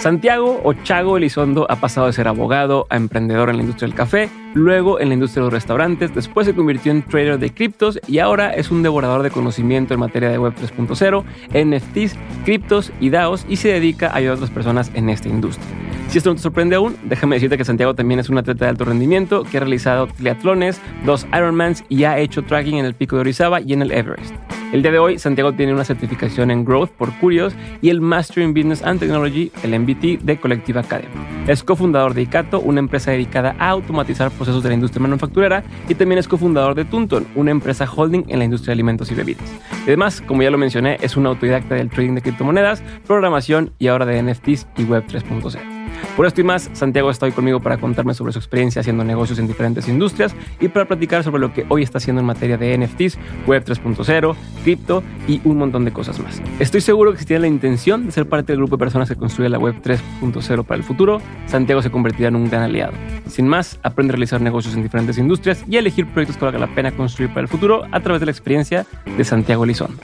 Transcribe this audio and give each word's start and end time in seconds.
Santiago 0.00 0.62
o 0.64 0.72
Chago 0.72 1.18
Elizondo 1.18 1.66
ha 1.68 1.76
pasado 1.76 2.06
de 2.06 2.14
ser 2.14 2.26
abogado 2.26 2.86
a 2.88 2.96
emprendedor 2.96 3.50
en 3.50 3.56
la 3.56 3.62
industria 3.62 3.86
del 3.86 3.94
café, 3.94 4.30
luego 4.54 4.98
en 4.98 5.08
la 5.08 5.14
industria 5.14 5.42
de 5.42 5.46
los 5.48 5.52
restaurantes, 5.52 6.14
después 6.14 6.46
se 6.46 6.54
convirtió 6.54 6.90
en 6.90 7.02
trader 7.02 7.38
de 7.38 7.52
criptos 7.52 8.00
y 8.08 8.18
ahora 8.18 8.54
es 8.54 8.70
un 8.70 8.82
devorador 8.82 9.22
de 9.22 9.30
conocimiento 9.30 9.92
en 9.92 10.00
materia 10.00 10.30
de 10.30 10.38
Web 10.38 10.54
3.0, 10.54 11.22
NFTs, 11.52 12.16
criptos 12.46 12.92
y 12.98 13.10
DAOs 13.10 13.44
y 13.46 13.56
se 13.56 13.68
dedica 13.68 14.08
a 14.08 14.16
ayudar 14.16 14.32
a 14.32 14.36
otras 14.36 14.50
personas 14.50 14.90
en 14.94 15.10
esta 15.10 15.28
industria. 15.28 15.68
Si 16.08 16.16
esto 16.16 16.30
no 16.30 16.36
te 16.36 16.42
sorprende 16.42 16.76
aún, 16.76 16.96
déjame 17.04 17.36
decirte 17.36 17.58
que 17.58 17.64
Santiago 17.66 17.94
también 17.94 18.20
es 18.20 18.30
un 18.30 18.38
atleta 18.38 18.64
de 18.64 18.70
alto 18.70 18.86
rendimiento 18.86 19.44
que 19.44 19.58
ha 19.58 19.60
realizado 19.60 20.06
triatlones, 20.06 20.80
dos 21.04 21.26
Ironmans 21.26 21.84
y 21.90 22.04
ha 22.04 22.18
hecho 22.18 22.42
tracking 22.42 22.78
en 22.78 22.86
el 22.86 22.94
pico 22.94 23.16
de 23.16 23.20
Orizaba 23.20 23.60
y 23.60 23.74
en 23.74 23.82
el 23.82 23.92
Everest. 23.92 24.34
El 24.72 24.82
día 24.82 24.92
de 24.92 25.00
hoy, 25.00 25.18
Santiago 25.18 25.52
tiene 25.52 25.72
una 25.74 25.84
certificación 25.84 26.52
en 26.52 26.64
Growth 26.64 26.90
por 26.90 27.12
Curios 27.18 27.54
y 27.82 27.88
el 27.88 28.00
Master 28.00 28.44
in 28.44 28.54
Business 28.54 28.84
and 28.84 29.00
Technology, 29.00 29.50
el 29.64 29.76
MBT, 29.76 30.22
de 30.22 30.38
Collective 30.38 30.78
Academy. 30.78 31.12
Es 31.48 31.64
cofundador 31.64 32.14
de 32.14 32.22
Icato, 32.22 32.60
una 32.60 32.78
empresa 32.78 33.10
dedicada 33.10 33.56
a 33.58 33.70
automatizar 33.70 34.30
procesos 34.30 34.62
de 34.62 34.68
la 34.68 34.76
industria 34.76 35.02
manufacturera, 35.02 35.64
y 35.88 35.96
también 35.96 36.20
es 36.20 36.28
cofundador 36.28 36.76
de 36.76 36.84
Tunton, 36.84 37.26
una 37.34 37.50
empresa 37.50 37.90
holding 37.90 38.22
en 38.28 38.38
la 38.38 38.44
industria 38.44 38.68
de 38.68 38.74
alimentos 38.74 39.10
y 39.10 39.16
bebidas. 39.16 39.52
Y 39.80 39.88
además, 39.88 40.20
como 40.20 40.44
ya 40.44 40.52
lo 40.52 40.58
mencioné, 40.58 40.98
es 41.00 41.16
un 41.16 41.26
autodidacta 41.26 41.74
del 41.74 41.90
trading 41.90 42.14
de 42.14 42.22
criptomonedas, 42.22 42.80
programación 43.08 43.72
y 43.80 43.88
ahora 43.88 44.06
de 44.06 44.22
NFTs 44.22 44.68
y 44.76 44.84
Web 44.84 45.04
3.0. 45.08 45.79
Por 46.16 46.26
esto 46.26 46.40
y 46.40 46.44
más, 46.44 46.70
Santiago 46.72 47.10
está 47.10 47.26
hoy 47.26 47.32
conmigo 47.32 47.60
para 47.60 47.78
contarme 47.78 48.14
sobre 48.14 48.32
su 48.32 48.38
experiencia 48.38 48.80
haciendo 48.80 49.04
negocios 49.04 49.38
en 49.38 49.46
diferentes 49.46 49.88
industrias 49.88 50.34
y 50.60 50.68
para 50.68 50.86
platicar 50.86 51.24
sobre 51.24 51.40
lo 51.40 51.52
que 51.52 51.64
hoy 51.68 51.82
está 51.82 51.98
haciendo 51.98 52.20
en 52.20 52.26
materia 52.26 52.58
de 52.58 52.76
NFTs, 52.76 53.18
Web 53.46 53.64
3.0, 53.64 54.34
cripto 54.62 55.02
y 55.26 55.40
un 55.44 55.58
montón 55.58 55.84
de 55.84 55.92
cosas 55.92 56.18
más. 56.20 56.42
Estoy 56.58 56.80
seguro 56.80 57.12
que 57.12 57.18
si 57.18 57.24
tiene 57.24 57.40
la 57.40 57.46
intención 57.48 58.06
de 58.06 58.12
ser 58.12 58.28
parte 58.28 58.52
del 58.52 58.58
grupo 58.58 58.76
de 58.76 58.80
personas 58.80 59.08
que 59.08 59.16
construye 59.16 59.48
la 59.48 59.58
Web 59.58 59.76
3.0 59.82 60.64
para 60.64 60.76
el 60.76 60.84
futuro, 60.84 61.20
Santiago 61.46 61.82
se 61.82 61.90
convertirá 61.90 62.28
en 62.28 62.36
un 62.36 62.50
gran 62.50 62.62
aliado. 62.62 62.92
Sin 63.26 63.46
más, 63.48 63.78
aprende 63.82 64.12
a 64.12 64.14
realizar 64.14 64.40
negocios 64.40 64.74
en 64.74 64.82
diferentes 64.82 65.18
industrias 65.18 65.64
y 65.68 65.76
a 65.76 65.78
elegir 65.80 66.06
proyectos 66.06 66.36
que 66.36 66.44
valga 66.44 66.58
la 66.58 66.74
pena 66.74 66.92
construir 66.92 67.30
para 67.30 67.42
el 67.42 67.48
futuro 67.48 67.84
a 67.92 68.00
través 68.00 68.20
de 68.20 68.26
la 68.26 68.32
experiencia 68.32 68.86
de 69.16 69.24
Santiago 69.24 69.64
Lizón. 69.64 69.98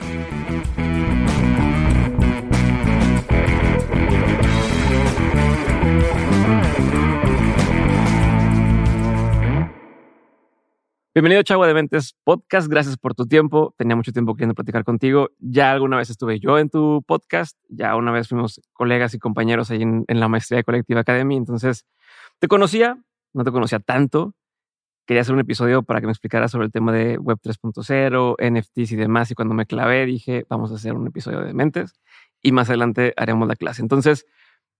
Bienvenido, 11.17 11.41
Chagua 11.41 11.65
de 11.65 11.73
Mentes 11.73 12.15
Podcast. 12.23 12.67
Gracias 12.67 12.95
por 12.95 13.15
tu 13.15 13.25
tiempo. 13.25 13.73
Tenía 13.75 13.95
mucho 13.95 14.11
tiempo 14.11 14.35
queriendo 14.35 14.53
platicar 14.53 14.83
contigo. 14.83 15.31
Ya 15.39 15.71
alguna 15.71 15.97
vez 15.97 16.11
estuve 16.11 16.39
yo 16.39 16.59
en 16.59 16.69
tu 16.69 17.01
podcast. 17.07 17.57
Ya 17.69 17.95
una 17.95 18.11
vez 18.11 18.27
fuimos 18.27 18.61
colegas 18.71 19.15
y 19.15 19.17
compañeros 19.17 19.71
ahí 19.71 19.81
en, 19.81 20.05
la 20.07 20.27
maestría 20.27 20.57
de 20.57 20.63
Colectiva 20.63 20.99
Academy. 20.99 21.35
Entonces, 21.35 21.87
te 22.37 22.47
conocía, 22.47 23.01
no 23.33 23.43
te 23.43 23.51
conocía 23.51 23.79
tanto. 23.79 24.35
Quería 25.07 25.21
hacer 25.21 25.33
un 25.33 25.39
episodio 25.39 25.81
para 25.81 26.01
que 26.01 26.05
me 26.05 26.11
explicaras 26.11 26.51
sobre 26.51 26.67
el 26.67 26.71
tema 26.71 26.91
de 26.91 27.17
Web 27.17 27.39
3.0, 27.43 28.35
NFTs 28.39 28.91
y 28.91 28.95
demás. 28.95 29.31
Y 29.31 29.33
cuando 29.33 29.55
me 29.55 29.65
clavé, 29.65 30.05
dije, 30.05 30.45
vamos 30.49 30.71
a 30.71 30.75
hacer 30.75 30.93
un 30.93 31.07
episodio 31.07 31.41
de 31.41 31.51
Mentes 31.51 31.93
y 32.43 32.51
más 32.51 32.69
adelante 32.69 33.15
haremos 33.17 33.47
la 33.47 33.55
clase. 33.55 33.81
Entonces, 33.81 34.27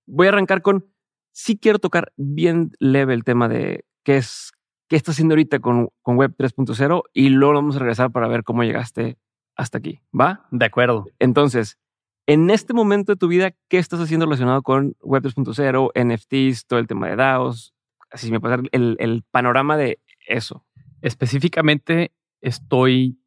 voy 0.05 0.27
a 0.27 0.30
arrancar 0.30 0.61
con, 0.61 0.85
sí 1.31 1.58
quiero 1.58 1.80
tocar 1.80 2.13
bien 2.15 2.73
leve 2.77 3.15
el 3.15 3.23
tema 3.23 3.49
de 3.49 3.85
qué 4.03 4.17
es 4.17 4.52
qué 4.88 4.95
estás 4.95 5.16
haciendo 5.16 5.33
ahorita 5.33 5.59
con, 5.59 5.89
con 6.02 6.17
Web 6.17 6.35
3.0 6.38 7.03
y 7.13 7.30
luego 7.30 7.55
vamos 7.55 7.75
a 7.75 7.80
regresar 7.80 8.11
para 8.11 8.27
ver 8.27 8.43
cómo 8.43 8.63
llegaste 8.63 9.17
hasta 9.55 9.77
aquí. 9.77 9.99
¿Va? 10.17 10.47
De 10.52 10.66
acuerdo. 10.66 11.05
Entonces, 11.19 11.77
en 12.25 12.49
este 12.49 12.73
momento 12.73 13.13
de 13.13 13.17
tu 13.17 13.27
vida, 13.27 13.52
¿qué 13.69 13.77
estás 13.77 13.99
haciendo 13.99 14.25
relacionado 14.25 14.61
con 14.61 14.95
Web 15.02 15.23
3.0, 15.23 15.92
NFTs, 15.95 16.65
todo 16.65 16.80
el 16.80 16.87
tema 16.87 17.08
de 17.08 17.15
DAOs? 17.15 17.73
Así 18.11 18.31
me 18.31 18.39
pasa 18.39 18.61
el, 18.71 18.95
el 18.99 19.23
panorama 19.31 19.77
de 19.77 19.99
eso. 20.27 20.65
Específicamente, 21.02 22.11
estoy 22.42 23.19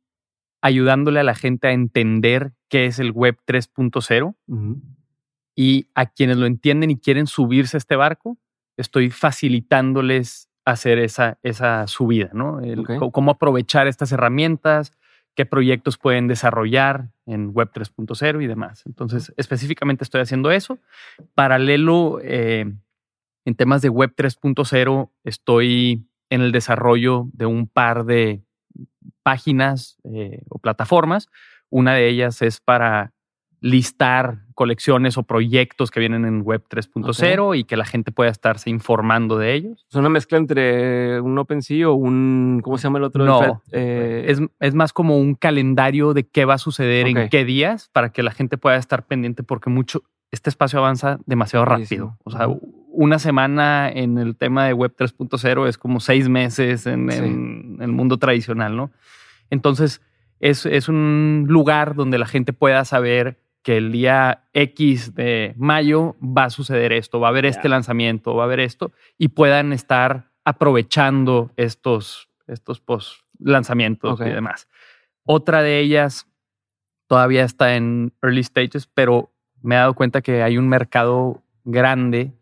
ayudándole 0.63 1.21
a 1.21 1.25
la 1.25 1.35
gente 1.35 1.69
a 1.69 1.73
entender 1.73 2.53
qué 2.69 2.87
es 2.87 2.99
el 2.99 3.13
Web 3.13 3.39
3.0 3.47 4.35
y 5.57 5.89
a 5.95 6.07
quienes 6.07 6.37
lo 6.37 6.47
entienden 6.47 6.91
y 6.91 6.99
quieren 6.99 7.27
subirse 7.27 7.77
a 7.77 7.79
este 7.79 7.97
barco, 7.97 8.39
estoy 8.77 9.11
facilitándoles 9.11 10.50
hacer 10.71 10.99
esa, 10.99 11.39
esa 11.43 11.87
subida, 11.87 12.31
¿no? 12.33 12.61
Cómo 13.13 13.33
aprovechar 13.33 13.87
estas 13.87 14.13
herramientas, 14.13 14.93
qué 15.35 15.47
proyectos 15.47 15.99
pueden 15.99 16.29
desarrollar 16.29 17.09
en 17.27 17.51
Web 17.53 17.71
3.0 17.73 18.43
y 18.43 18.47
demás. 18.47 18.83
Entonces, 18.87 19.33
específicamente 19.37 20.05
estoy 20.05 20.21
haciendo 20.21 20.51
eso. 20.51 20.79
Paralelo, 21.35 22.21
eh, 22.23 22.73
en 23.45 23.55
temas 23.55 23.83
de 23.83 23.89
Web 23.89 24.15
3.0, 24.17 25.11
estoy 25.25 26.07
en 26.31 26.41
el 26.43 26.53
desarrollo 26.53 27.27
de 27.33 27.47
un 27.47 27.67
par 27.67 28.05
de 28.05 28.43
páginas 29.23 29.99
eh, 30.05 30.43
o 30.49 30.59
plataformas. 30.59 31.29
Una 31.69 31.95
de 31.95 32.09
ellas 32.09 32.43
es 32.43 32.61
para 32.61 33.13
listar 33.61 34.41
colecciones 34.55 35.19
o 35.19 35.23
proyectos 35.23 35.91
que 35.91 36.01
vienen 36.01 36.25
en 36.25 36.43
Web 36.43 36.65
3.0 36.71 37.59
y 37.59 37.65
que 37.65 37.77
la 37.77 37.85
gente 37.85 38.11
pueda 38.11 38.31
estarse 38.31 38.71
informando 38.71 39.39
de 39.39 39.55
ellos. 39.55 39.87
¿Es 39.89 39.95
una 39.95 40.09
mezcla 40.09 40.39
entre 40.39 41.21
un 41.21 41.39
OpenSea 41.39 41.89
o 41.89 41.95
un, 41.95 42.61
¿cómo 42.63 42.79
se 42.79 42.85
llama 42.85 42.99
el 42.99 43.05
otro? 43.05 43.25
No, 43.25 43.63
eh, 43.73 44.35
es, 44.61 44.75
más 44.75 44.93
como 44.93 45.19
un 45.19 45.35
calendario 45.35 46.15
de 46.15 46.27
qué 46.27 46.45
va 46.45 46.55
a 46.55 46.59
suceder 46.59 47.07
en 47.07 47.29
qué 47.29 47.45
días 47.45 47.91
para 47.93 48.13
que 48.13 48.23
la 48.23 48.33
gente 48.33 48.57
pueda 48.59 48.77
estar 48.77 49.07
pendiente 49.07 49.43
porque 49.43 49.71
mucho, 49.71 50.03
este 50.31 50.51
espacio 50.51 50.79
avanza 50.79 51.19
demasiado 51.27 51.65
rápido. 51.65 52.17
O 52.25 52.31
sea, 52.31 52.49
una 52.93 53.19
semana 53.19 53.91
en 53.91 54.19
el 54.19 54.37
tema 54.37 54.67
de 54.67 54.73
Web 54.73 54.95
3.0 54.99 55.69
es 55.69 55.79
como 55.79 56.01
seis 56.01 56.29
meses 56.29 56.87
en, 56.87 57.11
en 57.11 57.79
el 57.81 57.93
mundo 57.93 58.19
tradicional, 58.19 58.77
¿no? 58.77 58.91
Entonces, 59.51 60.01
es, 60.41 60.67
es 60.67 60.89
un 60.89 61.45
lugar 61.49 61.95
donde 61.95 62.19
la 62.19 62.27
gente 62.27 62.53
pueda 62.53 62.85
saber 62.85 63.39
que 63.63 63.77
el 63.77 63.93
día 63.93 64.45
X 64.53 65.15
de 65.15 65.55
mayo 65.57 66.17
va 66.21 66.45
a 66.45 66.51
suceder 66.51 66.93
esto, 66.93 67.21
va 67.21 67.29
a 67.29 67.31
haber 67.31 67.45
este 67.45 67.69
lanzamiento, 67.69 68.35
va 68.35 68.45
a 68.45 68.47
haber 68.47 68.61
esto, 68.61 68.93
y 69.19 69.29
puedan 69.29 69.73
estar 69.73 70.31
aprovechando 70.45 71.53
estos, 71.57 72.29
estos 72.47 72.81
post 72.81 73.23
lanzamientos 73.39 74.21
y 74.21 74.25
demás. 74.25 74.69
Otra 75.25 75.63
de 75.63 75.79
ellas 75.79 76.27
todavía 77.07 77.45
está 77.45 77.77
en 77.77 78.13
early 78.23 78.43
stages, 78.43 78.87
pero 78.87 79.33
me 79.63 79.75
he 79.75 79.79
dado 79.79 79.95
cuenta 79.95 80.23
que 80.23 80.43
hay 80.43 80.59
un 80.59 80.69
mercado 80.69 81.43
grande 81.65 82.33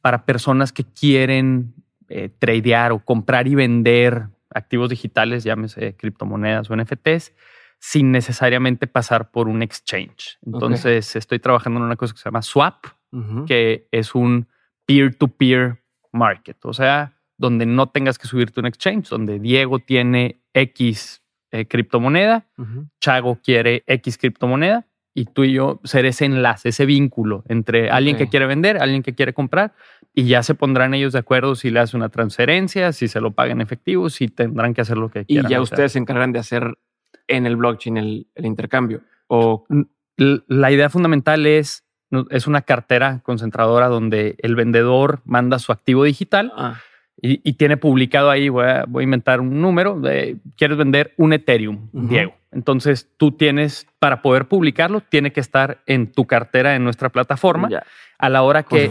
para 0.00 0.24
personas 0.24 0.72
que 0.72 0.84
quieren 0.84 1.74
eh, 2.08 2.28
tradear 2.28 2.92
o 2.92 2.98
comprar 2.98 3.46
y 3.46 3.54
vender 3.54 4.28
activos 4.50 4.90
digitales, 4.90 5.44
llámese 5.44 5.96
criptomonedas 5.96 6.70
o 6.70 6.76
NFTs, 6.76 7.32
sin 7.78 8.10
necesariamente 8.10 8.86
pasar 8.86 9.30
por 9.30 9.48
un 9.48 9.62
exchange. 9.62 10.38
Entonces, 10.44 11.14
estoy 11.16 11.38
trabajando 11.38 11.78
en 11.78 11.86
una 11.86 11.96
cosa 11.96 12.14
que 12.14 12.18
se 12.18 12.24
llama 12.24 12.42
Swap, 12.42 12.86
que 13.46 13.88
es 13.90 14.14
un 14.14 14.46
peer-to-peer 14.86 15.82
market. 16.12 16.64
O 16.64 16.72
sea, 16.72 17.14
donde 17.38 17.66
no 17.66 17.88
tengas 17.88 18.18
que 18.18 18.28
subirte 18.28 18.60
un 18.60 18.66
exchange, 18.66 19.08
donde 19.08 19.38
Diego 19.38 19.78
tiene 19.78 20.42
X 20.52 21.22
eh, 21.50 21.66
criptomoneda, 21.66 22.46
Chago 23.00 23.38
quiere 23.42 23.84
X 23.86 24.18
criptomoneda 24.18 24.86
y 25.14 25.24
tú 25.24 25.44
y 25.44 25.52
yo 25.52 25.80
ser 25.84 26.04
ese 26.04 26.26
enlace, 26.26 26.68
ese 26.68 26.84
vínculo 26.84 27.42
entre 27.48 27.88
alguien 27.88 28.16
que 28.16 28.28
quiere 28.28 28.44
vender, 28.44 28.76
alguien 28.76 29.02
que 29.02 29.14
quiere 29.14 29.32
comprar 29.32 29.72
y 30.14 30.24
ya 30.24 30.42
se 30.42 30.54
pondrán 30.54 30.92
ellos 30.92 31.14
de 31.14 31.20
acuerdo 31.20 31.54
si 31.54 31.70
le 31.70 31.80
hace 31.80 31.96
una 31.96 32.10
transferencia, 32.10 32.92
si 32.92 33.08
se 33.08 33.20
lo 33.20 33.30
paga 33.32 33.52
en 33.52 33.62
efectivo, 33.62 34.10
si 34.10 34.28
tendrán 34.28 34.74
que 34.74 34.82
hacer 34.82 34.98
lo 34.98 35.10
que 35.10 35.24
quieran. 35.24 35.50
Y 35.50 35.54
ya 35.54 35.60
ustedes 35.62 35.92
se 35.92 35.98
encargan 35.98 36.32
de 36.32 36.40
hacer 36.40 36.76
en 37.28 37.46
el 37.46 37.56
blockchain 37.56 37.96
el, 37.96 38.26
intercambio? 38.36 39.02
O... 39.28 39.66
La 40.16 40.72
idea 40.72 40.88
fundamental 40.88 41.44
es, 41.44 41.84
es 42.30 42.46
una 42.46 42.62
cartera 42.62 43.20
concentradora 43.22 43.88
donde 43.88 44.36
el 44.38 44.54
vendedor 44.54 45.20
manda 45.26 45.58
su 45.58 45.72
activo 45.72 46.04
digital 46.04 46.52
ah. 46.56 46.80
y, 47.20 47.52
tiene 47.54 47.76
publicado 47.76 48.30
ahí, 48.30 48.48
voy 48.48 48.64
a, 48.64 48.86
inventar 49.02 49.42
un 49.42 49.60
número, 49.60 50.00
de, 50.00 50.38
quieres 50.56 50.78
vender 50.78 51.12
un 51.18 51.34
Ethereum, 51.34 51.90
Diego. 51.92 52.34
Entonces 52.50 53.10
tú 53.18 53.32
tienes, 53.32 53.86
para 53.98 54.22
poder 54.22 54.48
publicarlo, 54.48 55.02
tiene 55.02 55.30
que 55.30 55.40
estar 55.40 55.82
en 55.84 56.10
tu 56.10 56.26
cartera 56.26 56.74
en 56.74 56.84
nuestra 56.84 57.10
plataforma. 57.10 57.68
A 58.18 58.28
la 58.30 58.42
hora 58.42 58.62
que... 58.62 58.88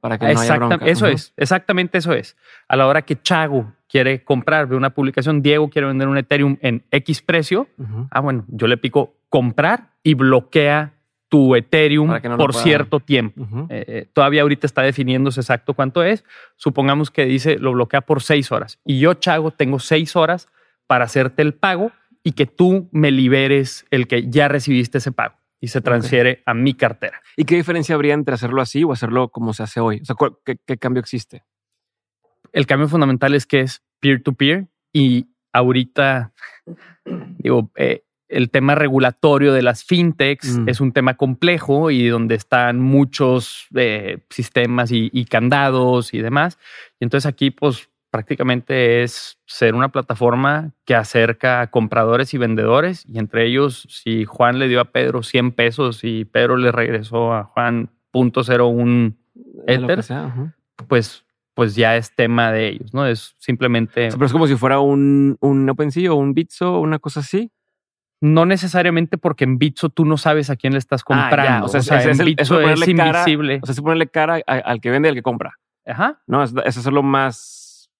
para 0.00 0.18
que 0.18 0.32
no 0.32 0.40
haya 0.40 0.56
bronca. 0.56 0.86
Eso 0.86 1.06
es, 1.06 1.34
exactamente 1.36 1.98
eso 1.98 2.14
es. 2.14 2.38
A 2.68 2.76
la 2.76 2.86
hora 2.86 3.02
que 3.02 3.20
Chago 3.20 3.75
quiere 3.88 4.24
comprar 4.24 4.68
de 4.68 4.76
una 4.76 4.90
publicación, 4.90 5.42
Diego 5.42 5.70
quiere 5.70 5.88
vender 5.88 6.08
un 6.08 6.18
Ethereum 6.18 6.56
en 6.60 6.84
X 6.90 7.22
precio, 7.22 7.68
ah, 8.10 8.20
bueno, 8.20 8.44
yo 8.48 8.66
le 8.66 8.76
pico 8.76 9.14
comprar 9.28 9.90
y 10.02 10.14
bloquea 10.14 10.92
tu 11.28 11.56
Ethereum 11.56 12.12
por 12.36 12.54
cierto 12.54 13.00
tiempo. 13.00 13.46
Eh, 13.68 13.84
eh, 13.88 14.08
todavía 14.12 14.42
ahorita 14.42 14.66
está 14.66 14.82
definiéndose 14.82 15.40
exacto 15.40 15.74
cuánto 15.74 16.02
es. 16.04 16.24
Supongamos 16.54 17.10
que 17.10 17.24
dice 17.24 17.58
lo 17.58 17.72
bloquea 17.72 18.02
por 18.02 18.22
seis 18.22 18.52
horas 18.52 18.78
y 18.84 19.00
yo, 19.00 19.14
Chago, 19.14 19.50
tengo 19.50 19.78
seis 19.78 20.14
horas 20.14 20.48
para 20.86 21.04
hacerte 21.04 21.42
el 21.42 21.54
pago 21.54 21.90
y 22.22 22.32
que 22.32 22.46
tú 22.46 22.88
me 22.92 23.10
liberes 23.10 23.86
el 23.90 24.06
que 24.06 24.28
ya 24.28 24.48
recibiste 24.48 24.98
ese 24.98 25.12
pago. 25.12 25.36
y 25.58 25.68
se 25.68 25.80
transfiere 25.80 26.42
a 26.44 26.52
mi 26.52 26.74
cartera. 26.74 27.22
¿Y 27.34 27.44
qué 27.44 27.56
diferencia 27.56 27.94
habría 27.94 28.14
entre 28.14 28.34
hacerlo 28.34 28.60
así 28.60 28.84
o 28.84 28.92
hacerlo 28.92 29.30
como 29.30 29.54
se 29.54 29.62
hace 29.62 29.80
hoy? 29.80 30.00
O 30.02 30.04
sea, 30.04 30.14
¿qué, 30.44 30.76
cambio 30.76 31.00
existe? 31.00 31.44
El 32.56 32.64
cambio 32.64 32.88
fundamental 32.88 33.34
es 33.34 33.44
que 33.44 33.60
es 33.60 33.82
peer-to-peer 34.00 34.66
y 34.90 35.26
ahorita, 35.52 36.32
digo, 37.04 37.70
eh, 37.76 38.04
el 38.28 38.48
tema 38.48 38.74
regulatorio 38.74 39.52
de 39.52 39.60
las 39.60 39.84
fintechs 39.84 40.56
mm. 40.56 40.66
es 40.66 40.80
un 40.80 40.92
tema 40.92 41.18
complejo 41.18 41.90
y 41.90 42.08
donde 42.08 42.34
están 42.34 42.80
muchos 42.80 43.66
eh, 43.74 44.20
sistemas 44.30 44.90
y, 44.90 45.26
candados 45.26 46.14
y 46.14 46.22
demás. 46.22 46.56
Y 46.98 47.04
entonces 47.04 47.26
aquí, 47.26 47.50
pues 47.50 47.90
prácticamente 48.10 49.02
es 49.02 49.38
ser 49.44 49.74
una 49.74 49.90
plataforma 49.90 50.72
que 50.86 50.94
acerca 50.94 51.60
a 51.60 51.70
compradores 51.70 52.32
y 52.32 52.38
vendedores. 52.38 53.04
Y 53.06 53.18
entre 53.18 53.44
ellos, 53.44 53.86
si 53.90 54.24
Juan 54.24 54.58
le 54.58 54.68
dio 54.68 54.80
a 54.80 54.92
Pedro 54.92 55.22
100 55.22 55.52
pesos 55.52 56.04
y 56.04 56.24
Pedro 56.24 56.56
le 56.56 56.72
regresó 56.72 57.34
a 57.34 57.44
Juan 57.44 57.90
.01 58.14 59.14
Ether, 59.66 60.04
pues 60.88 61.25
pues 61.56 61.74
ya 61.74 61.96
es 61.96 62.14
tema 62.14 62.52
de 62.52 62.68
ellos, 62.68 62.92
¿no? 62.92 63.06
Es 63.06 63.34
simplemente... 63.38 64.10
pero 64.12 64.26
es 64.26 64.32
como 64.32 64.46
si 64.46 64.56
fuera 64.56 64.78
un, 64.80 65.38
un 65.40 65.70
OpenSea 65.70 66.12
o 66.12 66.16
un 66.16 66.34
Bitso 66.34 66.74
o 66.74 66.80
una 66.80 66.98
cosa 66.98 67.20
así. 67.20 67.50
No 68.20 68.44
necesariamente 68.44 69.16
porque 69.16 69.44
en 69.44 69.56
Bitso 69.56 69.88
tú 69.88 70.04
no 70.04 70.18
sabes 70.18 70.50
a 70.50 70.56
quién 70.56 70.74
le 70.74 70.78
estás 70.78 71.00
ah, 71.00 71.04
comprando. 71.06 71.64
O 71.64 71.68
sea, 71.70 72.02
en 72.02 72.18
Bitso 72.18 72.60
es, 72.60 72.86
invisible. 72.86 73.60
o 73.62 73.66
sea, 73.66 73.72
es 73.72 73.80
ponerle 73.80 74.06
cara 74.06 74.38
al 74.46 74.82
que 74.82 74.90
vende 74.90 75.08
y 75.08 75.10
al 75.10 75.14
que 75.14 75.22
compra. 75.22 75.54
Ajá. 75.86 76.20
No, 76.26 76.42
es, 76.42 76.54
hacerlo 76.54 77.02
más 77.02 77.90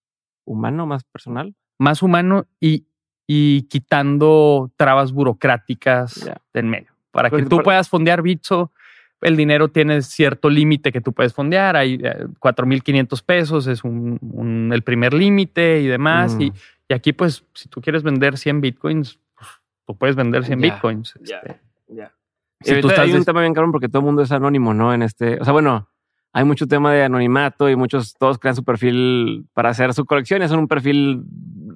humano, 0.44 0.84
más 0.84 1.04
personal. 1.04 1.54
Más 1.78 2.02
humano 2.02 2.46
y, 2.60 2.86
y 3.26 3.62
quitando 3.68 4.70
trabas 4.76 5.12
burocráticas 5.12 6.30
del 6.52 6.66
medio. 6.66 6.92
Para 7.10 7.30
que 7.30 7.46
tú 7.46 7.62
puedas 7.62 7.88
fondear 7.88 8.20
Bitso, 8.20 8.70
el 9.20 9.36
dinero 9.36 9.68
tiene 9.68 10.02
cierto 10.02 10.50
límite 10.50 10.92
que 10.92 11.00
tú 11.00 11.12
puedes 11.12 11.32
fondear. 11.32 11.76
Hay 11.76 11.98
4.500 11.98 13.18
eh, 13.18 13.22
pesos, 13.24 13.66
es 13.66 13.84
un, 13.84 14.70
el 14.72 14.82
primer 14.82 15.14
límite 15.14 15.80
y 15.80 15.86
demás. 15.86 16.36
Y, 16.38 16.50
mm. 16.50 16.54
y, 16.88 16.94
aquí, 16.94 17.12
pues, 17.12 17.44
si 17.54 17.68
tú 17.68 17.80
quieres 17.80 18.02
vender 18.02 18.36
100 18.36 18.60
Bitcoins, 18.60 19.18
tú 19.86 19.96
puedes 19.96 20.16
vender 20.16 20.44
100 20.44 20.60
bitcoins. 20.60 21.14
Ya, 21.22 21.38
este. 21.38 21.60
ya. 21.88 22.12
Si 22.60 22.80
tú 22.80 22.88
estás 22.88 23.04
hay 23.04 23.12
un 23.12 23.24
tema 23.24 23.40
bien 23.40 23.54
caro 23.54 23.70
porque 23.70 23.88
todo 23.88 24.00
el 24.00 24.06
mundo 24.06 24.22
es 24.22 24.32
anónimo, 24.32 24.74
¿no? 24.74 24.92
En 24.92 25.02
este, 25.02 25.38
o 25.40 25.44
sea, 25.44 25.52
bueno, 25.52 25.88
hay 26.32 26.44
mucho 26.44 26.66
tema 26.66 26.92
de 26.92 27.04
anonimato 27.04 27.68
y 27.70 27.76
muchos, 27.76 28.14
todos 28.18 28.38
crean 28.38 28.56
su 28.56 28.64
perfil 28.64 29.46
para 29.54 29.70
hacer 29.70 29.94
su 29.94 30.04
colección 30.04 30.42
y 30.42 30.44
hacen 30.46 30.58
un 30.58 30.68
perfil 30.68 31.22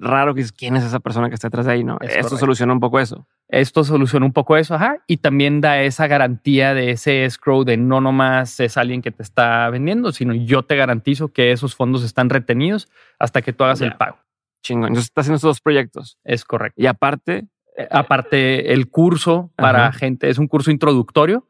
raro 0.01 0.35
que 0.35 0.41
es 0.41 0.51
quién 0.51 0.75
es 0.75 0.83
esa 0.83 0.99
persona 0.99 1.29
que 1.29 1.35
está 1.35 1.47
detrás 1.47 1.65
de 1.65 1.73
ahí, 1.73 1.83
¿no? 1.83 1.97
Esto 2.01 2.37
soluciona 2.37 2.73
un 2.73 2.79
poco 2.79 2.99
eso. 2.99 3.27
Esto 3.47 3.83
soluciona 3.83 4.25
un 4.25 4.33
poco 4.33 4.57
eso, 4.57 4.75
ajá. 4.75 4.97
Y 5.07 5.17
también 5.17 5.61
da 5.61 5.81
esa 5.81 6.07
garantía 6.07 6.73
de 6.73 6.91
ese 6.91 7.25
escrow 7.25 7.63
de 7.63 7.77
no 7.77 8.01
nomás 8.01 8.59
es 8.59 8.77
alguien 8.77 9.01
que 9.01 9.11
te 9.11 9.23
está 9.23 9.69
vendiendo, 9.69 10.11
sino 10.11 10.33
yo 10.33 10.63
te 10.63 10.75
garantizo 10.75 11.29
que 11.29 11.51
esos 11.51 11.75
fondos 11.75 12.03
están 12.03 12.29
retenidos 12.29 12.89
hasta 13.19 13.41
que 13.41 13.53
tú 13.53 13.63
hagas 13.63 13.81
el 13.81 13.95
pago. 13.95 14.17
Chingón. 14.63 14.89
Entonces 14.89 15.09
estás 15.09 15.23
haciendo 15.23 15.35
estos 15.37 15.49
dos 15.49 15.61
proyectos. 15.61 16.17
Es 16.23 16.45
correcto. 16.45 16.81
Y 16.81 16.87
aparte, 16.87 17.47
eh, 17.77 17.87
aparte 17.91 18.73
el 18.73 18.89
curso 18.89 19.51
para 19.55 19.91
gente, 19.91 20.29
es 20.29 20.37
un 20.37 20.47
curso 20.47 20.71
introductorio, 20.71 21.47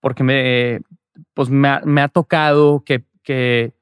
porque 0.00 0.24
me, 0.24 0.80
pues 1.34 1.50
me 1.50 1.68
ha, 1.68 2.08
tocado 2.08 2.82
que, 2.84 3.04
que, 3.22 3.72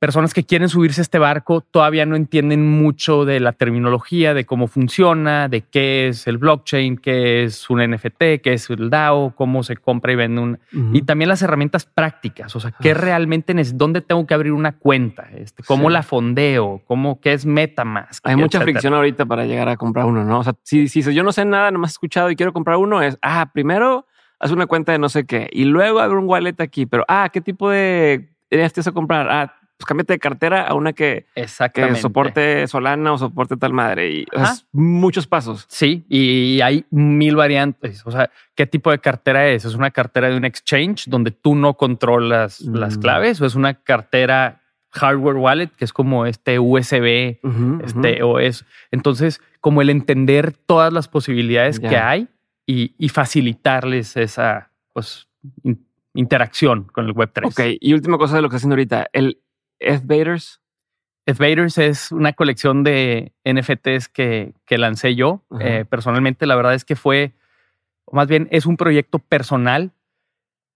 personas 0.00 0.32
que 0.32 0.44
quieren 0.44 0.70
subirse 0.70 1.02
a 1.02 1.02
este 1.02 1.18
barco 1.18 1.60
todavía 1.60 2.06
no 2.06 2.16
entienden 2.16 2.66
mucho 2.66 3.26
de 3.26 3.38
la 3.38 3.52
terminología, 3.52 4.32
de 4.32 4.46
cómo 4.46 4.66
funciona, 4.66 5.48
de 5.48 5.60
qué 5.60 6.08
es 6.08 6.26
el 6.26 6.38
blockchain, 6.38 6.96
qué 6.96 7.44
es 7.44 7.68
un 7.68 7.84
NFT, 7.84 8.40
qué 8.42 8.54
es 8.54 8.70
el 8.70 8.88
DAO, 8.88 9.34
cómo 9.36 9.62
se 9.62 9.76
compra 9.76 10.12
y 10.12 10.16
vende 10.16 10.40
un... 10.40 10.58
Y 10.94 11.02
también 11.02 11.28
las 11.28 11.42
herramientas 11.42 11.84
prácticas, 11.84 12.56
o 12.56 12.60
sea, 12.60 12.72
qué 12.72 12.94
realmente 12.94 13.52
necesito, 13.52 13.76
dónde 13.84 14.00
tengo 14.00 14.26
que 14.26 14.32
abrir 14.32 14.52
una 14.52 14.72
cuenta, 14.72 15.28
este, 15.36 15.62
cómo 15.62 15.90
la 15.90 16.02
fondeo, 16.02 16.80
cómo, 16.86 17.20
qué 17.20 17.34
es 17.34 17.44
MetaMask. 17.44 18.26
Hay 18.26 18.36
mucha 18.36 18.62
fricción 18.62 18.94
ahorita 18.94 19.26
para 19.26 19.44
llegar 19.44 19.68
a 19.68 19.76
comprar 19.76 20.06
uno, 20.06 20.24
¿no? 20.24 20.38
O 20.38 20.44
sea, 20.44 20.54
si, 20.62 20.88
si 20.88 21.02
yo 21.12 21.22
no 21.22 21.32
sé 21.32 21.44
nada, 21.44 21.70
nomás 21.70 21.90
he 21.90 21.92
escuchado 21.92 22.30
y 22.30 22.36
quiero 22.36 22.54
comprar 22.54 22.78
uno, 22.78 23.02
es, 23.02 23.18
ah, 23.20 23.50
primero 23.52 24.06
haz 24.38 24.50
una 24.50 24.66
cuenta 24.66 24.92
de 24.92 24.98
no 24.98 25.10
sé 25.10 25.26
qué 25.26 25.50
y 25.52 25.66
luego 25.66 26.00
abre 26.00 26.16
un 26.16 26.26
wallet 26.26 26.58
aquí, 26.58 26.86
pero, 26.86 27.04
ah, 27.06 27.28
¿qué 27.30 27.42
tipo 27.42 27.68
de 27.68 28.30
NFTs 28.50 28.86
a 28.86 28.92
comprar? 28.92 29.28
Ah, 29.30 29.59
pues 29.80 29.86
cámbiate 29.86 30.12
de 30.12 30.18
cartera 30.18 30.66
a 30.66 30.74
una 30.74 30.92
que, 30.92 31.24
que 31.34 31.94
soporte 31.96 32.66
Solana 32.66 33.14
o 33.14 33.18
soporte 33.18 33.56
tal 33.56 33.72
madre. 33.72 34.10
Y 34.10 34.26
muchos 34.72 35.26
pasos. 35.26 35.64
Sí, 35.70 36.04
y 36.06 36.60
hay 36.60 36.84
mil 36.90 37.34
variantes. 37.34 38.02
O 38.04 38.10
sea, 38.10 38.28
¿qué 38.54 38.66
tipo 38.66 38.90
de 38.90 38.98
cartera 38.98 39.48
es? 39.48 39.64
¿Es 39.64 39.74
una 39.74 39.90
cartera 39.90 40.28
de 40.28 40.36
un 40.36 40.44
exchange 40.44 41.06
donde 41.06 41.30
tú 41.30 41.54
no 41.54 41.74
controlas 41.74 42.60
las 42.60 42.98
mm. 42.98 43.00
claves? 43.00 43.40
¿O 43.40 43.46
es 43.46 43.54
una 43.54 43.72
cartera 43.72 44.60
hardware 44.90 45.36
wallet, 45.36 45.68
que 45.68 45.86
es 45.86 45.94
como 45.94 46.26
este 46.26 46.58
USB, 46.58 47.38
este 47.82 48.22
o 48.22 48.38
es. 48.38 48.66
Entonces, 48.90 49.40
como 49.60 49.80
el 49.80 49.88
entender 49.88 50.52
todas 50.52 50.92
las 50.92 51.08
posibilidades 51.08 51.80
que 51.80 51.96
hay 51.96 52.28
y, 52.66 53.08
facilitarles 53.08 54.16
esa 54.18 54.70
pues, 54.92 55.28
interacción 56.12 56.84
con 56.84 57.06
el 57.06 57.14
Web3. 57.14 57.46
Ok, 57.46 57.78
y 57.80 57.94
última 57.94 58.18
cosa 58.18 58.36
de 58.36 58.42
lo 58.42 58.48
que 58.50 58.56
está 58.56 58.58
haciendo 58.58 58.74
ahorita, 58.74 59.06
el 59.12 59.38
F-Baders. 59.80 60.60
F-Baders 61.26 61.78
es 61.78 62.12
una 62.12 62.32
colección 62.32 62.82
de 62.84 63.32
NFTs 63.44 64.08
que, 64.08 64.54
que 64.64 64.78
lancé 64.78 65.14
yo. 65.14 65.42
Eh, 65.60 65.84
personalmente, 65.88 66.46
la 66.46 66.56
verdad 66.56 66.74
es 66.74 66.84
que 66.84 66.96
fue, 66.96 67.32
o 68.04 68.16
más 68.16 68.28
bien 68.28 68.48
es 68.50 68.66
un 68.66 68.76
proyecto 68.76 69.18
personal 69.18 69.92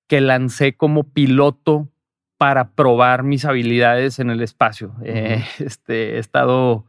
que 0.09 0.21
lancé 0.21 0.77
como 0.77 1.05
piloto 1.05 1.89
para 2.37 2.71
probar 2.73 3.23
mis 3.23 3.45
habilidades 3.45 4.19
en 4.19 4.31
el 4.31 4.43
espacio. 4.43 4.95
Eh, 5.03 5.45
este, 5.59 6.17
he 6.17 6.19
estado 6.19 6.87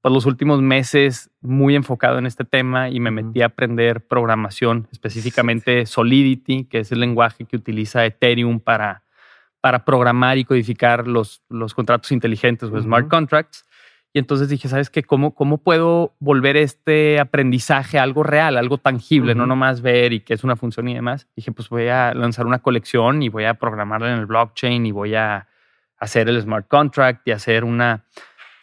por 0.00 0.12
los 0.12 0.26
últimos 0.26 0.62
meses 0.62 1.30
muy 1.40 1.74
enfocado 1.74 2.18
en 2.18 2.26
este 2.26 2.44
tema 2.44 2.88
y 2.88 3.00
me 3.00 3.10
metí 3.10 3.42
a 3.42 3.46
aprender 3.46 4.06
programación, 4.06 4.86
específicamente 4.92 5.86
Solidity, 5.86 6.64
que 6.64 6.80
es 6.80 6.92
el 6.92 7.00
lenguaje 7.00 7.46
que 7.46 7.56
utiliza 7.56 8.04
Ethereum 8.04 8.60
para 8.60 9.02
para 9.60 9.84
programar 9.84 10.38
y 10.38 10.44
codificar 10.44 11.06
los, 11.06 11.42
los 11.48 11.74
contratos 11.74 12.12
inteligentes 12.12 12.70
o 12.70 12.80
smart 12.80 13.08
contracts. 13.08 13.64
Y 14.12 14.18
entonces 14.18 14.48
dije, 14.48 14.68
¿sabes 14.68 14.88
qué? 14.88 15.02
¿Cómo, 15.02 15.34
¿Cómo 15.34 15.58
puedo 15.58 16.14
volver 16.18 16.56
este 16.56 17.20
aprendizaje 17.20 17.98
algo 17.98 18.22
real, 18.22 18.56
algo 18.56 18.78
tangible, 18.78 19.34
no 19.34 19.46
nomás 19.46 19.82
ver 19.82 20.12
y 20.12 20.20
que 20.20 20.32
es 20.32 20.44
una 20.44 20.56
función 20.56 20.88
y 20.88 20.94
demás? 20.94 21.28
Dije, 21.36 21.52
pues 21.52 21.68
voy 21.68 21.88
a 21.88 22.14
lanzar 22.14 22.46
una 22.46 22.60
colección 22.60 23.22
y 23.22 23.28
voy 23.28 23.44
a 23.44 23.54
programarla 23.54 24.12
en 24.12 24.20
el 24.20 24.26
blockchain 24.26 24.86
y 24.86 24.92
voy 24.92 25.14
a 25.14 25.46
hacer 25.98 26.28
el 26.28 26.40
smart 26.40 26.68
contract 26.68 27.28
y 27.28 27.32
hacer 27.32 27.64
una, 27.64 28.04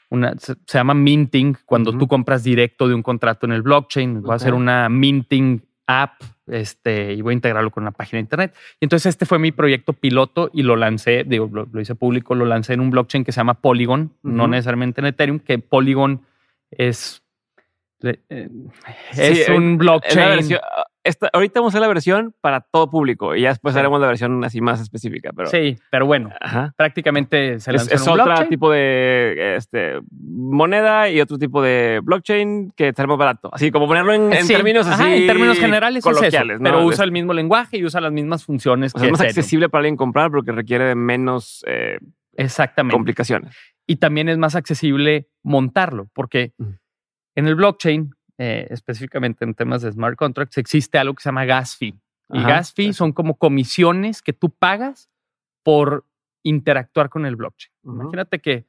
una 0.09 0.33
se, 0.37 0.55
llama 0.65 0.95
minting, 0.95 1.57
cuando 1.65 1.95
tú 1.95 2.07
compras 2.07 2.43
directo 2.43 2.87
de 2.87 2.95
un 2.95 3.03
contrato 3.03 3.45
en 3.45 3.51
el 3.51 3.61
blockchain. 3.61 4.23
Voy 4.23 4.31
a 4.31 4.35
hacer 4.35 4.55
una 4.55 4.89
minting 4.89 5.61
app 5.87 6.21
este, 6.47 7.13
y 7.13 7.21
voy 7.21 7.31
a 7.31 7.35
integrarlo 7.35 7.71
con 7.71 7.83
una 7.83 7.91
página 7.91 8.17
de 8.17 8.21
internet. 8.21 8.55
Y 8.79 8.85
entonces 8.85 9.07
este 9.07 9.25
fue 9.25 9.39
mi 9.39 9.51
proyecto 9.51 9.93
piloto 9.93 10.49
y 10.53 10.63
lo 10.63 10.75
lancé, 10.75 11.23
digo, 11.25 11.49
lo, 11.51 11.81
hice 11.81 11.95
público, 11.95 12.35
lo 12.35 12.45
lancé 12.45 12.73
en 12.73 12.81
un 12.81 12.91
blockchain 12.91 13.23
que 13.23 13.31
se 13.31 13.37
llama 13.37 13.55
Polygon, 13.55 14.13
no 14.23 14.47
necesariamente 14.47 15.01
en 15.01 15.07
Ethereum, 15.07 15.39
que 15.39 15.59
Polygon 15.59 16.21
es, 16.71 17.23
eh, 18.03 18.49
es 19.15 19.49
un 19.49 19.77
blockchain 19.77 20.57
ahorita 21.33 21.59
vamos 21.59 21.73
a 21.73 21.77
hacer 21.77 21.81
la 21.81 21.87
versión 21.87 22.33
para 22.41 22.61
todo 22.61 22.89
público 22.89 23.35
y 23.35 23.41
ya 23.41 23.49
después 23.49 23.75
haremos 23.75 24.01
la 24.01 24.07
versión 24.07 24.43
así 24.43 24.61
más 24.61 24.81
específica. 24.81 25.31
Pero, 25.35 25.49
sí, 25.49 25.77
pero 25.91 26.05
bueno, 26.05 26.31
prácticamente 26.75 27.59
se 27.59 27.71
lanzó 27.71 27.93
es, 27.93 28.07
otro 28.07 28.47
tipo 28.47 28.71
de 28.71 29.55
este, 29.57 29.99
moneda 30.11 31.09
y 31.09 31.21
otro 31.21 31.37
tipo 31.37 31.61
de 31.61 31.99
blockchain 32.03 32.71
que 32.75 32.89
está 32.89 33.05
más 33.05 33.17
barato. 33.17 33.49
Así 33.53 33.71
como 33.71 33.87
ponerlo 33.87 34.13
en, 34.13 34.29
términos 34.47 34.87
así. 34.87 35.03
en 35.03 35.27
términos 35.27 35.59
generales 35.59 36.03
coloquiales, 36.03 36.59
pero 36.61 36.85
usa 36.85 37.05
el 37.05 37.11
mismo 37.11 37.33
lenguaje 37.33 37.77
y 37.77 37.85
usa 37.85 38.01
las 38.01 38.11
mismas 38.11 38.43
funciones. 38.43 38.93
es 38.95 39.11
más 39.11 39.21
accesible 39.21 39.69
para 39.69 39.81
alguien 39.81 39.97
comprar 39.97 40.31
porque 40.31 40.51
requiere 40.51 40.85
de 40.85 40.95
menos 40.95 41.63
eh, 41.67 41.99
Exactamente. 42.33 42.95
complicaciones. 42.95 43.55
Y 43.87 43.97
también 43.97 44.29
es 44.29 44.37
más 44.37 44.55
accesible 44.55 45.29
montarlo 45.43 46.09
porque 46.13 46.53
en 47.35 47.47
el 47.47 47.55
blockchain 47.55 48.11
eh, 48.37 48.67
específicamente 48.69 49.45
en 49.45 49.53
temas 49.53 49.81
de 49.81 49.91
smart 49.91 50.17
contracts, 50.17 50.57
existe 50.57 50.97
algo 50.97 51.13
que 51.13 51.23
se 51.23 51.29
llama 51.29 51.45
gas 51.45 51.75
fee. 51.75 51.95
Y 52.29 52.41
gas 52.41 52.73
fee 52.73 52.93
son 52.93 53.11
como 53.11 53.35
comisiones 53.37 54.21
que 54.21 54.33
tú 54.33 54.49
pagas 54.49 55.11
por 55.63 56.05
interactuar 56.43 57.09
con 57.09 57.25
el 57.25 57.35
blockchain. 57.35 57.71
Imagínate 57.83 58.39
que 58.39 58.65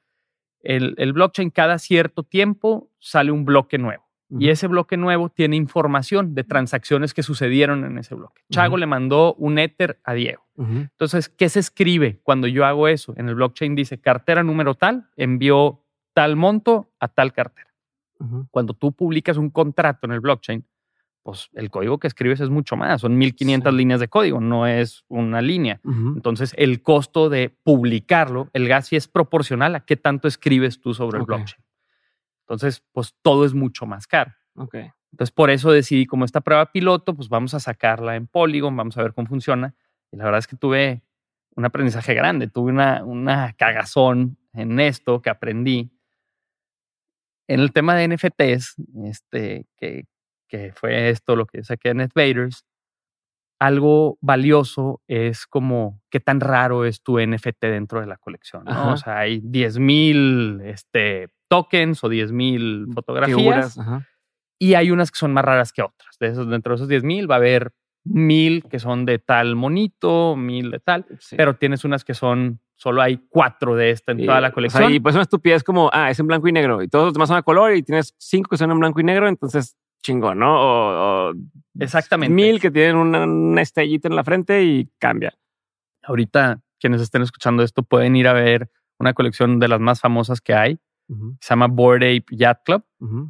el, 0.60 0.94
el, 0.98 1.12
blockchain 1.12 1.50
cada 1.50 1.78
cierto 1.78 2.22
tiempo 2.22 2.90
sale 2.98 3.30
un 3.30 3.44
bloque 3.44 3.78
nuevo. 3.78 4.06
Y 4.28 4.48
ese 4.48 4.66
bloque 4.66 4.96
nuevo 4.96 5.28
tiene 5.28 5.54
información 5.54 6.34
de 6.34 6.42
transacciones 6.42 7.14
que 7.14 7.22
sucedieron 7.22 7.84
en 7.84 7.96
ese 7.98 8.14
bloque. 8.16 8.42
Chago 8.50 8.76
le 8.76 8.86
mandó 8.86 9.34
un 9.34 9.58
Ether 9.58 10.00
a 10.02 10.14
Diego. 10.14 10.44
Entonces, 10.58 11.28
¿qué 11.28 11.48
se 11.48 11.60
escribe 11.60 12.18
cuando 12.22 12.46
yo 12.46 12.64
hago 12.64 12.88
eso? 12.88 13.14
En 13.16 13.28
el 13.28 13.34
blockchain 13.34 13.74
dice 13.74 13.98
cartera 13.98 14.42
número 14.42 14.74
tal, 14.74 15.08
envió 15.16 15.84
tal 16.12 16.34
monto 16.34 16.90
a 16.98 17.08
tal 17.08 17.32
cartera. 17.32 17.65
Cuando 18.50 18.74
tú 18.74 18.92
publicas 18.92 19.36
un 19.36 19.50
contrato 19.50 20.06
en 20.06 20.12
el 20.12 20.20
blockchain, 20.20 20.66
pues 21.22 21.50
el 21.54 21.70
código 21.70 21.98
que 21.98 22.06
escribes 22.06 22.40
es 22.40 22.50
mucho 22.50 22.76
más, 22.76 23.00
son 23.00 23.18
1500 23.18 23.74
líneas 23.74 23.98
de 23.98 24.08
código, 24.08 24.40
no 24.40 24.66
es 24.66 25.04
una 25.08 25.42
línea. 25.42 25.80
Entonces, 25.84 26.54
el 26.56 26.82
costo 26.82 27.28
de 27.28 27.50
publicarlo, 27.64 28.48
el 28.52 28.68
gas 28.68 28.86
sí 28.86 28.96
es 28.96 29.08
proporcional 29.08 29.74
a 29.74 29.80
qué 29.80 29.96
tanto 29.96 30.28
escribes 30.28 30.80
tú 30.80 30.94
sobre 30.94 31.18
el 31.18 31.24
blockchain. 31.24 31.62
Entonces, 32.42 32.82
pues 32.92 33.14
todo 33.22 33.44
es 33.44 33.54
mucho 33.54 33.86
más 33.86 34.06
caro. 34.06 34.32
Okay. 34.54 34.92
Entonces, 35.10 35.32
por 35.32 35.50
eso 35.50 35.72
decidí, 35.72 36.06
como 36.06 36.24
esta 36.24 36.42
prueba 36.42 36.70
piloto, 36.70 37.14
pues 37.14 37.28
vamos 37.28 37.54
a 37.54 37.60
sacarla 37.60 38.16
en 38.16 38.26
Polygon, 38.26 38.76
vamos 38.76 38.96
a 38.96 39.02
ver 39.02 39.12
cómo 39.12 39.26
funciona. 39.26 39.74
Y 40.12 40.16
la 40.16 40.24
verdad 40.24 40.38
es 40.38 40.46
que 40.46 40.56
tuve 40.56 41.02
un 41.56 41.64
aprendizaje 41.64 42.14
grande, 42.14 42.48
tuve 42.48 42.70
una, 42.70 43.02
una 43.02 43.52
cagazón 43.54 44.38
en 44.52 44.78
esto 44.78 45.22
que 45.22 45.30
aprendí. 45.30 45.90
En 47.48 47.60
el 47.60 47.72
tema 47.72 47.94
de 47.94 48.08
NFTs, 48.08 48.76
este, 49.04 49.66
que, 49.76 50.04
que 50.48 50.72
fue 50.74 51.10
esto 51.10 51.36
lo 51.36 51.46
que 51.46 51.62
saqué 51.64 51.90
en 51.90 51.98
NetVaders, 51.98 52.64
algo 53.58 54.18
valioso 54.20 55.00
es 55.06 55.46
como 55.46 56.02
qué 56.10 56.20
tan 56.20 56.40
raro 56.40 56.84
es 56.84 57.02
tu 57.02 57.18
NFT 57.18 57.62
dentro 57.62 58.00
de 58.00 58.06
la 58.06 58.18
colección. 58.18 58.64
¿no? 58.64 58.92
O 58.92 58.96
sea, 58.96 59.20
hay 59.20 59.40
10.000 59.40 60.62
este, 60.64 61.28
tokens 61.48 62.04
o 62.04 62.08
10.000 62.08 62.92
fotografías. 62.92 63.78
Y 64.58 64.74
hay 64.74 64.90
unas 64.90 65.10
que 65.10 65.18
son 65.18 65.32
más 65.32 65.44
raras 65.44 65.72
que 65.72 65.82
otras. 65.82 66.16
De 66.18 66.28
esos, 66.28 66.48
dentro 66.48 66.76
de 66.76 66.84
esos 66.84 66.88
10.000 66.88 67.30
va 67.30 67.36
a 67.36 67.38
haber 67.38 67.72
mil 68.06 68.64
que 68.64 68.78
son 68.78 69.04
de 69.04 69.18
tal 69.18 69.56
monito, 69.56 70.36
mil 70.36 70.70
de 70.70 70.78
tal, 70.78 71.06
pero 71.36 71.56
tienes 71.56 71.84
unas 71.84 72.04
que 72.04 72.14
son, 72.14 72.60
solo 72.76 73.02
hay 73.02 73.18
cuatro 73.28 73.74
de 73.74 73.90
esta 73.90 74.12
en 74.12 74.24
toda 74.24 74.40
la 74.40 74.52
colección. 74.52 74.92
y 74.92 75.00
pues 75.00 75.14
una 75.14 75.22
estupidez 75.22 75.64
como, 75.64 75.90
ah, 75.92 76.10
es 76.10 76.20
en 76.20 76.26
blanco 76.26 76.46
y 76.46 76.52
negro 76.52 76.82
y 76.82 76.88
todos 76.88 77.06
los 77.06 77.14
demás 77.14 77.28
son 77.28 77.38
a 77.38 77.42
color 77.42 77.74
y 77.74 77.82
tienes 77.82 78.14
cinco 78.18 78.50
que 78.50 78.56
son 78.56 78.70
en 78.70 78.78
blanco 78.78 79.00
y 79.00 79.04
negro, 79.04 79.28
entonces 79.28 79.76
chingón, 80.02 80.38
¿no? 80.38 81.28
O, 81.28 81.32
Exactamente. 81.78 82.32
Mil 82.32 82.60
que 82.60 82.70
tienen 82.70 82.96
una, 82.96 83.60
estrellita 83.60 84.08
en 84.08 84.16
la 84.16 84.24
frente 84.24 84.62
y 84.62 84.88
cambia. 84.98 85.34
Ahorita 86.02 86.60
quienes 86.78 87.00
estén 87.00 87.22
escuchando 87.22 87.62
esto 87.62 87.82
pueden 87.82 88.14
ir 88.16 88.28
a 88.28 88.32
ver 88.32 88.70
una 88.98 89.14
colección 89.14 89.58
de 89.58 89.68
las 89.68 89.80
más 89.80 90.00
famosas 90.00 90.40
que 90.40 90.54
hay. 90.54 90.78
Se 91.40 91.50
llama 91.50 91.68
Board 91.68 92.02
Ape 92.02 92.24
Yacht 92.30 92.64
Club 92.64 92.84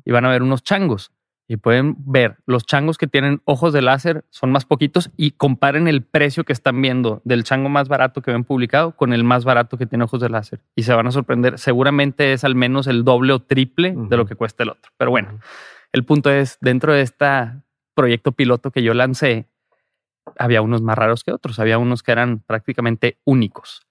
y 0.04 0.10
van 0.10 0.24
a 0.24 0.30
ver 0.30 0.42
unos 0.42 0.62
changos 0.62 1.12
y 1.48 1.56
pueden 1.56 1.94
ver 1.98 2.38
los 2.46 2.66
changos 2.66 2.98
que 2.98 3.06
tienen 3.06 3.40
ojos 3.44 3.72
de 3.72 3.82
láser 3.82 4.24
son 4.30 4.50
más 4.50 4.64
poquitos 4.64 5.10
y 5.16 5.32
comparen 5.32 5.86
el 5.86 6.02
precio 6.02 6.44
que 6.44 6.52
están 6.52 6.80
viendo 6.82 7.20
del 7.24 7.44
chango 7.44 7.68
más 7.68 7.88
barato 7.88 8.20
que 8.20 8.32
ven 8.32 8.44
publicado 8.44 8.92
con 8.92 9.12
el 9.12 9.22
más 9.22 9.44
barato 9.44 9.78
que 9.78 9.86
tiene 9.86 10.04
ojos 10.04 10.20
de 10.20 10.28
láser 10.28 10.60
y 10.74 10.82
se 10.82 10.92
van 10.92 11.06
a 11.06 11.12
sorprender. 11.12 11.58
Seguramente 11.58 12.32
es 12.32 12.42
al 12.44 12.56
menos 12.56 12.86
el 12.86 13.04
doble 13.04 13.32
o 13.32 13.40
triple 13.40 13.94
de 13.96 14.16
lo 14.16 14.26
que 14.26 14.34
cuesta 14.34 14.64
el 14.64 14.70
otro. 14.70 14.90
Pero 14.96 15.10
bueno, 15.10 15.38
el 15.92 16.04
punto 16.04 16.30
es 16.30 16.58
dentro 16.60 16.92
de 16.92 17.02
este 17.02 17.26
proyecto 17.94 18.32
piloto 18.32 18.70
que 18.70 18.82
yo 18.82 18.92
lancé, 18.92 19.46
había 20.38 20.62
unos 20.62 20.82
más 20.82 20.98
raros 20.98 21.22
que 21.22 21.32
otros, 21.32 21.58
había 21.60 21.78
unos 21.78 22.02
que 22.02 22.12
eran 22.12 22.40
prácticamente 22.40 23.18
únicos. 23.24 23.86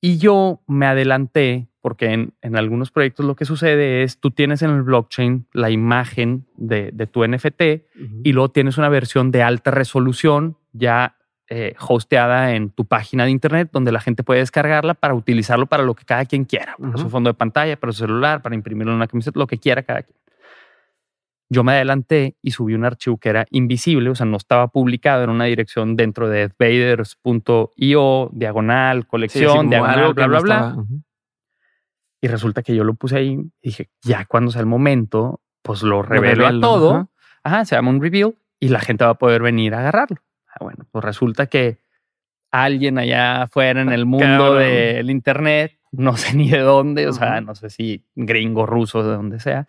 Y 0.00 0.18
yo 0.18 0.60
me 0.66 0.86
adelanté 0.86 1.69
porque 1.80 2.12
en, 2.42 2.56
algunos 2.56 2.90
proyectos 2.90 3.24
lo 3.26 3.36
que 3.36 3.44
sucede 3.44 4.02
es 4.02 4.18
tú 4.18 4.30
tienes 4.30 4.62
en 4.62 4.70
el 4.70 4.82
blockchain 4.82 5.46
la 5.52 5.70
imagen 5.70 6.46
de, 6.56 6.92
tu 7.10 7.26
NFT 7.26 7.62
y 8.22 8.32
luego 8.32 8.50
tienes 8.50 8.78
una 8.78 8.88
versión 8.88 9.30
de 9.30 9.42
alta 9.42 9.70
resolución 9.70 10.56
ya 10.72 11.16
eh, 11.48 11.74
hosteada 11.80 12.54
en 12.54 12.70
tu 12.70 12.84
página 12.84 13.24
de 13.24 13.30
internet 13.30 13.70
donde 13.72 13.92
la 13.92 14.00
gente 14.00 14.22
puede 14.22 14.40
descargarla 14.40 14.94
para 14.94 15.14
utilizarlo 15.14 15.66
para 15.66 15.82
lo 15.82 15.94
que 15.94 16.04
cada 16.04 16.24
quien 16.24 16.44
quiera, 16.44 16.76
para 16.78 16.96
su 16.96 17.10
fondo 17.10 17.30
de 17.30 17.34
pantalla, 17.34 17.76
para 17.76 17.92
su 17.92 18.00
celular, 18.00 18.42
para 18.42 18.54
imprimirlo 18.54 18.92
en 18.92 18.96
una 18.96 19.08
camiseta, 19.08 19.38
lo 19.38 19.46
que 19.46 19.58
quiera 19.58 19.82
cada 19.82 20.02
quien. 20.02 20.16
Yo 21.52 21.64
me 21.64 21.72
adelanté 21.72 22.36
y 22.40 22.52
subí 22.52 22.74
un 22.74 22.84
archivo 22.84 23.16
que 23.16 23.30
era 23.30 23.46
invisible, 23.50 24.10
o 24.10 24.14
sea, 24.14 24.26
no 24.26 24.36
estaba 24.36 24.68
publicado 24.68 25.24
en 25.24 25.30
una 25.30 25.46
dirección 25.46 25.96
dentro 25.96 26.28
de 26.28 26.48
vaders.io, 26.56 28.30
diagonal, 28.32 29.08
colección, 29.08 29.68
diagonal, 29.68 30.14
bla, 30.14 30.26
bla, 30.28 30.40
bla. 30.40 30.76
Y 32.20 32.28
resulta 32.28 32.62
que 32.62 32.74
yo 32.74 32.84
lo 32.84 32.94
puse 32.94 33.16
ahí 33.16 33.30
y 33.62 33.68
dije, 33.68 33.90
ya 34.02 34.26
cuando 34.26 34.50
sea 34.50 34.60
el 34.60 34.66
momento, 34.66 35.40
pues 35.62 35.82
lo 35.82 36.02
revelo, 36.02 36.46
a 36.46 36.60
todo. 36.60 37.10
Ajá. 37.42 37.64
se 37.64 37.74
llama 37.74 37.90
un 37.90 38.02
reveal 38.02 38.34
y 38.58 38.68
la 38.68 38.80
gente 38.80 39.04
va 39.04 39.12
a 39.12 39.18
poder 39.18 39.42
venir 39.42 39.74
a 39.74 39.80
agarrarlo. 39.80 40.18
Ah, 40.48 40.58
bueno, 40.60 40.86
pues 40.90 41.04
resulta 41.04 41.46
que 41.46 41.78
alguien 42.50 42.98
allá 42.98 43.42
afuera 43.42 43.80
en 43.80 43.90
el 43.90 44.04
mundo 44.04 44.54
del 44.54 45.10
internet, 45.10 45.78
no 45.92 46.16
sé 46.16 46.36
ni 46.36 46.50
de 46.50 46.58
dónde, 46.58 47.08
o 47.08 47.12
sea, 47.12 47.40
no 47.40 47.54
sé 47.54 47.70
si 47.70 48.04
gringo, 48.14 48.66
ruso, 48.66 49.02
de 49.02 49.14
donde 49.14 49.40
sea, 49.40 49.66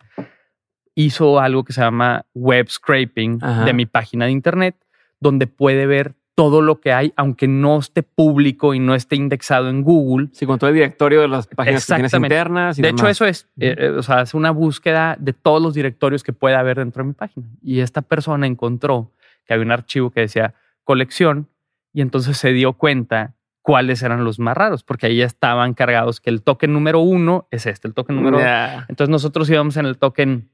hizo 0.94 1.40
algo 1.40 1.64
que 1.64 1.72
se 1.72 1.80
llama 1.80 2.26
web 2.34 2.68
scraping 2.68 3.38
de 3.38 3.72
mi 3.72 3.86
página 3.86 4.26
de 4.26 4.32
internet, 4.32 4.76
donde 5.20 5.46
puede 5.46 5.86
ver 5.86 6.14
todo 6.34 6.62
lo 6.62 6.80
que 6.80 6.92
hay, 6.92 7.12
aunque 7.16 7.46
no 7.46 7.78
esté 7.78 8.02
público 8.02 8.72
y 8.74 8.78
no 8.78 8.94
esté 8.94 9.16
indexado 9.16 9.68
en 9.68 9.82
Google. 9.82 10.28
Sí, 10.32 10.46
con 10.46 10.58
todo 10.58 10.70
el 10.70 10.74
directorio 10.74 11.20
de 11.20 11.28
las 11.28 11.46
páginas 11.46 11.88
internas. 12.14 12.76
de 12.76 12.88
hecho, 12.88 13.06
eso 13.06 13.26
es, 13.26 13.48
eh, 13.60 13.74
eh, 13.78 13.88
o 13.90 14.02
sea, 14.02 14.22
es 14.22 14.32
una 14.32 14.50
búsqueda 14.50 15.16
de 15.18 15.34
todos 15.34 15.60
los 15.60 15.74
directorios 15.74 16.22
que 16.22 16.32
puede 16.32 16.56
haber 16.56 16.78
dentro 16.78 17.02
de 17.02 17.08
mi 17.08 17.14
página. 17.14 17.46
Y 17.62 17.80
esta 17.80 18.00
persona 18.02 18.46
encontró 18.46 19.12
que 19.44 19.52
había 19.52 19.66
un 19.66 19.72
archivo 19.72 20.10
que 20.10 20.20
decía 20.20 20.54
colección 20.84 21.48
y 21.92 22.00
entonces 22.00 22.38
se 22.38 22.52
dio 22.52 22.72
cuenta 22.74 23.34
cuáles 23.60 24.02
eran 24.02 24.24
los 24.24 24.38
más 24.38 24.56
raros, 24.56 24.82
porque 24.82 25.06
ahí 25.06 25.22
estaban 25.22 25.74
cargados 25.74 26.20
que 26.20 26.30
el 26.30 26.42
token 26.42 26.72
número 26.72 27.00
uno 27.00 27.46
es 27.50 27.66
este, 27.66 27.88
el 27.88 27.94
token 27.94 28.16
número... 28.16 28.40
Entonces 28.88 29.08
nosotros 29.08 29.48
íbamos 29.50 29.76
en 29.76 29.86
el 29.86 29.98
token, 29.98 30.50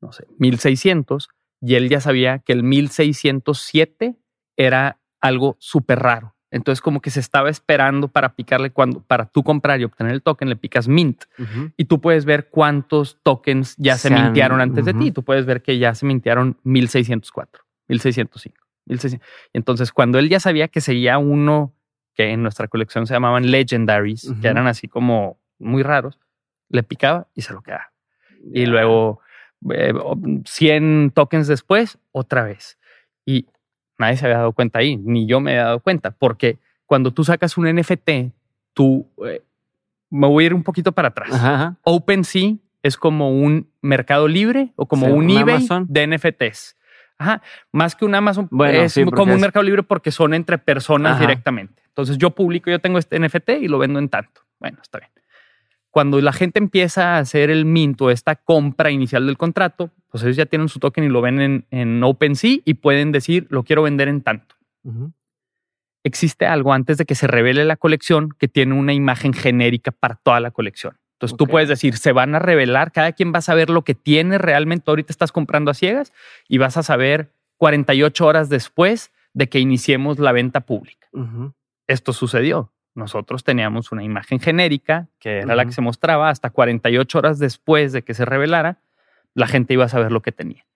no 0.00 0.12
sé, 0.12 0.26
1600 0.38 1.28
y 1.62 1.76
él 1.76 1.88
ya 1.88 2.00
sabía 2.00 2.40
que 2.40 2.52
el 2.52 2.62
1607 2.62 4.16
era 4.56 4.98
algo 5.24 5.56
súper 5.58 6.00
raro. 6.00 6.34
Entonces, 6.50 6.80
como 6.82 7.00
que 7.00 7.10
se 7.10 7.18
estaba 7.18 7.48
esperando 7.48 8.08
para 8.08 8.36
picarle 8.36 8.70
cuando, 8.70 9.00
para 9.00 9.24
tú 9.24 9.42
comprar 9.42 9.80
y 9.80 9.84
obtener 9.84 10.12
el 10.12 10.22
token, 10.22 10.48
le 10.50 10.54
picas 10.54 10.86
mint 10.86 11.24
y 11.76 11.86
tú 11.86 12.00
puedes 12.00 12.26
ver 12.26 12.48
cuántos 12.48 13.18
tokens 13.22 13.74
ya 13.76 13.96
se, 13.96 14.10
mintieron 14.10 14.60
antes 14.60 14.84
de 14.84 14.94
ti. 14.94 15.10
Tú 15.10 15.24
puedes 15.24 15.46
ver 15.46 15.62
que 15.62 15.78
ya 15.78 15.94
se 15.94 16.06
mintieron 16.06 16.58
1604, 16.62 17.64
1605, 17.88 18.60
1600. 18.84 19.28
Entonces, 19.52 19.92
cuando 19.92 20.18
él 20.18 20.28
ya 20.28 20.38
sabía 20.38 20.68
que 20.68 20.80
seguía 20.80 21.18
uno 21.18 21.74
que 22.14 22.30
en 22.30 22.42
nuestra 22.42 22.68
colección 22.68 23.06
se 23.06 23.14
llamaban 23.14 23.50
legendaries, 23.50 24.32
que 24.40 24.46
eran 24.46 24.68
así 24.68 24.86
como 24.86 25.40
muy 25.58 25.82
raros, 25.82 26.20
le 26.68 26.82
picaba 26.84 27.26
y 27.34 27.42
se 27.42 27.52
lo 27.52 27.62
quedaba. 27.62 27.92
Y 28.52 28.66
luego 28.66 29.20
100 30.44 31.06
eh, 31.06 31.10
tokens 31.14 31.48
después, 31.48 31.98
otra 32.12 32.44
vez. 32.44 32.78
Y 33.26 33.46
nadie 33.98 34.16
se 34.16 34.26
había 34.26 34.38
dado 34.38 34.52
cuenta 34.52 34.78
ahí, 34.78 34.96
ni 34.96 35.26
yo 35.26 35.40
me 35.40 35.52
había 35.52 35.64
dado 35.64 35.80
cuenta, 35.80 36.10
porque 36.10 36.58
cuando 36.86 37.12
tú 37.12 37.24
sacas 37.24 37.56
un 37.56 37.66
NFT, 37.66 38.32
tú, 38.72 39.08
eh, 39.24 39.42
me 40.10 40.26
voy 40.26 40.44
a 40.44 40.46
ir 40.46 40.54
un 40.54 40.62
poquito 40.62 40.92
para 40.92 41.08
atrás. 41.08 41.76
OpenSea 41.82 42.54
es 42.82 42.96
como 42.96 43.30
un 43.30 43.68
mercado 43.80 44.28
libre 44.28 44.72
o 44.76 44.86
como 44.86 45.06
un, 45.06 45.30
eBay 45.30 45.66
de 45.88 46.06
NFTs. 46.06 46.76
Ajá. 47.16 47.42
Más 47.72 47.94
que 47.94 48.04
un 48.04 48.14
Amazon, 48.14 48.48
es 48.68 48.94
como 49.14 49.32
un 49.32 49.40
mercado 49.40 49.62
libre 49.62 49.82
porque 49.82 50.10
son 50.10 50.34
entre 50.34 50.58
personas 50.58 51.18
directamente. 51.18 51.82
Entonces 51.88 52.18
yo 52.18 52.30
publico, 52.30 52.70
yo 52.70 52.80
tengo 52.80 52.98
este 52.98 53.18
NFT 53.18 53.50
y 53.62 53.68
lo 53.68 53.78
vendo 53.78 53.98
en 53.98 54.08
tanto. 54.08 54.42
Bueno, 54.58 54.78
está 54.82 54.98
bien. 54.98 55.10
Cuando 55.90 56.20
la 56.20 56.32
gente 56.32 56.58
empieza 56.58 57.14
a 57.14 57.18
hacer 57.18 57.50
el 57.50 57.64
mint 57.64 58.00
o 58.02 58.10
esta 58.10 58.34
compra 58.34 58.90
inicial 58.90 59.26
del 59.26 59.38
contrato, 59.38 59.90
pues 60.14 60.22
ellos 60.22 60.36
ya 60.36 60.46
tienen 60.46 60.68
su 60.68 60.78
token 60.78 61.02
y 61.02 61.08
lo 61.08 61.20
ven 61.20 61.40
en, 61.40 61.66
en 61.72 62.00
OpenSea 62.00 62.58
y 62.64 62.74
pueden 62.74 63.10
decir, 63.10 63.48
lo 63.50 63.64
quiero 63.64 63.82
vender 63.82 64.06
en 64.06 64.20
tanto. 64.20 64.54
Existe 66.04 66.46
algo 66.46 66.72
antes 66.72 66.98
de 66.98 67.04
que 67.04 67.16
se 67.16 67.26
revele 67.26 67.64
la 67.64 67.74
colección 67.74 68.28
que 68.38 68.46
tiene 68.46 68.78
una 68.78 68.92
imagen 68.92 69.32
genérica 69.32 69.90
para 69.90 70.14
toda 70.14 70.38
la 70.38 70.52
colección. 70.52 70.96
Entonces 71.14 71.36
tú 71.36 71.48
puedes 71.48 71.68
decir, 71.68 71.96
se 71.96 72.12
van 72.12 72.36
a 72.36 72.38
revelar, 72.38 72.92
cada 72.92 73.10
quien 73.10 73.32
va 73.34 73.38
a 73.38 73.42
saber 73.42 73.70
lo 73.70 73.82
que 73.82 73.96
tiene 73.96 74.38
realmente. 74.38 74.88
Ahorita 74.88 75.12
estás 75.12 75.32
comprando 75.32 75.72
a 75.72 75.74
ciegas 75.74 76.12
y 76.46 76.58
vas 76.58 76.76
a 76.76 76.84
saber 76.84 77.32
48 77.56 78.24
horas 78.24 78.48
después 78.48 79.10
de 79.32 79.48
que 79.48 79.58
iniciemos 79.58 80.20
la 80.20 80.30
venta 80.30 80.60
pública. 80.60 81.08
Esto 81.88 82.12
sucedió. 82.12 82.72
Nosotros 82.94 83.42
teníamos 83.42 83.90
una 83.90 84.04
imagen 84.04 84.38
genérica, 84.38 85.08
que 85.18 85.38
era 85.38 85.56
la 85.56 85.64
que 85.64 85.72
se 85.72 85.80
mostraba 85.80 86.28
hasta 86.28 86.50
48 86.50 87.18
horas 87.18 87.40
después 87.40 87.92
de 87.92 88.02
que 88.02 88.14
se 88.14 88.24
revelara 88.24 88.78
la 89.34 89.46
gente 89.46 89.74
iba 89.74 89.84
a 89.84 89.88
saber 89.88 90.12
lo 90.12 90.22
que 90.22 90.32
tenía. 90.32 90.66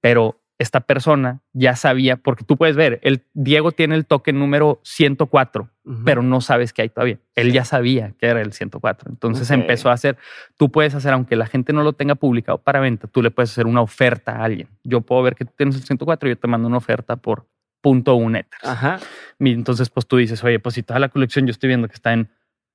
Pero 0.00 0.42
esta 0.58 0.80
persona 0.80 1.40
ya 1.52 1.74
sabía, 1.74 2.16
porque 2.16 2.44
tú 2.44 2.56
puedes 2.56 2.76
ver, 2.76 3.00
el 3.02 3.24
Diego 3.34 3.72
tiene 3.72 3.96
el 3.96 4.06
token 4.06 4.38
número 4.38 4.80
104, 4.84 5.68
pero 6.04 6.22
no 6.22 6.40
sabes 6.40 6.72
qué 6.72 6.82
hay 6.82 6.88
todavía. 6.88 7.18
Él 7.34 7.52
ya 7.52 7.64
sabía 7.64 8.14
que 8.18 8.26
era 8.26 8.40
el 8.40 8.52
104. 8.52 9.10
Entonces 9.10 9.50
empezó 9.50 9.90
a 9.90 9.94
hacer, 9.94 10.16
tú 10.56 10.70
puedes 10.70 10.94
hacer, 10.94 11.12
aunque 11.14 11.34
la 11.34 11.46
gente 11.46 11.72
no 11.72 11.82
lo 11.82 11.94
tenga 11.94 12.14
publicado 12.14 12.58
para 12.58 12.78
venta, 12.78 13.08
tú 13.08 13.22
le 13.22 13.32
puedes 13.32 13.50
hacer 13.50 13.66
una 13.66 13.80
oferta 13.80 14.36
a 14.36 14.44
alguien. 14.44 14.68
Yo 14.84 15.00
puedo 15.00 15.22
ver 15.22 15.34
que 15.34 15.44
tú 15.44 15.52
tienes 15.56 15.74
el 15.74 15.82
104 15.82 16.28
y 16.28 16.32
yo 16.32 16.38
te 16.38 16.46
mando 16.46 16.68
una 16.68 16.76
oferta 16.76 17.16
por 17.16 17.48
punto 17.80 18.14
un 18.14 18.36
ether. 18.36 18.60
Ajá. 18.62 19.00
entonces, 19.40 19.90
pues 19.90 20.06
tú 20.06 20.16
dices, 20.16 20.42
oye, 20.44 20.60
pues 20.60 20.76
si 20.76 20.84
toda 20.84 21.00
la 21.00 21.08
colección 21.08 21.46
yo 21.46 21.50
estoy 21.50 21.68
viendo 21.68 21.88
que 21.88 21.94
está 21.94 22.12
en 22.12 22.30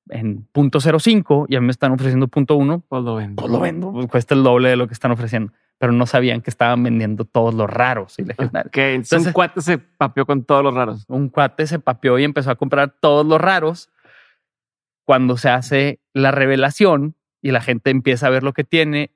en 0.09 0.43
punto 0.51 0.79
.05 0.79 1.45
y 1.49 1.55
a 1.55 1.59
mí 1.59 1.65
me 1.65 1.71
están 1.71 1.91
ofreciendo 1.91 2.27
punto 2.27 2.57
.1, 2.57 2.83
pues 2.87 3.03
lo 3.03 3.15
vendo. 3.15 3.41
Pues 3.41 3.51
lo 3.51 3.59
vendo, 3.59 3.91
pues 3.91 4.07
cuesta 4.07 4.35
el 4.35 4.43
doble 4.43 4.69
de 4.69 4.75
lo 4.75 4.87
que 4.87 4.93
están 4.93 5.11
ofreciendo. 5.11 5.53
pero 5.77 5.91
no 5.91 6.05
sabían 6.05 6.41
que 6.41 6.49
estaban 6.49 6.83
vendiendo 6.83 7.25
todos 7.25 7.53
los 7.53 7.69
raros 7.69 8.17
y 8.17 8.25
legendarios. 8.25 8.71
entonces 8.75 9.27
un 9.27 9.33
cuate 9.33 9.61
se 9.61 9.77
papeó 9.77 10.25
con 10.25 10.43
todos 10.43 10.63
los 10.63 10.73
raros. 10.73 11.05
Un 11.07 11.29
cuate 11.29 11.67
se 11.67 11.79
papeó 11.79 12.17
y 12.17 12.23
empezó 12.23 12.51
a 12.51 12.55
comprar 12.55 12.95
todos 12.99 13.25
los 13.25 13.39
raros. 13.39 13.89
Cuando 15.05 15.37
se 15.37 15.49
hace 15.49 15.99
la 16.13 16.31
revelación 16.31 17.15
y 17.41 17.51
la 17.51 17.61
gente 17.61 17.91
empieza 17.91 18.27
a 18.27 18.29
ver 18.29 18.43
lo 18.43 18.53
que 18.53 18.63
tiene, 18.63 19.11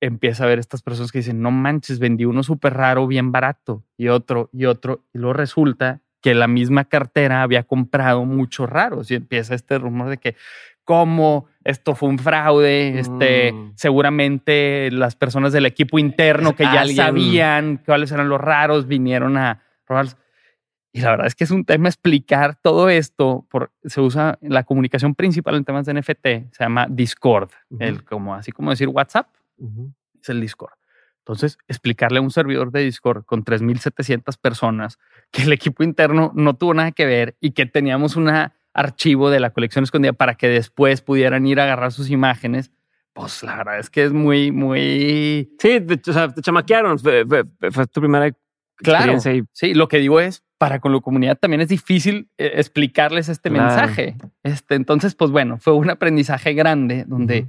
empieza 0.00 0.44
a 0.44 0.46
ver 0.46 0.58
estas 0.58 0.82
personas 0.82 1.12
que 1.12 1.18
dicen, 1.18 1.42
no 1.42 1.50
manches, 1.50 1.98
vendí 1.98 2.24
uno 2.24 2.42
súper 2.42 2.74
raro, 2.74 3.06
bien 3.06 3.32
barato, 3.32 3.84
y 3.96 4.08
otro, 4.08 4.48
y 4.52 4.64
otro, 4.64 5.04
y 5.12 5.18
luego 5.18 5.34
resulta 5.34 6.00
que 6.20 6.34
la 6.34 6.48
misma 6.48 6.84
cartera 6.84 7.42
había 7.42 7.62
comprado 7.62 8.24
muchos 8.24 8.68
raros 8.68 9.10
y 9.10 9.14
empieza 9.14 9.54
este 9.54 9.78
rumor 9.78 10.08
de 10.08 10.18
que 10.18 10.36
cómo 10.84 11.46
esto 11.64 11.94
fue 11.94 12.08
un 12.08 12.18
fraude, 12.18 12.98
este, 12.98 13.52
mm. 13.52 13.72
seguramente 13.76 14.90
las 14.90 15.16
personas 15.16 15.52
del 15.52 15.66
equipo 15.66 15.98
interno 15.98 16.56
que 16.56 16.64
ya 16.64 16.86
sabían 16.86 17.82
cuáles 17.84 18.10
eran 18.10 18.30
los 18.30 18.40
raros 18.40 18.86
vinieron 18.86 19.36
a 19.36 19.62
robarlos. 19.86 20.16
Y 20.90 21.02
la 21.02 21.10
verdad 21.10 21.26
es 21.26 21.34
que 21.34 21.44
es 21.44 21.50
un 21.50 21.66
tema 21.66 21.88
explicar 21.88 22.56
todo 22.56 22.88
esto. 22.88 23.46
Por, 23.50 23.70
se 23.84 24.00
usa 24.00 24.38
la 24.40 24.64
comunicación 24.64 25.14
principal 25.14 25.56
en 25.56 25.64
temas 25.64 25.84
de 25.84 25.92
NFT, 25.92 26.26
se 26.52 26.64
llama 26.64 26.86
Discord, 26.88 27.50
el, 27.78 28.02
como, 28.02 28.34
así 28.34 28.50
como 28.50 28.70
decir 28.70 28.88
WhatsApp, 28.88 29.28
es 30.22 30.28
el 30.30 30.40
Discord. 30.40 30.77
Entonces, 31.28 31.58
explicarle 31.68 32.20
a 32.20 32.22
un 32.22 32.30
servidor 32.30 32.72
de 32.72 32.80
Discord 32.80 33.26
con 33.26 33.44
3.700 33.44 34.38
personas 34.40 34.98
que 35.30 35.42
el 35.42 35.52
equipo 35.52 35.84
interno 35.84 36.32
no 36.34 36.54
tuvo 36.54 36.72
nada 36.72 36.90
que 36.92 37.04
ver 37.04 37.36
y 37.38 37.50
que 37.50 37.66
teníamos 37.66 38.16
un 38.16 38.30
archivo 38.72 39.28
de 39.28 39.38
la 39.38 39.50
colección 39.50 39.84
escondida 39.84 40.14
para 40.14 40.36
que 40.36 40.48
después 40.48 41.02
pudieran 41.02 41.46
ir 41.46 41.60
a 41.60 41.64
agarrar 41.64 41.92
sus 41.92 42.08
imágenes, 42.08 42.70
pues 43.12 43.42
la 43.42 43.56
verdad 43.56 43.78
es 43.78 43.90
que 43.90 44.04
es 44.04 44.12
muy, 44.14 44.52
muy... 44.52 45.50
Sí, 45.58 45.84
o 46.08 46.12
sea, 46.14 46.30
te 46.30 46.40
chamaquearon, 46.40 46.98
fue, 46.98 47.26
tu 47.92 48.00
primera 48.00 48.30
Claro, 48.76 49.18
sí, 49.20 49.74
lo 49.74 49.88
que 49.88 49.98
digo 49.98 50.20
es, 50.20 50.44
para 50.56 50.80
con 50.80 50.94
la 50.94 51.00
comunidad 51.00 51.36
también 51.36 51.60
es 51.60 51.68
difícil 51.68 52.30
eh, 52.38 52.52
explicarles 52.54 53.28
este 53.28 53.50
mensaje. 53.50 54.16
Este, 54.44 54.76
entonces, 54.76 55.14
pues 55.14 55.30
bueno, 55.30 55.58
fue 55.58 55.74
un 55.74 55.90
aprendizaje 55.90 56.54
grande 56.54 57.04
donde 57.06 57.48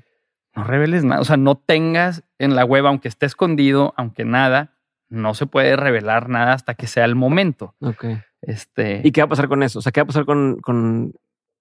no 0.59 0.65
reveles 0.65 1.05
nada, 1.05 1.21
o 1.21 1.25
sea, 1.25 1.37
no 1.37 1.55
tengas 1.55 2.23
en 2.37 2.55
la 2.55 2.65
web, 2.65 2.85
aunque 2.85 3.07
esté 3.07 3.25
escondido, 3.25 3.93
aunque 3.95 4.25
nada, 4.25 4.75
no 5.09 5.33
se 5.33 5.45
puede 5.45 5.75
revelar 5.75 6.29
nada 6.29 6.53
hasta 6.53 6.73
que 6.73 6.87
sea 6.87 7.05
el 7.05 7.15
momento. 7.15 7.75
Ok. 7.79 8.05
Este, 8.41 9.01
¿Y 9.03 9.11
qué 9.11 9.21
va 9.21 9.25
a 9.25 9.29
pasar 9.29 9.47
con 9.47 9.63
eso? 9.63 9.79
O 9.79 9.81
sea, 9.81 9.91
¿qué 9.91 10.01
va 10.01 10.03
a 10.03 10.07
pasar 10.07 10.25
con... 10.25 10.59
con... 10.59 11.13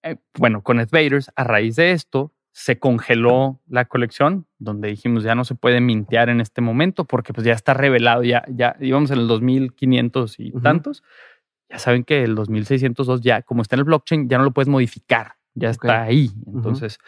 Eh, 0.02 0.16
bueno, 0.36 0.62
con 0.62 0.78
Advaders, 0.78 1.30
a 1.34 1.44
raíz 1.44 1.76
de 1.76 1.92
esto, 1.92 2.32
se 2.52 2.78
congeló 2.78 3.60
la 3.68 3.84
colección, 3.84 4.46
donde 4.58 4.88
dijimos 4.88 5.22
ya 5.22 5.34
no 5.34 5.44
se 5.44 5.54
puede 5.54 5.80
mintear 5.80 6.28
en 6.28 6.40
este 6.40 6.60
momento 6.60 7.04
porque 7.04 7.32
pues 7.32 7.44
ya 7.44 7.52
está 7.52 7.74
revelado, 7.74 8.22
ya, 8.24 8.44
ya 8.48 8.76
íbamos 8.80 9.10
en 9.10 9.18
el 9.18 9.28
2500 9.28 10.40
y 10.40 10.52
tantos. 10.60 11.02
Ya 11.68 11.78
saben 11.78 12.02
que 12.04 12.24
el 12.24 12.34
2602 12.34 13.20
ya, 13.20 13.42
como 13.42 13.62
está 13.62 13.76
en 13.76 13.80
el 13.80 13.84
blockchain, 13.84 14.28
ya 14.28 14.38
no 14.38 14.44
lo 14.44 14.52
puedes 14.52 14.68
modificar, 14.68 15.34
ya 15.54 15.70
está 15.70 16.02
ahí. 16.02 16.30
Entonces, 16.46 16.98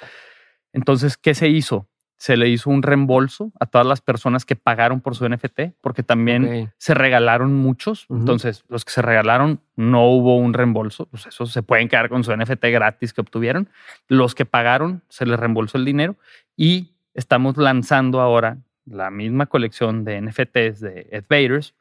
entonces, 0.73 1.17
¿qué 1.17 1.35
se 1.35 1.49
hizo? 1.49 1.89
Se 2.17 2.37
le 2.37 2.49
hizo 2.49 2.69
un 2.69 2.83
reembolso 2.83 3.51
a 3.59 3.67
todas 3.67 3.87
las 3.87 4.03
personas 4.03 4.45
que 4.45 4.55
pagaron 4.55 5.01
por 5.01 5.17
su 5.17 5.27
NFT, 5.27 5.61
porque 5.81 6.03
también 6.03 6.71
se 6.77 6.93
regalaron 6.93 7.55
muchos. 7.55 8.07
Entonces, 8.11 8.63
los 8.69 8.85
que 8.85 8.93
se 8.93 9.01
regalaron 9.01 9.61
no 9.75 10.07
hubo 10.07 10.37
un 10.37 10.53
reembolso, 10.53 11.07
pues 11.07 11.27
esos 11.27 11.51
se 11.51 11.63
pueden 11.63 11.89
quedar 11.89 12.11
con 12.11 12.23
su 12.23 12.37
NFT 12.37 12.67
gratis 12.67 13.15
que 13.15 13.23
obtuvieron. 13.23 13.71
Los 14.07 14.35
que 14.35 14.45
pagaron 14.45 15.03
se 15.09 15.25
les 15.25 15.41
reembolsó 15.41 15.79
el 15.79 15.87
dinero 15.87 16.17
y 16.57 16.91
estamos 17.15 17.57
lanzando 17.57 18.21
ahora 18.21 18.59
la 18.85 19.11
misma 19.11 19.47
colección 19.47 20.05
de 20.05 20.21
NFTs 20.21 20.81
de 20.81 21.09
Advaders 21.13 21.75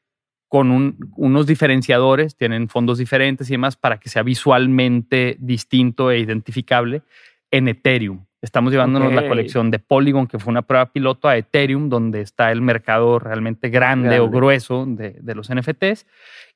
con 0.50 0.98
unos 1.16 1.46
diferenciadores, 1.46 2.36
tienen 2.36 2.70
fondos 2.70 2.98
diferentes 2.98 3.50
y 3.50 3.54
demás 3.54 3.76
para 3.76 4.00
que 4.00 4.10
sea 4.10 4.24
visualmente 4.24 5.38
distinto 5.40 6.10
e 6.10 6.20
identificable 6.20 7.04
en 7.52 7.68
Ethereum. 7.68 8.26
Estamos 8.42 8.72
llevándonos 8.72 9.14
la 9.14 9.28
colección 9.28 9.70
de 9.70 9.80
Polygon, 9.80 10.28
que 10.28 10.40
fue 10.40 10.52
una 10.52 10.62
prueba 10.62 10.92
piloto, 10.94 11.28
a 11.28 11.36
Ethereum, 11.36 11.90
donde 11.90 12.22
está 12.22 12.52
el 12.52 12.62
mercado 12.62 13.20
realmente 13.20 13.70
grande, 13.70 14.20
o 14.20 14.30
grueso 14.30 14.86
de, 14.88 15.18
de, 15.20 15.36
los 15.36 15.54
NFTs. 15.54 16.08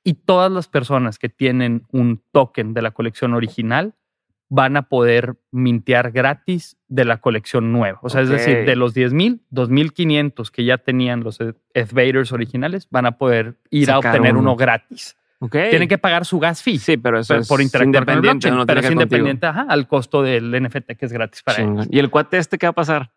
Y 0.04 0.14
todas 0.14 0.52
las 0.52 0.70
personas 0.70 1.20
que 1.20 1.28
tienen 1.28 1.86
un 1.92 2.22
token 2.32 2.74
de 2.74 2.82
la 2.82 2.92
colección 2.92 3.34
original 3.34 3.94
van 4.56 4.78
a 4.78 4.84
poder 4.84 5.36
mintear 5.52 6.12
gratis 6.12 6.78
de 6.88 7.06
la 7.06 7.18
colección 7.18 7.72
nueva. 7.72 7.98
O 8.04 8.10
sea, 8.10 8.22
es 8.22 8.30
decir, 8.30 8.66
de 8.66 8.76
los 8.76 8.96
10.000, 8.96 9.40
2.500 9.52 10.52
que 10.52 10.64
ya 10.64 10.78
tenían 10.78 11.24
los 11.24 11.40
Advaders 11.74 12.32
originales, 12.32 12.88
van 12.92 13.08
a 13.08 13.18
poder 13.18 13.56
ir 13.72 13.90
a 13.90 13.98
obtener 13.98 14.36
uno 14.36 14.56
gratis. 14.56 15.18
Tienen 15.50 15.88
que 15.88 15.98
pagar 15.98 16.26
su 16.26 16.40
gas 16.40 16.62
fee. 16.62 16.78
Sí, 16.78 16.98
pero 16.98 17.20
eso 17.20 17.36
es 17.36 17.48
por 17.48 17.62
independiente. 17.62 18.52
pero 18.66 18.80
es 18.80 18.92
independiente 18.92 19.48
al 19.48 19.88
costo 19.88 20.22
del 20.22 20.52
NFT 20.52 20.94
que 20.98 21.06
es 21.06 21.14
gratis 21.14 21.44
para 21.44 21.64
ellos. 21.64 21.88
¿Y 21.90 22.00
el 22.00 22.10
cuate 22.10 22.38
este 22.38 22.58
qué 22.58 22.66
va 22.68 22.72
a 22.72 22.74
pasar? 22.74 23.12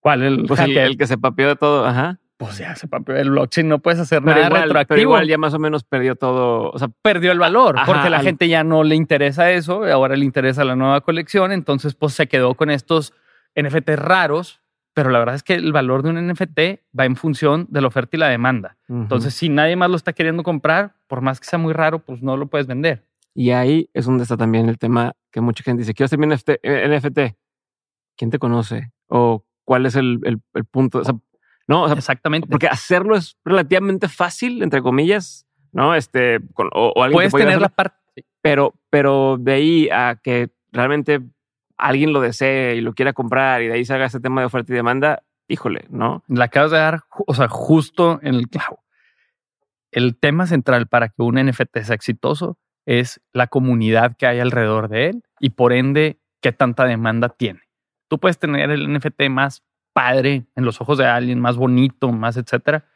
¿Cuál? 0.00 0.22
El, 0.22 0.46
pues 0.46 0.58
el, 0.60 0.96
que 0.96 1.06
se 1.06 1.18
papió 1.18 1.48
de 1.48 1.56
todo. 1.56 1.86
Ajá. 1.86 2.18
Pues 2.36 2.58
ya 2.58 2.74
se 2.74 2.88
papió 2.88 3.14
el 3.14 3.30
blockchain, 3.30 3.68
no 3.68 3.78
puedes 3.78 4.00
hacer 4.00 4.20
nada 4.24 4.48
retroactivo. 4.48 4.86
Pero 4.88 5.00
igual 5.00 5.28
ya 5.28 5.38
más 5.38 5.54
o 5.54 5.60
menos 5.60 5.84
perdió 5.84 6.16
todo. 6.16 6.70
O 6.70 6.78
sea, 6.78 6.88
perdió 7.02 7.30
el 7.30 7.38
valor 7.38 7.76
porque 7.86 8.10
la 8.10 8.20
gente 8.20 8.48
ya 8.48 8.64
no 8.64 8.82
le 8.82 8.96
interesa 8.96 9.52
eso. 9.52 9.84
Ahora 9.84 10.16
le 10.16 10.24
interesa 10.24 10.64
la 10.64 10.74
nueva 10.74 11.02
colección. 11.02 11.52
Entonces, 11.52 11.94
pues 11.94 12.14
se 12.14 12.26
quedó 12.26 12.54
con 12.54 12.70
estos 12.70 13.12
NFT 13.54 13.90
raros 13.90 14.61
pero 14.94 15.10
la 15.10 15.18
verdad 15.18 15.34
es 15.34 15.42
que 15.42 15.54
el 15.54 15.72
valor 15.72 16.02
de 16.02 16.10
un 16.10 16.28
NFT 16.28 16.60
va 16.98 17.06
en 17.06 17.16
función 17.16 17.66
de 17.70 17.80
la 17.80 17.86
oferta 17.86 18.16
y 18.16 18.20
la 18.20 18.28
demanda. 18.28 18.76
Entonces, 18.88 19.34
si 19.34 19.48
nadie 19.48 19.76
más 19.76 19.88
lo 19.88 19.96
está 19.96 20.12
queriendo 20.12 20.42
comprar, 20.42 20.94
por 21.06 21.22
más 21.22 21.40
que 21.40 21.46
sea 21.46 21.58
muy 21.58 21.72
raro, 21.72 22.00
pues 22.00 22.22
no 22.22 22.36
lo 22.36 22.48
puedes 22.48 22.66
vender. 22.66 23.06
Y 23.34 23.50
ahí 23.50 23.88
es 23.94 24.04
donde 24.04 24.24
está 24.24 24.36
también 24.36 24.68
el 24.68 24.78
tema 24.78 25.14
que 25.30 25.40
mucha 25.40 25.64
gente 25.64 25.80
dice, 25.80 25.94
quiero 25.94 26.06
hacer 26.06 26.18
mi 26.18 26.26
NFT. 26.26 27.18
Eh, 27.18 27.36
¿Quién 28.16 28.30
te 28.30 28.38
conoce? 28.38 28.92
¿O 29.08 29.44
cuál 29.64 29.86
es 29.86 29.96
el, 29.96 30.20
el, 30.24 30.64
punto? 30.66 31.02
no, 31.66 31.90
exactamente. 31.90 32.46
Porque 32.48 32.66
hacerlo 32.66 33.16
es 33.16 33.38
relativamente 33.44 34.08
fácil, 34.08 34.62
entre 34.62 34.82
comillas, 34.82 35.46
¿no? 35.72 35.94
Este, 35.94 36.40
o, 36.74 36.92
Puedes 37.10 37.32
tener 37.32 37.60
la 37.60 37.70
parte. 37.70 37.96
Pero, 38.42 38.74
pero 38.90 39.38
de 39.38 39.52
ahí 39.52 39.88
a 39.90 40.20
que 40.22 40.50
realmente 40.72 41.22
alguien 41.76 42.12
lo 42.12 42.20
desee 42.20 42.76
y 42.76 42.80
lo 42.80 42.94
quiera 42.94 43.12
comprar 43.12 43.62
y 43.62 43.68
de 43.68 43.74
ahí 43.74 43.84
salga 43.84 44.06
ese 44.06 44.20
tema 44.20 44.40
de 44.40 44.46
oferta 44.46 44.72
y 44.72 44.76
demanda, 44.76 45.22
híjole, 45.48 45.86
¿no? 45.90 46.22
La 46.28 46.46
acabas 46.46 46.70
de 46.70 46.78
dar, 46.78 47.02
o 47.26 47.34
sea, 47.34 47.48
justo 47.48 48.18
en 48.22 48.34
el 48.34 48.48
clavo. 48.48 48.82
El 49.90 50.16
tema 50.16 50.46
central 50.46 50.86
para 50.86 51.08
que 51.08 51.22
un 51.22 51.34
NFT 51.34 51.78
sea 51.82 51.94
exitoso 51.94 52.58
es 52.86 53.20
la 53.32 53.46
comunidad 53.46 54.16
que 54.16 54.26
hay 54.26 54.40
alrededor 54.40 54.88
de 54.88 55.10
él 55.10 55.22
y 55.38 55.50
por 55.50 55.72
ende 55.72 56.18
qué 56.40 56.52
tanta 56.52 56.84
demanda 56.84 57.28
tiene. 57.28 57.60
Tú 58.08 58.18
puedes 58.18 58.38
tener 58.38 58.70
el 58.70 58.92
NFT 58.92 59.28
más 59.30 59.62
padre 59.92 60.46
en 60.56 60.64
los 60.64 60.80
ojos 60.80 60.98
de 60.98 61.06
alguien, 61.06 61.40
más 61.40 61.56
bonito, 61.56 62.10
más 62.10 62.36
etcétera, 62.36 62.86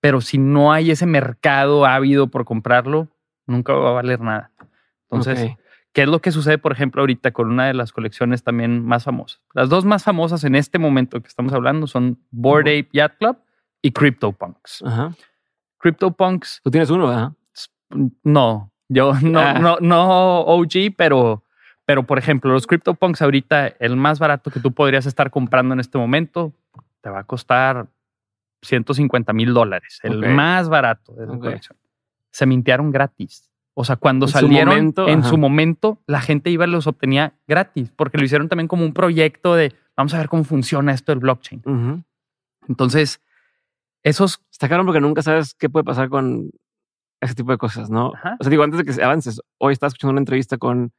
pero 0.00 0.20
si 0.20 0.38
no 0.38 0.72
hay 0.72 0.90
ese 0.90 1.06
mercado 1.06 1.86
ávido 1.86 2.28
por 2.28 2.44
comprarlo, 2.44 3.08
nunca 3.46 3.72
va 3.72 3.90
a 3.90 3.92
valer 3.92 4.20
nada. 4.20 4.50
Entonces, 5.02 5.52
¿Qué 5.96 6.02
es 6.02 6.08
lo 6.08 6.20
que 6.20 6.30
sucede, 6.30 6.58
por 6.58 6.72
ejemplo, 6.72 7.00
ahorita 7.00 7.30
con 7.30 7.50
una 7.50 7.68
de 7.68 7.72
las 7.72 7.90
colecciones 7.90 8.42
también 8.42 8.84
más 8.84 9.04
famosas? 9.04 9.40
Las 9.54 9.70
dos 9.70 9.86
más 9.86 10.04
famosas 10.04 10.44
en 10.44 10.54
este 10.54 10.78
momento 10.78 11.22
que 11.22 11.26
estamos 11.26 11.54
hablando 11.54 11.86
son 11.86 12.20
Bored 12.30 12.66
Ape 12.66 12.90
Yacht 12.92 13.16
Club 13.16 13.38
y 13.80 13.92
CryptoPunks. 13.92 14.82
Ajá. 14.84 15.14
CryptoPunks. 15.78 16.60
Tú 16.62 16.70
tienes 16.70 16.90
uno, 16.90 17.06
¿verdad? 17.06 17.32
No, 18.22 18.70
yo 18.90 19.14
no, 19.22 19.40
ah. 19.40 19.58
no, 19.58 19.78
no 19.80 20.40
OG, 20.40 20.94
pero, 20.98 21.44
pero 21.86 22.02
por 22.02 22.18
ejemplo, 22.18 22.52
los 22.52 22.66
CryptoPunks 22.66 23.22
ahorita, 23.22 23.68
el 23.68 23.96
más 23.96 24.18
barato 24.18 24.50
que 24.50 24.60
tú 24.60 24.72
podrías 24.72 25.06
estar 25.06 25.30
comprando 25.30 25.72
en 25.72 25.80
este 25.80 25.96
momento, 25.96 26.52
te 27.00 27.08
va 27.08 27.20
a 27.20 27.24
costar 27.24 27.86
150 28.60 29.32
mil 29.32 29.54
dólares. 29.54 29.98
El 30.02 30.18
más 30.34 30.68
barato 30.68 31.14
de 31.14 31.26
la 31.26 31.38
colección. 31.38 31.78
Se 32.32 32.44
mintearon 32.44 32.90
gratis. 32.90 33.50
O 33.78 33.84
sea, 33.84 33.96
cuando 33.96 34.26
salieron 34.26 34.94
en 34.96 35.22
su 35.22 35.36
momento, 35.36 36.00
la 36.06 36.22
gente 36.22 36.48
iba 36.48 36.66
y 36.66 36.70
los 36.70 36.86
obtenía 36.86 37.34
gratis, 37.46 37.92
porque 37.94 38.16
lo 38.16 38.24
hicieron 38.24 38.48
también 38.48 38.68
como 38.68 38.86
un 38.86 38.94
proyecto 38.94 39.54
de 39.54 39.74
vamos 39.94 40.14
a 40.14 40.18
ver 40.18 40.30
cómo 40.30 40.44
funciona 40.44 40.94
esto 40.94 41.12
del 41.12 41.18
blockchain. 41.18 42.02
Entonces, 42.68 43.20
esos. 44.02 44.40
Está 44.50 44.68
claro 44.68 44.86
porque 44.86 45.02
nunca 45.02 45.20
sabes 45.20 45.52
qué 45.52 45.68
puede 45.68 45.84
pasar 45.84 46.08
con 46.08 46.52
ese 47.20 47.34
tipo 47.34 47.50
de 47.50 47.58
cosas, 47.58 47.90
¿no? 47.90 48.08
O 48.08 48.14
sea, 48.40 48.48
digo, 48.48 48.62
antes 48.62 48.78
de 48.78 48.84
que 48.84 49.02
avances, 49.02 49.42
hoy 49.58 49.74
estaba 49.74 49.88
escuchando 49.88 50.12
una 50.12 50.20
entrevista 50.20 50.56
con, 50.56 50.92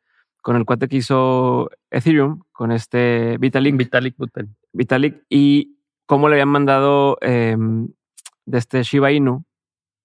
con 0.43 0.55
el 0.55 0.63
cuate 0.63 0.87
que 0.87 0.97
hizo 0.97 1.71
Ethereum, 1.89 2.43
con 2.51 2.71
este 2.71 3.39
Vitalik. 3.39 3.75
Vitalik 3.75 4.15
Buterin. 4.17 4.55
Vitalik, 4.71 5.23
y 5.29 5.79
cómo 6.05 6.29
le 6.29 6.35
habían 6.35 6.49
mandado 6.49 7.17
em, 7.21 7.87
de 8.45 8.57
este 8.59 8.83
Shiba 8.83 9.11
Inu. 9.11 9.45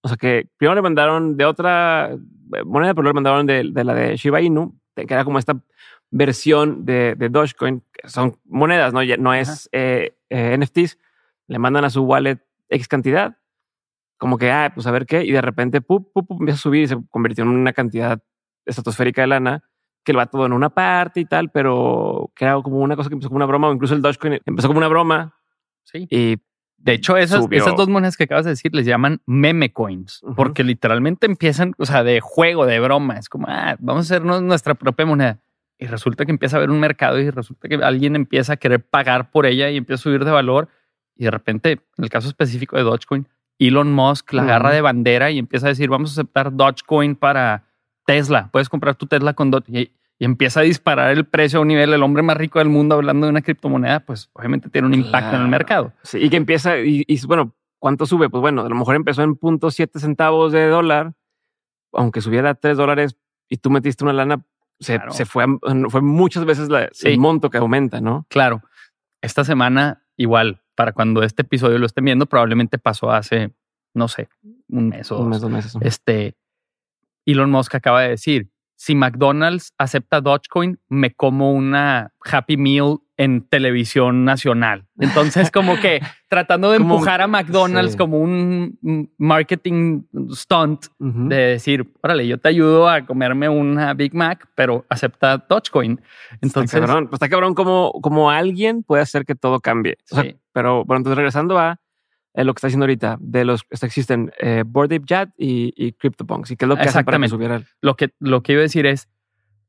O 0.01 0.09
sea, 0.09 0.17
que 0.17 0.49
primero 0.57 0.75
le 0.75 0.83
mandaron 0.83 1.37
de 1.37 1.45
otra 1.45 2.17
moneda, 2.65 2.95
pero 2.95 3.09
lo 3.09 3.15
mandaron 3.15 3.47
de, 3.47 3.65
la 3.65 3.95
de 3.95 4.17
Shiba 4.17 4.41
Inu, 4.41 4.79
que 4.95 5.07
era 5.09 5.25
como 5.25 5.39
esta 5.39 5.61
versión 6.11 6.85
de, 6.85 7.15
de 7.17 7.29
Dogecoin, 7.29 7.83
que 7.93 8.09
son 8.09 8.39
monedas, 8.45 8.93
no, 8.93 9.01
no 9.19 9.35
es 9.35 9.69
eh, 9.73 10.17
eh, 10.31 10.57
NFTs. 10.59 10.99
Le 11.49 11.59
mandan 11.59 11.85
a 11.85 11.91
su 11.91 12.03
wallet 12.03 12.39
X 12.69 12.89
cantidad. 12.89 13.37
Como 14.19 14.39
que, 14.39 14.51
ah, 14.51 14.71
pues 14.75 14.87
a 14.87 14.91
ver 14.91 15.07
qué. 15.07 15.25
Y 15.25 15.33
de 15.33 15.41
repente, 15.41 15.81
pup, 15.81 16.13
empieza 16.31 16.55
a 16.55 16.63
subir 16.63 16.83
y 16.83 16.89
se 16.89 16.97
convirtió 17.11 17.43
en 17.45 17.51
una 17.51 17.73
cantidad 17.73 18.23
estratosférica 18.65 19.23
de 19.23 19.27
lana 19.27 19.65
que 20.05 20.13
lo 20.13 20.19
va 20.19 20.27
todo 20.27 20.47
en 20.47 20.53
una 20.53 20.71
parte 20.71 21.21
y 21.21 21.25
tal, 21.25 21.51
pero 21.51 22.33
que 22.35 22.45
era 22.45 22.61
como 22.61 22.79
una 22.79 22.97
cosa 22.97 23.09
que 23.09 23.15
empezó 23.15 23.29
como 23.29 23.37
una 23.37 23.47
broma, 23.47 23.69
o 23.69 23.73
incluso 23.73 23.95
el 23.95 24.03
Dogecoin 24.03 24.41
empezó 24.45 24.69
como 24.69 24.79
una 24.79 24.89
broma. 24.89 25.37
Sí. 25.85 26.07
Y 26.11 26.39
de 26.85 26.95
hecho, 26.95 27.17
esas, 27.17 27.47
esas 27.53 27.77
dos 27.77 27.89
monedas 27.89 28.17
que 28.17 28.25
acabas 28.25 28.45
de 28.45 28.51
decir 28.51 28.75
les 28.75 28.85
llaman 28.85 29.21
meme 29.25 29.73
coins, 29.73 30.21
porque 30.35 30.65
literalmente 30.65 31.27
empiezan, 31.27 31.75
o 31.79 31.87
sea, 31.87 32.03
de 32.03 32.21
juego, 32.21 32.67
de 32.67 32.81
broma. 32.81 33.19
Es 33.19 33.29
como, 33.29 33.47
ah, 33.49 33.77
vamos 33.79 34.11
a 34.11 34.15
hacernos 34.15 34.43
nuestra 34.43 34.75
propia 34.75 35.07
moneda. 35.07 35.39
Y 35.79 35.87
resulta 35.87 36.25
que 36.25 36.33
empieza 36.33 36.57
a 36.57 36.59
haber 36.59 36.71
un 36.71 36.81
mercado 36.81 37.21
y 37.21 37.31
resulta 37.31 37.69
que 37.69 37.77
alguien 37.77 38.17
empieza 38.17 38.55
a 38.55 38.57
querer 38.57 38.85
pagar 38.85 39.31
por 39.31 39.47
ella 39.47 39.71
y 39.71 39.77
empieza 39.77 40.01
a 40.01 40.03
subir 40.03 40.25
de 40.25 40.33
valor. 40.33 40.69
Y 41.15 41.25
de 41.25 41.31
repente, 41.31 41.73
en 41.73 42.05
el 42.05 42.11
caso 42.11 42.29
específico 42.29 42.77
de 42.77 42.83
Dogecoin, 42.83 43.29
Elon 43.61 43.93
Musk 43.93 44.33
la 44.33 44.43
agarra 44.43 44.73
de 44.73 44.81
bandera 44.81 45.31
y 45.31 45.39
empieza 45.39 45.67
a 45.67 45.69
decir, 45.69 45.89
vamos 45.89 46.11
a 46.11 46.21
aceptar 46.21 46.53
Dogecoin 46.53 47.15
para 47.15 47.65
Tesla. 48.07 48.49
Puedes 48.51 48.69
comprar 48.69 48.97
tu 48.97 49.07
Tesla 49.07 49.35
con 49.35 49.53
Dogecoin. 49.53 49.89
Y, 50.23 50.25
empieza 50.25 50.61
a 50.61 50.63
disparar 50.63 51.11
el 51.11 51.25
precio 51.25 51.59
a 51.59 51.63
un 51.63 51.69
nivel, 51.69 51.93
el 51.93 52.03
hombre 52.03 52.23
más 52.23 52.37
rico 52.37 52.59
del 52.59 52.69
mundo 52.69 52.95
hablando 52.95 53.27
de 53.27 53.31
una 53.31 53.43
criptomoneda, 53.43 54.01
pues 54.01 54.31
obviamente 54.35 54.69
tiene 54.69 54.87
un 54.87 54.95
impacto 54.95 55.37
en 55.37 55.43
el 55.43 55.49
mercado. 55.49 55.93
Sí, 56.03 56.19
y 56.19 56.31
que 56.31 56.37
empieza, 56.37 56.79
y, 56.79 57.05
bueno, 57.27 57.55
¿cuánto 57.79 58.07
sube? 58.07 58.31
Pues 58.31 58.41
bueno, 58.41 58.63
a 58.63 58.69
lo 58.69 58.75
mejor 58.75 58.95
empezó 58.95 59.23
en 59.23 59.35
punto 59.35 59.71
siete 59.71 59.99
centavos 59.99 60.53
de 60.53 60.67
dólar, 60.69 61.15
aunque 61.93 62.21
subiera 62.21 62.51
a 62.51 62.55
3 62.55 62.77
dólares 62.77 63.17
y 63.49 63.57
tú 63.57 63.71
metiste 63.71 64.05
una 64.05 64.13
lana, 64.13 64.45
se, 64.81 65.01
se 65.11 65.25
fue, 65.25 65.45
fue 65.89 66.01
muchas 66.01 66.45
veces 66.45 66.69
el 67.03 67.19
monto 67.19 67.51
que 67.51 67.59
aumenta, 67.59 68.01
¿no? 68.01 68.27
Claro. 68.29 68.63
Esta 69.21 69.45
semana, 69.45 70.05
igual, 70.17 70.63
para 70.75 70.93
cuando 70.93 71.23
este 71.23 71.43
episodio 71.43 71.79
lo 71.79 71.87
estén 71.87 72.05
viendo, 72.05 72.27
probablemente 72.27 72.79
pasó 72.79 73.11
hace, 73.11 73.53
no 73.95 74.09
sé, 74.09 74.29
un 74.69 74.89
mes 74.89 75.11
o 75.11 75.19
un 75.21 75.31
mes, 75.31 75.41
dos 75.41 75.51
meses. 75.51 75.77
Este, 75.81 76.37
Elon 77.27 77.51
Musk 77.51 77.75
acaba 77.75 78.03
de 78.03 78.11
decir, 78.11 78.52
si 78.83 78.97
McDonald's 78.97 79.73
acepta 79.79 80.21
Dogecoin, 80.21 80.77
me 80.89 81.15
como 81.15 81.53
una 81.53 82.13
Happy 82.25 82.57
Meal 82.57 82.97
en 83.17 83.47
televisión 83.47 84.25
nacional. 84.25 84.87
Entonces, 84.99 85.53
como 85.53 85.79
que 85.79 86.01
tratando 86.29 86.73
de 86.73 86.79
empujar 86.79 87.21
a 87.21 87.29
McDonald's 87.29 87.95
como 87.95 88.19
un 88.19 88.77
marketing 89.19 90.03
stunt 90.33 90.87
de 90.99 91.37
decir, 91.37 91.93
órale, 92.03 92.27
yo 92.27 92.39
te 92.39 92.49
ayudo 92.49 92.89
a 92.89 93.07
comerme 93.07 93.49
una 93.49 93.95
Big 93.95 94.15
Mac, 94.17 94.49
pero 94.57 94.85
acepta 94.89 95.39
Dogecoin. 95.49 96.01
Entonces, 96.41 96.75
está 96.75 96.85
cabrón, 96.85 97.07
pues 97.07 97.19
está 97.19 97.29
cabrón 97.29 97.55
como, 97.55 97.93
como 98.03 98.33
alguien 98.33 98.83
puede 98.83 99.03
hacer 99.03 99.25
que 99.25 99.37
todo 99.37 99.61
cambie. 99.61 99.97
pero 100.53 100.85
bueno, 100.85 100.99
entonces 100.99 101.17
regresando 101.19 101.57
a 101.57 101.79
eh, 102.35 102.45
lo 102.45 102.55
que 102.55 102.59
está 102.59 102.69
haciendo 102.69 102.85
ahorita, 102.85 103.19
de 103.21 103.45
los 103.45 103.65
que 103.65 103.87
existen 103.87 104.33
eh, 104.41 104.65
Bored 104.67 104.93
Ape 104.93 105.07
Chat 105.07 105.31
y, 105.37 105.73
y 105.77 105.93
CryptoPunks, 105.93 106.51
y 106.53 106.57
qué 106.57 106.65
es 106.65 106.69
lo 106.69 106.77
que 106.77 106.83
hacen 106.83 107.05
para 107.05 107.19
que 107.19 107.29
subiera 107.29 107.63
Lo 107.81 107.97
que, 107.97 108.13
lo 108.19 108.43
que 108.43 108.53
iba 108.53 108.61
a 108.61 108.63
decir 108.63 108.87
es, 108.87 109.09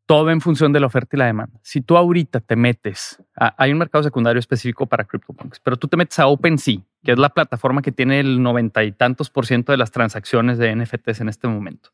todo 0.06 0.32
en 0.32 0.42
función 0.42 0.74
de 0.74 0.80
la 0.80 0.88
oferta 0.88 1.16
y 1.16 1.20
la 1.20 1.26
demanda. 1.26 1.60
Si 1.64 1.82
tú 1.82 1.96
ahorita 1.98 2.42
te 2.42 2.56
metes, 2.56 3.22
hay 3.36 3.72
un 3.72 3.78
mercado 3.78 4.04
secundario 4.04 4.40
específico 4.40 4.86
para 4.86 5.06
CryptoPunks, 5.06 5.60
pero 5.62 5.78
tú 5.78 5.88
te 5.88 5.98
metes 5.98 6.20
a 6.20 6.28
OpenSea, 6.28 6.80
que 7.04 7.14
es 7.14 7.18
la 7.18 7.30
plataforma 7.30 7.82
que 7.82 7.92
tiene 7.92 8.20
el 8.20 8.42
noventa 8.42 8.84
y 8.84 8.92
tantos 8.92 9.30
por 9.30 9.46
ciento 9.46 9.72
de 9.72 9.78
las 9.78 9.92
transacciones 9.92 10.58
de 10.58 10.76
NFTs 10.76 11.22
en 11.22 11.30
este 11.30 11.48
momento, 11.48 11.92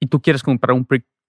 y 0.00 0.06
tú 0.06 0.20
quieres 0.20 0.42
comprar 0.42 0.76
un 0.76 0.86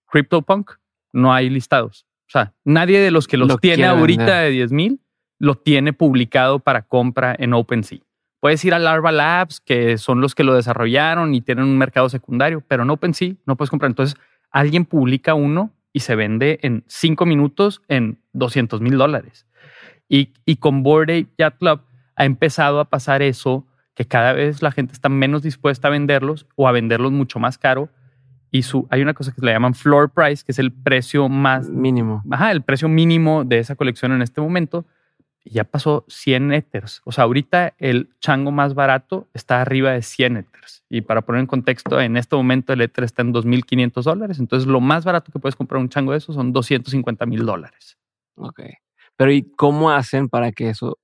CryptoPunk, 0.07 0.71
no 1.13 1.33
hay 1.33 1.49
listados. 1.49 2.05
O 2.27 2.31
sea, 2.31 2.53
nadie 2.63 2.99
de 2.99 3.11
los 3.11 3.27
que 3.27 3.37
los 3.37 3.59
tiene 3.59 3.85
ahorita 3.85 4.41
de 4.41 4.51
10 4.51 4.71
mil 4.71 5.01
lo 5.39 5.55
tiene 5.55 5.93
publicado 5.93 6.59
para 6.59 6.83
compra 6.83 7.35
en 7.37 7.53
OpenSea. 7.53 7.99
Puedes 8.39 8.63
ir 8.63 8.73
a 8.73 8.79
Larva 8.79 9.11
Labs, 9.11 9.59
que 9.59 9.97
son 9.97 10.21
los 10.21 10.33
que 10.33 10.43
lo 10.43 10.53
desarrollaron 10.53 11.33
y 11.35 11.41
tienen 11.41 11.65
un 11.65 11.77
mercado 11.77 12.07
secundario, 12.07 12.63
pero 12.67 12.83
en 12.83 12.89
OpenSea 12.89 13.33
no 13.45 13.57
puedes 13.57 13.69
comprar. 13.69 13.91
Entonces, 13.91 14.17
alguien 14.49 14.85
publica 14.85 15.33
uno 15.33 15.73
y 15.91 16.01
se 16.01 16.15
vende 16.15 16.59
en 16.61 16.83
cinco 16.87 17.25
minutos 17.25 17.81
en 17.87 18.21
200 18.33 18.79
mil 18.79 18.97
dólares. 18.97 19.45
Y, 20.07 20.33
y 20.45 20.55
con 20.57 20.83
Board 20.83 21.11
Ape 21.11 21.27
Yacht 21.37 21.57
Club 21.57 21.81
ha 22.15 22.25
empezado 22.25 22.79
a 22.79 22.85
pasar 22.85 23.21
eso, 23.21 23.67
que 23.93 24.05
cada 24.05 24.31
vez 24.33 24.61
la 24.61 24.71
gente 24.71 24.93
está 24.93 25.09
menos 25.09 25.43
dispuesta 25.43 25.89
a 25.89 25.91
venderlos 25.91 26.47
o 26.55 26.67
a 26.67 26.71
venderlos 26.71 27.11
mucho 27.11 27.39
más 27.39 27.57
caro. 27.57 27.89
Y 28.51 28.63
su, 28.63 28.87
hay 28.89 29.01
una 29.01 29.13
cosa 29.13 29.33
que 29.33 29.45
le 29.45 29.51
llaman 29.51 29.75
floor 29.75 30.09
price, 30.11 30.43
que 30.45 30.53
es 30.53 30.59
el 30.59 30.71
precio 30.71 31.27
más 31.27 31.69
mínimo. 31.69 32.23
Ajá, 32.31 32.51
el 32.51 32.61
precio 32.61 32.87
mínimo 32.87 33.43
de 33.43 33.59
esa 33.59 33.75
colección 33.75 34.13
en 34.13 34.21
este 34.21 34.39
momento 34.41 34.85
ya 35.45 35.63
pasó 35.63 36.05
100 36.07 36.53
Ethers. 36.53 37.01
O 37.05 37.11
sea, 37.11 37.23
ahorita 37.23 37.73
el 37.77 38.09
chango 38.19 38.51
más 38.51 38.73
barato 38.73 39.27
está 39.33 39.61
arriba 39.61 39.91
de 39.91 40.01
100 40.01 40.37
Ethers. 40.37 40.83
Y 40.89 41.01
para 41.01 41.21
poner 41.21 41.41
en 41.41 41.47
contexto, 41.47 41.99
en 42.01 42.17
este 42.17 42.35
momento 42.35 42.73
el 42.73 42.81
Ether 42.81 43.03
está 43.03 43.21
en 43.21 43.33
2.500 43.33 44.03
dólares. 44.03 44.39
Entonces, 44.39 44.67
lo 44.67 44.81
más 44.81 45.05
barato 45.05 45.31
que 45.31 45.39
puedes 45.39 45.55
comprar 45.55 45.81
un 45.81 45.89
chango 45.89 46.11
de 46.11 46.17
eso 46.17 46.33
son 46.33 46.51
250 46.51 47.25
mil 47.25 47.45
dólares. 47.45 47.97
Ok. 48.35 48.61
Pero 49.15 49.31
¿y 49.31 49.43
cómo 49.55 49.91
hacen 49.91 50.29
para 50.29 50.51
que 50.51 50.69
eso, 50.69 50.97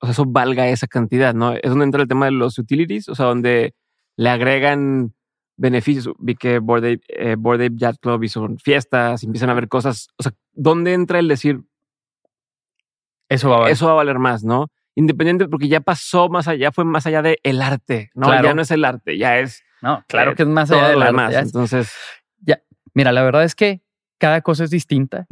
o 0.00 0.06
sea, 0.06 0.10
eso 0.10 0.24
valga 0.26 0.68
esa 0.68 0.86
cantidad? 0.86 1.34
¿no? 1.34 1.54
Es 1.54 1.70
donde 1.70 1.84
entra 1.84 2.02
el 2.02 2.08
tema 2.08 2.26
de 2.26 2.32
los 2.32 2.58
utilities, 2.58 3.08
o 3.08 3.14
sea, 3.14 3.26
donde 3.26 3.74
le 4.16 4.28
agregan 4.28 5.14
beneficios. 5.56 6.14
Vi 6.18 6.34
que 6.34 6.58
Board 6.58 6.84
Ape, 6.84 7.00
eh, 7.08 7.70
Yacht 7.74 8.00
Club 8.00 8.22
hizo 8.24 8.48
fiestas, 8.62 9.22
empiezan 9.22 9.50
a 9.50 9.54
ver 9.54 9.68
cosas. 9.68 10.08
O 10.18 10.22
sea, 10.22 10.32
¿dónde 10.52 10.92
entra 10.92 11.18
el 11.18 11.28
decir, 11.28 11.62
eso 13.28 13.48
va 13.50 13.56
a 13.56 13.58
valer, 13.60 13.72
eso 13.72 13.86
va 13.86 13.92
a 13.92 13.96
valer 13.96 14.18
más, 14.18 14.44
¿no? 14.44 14.70
Independiente, 14.94 15.48
porque 15.48 15.68
ya 15.68 15.80
pasó 15.80 16.28
más 16.28 16.46
allá, 16.46 16.70
fue 16.70 16.84
más 16.84 17.06
allá 17.06 17.22
de 17.22 17.38
el 17.42 17.60
arte, 17.60 18.10
¿no? 18.14 18.30
Ya 18.42 18.54
no 18.54 18.62
es 18.62 18.70
el 18.70 18.84
arte, 18.84 19.18
ya 19.18 19.38
es. 19.38 19.62
No, 19.82 20.04
claro 20.08 20.32
eh, 20.32 20.34
que 20.34 20.42
es 20.42 20.48
más 20.48 20.70
allá 20.70 20.88
del 20.88 21.02
arte. 21.02 21.38
Entonces. 21.38 21.92
Ya, 22.40 22.62
mira, 22.94 23.12
la 23.12 23.22
verdad 23.22 23.44
es 23.44 23.54
que 23.54 23.82
cada 24.18 24.40
cosa 24.40 24.64
es 24.64 24.70
distinta 24.70 25.26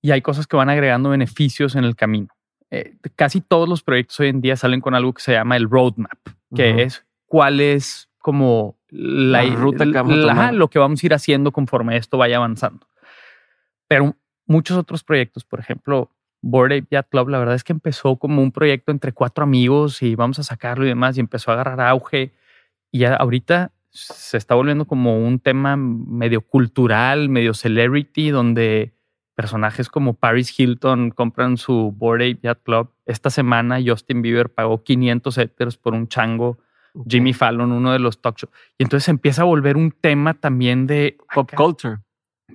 y 0.00 0.10
hay 0.12 0.22
cosas 0.22 0.46
que 0.46 0.56
van 0.56 0.70
agregando 0.70 1.10
beneficios 1.10 1.74
en 1.74 1.84
el 1.84 1.96
camino. 1.96 2.28
Eh, 2.70 2.96
casi 3.16 3.40
todos 3.40 3.68
los 3.68 3.82
proyectos 3.82 4.20
hoy 4.20 4.28
en 4.28 4.40
día 4.40 4.56
salen 4.56 4.80
con 4.80 4.94
algo 4.94 5.12
que 5.12 5.22
se 5.22 5.32
llama 5.32 5.56
el 5.56 5.68
roadmap, 5.68 6.18
que 6.54 6.82
es 6.82 7.04
cuál 7.26 7.60
es 7.60 8.08
como 8.18 8.76
la, 8.88 9.42
ruta 9.44 9.84
que 9.84 9.92
vamos 9.92 10.28
a 10.28 10.52
lo 10.52 10.68
que 10.68 10.78
vamos 10.78 11.02
a 11.02 11.06
ir 11.06 11.14
haciendo 11.14 11.52
conforme 11.52 11.96
esto 11.96 12.18
vaya 12.18 12.36
avanzando. 12.36 12.86
Pero 13.86 14.16
muchos 14.46 14.76
otros 14.76 15.02
proyectos, 15.02 15.44
por 15.44 15.60
ejemplo, 15.60 16.10
Board 16.40 16.72
Ape 16.72 16.86
Yacht 16.90 17.10
Club, 17.10 17.28
la 17.28 17.38
verdad 17.38 17.54
es 17.54 17.64
que 17.64 17.72
empezó 17.72 18.16
como 18.16 18.42
un 18.42 18.52
proyecto 18.52 18.92
entre 18.92 19.12
cuatro 19.12 19.44
amigos 19.44 20.02
y 20.02 20.14
vamos 20.14 20.38
a 20.38 20.42
sacarlo 20.42 20.84
y 20.84 20.88
demás, 20.88 21.16
y 21.16 21.20
empezó 21.20 21.50
a 21.50 21.54
agarrar 21.54 21.80
auge. 21.80 22.32
Y 22.90 23.04
ahorita 23.04 23.72
se 23.90 24.36
está 24.36 24.54
volviendo 24.54 24.86
como 24.86 25.18
un 25.18 25.40
tema 25.40 25.76
medio 25.76 26.40
cultural, 26.40 27.28
medio 27.28 27.54
celebrity, 27.54 28.30
donde 28.30 28.94
personajes 29.34 29.88
como 29.88 30.14
Paris 30.14 30.58
Hilton 30.58 31.10
compran 31.10 31.56
su 31.56 31.92
Board 31.96 32.22
Ape 32.22 32.40
Yacht 32.42 32.62
Club. 32.62 32.90
Esta 33.06 33.30
semana 33.30 33.78
Justin 33.84 34.22
Bieber 34.22 34.52
pagó 34.52 34.82
500 34.82 35.38
Ethers 35.38 35.76
por 35.76 35.94
un 35.94 36.08
chango. 36.08 36.58
Jimmy 37.06 37.32
Fallon, 37.32 37.70
uno 37.70 37.92
de 37.92 37.98
los 37.98 38.20
talk 38.20 38.36
shows. 38.38 38.52
Y 38.76 38.82
entonces 38.82 39.08
empieza 39.08 39.42
a 39.42 39.44
volver 39.44 39.76
un 39.76 39.92
tema 39.92 40.34
también 40.34 40.86
de 40.86 41.16
pop 41.32 41.48
culture 41.54 41.98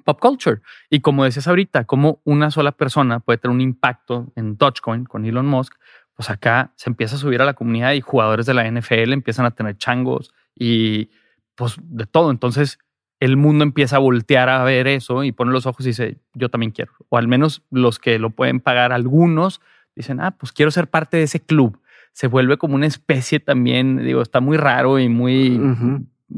pop 0.04 0.20
culture. 0.20 0.62
Y 0.90 1.02
como 1.02 1.24
decías 1.24 1.48
ahorita, 1.48 1.86
como 1.86 2.20
una 2.24 2.52
sola 2.52 2.72
persona 2.72 3.20
puede 3.20 3.38
tener 3.38 3.54
un 3.54 3.62
impacto 3.62 4.32
en 4.36 4.58
Dogecoin 4.58 5.06
con 5.06 5.26
Elon 5.26 5.46
Musk, 5.46 5.74
pues 6.16 6.30
acá 6.30 6.72
se 6.76 6.90
empieza 6.90 7.16
a 7.16 7.20
subir 7.20 7.42
a 7.42 7.46
la 7.46 7.54
comunidad 7.54 7.94
y 7.94 8.02
jugadores 8.02 8.46
de 8.46 8.54
la 8.54 8.70
NFL 8.70 9.14
empiezan 9.14 9.46
a 9.46 9.52
tener 9.52 9.78
changos 9.78 10.34
y 10.56 11.10
pues 11.56 11.78
de 11.82 12.06
todo. 12.06 12.32
Entonces 12.32 12.80
el 13.20 13.38
mundo 13.38 13.64
empieza 13.64 13.96
a 13.96 14.00
voltear 14.00 14.50
a 14.50 14.64
ver 14.64 14.88
eso 14.88 15.24
y 15.24 15.32
pone 15.32 15.52
los 15.52 15.66
ojos 15.66 15.86
y 15.86 15.90
dice, 15.90 16.18
yo 16.34 16.50
también 16.50 16.72
quiero. 16.72 16.92
O 17.10 17.18
al 17.18 17.28
menos 17.28 17.64
los 17.72 17.98
que 18.00 18.20
lo 18.20 18.32
pueden 18.32 18.60
pagar 18.60 18.92
algunos 18.92 19.62
dicen, 19.96 20.20
ah, 20.20 20.32
pues 20.32 20.52
quiero 20.52 20.72
ser 20.72 20.88
parte 20.88 21.18
de 21.18 21.24
ese 21.24 21.40
club. 21.40 21.80
Se 22.12 22.28
vuelve 22.28 22.58
como 22.58 22.76
una 22.76 22.86
especie 22.86 23.40
también, 23.40 24.04
digo, 24.04 24.22
está 24.22 24.40
muy 24.40 24.58
raro 24.58 25.00
y 25.00 25.10
muy, 25.10 25.60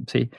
sí, 0.08 0.30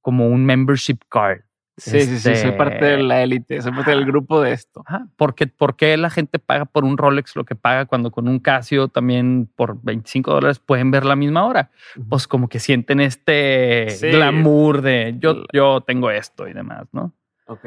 como 0.00 0.28
un 0.28 0.44
membership 0.44 0.98
card. 1.08 1.42
Sí, 1.78 2.02
sí, 2.02 2.18
sí, 2.18 2.36
soy 2.36 2.52
parte 2.52 2.84
de 2.84 2.92
este 2.92 3.02
la 3.02 3.22
élite, 3.22 3.62
soy 3.62 3.72
parte 3.72 3.92
del 3.92 4.04
grupo 4.04 4.42
de 4.42 4.52
esto. 4.52 4.84
¿Por 5.16 5.34
qué, 5.34 5.96
la 5.96 6.10
gente 6.10 6.38
paga 6.38 6.66
por 6.66 6.84
un 6.84 6.98
Rolex 6.98 7.34
lo 7.34 7.44
que 7.44 7.54
paga 7.54 7.86
cuando 7.86 8.10
con 8.10 8.28
un 8.28 8.40
Casio 8.40 8.88
también 8.88 9.48
por 9.56 9.82
25 9.82 10.32
dólares 10.32 10.58
pueden 10.58 10.90
ver 10.90 11.06
la 11.06 11.16
misma 11.16 11.46
hora? 11.46 11.70
Pues 12.10 12.28
como 12.28 12.48
que 12.48 12.58
sienten 12.58 13.00
este 13.00 13.86
glamour 14.02 14.82
de 14.82 15.16
yo, 15.18 15.44
yo 15.52 15.80
tengo 15.80 16.10
esto 16.10 16.46
y 16.46 16.52
demás, 16.52 16.88
¿no? 16.92 17.14
Ok. 17.46 17.64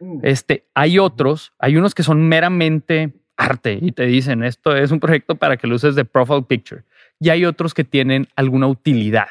Mm. 0.00 0.20
Este, 0.22 0.68
hay 0.74 0.98
otros, 0.98 1.54
hay 1.58 1.76
unos 1.76 1.94
que 1.94 2.02
son 2.02 2.28
meramente 2.28 3.14
arte 3.38 3.78
y 3.80 3.92
te 3.92 4.04
dicen 4.04 4.42
esto 4.42 4.76
es 4.76 4.90
un 4.90 5.00
proyecto 5.00 5.36
para 5.36 5.56
que 5.56 5.66
lo 5.66 5.76
uses 5.76 5.94
de 5.94 6.04
profile 6.04 6.42
picture. 6.42 6.84
Y 7.18 7.30
hay 7.30 7.46
otros 7.46 7.72
que 7.72 7.84
tienen 7.84 8.28
alguna 8.36 8.66
utilidad. 8.66 9.30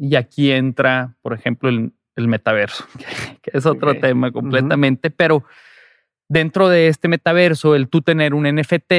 Y 0.00 0.14
aquí 0.16 0.50
entra, 0.50 1.16
por 1.20 1.34
ejemplo, 1.34 1.68
el, 1.68 1.92
el 2.20 2.28
metaverso, 2.28 2.84
que 3.42 3.50
es 3.54 3.66
otro 3.66 3.98
tema 3.98 4.30
completamente, 4.30 5.10
pero 5.10 5.44
dentro 6.28 6.68
de 6.68 6.88
este 6.88 7.08
metaverso, 7.08 7.74
el 7.74 7.88
tú 7.88 8.02
tener 8.02 8.34
un 8.34 8.44
NFT 8.44 8.92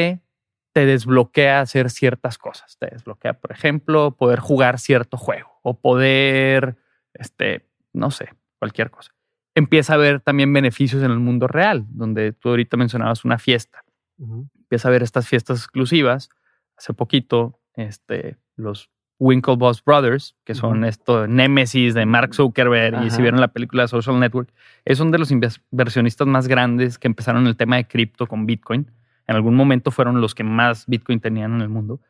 te 0.74 0.86
desbloquea 0.86 1.62
hacer 1.62 1.90
ciertas 1.90 2.38
cosas. 2.38 2.78
Te 2.78 2.88
desbloquea, 2.88 3.34
por 3.34 3.52
ejemplo, 3.52 4.16
poder 4.16 4.40
jugar 4.40 4.80
cierto 4.80 5.18
juego 5.18 5.60
o 5.64 5.80
poder, 5.80 6.78
este, 7.14 7.68
no 7.94 8.12
sé, 8.12 8.34
cualquier 8.60 8.90
cosa. 8.90 9.12
Empieza 9.54 9.94
a 9.94 9.96
haber 9.98 10.22
también 10.22 10.54
beneficios 10.54 11.04
en 11.04 11.12
el 11.12 11.20
mundo 11.20 11.48
real, 11.48 11.86
donde 11.90 12.32
tú 12.32 12.50
ahorita 12.50 12.78
mencionabas 12.78 13.26
una 13.26 13.38
fiesta. 13.38 13.84
Empieza 14.18 14.88
a 14.88 14.92
ver 14.92 15.04
estas 15.04 15.28
fiestas 15.28 15.60
exclusivas. 15.60 16.30
Hace 16.78 16.94
poquito, 16.94 17.60
este, 17.74 18.38
los 18.56 18.90
Winklevoss 19.22 19.86
Brothers, 19.86 20.36
que 20.44 20.56
son 20.56 20.84
esto, 20.84 21.28
Nemesis 21.28 21.94
de 21.94 22.06
Mark 22.06 22.34
Zuckerberg, 22.34 23.06
y 23.06 23.12
si 23.12 23.22
vieron 23.22 23.40
la 23.40 23.50
película 23.50 23.88
Social 23.88 24.20
Network, 24.20 24.50
es 24.84 25.00
uno 25.00 25.12
de 25.12 25.20
los 25.20 25.32
inversionistas 25.32 26.28
más 26.28 26.48
grandes 26.48 26.98
que 26.98 27.08
empezaron 27.08 27.48
el 27.48 27.56
tema 27.56 27.76
de 27.78 27.86
cripto 27.86 28.28
con 28.28 28.46
Bitcoin 28.46 28.92
en 29.32 29.38
algún 29.38 29.56
momento 29.56 29.92
fueron 29.92 30.20
los 30.20 30.36
que 30.36 30.44
más 30.44 30.86
Bitcoin 30.88 31.22
tenían 31.22 31.56
en 31.56 31.62
el 31.62 31.70
mundo. 31.70 32.02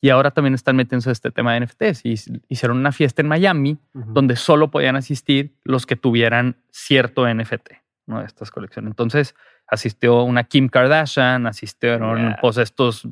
Y 0.00 0.08
ahora 0.08 0.30
también 0.30 0.54
están 0.54 0.76
metiéndose 0.76 1.10
este 1.10 1.30
tema 1.30 1.52
de 1.52 1.60
NFTs. 1.60 2.06
Y 2.06 2.14
hicieron 2.48 2.78
una 2.78 2.90
fiesta 2.90 3.20
en 3.20 3.28
Miami 3.28 3.78
donde 3.92 4.34
solo 4.36 4.70
podían 4.70 4.96
asistir 4.96 5.54
los 5.62 5.84
que 5.84 5.96
tuvieran 5.96 6.56
cierto 6.70 7.28
NFT, 7.28 7.72
¿no? 8.06 8.22
Estas 8.22 8.50
colecciones. 8.50 8.92
Entonces 8.92 9.34
asistió 9.70 10.24
una 10.24 10.44
Kim 10.44 10.68
Kardashian, 10.68 11.46
asistieron 11.46 12.36
pues 12.40 12.56
estos, 12.58 13.06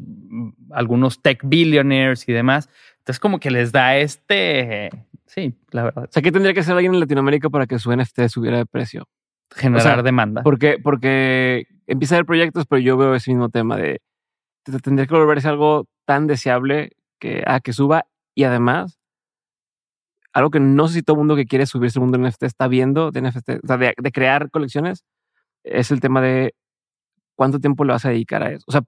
algunos 0.70 1.22
tech 1.22 1.40
billionaires 1.44 2.28
y 2.28 2.32
demás. 2.32 2.68
Entonces 2.98 3.20
como 3.20 3.38
que 3.38 3.50
les 3.50 3.72
da 3.72 3.96
este, 3.96 4.90
sí, 5.26 5.54
la 5.70 5.84
verdad. 5.84 6.04
O 6.04 6.12
sea, 6.12 6.22
¿qué 6.22 6.32
tendría 6.32 6.52
que 6.52 6.60
hacer 6.60 6.74
alguien 6.74 6.94
en 6.94 7.00
Latinoamérica 7.00 7.48
para 7.48 7.66
que 7.66 7.78
su 7.78 7.94
NFT 7.94 8.28
subiera 8.28 8.58
de 8.58 8.66
precio? 8.66 9.08
Generar 9.54 10.02
demanda. 10.02 10.42
Porque, 10.42 10.78
porque 10.82 11.66
empieza 11.86 12.14
a 12.14 12.18
haber 12.18 12.26
proyectos, 12.26 12.66
pero 12.68 12.80
yo 12.80 12.96
veo 12.96 13.14
ese 13.14 13.30
mismo 13.30 13.48
tema 13.48 13.76
de 13.76 14.00
tendría 14.82 15.06
que 15.06 15.14
volverse 15.14 15.48
algo 15.48 15.86
tan 16.04 16.26
deseable 16.26 16.92
que, 17.18 17.42
a 17.46 17.60
que 17.60 17.72
suba 17.72 18.06
y 18.34 18.44
además 18.44 18.98
algo 20.32 20.50
que 20.50 20.60
no 20.60 20.88
sé 20.88 20.94
si 20.94 21.02
todo 21.02 21.14
el 21.14 21.18
mundo 21.18 21.36
que 21.36 21.46
quiere 21.46 21.66
subirse 21.66 21.98
al 21.98 22.02
mundo 22.04 22.18
de 22.18 22.28
NFT 22.28 22.42
está 22.44 22.68
viendo 22.68 23.10
de 23.10 23.22
NFT, 23.22 23.48
o 23.62 23.66
sea, 23.66 23.76
de, 23.76 24.12
crear 24.12 24.50
colecciones, 24.50 25.04
es 25.70 25.90
el 25.90 26.00
tema 26.00 26.20
de 26.20 26.54
cuánto 27.34 27.60
tiempo 27.60 27.84
le 27.84 27.92
vas 27.92 28.04
a 28.04 28.10
dedicar 28.10 28.42
a 28.42 28.52
eso. 28.52 28.64
O 28.66 28.72
sea, 28.72 28.82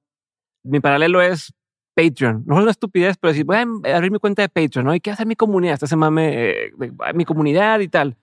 mi 0.64 0.80
paralelo 0.80 1.22
es 1.22 1.54
Patreon. 1.94 2.44
No 2.46 2.56
es 2.56 2.62
una 2.62 2.70
estupidez, 2.70 3.16
pero 3.18 3.32
decir, 3.32 3.44
voy 3.44 3.56
a 3.56 3.96
abrir 3.96 4.10
mi 4.10 4.18
cuenta 4.18 4.42
de 4.42 4.48
Patreon, 4.48 4.86
¿no? 4.86 4.94
Y 4.94 5.00
qué 5.00 5.10
hacer 5.10 5.26
mi 5.26 5.36
comunidad, 5.36 5.74
hasta 5.74 5.86
se 5.86 5.96
mame 5.96 6.50
eh, 6.50 6.72
mi 7.14 7.24
comunidad 7.24 7.80
y 7.80 7.88
tal 7.88 8.16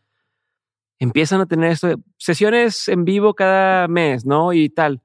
empiezan 1.00 1.41
a 1.41 1.46
tener 1.46 1.72
esto, 1.72 1.96
sesiones 2.17 2.88
en 2.88 3.06
vivo 3.06 3.34
cada 3.34 3.88
mes, 3.88 4.26
¿no? 4.26 4.54
Y 4.54 4.70
tal. 4.70 5.02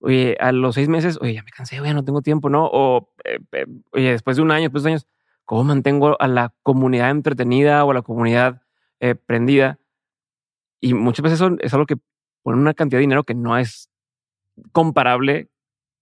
Oye, 0.00 0.36
a 0.40 0.52
los 0.52 0.76
seis 0.76 0.88
meses, 0.88 1.18
oye, 1.20 1.34
ya 1.34 1.42
me 1.42 1.50
cansé, 1.50 1.80
oye, 1.80 1.92
no 1.92 2.04
tengo 2.04 2.22
tiempo, 2.22 2.48
¿no? 2.48 2.68
O, 2.72 3.12
eh, 3.24 3.38
eh, 3.52 3.66
oye, 3.92 4.12
después 4.12 4.36
de 4.36 4.42
un 4.42 4.50
año, 4.52 4.64
después 4.64 4.84
de 4.84 4.90
años, 4.90 5.06
¿cómo 5.44 5.64
mantengo 5.64 6.20
a 6.20 6.28
la 6.28 6.54
comunidad 6.62 7.10
entretenida 7.10 7.84
o 7.84 7.90
a 7.90 7.94
la 7.94 8.02
comunidad 8.02 8.62
eh, 9.00 9.14
prendida? 9.14 9.78
Y 10.80 10.94
muchas 10.94 11.22
veces 11.24 11.40
eso 11.40 11.56
es 11.60 11.74
algo 11.74 11.86
que 11.86 11.96
pone 12.48 12.62
una 12.62 12.72
cantidad 12.72 12.96
de 12.96 13.02
dinero 13.02 13.24
que 13.24 13.34
no 13.34 13.58
es 13.58 13.90
comparable 14.72 15.50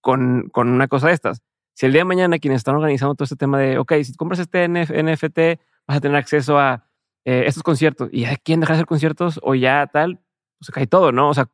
con, 0.01 0.49
con 0.53 0.69
una 0.69 0.87
cosa 0.87 1.09
de 1.09 1.15
estas. 1.15 1.43
Si 1.75 1.87
el 1.87 1.93
día 1.93 2.03
de 2.03 2.05
mañana 2.05 2.39
quienes 2.39 2.59
están 2.59 2.77
organizando 2.77 3.17
todo 3.17 3.25
este 3.25 3.35
tema 3.35 3.59
de, 3.59 3.79
ok, 3.79 3.95
si 4.05 4.15
compras 4.15 4.39
este 4.39 4.69
NFT, 4.69 5.61
vas 5.89 5.97
a 5.97 6.01
tener 6.01 6.17
acceso 6.17 6.57
a 6.57 6.87
eh, 7.25 7.43
estos 7.47 7.65
conciertos 7.65 8.11
y 8.13 8.21
ya 8.21 8.37
quieren 8.37 8.61
dejar 8.61 8.77
de 8.77 8.79
hacer 8.79 8.87
conciertos 8.87 9.41
o 9.43 9.57
ya 9.57 9.89
tal, 9.93 10.21
pues 10.59 10.67
se 10.67 10.73
cae 10.73 10.87
todo, 10.87 11.11
¿no? 11.11 11.31
O 11.31 11.35
sea, 11.35 11.49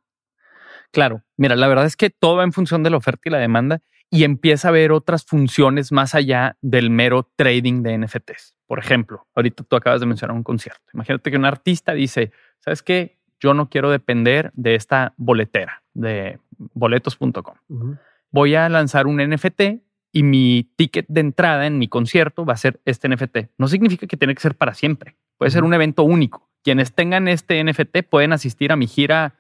claro, 0.90 1.22
mira, 1.38 1.56
la 1.56 1.68
verdad 1.68 1.86
es 1.86 1.96
que 1.96 2.10
todo 2.10 2.36
va 2.36 2.44
en 2.44 2.52
función 2.52 2.82
de 2.82 2.90
la 2.90 2.98
oferta 2.98 3.22
y 3.24 3.30
la 3.30 3.38
demanda 3.38 3.80
y 4.10 4.24
empieza 4.24 4.68
a 4.68 4.72
haber 4.72 4.92
otras 4.92 5.24
funciones 5.24 5.90
más 5.90 6.14
allá 6.14 6.58
del 6.60 6.90
mero 6.90 7.32
trading 7.34 7.82
de 7.82 7.96
NFTs. 7.96 8.58
Por 8.66 8.78
ejemplo, 8.78 9.26
ahorita 9.34 9.64
tú 9.64 9.74
acabas 9.74 10.00
de 10.00 10.06
mencionar 10.06 10.36
un 10.36 10.42
concierto. 10.42 10.82
Imagínate 10.92 11.30
que 11.30 11.38
un 11.38 11.46
artista 11.46 11.94
dice, 11.94 12.30
¿sabes 12.58 12.82
qué? 12.82 13.21
Yo 13.42 13.54
no 13.54 13.68
quiero 13.68 13.90
depender 13.90 14.52
de 14.54 14.76
esta 14.76 15.14
boletera 15.16 15.82
de 15.94 16.38
boletos.com. 16.74 17.96
Voy 18.30 18.54
a 18.54 18.68
lanzar 18.68 19.08
un 19.08 19.16
NFT 19.16 19.82
y 20.12 20.22
mi 20.22 20.70
ticket 20.76 21.06
de 21.08 21.20
entrada 21.20 21.66
en 21.66 21.76
mi 21.76 21.88
concierto 21.88 22.44
va 22.44 22.52
a 22.52 22.56
ser 22.56 22.80
este 22.84 23.08
NFT. 23.08 23.50
No 23.58 23.66
significa 23.66 24.06
que 24.06 24.16
tiene 24.16 24.36
que 24.36 24.40
ser 24.40 24.54
para 24.54 24.74
siempre. 24.74 25.16
Puede 25.38 25.50
ser 25.50 25.64
un 25.64 25.74
evento 25.74 26.04
único. 26.04 26.48
Quienes 26.62 26.94
tengan 26.94 27.26
este 27.26 27.64
NFT 27.64 28.04
pueden 28.08 28.32
asistir 28.32 28.70
a 28.70 28.76
mi 28.76 28.86
gira 28.86 29.34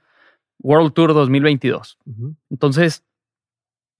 World 0.58 0.94
Tour 0.94 1.14
2022. 1.14 1.98
Entonces, 2.50 3.04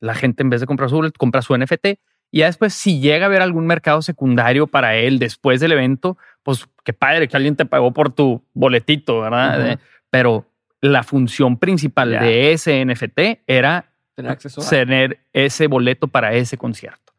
la 0.00 0.14
gente 0.14 0.42
en 0.42 0.50
vez 0.50 0.60
de 0.60 0.66
comprar 0.66 0.90
su 0.90 0.96
boleto, 0.96 1.16
compra 1.16 1.42
su 1.42 1.56
NFT 1.56 2.00
y 2.32 2.38
ya 2.38 2.46
después, 2.46 2.72
si 2.72 2.98
llega 2.98 3.26
a 3.26 3.28
haber 3.28 3.42
algún 3.42 3.66
mercado 3.66 4.00
secundario 4.00 4.66
para 4.66 4.96
él 4.96 5.18
después 5.18 5.60
del 5.60 5.72
evento, 5.72 6.16
pues 6.42 6.66
qué 6.82 6.94
padre 6.94 7.28
que 7.28 7.36
alguien 7.36 7.56
te 7.56 7.66
pagó 7.66 7.92
por 7.92 8.10
tu 8.10 8.42
boletito, 8.54 9.20
¿verdad? 9.20 9.72
Eh, 9.72 9.78
pero 10.08 10.46
la 10.80 11.02
función 11.02 11.58
principal 11.58 12.10
de 12.10 12.52
ese 12.52 12.82
NFT 12.86 13.42
era 13.46 13.92
tener, 14.14 14.38
tener 14.38 15.20
ese 15.34 15.66
boleto 15.66 16.08
para 16.08 16.32
ese 16.32 16.56
concierto. 16.56 17.12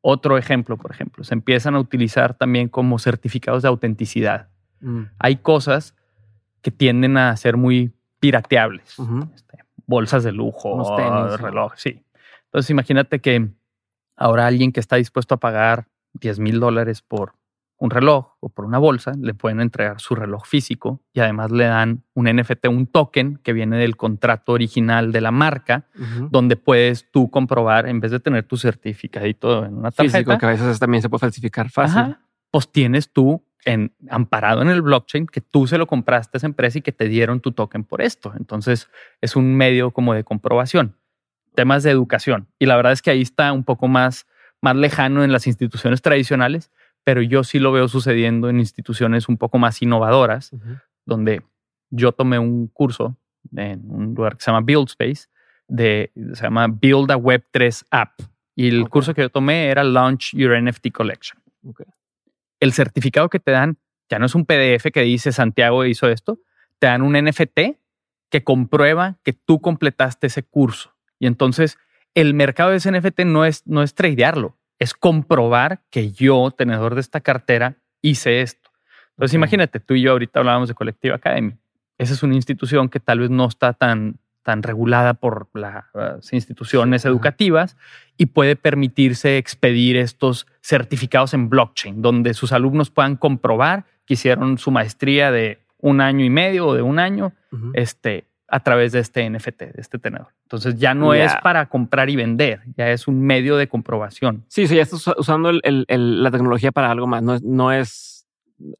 Otro 0.00 0.38
ejemplo, 0.38 0.76
por 0.76 0.92
ejemplo, 0.92 1.24
se 1.24 1.34
empiezan 1.34 1.74
a 1.74 1.80
utilizar 1.80 2.34
también 2.34 2.68
como 2.68 3.00
certificados 3.00 3.62
de 3.62 3.68
autenticidad. 3.68 4.48
Mm. 4.80 5.02
Hay 5.18 5.36
cosas 5.36 5.96
que 6.60 6.70
tienden 6.70 7.16
a 7.16 7.36
ser 7.36 7.56
muy 7.56 7.92
pirateables. 8.20 8.96
Este, 9.34 9.58
bolsas 9.86 10.22
de 10.22 10.30
lujo, 10.30 10.96
tenis, 10.96 11.40
reloj, 11.40 11.72
sí. 11.74 12.04
Entonces 12.44 12.70
imagínate 12.70 13.20
que 13.20 13.48
ahora 14.22 14.46
alguien 14.46 14.72
que 14.72 14.80
está 14.80 14.96
dispuesto 14.96 15.34
a 15.34 15.40
pagar 15.40 15.88
10 16.14 16.38
mil 16.38 16.60
dólares 16.60 17.02
por 17.02 17.34
un 17.76 17.90
reloj 17.90 18.36
o 18.38 18.48
por 18.48 18.64
una 18.64 18.78
bolsa, 18.78 19.12
le 19.20 19.34
pueden 19.34 19.60
entregar 19.60 20.00
su 20.00 20.14
reloj 20.14 20.46
físico 20.46 21.02
y 21.12 21.18
además 21.18 21.50
le 21.50 21.64
dan 21.64 22.04
un 22.14 22.26
NFT, 22.26 22.68
un 22.68 22.86
token 22.86 23.40
que 23.42 23.52
viene 23.52 23.76
del 23.76 23.96
contrato 23.96 24.52
original 24.52 25.10
de 25.10 25.20
la 25.20 25.32
marca, 25.32 25.88
donde 26.30 26.54
puedes 26.54 27.10
tú 27.10 27.28
comprobar, 27.28 27.88
en 27.88 27.98
vez 27.98 28.12
de 28.12 28.20
tener 28.20 28.44
tu 28.44 28.56
certificadito 28.56 29.64
en 29.64 29.74
una 29.74 29.90
tarjeta. 29.90 30.18
Físico, 30.18 30.38
que 30.38 30.46
a 30.46 30.50
veces 30.50 30.78
también 30.78 31.02
se 31.02 31.08
puede 31.08 31.20
falsificar 31.20 31.70
fácil. 31.70 32.16
pues 32.52 32.70
tienes 32.70 33.12
tú 33.12 33.44
en, 33.64 33.92
amparado 34.08 34.62
en 34.62 34.68
el 34.68 34.82
blockchain 34.82 35.26
que 35.26 35.40
tú 35.40 35.66
se 35.66 35.76
lo 35.76 35.88
compraste 35.88 36.36
a 36.36 36.38
esa 36.38 36.46
empresa 36.46 36.78
y 36.78 36.82
que 36.82 36.92
te 36.92 37.08
dieron 37.08 37.40
tu 37.40 37.50
token 37.50 37.82
por 37.82 38.00
esto. 38.00 38.32
Entonces 38.38 38.88
es 39.20 39.34
un 39.34 39.56
medio 39.56 39.90
como 39.90 40.14
de 40.14 40.22
comprobación. 40.22 40.96
Temas 41.54 41.82
de 41.82 41.90
educación. 41.90 42.48
Y 42.58 42.66
la 42.66 42.76
verdad 42.76 42.92
es 42.92 43.02
que 43.02 43.10
ahí 43.10 43.22
está 43.22 43.52
un 43.52 43.64
poco 43.64 43.88
más, 43.88 44.26
más 44.60 44.76
lejano 44.76 45.24
en 45.24 45.32
las 45.32 45.46
instituciones 45.46 46.02
tradicionales 46.02 46.70
pero 47.04 47.22
yo 47.22 47.44
sí 47.44 47.58
lo 47.58 47.72
veo 47.72 47.88
sucediendo 47.88 48.48
en 48.48 48.58
instituciones 48.58 49.28
un 49.28 49.36
poco 49.36 49.58
más 49.58 49.82
innovadoras, 49.82 50.50
donde 51.04 51.42
yo 51.90 52.12
tomé 52.12 52.38
un 52.38 52.68
curso 52.68 53.16
en 53.56 53.90
un 53.90 54.14
lugar 54.14 54.36
que 54.36 54.44
se 54.44 54.50
llama 54.50 54.64
Build 54.64 54.88
Space, 54.88 55.28
de, 55.66 56.12
se 56.34 56.42
llama 56.42 56.68
Build 56.68 57.10
a 57.10 57.16
Web 57.16 57.44
3 57.50 57.86
App. 57.90 58.20
Y 58.54 58.68
el 58.68 58.88
curso 58.88 59.14
que 59.14 59.22
yo 59.22 59.30
tomé 59.30 59.66
era 59.66 59.82
Launch 59.82 60.32
Your 60.34 60.60
NFT 60.60 60.92
Collection. 60.92 61.40
El 62.60 62.72
certificado 62.72 63.28
que 63.28 63.40
te 63.40 63.50
dan 63.50 63.78
ya 64.08 64.18
no 64.18 64.26
es 64.26 64.34
un 64.34 64.44
PDF 64.44 64.92
que 64.92 65.00
dice 65.02 65.32
Santiago 65.32 65.84
hizo 65.86 66.06
esto, 66.08 66.38
te 66.78 66.86
dan 66.86 67.02
un 67.02 67.14
NFT 67.14 67.78
que 68.28 68.44
comprueba 68.44 69.18
que 69.24 69.32
tú 69.32 69.60
completaste 69.60 70.26
ese 70.26 70.42
curso. 70.42 70.91
Y 71.22 71.26
entonces 71.26 71.78
el 72.14 72.34
mercado 72.34 72.70
de 72.70 72.78
ese 72.78 72.90
NFT 72.90 73.20
no 73.26 73.44
es, 73.44 73.64
no 73.64 73.84
es 73.84 73.94
tradearlo, 73.94 74.58
es 74.80 74.92
comprobar 74.92 75.80
que 75.88 76.10
yo, 76.10 76.50
tenedor 76.50 76.96
de 76.96 77.00
esta 77.00 77.20
cartera, 77.20 77.76
hice 78.00 78.40
esto. 78.40 78.70
Entonces, 79.10 79.34
imagínate, 79.36 79.78
tú 79.78 79.94
y 79.94 80.02
yo 80.02 80.10
ahorita 80.10 80.40
hablábamos 80.40 80.68
de 80.68 80.74
Collective 80.74 81.14
Academy. 81.14 81.54
Esa 81.96 82.14
es 82.14 82.24
una 82.24 82.34
institución 82.34 82.88
que 82.88 82.98
tal 82.98 83.20
vez 83.20 83.30
no 83.30 83.46
está 83.46 83.72
tan, 83.72 84.18
tan 84.42 84.64
regulada 84.64 85.14
por 85.14 85.48
las 85.54 85.84
instituciones 86.32 87.04
educativas 87.04 87.76
y 88.16 88.26
puede 88.26 88.56
permitirse 88.56 89.38
expedir 89.38 89.96
estos 89.96 90.48
certificados 90.60 91.34
en 91.34 91.48
blockchain, 91.48 92.02
donde 92.02 92.34
sus 92.34 92.50
alumnos 92.50 92.90
puedan 92.90 93.14
comprobar 93.14 93.84
que 94.06 94.14
hicieron 94.14 94.58
su 94.58 94.72
maestría 94.72 95.30
de 95.30 95.60
un 95.78 96.00
año 96.00 96.24
y 96.24 96.30
medio 96.30 96.66
o 96.66 96.74
de 96.74 96.82
un 96.82 96.98
año, 96.98 97.32
este, 97.74 98.24
a 98.52 98.60
través 98.60 98.92
de 98.92 98.98
este 98.98 99.28
NFT, 99.28 99.60
de 99.60 99.80
este 99.80 99.98
tenedor. 99.98 100.28
Entonces 100.42 100.76
ya 100.76 100.92
no 100.92 101.14
es 101.14 101.34
para 101.42 101.70
comprar 101.70 102.10
y 102.10 102.16
vender, 102.16 102.60
ya 102.76 102.90
es 102.90 103.08
un 103.08 103.22
medio 103.22 103.56
de 103.56 103.66
comprobación. 103.66 104.44
Sí, 104.48 104.66
sí, 104.66 104.76
ya 104.76 104.82
estás 104.82 105.08
usando 105.16 105.52
la 105.52 106.30
tecnología 106.30 106.70
para 106.70 106.90
algo 106.90 107.06
más, 107.06 107.22
no 107.22 107.34
es, 107.34 107.42
no 107.42 107.72
es 107.72 108.28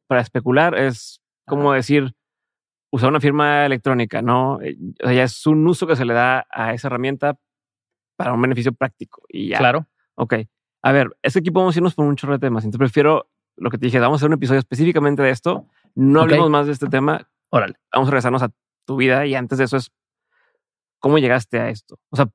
para 0.05 0.21
especular, 0.21 0.77
es 0.77 1.21
como 1.47 1.73
decir, 1.73 2.13
usar 2.91 3.09
una 3.09 3.19
firma 3.19 3.65
electrónica, 3.65 4.21
¿no? 4.21 4.61
Eh, 4.61 4.77
o 5.03 5.07
sea, 5.07 5.13
ya 5.13 5.23
es 5.23 5.47
un 5.47 5.65
uso 5.65 5.87
que 5.87 5.95
se 5.95 6.05
le 6.05 6.13
da 6.13 6.45
a 6.51 6.75
esa 6.75 6.87
herramienta 6.87 7.35
para 8.15 8.31
un 8.31 8.41
beneficio 8.43 8.73
práctico 8.73 9.23
y 9.27 9.49
ya. 9.49 9.57
Claro. 9.57 9.87
Ok. 10.13 10.35
A 10.83 10.91
ver, 10.91 11.17
este 11.23 11.39
equipo 11.39 11.61
vamos 11.61 11.75
a 11.75 11.79
irnos 11.79 11.95
por 11.95 12.05
un 12.05 12.15
chorro 12.15 12.33
de 12.33 12.39
temas, 12.39 12.63
entonces 12.63 12.91
prefiero 12.91 13.27
lo 13.57 13.71
que 13.71 13.79
te 13.79 13.87
dije, 13.87 13.97
vamos 13.97 14.17
a 14.17 14.19
hacer 14.19 14.29
un 14.29 14.35
episodio 14.35 14.59
específicamente 14.59 15.23
de 15.23 15.31
esto, 15.31 15.65
no 15.95 16.21
hablemos 16.21 16.51
más 16.51 16.67
de 16.67 16.73
este 16.73 16.87
tema. 16.89 17.27
Órale. 17.49 17.75
Vamos 17.91 18.07
a 18.07 18.11
regresarnos 18.11 18.43
a 18.43 18.51
tu 18.85 18.95
vida 18.97 19.25
y 19.25 19.35
antes 19.35 19.57
de 19.57 19.65
eso 19.65 19.77
es 19.77 19.91
cómo 20.99 21.17
llegaste 21.17 21.59
a 21.59 21.69
esto. 21.69 21.99
O 22.11 22.15
sea, 22.15 22.27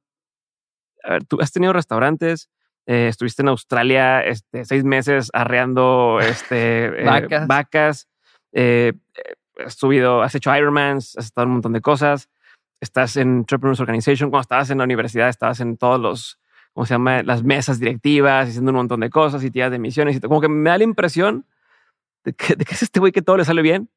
a 1.03 1.13
ver, 1.13 1.25
tú 1.25 1.39
has 1.41 1.53
tenido 1.53 1.73
restaurantes, 1.73 2.51
eh, 2.87 3.09
estuviste 3.09 3.43
en 3.43 3.49
Australia 3.49 4.21
este, 4.21 4.65
seis 4.65 4.85
meses 4.85 5.31
arreando 5.33 6.21
este, 6.21 6.87
eh, 7.03 7.47
vacas, 7.47 8.09
eh, 8.53 8.93
has 9.65 9.75
subido, 9.75 10.23
has 10.23 10.35
hecho 10.35 10.55
Ironmans, 10.55 11.17
has 11.17 11.27
estado 11.27 11.45
en 11.45 11.49
un 11.49 11.55
montón 11.57 11.73
de 11.73 11.81
cosas, 11.81 12.29
estás 12.81 13.17
en 13.17 13.39
Entrepreneurs 13.39 13.81
Organization, 13.81 14.31
cuando 14.31 14.43
estabas 14.43 14.71
en 14.71 14.79
la 14.79 14.85
universidad 14.85 15.29
estabas 15.29 15.61
en 15.61 15.77
todos 15.77 16.01
los, 16.01 16.39
¿cómo 16.73 16.87
se 16.87 16.95
llama? 16.95 17.23
Las 17.23 17.43
mesas 17.43 17.79
directivas, 17.79 18.49
haciendo 18.49 18.71
un 18.71 18.77
montón 18.77 19.01
de 19.01 19.11
cosas 19.11 19.43
y 19.45 19.51
tiras 19.51 19.71
de 19.71 19.79
misiones 19.79 20.17
y 20.17 20.21
como 20.21 20.41
que 20.41 20.49
me 20.49 20.71
da 20.71 20.79
la 20.79 20.85
impresión 20.85 21.47
de 22.25 22.33
que, 22.33 22.55
de 22.55 22.65
que 22.65 22.75
es 22.75 22.83
este 22.83 23.01
güey 23.01 23.13
que 23.13 23.23
todo 23.23 23.37
le 23.37 23.45
sale 23.45 23.63
bien, 23.63 23.91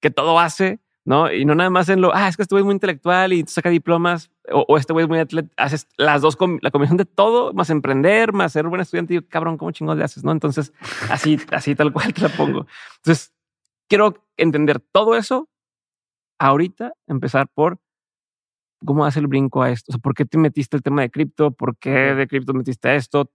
que 0.00 0.10
todo 0.10 0.38
hace, 0.38 0.80
¿no? 1.06 1.32
Y 1.32 1.44
no 1.44 1.54
nada 1.54 1.70
más 1.70 1.88
en 1.88 2.00
lo, 2.00 2.14
ah, 2.14 2.28
es 2.28 2.36
que 2.36 2.42
este 2.42 2.54
güey 2.54 2.62
es 2.62 2.64
muy 2.66 2.74
intelectual 2.74 3.32
y 3.32 3.44
saca 3.46 3.70
diplomas, 3.70 4.28
o, 4.50 4.76
este 4.76 4.92
güey 4.92 5.04
es 5.04 5.08
muy 5.08 5.20
atleta, 5.20 5.48
haces 5.56 5.86
las 5.96 6.20
dos, 6.20 6.36
la 6.60 6.70
combinación 6.72 6.96
de 6.96 7.04
todo, 7.04 7.52
más 7.54 7.70
emprender, 7.70 8.32
más 8.32 8.52
ser 8.52 8.66
buen 8.66 8.80
estudiante, 8.80 9.14
y 9.14 9.22
cabrón, 9.22 9.56
¿cómo 9.56 9.70
chingón 9.70 9.96
le 9.98 10.04
haces? 10.04 10.24
¿No? 10.24 10.32
Entonces, 10.32 10.72
así, 11.08 11.38
así 11.52 11.76
tal 11.76 11.92
cual 11.92 12.12
te 12.12 12.22
la 12.22 12.28
pongo. 12.28 12.66
Entonces, 12.96 13.32
quiero 13.88 14.14
entender 14.36 14.80
todo 14.80 15.16
eso 15.16 15.48
ahorita, 16.40 16.92
empezar 17.06 17.48
por 17.54 17.78
cómo 18.84 19.06
hace 19.06 19.20
el 19.20 19.28
brinco 19.28 19.62
a 19.62 19.70
esto. 19.70 19.92
O 19.92 19.94
sea, 19.94 20.00
¿por 20.00 20.14
qué 20.14 20.24
te 20.24 20.38
metiste 20.38 20.76
el 20.76 20.82
tema 20.82 21.02
de 21.02 21.10
cripto? 21.10 21.52
¿Por 21.52 21.76
qué 21.78 22.14
de 22.14 22.26
cripto 22.26 22.52
metiste 22.52 22.88
a 22.88 22.96
esto? 22.96 23.30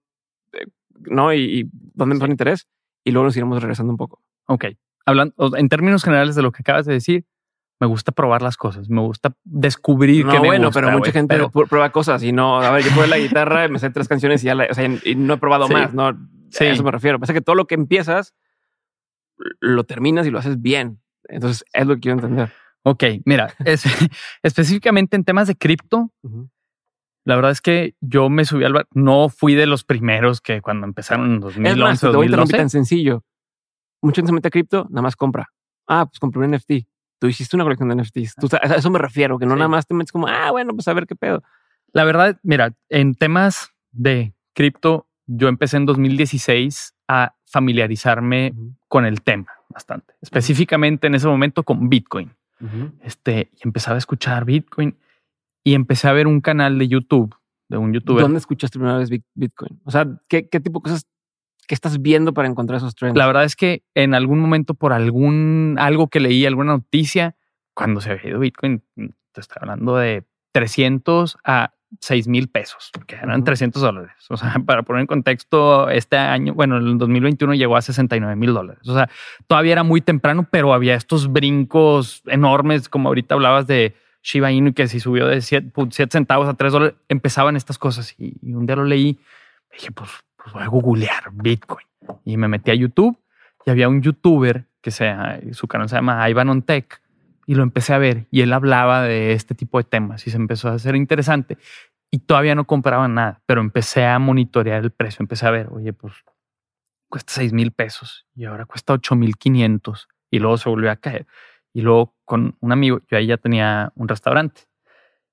Eh, 0.52 0.68
¿No? 1.10 1.34
¿Y, 1.34 1.70
dónde 1.72 2.16
me 2.16 2.26
sí. 2.26 2.32
interés? 2.32 2.68
Y 3.06 3.12
luego 3.12 3.26
nos 3.26 3.38
iremos 3.38 3.62
regresando 3.62 3.92
un 3.92 3.98
poco. 3.98 4.22
Ok. 4.48 4.66
Hablando 5.06 5.56
en 5.56 5.70
términos 5.70 6.04
generales 6.04 6.36
de 6.36 6.42
lo 6.42 6.52
que 6.52 6.62
acabas 6.62 6.86
de 6.86 6.94
decir, 6.94 7.26
me 7.82 7.88
gusta 7.88 8.12
probar 8.12 8.44
las 8.44 8.58
cosas, 8.58 8.92
me 8.92 9.02
gusta 9.02 9.36
descubrir 9.44 10.24
no, 10.24 10.32
que 10.32 10.40
me 10.40 10.48
bueno, 10.50 10.68
gusta, 10.68 10.82
pero 10.82 10.92
mucha 10.96 11.12
gente 11.12 11.36
prueba 11.68 11.92
cosas 11.92 12.22
y 12.22 12.32
no, 12.32 12.62
a 12.62 12.70
ver, 12.70 12.84
yo 12.84 12.92
probé 12.92 13.08
la 13.08 13.18
guitarra, 13.18 13.68
me 13.70 13.80
sé 13.80 13.90
tres 13.90 14.08
canciones 14.08 14.44
y 14.44 14.46
ya 14.46 14.54
la, 14.54 14.68
o 14.70 14.74
sea, 14.76 14.86
y 14.86 15.16
no 15.16 15.34
he 15.34 15.38
probado 15.38 15.66
sí. 15.66 15.74
más, 15.74 15.92
no, 15.92 16.16
sí. 16.52 16.66
a 16.66 16.74
eso 16.74 16.84
me 16.84 16.92
refiero. 16.92 17.20
Pasa 17.20 17.34
que 17.34 17.42
todo 17.42 17.56
lo 17.56 17.66
que 17.66 17.74
empiezas 17.74 18.36
lo 19.60 19.84
terminas 19.84 20.28
y 20.28 20.30
lo 20.30 20.38
haces 20.38 20.62
bien. 20.62 21.02
Entonces 21.24 21.66
es 21.74 21.88
lo 21.88 21.96
que 21.96 22.02
quiero 22.02 22.20
entender. 22.20 22.54
Ok, 22.84 23.04
mira, 23.26 23.52
es, 23.66 23.84
específicamente 24.44 25.16
en 25.16 25.24
temas 25.24 25.48
de 25.48 25.56
cripto, 25.56 26.12
uh 26.22 26.30
-huh. 26.30 26.50
la 27.26 27.36
verdad 27.36 27.50
es 27.50 27.62
que 27.62 27.96
yo 28.00 28.30
me 28.30 28.46
subí 28.46 28.64
al 28.64 28.74
bar, 28.74 28.86
no 28.94 29.30
fui 29.30 29.56
de 29.56 29.66
los 29.66 29.84
primeros 29.84 30.40
que 30.40 30.62
cuando 30.62 30.86
empezaron 30.86 31.32
en 31.32 31.40
2011, 31.40 31.72
es 31.72 31.78
más, 31.80 32.00
te 32.00 32.08
voy 32.10 32.28
2012. 32.28 32.56
a 32.56 32.58
tan 32.60 32.70
sencillo. 32.70 33.24
Mucha 34.04 34.18
gente 34.18 34.30
se 34.30 34.34
mete 34.36 34.50
a 34.50 34.52
cripto, 34.52 34.86
nada 34.92 35.02
más 35.02 35.16
compra. 35.16 35.52
Ah, 35.88 36.06
pues 36.06 36.20
compré 36.20 36.46
un 36.46 36.52
NFT 36.52 36.91
tú 37.22 37.28
hiciste 37.28 37.56
una 37.56 37.64
colección 37.64 37.88
de 37.90 37.96
NFTs. 37.96 38.36
Tú, 38.36 38.50
a 38.60 38.76
eso 38.76 38.90
me 38.90 38.98
refiero, 38.98 39.38
que 39.38 39.46
no 39.46 39.54
sí. 39.54 39.60
nada 39.60 39.68
más 39.68 39.86
te 39.86 39.94
metes 39.94 40.12
como, 40.12 40.28
ah, 40.28 40.50
bueno, 40.50 40.74
pues 40.74 40.88
a 40.88 40.94
ver 40.94 41.06
qué 41.06 41.16
pedo. 41.16 41.44
La 41.94 42.04
verdad, 42.04 42.40
mira, 42.42 42.74
en 42.90 43.14
temas 43.14 43.70
de 43.92 44.34
cripto, 44.54 45.08
yo 45.28 45.48
empecé 45.48 45.78
en 45.78 45.86
2016 45.86 46.96
a 47.08 47.36
familiarizarme 47.46 48.54
uh 48.56 48.60
-huh. 48.60 48.76
con 48.88 49.06
el 49.06 49.22
tema 49.22 49.52
bastante, 49.70 50.16
específicamente 50.22 51.08
en 51.08 51.16
ese 51.16 51.28
momento 51.28 51.64
con 51.64 51.90
Bitcoin. 51.90 52.34
Uh 52.60 52.66
-huh. 52.66 52.92
Este, 53.04 53.52
y 53.54 53.68
empezaba 53.68 53.96
a 53.96 54.00
escuchar 54.00 54.44
Bitcoin 54.46 54.98
y 55.64 55.76
empecé 55.76 56.08
a 56.08 56.14
ver 56.14 56.26
un 56.26 56.42
canal 56.42 56.80
de 56.80 56.88
YouTube 56.88 57.36
de 57.70 57.78
un 57.78 57.94
youtuber. 57.94 58.24
¿Dónde 58.24 58.40
escuchaste 58.40 58.80
primera 58.80 58.98
vez 58.98 59.10
Bitcoin? 59.36 59.80
O 59.84 59.92
sea, 59.92 60.08
¿qué, 60.28 60.50
qué 60.50 60.60
tipo 60.60 60.80
de 60.80 60.84
cosas 60.84 61.06
¿Qué 61.68 61.76
estás 61.76 62.02
viendo 62.02 62.34
para 62.34 62.48
encontrar 62.48 62.78
esos 62.78 62.96
trends? 62.96 63.18
La 63.18 63.28
verdad 63.28 63.44
es 63.44 63.56
que 63.56 63.84
en 63.96 64.14
algún 64.14 64.40
momento, 64.40 64.74
por 64.74 64.94
algún 64.94 65.78
algo 65.80 66.08
que 66.08 66.20
leí, 66.20 66.46
alguna 66.46 66.74
noticia, 66.74 67.36
cuando 67.74 68.02
se 68.02 68.12
había 68.12 68.30
ido 68.30 68.40
Bitcoin, 68.40 68.84
te 69.32 69.42
estoy 69.42 69.58
hablando 69.62 69.96
de 69.96 70.26
300 70.52 71.38
a 71.44 71.74
6 72.00 72.28
mil 72.28 72.48
pesos, 72.48 72.92
que 73.06 73.16
eran 73.16 73.40
uh 73.40 73.44
-huh. 73.44 73.46
300 73.46 73.82
dólares. 73.82 74.12
O 74.30 74.38
sea, 74.38 74.54
para 74.66 74.84
poner 74.84 75.02
en 75.02 75.08
contexto, 75.08 75.90
este 75.90 76.18
año, 76.18 76.54
bueno, 76.54 76.78
en 76.78 76.88
el 76.88 76.98
2021 76.98 77.54
llegó 77.56 77.76
a 77.76 77.82
69 77.82 78.36
mil 78.36 78.54
dólares. 78.54 78.88
O 78.88 78.94
sea, 78.94 79.10
todavía 79.48 79.74
era 79.74 79.84
muy 79.84 80.02
temprano, 80.02 80.48
pero 80.50 80.74
había 80.74 80.96
estos 80.96 81.32
brincos 81.32 82.22
enormes, 82.28 82.90
como 82.90 83.10
ahorita 83.10 83.36
hablabas 83.36 83.68
de 83.68 83.96
Shiba 84.24 84.52
Inu, 84.52 84.74
que 84.74 84.88
si 84.88 85.00
subió 85.00 85.28
de 85.28 85.42
7, 85.42 85.72
7 85.90 86.12
centavos 86.12 86.48
a 86.48 86.54
3 86.54 86.72
dólares, 86.72 86.96
empezaban 87.10 87.56
estas 87.56 87.78
cosas. 87.78 88.16
Y, 88.18 88.36
y 88.42 88.54
un 88.54 88.66
día 88.66 88.76
lo 88.76 88.86
leí, 88.86 89.20
dije, 89.72 89.92
pues 89.92 90.10
pues 90.42 90.54
voy 90.54 90.64
a 90.64 90.68
googlear 90.68 91.32
Bitcoin. 91.32 91.86
Y 92.26 92.38
me 92.38 92.48
metí 92.48 92.72
a 92.72 92.76
YouTube 92.76 93.18
y 93.66 93.70
había 93.70 93.90
un 93.90 94.02
youtuber 94.02 94.66
que 94.82 94.92
se, 94.92 95.14
su 95.54 95.68
canal 95.68 95.90
se 95.90 95.96
llama 95.96 96.28
Ivan 96.30 96.50
on 96.50 96.62
Tech 96.64 97.02
y 97.46 97.56
lo 97.56 97.64
empecé 97.64 97.94
a 97.94 97.98
ver 97.98 98.28
y 98.32 98.42
él 98.42 98.54
hablaba 98.54 99.04
de 99.04 99.34
este 99.34 99.56
tipo 99.56 99.78
de 99.78 99.84
temas 99.84 100.26
y 100.26 100.32
se 100.32 100.38
empezó 100.38 100.70
a 100.70 100.74
hacer 100.74 100.96
interesante 100.96 101.58
y 102.10 102.20
todavía 102.20 102.56
no 102.56 102.66
compraba 102.66 103.08
nada, 103.08 103.42
pero 103.46 103.62
empecé 103.62 104.06
a 104.06 104.20
monitorear 104.20 104.84
el 104.84 104.92
precio, 104.92 105.24
empecé 105.24 105.48
a 105.48 105.52
ver, 105.52 105.70
oye, 105.72 105.94
pues 105.94 106.14
cuesta 107.10 107.34
6 107.34 107.54
mil 107.54 107.72
pesos 107.72 108.26
y 108.36 108.46
ahora 108.46 108.66
cuesta 108.66 108.94
8 108.94 109.16
mil 109.16 109.38
500 109.38 110.08
y 110.30 110.40
luego 110.40 110.58
se 110.58 110.70
volvió 110.70 110.92
a 110.92 110.96
caer. 110.96 111.28
Y 111.74 111.82
luego 111.82 112.16
con 112.26 112.58
un 112.60 112.72
amigo, 112.72 113.00
yo 113.10 113.18
ahí 113.18 113.28
ya 113.28 113.38
tenía 113.38 113.94
un 113.96 114.08
restaurante 114.08 114.64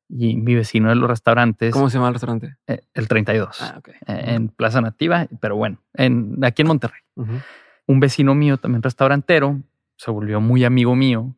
y 0.08 0.36
mi 0.36 0.54
vecino 0.54 0.88
de 0.88 0.94
los 0.94 1.08
restaurantes. 1.08 1.72
¿Cómo 1.72 1.90
se 1.90 1.98
llama 1.98 2.08
el 2.08 2.14
restaurante? 2.14 2.56
Eh, 2.66 2.80
el 2.94 3.08
32. 3.08 3.60
Ah, 3.60 3.76
okay. 3.78 3.94
eh, 4.06 4.34
en 4.34 4.48
Plaza 4.48 4.80
Nativa, 4.80 5.26
pero 5.40 5.56
bueno, 5.56 5.78
en, 5.94 6.42
aquí 6.42 6.62
en 6.62 6.68
Monterrey. 6.68 7.00
Uh 7.14 7.24
-huh. 7.24 7.42
Un 7.86 8.00
vecino 8.00 8.34
mío, 8.34 8.56
también 8.58 8.82
restaurantero, 8.82 9.60
se 9.96 10.10
volvió 10.10 10.40
muy 10.40 10.64
amigo 10.64 10.94
mío 10.94 11.34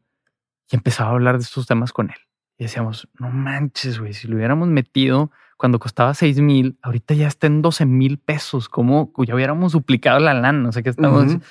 y 0.70 0.76
empezaba 0.76 1.10
a 1.10 1.12
hablar 1.12 1.36
de 1.38 1.42
estos 1.44 1.66
temas 1.66 1.92
con 1.92 2.10
él. 2.10 2.16
Y 2.58 2.64
decíamos, 2.64 3.08
no 3.18 3.30
manches, 3.30 3.98
güey, 3.98 4.12
si 4.12 4.28
lo 4.28 4.36
hubiéramos 4.36 4.68
metido 4.68 5.30
cuando 5.56 5.78
costaba 5.78 6.14
6 6.14 6.40
mil, 6.40 6.78
ahorita 6.82 7.14
ya 7.14 7.26
está 7.26 7.46
en 7.46 7.62
12 7.62 7.86
mil 7.86 8.18
pesos, 8.18 8.68
como 8.68 9.12
ya 9.26 9.34
hubiéramos 9.34 9.72
duplicado 9.72 10.18
la 10.18 10.34
lana, 10.34 10.52
no 10.52 10.72
sé 10.72 10.82
qué 10.82 10.90
estamos. 10.90 11.24
Uh 11.24 11.36
-huh. 11.36 11.42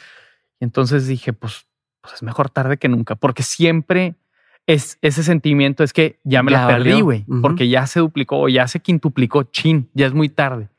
Y 0.60 0.64
entonces 0.64 1.08
dije, 1.08 1.34
pues, 1.34 1.68
pues 2.02 2.16
es 2.16 2.24
mejor 2.24 2.50
tarde 2.50 2.78
que 2.78 2.90
nunca, 2.90 3.16
porque 3.16 3.44
siempre 3.44 4.16
es 4.70 5.00
ese 5.02 5.24
sentimiento 5.24 5.84
es 5.84 5.94
que 5.94 6.20
ya 6.24 6.44
me 6.44 6.52
ya 6.52 6.62
la 6.62 6.68
perdí, 6.68 7.02
güey, 7.02 7.26
uh 7.28 7.38
-huh. 7.38 7.42
porque 7.42 7.68
ya 7.70 7.88
se 7.88 8.00
duplicó, 8.00 8.48
ya 8.50 8.68
se 8.68 8.80
quintuplicó, 8.80 9.42
chin, 9.44 9.90
ya 9.96 10.06
es 10.06 10.14
muy 10.14 10.30
tarde. 10.30 10.70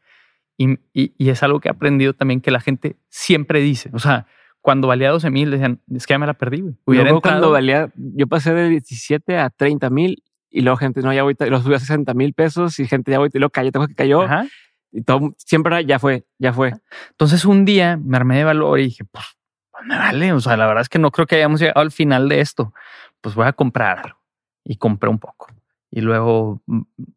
Y, 0.56 0.74
y, 0.92 1.12
y, 1.18 1.30
es 1.30 1.42
algo 1.42 1.58
que 1.58 1.68
he 1.68 1.72
aprendido 1.72 2.12
también 2.12 2.40
que 2.40 2.52
la 2.52 2.60
gente 2.60 2.96
siempre 3.08 3.60
dice, 3.60 3.90
o 3.92 3.98
sea, 3.98 4.26
cuando 4.60 4.86
valía 4.86 5.10
12 5.10 5.30
mil, 5.30 5.50
decían, 5.50 5.80
es 5.92 6.06
que 6.06 6.14
ya 6.14 6.18
me 6.18 6.26
la 6.26 6.34
perdí, 6.34 6.60
güey. 6.60 6.98
Entrado, 6.98 7.20
cuando 7.20 7.50
valía, 7.50 7.90
yo 7.96 8.28
pasé 8.28 8.54
de 8.54 8.68
17 8.68 9.38
a 9.38 9.50
30 9.50 9.90
mil 9.90 10.22
y 10.50 10.60
luego 10.60 10.76
gente, 10.76 11.00
no, 11.00 11.12
ya 11.12 11.22
ahorita 11.22 11.46
lo 11.46 11.60
subí 11.60 11.74
a 11.74 11.80
60 11.80 12.14
mil 12.14 12.32
pesos 12.32 12.78
y 12.78 12.86
gente 12.86 13.10
ya 13.10 13.16
ahorita 13.16 13.38
y 13.38 13.40
luego 13.40 13.50
cayó, 13.50 13.72
tengo 13.72 13.88
que 13.88 13.94
cayó. 13.96 14.22
Ajá. 14.22 14.46
Y 14.92 15.02
todo, 15.02 15.34
siempre 15.38 15.84
ya 15.84 15.98
fue, 15.98 16.26
ya 16.38 16.52
fue. 16.52 16.74
Entonces 17.10 17.44
un 17.44 17.64
día 17.64 17.96
me 17.96 18.18
armé 18.18 18.36
de 18.36 18.44
valor 18.44 18.78
y 18.78 18.84
dije, 18.84 19.04
pues, 19.10 19.24
me 19.84 19.96
vale, 19.96 20.32
o 20.32 20.40
sea, 20.40 20.56
la 20.56 20.66
verdad 20.66 20.82
es 20.82 20.88
que 20.88 20.98
no 21.00 21.10
creo 21.10 21.26
que 21.26 21.36
hayamos 21.36 21.58
llegado 21.58 21.80
al 21.80 21.90
final 21.90 22.28
de 22.28 22.40
esto 22.40 22.72
pues 23.20 23.34
voy 23.34 23.46
a 23.46 23.52
comprar 23.52 23.98
algo. 23.98 24.18
Y 24.64 24.76
compré 24.76 25.10
un 25.10 25.18
poco. 25.18 25.48
Y 25.90 26.02
luego 26.02 26.62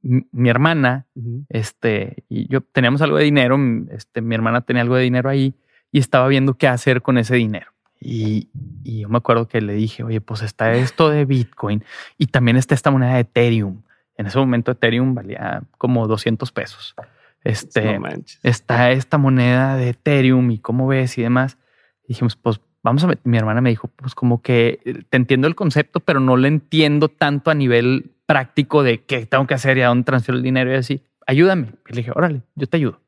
mi 0.01 0.49
hermana, 0.49 1.05
uh 1.13 1.21
-huh. 1.21 1.45
este, 1.49 2.23
y 2.27 2.47
yo 2.47 2.61
teníamos 2.61 3.01
algo 3.01 3.17
de 3.17 3.25
dinero, 3.25 3.57
este, 3.91 4.21
mi 4.21 4.33
hermana 4.33 4.61
tenía 4.61 4.81
algo 4.81 4.95
de 4.95 5.03
dinero 5.03 5.29
ahí 5.29 5.53
y 5.91 5.99
estaba 5.99 6.27
viendo 6.27 6.55
qué 6.55 6.67
hacer 6.67 7.01
con 7.01 7.17
ese 7.19 7.35
dinero. 7.35 7.67
Y, 7.99 8.49
y 8.83 9.01
yo 9.01 9.09
me 9.09 9.17
acuerdo 9.17 9.47
que 9.47 9.61
le 9.61 9.73
dije, 9.73 10.03
oye, 10.03 10.21
pues 10.21 10.41
está 10.41 10.73
esto 10.73 11.09
de 11.09 11.25
Bitcoin 11.25 11.83
y 12.17 12.27
también 12.27 12.57
está 12.57 12.73
esta 12.73 12.89
moneda 12.89 13.13
de 13.13 13.19
Ethereum. 13.21 13.83
En 14.17 14.25
ese 14.27 14.39
momento 14.39 14.71
Ethereum 14.71 15.13
valía 15.13 15.63
como 15.77 16.07
200 16.07 16.51
pesos. 16.51 16.95
Este, 17.43 17.99
no 17.99 18.07
está 18.41 18.91
esta 18.91 19.17
moneda 19.17 19.75
de 19.75 19.89
Ethereum 19.89 20.49
y 20.51 20.59
cómo 20.59 20.87
ves 20.87 21.17
y 21.17 21.23
demás. 21.23 21.57
Y 22.05 22.09
dijimos, 22.09 22.35
pues 22.35 22.59
vamos 22.83 23.03
a 23.03 23.07
ver, 23.07 23.19
mi 23.23 23.37
hermana 23.37 23.61
me 23.61 23.69
dijo, 23.69 23.89
pues 23.95 24.13
como 24.13 24.41
que 24.41 24.79
eh, 24.85 25.03
te 25.09 25.17
entiendo 25.17 25.47
el 25.47 25.55
concepto, 25.55 26.01
pero 26.01 26.19
no 26.19 26.37
lo 26.37 26.47
entiendo 26.47 27.07
tanto 27.07 27.49
a 27.49 27.55
nivel 27.55 28.11
práctico 28.25 28.83
de 28.83 29.01
qué 29.01 29.25
tengo 29.25 29.47
que 29.47 29.53
hacer 29.53 29.77
y 29.77 29.81
a 29.81 29.87
dónde 29.87 30.03
transfiero 30.03 30.37
el 30.37 30.43
dinero 30.43 30.71
y 30.71 30.75
así. 30.75 31.03
Ayúdame. 31.25 31.69
Y 31.87 31.93
le 31.93 31.97
dije, 31.97 32.11
órale, 32.13 32.41
yo 32.55 32.67
te 32.67 32.77
ayudo. 32.77 32.99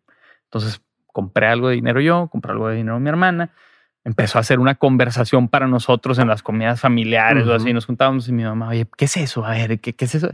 Entonces 0.45 0.81
compré 1.11 1.47
algo 1.47 1.69
de 1.69 1.75
dinero 1.75 1.99
yo, 2.01 2.27
compré 2.31 2.53
algo 2.53 2.69
de 2.69 2.77
dinero 2.77 2.99
mi 2.99 3.09
hermana. 3.09 3.51
Empezó 4.03 4.37
a 4.37 4.41
hacer 4.41 4.59
una 4.59 4.75
conversación 4.75 5.47
para 5.47 5.67
nosotros 5.67 6.19
en 6.19 6.27
las 6.27 6.43
comidas 6.43 6.79
familiares 6.79 7.45
uh 7.45 7.49
-huh. 7.49 7.53
o 7.53 7.55
así. 7.55 7.73
Nos 7.73 7.85
juntábamos 7.85 8.27
y 8.29 8.31
mi 8.31 8.43
mamá, 8.43 8.69
oye, 8.69 8.85
¿qué 8.97 9.05
es 9.05 9.17
eso? 9.17 9.43
A 9.43 9.51
ver, 9.51 9.79
¿qué, 9.79 9.93
qué 9.93 10.05
es 10.05 10.15
eso? 10.15 10.29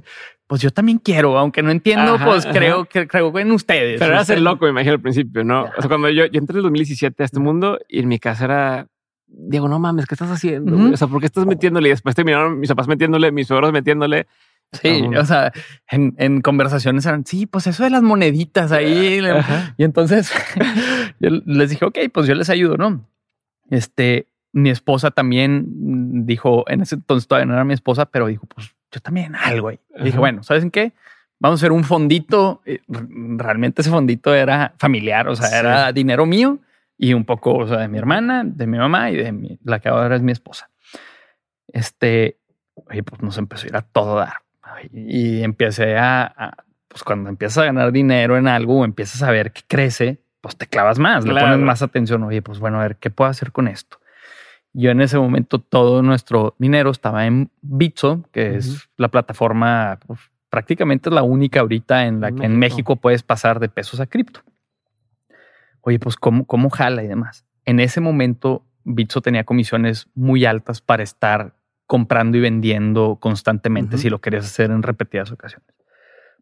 Pues 0.45 0.61
yo 0.61 0.71
también 0.71 0.97
quiero, 0.97 1.37
aunque 1.37 1.63
no 1.63 1.71
entiendo, 1.71 2.15
ajá, 2.15 2.25
pues 2.25 2.45
ajá. 2.45 2.53
creo 2.53 2.85
que 2.85 3.07
creo 3.07 3.39
en 3.39 3.51
ustedes. 3.51 3.97
Pero 3.99 4.11
era 4.11 4.25
ser 4.25 4.41
loco, 4.41 4.65
me 4.65 4.71
imagino 4.71 4.93
al 4.93 4.99
principio, 4.99 5.45
¿no? 5.45 5.63
O 5.77 5.81
sea, 5.81 5.87
cuando 5.87 6.09
yo, 6.09 6.25
yo 6.25 6.39
entré 6.39 6.55
en 6.55 6.57
el 6.57 6.63
2017 6.63 7.23
a 7.23 7.25
este 7.25 7.39
mundo 7.39 7.79
y 7.87 7.99
en 7.99 8.09
mi 8.09 8.19
casa 8.19 8.43
era 8.43 8.87
Diego, 9.33 9.67
no 9.67 9.79
mames, 9.79 10.05
¿qué 10.05 10.15
estás 10.15 10.29
haciendo? 10.29 10.75
Uh 10.75 10.79
-huh. 10.79 10.93
O 10.93 10.97
sea, 10.97 11.07
¿por 11.07 11.19
qué 11.19 11.25
estás 11.25 11.45
metiéndole? 11.45 11.89
Y 11.89 11.91
después 11.91 12.15
terminaron 12.15 12.59
mis 12.59 12.69
papás 12.69 12.87
metiéndole, 12.87 13.31
mis 13.31 13.47
suegros 13.47 13.71
metiéndole. 13.71 14.27
Sí, 14.73 15.01
um, 15.01 15.15
o 15.17 15.25
sea, 15.25 15.51
en, 15.89 16.15
en, 16.17 16.41
conversaciones 16.41 17.05
eran, 17.05 17.25
sí, 17.25 17.45
pues 17.45 17.67
eso 17.67 17.83
de 17.83 17.89
las 17.89 18.03
moneditas 18.03 18.71
ahí. 18.71 19.19
Ajá. 19.25 19.73
Y 19.77 19.83
entonces 19.83 20.31
yo 21.19 21.29
les 21.45 21.69
dije, 21.69 21.85
ok, 21.85 21.97
pues 22.13 22.27
yo 22.27 22.35
les 22.35 22.49
ayudo, 22.49 22.77
¿no? 22.77 23.05
Este, 23.69 24.27
mi 24.53 24.69
esposa 24.69 25.11
también 25.11 26.25
dijo, 26.25 26.63
en 26.69 26.81
ese 26.81 26.95
entonces 26.95 27.27
todavía 27.27 27.47
no 27.47 27.53
era 27.53 27.63
mi 27.63 27.73
esposa, 27.73 28.05
pero 28.05 28.27
dijo, 28.27 28.45
pues 28.47 28.75
yo 28.91 28.99
también 29.01 29.35
algo 29.35 29.69
ahí. 29.69 29.79
Dije, 30.03 30.17
bueno, 30.17 30.43
¿sabes 30.43 30.63
en 30.63 30.71
qué? 30.71 30.93
vamos 31.41 31.59
a 31.59 31.61
hacer 31.61 31.71
un 31.71 31.83
fondito. 31.83 32.61
Eh, 32.65 32.79
realmente 32.87 33.81
ese 33.81 33.89
fondito 33.89 34.33
era 34.33 34.73
familiar, 34.77 35.27
o 35.27 35.35
sea, 35.35 35.59
era 35.59 35.91
dinero 35.91 36.25
mío 36.25 36.59
y 37.01 37.15
un 37.15 37.25
poco 37.25 37.55
o 37.55 37.67
sea, 37.67 37.79
de 37.79 37.87
mi 37.87 37.97
hermana, 37.97 38.43
de 38.45 38.67
mi 38.67 38.77
mamá 38.77 39.09
y 39.09 39.17
de 39.17 39.57
la 39.63 39.79
que 39.79 39.89
ahora 39.89 40.15
es 40.15 40.21
mi 40.21 40.31
esposa. 40.31 40.69
Este, 41.67 42.37
oye, 42.75 43.01
pues 43.01 43.23
nos 43.23 43.39
empezó 43.39 43.65
a 43.65 43.69
ir 43.69 43.75
a 43.75 43.81
todo 43.81 44.17
dar. 44.17 44.35
Y 44.93 45.41
empecé 45.41 45.97
a, 45.97 46.53
pues 46.87 47.03
cuando 47.03 47.29
empiezas 47.29 47.57
a 47.57 47.65
ganar 47.65 47.91
dinero 47.91 48.37
en 48.37 48.47
algo 48.47 48.79
o 48.79 48.85
empiezas 48.85 49.23
a 49.23 49.31
ver 49.31 49.51
que 49.51 49.63
crece, 49.67 50.21
pues 50.41 50.55
te 50.55 50.67
clavas 50.67 50.99
más, 50.99 51.25
le 51.25 51.33
pones 51.33 51.57
más 51.57 51.81
atención. 51.81 52.21
Oye, 52.21 52.43
pues 52.43 52.59
bueno, 52.59 52.79
a 52.79 52.83
ver, 52.83 52.97
¿qué 52.97 53.09
puedo 53.09 53.31
hacer 53.31 53.51
con 53.51 53.67
esto? 53.67 53.97
Yo 54.71 54.91
en 54.91 55.01
ese 55.01 55.17
momento 55.17 55.57
todo 55.57 56.03
nuestro 56.03 56.53
dinero 56.59 56.91
estaba 56.91 57.25
en 57.25 57.49
Bitso, 57.61 58.23
que 58.31 58.57
es 58.57 58.89
la 58.97 59.07
plataforma, 59.07 59.97
pues, 60.05 60.19
prácticamente 60.51 61.09
es 61.09 61.15
la 61.15 61.23
única 61.23 61.61
ahorita 61.61 62.05
en 62.05 62.21
la 62.21 62.31
que 62.31 62.45
en 62.45 62.59
México 62.59 62.95
puedes 62.95 63.23
pasar 63.23 63.59
de 63.59 63.69
pesos 63.69 63.99
a 63.99 64.05
cripto. 64.05 64.41
Oye, 65.81 65.99
pues 65.99 66.15
¿cómo, 66.15 66.45
cómo 66.45 66.69
jala 66.69 67.03
y 67.03 67.07
demás. 67.07 67.45
En 67.65 67.79
ese 67.79 68.01
momento 68.01 68.63
Bitso 68.83 69.21
tenía 69.21 69.43
comisiones 69.43 70.07
muy 70.15 70.45
altas 70.45 70.81
para 70.81 71.03
estar 71.03 71.55
comprando 71.87 72.37
y 72.37 72.41
vendiendo 72.41 73.17
constantemente 73.19 73.97
si 73.97 74.09
lo 74.09 74.21
querías 74.21 74.45
hacer 74.45 74.71
en 74.71 74.81
repetidas 74.81 75.31
ocasiones. 75.31 75.67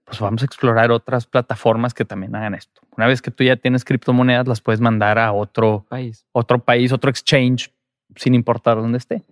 Pues 0.05 0.19
vamos 0.19 0.41
a 0.41 0.45
explorar 0.45 0.91
otras 0.91 1.25
plataformas 1.25 1.93
que 1.93 2.05
también 2.05 2.35
hagan 2.35 2.53
esto. 2.53 2.81
Una 2.95 3.07
vez 3.07 3.21
que 3.21 3.31
tú 3.31 3.43
ya 3.43 3.55
tienes 3.55 3.83
criptomonedas, 3.83 4.47
las 4.47 4.61
puedes 4.61 4.79
mandar 4.79 5.19
a 5.19 5.31
otro 5.31 5.85
país, 5.89 6.25
otro 6.31 6.59
país, 6.63 6.91
otro 6.91 7.09
exchange 7.09 7.73
sin 8.15 8.35
importar 8.35 8.77
dónde 8.77 8.97
esté. 8.97 9.25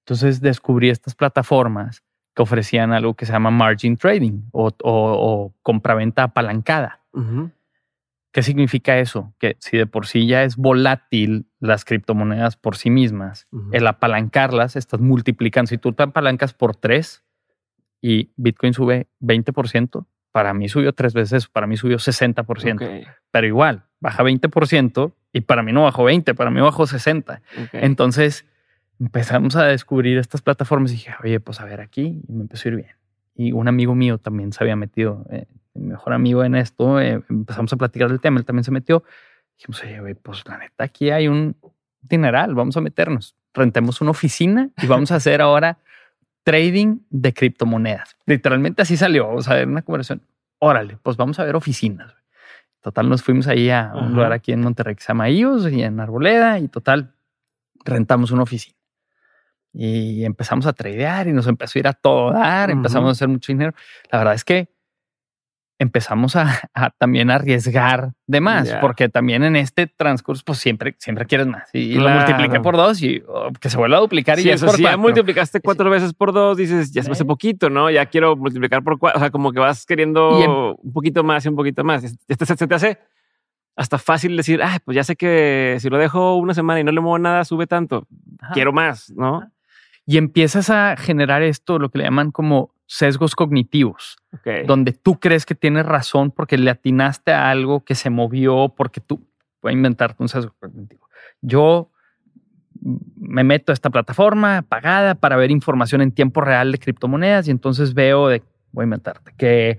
Entonces 0.00 0.40
descubrí 0.40 0.90
estas 0.90 1.14
plataformas 1.14 2.02
que 2.34 2.42
ofrecían 2.42 2.92
algo 2.92 3.14
que 3.14 3.26
se 3.26 3.32
llama 3.32 3.50
margin 3.50 3.96
trading 3.96 4.42
o, 4.52 4.72
o, 4.82 5.54
compraventa 5.62 6.24
apalancada. 6.24 7.00
¿Qué 8.32 8.42
significa 8.42 8.98
eso? 8.98 9.34
Que 9.38 9.56
si 9.60 9.76
de 9.76 9.86
por 9.86 10.06
sí 10.06 10.26
ya 10.26 10.42
es 10.42 10.56
volátil 10.56 11.46
las 11.60 11.84
criptomonedas 11.84 12.56
por 12.56 12.76
sí 12.76 12.88
mismas, 12.88 13.46
el 13.72 13.86
apalancarlas, 13.86 14.74
estás 14.74 15.00
multiplicando. 15.00 15.68
Si 15.68 15.78
tú 15.78 15.92
te 15.92 16.02
apalancas 16.02 16.54
por 16.54 16.74
tres 16.74 17.22
y 18.00 18.32
Bitcoin 18.36 18.72
sube 18.72 19.06
20%, 19.20 20.06
para 20.32 20.54
mí 20.54 20.68
subió 20.70 20.94
tres 20.94 21.12
veces, 21.12 21.46
para 21.46 21.66
mí 21.66 21.76
subió 21.76 21.98
60%. 21.98 23.06
Pero 23.30 23.46
igual, 23.46 23.84
baja 24.00 24.22
20% 24.22 25.12
y 25.34 25.42
para 25.42 25.62
mí 25.62 25.72
no 25.72 25.82
bajó 25.82 26.04
20, 26.04 26.34
para 26.34 26.50
mí 26.50 26.60
bajó 26.60 26.86
60. 26.86 27.42
Entonces 27.72 28.46
empezamos 28.98 29.56
a 29.56 29.64
descubrir 29.64 30.16
estas 30.16 30.40
plataformas 30.40 30.92
y 30.92 30.94
dije, 30.94 31.12
oye, 31.22 31.38
pues 31.38 31.60
a 31.60 31.64
ver 31.64 31.80
aquí, 31.80 32.22
y 32.26 32.32
me 32.32 32.42
empezó 32.42 32.68
a 32.68 32.72
ir 32.72 32.76
bien. 32.76 32.96
Y 33.34 33.52
un 33.52 33.68
amigo 33.68 33.94
mío 33.94 34.18
también 34.18 34.52
se 34.52 34.62
había 34.64 34.76
metido, 34.76 35.26
eh, 35.30 35.46
mi 35.74 35.86
mejor 35.86 36.12
amigo 36.12 36.44
en 36.44 36.54
esto, 36.54 37.00
eh, 37.00 37.22
empezamos 37.28 37.72
a 37.72 37.76
platicar 37.76 38.08
del 38.08 38.20
tema, 38.20 38.38
él 38.38 38.44
también 38.44 38.64
se 38.64 38.70
metió. 38.70 39.04
Dijimos, 39.56 39.82
oye, 39.82 40.14
pues 40.16 40.46
la 40.46 40.58
neta, 40.58 40.84
aquí 40.84 41.10
hay 41.10 41.28
un 41.28 41.56
dineral, 42.00 42.54
vamos 42.54 42.76
a 42.76 42.80
meternos. 42.80 43.36
Rentemos 43.54 44.00
una 44.00 44.10
oficina 44.10 44.70
y 44.82 44.86
vamos 44.86 45.12
a 45.12 45.16
hacer 45.16 45.40
ahora 45.40 45.78
trading 46.42 47.00
de 47.10 47.32
criptomonedas. 47.32 48.16
Literalmente 48.26 48.82
así 48.82 48.96
salió, 48.96 49.30
o 49.30 49.42
sea, 49.42 49.64
una 49.64 49.82
conversación. 49.82 50.26
Órale, 50.58 50.98
pues 51.02 51.16
vamos 51.16 51.38
a 51.38 51.44
ver 51.44 51.56
oficinas. 51.56 52.14
Total, 52.80 53.08
nos 53.08 53.22
fuimos 53.22 53.46
ahí 53.46 53.70
a 53.70 53.92
un 53.94 54.12
lugar 54.12 54.32
aquí 54.32 54.50
en 54.52 54.60
Monterrey 54.60 54.96
que 54.96 55.02
se 55.02 55.08
llama 55.08 55.30
IOS 55.30 55.70
y 55.70 55.82
en 55.82 56.00
Arboleda 56.00 56.58
y 56.58 56.66
total, 56.66 57.14
rentamos 57.84 58.32
una 58.32 58.42
oficina. 58.42 58.76
Y 59.72 60.24
empezamos 60.24 60.66
a 60.66 60.72
tradear 60.72 61.28
y 61.28 61.32
nos 61.32 61.46
empezó 61.46 61.78
a 61.78 61.80
ir 61.80 61.88
a 61.88 61.92
todo 61.92 62.32
dar, 62.32 62.70
empezamos 62.70 63.08
a 63.08 63.12
hacer 63.12 63.28
mucho 63.28 63.52
dinero. 63.52 63.72
La 64.10 64.18
verdad 64.18 64.34
es 64.34 64.44
que 64.44 64.68
empezamos 65.82 66.36
a, 66.36 66.60
también 66.98 67.30
arriesgar 67.30 68.12
de 68.26 68.40
más, 68.40 68.72
porque 68.80 69.08
también 69.08 69.42
en 69.42 69.56
este 69.56 69.86
transcurso, 69.86 70.42
pues 70.46 70.58
siempre, 70.58 70.94
siempre 70.98 71.26
quieres 71.26 71.46
más. 71.46 71.68
Y, 71.72 71.94
lo 71.94 72.08
multipliqué 72.08 72.60
por 72.60 72.76
dos 72.76 73.02
y 73.02 73.22
oh, 73.28 73.50
que 73.60 73.68
se 73.68 73.76
vuelva 73.76 73.98
a 73.98 74.00
duplicar 74.00 74.38
y 74.38 74.44
ya 74.44 74.54
es 74.54 74.64
por 74.64 74.76
si 74.76 74.82
ya 74.82 74.96
multiplicaste 74.96 75.60
cuatro 75.60 75.90
veces 75.90 76.14
por 76.14 76.32
dos, 76.32 76.56
dices, 76.56 76.92
ya 76.92 77.02
se 77.02 77.08
me 77.08 77.12
hace 77.12 77.24
poquito, 77.24 77.68
¿no? 77.68 77.90
Ya 77.90 78.06
quiero 78.06 78.36
multiplicar 78.36 78.82
por 78.82 78.98
cuatro. 78.98 79.18
O 79.18 79.20
sea, 79.20 79.30
como 79.30 79.52
que 79.52 79.60
vas 79.60 79.84
queriendo 79.84 80.76
un 80.76 80.92
poquito 80.92 81.22
más 81.24 81.44
y 81.44 81.48
un 81.48 81.56
poquito 81.56 81.84
más. 81.84 82.04
Este 82.04 82.46
se, 82.46 82.66
te 82.66 82.74
hace 82.74 82.98
hasta 83.76 83.98
fácil 83.98 84.36
decir, 84.36 84.62
ah, 84.62 84.78
pues 84.84 84.94
ya 84.94 85.04
sé 85.04 85.16
que 85.16 85.76
si 85.80 85.90
lo 85.90 85.98
dejo 85.98 86.36
una 86.36 86.54
semana 86.54 86.80
y 86.80 86.84
no 86.84 86.92
le 86.92 87.00
muevo 87.00 87.18
nada, 87.18 87.44
sube 87.44 87.66
tanto. 87.66 88.06
Quiero 88.54 88.72
más, 88.72 89.10
¿no? 89.10 89.50
Y 90.04 90.16
empiezas 90.18 90.68
a 90.70 90.96
generar 90.96 91.42
esto, 91.42 91.78
lo 91.78 91.90
que 91.90 91.98
le 91.98 92.04
llaman 92.04 92.32
como 92.32 92.74
sesgos 92.92 93.34
cognitivos, 93.34 94.18
donde 94.66 94.92
tú 94.92 95.18
crees 95.18 95.46
que 95.46 95.54
tienes 95.54 95.86
razón 95.86 96.30
porque 96.30 96.58
le 96.58 96.70
atinaste 96.70 97.32
a 97.32 97.48
algo 97.48 97.84
que 97.84 97.94
se 97.94 98.10
movió, 98.10 98.74
porque 98.76 99.00
tú, 99.00 99.26
voy 99.62 99.70
a 99.70 99.72
inventarte 99.72 100.22
un 100.22 100.28
sesgo 100.28 100.54
cognitivo. 100.60 101.08
Yo 101.40 101.90
me 103.16 103.44
meto 103.44 103.72
a 103.72 103.74
esta 103.74 103.88
plataforma 103.88 104.60
pagada 104.68 105.14
para 105.14 105.36
ver 105.36 105.50
información 105.50 106.02
en 106.02 106.12
tiempo 106.12 106.42
real 106.42 106.70
de 106.70 106.78
criptomonedas 106.78 107.48
y 107.48 107.50
entonces 107.50 107.94
veo, 107.94 108.28
de, 108.28 108.42
voy 108.72 108.82
a 108.82 108.84
inventarte, 108.84 109.32
que 109.38 109.78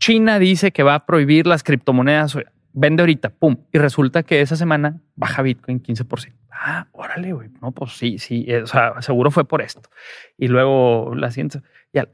China 0.00 0.40
dice 0.40 0.72
que 0.72 0.82
va 0.82 0.96
a 0.96 1.06
prohibir 1.06 1.46
las 1.46 1.62
criptomonedas, 1.62 2.36
vende 2.72 3.02
ahorita, 3.02 3.30
pum, 3.30 3.58
y 3.72 3.78
resulta 3.78 4.24
que 4.24 4.40
esa 4.40 4.56
semana 4.56 5.00
baja 5.14 5.42
Bitcoin 5.42 5.80
15%. 5.80 6.32
Ah, 6.50 6.88
órale, 6.90 7.32
güey, 7.32 7.48
no, 7.62 7.70
pues 7.70 7.92
sí, 7.92 8.18
sí, 8.18 8.52
o 8.52 8.66
sea, 8.66 9.00
seguro 9.02 9.30
fue 9.30 9.44
por 9.44 9.62
esto. 9.62 9.88
Y 10.36 10.48
luego 10.48 11.14
la 11.14 11.30
ciencia, 11.30 11.62
ya. 11.92 12.08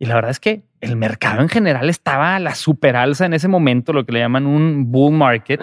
Y 0.00 0.06
la 0.06 0.14
verdad 0.14 0.30
es 0.30 0.40
que 0.40 0.62
el 0.80 0.96
mercado 0.96 1.42
en 1.42 1.50
general 1.50 1.90
estaba 1.90 2.34
a 2.34 2.40
la 2.40 2.54
super 2.54 2.96
alza 2.96 3.26
en 3.26 3.34
ese 3.34 3.48
momento, 3.48 3.92
lo 3.92 4.06
que 4.06 4.12
le 4.12 4.20
llaman 4.20 4.46
un 4.46 4.90
bull 4.90 5.12
market. 5.12 5.60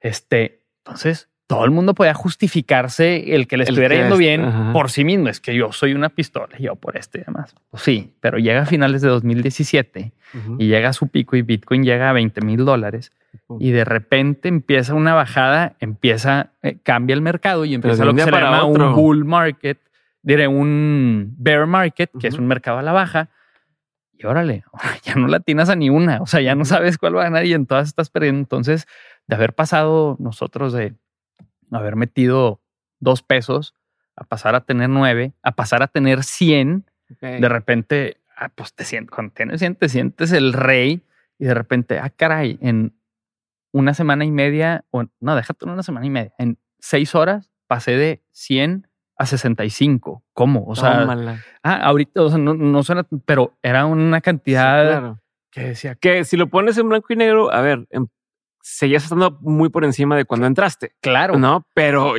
Este, 0.00 0.64
entonces 0.84 1.28
todo 1.46 1.64
el 1.64 1.70
mundo 1.70 1.94
podía 1.94 2.12
justificarse 2.12 3.36
el 3.36 3.46
que 3.46 3.56
le 3.56 3.64
estuviera 3.64 3.94
yendo 3.94 4.16
bien 4.16 4.72
por 4.72 4.90
sí 4.90 5.04
mismo. 5.04 5.28
Es 5.28 5.40
que 5.40 5.54
yo 5.54 5.70
soy 5.70 5.94
una 5.94 6.08
pistola, 6.08 6.58
yo 6.58 6.74
por 6.74 6.96
este 6.96 7.20
y 7.20 7.22
demás. 7.22 7.54
Pues 7.70 7.84
sí, 7.84 8.12
pero 8.20 8.38
llega 8.38 8.62
a 8.62 8.66
finales 8.66 9.00
de 9.00 9.08
2017 9.08 10.12
y 10.58 10.66
llega 10.66 10.88
a 10.88 10.92
su 10.92 11.06
pico 11.06 11.36
y 11.36 11.42
Bitcoin 11.42 11.84
llega 11.84 12.10
a 12.10 12.12
20 12.12 12.40
mil 12.40 12.64
dólares 12.64 13.12
y 13.60 13.70
de 13.70 13.84
repente 13.84 14.48
empieza 14.48 14.92
una 14.94 15.14
bajada, 15.14 15.76
empieza, 15.78 16.50
eh, 16.62 16.78
cambia 16.82 17.14
el 17.14 17.22
mercado 17.22 17.64
y 17.64 17.74
empieza 17.74 18.04
lo 18.04 18.12
que 18.12 18.22
se 18.22 18.30
llama 18.30 18.64
un 18.64 18.92
bull 18.96 19.24
market, 19.24 19.78
diré 20.22 20.48
un 20.48 21.36
bear 21.38 21.68
market, 21.68 22.10
que 22.18 22.26
es 22.26 22.34
un 22.34 22.48
mercado 22.48 22.78
a 22.78 22.82
la 22.82 22.90
baja 22.90 23.28
y 24.18 24.26
órale, 24.26 24.64
ya 25.04 25.14
no 25.14 25.28
latinas 25.28 25.68
a 25.68 25.76
ni 25.76 25.90
una, 25.90 26.20
o 26.20 26.26
sea, 26.26 26.40
ya 26.40 26.54
no 26.54 26.64
sabes 26.64 26.98
cuál 26.98 27.16
va 27.16 27.22
a 27.22 27.24
ganar 27.24 27.46
y 27.46 27.54
en 27.54 27.66
todas 27.66 27.88
estás 27.88 28.10
perdiendo. 28.10 28.40
Entonces, 28.40 28.86
de 29.26 29.36
haber 29.36 29.54
pasado 29.54 30.16
nosotros 30.18 30.72
de 30.72 30.94
haber 31.70 31.96
metido 31.96 32.60
dos 32.98 33.22
pesos 33.22 33.74
a 34.16 34.24
pasar 34.24 34.54
a 34.54 34.62
tener 34.62 34.88
nueve, 34.88 35.32
a 35.42 35.52
pasar 35.52 35.82
a 35.82 35.86
tener 35.86 36.24
cien, 36.24 36.84
de 37.20 37.48
repente, 37.48 38.18
ah, 38.36 38.50
pues 38.54 38.74
te 38.74 38.84
sientes, 38.84 39.14
cuando 39.14 39.32
tienes 39.32 39.60
cien, 39.60 39.76
te 39.76 39.88
sientes 39.88 40.32
el 40.32 40.52
rey 40.52 41.02
y 41.38 41.44
de 41.44 41.54
repente, 41.54 41.98
ah, 42.00 42.10
caray, 42.10 42.58
en 42.60 42.94
una 43.72 43.94
semana 43.94 44.24
y 44.24 44.32
media, 44.32 44.84
o 44.90 45.04
no, 45.20 45.36
déjate 45.36 45.64
una 45.66 45.82
semana 45.82 46.04
y 46.04 46.10
media, 46.10 46.32
en 46.38 46.58
seis 46.80 47.14
horas 47.14 47.50
pasé 47.68 47.92
de 47.92 48.22
100 48.32 48.87
a 49.18 49.26
65. 49.26 50.22
¿Cómo? 50.32 50.64
O 50.66 50.76
sea, 50.76 51.06
ah, 51.62 51.76
ahorita, 51.82 52.22
o 52.22 52.28
sea, 52.28 52.38
no, 52.38 52.54
no, 52.54 52.82
suena, 52.82 53.06
pero 53.26 53.58
era 53.62 53.84
una 53.84 54.20
cantidad 54.20 55.16
que 55.50 55.60
decía 55.60 55.96
que 55.96 56.24
si 56.24 56.36
lo 56.36 56.48
pones 56.48 56.78
en 56.78 56.88
blanco 56.88 57.12
y 57.12 57.16
negro, 57.16 57.52
a 57.52 57.60
ver, 57.60 57.86
en, 57.90 58.08
seguías 58.62 59.02
estando 59.02 59.38
muy 59.40 59.70
por 59.70 59.84
encima 59.84 60.16
de 60.16 60.24
cuando 60.24 60.46
entraste. 60.46 60.92
Claro. 61.00 61.38
No, 61.38 61.66
pero 61.74 62.14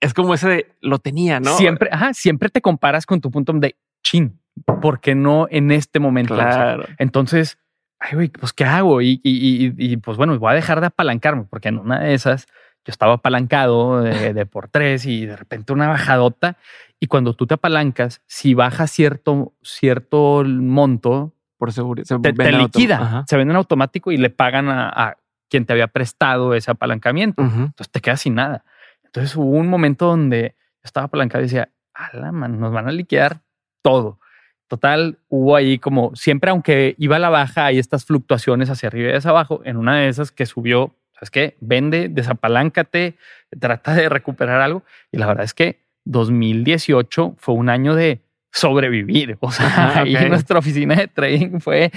es 0.00 0.14
como 0.14 0.34
ese 0.34 0.48
de 0.48 0.76
lo 0.80 0.98
tenía, 1.00 1.40
¿no? 1.40 1.56
Siempre, 1.56 1.88
ajá, 1.90 2.14
siempre 2.14 2.48
te 2.50 2.60
comparas 2.60 3.04
con 3.04 3.20
tu 3.20 3.30
punto 3.30 3.52
de 3.54 3.76
chin, 4.04 4.40
porque 4.80 5.14
no 5.14 5.48
en 5.50 5.72
este 5.72 5.98
momento? 5.98 6.34
Claro. 6.34 6.84
entonces, 6.98 7.58
ay, 7.98 8.14
güey, 8.14 8.28
pues 8.28 8.52
¿qué 8.52 8.64
hago? 8.64 9.02
Y, 9.02 9.20
y, 9.24 9.66
y, 9.66 9.74
y, 9.76 9.96
pues 9.96 10.16
bueno, 10.16 10.38
voy 10.38 10.52
a 10.52 10.54
dejar 10.54 10.80
de 10.80 10.86
apalancarme, 10.86 11.46
porque 11.50 11.68
en 11.68 11.78
una 11.78 12.00
de 12.00 12.14
esas 12.14 12.46
yo 12.84 12.90
estaba 12.90 13.14
apalancado 13.14 14.02
de, 14.02 14.46
por 14.46 14.68
tres 14.68 15.06
y 15.06 15.24
de 15.24 15.36
repente 15.36 15.72
una 15.72 15.88
bajadota. 15.88 16.56
Y 17.00 17.06
cuando 17.06 17.34
tú 17.34 17.46
te 17.46 17.54
apalancas, 17.54 18.22
si 18.26 18.54
baja 18.54 18.86
cierto, 18.86 19.54
cierto 19.62 20.42
monto, 20.44 21.32
por 21.56 21.72
seguridad, 21.72 22.04
se 22.04 22.18
te, 22.18 22.52
liquida, 22.52 23.24
se 23.26 23.36
vende 23.36 23.52
en 23.52 23.56
automático 23.56 24.12
y 24.12 24.16
le 24.18 24.30
pagan 24.30 24.68
a, 24.68 25.16
quien 25.48 25.66
te 25.66 25.72
había 25.72 25.88
prestado 25.88 26.54
ese 26.54 26.70
apalancamiento. 26.70 27.42
Entonces 27.42 27.90
te 27.90 28.00
quedas 28.00 28.20
sin 28.20 28.34
nada. 28.34 28.64
Entonces 29.04 29.36
hubo 29.36 29.50
un 29.50 29.68
momento 29.68 30.06
donde 30.06 30.56
yo 30.58 30.82
estaba 30.82 31.06
apalancado 31.06 31.42
y 31.42 31.46
decía, 31.46 31.70
ala, 31.94 32.32
man, 32.32 32.58
nos 32.58 32.72
van 32.72 32.88
a 32.88 32.92
liquidar 32.92 33.42
todo. 33.82 34.18
Total, 34.66 35.18
hubo 35.28 35.56
ahí 35.56 35.78
como 35.78 36.16
siempre, 36.16 36.50
aunque 36.50 36.96
iba 36.98 37.16
a 37.16 37.20
la 37.20 37.28
baja, 37.28 37.66
hay 37.66 37.78
estas 37.78 38.04
fluctuaciones 38.04 38.70
hacia 38.70 38.88
arriba 38.88 39.10
y 39.10 39.14
hacia 39.14 39.30
abajo. 39.30 39.60
En 39.64 39.76
una 39.76 39.98
de 39.98 40.08
esas 40.08 40.32
que 40.32 40.46
subió 40.46 40.96
¿Sabes 41.24 41.30
qué? 41.30 41.56
Vende, 41.60 42.10
desapaláncate, 42.10 43.16
trata 43.58 43.94
de 43.94 44.10
recuperar 44.10 44.60
algo. 44.60 44.82
Y 45.10 45.16
la 45.16 45.26
verdad 45.26 45.44
es 45.44 45.54
que 45.54 45.80
2018 46.04 47.36
fue 47.38 47.54
un 47.54 47.70
año 47.70 47.94
de 47.94 48.20
sobrevivir. 48.52 49.38
O 49.40 49.50
sea, 49.50 50.00
ahí 50.02 50.28
nuestra 50.28 50.58
oficina 50.58 50.96
de 50.96 51.08
trading 51.08 51.60
fue 51.60 51.90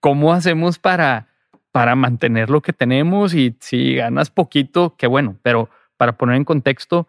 ¿cómo 0.00 0.32
hacemos 0.32 0.78
para, 0.78 1.28
para 1.72 1.94
mantener 1.94 2.48
lo 2.48 2.62
que 2.62 2.72
tenemos? 2.72 3.34
Y 3.34 3.54
si 3.60 3.96
ganas 3.96 4.30
poquito, 4.30 4.96
qué 4.96 5.06
bueno, 5.06 5.36
pero 5.42 5.68
para 5.98 6.16
poner 6.16 6.36
en 6.36 6.44
contexto, 6.44 7.06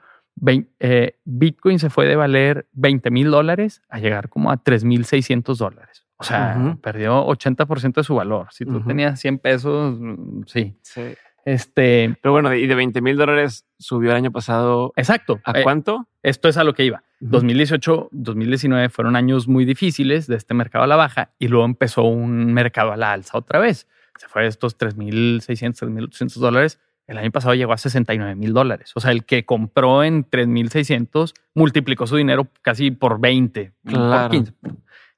eh, 0.80 1.15
Bitcoin 1.24 1.80
se 1.80 1.89
fue 1.89 2.05
de 2.05 2.17
valer 2.17 2.67
20 2.74 3.11
mil 3.11 3.32
dólares 3.32 3.82
a 3.88 3.99
llegar 3.99 4.28
como 4.28 4.51
a 4.51 4.57
3 4.57 4.84
mil 4.84 5.05
600 5.05 5.57
dólares. 5.57 6.05
O 6.17 6.24
sea, 6.24 6.78
perdió 6.82 7.26
80% 7.26 7.95
de 7.95 8.03
su 8.03 8.13
valor. 8.13 8.47
Si 8.51 8.63
tú 8.63 8.80
tenías 8.82 9.19
100 9.19 9.39
pesos, 9.39 9.97
mm, 9.99 10.43
sí. 10.45 10.78
Sí. 10.84 11.15
Este. 11.45 12.17
Pero 12.21 12.33
bueno, 12.33 12.53
y 12.53 12.67
de 12.67 12.75
20 12.75 13.01
mil 13.01 13.17
dólares 13.17 13.65
subió 13.77 14.11
el 14.11 14.17
año 14.17 14.31
pasado. 14.31 14.93
Exacto. 14.95 15.39
¿A 15.43 15.59
eh, 15.59 15.63
cuánto? 15.63 16.07
Esto 16.23 16.49
es 16.49 16.57
a 16.57 16.63
lo 16.63 16.73
que 16.73 16.85
iba. 16.85 17.03
2018, 17.19 18.09
2019 18.11 18.89
fueron 18.89 19.15
años 19.15 19.47
muy 19.47 19.65
difíciles 19.65 20.27
de 20.27 20.35
este 20.35 20.53
mercado 20.53 20.83
a 20.83 20.87
la 20.87 20.95
baja 20.95 21.31
y 21.37 21.47
luego 21.47 21.65
empezó 21.65 22.03
un 22.03 22.53
mercado 22.53 22.91
a 22.91 22.97
la 22.97 23.11
alza 23.13 23.37
otra 23.37 23.59
vez. 23.59 23.87
Se 24.17 24.27
fue 24.27 24.43
de 24.43 24.49
estos 24.49 24.77
3.600, 24.77 25.79
3.800 25.79 26.33
dólares. 26.39 26.79
El 27.07 27.17
año 27.17 27.31
pasado 27.31 27.53
llegó 27.55 27.73
a 27.73 27.77
69 27.77 28.35
mil 28.35 28.53
dólares. 28.53 28.91
O 28.95 28.99
sea, 28.99 29.11
el 29.11 29.25
que 29.25 29.45
compró 29.45 30.03
en 30.03 30.29
3.600 30.29 31.33
multiplicó 31.53 32.07
su 32.07 32.15
dinero 32.15 32.47
casi 32.61 32.91
por 32.91 33.19
20. 33.19 33.73
Claro. 33.85 34.43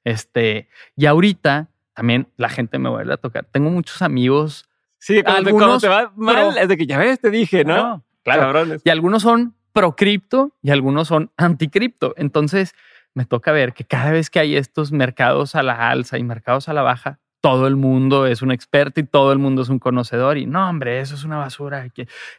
Este, 0.04 0.68
y 0.96 1.06
ahorita 1.06 1.68
también 1.94 2.28
la 2.36 2.48
gente 2.48 2.78
me 2.78 2.88
vuelve 2.88 3.14
a 3.14 3.16
tocar. 3.16 3.46
Tengo 3.50 3.70
muchos 3.70 4.02
amigos. 4.02 4.68
Sí, 5.04 5.22
cuando, 5.22 5.50
algunos, 5.50 5.82
te 5.82 5.88
va 5.88 6.10
mal, 6.16 6.56
es 6.56 6.66
de 6.66 6.78
que 6.78 6.86
ya 6.86 6.96
ves, 6.96 7.20
te 7.20 7.30
dije, 7.30 7.62
¿no? 7.62 8.02
claro. 8.22 8.64
Y 8.82 8.88
algunos 8.88 9.20
son 9.20 9.54
pro 9.74 9.96
cripto 9.96 10.54
y 10.62 10.70
algunos 10.70 11.08
son 11.08 11.30
anti 11.36 11.68
cripto. 11.68 12.14
Entonces 12.16 12.74
me 13.12 13.26
toca 13.26 13.52
ver 13.52 13.74
que 13.74 13.84
cada 13.84 14.12
vez 14.12 14.30
que 14.30 14.38
hay 14.38 14.56
estos 14.56 14.92
mercados 14.92 15.56
a 15.56 15.62
la 15.62 15.90
alza 15.90 16.16
y 16.16 16.22
mercados 16.24 16.70
a 16.70 16.72
la 16.72 16.80
baja, 16.80 17.18
todo 17.42 17.66
el 17.66 17.76
mundo 17.76 18.26
es 18.26 18.40
un 18.40 18.50
experto 18.50 18.98
y 18.98 19.04
todo 19.04 19.30
el 19.30 19.38
mundo 19.38 19.60
es 19.60 19.68
un 19.68 19.78
conocedor. 19.78 20.38
Y 20.38 20.46
no, 20.46 20.70
hombre, 20.70 21.00
eso 21.00 21.16
es 21.16 21.24
una 21.24 21.36
basura. 21.36 21.86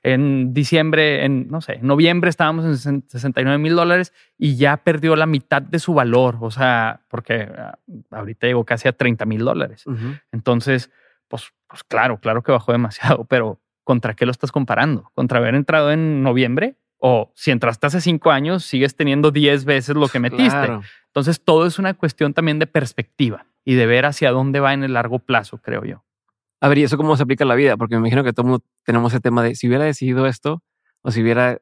En 0.01 0.51
diciembre, 0.51 1.23
en 1.23 1.47
no 1.51 1.61
sé, 1.61 1.73
en 1.73 1.85
noviembre 1.85 2.31
estábamos 2.31 2.65
en 2.87 3.03
69 3.07 3.59
mil 3.59 3.75
dólares 3.75 4.11
y 4.39 4.55
ya 4.55 4.77
perdió 4.77 5.15
la 5.15 5.27
mitad 5.27 5.61
de 5.61 5.77
su 5.77 5.93
valor. 5.93 6.37
O 6.41 6.49
sea, 6.49 7.01
porque 7.09 7.47
ah, 7.55 7.77
ahorita 8.09 8.47
llegó 8.47 8.65
casi 8.65 8.87
a 8.87 8.93
30 8.93 9.23
mil 9.27 9.45
dólares. 9.45 9.85
Entonces, 10.31 10.89
pues, 11.27 11.51
pues 11.67 11.83
claro, 11.83 12.19
claro 12.19 12.43
que 12.43 12.51
bajó 12.51 12.71
demasiado, 12.71 13.25
pero 13.29 13.59
¿contra 13.83 14.15
qué 14.15 14.25
lo 14.25 14.31
estás 14.31 14.51
comparando? 14.51 15.11
¿Contra 15.13 15.39
haber 15.39 15.55
entrado 15.55 15.91
en 15.91 16.23
noviembre? 16.23 16.77
O 16.97 17.31
si 17.35 17.51
entraste 17.51 17.87
hace 17.87 18.01
cinco 18.01 18.31
años, 18.31 18.63
sigues 18.63 18.95
teniendo 18.95 19.31
10 19.31 19.65
veces 19.65 19.95
lo 19.95 20.07
que 20.07 20.19
metiste. 20.19 20.79
Entonces, 21.07 21.43
todo 21.43 21.67
es 21.67 21.77
una 21.77 21.93
cuestión 21.93 22.33
también 22.33 22.57
de 22.57 22.67
perspectiva 22.67 23.45
y 23.63 23.75
de 23.75 23.85
ver 23.85 24.05
hacia 24.05 24.31
dónde 24.31 24.59
va 24.59 24.73
en 24.73 24.83
el 24.83 24.93
largo 24.93 25.19
plazo, 25.19 25.59
creo 25.59 25.83
yo. 25.83 26.03
A 26.61 26.69
ver, 26.69 26.79
¿y 26.79 26.83
eso 26.83 26.97
cómo 26.97 27.15
se 27.15 27.23
aplica 27.23 27.43
a 27.43 27.47
la 27.47 27.55
vida? 27.55 27.77
Porque 27.77 27.95
me 27.95 27.99
imagino 27.99 28.23
que 28.23 28.33
todo 28.33 28.45
mundo 28.45 28.65
tenemos 28.83 29.13
ese 29.13 29.19
tema 29.19 29.43
de 29.43 29.55
si 29.55 29.67
hubiera 29.67 29.83
decidido 29.83 30.25
esto 30.25 30.63
o 31.01 31.11
si 31.11 31.21
hubiera... 31.21 31.59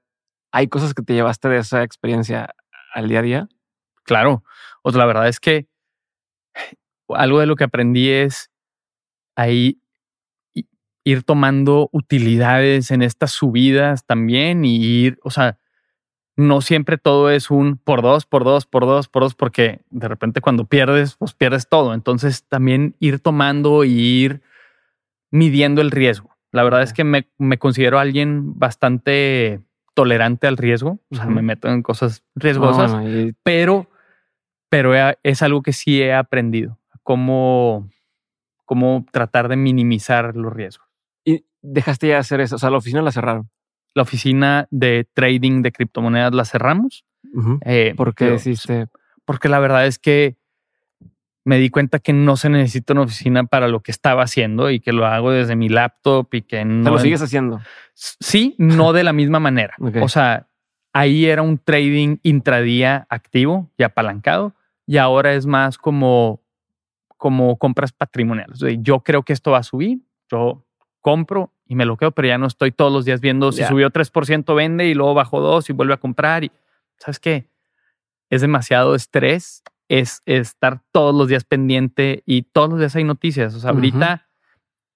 ¿Hay 0.51 0.67
cosas 0.67 0.93
que 0.93 1.01
te 1.01 1.13
llevaste 1.13 1.49
de 1.49 1.57
esa 1.57 1.83
experiencia 1.83 2.53
al 2.93 3.09
día 3.09 3.19
a 3.19 3.23
día? 3.23 3.47
Claro. 4.03 4.43
O 4.83 4.91
la 4.91 5.05
verdad 5.05 5.27
es 5.27 5.39
que 5.39 5.67
algo 7.09 7.39
de 7.39 7.47
lo 7.47 7.55
que 7.55 7.63
aprendí 7.63 8.11
es 8.11 8.52
ahí 9.35 9.79
ir 11.03 11.23
tomando 11.23 11.89
utilidades 11.91 12.91
en 12.91 13.01
estas 13.01 13.31
subidas 13.31 14.05
también 14.05 14.63
y 14.63 14.77
ir, 14.77 15.19
o 15.23 15.31
sea, 15.31 15.57
no 16.35 16.61
siempre 16.61 16.97
todo 16.97 17.29
es 17.29 17.51
un 17.51 17.77
por 17.77 18.01
dos, 18.01 18.25
por 18.25 18.43
dos, 18.43 18.65
por 18.65 18.85
dos, 18.85 19.07
por 19.07 19.23
dos, 19.23 19.35
porque 19.35 19.81
de 19.89 20.07
repente 20.07 20.41
cuando 20.41 20.65
pierdes, 20.65 21.15
pues 21.15 21.33
pierdes 21.33 21.67
todo. 21.67 21.93
Entonces 21.93 22.43
también 22.47 22.95
ir 22.99 23.19
tomando 23.19 23.83
y 23.83 23.91
ir 23.91 24.41
midiendo 25.29 25.81
el 25.81 25.91
riesgo. 25.91 26.35
La 26.51 26.63
verdad 26.63 26.83
es 26.83 26.93
que 26.93 27.03
me, 27.03 27.25
considero 27.57 27.99
alguien 27.99 28.57
bastante 28.57 29.59
tolerante 29.93 30.47
al 30.47 30.57
riesgo. 30.57 30.99
O 31.11 31.15
sea, 31.15 31.25
me 31.25 31.41
meto 31.41 31.67
en 31.67 31.83
cosas 31.83 32.23
riesgosas, 32.35 32.95
pero, 33.43 33.89
pero 34.69 34.93
es 35.23 35.41
algo 35.41 35.61
que 35.61 35.73
sí 35.73 36.01
he 36.01 36.13
aprendido. 36.13 36.79
Cómo, 37.03 37.89
cómo 38.65 39.05
tratar 39.11 39.47
de 39.47 39.55
minimizar 39.55 40.35
los 40.35 40.53
riesgos. 40.53 40.87
¿Y 41.25 41.45
dejaste 41.61 42.09
ya 42.09 42.19
hacer 42.19 42.41
eso? 42.41 42.55
O 42.55 42.59
sea, 42.59 42.69
la 42.69 42.77
oficina 42.77 43.01
la 43.01 43.11
cerraron 43.11 43.49
la 43.93 44.03
oficina 44.03 44.67
de 44.71 45.07
trading 45.13 45.61
de 45.61 45.71
criptomonedas 45.71 46.33
la 46.33 46.45
cerramos. 46.45 47.05
Eh, 47.65 47.93
¿Por 47.95 48.15
qué 48.15 48.31
deciste? 48.31 48.87
Porque 49.25 49.49
la 49.49 49.59
verdad 49.59 49.85
es 49.87 49.99
que 49.99 50.37
me 51.45 51.57
di 51.57 51.69
cuenta 51.69 51.99
que 51.99 52.13
no 52.13 52.37
se 52.37 52.49
necesita 52.49 52.93
una 52.93 53.03
oficina 53.03 53.43
para 53.45 53.67
lo 53.67 53.81
que 53.81 53.91
estaba 53.91 54.23
haciendo 54.23 54.69
y 54.71 54.79
que 54.79 54.93
lo 54.93 55.05
hago 55.05 55.31
desde 55.31 55.55
mi 55.55 55.69
laptop 55.69 56.27
y 56.33 56.41
que 56.41 56.63
no. 56.63 56.91
lo 56.91 56.99
sigues 56.99 57.21
haciendo? 57.21 57.61
Sí, 57.93 58.55
no 58.57 58.93
de 58.93 59.03
la 59.03 59.13
misma 59.13 59.39
manera. 59.39 59.75
O 60.01 60.09
sea, 60.09 60.47
ahí 60.93 61.25
era 61.25 61.41
un 61.41 61.57
trading 61.57 62.17
intradía 62.23 63.05
activo 63.09 63.69
y 63.77 63.83
apalancado 63.83 64.55
y 64.85 64.97
ahora 64.97 65.33
es 65.33 65.45
más 65.45 65.77
como, 65.77 66.41
como 67.23 67.55
compras 67.55 67.93
patrimoniales. 67.93 68.59
Yo 68.79 68.99
creo 68.99 69.23
que 69.23 69.31
esto 69.31 69.51
va 69.51 69.59
a 69.59 69.63
subir. 69.63 69.99
Yo 70.29 70.65
compro 70.99 71.53
y 71.65 71.75
me 71.75 71.85
lo 71.85 71.95
quedo, 71.95 72.11
pero 72.11 72.27
ya 72.27 72.37
no 72.37 72.47
estoy 72.47 72.73
todos 72.73 72.91
los 72.91 73.05
días 73.05 73.21
viendo 73.21 73.53
si 73.53 73.63
subió 73.63 73.91
3%, 73.91 74.53
vende 74.53 74.87
y 74.87 74.93
luego 74.93 75.13
bajó 75.13 75.39
2 75.39 75.69
y 75.69 75.71
vuelve 75.71 75.93
a 75.93 75.97
comprar. 76.01 76.43
Y, 76.43 76.51
¿Sabes 76.97 77.19
qué? 77.19 77.47
Es 78.29 78.41
demasiado 78.41 78.93
estrés, 78.93 79.63
es, 79.87 80.21
estar 80.25 80.81
todos 80.91 81.15
los 81.15 81.29
días 81.29 81.45
pendiente 81.45 82.23
y 82.25 82.41
todos 82.41 82.71
los 82.71 82.79
días 82.79 82.93
hay 82.97 83.05
noticias. 83.05 83.55
O 83.55 83.59
sea, 83.61 83.69
ahorita 83.69 84.27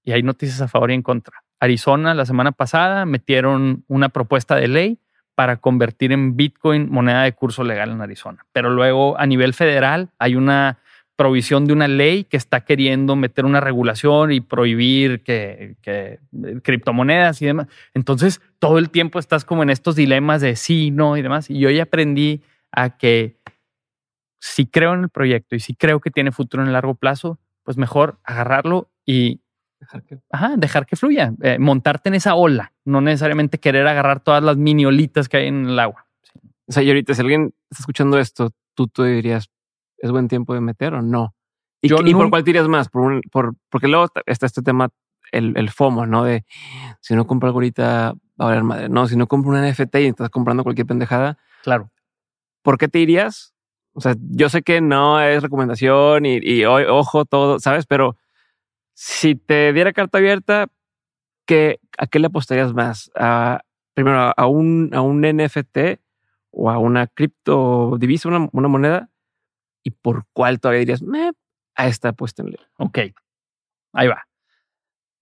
y 0.03 0.11
hay 0.11 0.21
noticias 0.21 0.59
a 0.59 0.67
favor 0.67 0.91
y 0.91 0.95
en 0.95 1.03
contra. 1.03 1.45
Arizona 1.61 2.13
la 2.13 2.25
semana 2.25 2.51
pasada 2.51 3.05
metieron 3.05 3.85
una 3.87 4.09
propuesta 4.09 4.57
de 4.57 4.67
ley 4.67 4.99
para 5.33 5.55
convertir 5.61 6.11
en 6.11 6.35
Bitcoin 6.35 6.91
moneda 6.91 7.23
de 7.23 7.31
curso 7.31 7.63
legal 7.63 7.91
en 7.91 8.01
Arizona. 8.01 8.45
Pero 8.51 8.69
luego 8.69 9.17
a 9.17 9.25
nivel 9.25 9.53
federal 9.53 10.09
hay 10.19 10.35
una 10.35 10.79
provisión 11.17 11.65
de 11.65 11.73
una 11.73 11.87
ley 11.87 12.23
que 12.23 12.37
está 12.37 12.61
queriendo 12.61 13.15
meter 13.15 13.43
una 13.43 13.59
regulación 13.59 14.31
y 14.31 14.39
prohibir 14.39 15.23
que, 15.23 15.75
eh, 15.83 16.19
criptomonedas 16.63 17.41
y 17.41 17.47
demás. 17.47 17.67
Entonces, 17.93 18.39
todo 18.59 18.77
el 18.77 18.91
tiempo 18.91 19.19
estás 19.19 19.43
como 19.43 19.63
en 19.63 19.71
estos 19.71 19.95
dilemas 19.95 20.41
de 20.41 20.55
sí, 20.55 20.91
no 20.91 21.17
y 21.17 21.23
demás. 21.23 21.49
Y 21.49 21.59
yo 21.59 21.71
ya 21.71 21.83
aprendí 21.83 22.43
a 22.71 22.97
que 22.97 23.35
si 24.39 24.67
creo 24.67 24.93
en 24.93 25.01
el 25.01 25.09
proyecto 25.09 25.55
y 25.55 25.59
si 25.59 25.73
creo 25.73 25.99
que 25.99 26.11
tiene 26.11 26.31
futuro 26.31 26.61
en 26.61 26.67
el 26.67 26.73
largo 26.73 26.93
plazo, 26.93 27.39
pues 27.63 27.77
mejor 27.77 28.19
agarrarlo 28.23 28.91
y 29.03 29.41
dejar 29.79 30.03
que, 30.03 30.19
dejar 30.57 30.85
que 30.85 30.95
fluya, 30.95 31.33
eh, 31.41 31.57
montarte 31.57 32.09
en 32.09 32.15
esa 32.15 32.35
ola, 32.35 32.73
no 32.85 33.01
necesariamente 33.01 33.57
querer 33.57 33.87
agarrar 33.87 34.19
todas 34.19 34.43
las 34.43 34.55
mini 34.55 34.85
olitas 34.85 35.27
que 35.27 35.37
hay 35.37 35.47
en 35.47 35.67
el 35.67 35.79
agua. 35.79 36.05
O 36.67 36.71
sea, 36.71 36.83
y 36.83 36.89
ahorita 36.89 37.15
si 37.15 37.21
alguien 37.21 37.55
está 37.71 37.81
escuchando 37.81 38.19
esto, 38.19 38.51
tú, 38.75 38.87
tú 38.87 39.03
dirías, 39.03 39.49
¿es 39.97 40.11
buen 40.11 40.27
tiempo 40.27 40.53
de 40.53 40.61
meter 40.61 40.93
o 40.93 41.01
no? 41.01 41.33
¿Y, 41.81 41.89
por 41.89 42.29
cuál 42.29 42.43
tiras 42.43 42.67
más? 42.67 42.89
Por, 42.89 43.21
por, 43.29 43.55
porque 43.69 43.87
luego 43.87 44.07
está 44.25 44.45
este 44.45 44.61
tema, 44.61 44.89
el, 45.31 45.55
el, 45.57 45.69
FOMO, 45.69 46.05
¿no? 46.05 46.23
De 46.23 46.45
si 47.01 47.15
no 47.15 47.27
compro 47.27 47.47
algo 47.47 47.57
ahorita 47.57 48.13
va 48.39 48.45
a 48.45 48.49
valer 48.49 48.63
madre. 48.63 48.89
No, 48.89 49.07
si 49.07 49.15
no 49.15 49.27
compro 49.27 49.51
un 49.51 49.61
NFT 49.61 49.95
y 49.97 50.05
estás 50.07 50.29
comprando 50.29 50.63
cualquier 50.63 50.87
pendejada. 50.87 51.37
Claro. 51.63 51.91
¿Por 52.63 52.77
qué 52.77 52.87
te 52.87 52.99
irías? 52.99 53.53
O 53.93 54.01
sea, 54.01 54.15
yo 54.19 54.49
sé 54.49 54.61
que 54.61 54.81
no 54.81 55.21
es 55.21 55.41
recomendación 55.41 56.25
y, 56.25 56.39
y 56.41 56.65
ojo, 56.65 57.25
todo, 57.25 57.59
¿sabes? 57.59 57.85
Pero 57.85 58.15
si 58.93 59.35
te 59.35 59.73
diera 59.73 59.93
carta 59.93 60.17
abierta, 60.17 60.67
¿qué, 61.45 61.79
¿a 61.97 62.07
qué 62.07 62.19
le 62.19 62.27
apostarías 62.27 62.73
más? 62.73 63.11
¿A, 63.15 63.61
primero, 63.93 64.33
a 64.35 64.45
un, 64.47 64.91
a 64.93 65.01
un 65.01 65.21
NFT 65.21 65.99
o 66.51 66.69
a 66.69 66.77
una 66.77 67.07
cripto 67.07 67.97
divisa, 67.99 68.29
una, 68.29 68.49
una 68.51 68.67
moneda? 68.67 69.09
Y 69.87 69.91
por 69.91 70.25
cuál 70.33 70.59
todavía 70.59 70.79
dirías, 70.79 71.01
me, 71.01 71.31
a 71.73 71.87
esta 71.87 72.13
en 72.39 72.45
ley. 72.45 72.59
Ok, 72.77 72.99
ahí 73.93 74.07
va. 74.09 74.27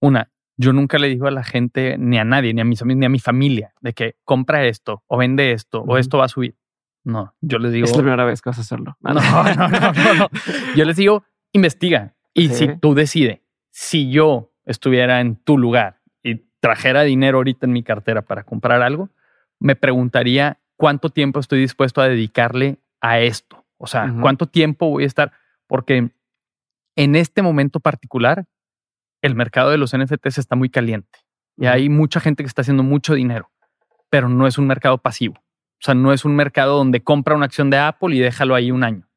Una, 0.01 0.31
yo 0.57 0.73
nunca 0.73 0.97
le 0.97 1.07
digo 1.07 1.27
a 1.27 1.31
la 1.31 1.43
gente, 1.43 1.97
ni 1.99 2.17
a 2.17 2.23
nadie, 2.23 2.51
ni 2.51 2.61
a 2.61 2.65
mis 2.65 2.81
amigos, 2.81 2.99
ni 2.99 3.05
a 3.05 3.09
mi 3.09 3.19
familia, 3.19 3.75
de 3.79 3.93
que 3.93 4.15
compra 4.23 4.65
esto 4.65 5.03
o 5.05 5.17
vende 5.17 5.51
esto 5.51 5.83
o 5.83 5.99
esto 5.99 6.17
va 6.17 6.25
a 6.25 6.29
subir. 6.29 6.55
No, 7.03 7.35
yo 7.41 7.59
les 7.59 7.73
digo. 7.73 7.85
Es 7.85 7.95
la 7.95 8.01
primera 8.01 8.25
vez 8.25 8.41
que 8.41 8.49
vas 8.49 8.57
a 8.57 8.61
hacerlo. 8.61 8.97
No, 9.01 9.13
no, 9.13 9.67
no, 9.67 10.13
no. 10.15 10.29
Yo 10.75 10.83
les 10.83 10.95
digo, 10.95 11.23
investiga. 11.51 12.15
Y 12.33 12.49
si 12.49 12.75
tú 12.79 12.95
decides, 12.95 13.41
si 13.69 14.09
yo 14.09 14.51
estuviera 14.65 15.21
en 15.21 15.35
tu 15.35 15.59
lugar 15.59 16.01
y 16.23 16.37
trajera 16.59 17.03
dinero 17.03 17.37
ahorita 17.37 17.67
en 17.67 17.71
mi 17.71 17.83
cartera 17.83 18.23
para 18.23 18.43
comprar 18.43 18.81
algo, 18.81 19.11
me 19.59 19.75
preguntaría 19.75 20.59
cuánto 20.75 21.11
tiempo 21.11 21.39
estoy 21.39 21.59
dispuesto 21.59 22.01
a 22.01 22.07
dedicarle 22.07 22.79
a 22.99 23.19
esto. 23.19 23.64
O 23.77 23.87
sea, 23.87 24.13
¿cuánto 24.21 24.47
tiempo 24.47 24.89
voy 24.89 25.03
a 25.03 25.07
estar? 25.07 25.31
Porque 25.67 26.11
en 26.95 27.15
este 27.15 27.41
momento 27.41 27.79
particular, 27.79 28.45
el 29.21 29.35
mercado 29.35 29.71
de 29.71 29.77
los 29.77 29.95
NFTs 29.95 30.37
está 30.37 30.55
muy 30.55 30.69
caliente 30.69 31.19
y 31.57 31.65
hay 31.65 31.89
mucha 31.89 32.19
gente 32.19 32.43
que 32.43 32.47
está 32.47 32.61
haciendo 32.61 32.83
mucho 32.83 33.13
dinero, 33.13 33.51
pero 34.09 34.29
no 34.29 34.47
es 34.47 34.57
un 34.57 34.67
mercado 34.67 34.97
pasivo. 34.97 35.35
O 35.37 35.83
sea, 35.85 35.93
no 35.93 36.13
es 36.13 36.25
un 36.25 36.35
mercado 36.35 36.77
donde 36.77 37.03
compra 37.03 37.35
una 37.35 37.45
acción 37.45 37.69
de 37.69 37.77
Apple 37.77 38.15
y 38.15 38.19
déjalo 38.19 38.55
ahí 38.55 38.71
un 38.71 38.83
año. 38.83 39.07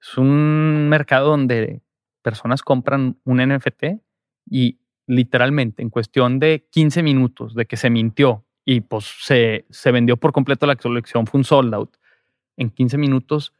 Es 0.00 0.16
un 0.16 0.88
mercado 0.88 1.30
donde 1.30 1.82
personas 2.22 2.62
compran 2.62 3.18
un 3.24 3.38
NFT 3.38 4.00
y 4.46 4.80
literalmente 5.06 5.82
en 5.82 5.90
cuestión 5.90 6.38
de 6.38 6.66
15 6.70 7.02
minutos 7.02 7.54
de 7.54 7.66
que 7.66 7.76
se 7.76 7.90
mintió 7.90 8.44
y 8.64 8.80
pues 8.82 9.06
se, 9.20 9.66
se 9.70 9.92
vendió 9.92 10.16
por 10.16 10.32
completo 10.32 10.66
la 10.66 10.76
colección, 10.76 11.26
fue 11.26 11.38
un 11.38 11.44
sold 11.44 11.74
out. 11.74 11.96
En 12.56 12.70
15 12.70 12.98
minutos 12.98 13.52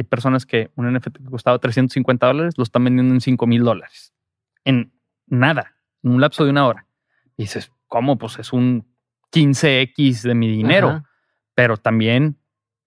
hay 0.00 0.04
personas 0.04 0.46
que 0.46 0.70
un 0.76 0.90
NFT 0.90 1.18
que 1.18 1.30
costaba 1.30 1.58
350 1.58 2.26
dólares 2.26 2.54
lo 2.56 2.64
están 2.64 2.84
vendiendo 2.84 3.12
en 3.12 3.20
5 3.20 3.46
mil 3.46 3.62
dólares. 3.62 4.14
En 4.64 4.92
nada, 5.26 5.76
en 6.02 6.12
un 6.12 6.22
lapso 6.22 6.44
de 6.44 6.50
una 6.50 6.66
hora. 6.66 6.86
Y 7.36 7.42
dices, 7.42 7.70
¿cómo? 7.86 8.16
Pues 8.16 8.38
es 8.38 8.54
un 8.54 8.86
15x 9.30 10.22
de 10.22 10.34
mi 10.34 10.50
dinero. 10.50 11.04
Pero 11.54 11.76
también 11.76 12.38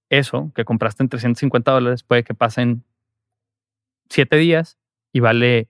eso 0.09 0.51
que 0.55 0.65
compraste 0.65 1.03
en 1.03 1.09
350 1.09 1.71
dólares 1.71 2.01
puede 2.01 2.23
que 2.23 2.33
pasen 2.33 2.83
7 4.09 4.35
días 4.37 4.79
y 5.11 5.19
vale 5.19 5.69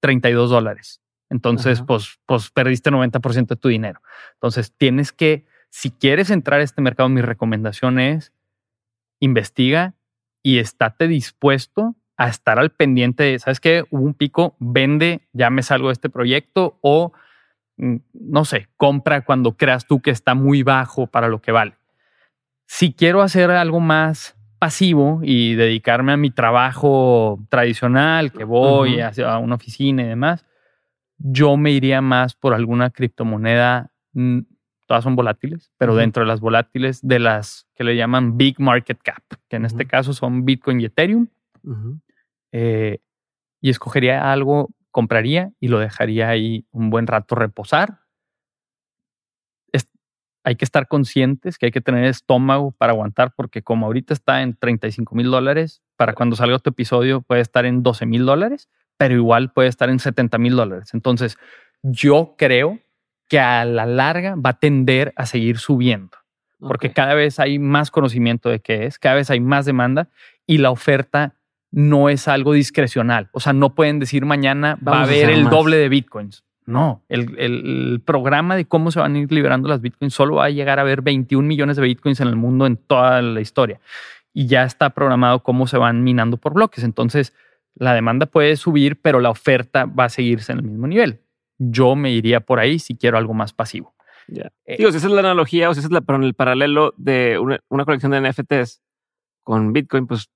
32 0.00 0.50
dólares. 0.50 1.00
Entonces, 1.30 1.80
pues, 1.80 2.20
pues 2.26 2.50
perdiste 2.50 2.90
90% 2.90 3.46
de 3.46 3.56
tu 3.56 3.68
dinero. 3.68 4.02
Entonces, 4.34 4.74
tienes 4.76 5.10
que, 5.10 5.46
si 5.70 5.90
quieres 5.90 6.28
entrar 6.28 6.60
a 6.60 6.64
este 6.64 6.82
mercado, 6.82 7.08
mi 7.08 7.22
recomendación 7.22 7.98
es 7.98 8.34
investiga 9.20 9.94
y 10.42 10.58
estate 10.58 11.08
dispuesto 11.08 11.94
a 12.16 12.28
estar 12.28 12.58
al 12.58 12.70
pendiente 12.70 13.24
de, 13.24 13.38
¿sabes 13.38 13.60
qué? 13.60 13.84
Hubo 13.90 14.02
un 14.02 14.14
pico, 14.14 14.54
vende, 14.58 15.22
ya 15.32 15.50
me 15.50 15.62
salgo 15.62 15.88
de 15.88 15.94
este 15.94 16.10
proyecto 16.10 16.78
o, 16.80 17.12
mm, 17.76 17.96
no 18.12 18.44
sé, 18.44 18.68
compra 18.76 19.22
cuando 19.22 19.56
creas 19.56 19.86
tú 19.86 20.00
que 20.00 20.10
está 20.10 20.34
muy 20.34 20.62
bajo 20.62 21.06
para 21.06 21.28
lo 21.28 21.40
que 21.40 21.52
vale. 21.52 21.74
Si 22.66 22.92
quiero 22.92 23.22
hacer 23.22 23.50
algo 23.50 23.80
más 23.80 24.36
pasivo 24.58 25.20
y 25.22 25.54
dedicarme 25.54 26.12
a 26.12 26.16
mi 26.16 26.30
trabajo 26.30 27.40
tradicional, 27.48 28.32
que 28.32 28.44
voy 28.44 29.00
a 29.00 29.38
una 29.38 29.56
oficina 29.56 30.02
y 30.02 30.06
demás, 30.06 30.46
yo 31.18 31.56
me 31.56 31.72
iría 31.72 32.00
más 32.00 32.34
por 32.34 32.54
alguna 32.54 32.90
criptomoneda 32.90 33.90
mm, 34.12 34.40
todas 34.86 35.04
son 35.04 35.16
volátiles, 35.16 35.70
pero 35.78 35.94
dentro 35.94 36.22
de 36.22 36.28
las 36.28 36.40
volátiles 36.40 37.00
de 37.02 37.18
las 37.18 37.66
que 37.74 37.84
le 37.84 37.96
llaman 37.96 38.36
Big 38.36 38.60
Market 38.60 39.00
Cap, 39.02 39.22
que 39.48 39.56
en 39.56 39.64
este 39.64 39.86
caso 39.86 40.12
son 40.12 40.44
Bitcoin 40.44 40.80
y 40.80 40.86
Ethereum. 40.86 41.28
Eh, 42.52 42.98
y 43.60 43.70
escogería 43.70 44.32
algo, 44.32 44.70
compraría 44.90 45.52
y 45.60 45.68
lo 45.68 45.78
dejaría 45.78 46.28
ahí 46.28 46.66
un 46.70 46.90
buen 46.90 47.06
rato 47.06 47.34
reposar. 47.34 48.00
hay 50.44 50.56
que 50.56 50.64
estar 50.64 50.88
conscientes 50.88 51.56
que 51.56 51.66
hay 51.66 51.72
que 51.72 51.80
tener 51.80 52.04
estómago 52.04 52.72
para 52.72 52.92
aguantar, 52.92 53.32
porque 53.36 53.62
como 53.62 53.86
ahorita 53.86 54.12
está 54.12 54.42
en 54.42 54.56
35 54.56 55.14
mil 55.14 55.30
dólares, 55.30 55.82
para 55.96 56.14
cuando 56.14 56.34
salga 56.34 56.56
otro 56.56 56.72
episodio 56.72 57.22
puede 57.22 57.42
estar 57.42 57.64
en 57.64 57.84
12 57.84 58.06
mil 58.06 58.26
dólares, 58.26 58.68
pero 58.96 59.14
igual 59.14 59.52
puede 59.52 59.68
estar 59.68 59.88
en 59.88 60.00
70 60.00 60.38
mil 60.38 60.56
dólares. 60.56 60.94
Entonces, 60.94 61.38
yo 61.82 62.34
creo 62.36 62.80
que 63.32 63.40
a 63.40 63.64
la 63.64 63.86
larga 63.86 64.34
va 64.34 64.50
a 64.50 64.58
tender 64.58 65.14
a 65.16 65.24
seguir 65.24 65.56
subiendo, 65.56 66.18
porque 66.60 66.92
cada 66.92 67.14
vez 67.14 67.40
hay 67.40 67.58
más 67.58 67.90
conocimiento 67.90 68.50
de 68.50 68.60
qué 68.60 68.84
es, 68.84 68.98
cada 68.98 69.14
vez 69.14 69.30
hay 69.30 69.40
más 69.40 69.64
demanda 69.64 70.10
y 70.46 70.58
la 70.58 70.70
oferta 70.70 71.36
no 71.70 72.10
es 72.10 72.28
algo 72.28 72.52
discrecional. 72.52 73.30
O 73.32 73.40
sea, 73.40 73.54
no 73.54 73.74
pueden 73.74 74.00
decir 74.00 74.26
mañana 74.26 74.78
va 74.86 74.98
a 74.98 75.02
haber 75.04 75.30
el 75.30 75.48
doble 75.48 75.78
de 75.78 75.88
bitcoins. 75.88 76.44
No, 76.66 77.04
el, 77.08 78.02
programa 78.04 78.54
de 78.54 78.66
cómo 78.66 78.90
se 78.90 79.00
van 79.00 79.14
a 79.14 79.20
ir 79.20 79.32
liberando 79.32 79.66
las 79.66 79.80
bitcoins 79.80 80.12
solo 80.12 80.34
va 80.34 80.44
a 80.44 80.50
llegar 80.50 80.78
a 80.78 80.82
haber 80.82 81.00
21 81.00 81.48
millones 81.48 81.76
de 81.76 81.84
bitcoins 81.84 82.20
en 82.20 82.28
el 82.28 82.36
mundo 82.36 82.66
en 82.66 82.76
toda 82.76 83.22
la 83.22 83.40
historia. 83.40 83.80
Y 84.34 84.46
ya 84.46 84.64
está 84.64 84.90
programado 84.90 85.42
cómo 85.42 85.66
se 85.66 85.78
van 85.78 86.04
minando 86.04 86.36
por 86.36 86.52
bloques. 86.52 86.84
Entonces, 86.84 87.32
la 87.76 87.94
demanda 87.94 88.26
puede 88.26 88.56
subir, 88.56 89.00
pero 89.00 89.20
la 89.20 89.30
oferta 89.30 89.86
va 89.86 90.04
a 90.04 90.08
seguirse 90.10 90.52
en 90.52 90.58
el 90.58 90.64
mismo 90.64 90.86
nivel 90.86 91.22
yo 91.70 91.96
me 91.96 92.10
iría 92.10 92.40
por 92.40 92.58
ahí 92.58 92.78
si 92.78 92.96
quiero 92.96 93.18
algo 93.18 93.34
más 93.34 93.52
pasivo. 93.52 93.94
Eh, 94.64 94.76
si 94.76 94.84
esa 94.84 94.96
es 94.96 95.04
la 95.04 95.20
analogía 95.20 95.68
o 95.68 95.74
si 95.74 95.80
es 95.80 95.90
la, 95.90 96.02
el 96.06 96.34
paralelo 96.34 96.94
de 96.96 97.38
una, 97.38 97.84
colección 97.84 98.12
de 98.12 98.20
NFTs 98.20 98.82
con 99.42 99.72
Bitcoin, 99.72 100.06
pues 100.06 100.30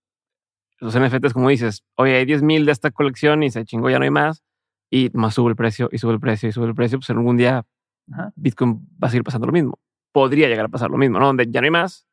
los 0.79 0.99
NFTs, 0.99 1.33
como 1.33 1.49
dices, 1.49 1.85
oye, 1.95 2.17
hay 2.17 2.25
10 2.25 2.43
mil 2.43 2.67
de 2.67 2.73
esta 2.73 2.91
colección 2.91 3.43
y 3.43 3.51
se 3.51 3.65
chingó, 3.65 3.89
ya 3.89 3.99
no 3.99 4.05
hay 4.05 4.11
más, 4.11 4.45
y 4.91 5.11
más 5.15 5.35
sube 5.35 5.51
el 5.51 5.57
precio 5.57 5.89
y 5.91 5.99
sube 5.99 6.13
el 6.13 6.21
precio 6.21 6.49
y 6.49 6.53
sube 6.53 6.67
el 6.67 6.75
precio, 6.75 6.99
pues 6.99 7.09
en 7.11 7.19
algún 7.19 7.37
día 7.37 7.65
Bitcoin 8.35 8.87
va 9.03 9.09
a 9.09 9.11
seguir 9.11 9.25
pasando 9.25 9.47
lo 9.47 9.53
mismo. 9.53 9.79
Podría 10.13 10.49
llegar 10.49 10.67
a 10.67 10.69
pasar 10.69 10.91
lo 10.91 10.99
mismo, 10.99 11.19
¿no? 11.19 11.27
Donde 11.27 11.47
ya 11.51 11.61
no 11.61 11.67
hay 11.67 11.71
más. 11.71 12.07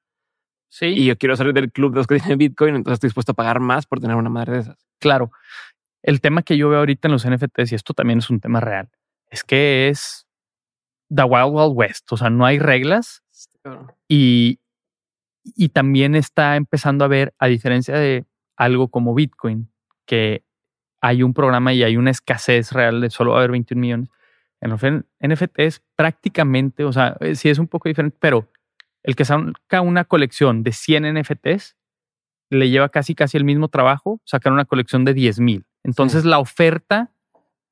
Sí. 0.70 0.88
Y 0.88 1.05
yo 1.05 1.18
quiero 1.18 1.36
salir 1.36 1.53
del 1.53 1.72
club 1.72 1.91
de 1.91 1.97
los 1.97 2.07
que 2.07 2.18
tienen 2.18 2.38
Bitcoin, 2.38 2.76
entonces 2.76 2.95
estoy 2.95 3.07
dispuesto 3.07 3.34
a 3.34 3.36
pagar 3.36 3.59
más 3.59 3.86
por 3.86 3.99
tener 3.99 4.16
una 4.16 4.30
madre 4.30 4.53
de 4.53 4.59
esas. 4.59 4.88
Claro. 4.99 5.32
El 6.01 6.20
tema 6.20 6.41
que 6.41 6.57
yo 6.57 6.70
veo 6.70 6.80
ahorita 6.80 7.07
en 7.07 7.11
los 7.14 7.28
NFTs, 7.28 7.72
y 7.72 7.76
esto 7.76 7.93
también 7.93 8.20
es 8.20 8.30
un 8.30 8.39
tema 8.39 8.59
real, 8.59 8.89
es 9.34 9.44
que 9.44 9.90
es 9.90 10.28
The 11.14 11.24
Wild 11.24 11.54
Wild 11.54 11.74
West, 11.74 12.12
o 12.12 12.18
sea, 12.18 12.30
no 12.30 12.46
hay 12.46 12.60
reglas 12.60 13.24
y, 14.08 14.60
y 15.44 15.70
también 15.70 16.14
está 16.14 16.56
empezando 16.56 17.04
a 17.04 17.08
ver, 17.08 17.34
a 17.40 17.48
diferencia 17.48 17.96
de 17.96 18.26
algo 18.56 18.90
como 18.90 19.16
Bitcoin, 19.16 19.72
que 20.06 20.44
hay 21.02 21.24
un 21.24 21.34
programa 21.34 21.74
y 21.74 21.82
hay 21.82 21.98
una 21.98 22.12
escasez 22.12 22.72
real 22.74 23.02
de 23.02 23.10
solo 23.10 23.36
haber 23.36 23.50
21 23.52 23.82
millones. 23.82 24.10
En 24.62 24.70
los 24.70 24.82
NFTs 24.82 25.82
prácticamente, 25.96 26.86
o 26.86 26.94
sea, 26.94 27.18
eh, 27.20 27.34
sí 27.34 27.50
es 27.50 27.58
un 27.58 27.68
poco 27.68 27.90
diferente, 27.90 28.16
pero 28.20 28.48
el 29.02 29.16
que 29.16 29.26
saca 29.26 29.82
una 29.82 30.06
colección 30.06 30.62
de 30.62 30.72
100 30.72 31.20
NFTs 31.20 31.76
le 32.52 32.70
lleva 32.70 32.90
casi 32.90 33.16
casi 33.16 33.36
el 33.36 33.46
mismo 33.46 33.68
trabajo 33.68 34.22
sacar 34.26 34.54
una 34.54 34.66
colección 34.66 35.06
de 35.06 35.16
10 35.16 35.40
mil. 35.40 35.66
Entonces 35.84 36.24
la 36.24 36.38
oferta 36.38 37.12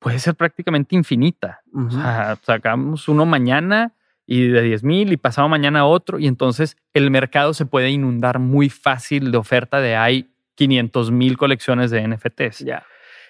puede 0.02 0.18
ser 0.18 0.34
prácticamente 0.34 0.96
infinita. 0.96 1.62
O 1.74 1.90
sea, 1.90 2.36
sacamos 2.42 3.08
uno 3.08 3.24
mañana 3.24 3.92
y 4.26 4.48
de 4.48 4.62
10 4.62 4.84
mil 4.84 5.12
y 5.12 5.16
pasado 5.16 5.48
mañana 5.48 5.86
otro 5.86 6.18
y 6.18 6.26
entonces 6.26 6.76
el 6.92 7.10
mercado 7.10 7.54
se 7.54 7.66
puede 7.66 7.90
inundar 7.90 8.38
muy 8.38 8.68
fácil 8.68 9.30
de 9.30 9.38
oferta 9.38 9.80
de 9.80 9.96
hay 9.96 10.30
500 10.56 11.10
mil 11.10 11.38
colecciones 11.38 11.90
de 11.90 12.06
NFTs. 12.06 12.60
Ya. 12.60 12.84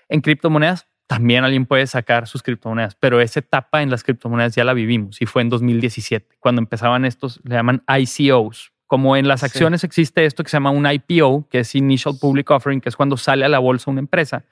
En 0.09 0.20
criptomonedas 0.20 0.87
también 1.07 1.45
alguien 1.45 1.66
puede 1.66 1.87
sacar 1.87 2.27
sus 2.27 2.43
criptomonedas, 2.43 2.95
pero 2.95 3.20
esa 3.20 3.41
etapa 3.41 3.83
en 3.83 3.91
las 3.91 4.03
criptomonedas 4.03 4.55
ya 4.55 4.64
la 4.64 4.73
vivimos 4.73 5.20
y 5.20 5.27
fue 5.27 5.43
en 5.43 5.51
2017, 5.51 6.37
cuando 6.41 6.61
empezaban 6.61 7.05
estos, 7.05 7.41
le 7.45 7.55
llaman 7.55 7.83
ICOs. 7.87 8.73
Como 8.87 9.16
en 9.16 9.27
las 9.27 9.43
acciones 9.43 9.85
existe 9.85 10.25
esto 10.25 10.43
que 10.43 10.51
se 10.51 10.57
llama 10.57 10.70
un 10.70 10.87
IPO, 10.87 11.49
que 11.51 11.61
es 11.61 11.75
Initial 11.75 12.14
Public 12.20 12.51
Offering, 12.51 12.81
que 12.81 12.91
es 12.91 12.97
cuando 12.97 13.16
sale 13.16 13.45
a 13.45 13.49
la 13.49 13.59
bolsa 13.59 13.91
una 13.91 14.01
empresa 14.01 14.45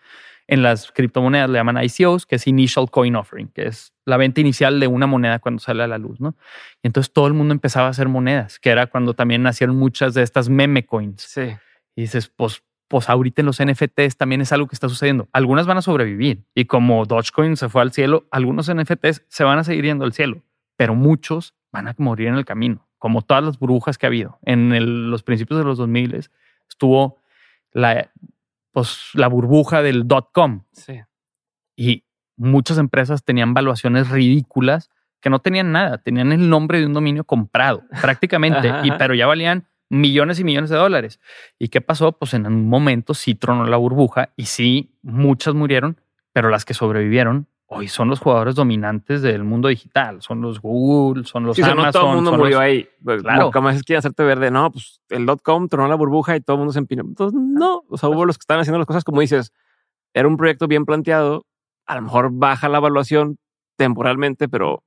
en 0.50 0.64
las 0.64 0.90
criptomonedas 0.90 1.48
le 1.48 1.58
llaman 1.58 1.78
ICOs, 1.80 2.26
que 2.26 2.34
es 2.34 2.46
Initial 2.48 2.90
Coin 2.90 3.14
Offering, 3.14 3.48
que 3.48 3.68
es 3.68 3.92
la 4.04 4.16
venta 4.16 4.40
inicial 4.40 4.80
de 4.80 4.88
una 4.88 5.06
moneda 5.06 5.38
cuando 5.38 5.60
sale 5.60 5.84
a 5.84 5.86
la 5.86 5.96
luz, 5.96 6.20
¿no? 6.20 6.34
Y 6.82 6.88
entonces 6.88 7.12
todo 7.12 7.28
el 7.28 7.34
mundo 7.34 7.54
empezaba 7.54 7.86
a 7.86 7.90
hacer 7.90 8.08
monedas, 8.08 8.58
que 8.58 8.70
era 8.70 8.88
cuando 8.88 9.14
también 9.14 9.44
nacieron 9.44 9.76
muchas 9.76 10.12
de 10.12 10.24
estas 10.24 10.48
meme 10.48 10.84
coins. 10.84 11.22
Sí. 11.22 11.56
Y 11.94 12.02
dices, 12.02 12.28
pues, 12.28 12.64
pues 12.88 13.08
ahorita 13.08 13.42
en 13.42 13.46
los 13.46 13.62
NFTs 13.62 14.16
también 14.16 14.40
es 14.40 14.50
algo 14.50 14.66
que 14.66 14.74
está 14.74 14.88
sucediendo. 14.88 15.28
Algunas 15.32 15.68
van 15.68 15.78
a 15.78 15.82
sobrevivir 15.82 16.42
y 16.52 16.64
como 16.64 17.04
Dogecoin 17.04 17.56
se 17.56 17.68
fue 17.68 17.82
al 17.82 17.92
cielo, 17.92 18.26
algunos 18.32 18.68
NFTs 18.74 19.26
se 19.28 19.44
van 19.44 19.60
a 19.60 19.62
seguir 19.62 19.84
yendo 19.84 20.04
al 20.04 20.12
cielo, 20.12 20.42
pero 20.76 20.96
muchos 20.96 21.54
van 21.70 21.86
a 21.86 21.94
morir 21.98 22.26
en 22.26 22.34
el 22.34 22.44
camino, 22.44 22.88
como 22.98 23.22
todas 23.22 23.44
las 23.44 23.56
burbujas 23.56 23.98
que 23.98 24.06
ha 24.06 24.08
habido. 24.08 24.40
En 24.42 25.12
los 25.12 25.22
principios 25.22 25.60
de 25.60 25.64
los 25.64 25.78
2000 25.78 26.28
estuvo 26.68 27.20
la 27.70 28.10
pues, 28.72 29.10
la 29.14 29.28
burbuja 29.28 29.82
del 29.82 30.06
dot 30.06 30.30
com. 30.32 30.64
Sí. 30.72 31.00
Y 31.76 32.04
muchas 32.36 32.78
empresas 32.78 33.24
tenían 33.24 33.54
valuaciones 33.54 34.08
ridículas 34.08 34.90
que 35.20 35.30
no 35.30 35.40
tenían 35.40 35.72
nada, 35.72 35.98
tenían 35.98 36.32
el 36.32 36.48
nombre 36.48 36.80
de 36.80 36.86
un 36.86 36.94
dominio 36.94 37.24
comprado 37.24 37.84
prácticamente, 38.00 38.72
y, 38.84 38.90
pero 38.92 39.14
ya 39.14 39.26
valían 39.26 39.66
millones 39.90 40.40
y 40.40 40.44
millones 40.44 40.70
de 40.70 40.76
dólares. 40.76 41.20
¿Y 41.58 41.68
qué 41.68 41.80
pasó? 41.80 42.12
Pues 42.12 42.32
en 42.34 42.46
un 42.46 42.68
momento 42.68 43.12
sí 43.12 43.34
tronó 43.34 43.66
la 43.66 43.76
burbuja 43.76 44.32
y 44.36 44.46
sí, 44.46 44.94
muchas 45.02 45.54
murieron, 45.54 46.00
pero 46.32 46.48
las 46.48 46.64
que 46.64 46.74
sobrevivieron 46.74 47.48
hoy 47.72 47.86
son 47.86 48.08
los 48.08 48.18
jugadores 48.18 48.56
dominantes 48.56 49.22
del 49.22 49.44
mundo 49.44 49.68
digital. 49.68 50.20
Son 50.22 50.40
los 50.40 50.60
Google, 50.60 51.24
son 51.24 51.44
los 51.44 51.58
Amazon. 51.58 51.76
no 51.76 51.92
todo 51.92 52.08
el 52.10 52.14
mundo 52.16 52.36
murió 52.36 52.58
ahí. 52.58 52.88
Pues, 53.02 53.22
claro. 53.22 53.52
Como 53.52 53.70
es 53.70 53.82
que 53.84 53.96
hacerte 53.96 54.24
verde, 54.24 54.50
no, 54.50 54.72
pues 54.72 55.00
el 55.08 55.24
dot 55.24 55.40
com 55.42 55.68
tronó 55.68 55.88
la 55.88 55.94
burbuja 55.94 56.36
y 56.36 56.40
todo 56.40 56.56
el 56.56 56.58
mundo 56.58 56.72
se 56.72 56.80
empinó. 56.80 57.02
Entonces, 57.02 57.38
no, 57.40 57.84
o 57.88 57.96
sea, 57.96 58.08
hubo 58.08 58.26
los 58.26 58.36
que 58.36 58.42
estaban 58.42 58.60
haciendo 58.60 58.78
las 58.78 58.86
cosas 58.86 59.04
como 59.04 59.20
dices. 59.20 59.52
Era 60.12 60.26
un 60.26 60.36
proyecto 60.36 60.66
bien 60.66 60.84
planteado. 60.84 61.46
A 61.86 61.94
lo 61.94 62.02
mejor 62.02 62.30
baja 62.32 62.68
la 62.68 62.78
evaluación 62.78 63.38
temporalmente, 63.76 64.48
pero. 64.48 64.82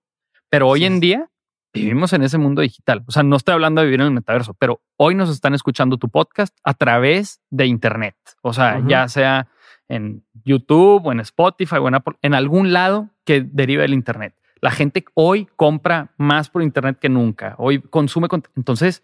Pero 0.50 0.68
hoy 0.68 0.84
en 0.84 1.00
día 1.00 1.30
vivimos 1.74 2.12
en 2.12 2.22
ese 2.24 2.38
mundo 2.38 2.62
digital. 2.62 3.04
O 3.08 3.12
sea, 3.12 3.24
no 3.24 3.38
estoy 3.38 3.54
hablando 3.54 3.80
de 3.80 3.86
vivir 3.86 4.02
en 4.02 4.08
el 4.08 4.14
metaverso, 4.14 4.54
pero 4.56 4.82
hoy 4.98 5.16
nos 5.16 5.30
están 5.30 5.54
escuchando 5.54 5.98
tu 5.98 6.10
podcast 6.10 6.56
a 6.64 6.74
través 6.74 7.40
de 7.50 7.66
Internet. 7.66 8.16
O 8.42 8.52
sea, 8.54 8.82
ya 8.86 9.08
sea 9.08 9.48
en 9.88 10.26
YouTube 10.44 11.06
o 11.06 11.12
en 11.12 11.20
Spotify 11.20 11.76
o 11.76 11.88
en 11.88 11.96
Apple, 11.96 12.16
en 12.22 12.34
algún 12.34 12.74
lado 12.74 13.10
que 13.26 13.42
derive 13.42 13.84
del 13.84 13.94
Internet. 13.94 14.36
La 14.62 14.72
gente 14.72 15.04
hoy 15.14 15.48
compra 15.56 16.14
más 16.18 16.50
por 16.50 16.64
Internet 16.64 16.98
que 17.00 17.10
nunca. 17.10 17.56
Hoy 17.58 17.82
consume. 17.82 18.28
Entonces, 18.56 19.04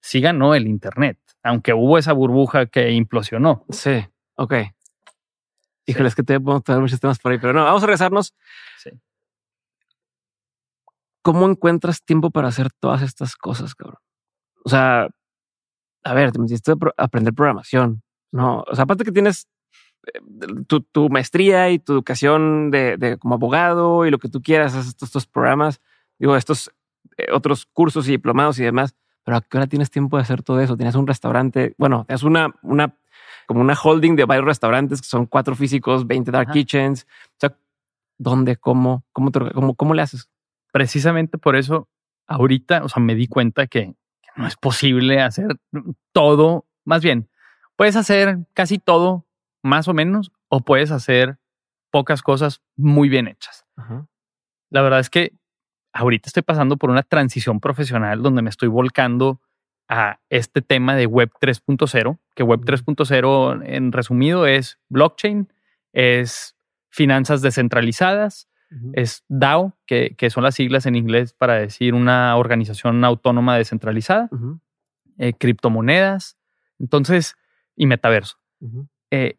sí 0.00 0.20
ganó 0.20 0.54
el 0.54 0.66
Internet, 0.66 1.18
aunque 1.42 1.74
hubo 1.74 1.98
esa 1.98 2.12
burbuja 2.12 2.66
que 2.66 2.90
implosionó. 2.92 3.64
Sí, 3.68 4.06
ok. 4.36 4.54
Híjole, 5.86 6.08
es 6.08 6.14
que 6.14 6.22
te 6.22 6.40
podemos 6.40 6.64
tener 6.64 6.80
muchos 6.80 7.00
temas 7.00 7.18
por 7.18 7.32
ahí, 7.32 7.38
pero 7.38 7.52
no, 7.52 7.64
vamos 7.64 7.82
a 7.82 7.86
regresarnos. 7.86 8.34
Sí. 8.78 8.90
¿Cómo 11.22 11.46
encuentras 11.46 12.02
tiempo 12.02 12.30
para 12.30 12.48
hacer 12.48 12.70
todas 12.78 13.02
estas 13.02 13.36
cosas, 13.36 13.74
cabrón? 13.74 14.00
O 14.64 14.70
sea, 14.70 15.08
a 16.04 16.14
ver, 16.14 16.32
te 16.32 16.38
metiste 16.38 16.72
a 16.72 16.76
aprender 16.96 17.34
programación, 17.34 18.02
¿no? 18.32 18.64
O 18.70 18.74
sea, 18.74 18.84
aparte 18.84 19.04
que 19.04 19.12
tienes 19.12 19.46
eh, 20.14 20.80
tu, 20.92 21.08
maestría 21.08 21.70
y 21.70 21.78
tu 21.78 21.92
educación 21.92 22.70
de, 22.70 23.16
como 23.20 23.34
abogado 23.34 24.06
y 24.06 24.10
lo 24.10 24.18
que 24.18 24.28
tú 24.28 24.42
quieras, 24.42 24.74
estos, 24.74 25.08
estos 25.08 25.26
programas, 25.26 25.80
digo, 26.18 26.36
estos 26.36 26.70
eh, 27.16 27.26
otros 27.32 27.66
cursos 27.66 28.08
y 28.08 28.12
diplomados 28.12 28.58
y 28.58 28.64
demás, 28.64 28.94
pero 29.24 29.36
¿a 29.36 29.40
qué 29.40 29.56
hora 29.56 29.66
tienes 29.66 29.90
tiempo 29.90 30.16
de 30.16 30.22
hacer 30.22 30.42
todo 30.42 30.60
eso? 30.60 30.76
Tienes 30.76 30.94
un 30.94 31.06
restaurante, 31.06 31.74
bueno, 31.78 32.04
tienes 32.06 32.22
una, 32.22 32.54
una 32.62 32.94
como 33.46 33.60
una 33.60 33.74
holding 33.74 34.14
de 34.14 34.26
varios 34.26 34.44
restaurantes 34.44 35.00
que 35.00 35.08
son 35.08 35.26
cuatro 35.26 35.54
físicos, 35.56 36.06
20 36.06 36.30
dark 36.30 36.50
kitchens. 36.52 37.06
O 37.30 37.36
sea, 37.38 37.56
¿dónde, 38.18 38.56
cómo, 38.56 39.04
cómo, 39.12 39.32
cómo, 39.32 39.74
cómo 39.74 39.94
le 39.94 40.02
haces? 40.02 40.28
Precisamente 40.70 41.38
por 41.38 41.56
eso, 41.56 41.88
ahorita, 42.26 42.84
o 42.84 42.88
sea, 42.90 43.02
me 43.02 43.14
di 43.14 43.26
cuenta 43.26 43.66
que, 43.66 43.94
no 44.36 44.46
es 44.46 44.56
posible 44.56 45.20
hacer 45.20 45.56
todo. 46.12 46.66
Más 46.84 47.02
bien, 47.02 47.28
puedes 47.74 47.96
hacer 47.96 48.38
casi 48.54 48.78
todo, 48.78 49.26
más 49.68 49.86
o 49.86 49.94
menos, 49.94 50.32
o 50.48 50.60
puedes 50.60 50.90
hacer 50.90 51.38
pocas 51.90 52.22
cosas 52.22 52.62
muy 52.76 53.08
bien 53.08 53.28
hechas. 53.28 53.64
La 54.70 54.82
verdad 54.82 55.00
es 55.00 55.08
que 55.08 55.32
ahorita 55.92 56.28
estoy 56.28 56.42
pasando 56.42 56.76
por 56.76 56.90
una 56.90 57.02
transición 57.02 57.60
profesional 57.60 58.22
donde 58.22 58.42
me 58.42 58.50
estoy 58.50 58.68
volcando 58.68 59.40
a 59.88 60.20
este 60.28 60.60
tema 60.60 60.94
de 60.94 61.06
Web 61.06 61.30
3.0, 61.40 62.18
que 62.34 62.42
Web 62.42 62.60
3.0 62.60 63.62
en 63.64 63.92
resumido 63.92 64.46
es 64.46 64.78
blockchain, 64.88 65.50
es 65.92 66.56
finanzas 66.90 67.40
descentralizadas, 67.40 68.48
es 68.92 69.24
DAO, 69.28 69.78
que, 69.86 70.14
son 70.28 70.44
las 70.44 70.56
siglas 70.56 70.84
en 70.84 70.94
inglés 70.94 71.32
para 71.32 71.54
decir 71.54 71.94
una 71.94 72.36
organización 72.36 73.02
autónoma 73.02 73.56
descentralizada, 73.56 74.28
eh, 75.16 75.32
criptomonedas, 75.32 76.36
entonces, 76.78 77.36
y 77.76 77.86
metaverso. 77.86 78.36
Eh, 79.10 79.38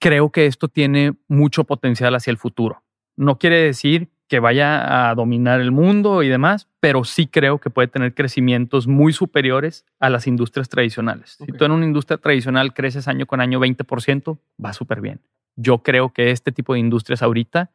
creo 0.00 0.30
que 0.30 0.46
esto 0.46 0.66
tiene 0.66 1.14
mucho 1.28 1.64
potencial 1.64 2.14
hacia 2.16 2.32
el 2.32 2.38
futuro. 2.38 2.82
No 3.16 3.38
quiere 3.38 3.62
decir 3.62 4.08
que 4.26 4.40
vaya 4.40 5.10
a 5.10 5.14
dominar 5.14 5.60
el 5.60 5.72
mundo 5.72 6.22
y 6.22 6.28
demás, 6.28 6.68
pero 6.78 7.04
sí 7.04 7.26
creo 7.26 7.58
que 7.58 7.68
puede 7.68 7.88
tener 7.88 8.14
crecimientos 8.14 8.86
muy 8.86 9.12
superiores 9.12 9.84
a 9.98 10.08
las 10.08 10.26
industrias 10.26 10.68
tradicionales. 10.68 11.36
Si 11.44 11.52
tú 11.52 11.64
en 11.64 11.72
una 11.72 11.84
industria 11.84 12.16
tradicional 12.16 12.72
creces 12.72 13.08
año 13.08 13.26
con 13.26 13.40
año 13.40 13.60
20%, 13.60 14.38
va 14.64 14.72
súper 14.72 15.00
bien. 15.00 15.20
Yo 15.56 15.82
creo 15.82 16.12
que 16.12 16.30
este 16.30 16.52
tipo 16.52 16.74
de 16.74 16.80
industrias 16.80 17.22
ahorita 17.22 17.70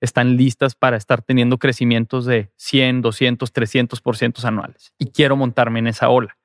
están 0.00 0.36
listas 0.36 0.74
para 0.74 0.96
estar 0.96 1.22
teniendo 1.22 1.58
crecimientos 1.58 2.26
de 2.26 2.50
100, 2.56 3.02
200, 3.02 3.52
300% 3.52 4.44
anuales. 4.44 4.92
Y 4.98 5.06
quiero 5.06 5.36
montarme 5.36 5.78
en 5.78 5.88
esa 5.88 6.10
ola. 6.10 6.36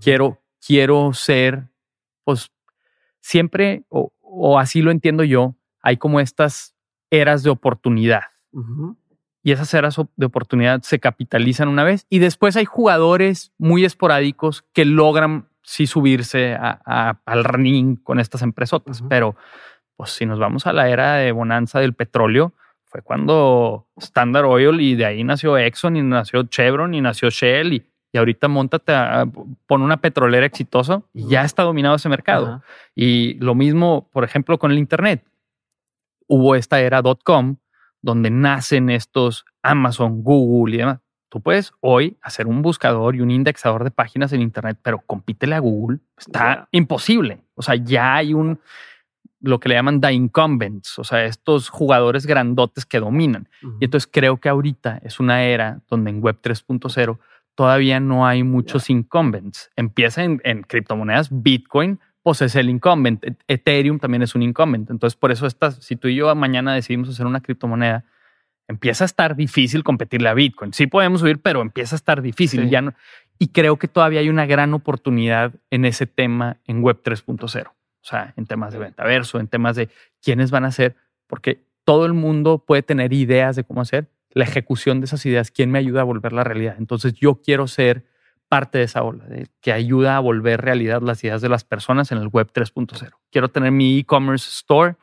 Quiero, 0.00 0.42
quiero 0.64 1.12
ser, 1.14 1.68
pues, 2.24 2.50
siempre, 3.20 3.84
o, 3.88 4.12
o 4.38 4.58
así 4.58 4.82
lo 4.82 4.90
entiendo 4.90 5.24
yo, 5.24 5.56
hay 5.82 5.96
como 5.96 6.20
estas 6.20 6.74
eras 7.10 7.42
de 7.42 7.50
oportunidad. 7.50 8.22
Y 9.42 9.52
esas 9.52 9.72
eras 9.74 9.96
de 10.16 10.26
oportunidad 10.26 10.82
se 10.82 10.98
capitalizan 10.98 11.68
una 11.68 11.84
vez. 11.84 12.06
Y 12.10 12.18
después 12.18 12.56
hay 12.56 12.64
jugadores 12.64 13.52
muy 13.58 13.84
esporádicos 13.84 14.64
que 14.72 14.84
logran 14.84 15.48
sí 15.62 15.86
subirse 15.86 16.56
al 16.56 17.44
running 17.44 17.96
con 17.96 18.20
estas 18.20 18.42
empresotas. 18.42 19.02
Pero 19.08 19.36
pues 19.96 20.10
si 20.10 20.26
nos 20.26 20.38
vamos 20.38 20.66
a 20.66 20.72
la 20.72 20.88
era 20.88 21.14
de 21.14 21.32
bonanza 21.32 21.80
del 21.80 21.94
petróleo, 21.94 22.54
fue 22.84 23.02
cuando 23.02 23.88
Standard 23.96 24.46
Oil 24.46 24.80
y 24.80 24.94
de 24.94 25.06
ahí 25.06 25.24
nació 25.24 25.58
Exxon 25.58 25.96
y 25.96 26.02
nació 26.02 26.44
Chevron 26.44 26.94
y 26.94 27.00
nació 27.00 27.30
Shell 27.30 27.72
y, 27.72 27.86
y 28.16 28.18
ahorita 28.18 28.48
montate 28.48 28.94
a, 28.94 29.26
pon 29.66 29.82
una 29.82 29.98
petrolera 29.98 30.46
exitosa 30.46 31.02
y 31.12 31.28
ya 31.28 31.42
está 31.42 31.64
dominado 31.64 31.96
ese 31.96 32.08
mercado. 32.08 32.62
Y 32.94 33.34
lo 33.34 33.54
mismo, 33.54 34.08
por 34.10 34.24
ejemplo, 34.24 34.58
con 34.58 34.72
el 34.72 34.78
Internet. 34.78 35.22
Hubo 36.26 36.54
esta 36.54 36.80
era 36.80 37.02
.com 37.22 37.56
donde 38.00 38.30
nacen 38.30 38.88
estos 38.88 39.44
Amazon, 39.62 40.22
Google 40.22 40.74
y 40.74 40.78
demás. 40.78 41.00
Tú 41.28 41.42
puedes 41.42 41.74
hoy 41.80 42.16
hacer 42.22 42.46
un 42.46 42.62
buscador 42.62 43.16
y 43.16 43.20
un 43.20 43.30
indexador 43.30 43.84
de 43.84 43.90
páginas 43.90 44.32
en 44.32 44.40
Internet, 44.40 44.78
pero 44.80 45.02
compítele 45.06 45.54
a 45.54 45.58
Google. 45.58 45.98
Está 46.16 46.68
imposible. 46.70 47.42
O 47.54 47.60
sea, 47.60 47.74
ya 47.74 48.14
hay 48.14 48.32
un, 48.32 48.58
lo 49.40 49.60
que 49.60 49.68
le 49.68 49.74
llaman 49.74 50.00
the 50.00 50.10
incumbents, 50.10 50.98
o 50.98 51.04
sea, 51.04 51.26
estos 51.26 51.68
jugadores 51.68 52.24
grandotes 52.24 52.86
que 52.86 52.98
dominan. 52.98 53.50
Y 53.78 53.84
entonces 53.84 54.08
creo 54.10 54.38
que 54.38 54.48
ahorita 54.48 55.00
es 55.02 55.20
una 55.20 55.44
era 55.44 55.82
donde 55.90 56.10
en 56.10 56.22
Web 56.22 56.38
3.0 56.42 57.18
todavía 57.56 57.98
no 57.98 58.26
hay 58.26 58.44
muchos 58.44 58.88
incumbents. 58.90 59.70
Empieza 59.74 60.22
en, 60.22 60.40
en 60.44 60.62
criptomonedas, 60.62 61.28
Bitcoin, 61.32 61.98
pues 62.22 62.42
es 62.42 62.54
el 62.54 62.68
incumbent. 62.70 63.24
E-, 63.24 63.36
Ethereum 63.48 63.98
también 63.98 64.22
es 64.22 64.34
un 64.36 64.42
incumbent. 64.42 64.90
Entonces, 64.90 65.16
por 65.16 65.32
eso 65.32 65.46
estás, 65.46 65.76
si 65.76 65.96
tú 65.96 66.06
y 66.06 66.14
yo 66.14 66.32
mañana 66.36 66.74
decidimos 66.74 67.08
hacer 67.08 67.26
una 67.26 67.40
criptomoneda, 67.40 68.04
empieza 68.68 69.04
a 69.04 69.06
estar 69.06 69.34
difícil 69.34 69.82
competirle 69.82 70.28
a 70.28 70.34
Bitcoin. 70.34 70.72
Sí 70.72 70.86
podemos 70.86 71.20
subir, 71.20 71.40
pero 71.40 71.62
empieza 71.62 71.96
a 71.96 71.98
estar 71.98 72.22
difícil. 72.22 72.68
Ya 72.68 72.82
no, 72.82 72.94
y 73.38 73.48
creo 73.48 73.76
que 73.78 73.88
todavía 73.88 74.20
hay 74.20 74.28
una 74.28 74.46
gran 74.46 74.74
oportunidad 74.74 75.52
en 75.70 75.84
ese 75.84 76.06
tema 76.06 76.58
en 76.66 76.82
Web 76.82 77.00
3.0. 77.02 77.68
O 77.68 77.72
sea, 78.02 78.34
en 78.36 78.46
temas 78.46 78.72
de 78.72 78.78
venta 78.78 79.04
verso, 79.04 79.40
en 79.40 79.48
temas 79.48 79.76
de 79.76 79.88
quiénes 80.22 80.50
van 80.50 80.64
a 80.64 80.70
ser, 80.70 80.96
porque 81.26 81.64
todo 81.84 82.06
el 82.06 82.12
mundo 82.12 82.58
puede 82.58 82.82
tener 82.82 83.12
ideas 83.12 83.56
de 83.56 83.64
cómo 83.64 83.80
hacer 83.80 84.08
la 84.36 84.44
ejecución 84.44 85.00
de 85.00 85.06
esas 85.06 85.24
ideas. 85.24 85.50
¿Quién 85.50 85.70
me 85.70 85.78
ayuda 85.78 86.02
a 86.02 86.04
volver 86.04 86.34
la 86.34 86.44
realidad? 86.44 86.76
Entonces, 86.78 87.14
yo 87.14 87.40
quiero 87.40 87.66
ser 87.66 88.04
parte 88.48 88.76
de 88.76 88.84
esa 88.84 89.02
ola, 89.02 89.24
que 89.62 89.72
ayuda 89.72 90.18
a 90.18 90.20
volver 90.20 90.60
realidad 90.60 91.00
las 91.00 91.24
ideas 91.24 91.40
de 91.40 91.48
las 91.48 91.64
personas 91.64 92.12
en 92.12 92.18
el 92.18 92.28
web 92.28 92.52
3.0. 92.52 93.12
Quiero 93.32 93.48
tener 93.48 93.72
mi 93.72 94.00
e-commerce 94.00 94.50
store 94.50 94.96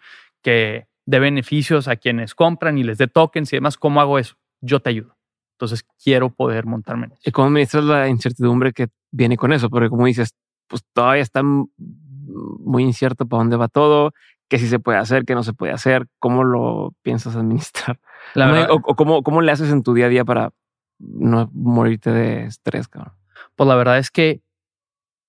que 0.43 0.86
dé 1.07 1.17
beneficios 1.17 1.88
a 1.88 1.95
quienes 1.95 2.36
compran 2.36 2.77
y 2.77 2.84
les 2.84 2.99
dé 2.99 3.07
tokens 3.07 3.51
y 3.51 3.57
demás. 3.57 3.75
¿Cómo 3.75 4.01
hago 4.01 4.19
eso? 4.19 4.36
Yo 4.61 4.79
te 4.81 4.91
ayudo. 4.91 5.17
Entonces 5.55 5.84
quiero 6.01 6.29
poder 6.29 6.67
montarme 6.67 7.07
en 7.07 7.13
eso. 7.13 7.21
¿Y 7.25 7.31
cómo 7.31 7.47
administras 7.47 7.84
la 7.86 8.07
incertidumbre 8.07 8.71
que 8.71 8.89
viene 9.11 9.36
con 9.36 9.51
eso? 9.51 9.67
Porque 9.67 9.89
como 9.89 10.05
dices, 10.05 10.36
pues 10.67 10.84
todavía 10.93 11.23
está 11.23 11.41
muy 11.41 12.84
incierto 12.84 13.27
para 13.27 13.39
dónde 13.39 13.57
va 13.57 13.67
todo, 13.67 14.13
qué 14.54 14.60
sí 14.60 14.68
se 14.68 14.78
puede 14.78 14.99
hacer, 14.99 15.26
qué 15.26 15.34
no 15.34 15.41
se 15.41 15.54
puede 15.54 15.74
hacer, 15.74 16.06
cómo 16.20 16.43
lo 16.43 16.93
piensas 17.01 17.36
administrar. 17.36 17.99
o, 18.70 18.95
cómo, 18.95 19.24
cómo 19.24 19.41
le 19.41 19.51
haces 19.51 19.72
en 19.72 19.82
tu 19.82 19.95
día 19.95 20.06
a 20.06 20.10
día 20.10 20.26
para 20.26 20.54
no 20.99 21.49
morirte 21.56 22.12
de 22.12 22.43
estrés, 22.43 22.88
cabrón. 22.88 23.16
Pues 23.56 23.68
la 23.68 23.74
verdad 23.74 23.97
es 23.97 24.12
que 24.12 24.43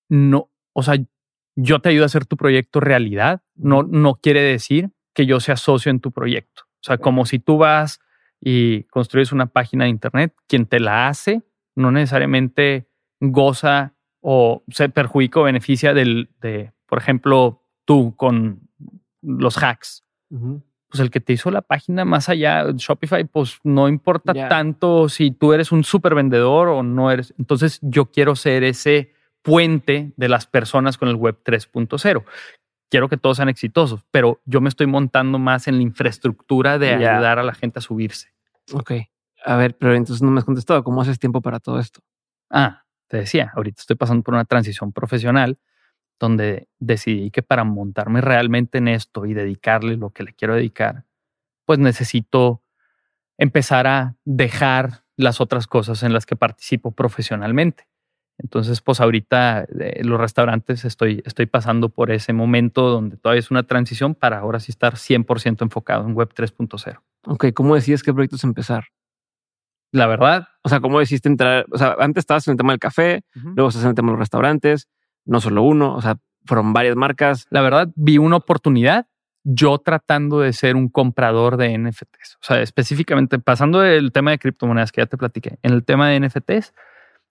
no, 0.09 0.51
o 0.73 0.83
sea, 0.83 0.97
yo 1.55 1.79
te 1.79 1.89
ayudo 1.89 2.03
a 2.03 2.05
hacer 2.05 2.27
tu 2.27 2.37
proyecto 2.37 2.79
realidad. 2.79 3.41
No, 3.55 3.81
no 3.81 4.13
quiere 4.13 4.41
decir 4.43 4.91
que 5.15 5.25
yo 5.25 5.39
sea 5.39 5.57
socio 5.57 5.89
en 5.89 6.01
tu 6.01 6.11
proyecto. 6.11 6.61
O 6.65 6.83
sea, 6.83 6.99
como 6.99 7.25
si 7.25 7.39
tú 7.39 7.57
vas 7.57 8.01
y 8.39 8.83
construyes 8.83 9.31
una 9.31 9.47
página 9.47 9.85
de 9.85 9.89
internet, 9.89 10.35
quien 10.47 10.67
te 10.67 10.79
la 10.79 11.07
hace 11.07 11.41
no 11.73 11.91
necesariamente 11.91 12.87
goza 13.19 13.95
o 14.21 14.63
se 14.69 14.87
perjudica 14.89 15.39
o 15.39 15.43
beneficia 15.43 15.95
del, 15.95 16.29
de, 16.41 16.73
por 16.85 16.99
ejemplo, 16.99 17.63
tú 17.85 18.15
con 18.15 18.64
los 19.25 19.61
hacks 19.61 20.03
pues 20.95 21.01
el 21.01 21.11
que 21.11 21.19
te 21.19 21.33
hizo 21.33 21.51
la 21.51 21.61
página 21.61 22.05
más 22.05 22.29
allá, 22.29 22.65
Shopify, 22.73 23.25
pues 23.25 23.59
no 23.63 23.89
importa 23.89 24.33
tanto 24.47 25.09
si 25.09 25.31
tú 25.31 25.53
eres 25.53 25.71
un 25.71 25.83
super 25.83 26.15
vendedor 26.15 26.69
o 26.69 26.83
no 26.83 27.11
eres. 27.11 27.33
Entonces 27.37 27.79
yo 27.81 28.05
quiero 28.11 28.35
ser 28.35 28.63
ese 28.63 29.11
puente 29.41 30.13
de 30.15 30.29
las 30.29 30.47
personas 30.47 30.97
con 30.97 31.09
el 31.09 31.15
web 31.15 31.39
3.0. 31.43 32.23
Quiero 32.89 33.09
que 33.09 33.17
todos 33.17 33.37
sean 33.37 33.49
exitosos, 33.49 34.05
pero 34.11 34.41
yo 34.45 34.61
me 34.61 34.69
estoy 34.69 34.87
montando 34.87 35.37
más 35.37 35.67
en 35.67 35.77
la 35.77 35.81
infraestructura 35.81 36.77
de 36.79 36.93
ayudar 36.93 37.39
a 37.39 37.43
la 37.43 37.53
gente 37.53 37.79
a 37.79 37.81
subirse. 37.81 38.29
Ok. 38.71 38.91
A 39.43 39.57
ver, 39.57 39.77
pero 39.77 39.93
entonces 39.95 40.23
no 40.23 40.31
me 40.31 40.39
has 40.39 40.45
contestado. 40.45 40.83
¿Cómo 40.83 41.01
haces 41.01 41.19
tiempo 41.19 41.41
para 41.41 41.59
todo 41.59 41.79
esto? 41.79 41.99
Ah, 42.49 42.83
te 43.07 43.17
decía, 43.17 43.51
ahorita 43.53 43.81
estoy 43.81 43.95
pasando 43.95 44.23
por 44.23 44.33
una 44.33 44.45
transición 44.45 44.93
profesional 44.93 45.59
donde 46.19 46.67
decidí 46.79 47.31
que 47.31 47.43
para 47.43 47.63
montarme 47.63 48.21
realmente 48.21 48.77
en 48.77 48.87
esto 48.87 49.25
y 49.25 49.33
dedicarle 49.33 49.97
lo 49.97 50.11
que 50.11 50.23
le 50.23 50.33
quiero 50.33 50.55
dedicar, 50.55 51.03
pues 51.65 51.79
necesito 51.79 52.61
empezar 53.37 53.87
a 53.87 54.15
dejar 54.23 55.03
las 55.17 55.41
otras 55.41 55.67
cosas 55.67 56.03
en 56.03 56.13
las 56.13 56.25
que 56.25 56.35
participo 56.35 56.91
profesionalmente. 56.91 57.87
Entonces, 58.37 58.81
pues 58.81 58.99
ahorita 58.99 59.65
eh, 59.79 60.03
los 60.03 60.19
restaurantes 60.19 60.83
estoy, 60.83 61.23
estoy 61.25 61.45
pasando 61.45 61.89
por 61.89 62.11
ese 62.11 62.33
momento 62.33 62.89
donde 62.89 63.17
todavía 63.17 63.39
es 63.39 63.49
una 63.49 63.63
transición 63.63 64.13
para 64.13 64.39
ahora 64.39 64.59
sí 64.59 64.71
estar 64.71 64.95
100% 64.95 65.61
enfocado 65.61 66.05
en 66.05 66.13
Web 66.13 66.33
3.0. 66.35 66.99
Ok, 67.27 67.45
¿cómo 67.53 67.75
decías 67.75 68.03
qué 68.03 68.13
proyectos 68.13 68.43
empezar? 68.43 68.85
La 69.91 70.07
verdad. 70.07 70.49
O 70.63 70.69
sea, 70.69 70.81
¿cómo 70.81 70.99
decidiste 70.99 71.29
entrar? 71.29 71.65
O 71.71 71.77
sea, 71.77 71.95
antes 71.99 72.23
estabas 72.23 72.45
en 72.47 72.51
el 72.51 72.57
tema 72.57 72.73
del 72.73 72.79
café, 72.79 73.23
luego 73.33 73.69
estás 73.69 73.83
en 73.83 73.89
el 73.89 73.95
tema 73.95 74.07
de 74.07 74.13
los 74.13 74.19
restaurantes, 74.19 74.89
no 75.25 75.41
solo 75.41 75.63
uno, 75.63 75.95
o 75.95 76.01
sea, 76.01 76.17
fueron 76.45 76.73
varias 76.73 76.95
marcas. 76.95 77.47
La 77.49 77.61
verdad, 77.61 77.89
vi 77.95 78.17
una 78.17 78.37
oportunidad 78.37 79.07
yo 79.43 79.77
tratando 79.77 80.39
de 80.39 80.53
ser 80.53 80.75
un 80.75 80.89
comprador 80.89 81.57
de 81.57 81.77
NFTs. 81.77 82.37
O 82.41 82.43
sea, 82.43 82.61
específicamente 82.61 83.37
pasando 83.37 83.79
del 83.79 84.11
tema 84.11 84.31
de 84.31 84.39
criptomonedas 84.39 84.91
que 84.91 85.01
ya 85.01 85.05
te 85.05 85.17
platiqué, 85.17 85.59
en 85.61 85.73
el 85.73 85.85
tema 85.85 86.09
de 86.09 86.19
NFTs, 86.19 86.73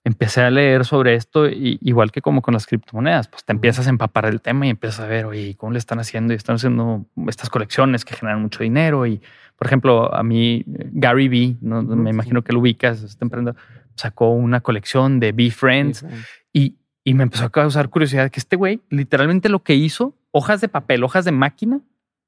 empecé 0.04 0.42
a 0.42 0.50
leer 0.50 0.84
sobre 0.84 1.14
esto, 1.14 1.48
y, 1.48 1.78
igual 1.82 2.12
que 2.12 2.20
como 2.20 2.40
con 2.40 2.54
las 2.54 2.66
criptomonedas, 2.66 3.26
pues 3.26 3.44
te 3.44 3.52
empiezas 3.52 3.86
a 3.86 3.90
empapar 3.90 4.26
el 4.26 4.40
tema 4.40 4.66
y 4.66 4.70
empiezas 4.70 5.00
a 5.00 5.06
ver, 5.06 5.24
oye, 5.24 5.56
¿cómo 5.56 5.72
le 5.72 5.78
están 5.78 5.98
haciendo? 5.98 6.32
Y 6.34 6.36
están 6.36 6.56
haciendo 6.56 7.06
estas 7.26 7.50
colecciones 7.50 8.04
que 8.04 8.14
generan 8.14 8.40
mucho 8.42 8.62
dinero. 8.62 9.06
Y, 9.06 9.20
por 9.56 9.66
ejemplo, 9.66 10.14
a 10.14 10.22
mí, 10.22 10.62
Gary 10.66 11.28
Vee, 11.28 11.56
¿no? 11.62 11.82
me 11.82 12.10
imagino 12.10 12.42
que 12.42 12.52
lo 12.52 12.60
ubicas, 12.60 13.02
este 13.02 13.24
emprendedor, 13.24 13.56
sacó 13.96 14.30
una 14.30 14.60
colección 14.60 15.20
de 15.20 15.32
Be 15.32 15.50
Friends 15.50 16.04
y, 16.52 16.76
y 17.04 17.14
me 17.14 17.22
empezó 17.22 17.44
a 17.44 17.50
causar 17.50 17.90
curiosidad 17.90 18.30
que 18.30 18.40
este 18.40 18.56
güey 18.56 18.80
literalmente 18.88 19.48
lo 19.48 19.62
que 19.62 19.74
hizo, 19.74 20.14
hojas 20.30 20.60
de 20.60 20.68
papel, 20.68 21.04
hojas 21.04 21.24
de 21.24 21.32
máquina 21.32 21.80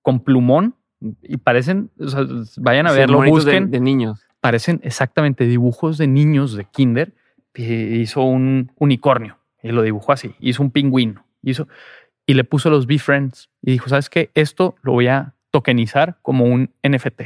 con 0.02 0.20
plumón 0.20 0.76
y 1.22 1.38
parecen, 1.38 1.90
o 1.98 2.08
sea, 2.08 2.24
vayan 2.58 2.86
a 2.86 2.92
verlo, 2.92 3.22
busquen. 3.24 3.70
De, 3.70 3.80
niños. 3.80 4.20
Parecen 4.40 4.80
exactamente 4.84 5.46
dibujos 5.46 5.98
de 5.98 6.06
niños 6.06 6.54
de 6.54 6.64
kinder 6.64 7.14
hizo 7.58 8.22
un 8.22 8.72
unicornio 8.76 9.38
y 9.62 9.70
lo 9.70 9.82
dibujó 9.82 10.12
así. 10.12 10.34
Hizo 10.40 10.62
un 10.62 10.70
pingüino. 10.70 11.24
Hizo, 11.42 11.68
y 12.26 12.34
le 12.34 12.44
puso 12.44 12.70
los 12.70 12.86
B-Friends 12.86 13.50
y 13.62 13.72
dijo, 13.72 13.88
¿sabes 13.88 14.10
qué? 14.10 14.30
Esto 14.34 14.76
lo 14.82 14.92
voy 14.92 15.08
a 15.08 15.34
tokenizar 15.50 16.18
como 16.22 16.44
un 16.44 16.74
NFT. 16.82 17.22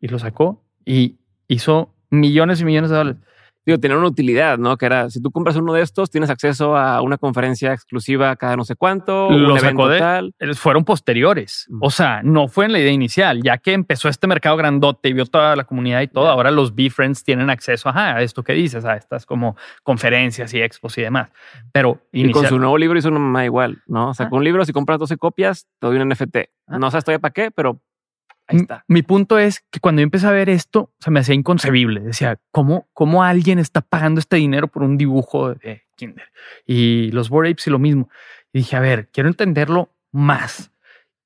Y 0.00 0.08
lo 0.08 0.18
sacó 0.18 0.62
y 0.84 1.16
hizo 1.48 1.94
millones 2.10 2.60
y 2.60 2.64
millones 2.64 2.90
de 2.90 2.96
dólares 2.96 3.22
digo, 3.64 3.78
tener 3.78 3.96
una 3.96 4.08
utilidad, 4.08 4.58
¿no? 4.58 4.76
Que 4.76 4.86
era, 4.86 5.10
si 5.10 5.20
tú 5.22 5.30
compras 5.30 5.56
uno 5.56 5.72
de 5.72 5.82
estos, 5.82 6.10
tienes 6.10 6.30
acceso 6.30 6.76
a 6.76 7.00
una 7.02 7.18
conferencia 7.18 7.72
exclusiva 7.72 8.34
cada 8.36 8.56
no 8.56 8.64
sé 8.64 8.76
cuánto, 8.76 9.30
Los 9.30 9.52
un 9.52 9.58
evento 9.58 9.88
tal. 9.98 10.34
Fueron 10.54 10.84
posteriores. 10.84 11.68
O 11.80 11.90
sea, 11.90 12.22
no 12.22 12.48
fue 12.48 12.64
en 12.64 12.72
la 12.72 12.78
idea 12.80 12.92
inicial. 12.92 13.42
Ya 13.42 13.58
que 13.58 13.72
empezó 13.72 14.08
este 14.08 14.26
mercado 14.26 14.56
grandote 14.56 15.08
y 15.08 15.12
vio 15.12 15.26
toda 15.26 15.56
la 15.56 15.64
comunidad 15.64 16.00
y 16.02 16.08
todo, 16.08 16.28
ahora 16.28 16.50
los 16.50 16.74
B-Friends 16.74 17.24
tienen 17.24 17.50
acceso 17.50 17.90
a 17.92 18.20
esto 18.22 18.42
que 18.42 18.52
dices, 18.52 18.84
a 18.84 18.96
estas 18.96 19.26
como 19.26 19.56
conferencias 19.82 20.52
y 20.54 20.60
expos 20.60 20.98
y 20.98 21.02
demás. 21.02 21.30
Pero 21.72 22.00
y 22.12 22.30
con 22.30 22.46
su 22.46 22.58
nuevo 22.58 22.76
libro 22.78 22.98
hizo 22.98 23.08
una 23.08 23.44
igual, 23.44 23.82
¿no? 23.86 24.10
O 24.10 24.14
sea, 24.14 24.28
con 24.28 24.38
un 24.38 24.44
libro, 24.44 24.64
si 24.64 24.72
compras 24.72 24.98
12 24.98 25.16
copias, 25.16 25.66
te 25.78 25.86
doy 25.86 25.96
un 25.98 26.08
NFT. 26.08 26.36
Ah. 26.66 26.78
No 26.78 26.90
sabes 26.90 27.04
todavía 27.04 27.20
para 27.20 27.32
qué, 27.32 27.50
pero 27.50 27.80
mi 28.88 29.02
punto 29.02 29.38
es 29.38 29.64
que 29.70 29.80
cuando 29.80 30.00
yo 30.00 30.04
empecé 30.04 30.26
a 30.26 30.32
ver 30.32 30.48
esto, 30.48 30.92
se 30.98 31.10
me 31.10 31.20
hacía 31.20 31.34
inconcebible. 31.34 32.00
Decía, 32.00 32.38
¿cómo, 32.50 32.88
¿cómo 32.92 33.22
alguien 33.22 33.58
está 33.58 33.80
pagando 33.80 34.20
este 34.20 34.36
dinero 34.36 34.68
por 34.68 34.82
un 34.82 34.96
dibujo 34.96 35.54
de 35.54 35.82
Kinder? 35.96 36.30
Y 36.66 37.10
los 37.12 37.28
Bored 37.28 37.52
Apes 37.52 37.66
y 37.66 37.70
lo 37.70 37.78
mismo. 37.78 38.08
Y 38.52 38.60
dije, 38.60 38.76
a 38.76 38.80
ver, 38.80 39.08
quiero 39.12 39.28
entenderlo 39.28 39.90
más. 40.10 40.72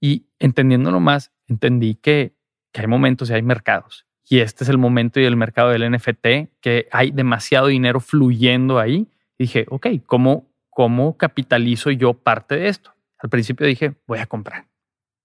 Y 0.01 0.27
entendiéndolo 0.39 1.01
más, 1.01 1.33
entendí 1.47 1.95
que, 1.95 2.35
que 2.73 2.81
hay 2.83 2.87
momentos 2.87 3.31
y 3.31 3.35
hay 3.35 3.43
mercados. 3.43 4.07
Y 4.29 4.41
este 4.41 4.65
es 4.65 4.71
el 4.71 4.79
momento 4.79 5.21
y 5.21 5.25
el 5.25 5.37
mercado 5.37 5.71
del 5.71 5.91
NFT, 5.91 6.27
que 6.61 6.89
hay 6.91 7.11
demasiado 7.13 7.69
dinero 7.69 8.01
fluyendo 8.01 8.79
ahí. 8.79 9.09
Y 9.39 9.45
dije, 9.45 9.67
ok, 9.69 9.87
¿cómo, 10.07 10.47
¿cómo 10.71 11.17
capitalizo 11.17 11.91
yo 11.91 12.15
parte 12.15 12.57
de 12.57 12.69
esto? 12.69 12.93
Al 13.19 13.31
principio 13.31 13.67
dije, 13.67 13.95
voy 14.07 14.19
a 14.19 14.27
comprar 14.27 14.67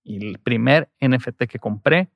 y 0.04 0.26
el 0.26 0.40
primer 0.40 0.90
NFT 1.00 1.44
que 1.44 1.60
compré, 1.60 2.10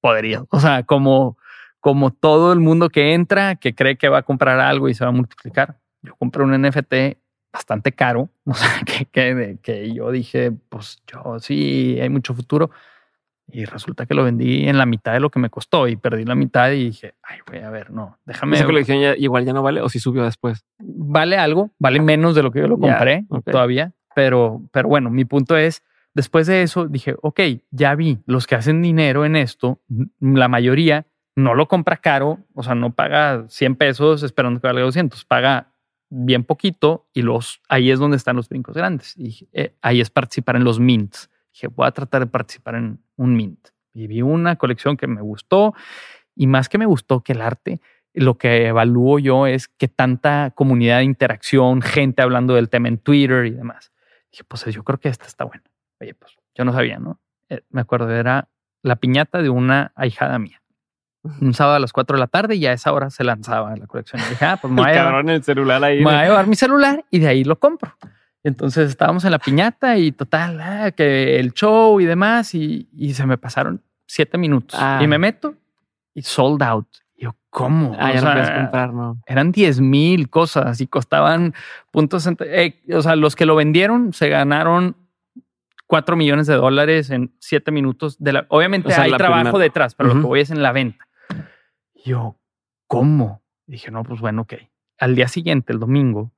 podría. 0.00 0.44
O 0.50 0.60
sea, 0.60 0.82
como, 0.84 1.36
como 1.80 2.12
todo 2.12 2.52
el 2.52 2.60
mundo 2.60 2.88
que 2.88 3.14
entra, 3.14 3.56
que 3.56 3.74
cree 3.74 3.96
que 3.96 4.08
va 4.08 4.18
a 4.18 4.22
comprar 4.22 4.60
algo 4.60 4.88
y 4.88 4.94
se 4.94 5.04
va 5.04 5.10
a 5.10 5.12
multiplicar. 5.12 5.78
Yo 6.02 6.14
compré 6.16 6.42
un 6.44 6.60
NFT 6.60 7.18
bastante 7.52 7.92
caro, 7.92 8.28
o 8.44 8.54
sea, 8.54 8.82
que, 8.84 9.58
que, 9.62 9.94
yo 9.94 10.10
dije, 10.10 10.52
pues 10.68 11.02
yo 11.06 11.38
sí, 11.40 11.98
hay 12.00 12.08
mucho 12.08 12.34
futuro. 12.34 12.70
Y 13.48 13.64
resulta 13.64 14.06
que 14.06 14.14
lo 14.14 14.24
vendí 14.24 14.68
en 14.68 14.76
la 14.76 14.86
mitad 14.86 15.12
de 15.12 15.20
lo 15.20 15.30
que 15.30 15.38
me 15.38 15.50
costó 15.50 15.86
y 15.86 15.94
perdí 15.94 16.24
la 16.24 16.34
mitad 16.34 16.72
y 16.72 16.86
dije, 16.86 17.14
ay, 17.22 17.38
voy 17.46 17.58
a 17.60 17.70
ver, 17.70 17.92
no, 17.92 18.18
déjame. 18.24 18.56
¿Esa 18.56 18.66
colección 18.66 19.00
ya, 19.00 19.14
igual 19.16 19.44
ya 19.44 19.52
no 19.52 19.62
vale 19.62 19.80
o 19.80 19.88
si 19.88 20.00
subió 20.00 20.24
después? 20.24 20.64
Vale 20.78 21.36
algo, 21.36 21.70
vale 21.78 22.00
menos 22.00 22.34
de 22.34 22.42
lo 22.42 22.50
que 22.50 22.58
yo 22.58 22.66
lo 22.66 22.76
compré 22.76 23.24
todavía, 23.44 23.92
pero, 24.16 24.62
pero 24.72 24.88
bueno, 24.88 25.10
mi 25.10 25.24
punto 25.24 25.56
es, 25.56 25.84
Después 26.16 26.46
de 26.46 26.62
eso 26.62 26.88
dije, 26.88 27.14
ok, 27.20 27.40
ya 27.70 27.94
vi, 27.94 28.20
los 28.24 28.46
que 28.46 28.54
hacen 28.54 28.80
dinero 28.80 29.26
en 29.26 29.36
esto, 29.36 29.82
la 30.18 30.48
mayoría 30.48 31.04
no 31.34 31.54
lo 31.54 31.68
compra 31.68 31.98
caro, 31.98 32.38
o 32.54 32.62
sea, 32.62 32.74
no 32.74 32.94
paga 32.94 33.44
100 33.50 33.76
pesos 33.76 34.22
esperando 34.22 34.58
que 34.58 34.66
valga 34.66 34.80
200, 34.80 35.26
paga 35.26 35.74
bien 36.08 36.42
poquito 36.44 37.06
y 37.12 37.20
los, 37.20 37.60
ahí 37.68 37.90
es 37.90 37.98
donde 37.98 38.16
están 38.16 38.34
los 38.34 38.48
brincos 38.48 38.74
grandes. 38.74 39.14
Y 39.18 39.46
eh, 39.52 39.74
ahí 39.82 40.00
es 40.00 40.08
participar 40.08 40.56
en 40.56 40.64
los 40.64 40.80
mints. 40.80 41.28
Dije, 41.52 41.66
voy 41.66 41.86
a 41.86 41.90
tratar 41.90 42.22
de 42.22 42.28
participar 42.28 42.76
en 42.76 42.98
un 43.16 43.36
mint. 43.36 43.68
Y 43.92 44.06
vi 44.06 44.22
una 44.22 44.56
colección 44.56 44.96
que 44.96 45.06
me 45.06 45.20
gustó 45.20 45.74
y 46.34 46.46
más 46.46 46.70
que 46.70 46.78
me 46.78 46.86
gustó 46.86 47.20
que 47.20 47.34
el 47.34 47.42
arte, 47.42 47.82
lo 48.14 48.38
que 48.38 48.68
evalúo 48.68 49.18
yo 49.18 49.46
es 49.46 49.68
que 49.68 49.88
tanta 49.88 50.50
comunidad 50.54 51.00
de 51.00 51.04
interacción, 51.04 51.82
gente 51.82 52.22
hablando 52.22 52.54
del 52.54 52.70
tema 52.70 52.88
en 52.88 52.96
Twitter 52.96 53.44
y 53.44 53.50
demás. 53.50 53.92
Dije, 54.32 54.44
pues 54.48 54.64
yo 54.64 54.82
creo 54.82 54.98
que 54.98 55.10
esta 55.10 55.26
está 55.26 55.44
buena. 55.44 55.64
Oye, 56.00 56.14
pues 56.14 56.36
yo 56.54 56.64
no 56.64 56.72
sabía, 56.72 56.98
¿no? 56.98 57.20
Eh, 57.48 57.62
me 57.70 57.80
acuerdo, 57.80 58.10
era 58.10 58.48
la 58.82 58.96
piñata 58.96 59.42
de 59.42 59.50
una 59.50 59.92
ahijada 59.94 60.38
mía. 60.38 60.62
Un 61.40 61.54
sábado 61.54 61.76
a 61.76 61.80
las 61.80 61.92
4 61.92 62.16
de 62.16 62.20
la 62.20 62.26
tarde 62.26 62.56
y 62.56 62.66
a 62.66 62.72
esa 62.72 62.92
hora 62.92 63.10
se 63.10 63.24
lanzaba 63.24 63.74
la 63.76 63.86
colección. 63.86 64.22
Y 64.24 64.30
dije, 64.30 64.44
ah, 64.44 64.58
pues 64.60 64.72
me 64.72 64.82
voy, 64.82 64.90
a 64.90 64.94
llevar, 64.94 65.28
el 65.28 65.42
celular 65.42 65.84
ahí, 65.84 65.98
me 65.98 66.04
voy 66.04 66.14
a 66.14 66.24
llevar 66.24 66.46
mi 66.46 66.56
celular 66.56 67.04
y 67.10 67.18
de 67.18 67.28
ahí 67.28 67.44
lo 67.44 67.58
compro. 67.58 67.94
Entonces 68.42 68.88
estábamos 68.90 69.24
en 69.24 69.32
la 69.32 69.40
piñata 69.40 69.98
y 69.98 70.12
total, 70.12 70.60
ah, 70.60 70.92
que 70.92 71.40
el 71.40 71.52
show 71.52 72.00
y 72.00 72.04
demás, 72.04 72.54
y, 72.54 72.88
y, 72.92 73.12
se 73.14 73.26
me 73.26 73.38
pasaron 73.38 73.82
siete 74.06 74.38
minutos. 74.38 74.78
Ah. 74.80 75.00
Y 75.02 75.08
me 75.08 75.18
meto 75.18 75.56
y 76.14 76.22
sold 76.22 76.62
out. 76.62 76.86
Y 77.16 77.24
yo, 77.24 77.34
¿cómo? 77.50 77.96
Ah, 77.98 78.12
ya 78.12 78.20
no 78.20 78.32
puedes 78.32 78.50
comprar, 78.50 78.92
¿no? 78.94 79.18
Eran 79.26 79.50
10 79.50 79.80
mil 79.80 80.30
cosas 80.30 80.80
y 80.80 80.86
costaban 80.86 81.54
puntos. 81.90 82.28
Eh, 82.40 82.80
o 82.94 83.02
sea, 83.02 83.16
los 83.16 83.34
que 83.34 83.46
lo 83.46 83.56
vendieron 83.56 84.12
se 84.12 84.28
ganaron 84.28 84.96
4 85.86 86.16
millones 86.16 86.46
de 86.46 86.54
dólares 86.54 87.10
en 87.10 87.34
7 87.40 87.70
minutos. 87.70 88.16
De 88.18 88.32
la, 88.32 88.46
obviamente 88.48 88.92
hay 88.94 89.12
trabajo 89.12 89.58
detrás, 89.58 89.94
pero 89.94 90.14
lo 90.14 90.20
que 90.20 90.26
voy 90.26 90.40
es 90.40 90.50
en 90.50 90.62
la 90.62 90.72
venta. 90.72 91.06
yo, 92.04 92.38
¿cómo? 92.86 93.42
dije, 93.66 93.90
no, 93.90 94.04
pues 94.04 94.20
bueno, 94.20 94.42
ok. 94.42 94.54
Al 94.98 95.14
día 95.14 95.28
siguiente, 95.28 95.72
el 95.72 95.80
domingo, 95.80 96.32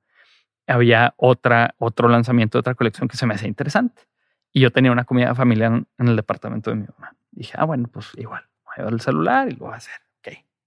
había 0.67 1.13
otra, 1.17 1.75
otro 1.77 2.09
lanzamiento 2.09 2.57
de 2.57 2.61
otra 2.61 2.75
colección 2.75 3.07
que 3.07 3.17
se 3.17 3.25
me 3.25 3.35
hacía 3.35 3.47
interesante. 3.47 4.03
Y 4.51 4.61
yo 4.61 4.71
tenía 4.71 4.91
una 4.91 5.05
comida 5.05 5.35
familiar 5.35 5.83
en 5.97 6.07
el 6.07 6.15
departamento 6.15 6.71
de 6.71 6.77
mi 6.77 6.87
mamá. 6.87 7.15
Dije, 7.31 7.53
ah, 7.55 7.65
bueno, 7.65 7.87
pues 7.87 8.11
igual, 8.17 8.43
voy 8.65 8.73
a 8.73 8.77
llevar 8.77 8.93
el 8.93 9.01
celular 9.01 9.47
y 9.49 9.51
lo 9.51 9.65
voy 9.65 9.73
a 9.73 9.77
hacer 9.77 10.08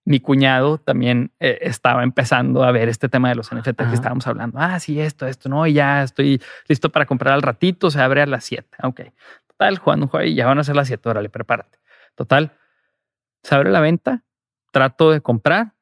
mi 0.04 0.20
cuñado 0.20 0.78
también 0.78 1.32
eh, 1.38 1.58
estaba 1.62 2.02
empezando 2.02 2.64
a 2.64 2.72
ver 2.72 2.88
este 2.88 3.08
tema 3.08 3.28
de 3.28 3.36
los 3.36 3.54
NFT 3.54 3.76
que 3.76 3.94
estábamos 3.94 4.26
hablando. 4.26 4.58
Ah, 4.58 4.80
sí, 4.80 5.00
esto, 5.00 5.26
esto, 5.26 5.48
no, 5.48 5.66
ya 5.66 6.02
estoy 6.02 6.42
listo 6.68 6.90
para 6.90 7.06
comprar 7.06 7.34
al 7.34 7.42
ratito, 7.42 7.90
se 7.90 8.00
abre 8.00 8.22
a 8.22 8.26
las 8.26 8.44
7. 8.44 8.68
Ok. 8.82 9.00
Total, 9.46 9.78
juego 9.78 10.22
y 10.22 10.34
ya 10.34 10.46
van 10.46 10.58
a 10.58 10.64
ser 10.64 10.74
las 10.74 10.88
7, 10.88 11.08
órale, 11.08 11.28
prepárate. 11.28 11.78
Total, 12.16 12.52
se 13.42 13.54
abre 13.54 13.70
la 13.70 13.80
venta, 13.80 14.24
trato 14.72 15.10
de 15.10 15.20
comprar. 15.20 15.74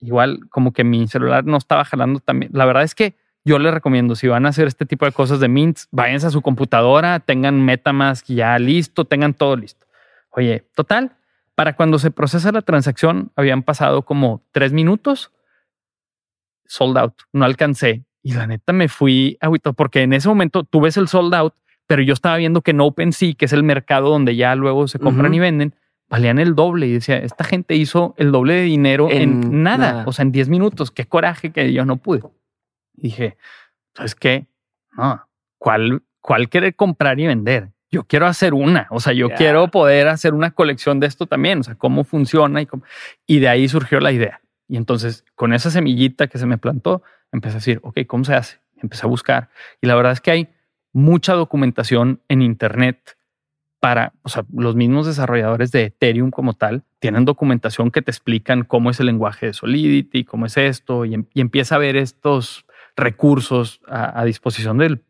Igual, 0.00 0.48
como 0.50 0.72
que 0.72 0.84
mi 0.84 1.06
celular 1.08 1.44
no 1.44 1.56
estaba 1.56 1.84
jalando 1.84 2.20
también. 2.20 2.50
La 2.54 2.64
verdad 2.64 2.82
es 2.82 2.94
que 2.94 3.16
yo 3.44 3.58
les 3.58 3.72
recomiendo, 3.72 4.14
si 4.14 4.28
van 4.28 4.46
a 4.46 4.50
hacer 4.50 4.66
este 4.66 4.86
tipo 4.86 5.06
de 5.06 5.12
cosas 5.12 5.40
de 5.40 5.48
mints, 5.48 5.88
váyanse 5.90 6.26
a 6.26 6.30
su 6.30 6.42
computadora, 6.42 7.20
tengan 7.20 7.64
Metamask 7.64 8.26
ya 8.26 8.58
listo, 8.58 9.04
tengan 9.04 9.34
todo 9.34 9.56
listo. 9.56 9.86
Oye, 10.30 10.68
total, 10.74 11.16
para 11.58 11.74
cuando 11.74 11.98
se 11.98 12.12
procesa 12.12 12.52
la 12.52 12.62
transacción, 12.62 13.32
habían 13.34 13.64
pasado 13.64 14.02
como 14.02 14.44
tres 14.52 14.72
minutos. 14.72 15.32
Sold 16.66 16.96
out. 16.96 17.14
No 17.32 17.44
alcancé. 17.44 18.04
Y 18.22 18.34
la 18.34 18.46
neta 18.46 18.72
me 18.72 18.86
fui 18.86 19.36
agüito 19.40 19.72
porque 19.72 20.02
en 20.02 20.12
ese 20.12 20.28
momento 20.28 20.62
tú 20.62 20.80
ves 20.80 20.96
el 20.96 21.08
sold 21.08 21.34
out, 21.34 21.54
pero 21.88 22.00
yo 22.00 22.14
estaba 22.14 22.36
viendo 22.36 22.62
que 22.62 22.70
en 22.70 22.80
OpenSea, 22.80 23.34
que 23.34 23.46
es 23.46 23.52
el 23.52 23.64
mercado 23.64 24.08
donde 24.08 24.36
ya 24.36 24.54
luego 24.54 24.86
se 24.86 25.00
compran 25.00 25.34
y 25.34 25.40
venden, 25.40 25.74
valían 26.08 26.38
el 26.38 26.54
doble. 26.54 26.86
Y 26.86 26.92
decía, 26.92 27.16
esta 27.16 27.42
gente 27.42 27.74
hizo 27.74 28.14
el 28.18 28.30
doble 28.30 28.54
de 28.54 28.62
dinero 28.62 29.08
en, 29.10 29.64
nada, 29.64 30.04
o 30.06 30.12
sea, 30.12 30.22
en 30.22 30.30
10 30.30 30.50
minutos. 30.50 30.92
Qué 30.92 31.06
coraje 31.06 31.50
que 31.50 31.72
yo 31.72 31.84
no 31.84 31.96
pude. 31.96 32.22
dije, 32.92 33.36
¿sabes 33.96 34.14
qué? 34.14 34.46
No, 34.96 35.26
¿cuál, 35.58 36.04
cuál 36.20 36.48
querer 36.48 36.76
comprar 36.76 37.18
y 37.18 37.26
vender? 37.26 37.72
Yo 37.90 38.04
quiero 38.04 38.26
hacer 38.26 38.54
una, 38.54 38.86
o 38.90 39.00
sea, 39.00 39.12
yo 39.12 39.30
quiero 39.30 39.68
poder 39.68 40.08
hacer 40.08 40.34
una 40.34 40.50
colección 40.50 41.00
de 41.00 41.06
esto 41.06 41.26
también, 41.26 41.60
o 41.60 41.62
sea, 41.62 41.74
cómo 41.74 42.04
funciona 42.04 42.60
y, 42.60 42.66
cómo... 42.66 42.82
y 43.26 43.38
de 43.38 43.48
ahí 43.48 43.68
surgió 43.68 44.00
la 44.00 44.12
idea. 44.12 44.40
Y 44.68 44.76
entonces, 44.76 45.24
con 45.34 45.54
esa 45.54 45.70
semillita 45.70 46.26
que 46.26 46.38
se 46.38 46.44
me 46.44 46.58
plantó, 46.58 47.02
empecé 47.32 47.54
a 47.54 47.60
decir, 47.60 47.80
ok, 47.82 48.00
¿cómo 48.06 48.24
se 48.24 48.34
hace? 48.34 48.60
Empecé 48.76 49.06
a 49.06 49.08
buscar. 49.08 49.48
Y 49.80 49.86
la 49.86 49.94
verdad 49.94 50.12
es 50.12 50.20
que 50.20 50.30
hay 50.30 50.48
mucha 50.92 51.32
documentación 51.32 52.20
en 52.28 52.42
Internet 52.42 53.16
para, 53.80 54.12
o 54.22 54.28
sea, 54.28 54.44
los 54.52 54.74
mismos 54.76 55.06
desarrolladores 55.06 55.70
de 55.70 55.84
Ethereum 55.84 56.30
como 56.30 56.52
tal, 56.52 56.82
tienen 56.98 57.24
documentación 57.24 57.90
que 57.90 58.02
te 58.02 58.10
explican 58.10 58.64
cómo 58.64 58.90
es 58.90 59.00
el 59.00 59.06
lenguaje 59.06 59.46
de 59.46 59.52
Solidity, 59.52 60.24
cómo 60.24 60.46
es 60.46 60.56
esto, 60.56 61.04
y, 61.04 61.14
em, 61.14 61.24
empieza 61.34 61.76
a 61.76 61.78
ver 61.78 61.96
estos 61.96 62.66
recursos 62.96 63.80
a, 63.86 64.20
a 64.20 64.24
disposición 64.24 64.78
del 64.78 65.04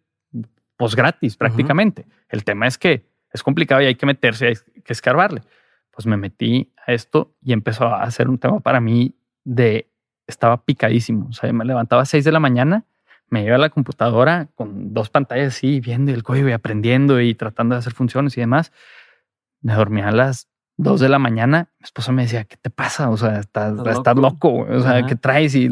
pues 0.78 0.94
gratis 0.94 1.36
prácticamente. 1.36 2.06
El 2.30 2.44
tema 2.44 2.66
es 2.66 2.78
que 2.78 3.04
es 3.32 3.42
complicado 3.42 3.82
y 3.82 3.86
hay 3.86 3.96
que 3.96 4.06
meterse, 4.06 4.46
hay 4.46 4.54
que 4.82 4.92
escarbarle. 4.92 5.42
Pues 5.90 6.06
me 6.06 6.16
metí 6.16 6.72
a 6.86 6.92
esto 6.92 7.34
y 7.42 7.52
empezó 7.52 7.86
a 7.88 8.04
hacer 8.04 8.28
un 8.28 8.38
tema 8.38 8.60
para 8.60 8.80
mí 8.80 9.16
de, 9.44 9.90
estaba 10.28 10.64
picadísimo. 10.64 11.26
O 11.28 11.32
sea, 11.32 11.52
me 11.52 11.64
levantaba 11.64 12.02
a 12.02 12.06
6 12.06 12.24
de 12.24 12.30
la 12.30 12.38
mañana, 12.38 12.84
me 13.28 13.44
iba 13.44 13.56
a 13.56 13.58
la 13.58 13.70
computadora 13.70 14.48
con 14.54 14.94
dos 14.94 15.10
pantallas 15.10 15.56
así, 15.56 15.80
viendo 15.80 16.12
el 16.12 16.22
código 16.22 16.48
y 16.48 16.52
aprendiendo 16.52 17.20
y 17.20 17.34
tratando 17.34 17.74
de 17.74 17.80
hacer 17.80 17.92
funciones 17.92 18.36
y 18.38 18.40
demás. 18.40 18.72
Me 19.60 19.74
dormía 19.74 20.08
a 20.08 20.12
las 20.12 20.48
2 20.76 21.00
de 21.00 21.08
la 21.08 21.18
mañana. 21.18 21.70
Mi 21.80 21.84
esposa 21.84 22.12
me 22.12 22.22
decía, 22.22 22.44
¿qué 22.44 22.56
te 22.56 22.70
pasa? 22.70 23.10
O 23.10 23.16
sea, 23.16 23.40
estás, 23.40 23.74
estás 23.84 24.16
loco. 24.16 24.58
O 24.60 24.80
sea, 24.80 25.04
¿qué 25.04 25.16
traes? 25.16 25.56
Y, 25.56 25.68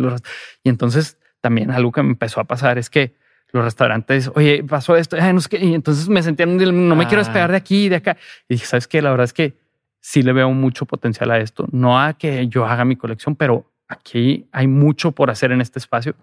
y 0.64 0.68
entonces 0.68 1.16
también 1.40 1.70
algo 1.70 1.92
que 1.92 2.02
me 2.02 2.10
empezó 2.10 2.40
a 2.40 2.44
pasar 2.44 2.76
es 2.76 2.90
que 2.90 3.14
los 3.52 3.64
restaurantes, 3.64 4.30
oye, 4.34 4.64
pasó 4.64 4.96
esto, 4.96 5.16
no 5.16 5.40
sé 5.40 5.48
qué. 5.48 5.64
y 5.64 5.74
entonces 5.74 6.08
me 6.08 6.22
sentía, 6.22 6.46
no 6.46 6.96
me 6.96 7.06
quiero 7.06 7.22
despegar 7.22 7.50
de 7.50 7.56
aquí, 7.56 7.88
de 7.88 7.96
acá. 7.96 8.16
Y 8.48 8.54
dije, 8.54 8.66
¿sabes 8.66 8.86
qué? 8.86 9.00
La 9.00 9.10
verdad 9.10 9.24
es 9.24 9.32
que 9.32 9.54
sí 10.00 10.22
le 10.22 10.32
veo 10.32 10.50
mucho 10.50 10.86
potencial 10.86 11.30
a 11.30 11.38
esto. 11.38 11.66
No 11.72 12.00
a 12.00 12.14
que 12.14 12.48
yo 12.48 12.66
haga 12.66 12.84
mi 12.84 12.96
colección, 12.96 13.36
pero 13.36 13.72
aquí 13.88 14.48
hay 14.52 14.66
mucho 14.66 15.12
por 15.12 15.30
hacer 15.30 15.52
en 15.52 15.60
este 15.60 15.78
espacio. 15.78 16.14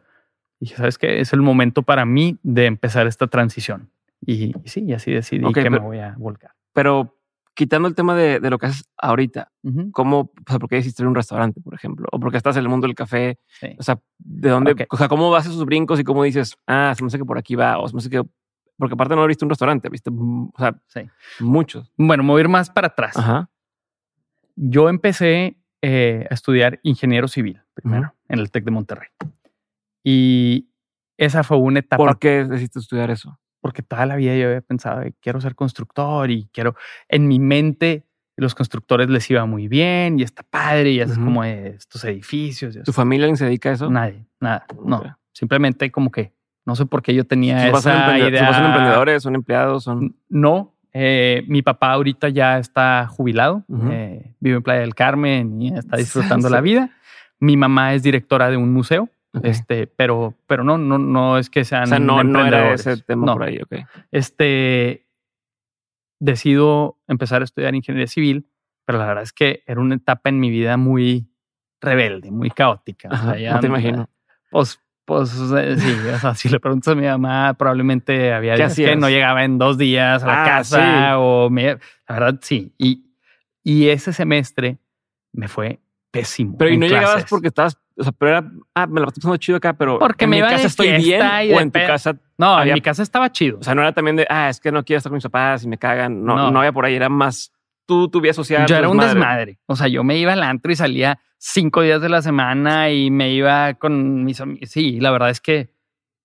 Y 0.59 0.65
dije, 0.65 0.77
¿sabes 0.77 0.97
qué? 0.97 1.19
Es 1.19 1.33
el 1.33 1.41
momento 1.41 1.83
para 1.83 2.05
mí 2.05 2.37
de 2.43 2.65
empezar 2.65 3.07
esta 3.07 3.27
transición. 3.27 3.89
Y, 4.25 4.53
sí, 4.65 4.83
y 4.85 4.93
así 4.93 5.11
decidí 5.11 5.51
que 5.51 5.69
me 5.69 5.79
voy 5.79 5.99
a 5.99 6.15
volcar. 6.17 6.51
Pero 6.73 7.17
quitando 7.53 7.87
el 7.87 7.95
tema 7.95 8.15
de, 8.15 8.39
lo 8.49 8.57
que 8.57 8.67
haces 8.67 8.89
ahorita, 8.97 9.51
¿cómo, 9.91 10.19
o 10.19 10.31
sea, 10.47 10.59
por 10.59 10.69
qué 10.69 10.77
hiciste 10.77 11.05
un 11.05 11.15
restaurante, 11.15 11.61
por 11.61 11.73
ejemplo? 11.73 12.07
O 12.11 12.19
porque 12.19 12.37
estás 12.37 12.55
en 12.57 12.63
el 12.63 12.69
mundo 12.69 12.87
del 12.87 12.95
café. 12.95 13.39
O 13.77 13.83
sea, 13.83 13.99
¿de 14.17 14.49
dónde, 14.49 14.87
o 14.89 14.97
sea, 14.97 15.07
cómo 15.07 15.29
vas 15.29 15.45
a 15.45 15.49
esos 15.49 15.65
brincos 15.65 15.99
y 15.99 16.03
cómo 16.03 16.23
dices, 16.23 16.57
ah, 16.67 16.93
me 16.99 17.07
hace 17.07 17.17
que 17.17 17.25
por 17.25 17.37
aquí 17.37 17.55
va, 17.55 17.77
o 17.77 17.91
me 17.91 17.99
hace 17.99 18.09
que, 18.09 18.23
porque 18.77 18.93
aparte 18.93 19.15
no 19.15 19.23
he 19.23 19.27
visto 19.27 19.45
un 19.45 19.49
restaurante, 19.49 19.89
viste, 19.89 20.09
o 20.11 20.51
sea, 20.57 20.75
muchos. 21.39 21.91
Bueno, 21.97 22.23
mover 22.23 22.49
más 22.49 22.69
para 22.69 22.87
atrás. 22.87 23.15
Yo 24.55 24.89
empecé 24.89 25.57
eh, 25.81 26.27
a 26.29 26.33
estudiar 26.33 26.79
ingeniero 26.83 27.27
civil 27.27 27.61
primero 27.73 28.13
en 28.29 28.39
el 28.39 28.51
TEC 28.51 28.63
de 28.65 28.71
Monterrey. 28.71 29.09
Y 30.03 30.69
esa 31.17 31.43
fue 31.43 31.57
una 31.57 31.79
etapa. 31.79 32.03
¿Por 32.03 32.19
qué 32.19 32.45
decidiste 32.45 32.79
estudiar 32.79 33.11
eso? 33.11 33.39
Porque 33.73 33.81
toda 33.81 34.05
la 34.05 34.15
vida 34.15 34.35
yo 34.37 34.45
había 34.45 34.61
pensado, 34.61 35.01
quiero 35.19 35.41
ser 35.41 35.55
constructor 35.55 36.29
y 36.29 36.47
quiero, 36.53 36.75
en 37.09 37.27
mi 37.27 37.39
mente, 37.39 38.05
los 38.37 38.53
constructores 38.53 39.09
les 39.09 39.27
iba 39.31 39.43
muy 39.47 39.67
bien 39.67 40.19
y 40.19 40.21
está 40.21 40.43
padre 40.43 40.91
y 40.91 41.01
haces 41.01 41.17
como 41.17 41.43
estos 41.43 42.03
edificios. 42.05 42.77
¿Tu 42.83 42.93
familia 42.93 43.35
se 43.35 43.45
dedica 43.45 43.69
a 43.69 43.73
eso? 43.73 43.89
Nadie, 43.89 44.27
nada, 44.39 44.67
no. 44.85 45.17
Simplemente 45.31 45.91
como 45.91 46.11
que 46.11 46.33
no 46.65 46.75
sé 46.75 46.85
por 46.85 47.01
qué 47.01 47.15
yo 47.15 47.25
tenía 47.25 47.67
esa 47.67 48.15
idea. 48.15 48.53
¿Son 48.53 48.65
emprendedores? 48.65 49.23
¿Son 49.23 49.33
empleados? 49.33 49.83
Son... 49.85 50.15
No, 50.29 50.75
eh, 50.93 51.43
mi 51.47 51.63
papá 51.63 51.93
ahorita 51.93 52.29
ya 52.29 52.59
está 52.59 53.07
jubilado, 53.07 53.65
eh, 53.89 54.35
vive 54.39 54.57
en 54.57 54.63
Playa 54.63 54.81
del 54.81 54.93
Carmen 54.93 55.59
y 55.59 55.75
está 55.75 55.97
disfrutando 55.97 56.47
la 56.47 56.61
vida. 56.61 56.91
Mi 57.39 57.57
mamá 57.57 57.95
es 57.95 58.03
directora 58.03 58.51
de 58.51 58.57
un 58.57 58.71
museo. 58.71 59.09
Este, 59.41 59.87
pero, 59.87 60.35
pero 60.45 60.63
no, 60.63 60.77
no, 60.77 60.99
no 60.99 61.37
es 61.37 61.49
que 61.49 61.65
sean. 61.65 61.83
O 61.83 61.87
sea, 61.87 61.99
no, 61.99 62.23
no 62.23 62.45
era 62.45 62.73
ese 62.73 62.97
tema 62.97 63.33
por 63.33 63.43
ahí, 63.43 63.59
ok. 63.59 63.87
Este 64.11 65.07
decido 66.19 66.99
empezar 67.07 67.41
a 67.41 67.45
estudiar 67.45 67.75
ingeniería 67.75 68.07
civil, 68.07 68.47
pero 68.85 68.99
la 68.99 69.07
verdad 69.07 69.23
es 69.23 69.33
que 69.33 69.63
era 69.65 69.81
una 69.81 69.95
etapa 69.95 70.29
en 70.29 70.39
mi 70.39 70.49
vida 70.49 70.77
muy 70.77 71.27
rebelde, 71.81 72.31
muy 72.31 72.49
caótica. 72.49 73.09
no 73.09 73.59
te 73.59 73.67
imagino. 73.67 74.09
Pues, 74.49 74.79
pues 75.03 75.31
sí, 75.31 75.95
o 76.13 76.19
sea, 76.19 76.33
si 76.35 76.47
le 76.47 76.59
preguntas 76.59 76.93
a 76.93 76.95
mi 76.95 77.05
mamá, 77.05 77.55
probablemente 77.55 78.31
había 78.31 78.55
días 78.55 78.75
que 78.75 78.95
no 78.95 79.09
llegaba 79.09 79.43
en 79.43 79.57
dos 79.57 79.77
días 79.77 80.23
a 80.23 80.27
la 80.27 80.43
ah, 80.43 80.45
casa 80.45 81.19
o 81.19 81.49
me, 81.49 81.63
la 81.65 81.79
verdad 82.07 82.39
sí. 82.41 82.73
Y, 82.77 83.11
y 83.63 83.89
ese 83.89 84.13
semestre 84.13 84.77
me 85.33 85.49
fue 85.49 85.81
pésimo. 86.13 86.55
Pero 86.57 86.71
y 86.71 86.77
no 86.77 86.85
llegabas 86.85 87.25
porque 87.27 87.47
estabas 87.47 87.75
o 87.95 88.03
sea, 88.03 88.11
pero 88.11 88.31
era, 88.31 88.51
ah, 88.73 88.87
me 88.87 89.01
lo 89.01 89.07
estoy 89.07 89.21
pasando 89.21 89.37
chido 89.37 89.57
acá, 89.57 89.73
pero 89.73 89.99
porque 89.99 90.25
en 90.25 90.31
mi 90.31 90.39
casa 90.41 90.67
estoy 90.67 90.93
bien 90.97 91.21
o 91.21 91.59
en 91.59 91.71
tu 91.71 91.79
casa. 91.79 92.15
No, 92.37 92.61
en 92.61 92.73
mi 92.73 92.81
casa 92.81 93.03
estaba 93.03 93.31
chido. 93.31 93.59
O 93.59 93.63
sea, 93.63 93.75
no 93.75 93.81
era 93.81 93.91
también 93.93 94.15
de, 94.15 94.25
ah, 94.29 94.49
es 94.49 94.59
que 94.59 94.71
no 94.71 94.83
quiero 94.83 94.97
estar 94.97 95.09
con 95.09 95.17
mis 95.17 95.23
papás 95.23 95.63
y 95.63 95.67
me 95.67 95.77
cagan. 95.77 96.23
No, 96.23 96.51
no, 96.51 96.59
había 96.59 96.71
por 96.71 96.85
ahí, 96.85 96.95
era 96.95 97.09
más 97.09 97.51
tú, 97.85 98.09
tu 98.09 98.21
vida 98.21 98.33
social. 98.33 98.65
Yo 98.67 98.75
era 98.75 98.89
un 98.89 98.97
desmadre. 98.97 99.59
O 99.65 99.75
sea, 99.75 99.87
yo 99.87 100.03
me 100.03 100.17
iba 100.17 100.33
al 100.33 100.43
antro 100.43 100.71
y 100.71 100.75
salía 100.75 101.19
cinco 101.37 101.81
días 101.81 102.01
de 102.01 102.09
la 102.09 102.21
semana 102.21 102.89
y 102.89 103.11
me 103.11 103.31
iba 103.31 103.75
con 103.75 104.23
mis 104.23 104.41
amigos. 104.41 104.69
Sí, 104.69 104.99
la 104.99 105.11
verdad 105.11 105.29
es 105.29 105.41
que 105.41 105.71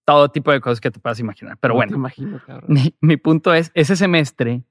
todo 0.07 0.31
tipo 0.31 0.51
de 0.53 0.61
cosas 0.61 0.81
que 0.81 0.91
te 0.91 1.01
puedas 1.01 1.21
imaginar. 1.21 1.59
Pero 1.61 1.75
bueno, 1.75 1.97
imagino, 1.97 2.41
mi, 2.67 2.95
mi 3.03 3.19
punto 3.19 3.53
es, 3.53 3.71
ese 3.75 3.95
semestre 3.95 4.63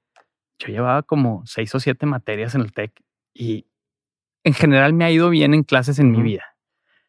yo 0.58 0.68
llevaba 0.68 1.02
como 1.04 1.46
seis 1.46 1.72
o 1.76 1.78
siete 1.78 2.06
materias 2.06 2.56
en 2.56 2.62
el 2.62 2.72
TEC 2.72 2.92
y 3.34 3.67
en 4.44 4.54
general 4.54 4.92
me 4.92 5.04
ha 5.04 5.10
ido 5.10 5.30
bien 5.30 5.54
en 5.54 5.64
clases 5.64 5.98
en 5.98 6.10
mi 6.10 6.22
vida 6.22 6.44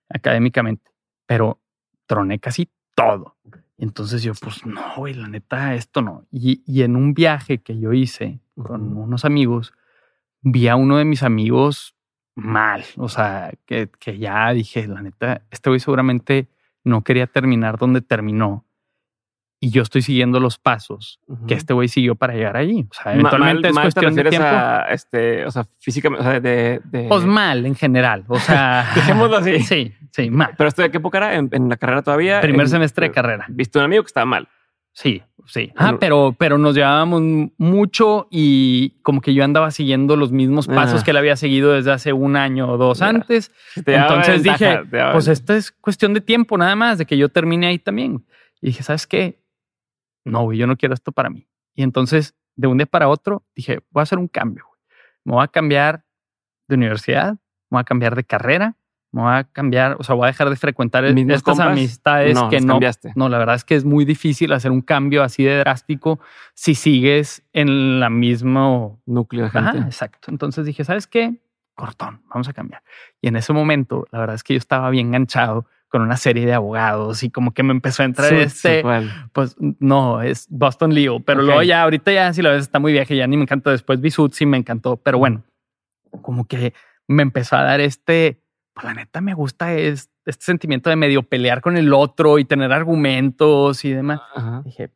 académicamente, 0.09 0.91
pero 1.25 1.61
troné 2.05 2.39
casi 2.39 2.69
todo. 2.95 3.37
Entonces 3.77 4.23
yo, 4.23 4.33
pues 4.33 4.65
no, 4.65 4.81
güey, 4.97 5.13
la 5.13 5.27
neta, 5.27 5.75
esto 5.75 6.01
no. 6.01 6.25
Y, 6.31 6.63
y, 6.65 6.81
en 6.81 6.95
un 6.95 7.13
viaje 7.13 7.59
que 7.59 7.79
yo 7.79 7.93
hice 7.93 8.41
con 8.61 8.97
unos 8.97 9.23
amigos, 9.23 9.73
vi 10.41 10.67
a 10.67 10.75
uno 10.75 10.97
de 10.97 11.05
mis 11.05 11.23
amigos 11.23 11.95
mal. 12.35 12.83
O 12.97 13.07
sea, 13.07 13.53
que, 13.65 13.89
que 13.99 14.17
ya 14.17 14.51
dije, 14.51 14.85
la 14.87 15.01
neta, 15.01 15.43
este 15.49 15.69
güey 15.69 15.79
seguramente 15.79 16.49
no 16.83 17.03
quería 17.03 17.27
terminar 17.27 17.77
donde 17.77 18.01
terminó 18.01 18.65
y 19.61 19.71
yo 19.71 19.81
estoy 19.81 20.01
siguiendo 20.01 20.39
los 20.39 20.57
pasos 20.57 21.19
que 21.47 21.53
este 21.53 21.73
güey 21.73 21.89
siguió 21.89 22.15
para 22.15 22.33
llegar 22.33 22.55
allí. 22.55 22.87
O 22.89 22.93
sea, 22.93 23.13
eventualmente 23.13 23.67
es 23.67 23.77
cuestión 23.77 24.15
de 24.15 24.23
tiempo. 24.23 24.47
este, 24.89 25.45
o 25.45 25.51
sea, 25.51 25.65
físicamente, 25.79 26.25
o 26.25 26.29
sea, 26.29 26.39
de, 26.39 26.81
de, 26.85 27.07
Pues 27.09 27.25
mal 27.25 27.65
en 27.65 27.75
general. 27.75 28.23
O 28.27 28.39
sea, 28.39 28.89
dejémoslo 28.95 29.37
así. 29.37 29.59
Sí, 29.69 29.93
sí, 30.11 30.29
mal. 30.29 30.53
Pero 30.57 30.69
esto 30.69 30.81
de 30.81 30.89
qué 30.89 30.97
época 30.97 31.17
era 31.17 31.35
en, 31.35 31.69
la 31.69 31.75
carrera 31.75 32.01
todavía. 32.01 32.39
Primer 32.41 32.69
semestre 32.69 33.07
de 33.07 33.11
carrera. 33.11 33.45
Viste 33.49 33.77
un 33.77 33.85
amigo 33.85 34.01
que 34.03 34.07
estaba 34.07 34.25
mal. 34.25 34.47
Sí, 34.93 35.21
sí. 35.45 35.71
Ah, 35.75 35.97
pero, 35.99 36.35
pero 36.37 36.57
nos 36.57 36.75
llevábamos 36.75 37.21
mucho 37.57 38.27
y 38.31 39.01
como 39.01 39.21
que 39.21 39.33
yo 39.33 39.43
andaba 39.43 39.71
siguiendo 39.71 40.15
los 40.15 40.31
mismos 40.31 40.67
pasos 40.67 41.01
ah. 41.01 41.03
que 41.03 41.11
él 41.11 41.17
había 41.17 41.35
seguido 41.35 41.73
desde 41.73 41.91
hace 41.91 42.13
un 42.13 42.35
año 42.37 42.71
o 42.71 42.77
dos 42.77 43.01
antes. 43.01 43.51
Entonces 43.75 44.41
dije, 44.41 44.81
pues 45.11 45.27
esta 45.27 45.55
es 45.57 45.71
cuestión 45.71 46.13
de 46.13 46.21
tiempo 46.21 46.57
nada 46.57 46.75
más, 46.75 46.97
de 46.97 47.05
que 47.05 47.17
yo 47.17 47.29
termine 47.29 47.67
ahí 47.67 47.77
también. 47.77 48.25
Y 48.61 48.67
dije, 48.67 48.83
¿sabes 48.83 49.07
qué? 49.07 49.38
No, 50.25 50.51
yo 50.53 50.67
no 50.67 50.77
quiero 50.77 50.93
esto 50.93 51.11
para 51.11 51.29
mí. 51.29 51.47
Y 51.73 51.83
entonces, 51.83 52.35
de 52.55 52.67
un 52.67 52.77
día 52.77 52.85
para 52.85 53.07
otro, 53.07 53.43
dije, 53.55 53.79
voy 53.91 54.01
a 54.01 54.03
hacer 54.03 54.19
un 54.19 54.27
cambio. 54.27 54.65
Me 55.23 55.33
voy 55.33 55.43
a 55.43 55.47
cambiar 55.47 56.05
de 56.67 56.75
universidad, 56.75 57.33
me 57.33 57.75
voy 57.75 57.81
a 57.81 57.83
cambiar 57.83 58.15
de 58.15 58.23
carrera, 58.23 58.75
me 59.11 59.21
voy 59.21 59.31
a 59.33 59.43
cambiar, 59.43 59.95
o 59.99 60.03
sea, 60.03 60.15
voy 60.15 60.25
a 60.25 60.27
dejar 60.27 60.49
de 60.49 60.55
frecuentar 60.55 61.03
estas 61.05 61.59
amistades 61.59 62.37
que 62.49 62.61
no. 62.61 62.79
No, 63.15 63.29
la 63.29 63.37
verdad 63.37 63.55
es 63.55 63.63
que 63.63 63.75
es 63.75 63.85
muy 63.85 64.05
difícil 64.05 64.53
hacer 64.53 64.71
un 64.71 64.81
cambio 64.81 65.23
así 65.23 65.43
de 65.43 65.57
drástico 65.57 66.19
si 66.53 66.75
sigues 66.75 67.43
en 67.53 67.99
la 67.99 68.09
mismo 68.09 69.01
núcleo 69.05 69.45
de 69.45 69.51
gente. 69.51 69.77
exacto. 69.79 70.29
Entonces 70.29 70.65
dije, 70.65 70.83
¿sabes 70.83 71.07
qué? 71.07 71.41
Cortón, 71.75 72.21
vamos 72.29 72.47
a 72.49 72.53
cambiar. 72.53 72.83
Y 73.21 73.29
en 73.29 73.37
ese 73.37 73.53
momento, 73.53 74.05
la 74.11 74.19
verdad 74.19 74.35
es 74.35 74.43
que 74.43 74.53
yo 74.53 74.57
estaba 74.57 74.89
bien 74.89 75.07
enganchado 75.07 75.65
con 75.89 76.03
una 76.03 76.17
serie 76.17 76.45
de 76.45 76.53
abogados 76.53 77.23
y 77.23 77.29
como 77.29 77.53
que 77.53 77.63
me 77.63 77.71
empezó 77.71 78.03
a 78.03 78.05
entrar 78.05 78.31
este, 78.33 78.83
pues 79.33 79.55
no, 79.59 80.21
es 80.21 80.47
Boston 80.49 80.93
Leo, 80.93 81.19
pero 81.19 81.41
luego 81.41 81.63
ya, 81.63 81.81
ahorita 81.81 82.11
ya 82.11 82.31
si 82.31 82.41
lo 82.41 82.51
ves 82.51 82.61
está 82.61 82.79
muy 82.79 82.93
vieja, 82.93 83.13
ya 83.13 83.27
ni 83.27 83.37
me 83.37 83.43
encantó, 83.43 83.71
después 83.71 83.99
Bisut 83.99 84.33
sí 84.33 84.45
me 84.45 84.57
encantó, 84.57 84.97
pero 84.97 85.17
bueno, 85.17 85.43
como 86.21 86.47
que 86.47 86.73
me 87.07 87.23
empezó 87.23 87.55
a 87.55 87.63
dar 87.63 87.81
este, 87.81 88.41
pues 88.73 88.85
la 88.85 88.93
neta 88.93 89.19
me 89.19 89.33
gusta 89.33 89.73
es, 89.73 90.11
este 90.25 90.45
sentimiento 90.45 90.91
de 90.91 90.95
medio 90.95 91.23
pelear 91.23 91.59
con 91.59 91.75
el 91.75 91.91
otro 91.91 92.37
y 92.37 92.45
tener 92.45 92.71
argumentos 92.71 93.83
y 93.83 93.91
demás. 93.91 94.21
Dije, 94.63 94.91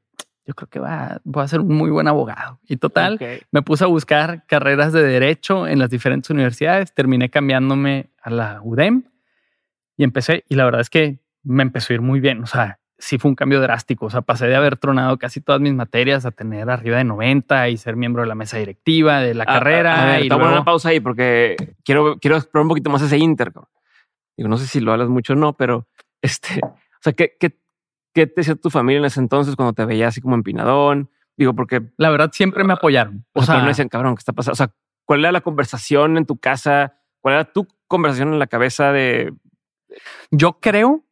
yo 0.46 0.54
creo 0.54 0.70
que 0.70 0.80
va, 0.80 1.20
voy 1.24 1.44
a 1.44 1.48
ser 1.48 1.62
un 1.62 1.76
muy 1.76 1.90
buen 1.90 2.08
abogado. 2.08 2.60
Y 2.68 2.78
total, 2.78 3.20
me 3.52 3.62
puse 3.64 3.84
a 3.84 3.88
buscar 3.88 4.46
carreras 4.46 4.94
de 4.94 5.02
derecho 5.02 5.68
en 5.68 5.80
las 5.80 5.90
diferentes 5.90 6.30
universidades, 6.30 6.94
terminé 6.94 7.30
cambiándome 7.30 8.12
a 8.22 8.30
la 8.30 8.62
UDEM 8.62 9.06
y 9.98 10.04
empecé, 10.04 10.44
y 10.50 10.56
la 10.56 10.66
verdad 10.66 10.82
es 10.82 10.90
que 10.90 11.20
me 11.44 11.64
empezó 11.64 11.94
a 11.94 11.96
ir 11.96 12.02
muy 12.02 12.20
bien. 12.20 12.44
O 12.44 12.48
sea, 12.48 12.80
sí 12.98 13.18
fue 13.18 13.30
un 13.30 13.36
cambio 13.36 13.60
drástico. 13.62 14.06
O 14.06 14.10
sea, 14.10 14.22
pasé 14.22 14.48
de 14.48 14.56
haber 14.56 14.78
tronado 14.78 15.18
casi 15.18 15.42
todas 15.42 15.62
mis 15.62 15.74
materias 15.74 16.26
a 16.26 16.32
tener 16.32 16.70
arriba 16.70 16.98
de 16.98 17.04
90 17.04 17.70
y 17.70 17.78
ser 17.78 17.96
miembro 17.96 18.22
de 18.22 18.28
la 18.28 18.36
mesa 18.36 18.58
directiva 18.58 19.20
de 19.20 19.34
la 19.34 19.46
carrera. 19.46 20.20
y 20.20 20.30
luego... 20.30 20.46
una 20.46 20.66
pausa 20.66 20.90
ahí 20.90 21.00
porque 21.00 21.76
quiero, 21.84 22.18
quiero 22.20 22.38
explorar 22.38 22.64
un 22.64 22.70
poquito 22.70 22.90
más 22.90 23.02
ese 23.02 23.18
Inter. 23.18 23.52
Digo, 24.38 24.50
no 24.50 24.58
sé 24.58 24.68
si 24.68 24.80
lo 24.80 24.94
hablas 24.94 25.10
mucho 25.10 25.34
o 25.34 25.36
no, 25.36 25.54
pero 25.54 25.88
este, 26.22 26.60
o 26.64 26.78
sea, 27.02 27.14
¿qué, 27.14 27.34
qué, 27.40 27.60
qué 28.14 28.28
te 28.28 28.42
decía 28.42 28.56
tu 28.56 28.70
familia 28.70 29.00
en 29.00 29.06
ese 29.06 29.20
entonces 29.20 29.56
cuando 29.56 29.74
te 29.74 29.86
veía 29.86 30.08
así 30.08 30.22
como 30.22 30.36
empinadón? 30.36 31.10
Digo, 31.36 31.54
porque 31.54 31.82
la 31.98 32.10
verdad 32.10 32.30
siempre 32.32 32.64
me 32.64 32.74
apoyaron. 32.74 33.26
O, 33.34 33.44
sea, 33.44 33.60
no 33.60 33.68
decían, 33.68 33.90
cabrón, 33.90 34.16
¿qué 34.16 34.20
está 34.20 34.34
pasando? 34.34 34.54
O 34.54 34.56
sea, 34.56 34.72
¿cuál 35.04 35.22
era 35.22 35.32
la 35.32 35.42
conversación 35.42 36.18
en 36.18 36.26
tu 36.26 36.38
casa? 36.38 37.00
¿Cuál 37.22 37.36
era 37.36 37.46
tu 37.46 37.68
conversación 37.88 38.34
en 38.34 38.40
la 38.40 38.46
cabeza 38.46 38.92
de 38.92 39.34
yo 40.32 40.60
creo 40.60 41.04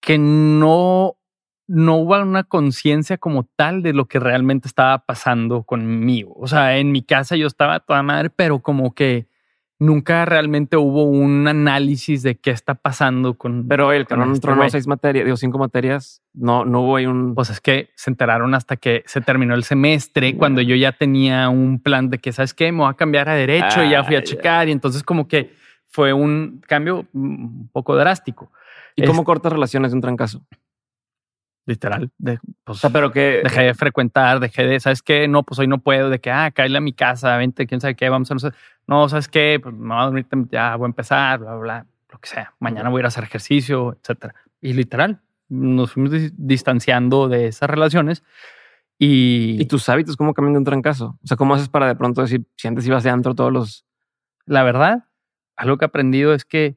que 0.00 0.18
no 0.18 1.16
no 1.68 1.96
hubo 1.96 2.20
una 2.20 2.44
conciencia 2.44 3.18
como 3.18 3.44
tal 3.56 3.82
de 3.82 3.92
lo 3.92 4.06
que 4.06 4.20
realmente 4.20 4.68
estaba 4.68 4.98
pasando 5.04 5.64
conmigo. 5.64 6.34
O 6.38 6.46
sea, 6.46 6.78
en 6.78 6.92
mi 6.92 7.02
casa 7.02 7.36
yo 7.36 7.46
estaba 7.46 7.80
toda 7.80 8.02
madre, 8.02 8.30
pero 8.30 8.60
como 8.60 8.94
que 8.94 9.26
nunca 9.78 10.24
realmente 10.24 10.76
hubo 10.76 11.04
un 11.04 11.46
análisis 11.48 12.22
de 12.22 12.36
qué 12.36 12.50
está 12.50 12.76
pasando 12.76 13.34
con. 13.34 13.66
Pero 13.68 13.92
el 13.92 14.06
cabrón 14.06 14.34
entró 14.34 14.56
seis 14.70 14.86
materias, 14.86 15.24
digo, 15.24 15.36
cinco 15.36 15.58
materias. 15.58 16.22
No, 16.32 16.64
no 16.64 16.82
hubo 16.82 16.96
ahí 16.96 17.06
un. 17.06 17.34
Pues 17.34 17.50
es 17.50 17.60
que 17.60 17.90
se 17.96 18.10
enteraron 18.10 18.54
hasta 18.54 18.76
que 18.76 19.02
se 19.06 19.20
terminó 19.20 19.54
el 19.54 19.64
semestre, 19.64 20.36
cuando 20.36 20.60
yo 20.60 20.76
ya 20.76 20.92
tenía 20.92 21.48
un 21.48 21.80
plan 21.80 22.10
de 22.10 22.18
que, 22.18 22.32
¿sabes 22.32 22.54
qué? 22.54 22.70
Me 22.72 22.78
voy 22.78 22.90
a 22.90 22.94
cambiar 22.94 23.28
a 23.28 23.34
derecho 23.34 23.82
y 23.82 23.90
ya 23.90 24.04
fui 24.04 24.16
a 24.16 24.22
checar. 24.22 24.68
Y 24.68 24.72
entonces, 24.72 25.02
como 25.02 25.26
que 25.26 25.50
fue 25.96 26.12
un 26.12 26.62
cambio 26.66 27.06
un 27.14 27.70
poco 27.72 27.96
drástico. 27.96 28.52
¿Y 28.94 29.06
cómo 29.06 29.24
cortas 29.24 29.50
relaciones 29.50 29.92
de 29.92 29.94
un 29.96 30.02
trancazo? 30.02 30.42
Literal. 31.64 32.10
De, 32.18 32.38
pues, 32.64 32.76
o 32.76 32.80
sea, 32.82 32.90
pero 32.90 33.10
que 33.10 33.40
dejé 33.42 33.62
de 33.62 33.74
frecuentar, 33.74 34.38
dejé 34.38 34.66
de, 34.66 34.78
¿sabes 34.78 35.00
qué? 35.00 35.26
No, 35.26 35.42
pues 35.42 35.58
hoy 35.58 35.68
no 35.68 35.78
puedo, 35.78 36.10
de 36.10 36.20
que, 36.20 36.30
ah, 36.30 36.50
caerle 36.50 36.76
a 36.76 36.82
mi 36.82 36.92
casa, 36.92 37.34
vente, 37.38 37.66
quién 37.66 37.80
sabe 37.80 37.94
qué, 37.94 38.10
vamos 38.10 38.30
a 38.30 38.34
no 38.34 38.40
sé. 38.40 38.50
No, 38.86 39.08
¿sabes 39.08 39.26
qué? 39.26 39.58
Pues 39.62 39.74
me 39.74 39.88
voy 39.88 40.02
a 40.02 40.04
dormir, 40.04 40.26
ya 40.50 40.76
voy 40.76 40.84
a 40.84 40.88
empezar, 40.88 41.38
bla, 41.38 41.56
bla, 41.56 41.86
lo 42.12 42.18
que 42.18 42.28
sea. 42.28 42.52
Mañana 42.58 42.90
voy 42.90 42.98
a 42.98 43.00
ir 43.00 43.04
a 43.06 43.08
hacer 43.08 43.24
ejercicio, 43.24 43.96
etcétera. 43.98 44.34
Y 44.60 44.74
literal, 44.74 45.22
nos 45.48 45.92
fuimos 45.92 46.12
distanciando 46.36 47.28
de 47.28 47.46
esas 47.46 47.70
relaciones. 47.70 48.22
Y, 48.98 49.56
¿Y 49.58 49.64
tus 49.64 49.88
hábitos 49.88 50.18
cómo 50.18 50.34
cambian 50.34 50.52
de 50.52 50.58
un 50.58 50.64
trancazo? 50.64 51.18
O 51.24 51.26
sea, 51.26 51.38
¿cómo 51.38 51.54
haces 51.54 51.70
para 51.70 51.86
de 51.86 51.96
pronto 51.96 52.20
decir, 52.20 52.46
si 52.54 52.68
antes 52.68 52.86
ibas 52.86 53.02
de 53.02 53.08
antro 53.08 53.34
todos 53.34 53.50
los... 53.50 53.86
La 54.44 54.62
verdad, 54.62 55.06
algo 55.56 55.78
que 55.78 55.84
he 55.84 55.88
aprendido 55.88 56.34
es 56.34 56.44
que 56.44 56.76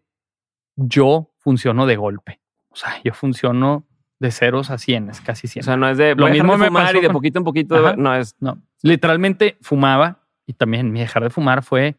yo 0.76 1.34
funciono 1.38 1.86
de 1.86 1.96
golpe. 1.96 2.40
O 2.70 2.76
sea, 2.76 3.02
yo 3.04 3.14
funciono 3.14 3.86
de 4.20 4.32
ceros 4.32 4.70
a 4.70 4.78
cienes, 4.78 5.22
casi 5.22 5.48
siempre. 5.48 5.66
O 5.66 5.72
sea, 5.72 5.78
no 5.78 5.90
es 5.90 5.98
de 5.98 6.16
lo 6.16 6.28
mismo 6.28 6.58
me 6.58 6.68
fumar 6.68 6.96
y 6.96 7.02
de 7.02 7.10
poquito 7.10 7.40
en 7.40 7.46
poquito. 7.46 7.96
no 7.96 8.16
es. 8.16 8.36
No, 8.40 8.62
literalmente 8.82 9.58
fumaba 9.62 10.20
y 10.46 10.54
también 10.54 10.92
mi 10.92 11.00
dejar 11.00 11.24
de 11.24 11.30
fumar 11.30 11.64
fue 11.64 11.96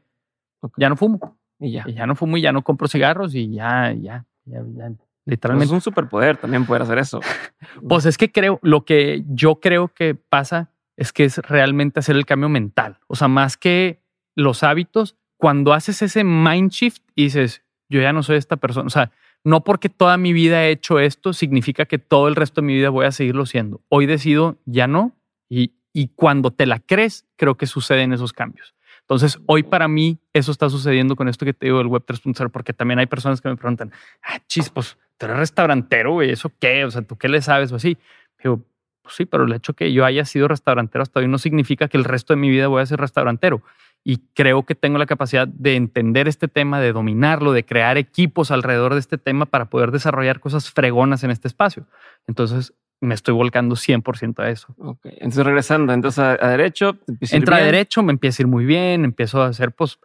ya 0.76 0.89
no 0.89 0.97
fumo 0.97 1.39
y 1.59 1.72
ya. 1.72 1.85
Y 1.87 1.95
ya 1.95 2.07
no 2.07 2.14
fumo 2.14 2.37
y 2.37 2.43
ya 2.43 2.53
no 2.53 2.62
compro 2.62 2.89
cigarros 2.89 3.35
y 3.35 3.51
ya, 3.53 3.93
ya, 3.93 4.26
ya, 4.45 4.62
ya. 4.76 4.93
Literalmente. 5.26 5.66
es 5.66 5.72
un 5.72 5.81
superpoder 5.81 6.39
también 6.39 6.66
poder 6.66 6.83
hacer 6.83 6.99
eso. 6.99 7.20
pues 7.89 8.07
es 8.07 8.16
que 8.18 8.33
creo, 8.33 8.59
lo 8.62 8.85
que 8.85 9.22
yo 9.28 9.61
creo 9.61 9.89
que 9.89 10.14
pasa 10.14 10.70
es 10.97 11.12
que 11.12 11.24
es 11.24 11.39
realmente 11.39 12.01
hacer 12.01 12.16
el 12.16 12.26
cambio 12.26 12.49
mental. 12.49 12.99
O 13.07 13.14
sea, 13.14 13.28
más 13.28 13.57
que 13.57 14.03
los 14.35 14.62
hábitos, 14.62 15.16
cuando 15.41 15.72
haces 15.72 16.03
ese 16.03 16.22
mind 16.22 16.70
shift 16.70 17.03
y 17.14 17.24
dices, 17.24 17.62
yo 17.88 18.01
ya 18.03 18.12
no 18.12 18.22
soy 18.22 18.36
esta 18.36 18.59
persona. 18.59 18.86
O 18.86 18.91
sea, 18.91 19.11
no 19.43 19.64
porque 19.64 19.88
toda 19.88 20.18
mi 20.18 20.34
vida 20.34 20.66
he 20.66 20.70
hecho 20.70 21.01
esto, 21.01 21.32
significa 21.32 21.86
que 21.86 21.99
todo 21.99 22.28
el 22.28 22.36
resto 22.36 22.61
de 22.61 22.66
mi 22.66 22.74
vida 22.74 22.91
voy 22.91 23.07
a 23.07 23.11
seguirlo 23.11 23.47
siendo. 23.47 23.80
Hoy 23.88 24.05
decido 24.05 24.59
ya 24.66 24.86
no 24.86 25.16
y, 25.49 25.72
y 25.95 26.09
cuando 26.09 26.51
te 26.51 26.66
la 26.66 26.78
crees, 26.78 27.26
creo 27.36 27.57
que 27.57 27.66
suceden 27.66 28.12
esos 28.12 28.34
cambios. 28.34 28.74
Entonces, 29.01 29.38
hoy 29.47 29.62
para 29.62 29.88
mí 29.88 30.18
eso 30.34 30.53
está 30.53 30.68
sucediendo 30.68 31.16
con 31.16 31.26
esto 31.26 31.47
que 31.47 31.55
te 31.55 31.66
digo 31.66 31.78
del 31.78 31.86
Web 31.86 32.05
3.0, 32.07 32.51
porque 32.51 32.74
también 32.74 32.99
hay 32.99 33.07
personas 33.07 33.41
que 33.41 33.49
me 33.49 33.57
preguntan, 33.57 33.93
ah, 34.22 34.41
chis, 34.47 34.68
pues, 34.68 34.99
tú 35.16 35.24
eres 35.24 35.38
restaurantero, 35.38 36.12
güey, 36.12 36.30
¿eso 36.30 36.53
qué? 36.61 36.84
O 36.84 36.91
sea, 36.91 37.01
¿tú 37.01 37.16
qué 37.16 37.30
le 37.30 37.41
sabes 37.41 37.72
o 37.72 37.76
así? 37.76 37.97
Digo, 38.45 38.62
pues 39.01 39.14
sí, 39.14 39.24
pero 39.24 39.45
el 39.45 39.53
hecho 39.55 39.72
que 39.72 39.91
yo 39.91 40.05
haya 40.05 40.26
sido 40.26 40.49
restaurantero 40.49 41.01
hasta 41.01 41.20
hoy 41.20 41.28
no 41.28 41.38
significa 41.38 41.88
que 41.88 41.97
el 41.97 42.05
resto 42.05 42.34
de 42.34 42.36
mi 42.36 42.51
vida 42.51 42.68
voy 42.68 42.82
a 42.82 42.86
ser 42.86 43.01
restaurantero 43.01 43.62
y 44.03 44.18
creo 44.34 44.64
que 44.64 44.74
tengo 44.74 44.98
la 44.98 45.07
capacidad 45.07 45.46
de 45.46 45.76
entender 45.76 46.26
este 46.26 46.48
tema, 46.48 46.80
de 46.80 46.92
dominarlo, 46.92 47.53
de 47.53 47.64
crear 47.64 47.98
equipos 47.98 48.51
alrededor 48.51 48.94
de 48.94 49.01
este 49.01 49.18
tema 49.18 49.46
para 49.46 49.66
poder 49.66 49.90
desarrollar 49.90 50.40
cosas 50.40 50.70
fregonas 50.70 51.22
en 51.22 51.30
este 51.30 51.48
espacio. 51.48 51.86
Entonces, 52.26 52.74
me 53.01 53.14
estoy 53.14 53.34
volcando 53.34 53.76
100% 53.76 54.42
a 54.42 54.51
eso. 54.51 54.74
Okay. 54.78 55.12
Entonces, 55.16 55.44
regresando, 55.44 55.92
entonces 55.92 56.18
a, 56.18 56.36
derecho. 56.48 56.98
Entra 57.30 57.57
a 57.57 57.62
derecho, 57.62 58.03
me 58.03 58.12
empieza 58.12 58.42
a 58.42 58.44
ir 58.44 58.46
muy 58.46 58.64
bien, 58.64 59.05
empiezo 59.05 59.42
a 59.42 59.53
ser 59.53 59.72
pues, 59.72 59.98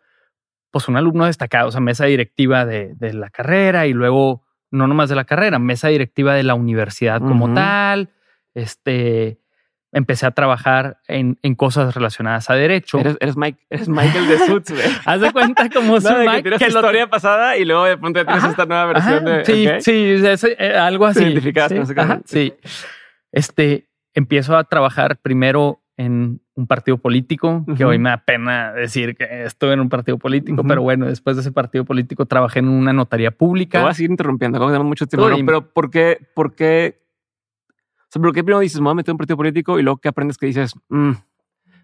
pues 0.72 0.88
un 0.88 0.98
alumno 0.98 1.26
destacado, 1.26 1.70
o 1.70 1.72
sea, 1.72 1.82
mesa 1.82 2.06
directiva 2.06 2.66
de, 2.66 2.96
de 2.96 3.14
la 3.14 3.30
carrera 3.30 3.88
y 3.88 3.94
luego, 3.94 4.44
no 4.72 4.88
nomás 4.88 5.10
de 5.10 5.16
la 5.16 5.26
carrera, 5.26 5.58
mesa 5.58 5.88
directiva 5.88 6.34
de 6.34 6.44
la 6.44 6.56
universidad 6.56 7.20
como 7.22 7.54
tal. 7.54 8.10
Este, 8.54 9.40
empecé 9.96 10.26
a 10.26 10.32
trabajar 10.32 10.98
en, 11.08 11.40
en 11.42 11.56
cosas 11.56 11.96
relacionadas 11.96 12.50
a 12.50 12.56
derecho. 12.56 13.00
Eres, 13.00 13.16
eres, 13.22 13.38
Mike, 13.38 13.66
eres 13.70 13.88
Michael 13.88 14.28
de 14.28 14.38
Suits, 14.40 14.72
güey. 14.72 14.84
Haz 15.06 15.22
de 15.22 15.32
cuenta 15.32 15.70
como 15.70 15.98
no, 16.00 16.20
Mike. 16.20 16.36
Que 16.36 16.42
tienes 16.42 16.60
que 16.60 16.68
historia 16.68 17.10
pasada 17.10 17.56
y 17.56 17.64
luego 17.64 17.86
de 17.86 17.98
pronto 17.98 18.26
tienes 18.26 18.44
esta 18.44 18.66
nueva 18.66 18.86
versión 18.88 19.24
de... 19.24 19.46
Sí, 19.46 19.68
sí, 19.80 20.48
eh, 20.60 20.76
algo 20.76 21.06
así. 21.06 21.40
sí, 21.40 21.76
no 21.76 21.86
sé 21.86 21.96
sí. 22.26 22.54
Este, 23.32 23.88
empiezo 24.14 24.58
a 24.58 24.66
trabajar 24.66 25.18
primero 25.22 25.82
en 25.96 26.42
un 26.56 26.68
partido 26.68 26.98
político, 26.98 27.66
que 27.78 27.86
hoy 27.86 27.98
me 27.98 28.10
da 28.10 28.18
pena 28.18 28.74
decir 28.74 29.16
que 29.16 29.46
estuve 29.46 29.74
en 29.74 29.80
un 29.80 29.88
partido 29.88 30.18
político, 30.18 30.64
pero 30.66 30.82
bueno, 30.82 31.06
después 31.06 31.38
de 31.38 31.42
ese 31.42 31.54
partido 31.54 31.86
político 31.86 32.26
trabajé 32.26 32.60
en 32.60 32.68
una 32.68 32.92
notaría 32.92 33.32
pública. 33.32 33.80
Te 33.80 33.84
voy 33.84 33.92
a 33.92 33.94
seguir 33.94 34.12
interrumpiendo, 34.12 34.60
como 34.60 34.72
tenemos 34.72 34.88
mucho 34.88 35.06
tiempo. 35.06 35.30
pero 35.46 35.70
¿por 35.70 35.90
qué, 35.90 36.20
por 36.34 36.54
qué 36.54 37.05
sea, 38.16 38.22
pero 38.22 38.34
¿qué 38.34 38.44
primero 38.44 38.60
dices, 38.60 38.80
me 38.80 38.86
voy 38.86 38.92
a 38.92 38.96
meter 38.96 39.12
un 39.12 39.18
partido 39.18 39.38
político 39.38 39.80
y 39.80 39.84
luego 39.84 39.98
que 39.98 40.08
aprendes 40.08 40.38
que 40.38 40.46
dices, 40.46 40.74
mm, 40.90 41.12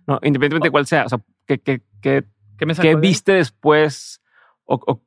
no, 0.08 0.20
independientemente 0.24 0.66
de 0.66 0.70
oh. 0.70 0.72
cuál 0.72 0.86
sea, 0.86 1.06
o 1.06 1.10
sea, 1.10 1.20
¿qué, 1.46 1.60
qué, 1.60 1.82
qué, 2.02 2.24
¿Qué, 2.58 2.66
me 2.66 2.76
¿qué 2.76 2.96
viste 2.96 3.34
después 3.34 4.22
o, 4.66 5.02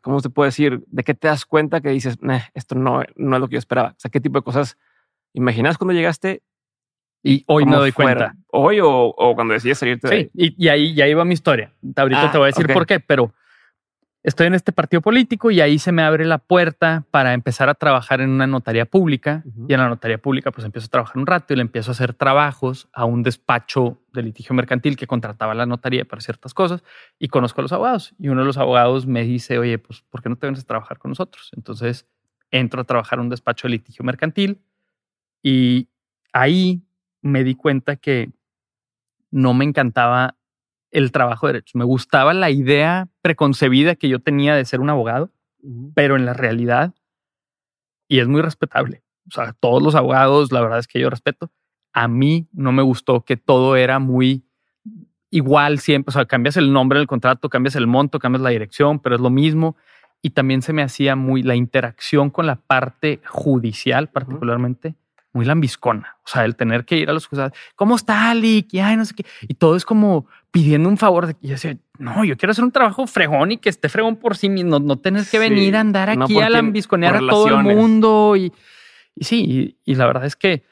cómo 0.00 0.20
se 0.20 0.30
puede 0.30 0.48
decir, 0.48 0.82
de 0.86 1.04
qué 1.04 1.14
te 1.14 1.28
das 1.28 1.44
cuenta 1.44 1.80
que 1.80 1.90
dices, 1.90 2.18
esto 2.54 2.74
no, 2.74 3.02
no 3.16 3.36
es 3.36 3.40
lo 3.40 3.48
que 3.48 3.54
yo 3.54 3.58
esperaba? 3.58 3.90
O 3.90 4.00
sea, 4.00 4.10
¿qué 4.10 4.20
tipo 4.20 4.38
de 4.38 4.42
cosas 4.42 4.78
imaginas 5.32 5.78
cuando 5.78 5.92
llegaste? 5.92 6.42
Y 7.22 7.44
hoy 7.46 7.66
me 7.66 7.76
doy 7.76 7.92
cuenta. 7.92 8.34
¿Hoy 8.48 8.80
o, 8.80 8.90
o 8.90 9.34
cuando 9.34 9.54
decides 9.54 9.78
salirte 9.78 10.08
de 10.08 10.14
ahí? 10.14 10.30
Y, 10.34 10.64
y 10.64 10.68
ahí 10.68 10.94
ya 10.94 11.06
iba 11.06 11.24
mi 11.24 11.34
historia. 11.34 11.72
Ahorita 11.96 12.32
te 12.32 12.38
voy 12.38 12.46
a 12.46 12.46
decir 12.46 12.66
ah, 12.68 12.74
por 12.74 12.86
qué, 12.86 12.98
pero 12.98 13.32
estoy 14.22 14.46
en 14.46 14.54
este 14.54 14.72
partido 14.72 15.00
político 15.00 15.50
y 15.50 15.60
ahí 15.60 15.78
se 15.78 15.92
me 15.92 16.02
abre 16.02 16.24
la 16.24 16.38
puerta 16.38 17.04
para 17.10 17.34
empezar 17.34 17.68
a 17.68 17.74
trabajar 17.74 18.20
en 18.20 18.30
una 18.30 18.46
notaría 18.46 18.84
pública. 18.84 19.42
Y 19.68 19.72
en 19.72 19.80
la 19.80 19.88
notaría 19.88 20.18
pública, 20.18 20.50
pues 20.52 20.64
empiezo 20.64 20.86
a 20.86 20.90
trabajar 20.90 21.18
un 21.18 21.26
rato 21.26 21.52
y 21.52 21.56
le 21.56 21.62
empiezo 21.62 21.90
a 21.90 21.92
hacer 21.92 22.14
trabajos 22.14 22.88
a 22.92 23.04
un 23.04 23.22
despacho 23.22 24.00
de 24.12 24.22
litigio 24.22 24.54
mercantil 24.54 24.96
que 24.96 25.06
contrataba 25.06 25.54
la 25.54 25.66
notaría 25.66 26.04
para 26.04 26.20
ciertas 26.20 26.54
cosas 26.54 26.82
y 27.18 27.28
conozco 27.28 27.60
a 27.60 27.62
los 27.62 27.72
abogados. 27.72 28.14
Y 28.18 28.28
uno 28.28 28.40
de 28.40 28.46
los 28.46 28.58
abogados 28.58 29.06
me 29.06 29.24
dice, 29.24 29.58
oye, 29.58 29.78
pues, 29.78 30.02
¿por 30.02 30.22
qué 30.22 30.28
no 30.28 30.36
te 30.36 30.46
vienes 30.46 30.62
a 30.62 30.66
trabajar 30.66 30.98
con 30.98 31.10
nosotros? 31.10 31.50
Entonces 31.56 32.06
entro 32.50 32.82
a 32.82 32.84
trabajar 32.84 33.18
en 33.18 33.24
un 33.24 33.30
despacho 33.30 33.66
de 33.66 33.72
litigio 33.72 34.04
mercantil 34.04 34.60
y 35.42 35.88
ahí 36.32 36.82
me 37.22 37.44
di 37.44 37.54
cuenta 37.54 37.96
que 37.96 38.30
no 39.30 39.54
me 39.54 39.64
encantaba 39.64 40.36
el 40.92 41.10
trabajo 41.10 41.46
de 41.46 41.54
derecho. 41.54 41.78
Me 41.78 41.84
gustaba 41.84 42.32
la 42.34 42.50
idea 42.50 43.08
preconcebida 43.22 43.96
que 43.96 44.08
yo 44.08 44.20
tenía 44.20 44.54
de 44.54 44.64
ser 44.64 44.80
un 44.80 44.90
abogado, 44.90 45.30
pero 45.94 46.16
en 46.16 46.24
la 46.24 46.34
realidad, 46.34 46.94
y 48.08 48.20
es 48.20 48.28
muy 48.28 48.42
respetable. 48.42 49.02
O 49.28 49.30
sea, 49.30 49.52
todos 49.52 49.82
los 49.82 49.94
abogados, 49.94 50.52
la 50.52 50.60
verdad 50.60 50.78
es 50.78 50.86
que 50.86 51.00
yo 51.00 51.10
respeto. 51.10 51.50
A 51.92 52.08
mí 52.08 52.46
no 52.52 52.72
me 52.72 52.82
gustó 52.82 53.24
que 53.24 53.36
todo 53.36 53.76
era 53.76 53.98
muy 53.98 54.44
igual 55.30 55.78
siempre. 55.78 56.10
O 56.10 56.12
sea, 56.12 56.26
cambias 56.26 56.56
el 56.56 56.72
nombre 56.72 56.98
del 56.98 57.08
contrato, 57.08 57.48
cambias 57.48 57.76
el 57.76 57.86
monto, 57.86 58.18
cambias 58.18 58.42
la 58.42 58.50
dirección, 58.50 59.00
pero 59.00 59.16
es 59.16 59.20
lo 59.20 59.30
mismo. 59.30 59.76
Y 60.20 60.30
también 60.30 60.62
se 60.62 60.72
me 60.72 60.82
hacía 60.82 61.16
muy 61.16 61.42
la 61.42 61.56
interacción 61.56 62.30
con 62.30 62.46
la 62.46 62.56
parte 62.56 63.20
judicial, 63.24 64.08
particularmente, 64.08 64.94
muy 65.32 65.44
lambiscona. 65.44 66.16
O 66.24 66.28
sea, 66.28 66.44
el 66.44 66.56
tener 66.56 66.84
que 66.84 66.96
ir 66.96 67.08
a 67.10 67.12
los 67.12 67.26
juzgados, 67.26 67.52
¿cómo 67.74 67.96
está 67.96 68.30
Ali? 68.30 68.66
Y, 68.70 68.80
no 68.96 69.04
sé 69.04 69.14
qué. 69.14 69.24
Y 69.42 69.54
todo 69.54 69.76
es 69.76 69.84
como 69.84 70.26
pidiendo 70.50 70.88
un 70.88 70.98
favor. 70.98 71.34
Y 71.40 71.48
yo 71.48 71.54
decía, 71.54 71.76
no, 71.98 72.24
yo 72.24 72.36
quiero 72.36 72.52
hacer 72.52 72.64
un 72.64 72.72
trabajo 72.72 73.06
fregón 73.06 73.52
y 73.52 73.58
que 73.58 73.68
esté 73.68 73.88
fregón 73.88 74.16
por 74.16 74.36
sí 74.36 74.48
mismo. 74.48 74.78
No, 74.78 74.98
tener 74.98 75.24
que 75.26 75.38
venir 75.38 75.76
a 75.76 75.80
andar 75.80 76.10
aquí 76.10 76.40
a 76.40 76.50
lambisconear 76.50 77.16
a 77.16 77.20
todo 77.20 77.48
el 77.48 77.64
mundo. 77.64 78.36
Y, 78.36 78.52
y 79.14 79.24
sí, 79.24 79.76
y, 79.84 79.94
la 79.94 80.06
verdad 80.06 80.26
es 80.26 80.36
que 80.36 80.64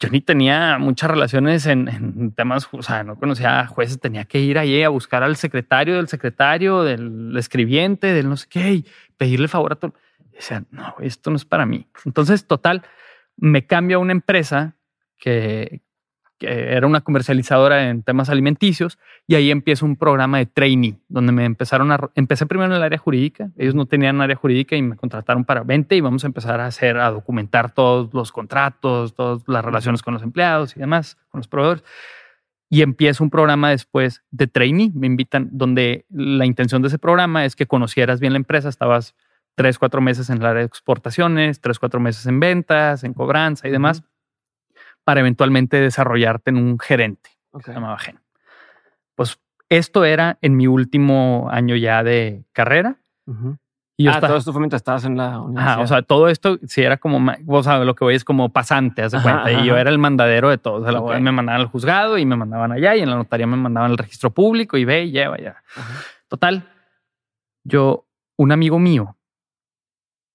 yo 0.00 0.08
ni 0.10 0.20
tenía 0.20 0.78
muchas 0.78 1.10
relaciones 1.10 1.66
en, 1.66 2.32
temas, 2.36 2.68
o 2.70 2.82
sea, 2.82 3.02
no 3.02 3.16
conocía 3.16 3.60
a 3.60 3.66
jueces, 3.66 3.98
tenía 3.98 4.24
que 4.24 4.38
ir 4.38 4.58
allí 4.58 4.82
a 4.82 4.88
buscar 4.90 5.24
al 5.24 5.36
secretario 5.36 5.96
del 5.96 6.06
secretario, 6.06 6.84
del 6.84 7.36
escribiente, 7.36 8.12
del 8.12 8.28
no 8.28 8.36
sé 8.36 8.46
qué, 8.48 8.74
y 8.74 8.86
pedirle 9.16 9.48
favor 9.48 9.72
a 9.72 9.76
todo. 9.76 9.94
Y 10.32 10.36
decía, 10.36 10.62
no, 10.70 10.94
esto 11.00 11.30
no 11.30 11.36
es 11.36 11.44
para 11.44 11.66
mí. 11.66 11.88
Entonces, 12.04 12.46
total, 12.46 12.82
me 13.38 13.66
cambio 13.66 13.96
a 13.96 14.00
una 14.00 14.12
empresa 14.12 14.76
que, 15.16 15.82
era 16.40 16.86
una 16.86 17.00
comercializadora 17.00 17.88
en 17.88 18.04
temas 18.04 18.28
alimenticios 18.28 18.96
y 19.26 19.34
ahí 19.34 19.50
empiezo 19.50 19.84
un 19.84 19.96
programa 19.96 20.38
de 20.38 20.46
training 20.46 20.92
donde 21.08 21.32
me 21.32 21.44
empezaron 21.44 21.90
a 21.90 21.98
empecé 22.14 22.46
primero 22.46 22.70
en 22.70 22.76
el 22.76 22.82
área 22.84 22.96
jurídica. 22.96 23.50
Ellos 23.56 23.74
no 23.74 23.86
tenían 23.86 24.20
área 24.20 24.36
jurídica 24.36 24.76
y 24.76 24.82
me 24.82 24.94
contrataron 24.94 25.44
para 25.44 25.64
20 25.64 25.96
y 25.96 26.00
vamos 26.00 26.22
a 26.22 26.28
empezar 26.28 26.60
a 26.60 26.66
hacer 26.66 26.96
a 26.98 27.10
documentar 27.10 27.72
todos 27.72 28.14
los 28.14 28.30
contratos 28.30 29.16
todas 29.16 29.42
las 29.48 29.64
relaciones 29.64 30.00
con 30.00 30.14
los 30.14 30.22
empleados 30.22 30.76
y 30.76 30.78
demás 30.78 31.16
con 31.28 31.40
los 31.40 31.48
proveedores. 31.48 31.82
Y 32.70 32.82
empiezo 32.82 33.24
un 33.24 33.30
programa 33.30 33.70
después 33.70 34.22
de 34.30 34.46
training 34.46 34.90
me 34.94 35.08
invitan 35.08 35.48
donde 35.50 36.04
la 36.08 36.46
intención 36.46 36.82
de 36.82 36.88
ese 36.88 37.00
programa 37.00 37.46
es 37.46 37.56
que 37.56 37.66
conocieras 37.66 38.20
bien 38.20 38.32
la 38.32 38.38
empresa 38.38 38.68
estabas 38.68 39.16
tres, 39.58 39.78
cuatro 39.78 40.00
meses 40.00 40.30
en 40.30 40.38
el 40.38 40.46
área 40.46 40.60
de 40.60 40.66
exportaciones, 40.66 41.60
tres, 41.60 41.78
cuatro 41.78 42.00
meses 42.00 42.24
en 42.26 42.40
ventas, 42.40 43.04
en 43.04 43.12
cobranza 43.12 43.68
y 43.68 43.70
demás. 43.70 44.02
para 45.04 45.20
eventualmente 45.20 45.80
desarrollarte 45.80 46.50
en 46.50 46.56
un 46.56 46.78
gerente. 46.78 47.30
se 47.64 47.72
llamaba 47.72 47.98
Gen. 47.98 48.20
Pues 49.14 49.38
esto 49.68 50.04
era 50.04 50.38
en 50.42 50.56
mi 50.56 50.66
último 50.66 51.48
año 51.50 51.76
ya 51.76 52.02
de 52.02 52.44
carrera. 52.52 52.98
Y 54.00 54.06
ah, 54.06 54.20
todo 54.20 54.36
esto 54.36 54.52
fue 54.52 54.60
mientras 54.60 54.78
estabas 54.78 55.04
en 55.04 55.16
la 55.16 55.40
universidad. 55.40 55.82
o 55.82 55.86
sea, 55.88 56.02
todo 56.02 56.28
esto 56.28 56.58
sí 56.68 56.82
era 56.82 56.98
como, 56.98 57.32
o 57.48 57.62
sea, 57.64 57.80
lo 57.80 57.96
que 57.96 58.04
voy 58.04 58.14
es 58.14 58.24
como 58.24 58.50
pasante, 58.50 59.02
haz 59.02 59.10
de 59.10 59.20
cuenta. 59.20 59.50
Y 59.50 59.66
yo 59.66 59.76
era 59.76 59.90
el 59.90 59.98
mandadero 59.98 60.50
de 60.50 60.58
todo. 60.58 60.82
O 60.82 61.08
sea, 61.08 61.18
me 61.18 61.32
mandaban 61.32 61.60
al 61.60 61.66
juzgado 61.66 62.16
y 62.16 62.24
me 62.24 62.36
mandaban 62.36 62.70
allá 62.70 62.94
y 62.94 63.00
en 63.00 63.10
la 63.10 63.16
notaría 63.16 63.48
me 63.48 63.56
mandaban 63.56 63.90
al 63.90 63.98
registro 63.98 64.30
público 64.30 64.76
y 64.76 64.84
ve 64.84 65.04
y 65.04 65.10
lleva 65.10 65.36
ya. 65.38 65.56
Total, 66.28 66.68
yo, 67.64 68.06
un 68.36 68.52
amigo 68.52 68.78
mío, 68.78 69.16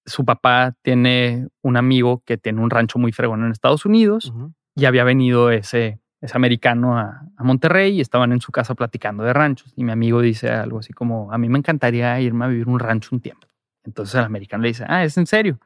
su 0.06 0.24
papá 0.24 0.74
tiene 0.82 1.48
un 1.62 1.76
amigo 1.76 2.22
que 2.24 2.36
tiene 2.36 2.60
un 2.60 2.70
rancho 2.70 2.98
muy 2.98 3.12
fregón 3.12 3.44
en 3.44 3.52
Estados 3.52 3.84
Unidos 3.86 4.32
y 4.74 4.84
había 4.84 5.04
venido 5.04 5.50
ese 5.50 6.00
es 6.24 6.34
americano 6.34 6.98
a, 6.98 7.20
Monterrey 7.38 7.98
y 7.98 8.00
estaban 8.00 8.32
en 8.32 8.40
su 8.40 8.50
casa 8.50 8.74
platicando 8.74 9.22
de 9.24 9.34
ranchos. 9.34 9.74
Y 9.76 9.84
mi 9.84 9.92
amigo 9.92 10.22
dice 10.22 10.48
algo 10.48 10.78
así 10.78 10.94
como, 10.94 11.30
a 11.30 11.36
mí 11.36 11.50
me 11.50 11.58
encantaría 11.58 12.18
irme 12.22 12.46
a 12.46 12.48
vivir 12.48 12.66
un 12.66 12.78
rancho 12.78 13.10
un 13.12 13.20
tiempo. 13.20 13.46
Entonces 13.84 14.14
el 14.14 14.24
americano 14.24 14.62
le 14.62 14.68
dice, 14.68 14.86
ah, 14.88 15.04
¿es 15.04 15.18
en 15.18 15.26
serio? 15.26 15.58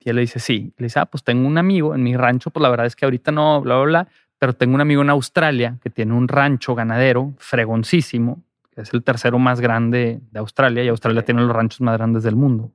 Y 0.00 0.10
él 0.10 0.16
le 0.16 0.22
dice, 0.22 0.40
sí. 0.40 0.74
Le 0.78 0.86
dice, 0.86 0.98
ah, 0.98 1.06
pues 1.06 1.22
tengo 1.22 1.46
un 1.46 1.58
amigo 1.58 1.94
en 1.94 2.02
mi 2.02 2.16
rancho, 2.16 2.50
pues 2.50 2.60
la 2.60 2.70
verdad 2.70 2.86
es 2.86 2.96
que 2.96 3.04
ahorita 3.04 3.30
no, 3.30 3.60
bla, 3.60 3.76
bla, 3.76 3.84
bla, 3.84 4.08
pero 4.40 4.52
tengo 4.54 4.74
un 4.74 4.80
amigo 4.80 5.02
en 5.02 5.10
Australia 5.10 5.78
que 5.80 5.90
tiene 5.90 6.14
un 6.14 6.26
rancho 6.26 6.74
ganadero 6.74 7.32
fregoncísimo, 7.38 8.42
que 8.74 8.80
es 8.80 8.92
el 8.92 9.04
tercero 9.04 9.38
más 9.38 9.60
grande 9.60 10.20
de 10.32 10.38
Australia 10.40 10.82
y 10.82 10.88
Australia 10.88 11.24
tiene 11.24 11.42
los 11.42 11.54
ranchos 11.54 11.80
más 11.80 11.96
grandes 11.96 12.24
del 12.24 12.34
mundo. 12.34 12.72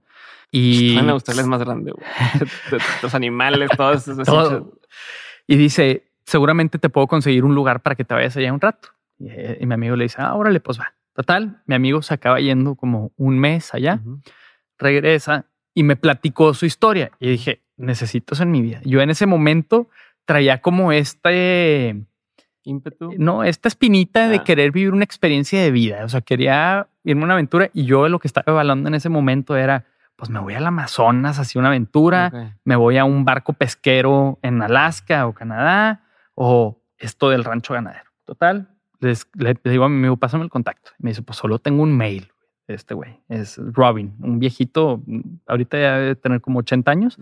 Y 0.52 0.98
en 0.98 1.10
Australia 1.10 1.42
es 1.42 1.48
más 1.48 1.60
grande, 1.60 1.94
los 3.02 3.14
animales, 3.14 3.70
todos 3.76 4.08
esos. 4.08 4.64
Y 5.46 5.58
dice, 5.58 6.10
seguramente 6.26 6.80
te 6.80 6.90
puedo 6.90 7.08
conseguir 7.08 7.44
un 7.44 7.56
lugar 7.56 7.82
para 7.82 7.96
que 7.96 8.04
te 8.04 8.14
vayas 8.14 8.36
allá 8.38 8.54
un 8.54 8.62
rato. 8.62 8.90
Y, 9.20 9.66
mi 9.66 9.74
amigo 9.74 9.96
le 9.96 10.06
dice, 10.06 10.18
ah, 10.20 10.36
órale, 10.36 10.60
pues 10.60 10.80
va. 10.80 10.94
Total, 11.14 11.62
mi 11.66 11.76
amigo 11.76 12.02
se 12.02 12.14
acaba 12.14 12.40
yendo 12.40 12.76
como 12.76 13.12
un 13.18 13.40
mes 13.40 13.74
allá, 13.74 14.02
regresa 14.78 15.48
y 15.74 15.84
me 15.84 15.96
platicó 15.96 16.54
su 16.54 16.66
historia. 16.66 17.12
Y 17.20 17.30
dije, 17.30 17.64
necesito 17.76 18.36
eso 18.36 18.44
en 18.44 18.52
mi 18.52 18.62
vida. 18.62 18.82
Yo 18.84 19.02
en 19.02 19.10
ese 19.10 19.26
momento 19.26 19.90
traía 20.26 20.62
como 20.62 20.92
este 20.92 22.06
ímpetu. 22.64 23.14
No, 23.18 23.44
esta 23.44 23.68
espinita 23.68 24.28
de 24.28 24.38
ah. 24.38 24.44
querer 24.44 24.72
vivir 24.72 24.94
una 24.94 25.04
experiencia 25.04 25.62
de 25.62 25.72
vida. 25.72 26.04
O 26.04 26.10
sea, 26.10 26.22
quería 26.22 26.88
irme 27.04 27.24
a 27.24 27.26
una 27.26 27.34
aventura 27.34 27.72
y 27.74 27.86
yo 27.86 28.10
lo 28.10 28.20
que 28.20 28.28
estaba 28.28 28.52
evaluando 28.52 28.90
en 28.90 28.96
ese 28.96 29.10
momento 29.10 29.56
era, 29.56 29.86
pues 30.18 30.32
me 30.32 30.40
voy 30.40 30.56
al 30.56 30.66
Amazonas, 30.66 31.40
así 31.40 31.58
una 31.58 31.70
aventura, 31.70 32.56
me 32.66 32.76
voy 32.76 32.98
a 32.98 33.06
un 33.06 33.24
barco 33.24 33.54
pesquero 33.54 34.40
en 34.42 34.62
Alaska 34.62 35.28
o 35.28 35.34
Canadá, 35.34 36.04
o 36.34 36.82
esto 36.98 37.30
del 37.30 37.44
rancho 37.44 37.76
ganadero. 37.76 38.10
Total, 38.26 38.68
les, 39.00 39.28
le, 39.36 39.56
digo 39.64 39.86
a 39.86 39.90
mi 39.90 39.98
amigo, 39.98 40.18
pásame 40.18 40.44
el 40.44 40.50
contacto. 40.50 40.92
me 40.98 41.12
dice, 41.12 41.22
pues 41.22 41.38
solo 41.38 41.60
tengo 41.60 41.84
un 41.84 41.96
mail. 41.96 42.32
Este 42.68 42.96
güey 42.96 43.22
es 43.30 43.58
Robin, 43.58 44.16
un 44.20 44.40
viejito, 44.40 45.02
ahorita 45.46 45.80
ya 45.80 45.98
debe 46.00 46.16
tener 46.16 46.42
como 46.42 46.60
80 46.60 46.92
años, 46.92 47.18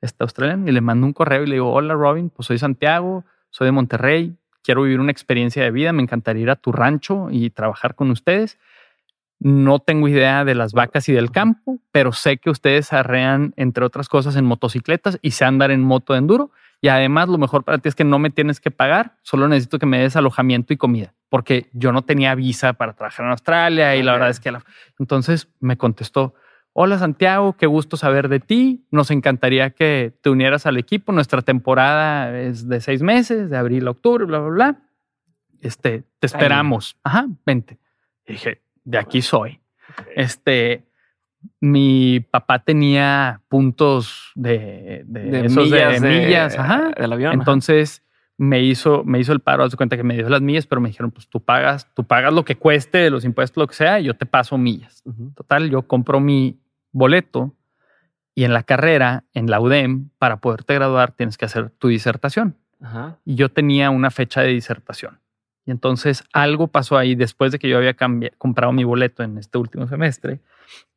está 0.00 0.24
australiano, 0.24 0.66
y 0.68 0.72
le 0.72 0.80
mando 0.80 1.06
un 1.06 1.12
correo 1.12 1.42
y 1.42 1.46
le 1.46 1.56
digo, 1.56 1.70
hola 1.70 1.92
Robin, 1.94 2.30
pues 2.30 2.46
soy 2.46 2.58
Santiago, 2.58 3.24
soy 3.50 3.66
de 3.66 3.72
Monterrey, 3.72 4.38
quiero 4.62 4.82
vivir 4.82 5.00
una 5.00 5.12
experiencia 5.12 5.62
de 5.64 5.70
vida, 5.70 5.92
me 5.92 6.02
encantaría 6.02 6.44
ir 6.44 6.50
a 6.50 6.56
tu 6.56 6.72
rancho 6.72 7.28
y 7.30 7.50
trabajar 7.50 7.94
con 7.94 8.10
ustedes. 8.10 8.58
No 9.38 9.80
tengo 9.80 10.08
idea 10.08 10.44
de 10.44 10.54
las 10.54 10.72
vacas 10.72 11.08
y 11.08 11.12
del 11.12 11.30
campo, 11.30 11.78
pero 11.92 12.12
sé 12.12 12.38
que 12.38 12.50
ustedes 12.50 12.92
arrean, 12.92 13.52
entre 13.56 13.84
otras 13.84 14.08
cosas, 14.08 14.36
en 14.36 14.44
motocicletas 14.44 15.18
y 15.22 15.32
sé 15.32 15.44
andar 15.44 15.70
en 15.70 15.82
moto 15.82 16.14
de 16.14 16.20
enduro. 16.20 16.50
Y 16.80 16.88
además 16.88 17.28
lo 17.28 17.38
mejor 17.38 17.64
para 17.64 17.78
ti 17.78 17.88
es 17.88 17.94
que 17.94 18.04
no 18.04 18.18
me 18.18 18.30
tienes 18.30 18.60
que 18.60 18.70
pagar, 18.70 19.16
solo 19.22 19.48
necesito 19.48 19.78
que 19.78 19.86
me 19.86 19.98
des 19.98 20.16
alojamiento 20.16 20.72
y 20.72 20.76
comida, 20.76 21.14
porque 21.28 21.70
yo 21.72 21.90
no 21.92 22.02
tenía 22.02 22.34
visa 22.34 22.74
para 22.74 22.92
trabajar 22.92 23.24
en 23.24 23.32
Australia 23.32 23.96
y 23.96 24.02
la 24.02 24.12
verdad 24.12 24.30
es 24.30 24.40
que... 24.40 24.52
Entonces 24.98 25.48
me 25.58 25.76
contestó, 25.76 26.34
hola 26.72 26.98
Santiago, 26.98 27.54
qué 27.54 27.66
gusto 27.66 27.96
saber 27.96 28.28
de 28.28 28.40
ti, 28.40 28.86
nos 28.90 29.10
encantaría 29.10 29.70
que 29.70 30.14
te 30.20 30.28
unieras 30.28 30.66
al 30.66 30.76
equipo, 30.76 31.12
nuestra 31.12 31.40
temporada 31.40 32.38
es 32.38 32.68
de 32.68 32.80
seis 32.80 33.02
meses, 33.02 33.48
de 33.48 33.56
abril 33.56 33.86
a 33.88 33.92
octubre, 33.92 34.26
bla, 34.26 34.38
bla, 34.40 34.50
bla. 34.50 34.82
Este, 35.62 36.04
te 36.18 36.26
esperamos. 36.26 36.98
Ajá, 37.02 37.26
vente. 37.46 37.78
Y 38.26 38.34
dije, 38.34 38.60
de 38.86 38.98
aquí 38.98 39.20
soy. 39.20 39.60
Este, 40.14 40.84
mi 41.60 42.20
papá 42.20 42.60
tenía 42.60 43.42
puntos 43.48 44.32
de, 44.34 45.02
de, 45.06 45.46
esos 45.46 45.64
millas, 45.64 46.00
de, 46.00 46.08
millas 46.08 46.58
ajá. 46.58 46.90
del 46.96 47.12
avión. 47.12 47.34
Entonces 47.34 48.02
me 48.38 48.62
hizo, 48.62 49.02
me 49.04 49.18
hizo 49.18 49.32
el 49.32 49.40
paro, 49.40 49.64
haz 49.64 49.74
cuenta 49.76 49.96
que 49.96 50.02
me 50.02 50.14
dio 50.14 50.28
las 50.28 50.40
millas, 50.40 50.66
pero 50.66 50.80
me 50.80 50.88
dijeron, 50.88 51.10
pues 51.10 51.28
tú 51.28 51.40
pagas, 51.40 51.92
tú 51.94 52.04
pagas 52.04 52.32
lo 52.32 52.44
que 52.44 52.56
cueste, 52.56 53.10
los 53.10 53.24
impuestos, 53.24 53.60
lo 53.60 53.66
que 53.66 53.74
sea, 53.74 53.98
y 54.00 54.04
yo 54.04 54.14
te 54.14 54.24
paso 54.24 54.56
millas. 54.56 55.02
Total, 55.34 55.68
yo 55.68 55.82
compro 55.82 56.20
mi 56.20 56.60
boleto 56.92 57.54
y 58.34 58.44
en 58.44 58.52
la 58.52 58.62
carrera, 58.62 59.24
en 59.32 59.50
la 59.50 59.60
UDEM, 59.60 60.10
para 60.18 60.36
poderte 60.38 60.74
graduar, 60.74 61.12
tienes 61.12 61.36
que 61.36 61.46
hacer 61.46 61.70
tu 61.70 61.88
disertación. 61.88 62.56
Y 63.24 63.34
yo 63.34 63.48
tenía 63.48 63.90
una 63.90 64.10
fecha 64.10 64.42
de 64.42 64.48
disertación. 64.48 65.18
Y 65.66 65.72
entonces 65.72 66.24
algo 66.32 66.68
pasó 66.68 66.96
ahí 66.96 67.14
después 67.14 67.52
de 67.52 67.58
que 67.58 67.68
yo 67.68 67.76
había 67.76 67.96
comprado 68.38 68.72
mi 68.72 68.84
boleto 68.84 69.22
en 69.22 69.36
este 69.36 69.58
último 69.58 69.86
semestre 69.88 70.40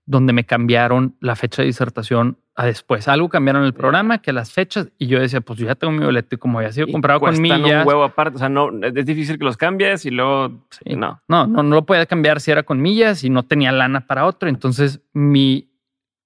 donde 0.09 0.33
me 0.33 0.43
cambiaron 0.43 1.15
la 1.19 1.35
fecha 1.35 1.61
de 1.61 1.67
disertación 1.67 2.39
a 2.55 2.65
después. 2.65 3.07
Algo 3.07 3.29
cambiaron 3.29 3.63
el 3.63 3.75
programa, 3.75 4.23
que 4.23 4.33
las 4.33 4.51
fechas, 4.51 4.89
y 4.97 5.05
yo 5.05 5.19
decía, 5.19 5.39
pues 5.39 5.59
yo 5.59 5.67
ya 5.67 5.75
tengo 5.75 5.93
mi 5.93 6.03
boleto 6.03 6.33
y 6.33 6.39
como 6.39 6.57
había 6.57 6.71
sido 6.71 6.87
comprado 6.87 7.19
con 7.19 7.39
millas. 7.39 7.83
un 7.83 7.87
huevo 7.87 8.03
aparte, 8.03 8.37
o 8.37 8.39
sea, 8.39 8.49
no, 8.49 8.71
es 8.83 9.05
difícil 9.05 9.37
que 9.37 9.45
los 9.45 9.55
cambies 9.55 10.07
y 10.07 10.09
luego, 10.09 10.65
no. 10.87 11.21
No, 11.27 11.45
no, 11.45 11.61
no 11.61 11.75
lo 11.75 11.85
podía 11.85 12.07
cambiar 12.07 12.41
si 12.41 12.49
era 12.49 12.63
con 12.63 12.81
millas 12.81 13.23
y 13.23 13.29
no 13.29 13.43
tenía 13.43 13.71
lana 13.71 14.07
para 14.07 14.25
otro. 14.25 14.49
Entonces 14.49 14.99
mi 15.13 15.69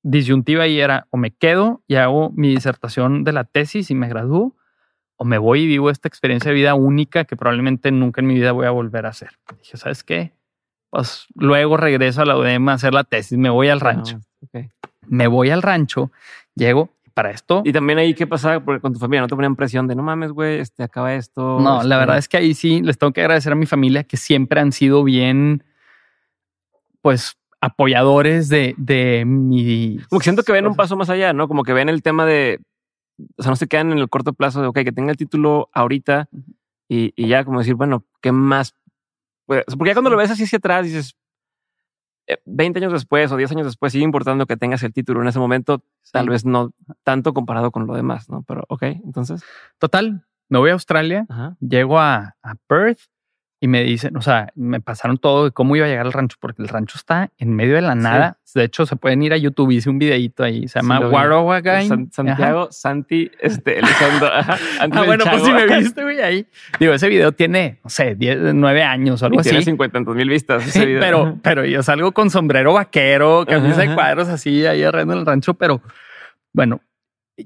disyuntiva 0.02 0.64
ahí 0.64 0.80
era 0.80 1.08
o 1.10 1.18
me 1.18 1.32
quedo 1.32 1.84
y 1.86 1.96
hago 1.96 2.32
mi 2.32 2.52
disertación 2.52 3.26
de 3.26 3.34
la 3.34 3.44
tesis 3.44 3.92
y 3.92 3.96
me 3.96 4.08
gradúo, 4.08 4.56
o 5.16 5.26
me 5.26 5.38
voy 5.38 5.62
y 5.62 5.68
vivo 5.68 5.90
esta 5.90 6.08
experiencia 6.08 6.50
de 6.50 6.56
vida 6.56 6.76
única 6.76 7.26
que 7.26 7.36
probablemente 7.36 7.92
nunca 7.92 8.22
en 8.22 8.28
mi 8.28 8.36
vida 8.36 8.52
voy 8.52 8.66
a 8.66 8.72
volver 8.72 9.06
a 9.06 9.10
hacer. 9.10 9.32
Dije, 9.62 9.78
¿sabes 9.78 10.04
qué? 10.04 10.34
pues 10.94 11.26
luego 11.34 11.76
regreso 11.76 12.22
a 12.22 12.26
la 12.26 12.38
UDM 12.38 12.70
a 12.70 12.74
hacer 12.74 12.94
la 12.94 13.04
tesis, 13.04 13.36
me 13.36 13.50
voy 13.50 13.68
al 13.68 13.80
ah, 13.80 13.84
rancho. 13.84 14.20
Me 15.08 15.26
voy 15.26 15.50
al 15.50 15.64
rancho, 15.64 16.12
llego 16.54 16.92
para 17.16 17.32
esto. 17.32 17.64
Y 17.66 17.74
también 17.74 17.98
ahí, 17.98 18.14
¿qué 18.14 18.28
pasa 18.28 18.60
con 18.60 18.94
tu 18.94 19.00
familia? 19.00 19.22
¿No 19.22 19.28
te 19.28 19.34
ponían 19.34 19.56
presión 19.56 19.88
de 19.88 19.96
no 19.96 20.04
mames, 20.04 20.32
güey, 20.32 20.60
este, 20.60 20.84
acaba 20.84 21.16
esto? 21.16 21.60
No, 21.60 21.78
la 21.78 21.82
este 21.82 21.96
verdad 21.96 22.18
es 22.20 22.30
que 22.30 22.38
ahí 22.38 22.54
sí 22.54 22.82
les 22.84 23.00
tengo 23.00 23.12
que 23.12 23.22
agradecer 23.22 23.52
a 23.54 23.56
mi 23.56 23.66
familia 23.66 24.04
que 24.04 24.18
siempre 24.18 24.60
han 24.60 24.72
sido 24.72 25.04
bien, 25.04 25.64
pues, 27.02 27.40
apoyadores 27.60 28.48
de, 28.50 28.76
de 28.78 29.24
mi. 29.26 29.98
Como 30.10 30.20
que 30.20 30.26
siento 30.26 30.44
que 30.44 30.52
ven 30.52 30.68
un 30.68 30.76
paso 30.76 30.96
más 30.96 31.10
allá, 31.10 31.34
¿no? 31.34 31.48
Como 31.48 31.64
que 31.64 31.74
ven 31.74 31.90
el 31.90 32.04
tema 32.04 32.28
de. 32.28 32.60
O 33.38 33.44
sea, 33.44 33.52
no 33.52 33.56
se 33.56 33.68
quedan 33.68 33.92
en 33.92 34.00
el 34.00 34.10
corto 34.10 34.34
plazo 34.34 34.62
de, 34.62 34.68
ok, 34.68 34.80
que 34.84 34.92
tenga 34.92 35.12
el 35.12 35.18
título 35.18 35.70
ahorita 35.74 36.30
y, 36.90 37.14
y 37.16 37.28
ya 37.28 37.46
como 37.46 37.60
decir, 37.60 37.76
bueno, 37.76 38.06
¿qué 38.22 38.32
más 38.32 38.76
pues, 39.46 39.64
porque 39.78 39.90
ya 39.90 39.94
cuando 39.94 40.10
lo 40.10 40.18
ves 40.18 40.32
así 40.32 40.44
hacia 40.44 40.58
atrás 40.58 40.86
dices, 40.86 41.18
20 42.46 42.80
eh, 42.80 42.82
años 42.82 42.94
después 42.94 43.32
o 43.32 43.38
10 43.38 43.52
años 43.52 43.66
después 43.66 43.92
sigue 43.92 44.06
importando 44.06 44.46
que 44.46 44.58
tengas 44.58 44.84
el 44.84 44.94
título 44.94 45.22
en 45.22 45.28
ese 45.28 45.40
momento, 45.40 45.84
tal 46.12 46.30
vez 46.30 46.46
no 46.46 46.72
tanto 47.04 47.34
comparado 47.34 47.72
con 47.72 47.86
lo 47.86 47.96
demás, 47.96 48.30
¿no? 48.30 48.44
Pero 48.44 48.64
ok, 48.70 48.84
entonces. 48.84 49.44
Total, 49.80 50.26
me 50.50 50.60
voy 50.60 50.70
a 50.70 50.74
Australia, 50.74 51.28
llego 51.60 52.00
a, 52.00 52.36
a 52.42 52.56
Perth 52.68 53.00
y 53.64 53.68
me 53.70 53.82
dicen, 53.82 54.18
o 54.18 54.22
sea, 54.22 54.52
me 54.56 54.82
pasaron 54.82 55.18
todo 55.18 55.46
de 55.46 55.52
cómo 55.52 55.78
iba 55.78 55.86
a 55.86 55.90
llegar 55.90 56.06
al 56.06 56.12
rancho, 56.12 56.36
porque 56.42 56.62
el 56.62 56.68
rancho 56.68 56.98
está 56.98 57.32
en 57.38 57.56
medio 57.56 57.76
de 57.76 57.82
la 57.82 57.96
nada. 57.96 58.38
De 58.54 58.66
hecho, 58.66 58.86
se 58.86 58.98
pueden 58.98 59.24
ir 59.24 59.32
a 59.32 59.38
YouTube, 59.38 59.72
hice 59.72 59.90
un 59.90 60.00
videito 60.00 60.44
ahí, 60.44 60.68
se 60.68 60.82
llama 60.82 61.00
sí, 61.80 61.88
Santiago, 62.12 62.68
Santi, 62.72 63.32
este, 63.40 63.80
Elizondo. 63.80 64.28
ah, 64.34 64.58
bueno, 65.06 65.24
pues 65.32 65.44
si 65.44 65.54
me 65.54 65.66
viste, 65.78 66.04
güey, 66.04 66.20
ahí. 66.20 66.46
Digo, 66.78 66.92
ese 66.92 67.08
video 67.08 67.32
tiene, 67.32 67.80
no 67.86 67.90
sé, 67.90 68.16
10, 68.16 68.54
9 68.54 68.84
años 68.84 69.22
o 69.22 69.28
algo 69.28 69.38
y 69.38 69.40
así. 69.40 69.52
Tiene 69.52 69.64
50 69.64 70.00
mil 70.02 70.28
vistas 70.28 70.68
ese 70.68 70.86
video. 70.86 71.00
Pero, 71.00 71.40
pero 71.42 71.64
yo 71.64 71.82
salgo 71.84 72.12
con 72.12 72.30
sombrero 72.30 72.74
vaquero, 72.74 73.46
camisa 73.48 73.80
de 73.80 73.96
cuadros 73.96 74.28
así, 74.28 74.66
ahí 74.66 74.84
arrendo 74.84 75.14
en 75.14 75.20
el 75.20 75.26
rancho, 75.26 75.54
pero 75.54 75.82
bueno, 76.52 76.82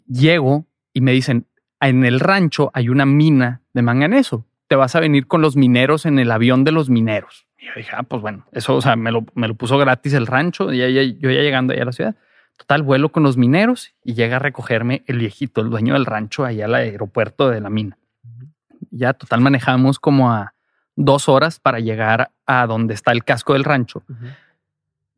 llego 0.07 0.65
y 0.94 1.02
me 1.02 1.11
dicen, 1.11 1.45
en 1.80 2.06
el 2.06 2.19
rancho 2.19 2.72
hay 2.73 2.89
una 2.89 3.06
mina 3.06 3.61
de 3.76 3.84
manganeso 3.84 4.48
te 4.68 4.76
vas 4.76 4.95
a 4.95 4.99
venir 4.99 5.27
con 5.27 5.41
los 5.41 5.56
mineros 5.56 6.06
en 6.06 6.19
el 6.19 6.31
avión 6.31 6.64
de 6.64 6.72
los 6.72 6.89
mineros. 6.89 7.48
Y 7.57 7.65
yo 7.65 7.72
dije, 7.76 7.91
ah, 7.95 8.03
pues 8.03 8.22
bueno, 8.22 8.45
eso, 8.52 8.76
o 8.76 8.81
sea, 8.81 8.95
me 8.95 9.11
lo, 9.11 9.26
me 9.34 9.48
lo 9.48 9.56
puso 9.56 9.77
gratis 9.77 10.14
el 10.14 10.27
rancho, 10.27 10.72
y 10.73 10.77
yo 10.77 11.31
ya 11.31 11.41
llegando 11.41 11.73
ahí 11.73 11.80
a 11.80 11.85
la 11.85 11.91
ciudad. 11.91 12.15
Total, 12.57 12.81
vuelo 12.81 13.10
con 13.10 13.22
los 13.23 13.38
mineros 13.38 13.94
y 14.03 14.15
llega 14.15 14.38
a 14.38 14.39
recogerme 14.39 15.03
el 15.06 15.19
viejito, 15.19 15.61
el 15.61 15.69
dueño 15.69 15.94
del 15.94 16.06
rancho, 16.06 16.44
allá 16.44 16.65
al 16.65 16.73
aeropuerto 16.73 17.49
de 17.49 17.61
la 17.61 17.69
mina. 17.69 17.98
Ya 18.89 19.14
total 19.14 19.41
manejamos 19.41 19.99
como 19.99 20.31
a 20.31 20.53
dos 20.95 21.30
horas 21.30 21.60
para 21.60 21.80
llegar 21.80 22.31
a 22.48 22.65
donde 22.65 22.95
está 22.95 23.11
el 23.11 23.23
casco 23.23 23.53
del 23.53 23.64
rancho. 23.64 24.03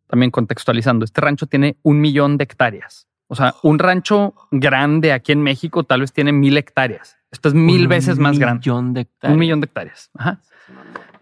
También 0.08 0.32
contextualizando, 0.32 1.06
este 1.06 1.22
rancho 1.22 1.48
tiene 1.48 1.78
un 1.82 2.02
millón 2.02 2.38
de 2.38 2.44
hectáreas. 2.44 3.08
O 3.28 3.36
sea, 3.36 3.56
un 3.64 3.80
rancho 3.80 4.34
grande 4.52 5.14
aquí 5.14 5.32
en 5.32 5.42
México 5.42 5.84
tal 5.84 6.02
vez 6.02 6.12
tiene 6.12 6.34
mil 6.34 6.58
hectáreas. 6.58 7.19
Esto 7.32 7.50
es 7.50 7.56
mil 7.56 7.88
veces 7.88 8.18
más 8.18 8.40
grande. 8.40 8.62
millón 8.62 8.94
de 8.94 9.02
hectáreas. 9.02 9.34
Un 9.34 9.40
millón 9.40 9.62
de 9.62 9.66
hectáreas. 9.66 10.10
Ajá. 10.16 10.42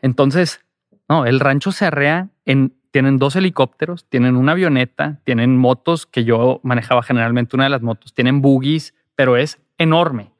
Entonces, 0.01 0.61
no, 1.09 1.25
el 1.25 1.39
rancho 1.39 1.71
se 1.71 1.85
arrea 1.85 2.29
en. 2.45 2.73
Tienen 2.89 3.19
dos 3.19 3.35
helicópteros, 3.35 4.05
tienen 4.09 4.35
una 4.35 4.53
avioneta, 4.53 5.19
tienen 5.23 5.55
motos 5.55 6.07
que 6.07 6.23
yo 6.23 6.61
manejaba 6.63 7.03
generalmente 7.03 7.55
una 7.55 7.65
de 7.65 7.69
las 7.69 7.83
motos, 7.83 8.13
tienen 8.13 8.41
buggies, 8.41 8.95
pero 9.13 9.37
es 9.37 9.59
enorme. 9.77 10.31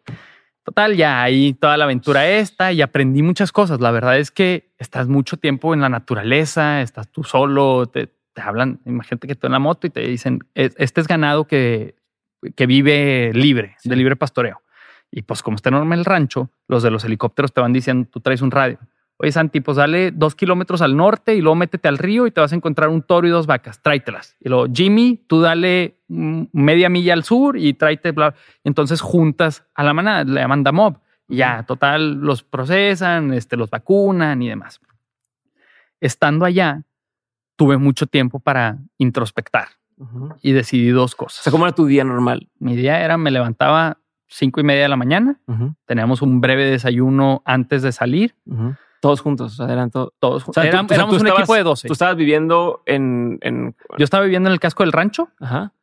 Total, 0.64 0.96
ya 0.96 1.22
ahí 1.22 1.54
toda 1.54 1.78
la 1.78 1.84
aventura 1.86 2.28
esta 2.28 2.74
y 2.74 2.82
aprendí 2.82 3.22
muchas 3.22 3.52
cosas. 3.52 3.80
La 3.80 3.92
verdad 3.92 4.18
es 4.18 4.32
que 4.32 4.72
estás 4.80 5.08
mucho 5.08 5.38
tiempo 5.38 5.74
en 5.74 5.82
la 5.82 5.90
naturaleza, 5.90 6.82
estás 6.82 7.10
tú 7.10 7.24
solo, 7.24 7.86
te, 7.86 8.10
hablan, 8.36 8.80
imagínate 8.86 9.28
que 9.28 9.36
tú 9.36 9.48
en 9.48 9.54
la 9.54 9.60
moto 9.60 9.88
y 9.88 9.92
te 9.92 10.02
dicen, 10.02 10.40
este 10.56 11.02
es 11.02 11.08
ganado 11.08 11.46
que, 11.46 11.96
que 12.56 12.66
vive 12.66 13.32
libre, 13.34 13.78
de 13.84 13.96
libre 13.96 14.16
pastoreo. 14.16 14.62
Y 15.12 15.22
pues 15.22 15.42
como 15.42 15.56
está 15.56 15.70
enorme 15.70 15.96
el 15.96 16.06
rancho, 16.06 16.50
los 16.68 16.84
de 16.84 16.92
los 16.92 17.04
helicópteros 17.04 17.54
te 17.54 17.62
van 17.62 17.74
diciendo, 17.74 18.08
tú 18.12 18.20
traes 18.20 18.42
un 18.42 18.52
radio 18.52 18.80
Oye, 19.20 19.32
Santi, 19.32 19.62
pues 19.62 19.78
dale 19.78 20.12
dos 20.12 20.36
kilómetros 20.36 20.82
al 20.84 20.96
norte 20.96 21.34
y 21.34 21.42
luego 21.42 21.56
métete 21.56 21.88
al 21.88 21.98
río 21.98 22.28
y 22.28 22.32
te 22.32 22.40
vas 22.40 22.52
a 22.52 22.56
encontrar 22.56 22.90
un 22.90 23.02
toro 23.02 23.28
y 23.28 23.32
dos 23.32 23.48
vacas. 23.48 23.82
Tráetelas. 23.82 24.38
Y 24.40 24.50
luego, 24.50 24.68
Jimmy, 24.72 25.24
tú 25.28 25.42
dale 25.42 25.98
media 26.08 26.88
milla 26.90 27.14
al 27.14 27.24
sur 27.24 27.58
y 27.58 27.74
tráete. 27.74 28.12
Bla. 28.12 28.36
Entonces 28.64 29.02
juntas 29.02 29.66
a 29.74 29.84
la 29.84 29.94
manada, 29.94 30.24
le 30.24 30.40
llaman 30.40 30.64
mob. 30.72 31.00
Y 31.28 31.38
ya, 31.38 31.64
total, 31.64 32.22
los 32.22 32.44
procesan, 32.44 33.34
este, 33.34 33.58
los 33.58 33.72
vacunan 33.72 34.40
y 34.44 34.50
demás. 34.50 34.80
Estando 36.00 36.46
allá, 36.46 36.84
tuve 37.56 37.78
mucho 37.78 38.06
tiempo 38.06 38.40
para 38.40 38.78
introspectar 39.00 39.70
y 40.44 40.52
decidí 40.52 40.90
dos 40.90 41.16
cosas. 41.16 41.40
O 41.40 41.44
sea, 41.44 41.52
¿cómo 41.52 41.66
era 41.66 41.74
tu 41.74 41.88
día 41.88 42.04
normal? 42.04 42.50
Mi 42.60 42.76
día 42.76 43.04
era, 43.04 43.18
me 43.18 43.32
levantaba 43.32 43.98
cinco 44.28 44.60
y 44.60 44.64
media 44.64 44.84
de 44.84 44.90
la 44.90 44.96
mañana, 44.96 45.40
teníamos 45.86 46.22
un 46.22 46.42
breve 46.42 46.66
desayuno 46.66 47.42
antes 47.46 47.82
de 47.82 47.92
salir. 47.92 48.36
Todos 49.00 49.22
juntos, 49.22 49.54
o 49.60 49.66
sea, 49.66 49.72
eran 49.72 49.92
todos 49.92 50.44
juntos. 50.44 50.64
éramos 50.64 51.22
un 51.22 51.28
equipo 51.28 51.54
de 51.54 51.64
12. 51.64 51.88
Tú 51.88 51.94
estabas 51.94 52.16
viviendo 52.16 52.82
en, 52.86 53.40
Yo 53.98 54.04
estaba 54.04 54.24
viviendo 54.24 54.50
en 54.50 54.54
el 54.54 54.60
casco 54.60 54.84
del 54.84 54.92
rancho. 54.92 55.30
Ajá. 55.40 55.74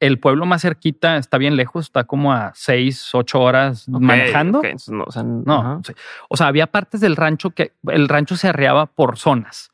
El 0.00 0.20
pueblo 0.20 0.46
más 0.46 0.62
cerquita 0.62 1.16
está 1.16 1.38
bien 1.38 1.56
lejos, 1.56 1.86
está 1.86 2.04
como 2.04 2.32
a 2.32 2.52
seis, 2.54 3.12
ocho 3.14 3.40
horas 3.40 3.88
manejando. 3.88 4.62
no, 4.88 5.04
o 5.04 5.10
sea, 5.10 5.24
no 5.24 5.82
o 6.28 6.36
sea, 6.36 6.46
había 6.46 6.68
partes 6.68 7.00
del 7.00 7.16
rancho 7.16 7.50
que 7.50 7.72
el 7.88 8.08
rancho 8.08 8.36
se 8.36 8.48
arreaba 8.48 8.86
por 8.86 9.18
zonas 9.18 9.72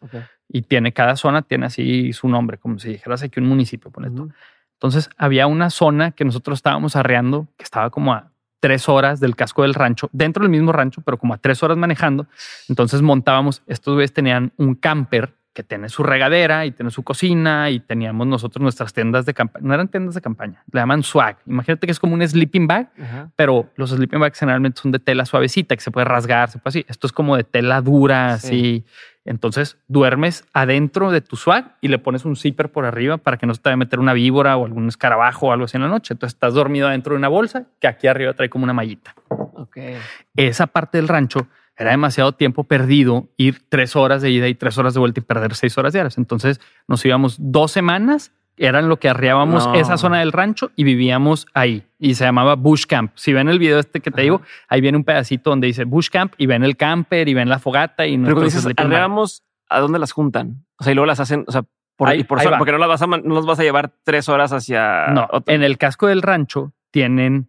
y 0.49 0.63
tiene 0.63 0.93
cada 0.93 1.17
zona 1.17 1.43
tiene 1.43 1.67
así 1.67 2.13
su 2.13 2.29
nombre, 2.29 2.59
como 2.59 2.79
si 2.79 2.91
dijeras 2.91 3.23
aquí 3.23 3.41
un 3.41 3.47
municipio, 3.47 3.91
por 3.91 4.07
esto. 4.07 4.29
Entonces 4.75 5.11
había 5.17 5.47
una 5.47 5.71
zona 5.71 6.11
que 6.11 6.25
nosotros 6.25 6.59
estábamos 6.59 6.97
arreando 6.97 7.49
que 7.57 7.65
estaba 7.65 7.91
como 7.91 8.13
a 8.13 8.31
tres 8.61 8.89
horas 8.89 9.21
del 9.21 9.37
casco 9.37 9.63
del 9.63 9.75
rancho, 9.75 10.09
dentro 10.13 10.43
del 10.43 10.51
mismo 10.51 10.73
rancho, 10.73 11.03
pero 11.05 11.19
como 11.19 11.35
a 11.35 11.39
tres 11.39 11.63
horas 11.63 11.77
manejando. 11.77 12.27
Entonces 12.69 13.03
montábamos, 13.03 13.63
estos 13.67 13.95
güeyes 13.95 14.13
tenían 14.13 14.53
un 14.57 14.75
camper 14.75 15.35
que 15.55 15.63
tiene 15.63 15.89
su 15.89 16.03
regadera 16.03 16.67
y 16.67 16.73
tiene 16.73 16.91
su 16.91 17.03
cocina 17.05 17.71
y 17.71 17.79
teníamos 17.79 18.27
nosotros 18.27 18.61
nuestras 18.61 18.93
tiendas 18.93 19.25
de 19.25 19.35
campaña. 19.35 19.67
No 19.67 19.73
eran 19.73 19.89
tiendas 19.89 20.15
de 20.15 20.21
campaña, 20.21 20.65
le 20.73 20.81
llaman 20.81 21.03
swag. 21.03 21.37
Imagínate 21.47 21.87
que 21.87 21.93
es 21.93 22.01
como 22.01 22.15
un 22.15 22.27
sleeping 22.27 22.67
bag, 22.67 22.91
pero 23.37 23.71
los 23.77 23.91
sleeping 23.91 24.19
bags 24.19 24.39
generalmente 24.39 24.81
son 24.81 24.91
de 24.91 24.99
tela 24.99 25.25
suavecita 25.25 25.77
que 25.77 25.83
se 25.83 25.93
puede 25.93 26.07
rasgar, 26.07 26.51
se 26.51 26.59
puede 26.59 26.71
así. 26.71 26.87
Esto 26.89 27.07
es 27.07 27.13
como 27.13 27.37
de 27.37 27.45
tela 27.45 27.81
dura, 27.81 28.35
así. 28.35 28.85
Entonces 29.25 29.79
duermes 29.89 30.45
adentro 30.53 31.11
de 31.11 31.21
tu 31.21 31.37
swag 31.37 31.77
y 31.81 31.89
le 31.89 31.99
pones 31.99 32.25
un 32.25 32.37
zipper 32.37 32.71
por 32.71 32.85
arriba 32.85 33.17
para 33.17 33.39
que 33.39 33.47
no 33.47 33.55
se 33.55 33.61
te 33.61 33.69
vaya 33.69 33.75
a 33.75 33.79
meter 33.79 33.99
una 33.99 34.13
víbora 34.13 34.57
o 34.57 34.67
algún 34.67 34.89
escarabajo 34.89 35.47
o 35.47 35.53
algo 35.53 35.65
así 35.65 35.77
en 35.77 35.83
la 35.83 35.89
noche. 35.89 36.15
Entonces 36.15 36.35
estás 36.35 36.55
dormido 36.55 36.89
adentro 36.89 37.15
de 37.15 37.19
una 37.19 37.29
bolsa 37.29 37.67
que 37.81 37.87
aquí 37.87 38.07
arriba 38.07 38.35
trae 38.35 38.51
como 38.51 38.65
una 38.65 38.75
mallita. 38.75 39.15
Okay. 39.29 39.97
Esa 40.37 40.67
parte 40.67 40.99
del 40.99 41.09
rancho 41.09 41.49
era 41.77 41.91
demasiado 41.91 42.33
tiempo 42.33 42.65
perdido 42.65 43.29
ir 43.37 43.63
tres 43.69 43.97
horas 43.97 44.23
de 44.23 44.31
ida 44.31 44.47
y 44.49 44.55
tres 44.55 44.79
horas 44.79 44.95
de 44.95 45.01
vuelta 45.01 45.21
y 45.21 45.23
perder 45.23 45.55
seis 45.55 45.77
horas 45.79 45.93
diarias. 45.93 46.19
Entonces 46.19 46.61
nos 46.87 47.05
íbamos 47.05 47.37
dos 47.39 47.73
semanas 47.73 48.33
eran 48.57 48.89
lo 48.89 48.99
que 48.99 49.09
arriábamos 49.09 49.69
esa 49.75 49.97
zona 49.97 50.21
del 50.21 50.33
rancho 50.33 50.71
y 50.77 50.85
vivíamos 50.85 51.47
ahí. 51.55 51.85
Y 51.99 52.15
se 52.15 52.25
llamaba 52.25 52.55
Bush 52.55 52.85
Camp. 52.87 53.13
Si 53.15 53.33
ven 53.33 53.49
el 53.49 53.59
video 53.59 53.79
este 53.79 54.01
que 54.01 54.11
te 54.11 54.23
digo, 54.23 54.43
ahí 54.69 54.81
viene 54.81 54.99
un 54.99 55.05
pedacito 55.05 55.51
donde 55.51 55.67
dice 55.67 55.85
Bush 55.85 56.09
Camp 56.11 56.35
y 56.39 56.47
ven 56.47 56.63
el 56.63 56.77
camper 56.77 57.29
y 57.29 57.35
ven 57.35 57.49
la 57.49 57.59
fogata. 57.59 58.07
Y 58.07 58.17
Pero 58.19 58.41
dices 58.43 58.67
arriábamos, 58.77 59.43
¿a 59.69 59.81
dónde 59.81 59.99
las 59.99 60.13
juntan? 60.13 60.65
O 60.79 60.85
sea, 60.85 60.93
y 60.93 60.95
luego 60.95 61.07
las 61.07 61.21
hacen, 61.21 61.45
o 61.47 61.53
sea, 61.53 61.65
por, 61.97 62.09
ahí, 62.09 62.25
por 62.25 62.43
porque 62.59 62.73
no 62.73 62.79
las 62.79 62.89
vas 62.89 63.03
a, 63.03 63.07
no 63.07 63.35
las 63.35 63.47
vas 63.47 63.61
a 63.61 63.63
llevar 63.63 63.93
tres 64.03 64.29
horas 64.29 64.53
hacia. 64.53 65.09
No, 65.09 65.29
en 65.47 65.63
el 65.63 65.79
casco 65.79 66.07
del 66.07 66.23
rancho 66.23 66.73
tienen 66.91 67.49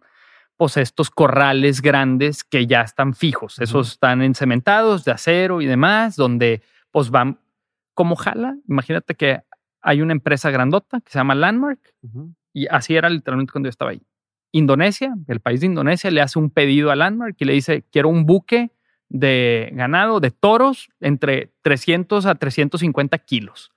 pues 0.56 0.76
estos 0.76 1.10
corrales 1.10 1.82
grandes 1.82 2.42
que 2.42 2.66
ya 2.66 2.80
están 2.80 3.14
fijos. 3.14 3.58
Esos 3.58 3.92
están 3.92 4.22
encementados 4.22 5.04
de 5.04 5.12
acero 5.12 5.60
y 5.60 5.66
demás, 5.66 6.16
donde 6.16 6.62
pues 6.90 7.10
van 7.10 7.38
como 7.92 8.16
jala. 8.16 8.56
Imagínate 8.68 9.14
que 9.14 9.42
hay 9.86 10.02
una 10.02 10.12
empresa 10.12 10.50
grandota 10.50 11.00
que 11.00 11.12
se 11.12 11.18
llama 11.18 11.36
Landmark 11.36 11.78
y 12.52 12.66
así 12.66 12.96
era 12.96 13.08
literalmente 13.08 13.52
cuando 13.52 13.68
yo 13.68 13.70
estaba 13.70 13.92
ahí. 13.92 14.02
Indonesia, 14.50 15.14
el 15.28 15.38
país 15.38 15.60
de 15.60 15.66
Indonesia, 15.66 16.10
le 16.10 16.20
hace 16.20 16.40
un 16.40 16.50
pedido 16.50 16.90
a 16.90 16.96
Landmark 16.96 17.36
y 17.38 17.44
le 17.44 17.52
dice, 17.52 17.84
quiero 17.92 18.08
un 18.08 18.26
buque 18.26 18.72
de 19.08 19.70
ganado, 19.74 20.18
de 20.18 20.32
toros, 20.32 20.88
entre 20.98 21.52
300 21.62 22.26
a 22.26 22.34
350 22.34 23.16
kilos. 23.18 23.70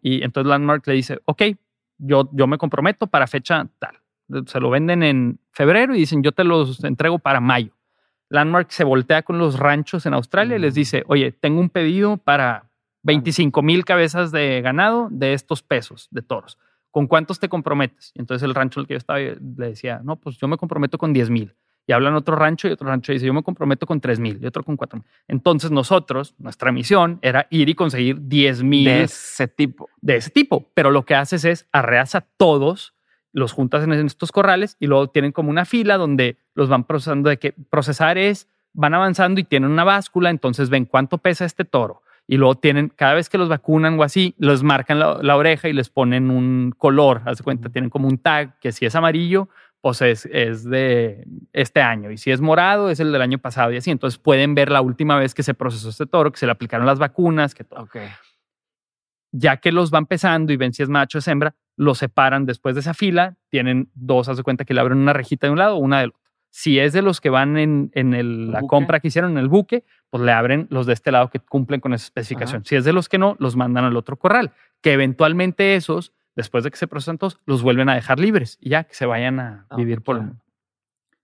y 0.00 0.22
entonces 0.22 0.48
Landmark 0.48 0.86
le 0.86 0.94
dice, 0.94 1.18
ok, 1.26 1.42
yo, 1.98 2.30
yo 2.32 2.46
me 2.46 2.56
comprometo 2.56 3.06
para 3.06 3.26
fecha 3.26 3.68
tal. 3.78 4.00
Se 4.46 4.58
lo 4.58 4.70
venden 4.70 5.02
en 5.02 5.38
febrero 5.52 5.94
y 5.94 5.98
dicen, 5.98 6.22
yo 6.22 6.32
te 6.32 6.44
los 6.44 6.82
entrego 6.82 7.18
para 7.18 7.40
mayo. 7.40 7.76
Landmark 8.30 8.70
se 8.70 8.84
voltea 8.84 9.22
con 9.22 9.36
los 9.36 9.58
ranchos 9.58 10.06
en 10.06 10.14
Australia 10.14 10.56
y 10.56 10.60
les 10.60 10.74
dice, 10.74 11.04
oye, 11.08 11.30
tengo 11.30 11.60
un 11.60 11.68
pedido 11.68 12.16
para 12.16 12.70
25 13.06 13.62
mil 13.62 13.84
cabezas 13.84 14.32
de 14.32 14.60
ganado 14.62 15.08
de 15.12 15.32
estos 15.32 15.62
pesos 15.62 16.08
de 16.10 16.22
toros. 16.22 16.58
¿Con 16.90 17.06
cuántos 17.06 17.38
te 17.38 17.48
comprometes? 17.48 18.12
Entonces 18.16 18.42
el 18.42 18.54
rancho 18.54 18.80
el 18.80 18.88
que 18.88 18.94
yo 18.94 18.98
estaba 18.98 19.20
le 19.20 19.38
decía, 19.40 20.00
no, 20.02 20.16
pues 20.16 20.36
yo 20.38 20.48
me 20.48 20.56
comprometo 20.56 20.98
con 20.98 21.12
10 21.12 21.30
mil. 21.30 21.54
Y 21.86 21.92
hablan 21.92 22.14
otro 22.14 22.34
rancho 22.34 22.66
y 22.66 22.72
otro 22.72 22.88
rancho 22.88 23.12
dice, 23.12 23.24
yo 23.24 23.32
me 23.32 23.44
comprometo 23.44 23.86
con 23.86 24.00
3 24.00 24.18
mil 24.18 24.40
y 24.42 24.46
otro 24.46 24.64
con 24.64 24.76
4 24.76 24.98
mil. 24.98 25.06
Entonces 25.28 25.70
nosotros, 25.70 26.34
nuestra 26.38 26.72
misión 26.72 27.20
era 27.22 27.46
ir 27.50 27.68
y 27.68 27.74
conseguir 27.74 28.26
10 28.26 28.64
mil. 28.64 28.86
De 28.86 29.04
ese 29.04 29.46
tipo. 29.46 29.88
De 30.00 30.16
ese 30.16 30.30
tipo. 30.30 30.68
Pero 30.74 30.90
lo 30.90 31.04
que 31.04 31.14
haces 31.14 31.44
es 31.44 31.68
arreas 31.70 32.16
a 32.16 32.22
todos, 32.22 32.94
los 33.32 33.52
juntas 33.52 33.84
en 33.84 33.92
estos 33.92 34.32
corrales 34.32 34.76
y 34.80 34.88
luego 34.88 35.10
tienen 35.10 35.30
como 35.30 35.50
una 35.50 35.64
fila 35.64 35.96
donde 35.96 36.38
los 36.54 36.68
van 36.68 36.82
procesando 36.82 37.30
de 37.30 37.38
que 37.38 37.52
procesar 37.52 38.18
es, 38.18 38.48
van 38.72 38.94
avanzando 38.94 39.40
y 39.40 39.44
tienen 39.44 39.70
una 39.70 39.84
báscula, 39.84 40.30
entonces 40.30 40.70
ven 40.70 40.86
cuánto 40.86 41.18
pesa 41.18 41.44
este 41.44 41.64
toro 41.64 42.02
y 42.26 42.36
luego 42.36 42.56
tienen, 42.56 42.88
cada 42.88 43.14
vez 43.14 43.28
que 43.28 43.38
los 43.38 43.48
vacunan 43.48 43.98
o 43.98 44.02
así, 44.02 44.34
los 44.38 44.62
marcan 44.62 44.98
la, 44.98 45.36
oreja 45.36 45.68
y 45.68 45.72
les 45.72 45.90
ponen 45.90 46.30
un 46.30 46.72
color, 46.76 47.22
haz 47.24 47.38
de 47.38 47.44
cuenta, 47.44 47.68
tienen 47.68 47.90
como 47.90 48.08
un 48.08 48.18
tag 48.18 48.58
que 48.58 48.72
si 48.72 48.84
es 48.84 48.94
amarillo, 48.96 49.48
pues 49.80 50.02
es, 50.02 50.26
es, 50.32 50.64
de 50.64 51.24
este 51.52 51.80
año 51.80 52.10
y 52.10 52.18
si 52.18 52.32
es 52.32 52.40
morado 52.40 52.90
es 52.90 52.98
el 52.98 53.12
del 53.12 53.22
año 53.22 53.38
pasado 53.38 53.72
y 53.72 53.76
así. 53.76 53.92
Entonces 53.92 54.18
pueden 54.18 54.54
ver 54.56 54.70
la 54.70 54.80
última 54.80 55.16
vez 55.16 55.34
que 55.34 55.44
se 55.44 55.54
procesó 55.54 55.90
este 55.90 56.06
toro, 56.06 56.32
que 56.32 56.38
se 56.38 56.46
le 56.46 56.52
aplicaron 56.52 56.86
las 56.86 56.98
vacunas, 56.98 57.54
que 57.54 57.62
todo. 57.62 57.88
Ya 59.30 59.58
que 59.58 59.70
los 59.70 59.90
van 59.90 60.06
pesando 60.06 60.52
y 60.52 60.56
ven 60.56 60.72
si 60.72 60.82
es 60.82 60.88
macho 60.88 61.18
o 61.18 61.20
es 61.20 61.28
hembra, 61.28 61.54
los 61.76 61.98
separan 61.98 62.46
después 62.46 62.74
de 62.74 62.80
esa 62.80 62.94
fila, 62.94 63.36
tienen 63.50 63.90
dos, 63.94 64.28
haz 64.28 64.38
de 64.38 64.42
cuenta 64.42 64.64
que 64.64 64.74
le 64.74 64.80
abren 64.80 64.98
una 64.98 65.12
rejita 65.12 65.46
de 65.46 65.52
un 65.52 65.58
lado, 65.58 65.76
una 65.76 66.00
del 66.00 66.10
otro. 66.10 66.25
Si 66.50 66.78
es 66.78 66.92
de 66.92 67.02
los 67.02 67.20
que 67.20 67.28
van 67.28 67.58
en, 67.58 67.90
en 67.94 68.50
la 68.50 68.62
compra 68.62 69.00
que 69.00 69.08
hicieron 69.08 69.32
en 69.32 69.38
el 69.38 69.48
buque, 69.48 69.84
pues 70.10 70.22
le 70.22 70.32
abren 70.32 70.66
los 70.70 70.86
de 70.86 70.94
este 70.94 71.12
lado 71.12 71.28
que 71.28 71.38
cumplen 71.38 71.80
con 71.80 71.92
esa 71.92 72.04
especificación. 72.04 72.64
Si 72.64 72.76
es 72.76 72.84
de 72.84 72.92
los 72.92 73.08
que 73.08 73.18
no, 73.18 73.36
los 73.38 73.56
mandan 73.56 73.84
al 73.84 73.96
otro 73.96 74.16
corral, 74.16 74.52
que 74.80 74.92
eventualmente 74.92 75.76
esos, 75.76 76.12
después 76.34 76.64
de 76.64 76.70
que 76.70 76.76
se 76.76 76.88
procesan 76.88 77.18
todos, 77.18 77.40
los 77.44 77.62
vuelven 77.62 77.88
a 77.88 77.94
dejar 77.94 78.18
libres 78.18 78.56
y 78.60 78.70
ya 78.70 78.84
que 78.84 78.94
se 78.94 79.04
vayan 79.04 79.38
a 79.38 79.66
ah, 79.68 79.76
vivir 79.76 80.02
por 80.02 80.16
el 80.16 80.22
mundo. 80.22 80.42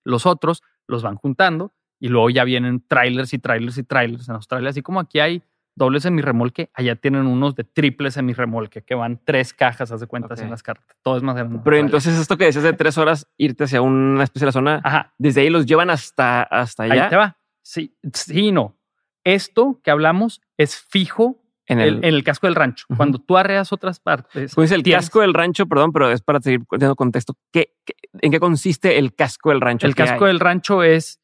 Los 0.05 0.27
otros 0.27 0.63
los 0.87 1.03
van 1.03 1.17
juntando 1.17 1.73
y 1.99 2.09
luego 2.09 2.29
ya 2.29 2.45
vienen 2.45 2.85
trailers 2.87 3.33
y 3.33 3.39
trailers 3.39 3.79
y 3.79 3.85
trailers 3.85 4.29
en 4.29 4.35
Australia, 4.35 4.71
así 4.71 4.83
como 4.83 5.01
aquí 5.01 5.21
hay 5.21 5.43
dobles 5.75 6.05
en 6.05 6.15
mi 6.15 6.23
remolque, 6.23 6.71
allá 6.75 6.97
tienen 6.97 7.27
unos 7.27 7.55
de 7.55 7.65
triples 7.65 8.17
en 8.17 8.27
mi 8.27 8.33
remolque 8.33 8.83
que 8.83 8.95
van 8.95 9.21
tres 9.25 9.55
cajas, 9.55 9.91
haz 9.91 10.01
de 10.01 10.07
cuentas 10.07 10.41
en 10.41 10.51
las 10.51 10.63
cartas. 10.63 10.97
Todo 11.03 11.17
es 11.17 11.23
más 11.23 11.35
grande. 11.35 11.61
Pero 11.65 11.77
entonces 11.77 12.19
esto 12.19 12.37
que 12.37 12.45
decías 12.45 12.65
de 12.65 12.73
tres 12.73 12.99
horas 12.99 13.27
irte 13.37 13.65
hacia 13.65 13.83
una 13.83 14.25
especie 14.25 14.47
de 14.47 14.53
zona, 14.53 14.81
Ajá. 14.85 15.15
desde 15.19 15.43
ahí 15.43 15.51
los 15.51 15.67
llevan 15.67 15.91
hasta, 15.91 16.43
hasta 16.43 16.85
allá. 16.85 17.05
Ahí 17.05 17.11
te 17.11 17.17
va. 17.17 17.37
Sí, 17.63 17.97
sí, 18.13 18.53
no. 18.53 18.77
Esto 19.25 19.81
que 19.83 19.91
hablamos 19.91 20.41
es 20.57 20.77
fijo 20.77 21.39
en 21.67 21.81
el, 21.81 21.97
en 21.99 22.15
el 22.15 22.25
casco 22.25 22.49
del 22.49 22.57
rancho. 22.57 22.87
Cuando 22.97 23.19
tú 23.19 23.37
arreas 23.37 23.73
otras 23.73 24.01
partes. 24.01 24.55
Pues 24.55 24.73
el 24.73 24.83
casco 24.83 25.21
del 25.21 25.33
rancho, 25.33 25.67
perdón, 25.67 25.93
pero 25.93 26.11
es 26.11 26.21
para 26.21 26.41
seguir 26.41 26.63
dando 26.71 26.97
contexto. 26.97 27.37
¿Qué, 27.53 27.75
en 28.21 28.33
qué 28.33 28.41
consiste 28.41 28.99
el 28.99 29.15
casco 29.15 29.51
del 29.51 29.61
rancho? 29.61 29.87
El 29.87 29.95
casco 29.95 30.27
del 30.27 30.41
rancho 30.41 30.83
es 30.83 31.22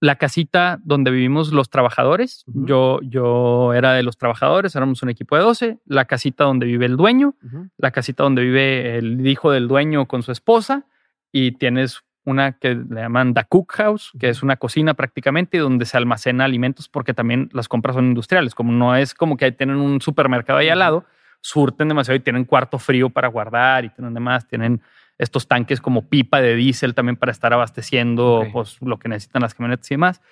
la 0.00 0.16
casita 0.16 0.80
donde 0.82 1.10
vivimos 1.10 1.52
los 1.52 1.68
trabajadores. 1.68 2.44
yo, 2.46 3.00
yo 3.02 3.74
era 3.74 3.92
de 3.92 4.02
los 4.02 4.16
trabajadores, 4.16 4.74
éramos 4.74 5.02
un 5.02 5.10
equipo 5.10 5.36
de 5.36 5.42
12. 5.42 5.78
La 5.84 6.06
casita 6.06 6.44
donde 6.44 6.66
vive 6.66 6.86
el 6.86 6.96
dueño, 6.96 7.36
la 7.76 7.90
casita 7.90 8.22
donde 8.22 8.42
vive 8.42 8.96
el 8.96 9.26
hijo 9.26 9.50
del 9.52 9.68
dueño 9.68 10.06
con 10.06 10.22
su 10.22 10.32
esposa 10.32 10.86
y 11.30 11.52
tienes 11.52 12.00
una 12.24 12.52
que 12.52 12.74
le 12.74 13.00
llaman 13.02 13.34
The 13.34 13.44
Cook 13.48 13.72
House, 13.74 14.12
que 14.18 14.30
es 14.30 14.42
una 14.42 14.56
cocina 14.56 14.94
prácticamente 14.94 15.58
donde 15.58 15.84
se 15.84 15.96
almacena 15.96 16.44
alimentos 16.44 16.88
porque 16.88 17.12
también 17.12 17.50
las 17.52 17.68
compras 17.68 17.96
son 17.96 18.06
industriales. 18.06 18.54
Como 18.54 18.72
no 18.72 18.96
es 18.96 19.14
como 19.14 19.36
que 19.36 19.52
tienen 19.52 19.76
un 19.76 20.00
supermercado 20.00 20.58
ahí 20.60 20.70
al 20.70 20.78
lado, 20.78 21.04
surten 21.42 21.88
demasiado 21.88 22.16
y 22.16 22.20
tienen 22.20 22.44
cuarto 22.44 22.78
frío 22.78 23.10
para 23.10 23.28
guardar 23.28 23.84
y 23.84 23.90
tienen 23.90 24.14
demás, 24.14 24.46
tienen 24.46 24.80
estos 25.20 25.46
tanques 25.46 25.80
como 25.80 26.08
pipa 26.08 26.40
de 26.40 26.56
diésel 26.56 26.94
también 26.94 27.16
para 27.16 27.30
estar 27.30 27.52
abasteciendo 27.52 28.46
pues, 28.52 28.78
lo 28.80 28.98
que 28.98 29.08
necesitan 29.10 29.42
las 29.42 29.54
camionetas 29.54 29.90
y 29.90 29.94
demás. 29.94 30.22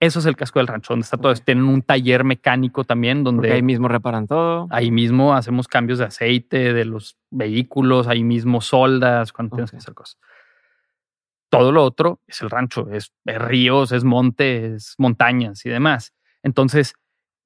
Eso 0.00 0.20
es 0.20 0.26
el 0.26 0.36
casco 0.36 0.60
del 0.60 0.68
rancho, 0.68 0.92
donde 0.92 1.02
está 1.02 1.16
todo. 1.16 1.34
Tienen 1.34 1.64
un 1.64 1.82
taller 1.82 2.22
mecánico 2.22 2.84
también, 2.84 3.24
donde 3.24 3.52
ahí 3.52 3.62
mismo 3.62 3.88
reparan 3.88 4.28
todo. 4.28 4.68
Ahí 4.70 4.92
mismo 4.92 5.34
hacemos 5.34 5.66
cambios 5.66 5.98
de 5.98 6.04
aceite 6.04 6.72
de 6.72 6.84
los 6.84 7.18
vehículos, 7.30 8.06
ahí 8.06 8.22
mismo 8.22 8.60
soldas 8.60 9.32
cuando 9.32 9.56
tienes 9.56 9.72
que 9.72 9.78
hacer 9.78 9.94
cosas. 9.94 10.20
Todo 11.50 11.72
lo 11.72 11.82
otro 11.82 12.20
es 12.28 12.40
el 12.42 12.50
rancho, 12.50 12.88
es, 12.92 13.12
ríos, 13.24 13.90
es 13.90 14.04
montes, 14.04 14.94
montañas 14.98 15.66
y 15.66 15.70
demás. 15.70 16.14
Entonces, 16.44 16.94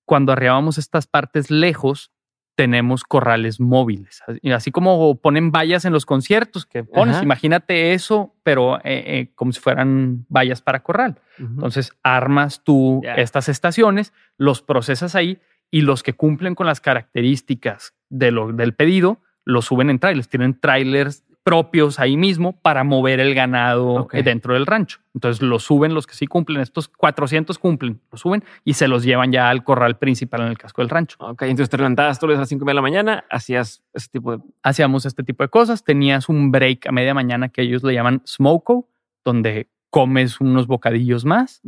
cuando 0.05 0.33
arribamos 0.33 0.77
estas 0.77 1.07
partes 1.07 1.51
lejos, 1.51 2.13
tenemos 2.55 3.05
corrales 3.05 3.61
móviles. 3.61 4.23
Así 4.55 4.71
como 4.71 5.17
ponen 5.17 5.51
vallas 5.51 5.85
en 5.85 5.93
los 5.93 6.05
conciertos 6.05 6.67
que 6.67 6.85
pones, 6.85 7.23
imagínate 7.23 7.95
eso, 7.95 8.35
pero 8.43 8.79
eh, 8.79 8.81
eh, 8.85 9.31
como 9.35 9.53
si 9.53 9.61
fueran 9.61 10.27
vallas 10.29 10.61
para 10.61 10.83
corral. 10.83 11.21
Entonces 11.39 11.93
armas 12.03 12.63
tú 12.63 13.03
estas 13.17 13.49
estaciones, 13.49 14.13
los 14.37 14.63
procesas 14.63 15.15
ahí 15.15 15.41
y 15.71 15.81
los 15.81 16.03
que 16.03 16.13
cumplen 16.13 16.55
con 16.55 16.67
las 16.67 16.81
características 16.81 17.95
de 18.11 18.31
lo, 18.31 18.53
del 18.53 18.75
pedido, 18.75 19.21
los 19.45 19.65
suben 19.65 19.91
en 19.91 19.99
trailers. 19.99 20.29
Tienen 20.29 20.61
trailers 20.61 21.25
propios 21.45 21.99
ahí 21.99 22.17
mismo 22.17 22.53
para 22.61 22.85
mover 22.85 23.21
el 23.21 23.35
ganado 23.35 24.09
dentro 24.13 24.55
del 24.55 24.67
rancho. 24.67 25.01
Entonces 25.15 25.43
lo 25.43 25.59
suben 25.59 25.95
los 25.95 26.07
que 26.07 26.15
sí 26.15 26.27
cumplen, 26.27 26.61
estos 26.61 26.89
400 26.89 27.59
cumplen, 27.59 28.01
lo 28.11 28.19
suben 28.19 28.45
y 28.65 28.75
se 28.75 28.89
los 28.89 29.03
llevan 29.03 29.33
ya 29.33 29.51
al 29.51 29.65
corral 29.65 29.99
principal 29.99 30.43
en 30.43 30.49
el 30.49 30.59
casco 30.59 30.83
del 30.83 30.89
rancho. 30.89 31.17
Ok, 31.21 31.43
entonces 31.43 31.71
te 31.71 31.77
levantabas 31.77 32.19
todos 32.19 32.37
a 32.37 32.41
las 32.41 32.49
5 32.49 32.65
de 32.65 32.75
la 32.75 32.83
mañana, 32.83 33.25
hacías 33.31 33.83
ese 33.93 34.09
tipo 34.09 34.37
de... 34.37 34.43
Hacíamos 34.63 35.05
este 35.05 35.23
tipo 35.25 35.43
de 35.43 35.49
cosas, 35.49 35.85
tenías 35.85 36.29
un 36.29 36.51
break 36.51 36.87
a 36.87 36.93
media 36.93 37.15
mañana 37.15 37.49
que 37.49 37.63
ellos 37.63 37.83
le 37.83 37.95
llaman 37.95 38.23
smoko, 38.25 38.89
donde 39.25 39.69
comes 39.91 40.41
unos 40.41 40.67
bocadillos 40.67 41.25
más, 41.25 41.61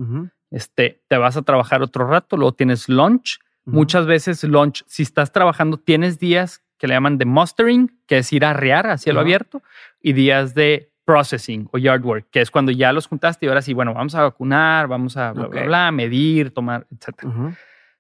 este, 0.51 1.02
te 1.09 1.18
vas 1.18 1.36
a 1.36 1.42
trabajar 1.42 1.82
otro 1.82 2.06
rato, 2.06 2.36
luego 2.36 2.55
tienes 2.55 2.88
lunch. 2.88 3.40
Muchas 3.66 4.06
veces 4.06 4.44
lunch, 4.44 4.84
si 4.86 5.02
estás 5.02 5.32
trabajando, 5.32 5.78
tienes 5.78 6.18
días 6.18 6.63
que 6.85 6.89
le 6.89 6.97
llaman 6.97 7.16
de 7.16 7.24
mustering, 7.24 7.98
que 8.06 8.19
es 8.19 8.31
ir 8.31 8.44
a 8.44 8.51
arrear 8.51 8.86
a 8.89 8.98
cielo 8.98 9.20
abierto, 9.20 9.62
y 10.02 10.12
días 10.12 10.55
de 10.55 10.93
processing 11.06 11.66
o 11.73 11.78
yard 11.78 12.05
work, 12.05 12.27
que 12.31 12.43
es 12.43 12.51
cuando 12.51 12.73
ya 12.73 12.93
los 12.93 13.06
juntaste 13.06 13.47
y 13.47 13.48
ahora 13.48 13.62
sí, 13.62 13.73
bueno, 13.73 13.94
vamos 13.94 14.15
a 14.15 14.20
vacunar, 14.20 14.86
vamos 14.86 15.16
a 15.16 15.32
bla, 15.32 15.47
bla, 15.47 15.65
bla, 15.65 15.90
medir, 15.93 16.51
tomar, 16.51 16.86
etc. 16.93 17.24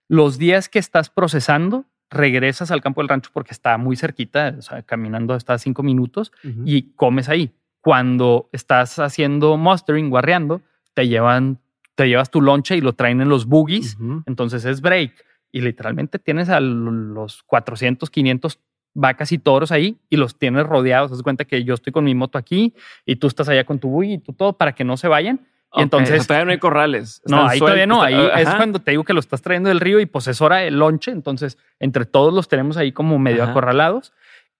Los 0.06 0.36
días 0.36 0.68
que 0.68 0.78
estás 0.78 1.08
procesando, 1.08 1.86
regresas 2.10 2.70
al 2.70 2.82
campo 2.82 3.00
del 3.00 3.08
rancho 3.08 3.30
porque 3.32 3.52
está 3.52 3.78
muy 3.78 3.96
cerquita, 3.96 4.54
o 4.58 4.60
sea, 4.60 4.82
caminando 4.82 5.32
hasta 5.32 5.56
cinco 5.56 5.82
minutos 5.82 6.30
y 6.66 6.92
comes 6.92 7.30
ahí. 7.30 7.54
Cuando 7.80 8.50
estás 8.52 8.98
haciendo 8.98 9.56
mustering 9.56 10.12
o 10.12 10.18
arreando, 10.18 10.60
te 10.92 11.08
llevan, 11.08 11.58
te 11.94 12.06
llevas 12.06 12.30
tu 12.30 12.42
lonche 12.42 12.76
y 12.76 12.82
lo 12.82 12.92
traen 12.92 13.22
en 13.22 13.30
los 13.30 13.46
boogies, 13.46 13.96
entonces 14.26 14.66
es 14.66 14.82
break 14.82 15.14
y 15.52 15.62
literalmente 15.62 16.18
tienes 16.18 16.50
a 16.50 16.60
los 16.60 17.44
400, 17.44 18.10
500 18.10 18.60
vacas 18.94 19.32
y 19.32 19.38
toros 19.38 19.72
ahí 19.72 19.98
y 20.08 20.16
los 20.16 20.38
tienes 20.38 20.64
rodeados. 20.64 21.12
Haz 21.12 21.22
cuenta 21.22 21.44
que 21.44 21.64
yo 21.64 21.74
estoy 21.74 21.92
con 21.92 22.04
mi 22.04 22.14
moto 22.14 22.38
aquí 22.38 22.74
y 23.04 23.16
tú 23.16 23.26
estás 23.26 23.48
allá 23.48 23.64
con 23.64 23.78
tu 23.78 23.88
buggy 23.88 24.14
y 24.14 24.18
tú 24.18 24.32
todo 24.32 24.54
para 24.54 24.72
que 24.72 24.84
no 24.84 24.96
se 24.96 25.08
vayan. 25.08 25.40
Entonces. 25.76 26.26
todavía 26.26 26.44
no 26.44 26.52
hay 26.52 26.58
corrales. 26.58 27.20
No, 27.26 27.48
ahí 27.48 27.58
todavía 27.58 27.86
no. 27.86 28.02
Ahí 28.02 28.14
es 28.14 28.54
cuando 28.54 28.78
te 28.78 28.92
digo 28.92 29.04
que 29.04 29.12
lo 29.12 29.20
estás 29.20 29.42
trayendo 29.42 29.68
del 29.68 29.80
río 29.80 30.00
y 30.00 30.06
pues 30.06 30.28
es 30.28 30.40
hora 30.40 30.58
del 30.58 30.78
lonche. 30.78 31.10
Entonces, 31.10 31.58
entre 31.80 32.04
todos 32.04 32.32
los 32.32 32.48
tenemos 32.48 32.76
ahí 32.76 32.92
como 32.92 33.18
medio 33.18 33.42
acorralados. 33.42 34.12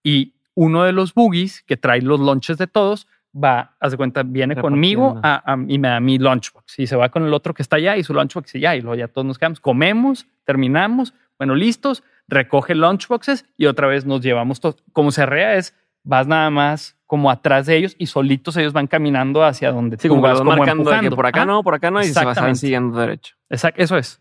Y 0.03 0.35
uno 0.55 0.85
de 0.85 0.93
los 0.93 1.15
buggies 1.15 1.63
que 1.63 1.77
trae 1.77 2.03
los 2.03 2.21
lonches 2.21 2.59
de 2.59 2.67
todos 2.67 3.07
va, 3.35 3.75
haz 3.81 3.93
de 3.93 3.97
cuenta, 3.97 4.23
viene 4.23 4.57
conmigo 4.57 5.21
y 5.69 5.79
me 5.79 5.89
da 5.89 6.01
mi 6.01 6.19
lunchbox. 6.19 6.79
Y 6.79 6.87
se 6.87 6.97
va 6.97 7.09
con 7.09 7.25
el 7.25 7.33
otro 7.33 7.55
que 7.55 7.63
está 7.63 7.77
allá 7.77 7.97
y 7.97 8.03
su 8.03 8.13
lunchbox 8.13 8.55
y 8.57 8.61
ya. 8.61 8.75
Y 8.75 8.81
luego 8.81 8.97
ya 8.97 9.09
todos 9.09 9.25
nos 9.25 9.39
quedamos. 9.39 9.61
Comemos, 9.61 10.27
terminamos, 10.45 11.15
bueno, 11.39 11.55
listos, 11.55 12.03
recoge 12.29 12.75
lunchboxes 12.75 13.47
y 13.57 13.67
otra 13.67 13.87
vez 13.87 14.07
nos 14.07 14.21
llevamos 14.21 14.61
todo. 14.61 14.77
Como 14.93 15.11
se 15.11 15.23
arrea 15.23 15.57
es, 15.57 15.75
vas 16.03 16.27
nada 16.27 16.51
más 16.51 16.97
como 17.07 17.31
atrás 17.31 17.67
de 17.67 17.77
ellos 17.77 17.95
y 17.99 18.07
solitos 18.07 18.57
ellos 18.57 18.73
van 18.73 18.87
caminando 18.87 19.45
hacia 19.45 19.71
donde 19.71 19.97
sí, 19.99 20.09
como 20.09 20.23
vas 20.23 20.39
como 20.39 20.57
marcando 20.57 20.91
que 21.01 21.11
por 21.11 21.27
acá 21.27 21.45
no, 21.45 21.63
por 21.63 21.75
acá 21.75 21.91
no 21.91 22.01
y 22.01 22.07
se 22.07 22.25
van 22.25 22.57
siguiendo 22.57 22.99
derecho. 22.99 23.37
Exacto, 23.51 23.83
eso 23.83 23.97
es. 23.97 24.21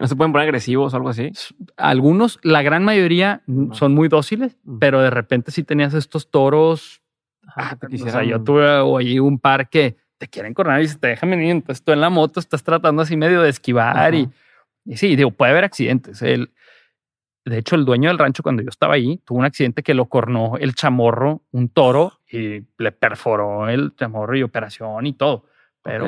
¿No 0.00 0.06
se 0.06 0.14
pueden 0.14 0.30
poner 0.32 0.46
agresivos 0.46 0.92
o 0.92 0.96
algo 0.96 1.08
así? 1.08 1.32
Algunos, 1.76 2.38
la 2.42 2.60
gran 2.60 2.84
mayoría 2.84 3.42
son 3.72 3.94
muy 3.94 4.08
dóciles, 4.08 4.58
pero 4.78 5.00
de 5.00 5.08
repente 5.08 5.50
si 5.52 5.64
tenías 5.64 5.94
estos 5.94 6.30
toros 6.30 7.00
Ah, 7.56 7.76
o 7.82 8.10
sea, 8.10 8.24
yo 8.24 8.42
tuve 8.42 8.66
ahí 8.98 9.18
un 9.18 9.38
par 9.38 9.68
que 9.68 9.96
te 10.18 10.28
quieren 10.28 10.54
coronar 10.54 10.82
y 10.82 10.88
se 10.88 10.98
te 10.98 11.08
dejan 11.08 11.30
venir. 11.30 11.50
Entonces 11.50 11.84
tú 11.84 11.92
en 11.92 12.00
la 12.00 12.10
moto 12.10 12.40
estás 12.40 12.62
tratando 12.62 13.02
así 13.02 13.16
medio 13.16 13.42
de 13.42 13.50
esquivar 13.50 14.14
y, 14.14 14.28
sí, 14.94 15.16
digo, 15.16 15.30
puede 15.30 15.52
haber 15.52 15.64
accidentes. 15.64 16.22
El, 16.22 16.52
de 17.44 17.58
hecho, 17.58 17.76
el 17.76 17.84
dueño 17.84 18.08
del 18.08 18.18
rancho, 18.18 18.42
cuando 18.42 18.62
yo 18.62 18.70
estaba 18.70 18.94
ahí, 18.94 19.18
tuvo 19.24 19.38
un 19.38 19.44
accidente 19.44 19.82
que 19.82 19.94
lo 19.94 20.06
cornó 20.06 20.56
el 20.58 20.74
chamorro, 20.74 21.42
un 21.52 21.68
toro, 21.68 22.20
y 22.30 22.62
le 22.78 22.92
perforó 22.92 23.68
el 23.68 23.94
chamorro 23.96 24.36
y 24.36 24.42
operación 24.42 25.06
y 25.06 25.12
todo. 25.12 25.46
Pero. 25.82 26.06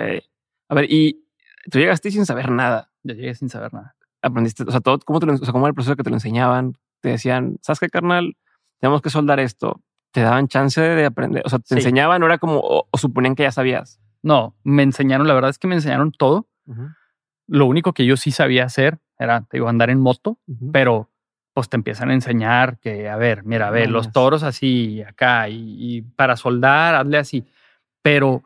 A 0.69 0.75
ver, 0.75 0.87
y 0.89 1.25
tú 1.71 1.79
llegaste 1.79 2.11
sin 2.11 2.27
saber 2.27 2.51
nada. 2.51 2.91
Yo 3.03 3.15
llegué 3.15 3.35
sin 3.35 3.49
saber 3.49 3.73
nada. 3.73 3.95
Aprendiste, 4.23 4.65
o 4.65 4.71
sea, 4.71 4.81
todo, 4.81 4.99
¿cómo, 5.01 5.21
te 5.21 5.31
o 5.31 5.37
sea, 5.37 5.53
cómo 5.53 5.67
era 5.67 5.71
el 5.71 5.75
proceso 5.75 5.95
que 5.95 6.03
te 6.03 6.11
lo 6.11 6.17
enseñaban? 6.17 6.77
Te 7.01 7.11
decían, 7.11 7.59
¿sabes 7.61 7.81
qué, 7.81 7.89
carnal? 7.89 8.37
Tenemos 8.81 9.03
que 9.03 9.11
soldar 9.11 9.39
esto 9.39 9.83
te 10.17 10.23
daban 10.23 10.49
chance 10.49 10.81
de 10.81 11.05
aprender. 11.05 11.43
O 11.45 11.51
sea, 11.51 11.59
te 11.59 11.75
enseñaban, 11.75 12.21
no 12.21 12.27
era 12.27 12.39
como, 12.39 12.59
o, 12.63 12.89
suponían 12.95 13.35
que 13.35 13.43
ya 13.43 13.53
sabías. 13.53 14.01
No, 14.23 14.57
me 14.65 14.83
enseñaron, 14.83 15.29
la 15.29 15.35
verdad 15.35 15.51
es 15.51 15.59
que 15.59 15.67
me 15.69 15.75
enseñaron 15.75 16.11
todo. 16.11 16.49
Lo 17.47 17.67
único 17.67 17.93
que 17.93 18.07
yo 18.07 18.17
sí 18.17 18.31
sabía 18.31 18.65
hacer 18.65 18.99
era, 19.19 19.43
te 19.43 19.59
digo, 19.59 19.69
andar 19.69 19.91
en 19.91 20.01
moto, 20.01 20.39
pero 20.73 21.11
pues 21.57 21.71
te 21.71 21.77
empiezan 21.79 22.11
a 22.11 22.13
enseñar 22.13 22.79
que, 22.81 23.09
a 23.09 23.17
ver, 23.17 23.43
mira, 23.45 23.69
a 23.69 23.71
ver, 23.71 23.89
los 23.89 24.13
toros 24.13 24.43
así 24.43 25.01
acá 25.01 25.49
y, 25.49 26.03
para 26.15 26.37
soldar, 26.37 26.95
hazle 26.95 27.17
así. 27.17 27.47
Pero, 28.03 28.43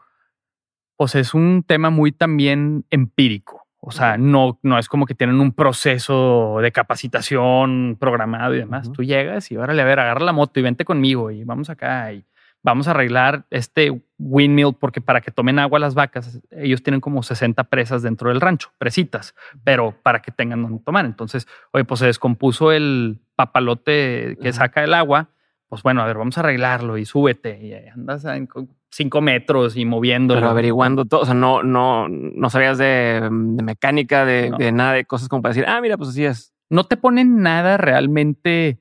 pues 0.97 1.17
es 1.17 1.35
un 1.35 1.65
tema 1.67 1.91
muy 1.91 2.13
también 2.13 2.85
empírico. 2.89 3.67
O 3.81 3.91
sea, 3.91 4.17
no, 4.17 4.61
no 4.63 4.79
es 4.79 4.87
como 4.87 5.07
que 5.07 5.17
tienen 5.17 5.41
un 5.41 5.51
proceso 5.51 6.61
de 6.63 6.71
capacitación 6.71 7.97
programado 7.99 8.55
y 8.55 8.59
demás. 8.59 8.93
Tú 8.93 9.03
llegas 9.03 9.51
y 9.51 9.57
órale, 9.57 9.83
a 9.83 9.87
ver, 9.87 9.99
agarra 9.99 10.25
la 10.25 10.33
moto 10.33 10.61
y 10.61 10.63
vente 10.63 10.85
conmigo 10.85 11.33
y 11.33 11.43
vamos 11.43 11.69
acá 11.69 12.13
y 12.13 12.25
vamos 12.63 12.89
a 12.89 12.93
arreglar 12.93 13.47
este 13.51 14.03
windmill 14.19 14.75
porque 14.79 15.01
para 15.01 15.21
que 15.21 15.31
tomen 15.31 15.59
agua 15.59 15.79
las 15.79 15.95
vacas, 15.95 16.41
ellos 16.51 16.83
tienen 16.83 17.01
como 17.01 17.23
60 17.23 17.65
presas 17.65 18.03
dentro 18.03 18.29
del 18.29 18.41
rancho, 18.41 18.71
presitas, 18.79 19.35
pero 19.65 19.95
para 20.03 20.23
que 20.23 20.31
tengan 20.31 20.63
donde 20.63 20.83
tomar. 20.83 21.05
Entonces, 21.05 21.47
oye, 21.73 21.85
pues 21.85 22.01
se 22.01 22.07
descompuso 22.07 22.73
el 22.73 23.21
papalote 23.37 24.37
que 24.41 24.53
saca 24.53 24.85
el 24.85 24.95
agua. 24.95 25.31
Pues 25.69 25.83
bueno, 25.83 26.03
a 26.03 26.07
ver, 26.07 26.19
vamos 26.19 26.37
a 26.37 26.41
arreglarlo 26.41 26.99
y 26.99 27.05
súbete 27.05 27.61
y 27.63 27.73
andas 27.91 28.25
en 28.25 28.49
cinco 28.91 29.21
metros 29.21 29.77
y 29.77 29.85
moviéndolo. 29.85 30.41
Pero 30.41 30.51
averiguando 30.51 31.05
todo, 31.05 31.21
o 31.21 31.25
sea, 31.25 31.35
no, 31.35 31.63
no, 31.63 32.09
no 32.09 32.51
sabías 32.51 32.77
de, 32.77 33.29
mecánica, 33.31 34.25
de, 34.25 34.73
nada, 34.73 34.95
de 34.95 35.05
cosas 35.05 35.29
como 35.29 35.43
para 35.43 35.55
decir, 35.55 35.69
ah, 35.69 35.81
mira, 35.81 35.97
pues 35.97 36.11
así 36.11 36.25
es. 36.25 36.53
No 36.69 36.85
te 36.85 36.97
ponen 36.97 37.43
nada 37.43 37.77
realmente 37.77 38.81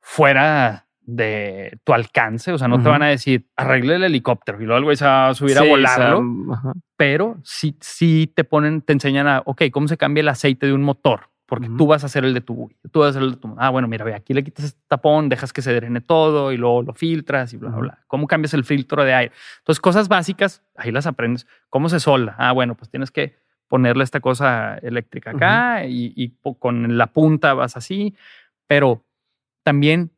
fuera 0.00 0.88
de 1.16 1.78
tu 1.84 1.92
alcance, 1.92 2.52
o 2.52 2.58
sea, 2.58 2.68
no 2.68 2.82
te 2.82 2.88
van 2.88 3.02
a 3.02 3.08
decir, 3.08 3.46
arregle 3.56 3.96
el 3.96 4.04
helicóptero 4.04 4.60
y 4.60 4.64
luego 4.64 4.78
algo 4.78 4.96
se 4.96 5.04
va 5.04 5.28
a 5.28 5.34
subir 5.34 5.58
a 5.58 5.62
volarlo, 5.62 6.22
pero 6.96 7.38
sí, 7.42 7.76
sí 7.80 8.32
te 8.34 8.44
ponen, 8.44 8.82
te 8.82 8.92
enseñan 8.92 9.26
a, 9.26 9.42
ok, 9.44 9.62
cómo 9.72 9.88
se 9.88 9.96
cambia 9.96 10.20
el 10.20 10.28
aceite 10.28 10.66
de 10.66 10.72
un 10.72 10.82
motor 10.82 11.30
porque 11.50 11.68
tú 11.76 11.88
vas 11.88 12.04
a 12.04 12.06
hacer 12.06 12.24
el 12.24 12.32
de 12.32 12.42
tu 12.42 12.70
tú 12.92 13.00
vas 13.00 13.08
a 13.08 13.10
hacer 13.10 13.22
el 13.24 13.32
de 13.32 13.36
tu. 13.38 13.52
Ah, 13.58 13.70
bueno, 13.70 13.88
mira, 13.88 14.04
ve, 14.04 14.14
aquí 14.14 14.32
le 14.34 14.44
quitas 14.44 14.66
este 14.66 14.80
tapón, 14.86 15.28
dejas 15.28 15.52
que 15.52 15.62
se 15.62 15.74
drene 15.74 16.00
todo 16.00 16.52
y 16.52 16.56
luego 16.56 16.82
lo 16.82 16.94
filtras 16.94 17.52
y 17.52 17.56
bla, 17.56 17.70
bla, 17.70 17.78
bla. 17.80 17.98
¿Cómo 18.06 18.28
cambias 18.28 18.54
el 18.54 18.62
filtro 18.62 19.02
de 19.04 19.14
aire? 19.14 19.34
Entonces, 19.58 19.80
cosas 19.80 20.06
básicas, 20.06 20.62
ahí 20.76 20.92
las 20.92 21.08
aprendes. 21.08 21.48
¿Cómo 21.68 21.88
se 21.88 21.98
solda? 21.98 22.36
Ah, 22.38 22.52
bueno, 22.52 22.76
pues 22.76 22.88
tienes 22.88 23.10
que 23.10 23.36
ponerle 23.66 24.04
esta 24.04 24.20
cosa 24.20 24.78
eléctrica 24.78 25.32
acá 25.32 25.86
y, 25.86 26.36
con 26.60 26.96
la 26.96 27.08
punta 27.08 27.52
vas 27.54 27.76
así, 27.76 28.14
pero 28.68 29.04
también 29.64 30.12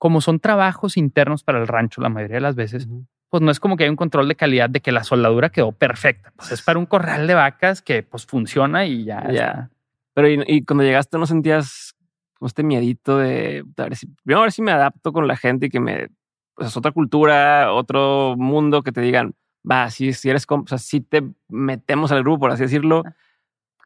como 0.00 0.22
son 0.22 0.40
trabajos 0.40 0.96
internos 0.96 1.44
para 1.44 1.60
el 1.60 1.68
rancho 1.68 2.00
la 2.00 2.08
mayoría 2.08 2.36
de 2.36 2.40
las 2.40 2.54
veces, 2.54 2.88
pues 3.28 3.42
no 3.42 3.50
es 3.50 3.60
como 3.60 3.76
que 3.76 3.84
hay 3.84 3.90
un 3.90 3.96
control 3.96 4.28
de 4.28 4.34
calidad 4.34 4.70
de 4.70 4.80
que 4.80 4.92
la 4.92 5.04
soldadura 5.04 5.50
quedó 5.50 5.72
perfecta. 5.72 6.32
Pues 6.36 6.52
es 6.52 6.62
para 6.62 6.78
un 6.78 6.86
corral 6.86 7.26
de 7.26 7.34
vacas 7.34 7.82
que 7.82 8.02
pues 8.02 8.24
funciona 8.24 8.86
y 8.86 9.04
ya. 9.04 9.30
ya. 9.30 9.70
Pero 10.14 10.42
y, 10.46 10.64
cuando 10.64 10.84
llegaste 10.84 11.18
no 11.18 11.26
sentías 11.26 11.94
como 12.32 12.46
este 12.46 12.62
miedito 12.62 13.18
de 13.18 13.62
a 13.76 13.82
ver 13.82 13.94
si, 13.94 14.06
primero 14.24 14.40
a 14.40 14.44
ver 14.44 14.52
si 14.52 14.62
me 14.62 14.72
adapto 14.72 15.12
con 15.12 15.28
la 15.28 15.36
gente 15.36 15.66
y 15.66 15.68
que 15.68 15.80
me, 15.80 16.08
pues 16.54 16.68
es 16.68 16.76
otra 16.78 16.92
cultura, 16.92 17.70
otro 17.70 18.36
mundo 18.38 18.82
que 18.82 18.92
te 18.92 19.02
digan, 19.02 19.34
va, 19.70 19.90
si, 19.90 20.14
si 20.14 20.30
eres, 20.30 20.46
o 20.48 20.64
sea, 20.66 20.78
si 20.78 21.02
te 21.02 21.22
metemos 21.50 22.10
al 22.10 22.22
grupo, 22.22 22.40
por 22.40 22.52
así 22.52 22.62
decirlo, 22.62 23.02
ah. 23.04 23.14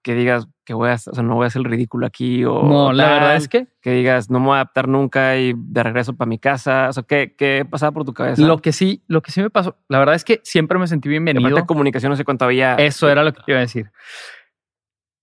Que 0.05 0.15
digas 0.15 0.47
que 0.65 0.75
voy 0.75 0.91
a, 0.91 0.95
o 0.95 0.99
sea, 0.99 1.23
no 1.23 1.35
voy 1.35 1.45
a 1.45 1.47
hacer 1.49 1.61
el 1.61 1.65
ridículo 1.65 2.07
aquí 2.07 2.45
o. 2.45 2.63
No, 2.63 2.93
la 2.93 3.09
verdad 3.09 3.37
es 3.37 3.49
que. 3.49 3.67
Que 3.81 3.93
digas, 3.93 4.31
no 4.31 4.39
me 4.39 4.47
voy 4.47 4.55
a 4.55 4.57
adaptar 4.57 4.87
nunca 4.87 5.37
y 5.37 5.55
de 5.57 5.83
regreso 5.83 6.15
para 6.15 6.29
mi 6.29 6.39
casa. 6.39 6.89
O 6.91 6.93
sea, 6.93 7.03
¿qué, 7.03 7.35
qué 7.37 7.67
pasaba 7.69 7.93
por 7.93 8.05
tu 8.05 8.13
cabeza? 8.13 8.43
Lo 8.43 8.59
que 8.59 8.73
sí, 8.73 9.03
lo 9.09 9.23
que 9.23 9.33
sí 9.33 9.41
me 9.41 9.51
pasó, 9.51 9.77
la 9.89 9.99
verdad 9.99 10.15
es 10.15 10.25
que 10.25 10.41
siempre 10.45 10.79
me 10.79 10.87
sentí 10.87 11.09
bienvenido. 11.09 11.57
de 11.57 11.67
comunicación, 11.67 12.11
no 12.11 12.17
sé 12.17 12.25
cuánto 12.25 12.45
había. 12.45 12.75
Eso 12.77 13.09
era 13.09 13.25
lo 13.25 13.33
que 13.33 13.41
te 13.43 13.53
iba 13.53 13.59
a 13.59 13.63
decir. 13.63 13.91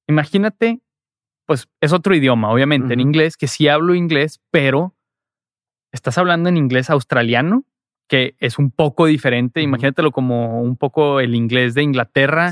Imagínate, 0.07 0.81
pues 1.45 1.69
es 1.79 1.93
otro 1.93 2.15
idioma, 2.15 2.51
obviamente, 2.51 2.93
en 2.93 2.99
inglés, 2.99 3.37
que 3.37 3.47
sí 3.47 3.67
hablo 3.67 3.93
inglés, 3.93 4.41
pero 4.49 4.95
estás 5.91 6.17
hablando 6.17 6.49
en 6.49 6.57
inglés 6.57 6.89
australiano 6.89 7.65
que 8.11 8.35
es 8.39 8.59
un 8.59 8.71
poco 8.71 9.05
diferente. 9.05 9.61
Imagínatelo 9.61 10.11
como 10.11 10.61
un 10.61 10.75
poco 10.75 11.21
el 11.21 11.33
inglés 11.33 11.75
de 11.75 11.83
Inglaterra, 11.83 12.51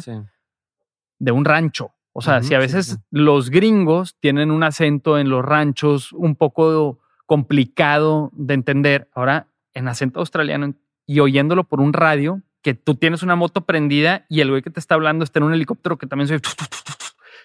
de 1.19 1.31
un 1.31 1.43
rancho. 1.43 1.93
O 2.13 2.21
sea, 2.21 2.43
si 2.43 2.53
a 2.53 2.59
veces 2.59 2.99
los 3.11 3.49
gringos 3.49 4.15
tienen 4.19 4.51
un 4.51 4.63
acento 4.63 5.19
en 5.19 5.29
los 5.29 5.45
ranchos 5.45 6.11
un 6.11 6.35
poco 6.35 6.99
complicado 7.25 8.31
de 8.33 8.55
entender, 8.55 9.09
ahora 9.13 9.47
en 9.73 9.87
acento 9.87 10.19
australiano 10.19 10.73
y 11.05 11.19
oyéndolo 11.19 11.63
por 11.63 11.79
un 11.79 11.93
radio, 11.93 12.41
que 12.61 12.73
tú 12.73 12.95
tienes 12.95 13.23
una 13.23 13.35
moto 13.35 13.65
prendida 13.65 14.25
y 14.27 14.41
el 14.41 14.49
güey 14.49 14.61
que 14.61 14.69
te 14.69 14.79
está 14.79 14.95
hablando 14.95 15.23
está 15.23 15.39
en 15.39 15.43
un 15.43 15.53
helicóptero 15.53 15.97
que 15.97 16.07
también 16.07 16.27
soy. 16.27 16.41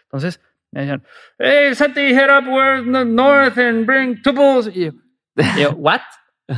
Entonces 0.04 0.40
me 0.70 0.80
decían, 0.80 1.04
hey, 1.38 1.74
Santi, 1.74 2.00
head 2.00 2.36
up 2.36 3.06
north 3.06 3.58
and 3.58 3.86
bring 3.86 4.20
tuples. 4.22 4.74
Y 4.74 4.90
yo, 5.60 5.72
¿what? 5.76 6.00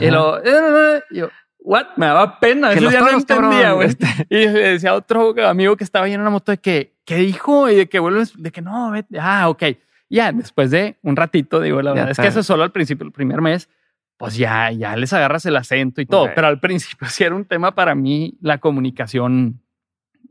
Y 0.00 0.10
lo, 0.10 0.42
eh, 0.42 1.02
yo, 1.10 1.28
what? 1.58 1.88
Me 1.96 2.06
daba 2.06 2.40
pena. 2.40 2.72
Eso 2.72 2.90
ya 2.90 3.00
no 3.00 3.10
entendía, 3.10 3.72
güey. 3.72 3.88
Este. 3.88 4.06
Y 4.30 4.46
le 4.46 4.70
decía 4.70 4.90
a 4.90 4.94
otro 4.94 5.34
amigo 5.46 5.76
que 5.76 5.84
estaba 5.84 6.06
ahí 6.06 6.14
en 6.14 6.20
una 6.20 6.30
moto 6.30 6.50
de 6.50 6.58
que, 6.58 6.95
¿qué 7.06 7.16
dijo? 7.16 7.70
Y 7.70 7.76
de 7.76 7.88
que 7.88 7.98
vuelves, 7.98 8.34
de 8.36 8.52
que 8.52 8.60
no, 8.60 8.90
vete. 8.90 9.18
Ah, 9.18 9.48
ok. 9.48 9.62
Ya, 10.10 10.30
después 10.32 10.70
de 10.70 10.98
un 11.02 11.16
ratito, 11.16 11.60
digo, 11.60 11.80
la 11.80 11.92
verdad 11.92 12.10
es 12.10 12.18
que 12.18 12.26
eso 12.26 12.40
es 12.40 12.46
solo 12.46 12.62
al 12.62 12.72
principio, 12.72 13.06
el 13.06 13.12
primer 13.12 13.40
mes, 13.40 13.70
pues 14.18 14.36
ya, 14.36 14.70
ya 14.70 14.94
les 14.96 15.12
agarras 15.12 15.46
el 15.46 15.56
acento 15.56 16.00
y 16.00 16.06
todo. 16.06 16.28
Pero 16.34 16.46
al 16.46 16.60
principio 16.60 17.08
sí 17.08 17.24
era 17.24 17.34
un 17.34 17.44
tema 17.44 17.74
para 17.74 17.94
mí 17.94 18.36
la 18.40 18.58
comunicación 18.58 19.60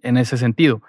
en 0.02 0.18
ese 0.18 0.38
sentido. 0.38 0.82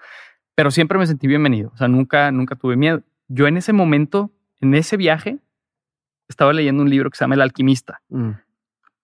Pero 0.55 0.71
siempre 0.71 0.97
me 0.97 1.07
sentí 1.07 1.27
bienvenido. 1.27 1.71
O 1.73 1.77
sea, 1.77 1.87
nunca, 1.87 2.31
nunca 2.31 2.55
tuve 2.55 2.75
miedo. 2.75 3.03
Yo 3.27 3.47
en 3.47 3.57
ese 3.57 3.73
momento, 3.73 4.31
en 4.61 4.73
ese 4.73 4.97
viaje, 4.97 5.39
estaba 6.27 6.53
leyendo 6.53 6.83
un 6.83 6.89
libro 6.89 7.09
que 7.09 7.17
se 7.17 7.23
llama 7.23 7.35
El 7.35 7.41
Alquimista. 7.41 8.01
Mm. 8.09 8.31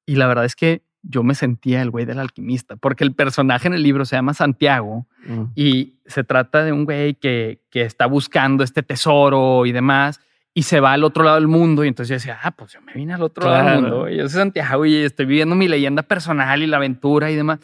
Y 0.05 0.15
la 0.15 0.27
verdad 0.27 0.45
es 0.45 0.55
que 0.55 0.81
yo 1.03 1.21
me 1.21 1.35
sentía 1.35 1.81
el 1.81 1.91
güey 1.91 2.05
del 2.05 2.19
alquimista, 2.19 2.77
porque 2.77 3.03
el 3.03 3.13
personaje 3.13 3.67
en 3.67 3.73
el 3.73 3.83
libro 3.83 4.05
se 4.05 4.15
llama 4.15 4.33
Santiago 4.33 5.05
mm. 5.25 5.43
y 5.55 5.99
se 6.05 6.23
trata 6.23 6.63
de 6.63 6.71
un 6.71 6.85
güey 6.85 7.15
que, 7.15 7.61
que, 7.69 7.81
está 7.81 8.05
buscando 8.05 8.63
este 8.63 8.83
tesoro 8.83 9.65
y 9.65 9.73
demás 9.73 10.21
y 10.53 10.63
se 10.63 10.79
va 10.79 10.93
al 10.93 11.03
otro 11.03 11.23
lado 11.23 11.35
del 11.35 11.47
mundo 11.47 11.83
y 11.83 11.89
entonces 11.89 12.09
yo 12.09 12.15
decía, 12.15 12.39
ah, 12.41 12.51
pues 12.51 12.73
yo 12.73 12.81
me 12.81 12.93
vine 12.93 13.13
al 13.13 13.21
otro 13.21 13.49
lado 13.49 13.69
del 13.69 13.81
mundo 13.81 14.09
y 14.09 14.17
yo 14.17 14.29
soy 14.29 14.39
Santiago 14.39 14.85
y 14.85 14.95
estoy 14.95 15.25
viviendo 15.25 15.55
mi 15.55 15.67
leyenda 15.67 16.03
personal 16.03 16.63
y 16.63 16.67
la 16.67 16.77
aventura 16.77 17.31
y 17.31 17.35
demás. 17.35 17.59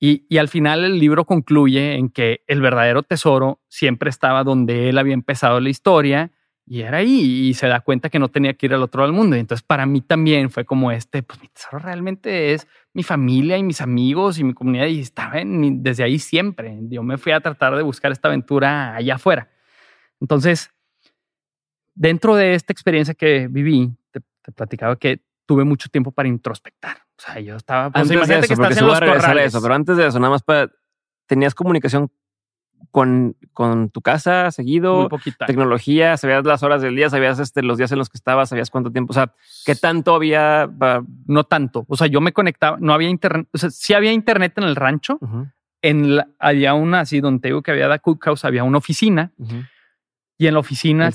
Y, 0.00 0.24
y 0.28 0.38
al 0.38 0.48
final 0.48 0.84
el 0.84 0.98
libro 0.98 1.24
concluye 1.24 1.96
en 1.96 2.08
que 2.08 2.44
el 2.46 2.60
verdadero 2.60 3.02
tesoro 3.02 3.60
siempre 3.68 4.10
estaba 4.10 4.44
donde 4.44 4.88
él 4.88 4.96
había 4.96 5.14
empezado 5.14 5.60
la 5.60 5.70
historia 5.70 6.30
y 6.68 6.82
era 6.82 6.98
ahí 6.98 7.48
y 7.48 7.54
se 7.54 7.66
da 7.66 7.80
cuenta 7.80 8.10
que 8.10 8.18
no 8.18 8.28
tenía 8.28 8.52
que 8.52 8.66
ir 8.66 8.74
al 8.74 8.82
otro 8.82 9.00
lado 9.00 9.12
del 9.12 9.18
mundo. 9.18 9.36
Y 9.36 9.40
entonces 9.40 9.64
para 9.66 9.86
mí 9.86 10.02
también 10.02 10.50
fue 10.50 10.64
como 10.64 10.92
este, 10.92 11.22
pues 11.22 11.40
mi 11.40 11.48
tesoro 11.48 11.78
realmente 11.78 12.52
es 12.52 12.68
mi 12.92 13.02
familia 13.02 13.56
y 13.56 13.62
mis 13.62 13.80
amigos 13.80 14.38
y 14.38 14.44
mi 14.44 14.52
comunidad 14.52 14.86
y 14.86 15.00
estaba 15.00 15.40
en, 15.40 15.82
desde 15.82 16.04
ahí 16.04 16.18
siempre. 16.18 16.78
Yo 16.82 17.02
me 17.02 17.16
fui 17.16 17.32
a 17.32 17.40
tratar 17.40 17.74
de 17.74 17.82
buscar 17.82 18.12
esta 18.12 18.28
aventura 18.28 18.94
allá 18.94 19.14
afuera. 19.14 19.48
Entonces, 20.20 20.70
dentro 21.94 22.36
de 22.36 22.54
esta 22.54 22.72
experiencia 22.72 23.14
que 23.14 23.48
viví, 23.48 23.90
te, 24.10 24.20
platicaba 24.52 24.96
que 24.96 25.22
tuve 25.46 25.64
mucho 25.64 25.88
tiempo 25.88 26.10
para 26.12 26.28
introspectar. 26.28 26.98
O 27.16 27.20
sea, 27.22 27.40
yo 27.40 27.56
estaba... 27.56 27.90
Pues, 27.90 28.10
antes 28.10 28.28
de 28.28 28.38
eso, 28.38 28.46
que 28.46 28.54
estás 28.54 28.78
en 28.78 28.86
los 28.86 29.00
eso, 29.38 29.62
pero 29.62 29.74
antes 29.74 29.96
de 29.96 30.06
eso, 30.06 30.18
nada 30.18 30.30
más 30.30 30.42
para... 30.42 30.70
¿Tenías 31.26 31.54
comunicación 31.54 32.10
con, 32.90 33.36
con 33.52 33.90
tu 33.90 34.00
casa 34.00 34.50
seguido, 34.50 35.08
tecnología, 35.46 36.16
sabías 36.16 36.44
las 36.44 36.62
horas 36.62 36.82
del 36.82 36.96
día, 36.96 37.10
sabías 37.10 37.38
este, 37.38 37.62
los 37.62 37.78
días 37.78 37.92
en 37.92 37.98
los 37.98 38.08
que 38.08 38.16
estabas, 38.16 38.48
sabías 38.48 38.70
cuánto 38.70 38.90
tiempo, 38.90 39.12
o 39.12 39.14
sea, 39.14 39.32
qué 39.64 39.74
tanto 39.74 40.14
había. 40.14 40.70
No 41.26 41.44
tanto. 41.44 41.84
O 41.88 41.96
sea, 41.96 42.06
yo 42.06 42.20
me 42.20 42.32
conectaba, 42.32 42.78
no 42.80 42.92
había 42.92 43.08
internet, 43.08 43.48
o 43.52 43.58
sea, 43.58 43.70
sí 43.70 43.94
había 43.94 44.12
internet 44.12 44.52
en 44.56 44.64
el 44.64 44.76
rancho. 44.76 45.18
En 45.80 46.16
la, 46.16 46.28
había 46.40 46.74
una, 46.74 47.00
así 47.00 47.20
donde 47.20 47.40
te 47.40 47.48
digo 47.48 47.62
que 47.62 47.70
había 47.70 47.86
la 47.86 48.00
cookhouse, 48.00 48.44
había 48.44 48.64
una 48.64 48.78
oficina 48.78 49.32
y 50.38 50.46
en 50.46 50.54
la 50.54 50.60
oficina 50.60 51.10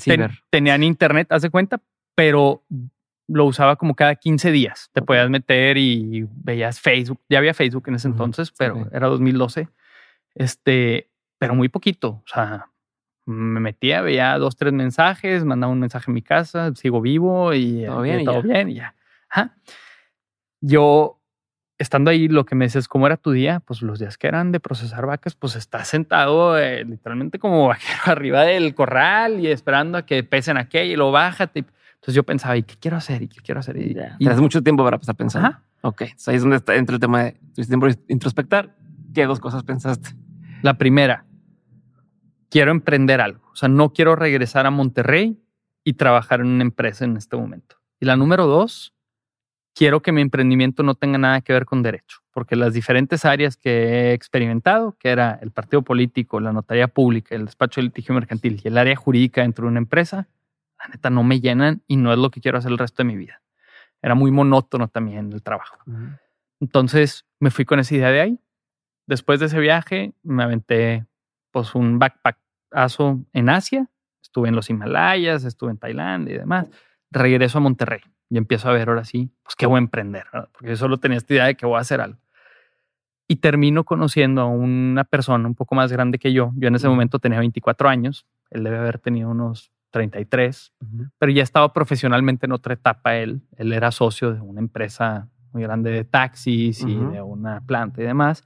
tenían 0.50 0.82
internet, 0.82 1.32
haz 1.32 1.42
de 1.42 1.50
cuenta, 1.50 1.80
pero 2.14 2.62
lo 3.26 3.46
usaba 3.46 3.76
como 3.76 3.94
cada 3.94 4.14
15 4.14 4.50
días. 4.52 4.90
Te 4.92 5.02
podías 5.02 5.30
meter 5.30 5.78
y 5.78 6.26
veías 6.30 6.80
Facebook. 6.80 7.20
Ya 7.28 7.38
había 7.38 7.54
Facebook 7.54 7.84
en 7.88 7.94
ese 7.94 8.08
entonces, 8.08 8.52
pero 8.56 8.86
era 8.92 9.08
2012. 9.08 9.68
Este, 10.34 11.10
pero 11.44 11.54
muy 11.54 11.68
poquito. 11.68 12.08
O 12.08 12.24
sea, 12.26 12.70
me 13.26 13.60
metía, 13.60 14.00
veía 14.00 14.38
dos, 14.38 14.56
tres 14.56 14.72
mensajes, 14.72 15.44
mandaba 15.44 15.70
un 15.70 15.78
mensaje 15.78 16.10
en 16.10 16.14
mi 16.14 16.22
casa, 16.22 16.74
sigo 16.74 17.02
vivo 17.02 17.52
y 17.52 17.84
todo 17.84 18.00
bien, 18.00 18.20
y, 18.20 18.24
todo 18.24 18.42
bien 18.42 18.70
y 18.70 18.74
ya. 18.76 18.94
Yo, 20.62 21.20
estando 21.76 22.10
ahí, 22.10 22.28
lo 22.28 22.46
que 22.46 22.54
me 22.54 22.64
dices, 22.64 22.88
¿cómo 22.88 23.06
era 23.06 23.18
tu 23.18 23.32
día? 23.32 23.60
Pues 23.60 23.82
los 23.82 23.98
días 23.98 24.16
que 24.16 24.26
eran 24.26 24.52
de 24.52 24.60
procesar 24.60 25.04
vacas, 25.04 25.34
pues 25.34 25.54
estás 25.54 25.86
sentado 25.86 26.58
eh, 26.58 26.82
literalmente 26.86 27.38
como 27.38 27.68
vaquero 27.68 28.00
arriba 28.06 28.42
del 28.42 28.74
corral 28.74 29.38
y 29.38 29.48
esperando 29.48 29.98
a 29.98 30.06
que 30.06 30.24
pesen 30.24 30.56
aquello 30.56 30.94
y 30.94 30.96
lo 30.96 31.12
bájate. 31.12 31.66
Entonces 31.96 32.14
yo 32.14 32.22
pensaba, 32.22 32.56
¿y 32.56 32.62
qué 32.62 32.76
quiero 32.80 32.96
hacer? 32.96 33.20
¿Y 33.20 33.28
qué 33.28 33.42
quiero 33.42 33.60
hacer? 33.60 33.76
Y, 33.76 33.94
Tienes 34.16 34.40
mucho 34.40 34.62
tiempo 34.62 34.82
para 34.82 34.96
estar 34.96 35.14
pensando. 35.14 35.58
Ok, 35.82 36.02
ahí 36.02 36.36
es 36.36 36.40
donde 36.40 36.56
está, 36.56 36.74
entra 36.74 36.94
el 36.94 37.00
tema 37.00 37.24
de 37.24 37.36
tiempo 37.66 37.86
introspectar. 38.08 38.74
¿Qué 39.12 39.26
dos 39.26 39.38
cosas 39.38 39.62
pensaste? 39.62 40.10
La 40.62 40.78
primera, 40.78 41.26
quiero 42.54 42.70
emprender 42.70 43.20
algo. 43.20 43.50
O 43.50 43.56
sea, 43.56 43.68
no 43.68 43.92
quiero 43.92 44.14
regresar 44.14 44.64
a 44.64 44.70
Monterrey 44.70 45.36
y 45.82 45.94
trabajar 45.94 46.38
en 46.38 46.46
una 46.46 46.62
empresa 46.62 47.04
en 47.04 47.16
este 47.16 47.36
momento. 47.36 47.80
Y 47.98 48.06
la 48.06 48.14
número 48.14 48.46
dos, 48.46 48.94
quiero 49.74 50.02
que 50.02 50.12
mi 50.12 50.20
emprendimiento 50.20 50.84
no 50.84 50.94
tenga 50.94 51.18
nada 51.18 51.40
que 51.40 51.52
ver 51.52 51.64
con 51.64 51.82
derecho, 51.82 52.18
porque 52.30 52.54
las 52.54 52.72
diferentes 52.72 53.24
áreas 53.24 53.56
que 53.56 53.70
he 53.70 54.12
experimentado, 54.12 54.96
que 55.00 55.08
era 55.08 55.36
el 55.42 55.50
partido 55.50 55.82
político, 55.82 56.38
la 56.38 56.52
notaría 56.52 56.86
pública, 56.86 57.34
el 57.34 57.46
despacho 57.46 57.80
de 57.80 57.86
litigio 57.86 58.14
mercantil 58.14 58.60
y 58.62 58.68
el 58.68 58.78
área 58.78 58.94
jurídica 58.94 59.42
dentro 59.42 59.64
de 59.64 59.70
una 59.72 59.80
empresa, 59.80 60.28
la 60.78 60.86
neta 60.86 61.10
no 61.10 61.24
me 61.24 61.40
llenan 61.40 61.82
y 61.88 61.96
no 61.96 62.12
es 62.12 62.20
lo 62.20 62.30
que 62.30 62.40
quiero 62.40 62.58
hacer 62.58 62.70
el 62.70 62.78
resto 62.78 63.02
de 63.02 63.08
mi 63.08 63.16
vida. 63.16 63.42
Era 64.00 64.14
muy 64.14 64.30
monótono 64.30 64.86
también 64.86 65.32
el 65.32 65.42
trabajo. 65.42 65.78
Entonces 66.60 67.26
me 67.40 67.50
fui 67.50 67.64
con 67.64 67.80
esa 67.80 67.96
idea 67.96 68.10
de 68.12 68.20
ahí. 68.20 68.40
Después 69.08 69.40
de 69.40 69.46
ese 69.46 69.58
viaje 69.58 70.14
me 70.22 70.44
aventé 70.44 71.04
pues 71.50 71.74
un 71.74 71.98
backpack 71.98 72.43
en 73.32 73.48
Asia, 73.48 73.88
estuve 74.22 74.48
en 74.48 74.56
los 74.56 74.70
Himalayas, 74.70 75.44
estuve 75.44 75.70
en 75.70 75.78
Tailandia 75.78 76.34
y 76.34 76.38
demás. 76.38 76.68
Regreso 77.10 77.58
a 77.58 77.60
Monterrey 77.60 78.00
y 78.28 78.38
empiezo 78.38 78.68
a 78.68 78.72
ver 78.72 78.88
ahora 78.88 79.04
sí, 79.04 79.30
pues 79.42 79.54
qué 79.56 79.66
voy 79.66 79.76
a 79.76 79.78
emprender, 79.78 80.24
porque 80.52 80.70
yo 80.70 80.76
solo 80.76 80.98
tenía 80.98 81.18
esta 81.18 81.34
idea 81.34 81.46
de 81.46 81.54
que 81.56 81.66
voy 81.66 81.76
a 81.76 81.80
hacer 81.80 82.00
algo. 82.00 82.18
Y 83.28 83.36
termino 83.36 83.84
conociendo 83.84 84.42
a 84.42 84.46
una 84.46 85.04
persona 85.04 85.46
un 85.46 85.54
poco 85.54 85.74
más 85.74 85.90
grande 85.90 86.18
que 86.18 86.32
yo. 86.32 86.52
Yo 86.56 86.68
en 86.68 86.74
ese 86.74 86.88
momento 86.88 87.18
tenía 87.18 87.38
24 87.38 87.88
años, 87.88 88.26
él 88.50 88.64
debe 88.64 88.76
haber 88.76 88.98
tenido 88.98 89.30
unos 89.30 89.72
33, 89.90 90.72
pero 91.18 91.30
ya 91.30 91.44
estaba 91.44 91.72
profesionalmente 91.72 92.46
en 92.46 92.52
otra 92.52 92.74
etapa 92.74 93.16
él. 93.16 93.42
Él 93.56 93.72
era 93.72 93.92
socio 93.92 94.34
de 94.34 94.40
una 94.40 94.60
empresa 94.60 95.28
muy 95.52 95.62
grande 95.62 95.92
de 95.92 96.04
taxis 96.04 96.82
y 96.82 96.96
de 96.96 97.22
una 97.22 97.60
planta 97.60 98.02
y 98.02 98.04
demás. 98.04 98.44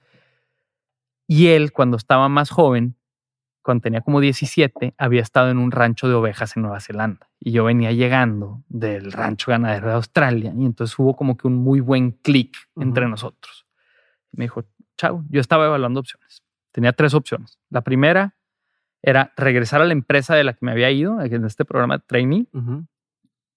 Y 1.26 1.48
él, 1.48 1.72
cuando 1.72 1.96
estaba 1.96 2.28
más 2.28 2.50
joven, 2.50 2.97
cuando 3.68 3.82
tenía 3.82 4.00
como 4.00 4.20
17, 4.20 4.94
había 4.96 5.20
estado 5.20 5.50
en 5.50 5.58
un 5.58 5.70
rancho 5.70 6.08
de 6.08 6.14
ovejas 6.14 6.56
en 6.56 6.62
Nueva 6.62 6.80
Zelanda. 6.80 7.28
Y 7.38 7.52
yo 7.52 7.64
venía 7.64 7.92
llegando 7.92 8.64
del 8.70 9.12
rancho 9.12 9.50
ganadero 9.50 9.88
de 9.88 9.92
Australia. 9.92 10.54
Y 10.56 10.64
entonces 10.64 10.98
hubo 10.98 11.14
como 11.14 11.36
que 11.36 11.48
un 11.48 11.56
muy 11.56 11.80
buen 11.80 12.12
clic 12.12 12.56
entre 12.76 13.06
nosotros. 13.06 13.66
me 14.32 14.44
dijo, 14.44 14.64
chao, 14.96 15.22
yo 15.28 15.42
estaba 15.42 15.66
evaluando 15.66 16.00
opciones. 16.00 16.42
Tenía 16.72 16.94
tres 16.94 17.12
opciones. 17.12 17.58
La 17.68 17.82
primera 17.82 18.36
era 19.02 19.34
regresar 19.36 19.82
a 19.82 19.84
la 19.84 19.92
empresa 19.92 20.34
de 20.34 20.44
la 20.44 20.54
que 20.54 20.64
me 20.64 20.72
había 20.72 20.90
ido, 20.90 21.20
en 21.20 21.44
este 21.44 21.66
programa 21.66 21.98
de 21.98 22.04
trainee, 22.06 22.46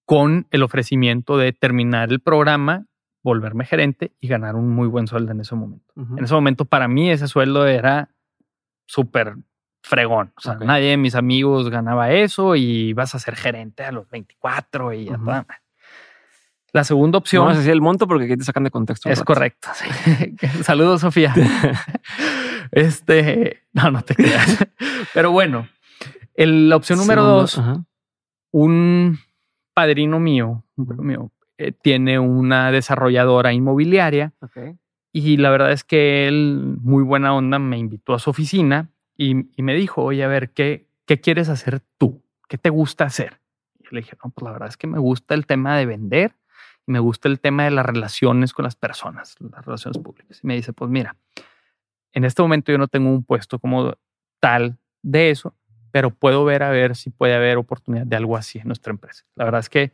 con 0.04 0.46
el 0.50 0.62
ofrecimiento 0.62 1.38
de 1.38 1.54
terminar 1.54 2.12
el 2.12 2.20
programa, 2.20 2.84
volverme 3.22 3.64
gerente 3.64 4.12
y 4.20 4.28
ganar 4.28 4.56
un 4.56 4.68
muy 4.68 4.88
buen 4.88 5.06
sueldo 5.06 5.32
en 5.32 5.40
ese 5.40 5.54
momento. 5.54 5.90
En 5.96 6.22
ese 6.22 6.34
momento, 6.34 6.66
para 6.66 6.86
mí, 6.86 7.10
ese 7.10 7.28
sueldo 7.28 7.66
era 7.66 8.10
súper 8.84 9.36
fregón. 9.82 10.32
O 10.36 10.40
sea, 10.40 10.54
nadie 10.54 10.90
de 10.90 10.96
mis 10.96 11.14
amigos 11.14 11.68
ganaba 11.68 12.10
eso 12.12 12.56
y 12.56 12.92
vas 12.92 13.14
a 13.14 13.18
ser 13.18 13.36
gerente 13.36 13.84
a 13.84 13.92
los 13.92 14.08
24 14.08 14.92
y 14.94 15.10
La 16.72 16.84
segunda 16.84 17.18
opción. 17.18 17.44
No, 17.44 17.50
es 17.50 17.66
el 17.66 17.80
monto 17.80 18.06
porque 18.06 18.24
aquí 18.24 18.36
te 18.36 18.44
sacan 18.44 18.64
de 18.64 18.70
contexto. 18.70 19.10
Es 19.10 19.22
correcto. 19.22 19.68
Saludos, 20.62 21.02
Sofía. 21.02 21.34
este, 22.70 23.64
no, 23.72 23.90
no 23.90 24.02
te 24.02 24.14
creas. 24.14 24.66
Pero 25.12 25.32
bueno, 25.32 25.68
la 26.36 26.76
opción 26.76 26.98
número 26.98 27.24
dos, 27.24 27.60
un 28.52 29.18
padrino 29.74 30.20
mío, 30.20 30.64
un 30.76 31.06
mío, 31.06 31.30
eh, 31.58 31.72
tiene 31.72 32.18
una 32.18 32.70
desarrolladora 32.70 33.52
inmobiliaria. 33.52 34.32
Y 35.14 35.36
la 35.36 35.50
verdad 35.50 35.72
es 35.72 35.84
que 35.84 36.26
él, 36.26 36.78
muy 36.80 37.02
buena 37.02 37.34
onda, 37.34 37.58
me 37.58 37.76
invitó 37.76 38.14
a 38.14 38.18
su 38.18 38.30
oficina 38.30 38.91
y, 39.16 39.34
me 39.34 39.74
dijo, 39.74 40.02
oye, 40.02 40.24
a 40.24 40.28
ver, 40.28 40.50
¿qué, 40.50 40.88
¿qué 41.06 41.20
quieres 41.20 41.48
hacer 41.48 41.80
tú? 41.98 42.22
¿Qué 42.48 42.58
te 42.58 42.70
gusta 42.70 43.04
hacer? 43.04 43.40
Y 43.78 43.94
le 43.94 44.00
dije, 44.00 44.16
no, 44.24 44.30
pues 44.30 44.44
la 44.44 44.52
verdad 44.52 44.68
es 44.68 44.76
que 44.76 44.86
me 44.86 44.98
gusta 44.98 45.34
el 45.34 45.46
tema 45.46 45.76
de 45.76 45.86
vender 45.86 46.34
y 46.86 46.92
me 46.92 46.98
gusta 46.98 47.28
el 47.28 47.40
tema 47.40 47.64
de 47.64 47.70
las 47.70 47.86
relaciones 47.86 48.52
con 48.52 48.64
las 48.64 48.76
personas, 48.76 49.36
las 49.40 49.64
relaciones 49.64 49.98
públicas. 49.98 50.40
Y 50.42 50.46
me 50.46 50.54
dice, 50.54 50.72
pues 50.72 50.90
mira, 50.90 51.16
en 52.12 52.24
este 52.24 52.42
momento 52.42 52.72
yo 52.72 52.78
no 52.78 52.88
tengo 52.88 53.10
un 53.10 53.24
puesto 53.24 53.58
como 53.58 53.94
tal 54.40 54.78
de 55.02 55.30
eso, 55.30 55.54
pero 55.92 56.10
puedo 56.10 56.44
ver 56.44 56.62
a 56.62 56.70
ver 56.70 56.96
si 56.96 57.10
puede 57.10 57.34
haber 57.34 57.58
oportunidad 57.58 58.06
de 58.06 58.16
algo 58.16 58.36
así 58.36 58.58
en 58.58 58.66
nuestra 58.66 58.90
empresa. 58.90 59.24
La 59.34 59.44
verdad 59.44 59.60
es 59.60 59.68
que 59.68 59.92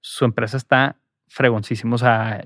su 0.00 0.24
empresa 0.24 0.56
está 0.56 0.96
fregoncísimo. 1.26 1.94
O 1.94 1.98
sea, 1.98 2.44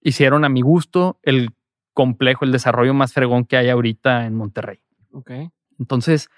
hicieron 0.00 0.44
a 0.44 0.48
mi 0.48 0.62
gusto 0.62 1.18
el 1.22 1.50
complejo, 1.92 2.44
el 2.44 2.52
desarrollo 2.52 2.94
más 2.94 3.12
fregón 3.12 3.44
que 3.44 3.56
hay 3.56 3.68
ahorita 3.68 4.26
en 4.26 4.34
Monterrey. 4.34 4.80
Ok. 5.12 5.30
Entonces. 5.78 6.28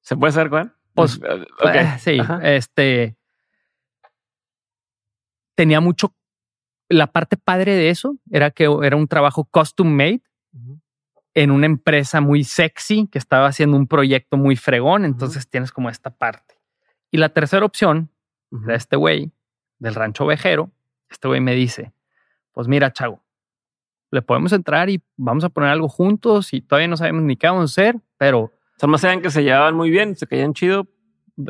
¿Se 0.00 0.16
puede 0.16 0.32
saber 0.32 0.50
cuál? 0.50 0.74
Pues, 0.94 1.20
eh, 1.22 1.96
sí, 1.98 2.18
este. 2.42 3.16
Tenía 5.54 5.80
mucho. 5.80 6.14
La 6.88 7.08
parte 7.08 7.36
padre 7.36 7.74
de 7.74 7.90
eso 7.90 8.16
era 8.30 8.50
que 8.50 8.68
era 8.82 8.96
un 8.96 9.08
trabajo 9.08 9.44
custom 9.44 9.88
made 9.88 10.22
en 11.34 11.50
una 11.50 11.66
empresa 11.66 12.20
muy 12.20 12.44
sexy 12.44 13.08
que 13.08 13.18
estaba 13.18 13.46
haciendo 13.48 13.76
un 13.76 13.88
proyecto 13.88 14.36
muy 14.36 14.56
fregón. 14.56 15.04
Entonces 15.04 15.48
tienes 15.48 15.72
como 15.72 15.90
esta 15.90 16.10
parte. 16.10 16.54
Y 17.10 17.18
la 17.18 17.30
tercera 17.30 17.66
opción 17.66 18.10
de 18.50 18.74
este 18.74 18.96
güey 18.96 19.32
del 19.78 19.94
rancho 19.94 20.24
ovejero. 20.24 20.70
Este 21.10 21.28
güey 21.28 21.40
me 21.40 21.54
dice: 21.54 21.92
Pues 22.52 22.68
mira, 22.68 22.92
chavo, 22.92 23.22
le 24.10 24.22
podemos 24.22 24.52
entrar 24.52 24.88
y 24.90 25.02
vamos 25.16 25.44
a 25.44 25.48
poner 25.48 25.70
algo 25.70 25.88
juntos 25.88 26.52
y 26.52 26.60
todavía 26.60 26.88
no 26.88 26.96
sabemos 26.96 27.22
ni 27.22 27.36
qué 27.36 27.46
vamos 27.46 27.62
a 27.62 27.64
hacer, 27.64 27.96
pero. 28.18 28.40
O 28.40 28.78
sea, 28.78 28.88
más 28.88 29.00
saben 29.00 29.22
que 29.22 29.30
se 29.30 29.42
llevaban 29.42 29.74
muy 29.74 29.90
bien, 29.90 30.16
se 30.16 30.26
caían 30.26 30.52
chido. 30.52 30.86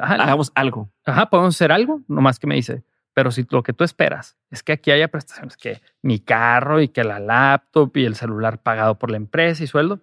hagamos 0.01 0.53
algo. 0.55 0.91
Ajá, 1.05 1.29
podemos 1.29 1.55
hacer 1.57 1.73
algo. 1.73 2.01
Nomás 2.07 2.39
que 2.39 2.47
me 2.47 2.55
dice, 2.55 2.85
pero 3.17 3.31
si 3.31 3.47
lo 3.51 3.63
que 3.63 3.73
tú 3.73 3.83
esperas 3.83 4.37
es 4.51 4.63
que 4.63 4.73
aquí 4.73 4.91
haya 4.91 5.09
prestaciones, 5.09 5.57
que 5.57 5.81
mi 6.03 6.21
carro 6.21 6.81
y 6.81 6.89
que 6.89 7.03
la 7.03 7.19
laptop 7.19 7.97
y 7.97 8.05
el 8.05 8.15
celular 8.15 8.63
pagado 8.63 8.99
por 8.99 9.11
la 9.11 9.17
empresa 9.17 9.65
y 9.65 9.67
sueldo, 9.67 10.01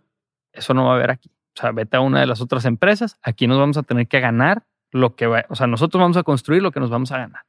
eso 0.51 0.73
no 0.73 0.85
va 0.85 0.93
a 0.93 0.95
haber 0.95 1.11
aquí. 1.11 1.29
O 1.55 1.61
sea, 1.61 1.71
vete 1.71 1.97
a 1.97 1.99
una 1.99 2.19
de 2.19 2.25
las 2.25 2.41
otras 2.41 2.65
empresas, 2.65 3.19
aquí 3.21 3.45
nos 3.45 3.59
vamos 3.59 3.77
a 3.77 3.83
tener 3.83 4.07
que 4.07 4.19
ganar 4.19 4.63
lo 4.91 5.15
que 5.15 5.27
va, 5.27 5.45
o 5.49 5.55
sea, 5.55 5.67
nosotros 5.67 6.01
vamos 6.01 6.17
a 6.17 6.23
construir 6.23 6.63
lo 6.63 6.71
que 6.71 6.79
nos 6.79 6.89
vamos 6.89 7.11
a 7.11 7.19
ganar. 7.19 7.43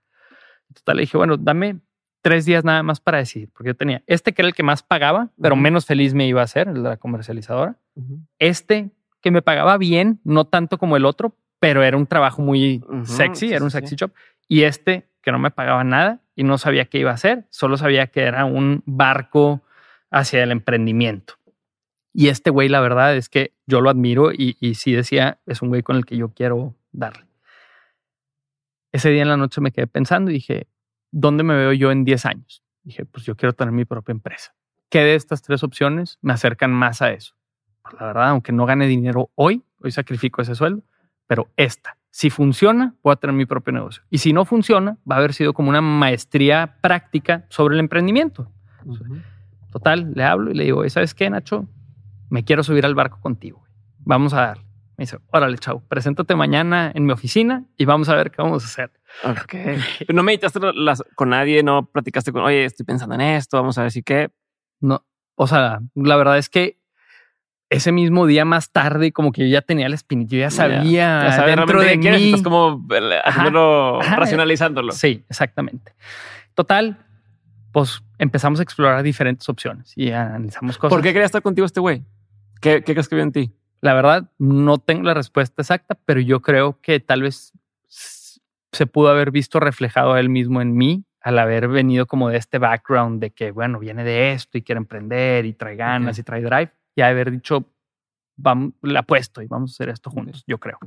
Total, 0.75 0.97
le 0.97 1.03
dije, 1.03 1.17
bueno, 1.17 1.39
dame 1.39 1.81
tres 2.25 2.47
días 2.47 2.65
nada 2.65 2.83
más 2.83 3.01
para 3.01 3.19
decidir, 3.19 3.51
porque 3.53 3.69
yo 3.69 3.77
tenía 3.77 4.03
este 4.07 4.33
que 4.33 4.41
era 4.41 4.49
el 4.49 4.55
que 4.55 4.63
más 4.63 4.83
pagaba, 4.83 5.29
pero 5.39 5.57
menos 5.57 5.85
feliz 5.85 6.15
me 6.15 6.27
iba 6.27 6.41
a 6.41 6.45
hacer, 6.45 6.69
el 6.69 6.83
de 6.83 6.89
la 6.89 6.97
comercializadora. 6.97 7.77
Este 8.39 8.93
que 9.21 9.31
me 9.31 9.43
pagaba 9.43 9.77
bien, 9.77 10.21
no 10.25 10.47
tanto 10.47 10.79
como 10.79 10.97
el 10.97 11.05
otro, 11.05 11.37
pero 11.61 11.83
era 11.83 11.99
un 11.99 12.07
trabajo 12.07 12.41
muy 12.41 12.83
sexy, 13.05 13.53
era 13.53 13.63
un 13.63 13.71
sexy 13.71 13.97
job. 14.01 14.11
Y 14.49 14.63
este 14.63 15.07
que 15.21 15.33
no 15.33 15.39
me 15.39 15.51
pagaba 15.51 15.85
nada 15.85 16.23
y 16.35 16.45
no 16.45 16.57
sabía 16.57 16.87
qué 16.87 16.99
iba 16.99 17.11
a 17.11 17.15
hacer, 17.15 17.45
solo 17.51 17.77
sabía 17.77 18.07
que 18.07 18.23
era 18.23 18.47
un 18.47 18.83
barco 18.87 19.63
hacia 20.11 20.43
el 20.43 20.51
emprendimiento. 20.51 21.35
Y 22.15 22.29
este 22.29 22.49
güey, 22.49 22.71
la 22.71 22.81
verdad 22.81 23.15
es 23.15 23.29
que 23.29 23.53
yo 23.67 23.83
lo 23.83 23.91
admiro 23.91 24.33
y, 24.33 24.57
y 24.61 24.77
sí 24.77 24.93
decía, 24.93 25.41
es 25.45 25.61
un 25.61 25.69
güey 25.69 25.83
con 25.83 25.97
el 25.97 26.07
que 26.07 26.17
yo 26.17 26.31
quiero 26.31 26.75
darle. 26.91 27.27
Ese 28.93 29.11
día 29.11 29.23
en 29.23 29.29
la 29.29 29.37
noche 29.37 29.61
me 29.61 29.73
quedé 29.73 29.87
pensando 29.87 30.31
y 30.31 30.35
dije, 30.35 30.69
¿dónde 31.15 31.45
me 31.45 31.55
veo 31.55 31.73
yo 31.73 31.93
en 31.93 32.05
10 32.05 32.27
años? 32.27 32.63
Dije, 32.83 33.05
pues 33.05 33.25
yo 33.25 33.37
quiero 33.37 33.53
tener 33.53 33.73
mi 33.73 33.85
propia 33.85 34.13
empresa. 34.13 34.55
¿Qué 34.91 35.01
de 35.01 35.15
estas 35.15 35.43
tres 35.43 35.63
opciones 35.63 36.19
me 36.21 36.33
acercan 36.33 36.73
más 36.73 37.01
a 37.03 37.13
eso? 37.13 37.35
Pues 37.83 37.95
la 38.01 38.07
verdad, 38.07 38.29
aunque 38.31 38.53
no 38.53 38.67
gane 38.67 38.87
dinero 38.87 39.31
hoy, 39.37 39.63
hoy 39.79 39.93
sacrifico 39.93 40.43
ese 40.43 40.55
sueldo, 40.55 40.83
pero 41.27 41.49
esta, 41.57 41.97
si 42.11 42.31
funciona, 42.31 42.95
voy 43.03 43.13
a 43.13 43.17
tener 43.17 43.35
mi 43.35 43.47
propio 43.47 43.73
negocio. 43.73 44.03
Y 44.11 44.19
si 44.19 44.33
no 44.33 44.45
funciona, 44.45 44.99
va 45.11 45.17
a 45.17 45.19
haber 45.19 45.35
sido 45.35 45.55
como 45.55 45.71
una 45.71 45.81
maestría 45.81 46.79
práctica 46.81 47.47
sobre 47.49 47.75
el 47.75 47.81
emprendimiento. 47.81 48.51
Total, 49.71 50.13
le 50.15 50.25
hablo 50.25 50.51
y 50.51 50.55
le 50.55 50.65
digo, 50.65 50.89
¿sabes 50.91 51.15
qué, 51.15 51.31
Nacho? 51.31 51.67
Me 52.29 52.45
quiero 52.45 52.63
subir 52.63 52.85
al 52.85 52.95
barco 52.95 53.21
contigo. 53.21 53.65
Vamos 53.99 54.35
a 54.35 54.41
darle. 54.41 54.65
Me 54.97 55.03
dice, 55.03 55.19
órale, 55.33 55.59
chao, 55.59 55.81
preséntate 55.89 56.35
mañana 56.37 56.91
en 56.95 57.05
mi 57.05 57.13
oficina 57.13 57.65
y 57.77 57.85
vamos 57.85 58.09
a 58.09 58.15
ver 58.15 58.31
qué 58.31 58.43
vamos 58.43 58.63
a 58.65 58.67
hacer. 58.67 58.93
Ok. 59.23 59.55
¿No 60.13 60.23
meditaste 60.23 60.61
con 61.15 61.29
nadie? 61.29 61.63
¿No 61.63 61.87
platicaste 61.87 62.33
con, 62.33 62.43
oye, 62.43 62.65
estoy 62.65 62.85
pensando 62.85 63.15
en 63.15 63.21
esto, 63.21 63.57
vamos 63.57 63.79
a 63.79 63.83
ver 63.83 63.91
si 63.91 64.03
qué? 64.03 64.31
No, 64.81 65.05
o 65.37 65.47
sea, 65.47 65.81
la 65.95 66.17
verdad 66.17 66.39
es 66.39 66.49
que 66.49 66.79
ese 67.71 67.93
mismo 67.93 68.27
día 68.27 68.45
más 68.45 68.71
tarde, 68.71 69.13
como 69.13 69.33
que 69.33 69.43
yo 69.43 69.53
ya 69.53 69.63
tenía 69.63 69.87
el 69.87 69.95
espíritu, 69.95 70.37
yo 70.37 70.41
ya 70.41 70.51
sabía, 70.51 71.29
ya 71.37 71.47
dentro 71.47 71.81
de 71.81 71.97
mí. 71.97 72.27
Estás 72.27 72.43
como 72.43 72.87
eh, 72.95 73.21
haciéndolo, 73.25 74.01
racionalizándolo. 74.01 74.93
Sí, 74.93 75.25
exactamente. 75.29 75.95
Total, 76.55 76.99
pues 77.73 78.03
empezamos 78.19 78.61
a 78.61 78.63
explorar 78.63 79.03
diferentes 79.03 79.49
opciones 79.49 79.93
y 79.97 80.13
analizamos 80.13 80.79
cosas. 80.79 80.95
¿Por 80.95 81.03
qué 81.03 81.13
quería 81.13 81.27
estar 81.27 81.43
contigo 81.43 81.65
este 81.65 81.81
güey? 81.81 82.05
¿Qué, 82.61 82.85
¿Qué 82.85 82.93
crees 82.93 83.09
que 83.09 83.17
vio 83.17 83.25
en 83.25 83.33
ti? 83.33 83.53
La 83.81 83.93
verdad, 83.95 84.31
no 84.39 84.79
tengo 84.79 85.03
la 85.03 85.15
respuesta 85.15 85.63
exacta, 85.63 85.99
pero 86.07 86.21
yo 86.21 86.41
creo 86.43 86.81
que 86.81 87.01
tal 87.01 87.23
vez 87.23 87.53
se 88.75 88.87
pudo 88.87 89.09
haber 89.09 89.31
visto 89.31 89.61
reflejado 89.61 90.13
a 90.13 90.21
él 90.21 90.29
mismo 90.29 90.61
en 90.61 90.77
mí 90.77 91.05
al 91.21 91.39
haber 91.39 91.69
venido 91.69 92.07
como 92.07 92.29
de 92.29 92.37
este 92.37 92.59
background 92.59 93.21
de 93.21 93.31
que, 93.31 93.51
bueno, 93.51 93.79
viene 93.79 94.05
de 94.05 94.33
esto 94.33 94.59
y 94.59 94.63
quiere 94.63 94.79
emprender 94.79 95.47
y 95.47 95.55
trae 95.55 95.75
ganas 95.75 96.19
y 96.19 96.23
trae 96.23 96.43
drive 96.43 96.71
y 96.95 97.01
haber 97.01 97.31
dicho, 97.31 97.65
vamos, 98.37 98.75
la 98.83 99.01
apuesto 99.01 99.41
y 99.41 99.47
vamos 99.47 99.71
a 99.71 99.73
hacer 99.73 99.89
esto 99.89 100.11
juntos, 100.11 100.45
yo 100.47 100.59
creo. 100.59 100.79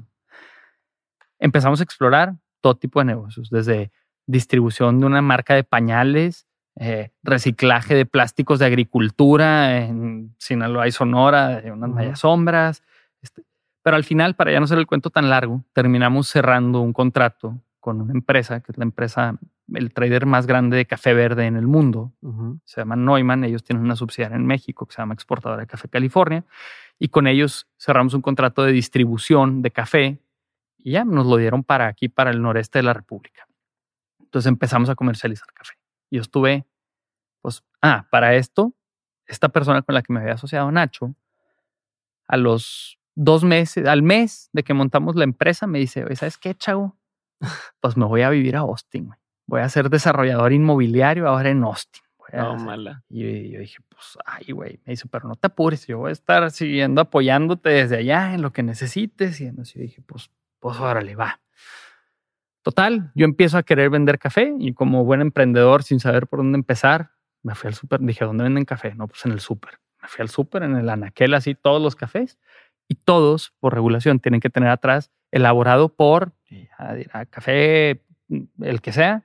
Empezamos 1.39 1.79
a 1.79 1.83
explorar 1.83 2.35
todo 2.61 2.75
tipo 2.75 2.99
de 2.99 3.05
negocios, 3.05 3.49
desde 3.49 3.91
distribución 4.27 4.99
de 4.99 5.07
una 5.07 5.23
marca 5.23 5.55
de 5.55 5.63
pañales, 5.63 6.45
eh, 6.75 7.09
reciclaje 7.23 7.95
de 7.95 8.05
plásticos 8.05 8.59
de 8.59 8.67
agricultura 8.67 9.77
en 9.77 10.35
Sinaloa 10.37 10.87
y 10.87 10.91
Sonora, 10.91 11.61
de 11.61 11.71
unas 11.71 11.89
mallas 11.89 12.19
sombras. 12.19 12.83
Este, 13.23 13.43
pero 13.81 13.95
al 13.95 14.03
final, 14.03 14.35
para 14.35 14.51
ya 14.51 14.59
no 14.59 14.67
ser 14.67 14.77
el 14.77 14.85
cuento 14.85 15.09
tan 15.09 15.31
largo, 15.31 15.63
terminamos 15.73 16.27
cerrando 16.27 16.81
un 16.81 16.93
contrato 16.93 17.59
con 17.87 18.01
una 18.01 18.11
empresa, 18.11 18.59
que 18.59 18.73
es 18.73 18.77
la 18.77 18.83
empresa, 18.83 19.39
el 19.73 19.93
trader 19.93 20.25
más 20.25 20.45
grande 20.45 20.75
de 20.75 20.85
café 20.85 21.13
verde 21.13 21.45
en 21.45 21.55
el 21.55 21.67
mundo. 21.67 22.11
Se 22.65 22.81
llama 22.81 22.97
Neumann. 22.97 23.45
Ellos 23.45 23.63
tienen 23.63 23.81
una 23.81 23.95
subsidiaria 23.95 24.35
en 24.35 24.45
México 24.45 24.85
que 24.85 24.93
se 24.93 25.01
llama 25.01 25.13
Exportadora 25.13 25.61
de 25.61 25.67
Café 25.67 25.87
California. 25.87 26.43
Y 26.99 27.07
con 27.07 27.27
ellos 27.27 27.65
cerramos 27.79 28.13
un 28.13 28.21
contrato 28.21 28.65
de 28.65 28.73
distribución 28.73 29.61
de 29.61 29.71
café 29.71 30.19
y 30.77 30.91
ya 30.91 31.05
nos 31.05 31.27
lo 31.27 31.37
dieron 31.37 31.63
para 31.63 31.87
aquí, 31.87 32.09
para 32.09 32.29
el 32.29 32.41
noreste 32.41 32.79
de 32.79 32.83
la 32.83 32.91
República. 32.91 33.47
Entonces 34.19 34.49
empezamos 34.49 34.89
a 34.89 34.95
comercializar 34.95 35.47
café. 35.53 35.75
Yo 36.11 36.19
estuve, 36.19 36.65
pues, 37.41 37.63
ah, 37.81 38.05
para 38.11 38.35
esto, 38.35 38.73
esta 39.27 39.47
persona 39.47 39.81
con 39.81 39.95
la 39.95 40.01
que 40.01 40.11
me 40.11 40.19
había 40.19 40.33
asociado, 40.33 40.69
Nacho, 40.73 41.15
a 42.27 42.35
los 42.35 42.99
dos 43.15 43.45
meses, 43.45 43.87
al 43.87 44.01
mes 44.03 44.49
de 44.51 44.63
que 44.63 44.73
montamos 44.73 45.15
la 45.15 45.23
empresa, 45.23 45.67
me 45.67 45.79
dice, 45.79 46.03
¿sabes 46.17 46.37
qué, 46.37 46.53
chavo? 46.53 46.96
Pues 47.79 47.97
me 47.97 48.05
voy 48.05 48.21
a 48.21 48.29
vivir 48.29 48.55
a 48.55 48.59
Austin, 48.59 49.11
Voy 49.45 49.61
a 49.61 49.69
ser 49.69 49.89
desarrollador 49.89 50.51
inmobiliario 50.51 51.27
ahora 51.27 51.49
en 51.49 51.63
Austin. 51.63 52.03
no, 52.33 52.57
mala. 52.57 53.03
Y 53.09 53.49
yo 53.49 53.59
dije, 53.59 53.77
pues, 53.87 54.17
ay, 54.25 54.51
güey. 54.51 54.81
Me 54.85 54.91
dice, 54.91 55.07
pero 55.09 55.29
no 55.29 55.35
te 55.35 55.47
apures, 55.47 55.87
yo 55.87 55.99
voy 55.99 56.09
a 56.09 56.13
estar 56.13 56.51
siguiendo 56.51 56.99
apoyándote 56.99 57.69
desde 57.69 57.97
allá 57.97 58.33
en 58.33 58.41
lo 58.41 58.51
que 58.51 58.63
necesites. 58.63 59.39
Y 59.39 59.45
yo 59.45 59.81
dije, 59.81 60.01
pues, 60.05 60.29
pues, 60.59 60.77
órale, 60.79 61.15
va. 61.15 61.39
Total, 62.61 63.11
yo 63.15 63.23
empiezo 63.23 63.57
a 63.57 63.63
querer 63.63 63.89
vender 63.89 64.19
café 64.19 64.53
y 64.59 64.73
como 64.73 65.05
buen 65.05 65.21
emprendedor, 65.21 65.83
sin 65.83 66.01
saber 66.01 66.27
por 66.27 66.39
dónde 66.39 66.57
empezar, 66.57 67.11
me 67.41 67.55
fui 67.55 67.69
al 67.69 67.75
súper. 67.75 68.01
Dije, 68.01 68.25
¿dónde 68.25 68.43
venden 68.43 68.65
café? 68.65 68.93
No, 68.93 69.07
pues 69.07 69.25
en 69.25 69.31
el 69.31 69.39
súper. 69.39 69.79
Me 70.01 70.09
fui 70.09 70.21
al 70.23 70.29
súper, 70.29 70.63
en 70.63 70.75
el 70.75 70.89
anaquel, 70.89 71.33
así, 71.33 71.55
todos 71.55 71.81
los 71.81 71.95
cafés. 71.95 72.37
Y 72.89 72.95
todos, 72.95 73.53
por 73.61 73.73
regulación, 73.73 74.19
tienen 74.19 74.41
que 74.41 74.49
tener 74.49 74.69
atrás 74.69 75.11
elaborado 75.31 75.89
por 75.89 76.33
café, 77.29 78.01
el 78.61 78.81
que 78.81 78.91
sea, 78.91 79.23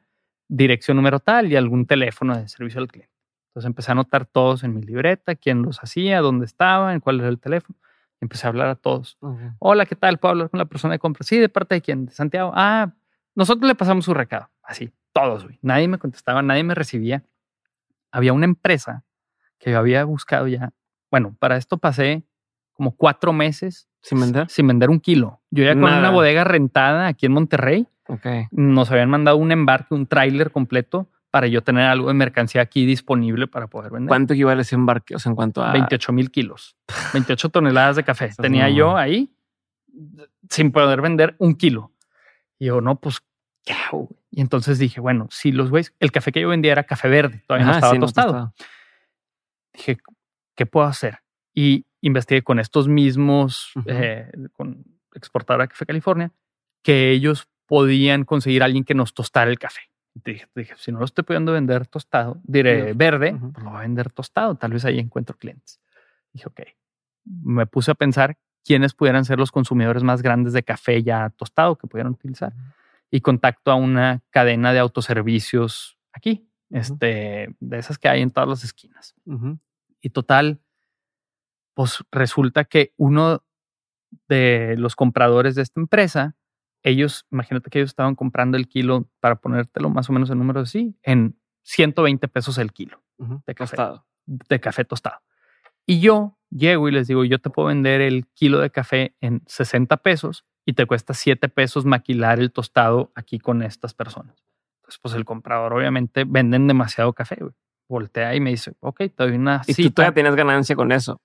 dirección 0.48 0.96
número 0.96 1.20
tal 1.20 1.50
y 1.50 1.56
algún 1.56 1.86
teléfono 1.86 2.36
de 2.36 2.48
servicio 2.48 2.80
al 2.80 2.88
cliente. 2.88 3.12
Entonces 3.48 3.66
empecé 3.66 3.90
a 3.90 3.92
anotar 3.92 4.26
todos 4.26 4.64
en 4.64 4.74
mi 4.74 4.82
libreta, 4.82 5.34
quién 5.34 5.62
los 5.62 5.82
hacía, 5.82 6.20
dónde 6.20 6.46
estaban, 6.46 7.00
cuál 7.00 7.20
era 7.20 7.28
el 7.28 7.38
teléfono. 7.38 7.78
empecé 8.20 8.46
a 8.46 8.50
hablar 8.50 8.68
a 8.68 8.76
todos. 8.76 9.18
Hola, 9.58 9.84
¿qué 9.84 9.96
tal? 9.96 10.18
¿Puedo 10.18 10.30
hablar 10.32 10.50
con 10.50 10.58
la 10.58 10.64
persona 10.64 10.92
de 10.94 10.98
compra? 10.98 11.24
Sí, 11.24 11.38
¿de 11.38 11.48
parte 11.48 11.74
de 11.74 11.82
quién? 11.82 12.06
De 12.06 12.12
Santiago. 12.12 12.52
Ah, 12.54 12.92
Nosotros 13.34 13.66
le 13.68 13.74
pasamos 13.74 14.04
su 14.04 14.14
recado, 14.14 14.48
así, 14.62 14.92
todos, 15.12 15.44
güey. 15.44 15.58
Nadie 15.62 15.88
me 15.88 15.98
contestaba, 15.98 16.40
nadie 16.42 16.64
me 16.64 16.74
recibía. 16.74 17.24
Había 18.10 18.32
una 18.32 18.44
empresa 18.44 19.04
que 19.58 19.70
yo 19.72 19.78
había 19.78 20.04
buscado 20.04 20.46
ya. 20.48 20.72
Bueno, 21.10 21.36
para 21.38 21.56
esto 21.56 21.78
pasé 21.78 22.24
como 22.72 22.96
cuatro 22.96 23.32
meses. 23.32 23.88
¿Sin 24.00 24.20
vender? 24.20 24.48
Sin 24.48 24.66
vender 24.66 24.90
un 24.90 25.00
kilo. 25.00 25.40
Yo 25.50 25.64
ya 25.64 25.74
con 25.74 25.84
una 25.84 26.10
bodega 26.10 26.44
rentada 26.44 27.06
aquí 27.06 27.26
en 27.26 27.32
Monterrey. 27.32 27.86
Okay. 28.08 28.46
Nos 28.50 28.90
habían 28.90 29.08
mandado 29.08 29.36
un 29.36 29.52
embarque, 29.52 29.94
un 29.94 30.06
tráiler 30.06 30.50
completo 30.50 31.08
para 31.30 31.46
yo 31.46 31.62
tener 31.62 31.84
algo 31.84 32.08
de 32.08 32.14
mercancía 32.14 32.60
aquí 32.60 32.84
disponible 32.84 33.46
para 33.46 33.68
poder 33.68 33.90
vender. 33.90 34.08
¿Cuánto 34.08 34.34
equivale 34.34 34.62
ese 34.62 34.74
embarque? 34.74 35.14
O 35.14 35.18
sea, 35.18 35.30
en 35.30 35.36
cuanto 35.36 35.62
a... 35.62 35.72
28 35.72 36.12
mil 36.12 36.30
kilos. 36.30 36.76
28 37.14 37.48
toneladas 37.48 37.96
de 37.96 38.04
café. 38.04 38.30
Tenía 38.38 38.68
yo 38.68 38.96
ahí 38.96 39.32
sin 40.50 40.72
poder 40.72 41.00
vender 41.00 41.34
un 41.38 41.54
kilo. 41.54 41.92
Y 42.58 42.66
yo, 42.66 42.80
no, 42.80 43.00
pues, 43.00 43.22
¿qué 43.64 43.72
hago? 43.72 44.10
Y 44.30 44.40
entonces 44.40 44.78
dije, 44.78 45.00
bueno, 45.00 45.28
si 45.30 45.52
los 45.52 45.70
güeyes, 45.70 45.94
el 46.00 46.12
café 46.12 46.32
que 46.32 46.40
yo 46.40 46.48
vendía 46.48 46.72
era 46.72 46.84
café 46.84 47.08
verde, 47.08 47.42
todavía 47.46 47.66
no 47.66 47.72
estaba 47.72 47.98
tostado. 47.98 48.54
Dije, 49.72 49.98
¿qué 50.54 50.66
puedo 50.66 50.86
hacer? 50.86 51.20
Y 51.54 51.86
investigué 52.02 52.42
con 52.42 52.58
estos 52.58 52.88
mismos, 52.88 53.72
eh, 53.86 54.30
con 54.52 54.84
exportadora 55.14 55.64
de 55.64 55.68
Café 55.68 55.86
California, 55.86 56.32
que 56.82 57.10
ellos 57.10 57.48
podían 57.66 58.24
conseguir 58.24 58.62
a 58.62 58.66
alguien 58.66 58.84
que 58.84 58.94
nos 58.94 59.14
tostara 59.14 59.50
el 59.50 59.58
café. 59.58 59.80
Dije, 60.14 60.46
dije, 60.54 60.74
si 60.76 60.92
no 60.92 60.98
lo 60.98 61.06
estoy 61.06 61.24
pudiendo 61.24 61.52
vender 61.52 61.86
tostado, 61.86 62.38
diré 62.44 62.92
verde, 62.92 63.34
pues 63.52 63.64
lo 63.64 63.70
voy 63.70 63.78
a 63.78 63.82
vender 63.82 64.10
tostado. 64.10 64.56
Tal 64.56 64.72
vez 64.72 64.84
ahí 64.84 64.98
encuentro 64.98 65.36
clientes. 65.38 65.80
Dije, 66.32 66.48
ok. 66.48 66.60
Me 67.24 67.66
puse 67.66 67.92
a 67.92 67.94
pensar 67.94 68.36
quiénes 68.64 68.92
pudieran 68.94 69.24
ser 69.24 69.38
los 69.38 69.50
consumidores 69.50 70.02
más 70.02 70.20
grandes 70.22 70.52
de 70.52 70.62
café 70.62 71.02
ya 71.02 71.30
tostado 71.30 71.76
que 71.76 71.86
pudieran 71.86 72.12
utilizar. 72.12 72.52
Y 73.10 73.20
contacto 73.20 73.70
a 73.70 73.74
una 73.74 74.20
cadena 74.30 74.72
de 74.72 74.80
autoservicios 74.80 75.98
aquí, 76.12 76.46
este, 76.70 77.54
de 77.60 77.78
esas 77.78 77.98
que 77.98 78.08
hay 78.08 78.22
en 78.22 78.30
todas 78.30 78.48
las 78.48 78.64
esquinas. 78.64 79.14
Y 80.00 80.10
total, 80.10 80.60
pues 81.74 82.04
resulta 82.10 82.64
que 82.64 82.92
uno 82.96 83.42
de 84.28 84.74
los 84.78 84.96
compradores 84.96 85.54
de 85.54 85.62
esta 85.62 85.80
empresa, 85.80 86.36
ellos, 86.82 87.26
imagínate 87.30 87.70
que 87.70 87.78
ellos 87.78 87.90
estaban 87.90 88.14
comprando 88.14 88.56
el 88.56 88.68
kilo, 88.68 89.08
para 89.20 89.36
ponértelo 89.36 89.90
más 89.90 90.10
o 90.10 90.12
menos 90.12 90.30
en 90.30 90.38
números 90.38 90.68
así, 90.68 90.96
en 91.02 91.38
120 91.62 92.28
pesos 92.28 92.58
el 92.58 92.72
kilo 92.72 93.02
de 93.46 93.54
café. 93.54 93.76
Tostado. 93.76 94.06
De 94.26 94.60
café 94.60 94.84
tostado. 94.84 95.20
Y 95.86 96.00
yo 96.00 96.38
llego 96.50 96.88
y 96.88 96.92
les 96.92 97.08
digo, 97.08 97.24
yo 97.24 97.40
te 97.40 97.50
puedo 97.50 97.68
vender 97.68 98.00
el 98.00 98.26
kilo 98.34 98.60
de 98.60 98.70
café 98.70 99.16
en 99.20 99.42
60 99.46 99.96
pesos 99.98 100.44
y 100.64 100.74
te 100.74 100.86
cuesta 100.86 101.14
7 101.14 101.48
pesos 101.48 101.84
maquilar 101.84 102.38
el 102.38 102.52
tostado 102.52 103.12
aquí 103.14 103.38
con 103.38 103.62
estas 103.62 103.94
personas. 103.94 104.44
Entonces, 104.80 105.00
pues 105.00 105.14
el 105.14 105.24
comprador 105.24 105.72
obviamente 105.72 106.24
venden 106.24 106.66
demasiado 106.66 107.12
café, 107.12 107.38
Voltea 107.88 108.34
y 108.34 108.40
me 108.40 108.50
dice, 108.50 108.72
ok, 108.80 108.98
te 108.98 109.12
doy 109.16 109.32
una 109.32 109.62
Y 109.66 109.74
tú 109.74 109.90
todavía 109.90 110.14
tienes 110.14 110.34
ganancia 110.34 110.74
con 110.74 110.92
eso. 110.92 111.20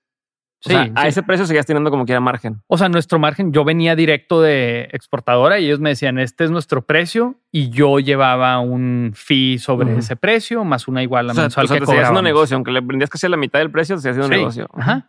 Sí, 0.60 0.74
a 0.94 1.06
ese 1.08 1.22
precio 1.22 1.46
seguías 1.46 1.66
teniendo 1.66 1.90
como 1.90 2.04
que 2.04 2.12
era 2.12 2.20
margen. 2.20 2.62
O 2.66 2.78
sea, 2.78 2.88
nuestro 2.88 3.18
margen, 3.18 3.52
yo 3.52 3.64
venía 3.64 3.96
directo 3.96 4.40
de 4.40 4.88
exportadora 4.92 5.58
y 5.58 5.66
ellos 5.66 5.80
me 5.80 5.90
decían, 5.90 6.18
este 6.18 6.44
es 6.44 6.50
nuestro 6.50 6.82
precio 6.82 7.36
y 7.50 7.70
yo 7.70 7.98
llevaba 7.98 8.58
un 8.60 9.12
fee 9.14 9.58
sobre 9.58 9.96
ese 9.96 10.16
precio 10.16 10.64
más 10.64 10.88
una 10.88 11.02
igual 11.02 11.30
a 11.30 11.34
mensual 11.34 11.66
o 11.66 11.68
sea, 11.68 11.78
que 11.78 11.86
te 11.86 11.98
haciendo 12.00 12.22
negocio, 12.22 12.56
aunque 12.56 12.70
le 12.70 12.80
vendías 12.80 13.10
casi 13.10 13.28
la 13.28 13.36
mitad 13.36 13.58
del 13.58 13.70
precio, 13.70 13.96
te 13.96 14.08
haciendo 14.10 14.28
negocio. 14.28 14.68
Ajá 14.74 15.08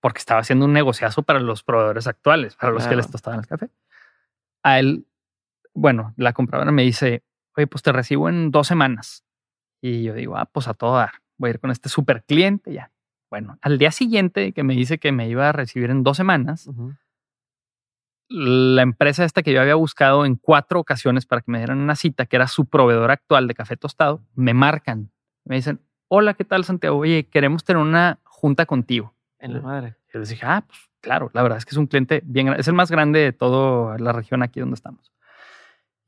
porque 0.00 0.18
estaba 0.18 0.40
haciendo 0.40 0.64
un 0.64 0.72
negociazo 0.72 1.22
para 1.22 1.40
los 1.40 1.62
proveedores 1.62 2.06
actuales, 2.06 2.56
para 2.56 2.72
los 2.72 2.86
que 2.86 2.96
les 2.96 3.10
tostaban 3.10 3.40
el 3.40 3.46
café. 3.46 3.70
A 4.62 4.78
él, 4.78 5.06
bueno, 5.74 6.14
la 6.16 6.32
compradora 6.32 6.70
me 6.70 6.82
dice, 6.82 7.24
oye, 7.56 7.66
pues 7.66 7.82
te 7.82 7.92
recibo 7.92 8.28
en 8.28 8.50
dos 8.50 8.66
semanas. 8.66 9.24
Y 9.80 10.02
yo 10.04 10.14
digo, 10.14 10.36
ah, 10.36 10.46
pues 10.46 10.68
a 10.68 10.74
todo 10.74 10.96
dar, 10.96 11.12
voy 11.36 11.48
a 11.48 11.50
ir 11.50 11.60
con 11.60 11.70
este 11.70 11.88
super 11.88 12.24
cliente 12.24 12.72
ya. 12.72 12.90
Bueno, 13.30 13.58
al 13.60 13.78
día 13.78 13.90
siguiente 13.90 14.52
que 14.52 14.62
me 14.62 14.74
dice 14.74 14.98
que 14.98 15.12
me 15.12 15.28
iba 15.28 15.48
a 15.48 15.52
recibir 15.52 15.90
en 15.90 16.02
dos 16.02 16.16
semanas, 16.16 16.68
la 18.28 18.82
empresa 18.82 19.24
esta 19.24 19.42
que 19.42 19.52
yo 19.52 19.60
había 19.60 19.74
buscado 19.74 20.24
en 20.24 20.36
cuatro 20.36 20.80
ocasiones 20.80 21.26
para 21.26 21.42
que 21.42 21.50
me 21.50 21.58
dieran 21.58 21.78
una 21.78 21.96
cita, 21.96 22.26
que 22.26 22.36
era 22.36 22.46
su 22.46 22.66
proveedor 22.66 23.10
actual 23.10 23.48
de 23.48 23.54
café 23.54 23.76
tostado, 23.76 24.22
me 24.34 24.54
marcan. 24.54 25.10
Me 25.44 25.56
dicen, 25.56 25.80
hola, 26.08 26.34
¿qué 26.34 26.44
tal 26.44 26.64
Santiago? 26.64 26.98
Oye, 26.98 27.26
queremos 27.26 27.64
tener 27.64 27.82
una 27.82 28.18
junta 28.24 28.66
contigo. 28.66 29.14
En 29.38 29.54
la 29.54 29.60
madre. 29.60 29.96
Y 30.12 30.18
les 30.18 30.28
dije, 30.30 30.44
ah, 30.46 30.64
pues 30.66 30.78
claro, 31.00 31.30
la 31.32 31.42
verdad 31.42 31.58
es 31.58 31.64
que 31.64 31.70
es 31.70 31.76
un 31.76 31.86
cliente 31.86 32.22
bien 32.24 32.46
grande. 32.46 32.60
Es 32.60 32.68
el 32.68 32.74
más 32.74 32.90
grande 32.90 33.20
de 33.20 33.32
toda 33.32 33.98
la 33.98 34.12
región 34.12 34.42
aquí 34.42 34.60
donde 34.60 34.74
estamos. 34.74 35.12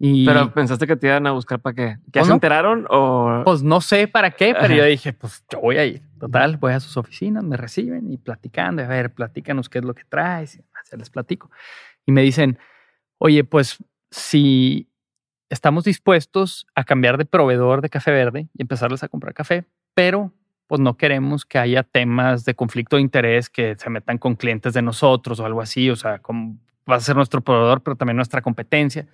Y, 0.02 0.24
pero 0.24 0.50
pensaste 0.54 0.86
que 0.86 0.96
te 0.96 1.08
iban 1.08 1.26
a 1.26 1.32
buscar 1.32 1.60
para 1.60 1.74
qué? 1.74 1.98
¿Que 2.10 2.20
pues 2.20 2.26
se 2.26 2.32
enteraron 2.32 2.86
o...? 2.88 3.42
Pues 3.44 3.62
no 3.62 3.82
sé 3.82 4.08
para 4.08 4.30
qué, 4.30 4.56
pero 4.58 4.74
yo 4.74 4.84
dije, 4.86 5.12
pues 5.12 5.44
yo 5.50 5.60
voy 5.60 5.76
a 5.76 5.84
ir. 5.84 6.00
Total, 6.18 6.56
voy 6.56 6.72
a 6.72 6.80
sus 6.80 6.96
oficinas, 6.96 7.44
me 7.44 7.58
reciben 7.58 8.10
y 8.10 8.16
platicando. 8.16 8.82
A 8.82 8.86
ver, 8.86 9.12
platícanos 9.12 9.68
qué 9.68 9.80
es 9.80 9.84
lo 9.84 9.94
que 9.94 10.04
traes. 10.08 10.56
Y 10.56 10.96
les 10.96 11.10
platico. 11.10 11.50
Y 12.06 12.12
me 12.12 12.22
dicen, 12.22 12.58
oye, 13.18 13.44
pues 13.44 13.84
si 14.10 14.88
estamos 15.50 15.84
dispuestos 15.84 16.66
a 16.74 16.84
cambiar 16.84 17.18
de 17.18 17.26
proveedor 17.26 17.82
de 17.82 17.90
café 17.90 18.10
verde 18.10 18.48
y 18.56 18.62
empezarles 18.62 19.02
a 19.02 19.08
comprar 19.08 19.34
café, 19.34 19.66
pero 19.92 20.32
pues 20.66 20.80
no 20.80 20.96
queremos 20.96 21.44
que 21.44 21.58
haya 21.58 21.82
temas 21.82 22.46
de 22.46 22.54
conflicto 22.54 22.96
de 22.96 23.02
interés 23.02 23.50
que 23.50 23.76
se 23.76 23.90
metan 23.90 24.16
con 24.16 24.34
clientes 24.34 24.72
de 24.72 24.80
nosotros 24.80 25.40
o 25.40 25.44
algo 25.44 25.60
así, 25.60 25.90
o 25.90 25.96
sea, 25.96 26.20
como 26.20 26.56
va 26.90 26.94
a 26.94 27.00
ser 27.00 27.16
nuestro 27.16 27.42
proveedor, 27.42 27.82
pero 27.82 27.96
también 27.96 28.16
nuestra 28.16 28.40
competencia. 28.40 29.06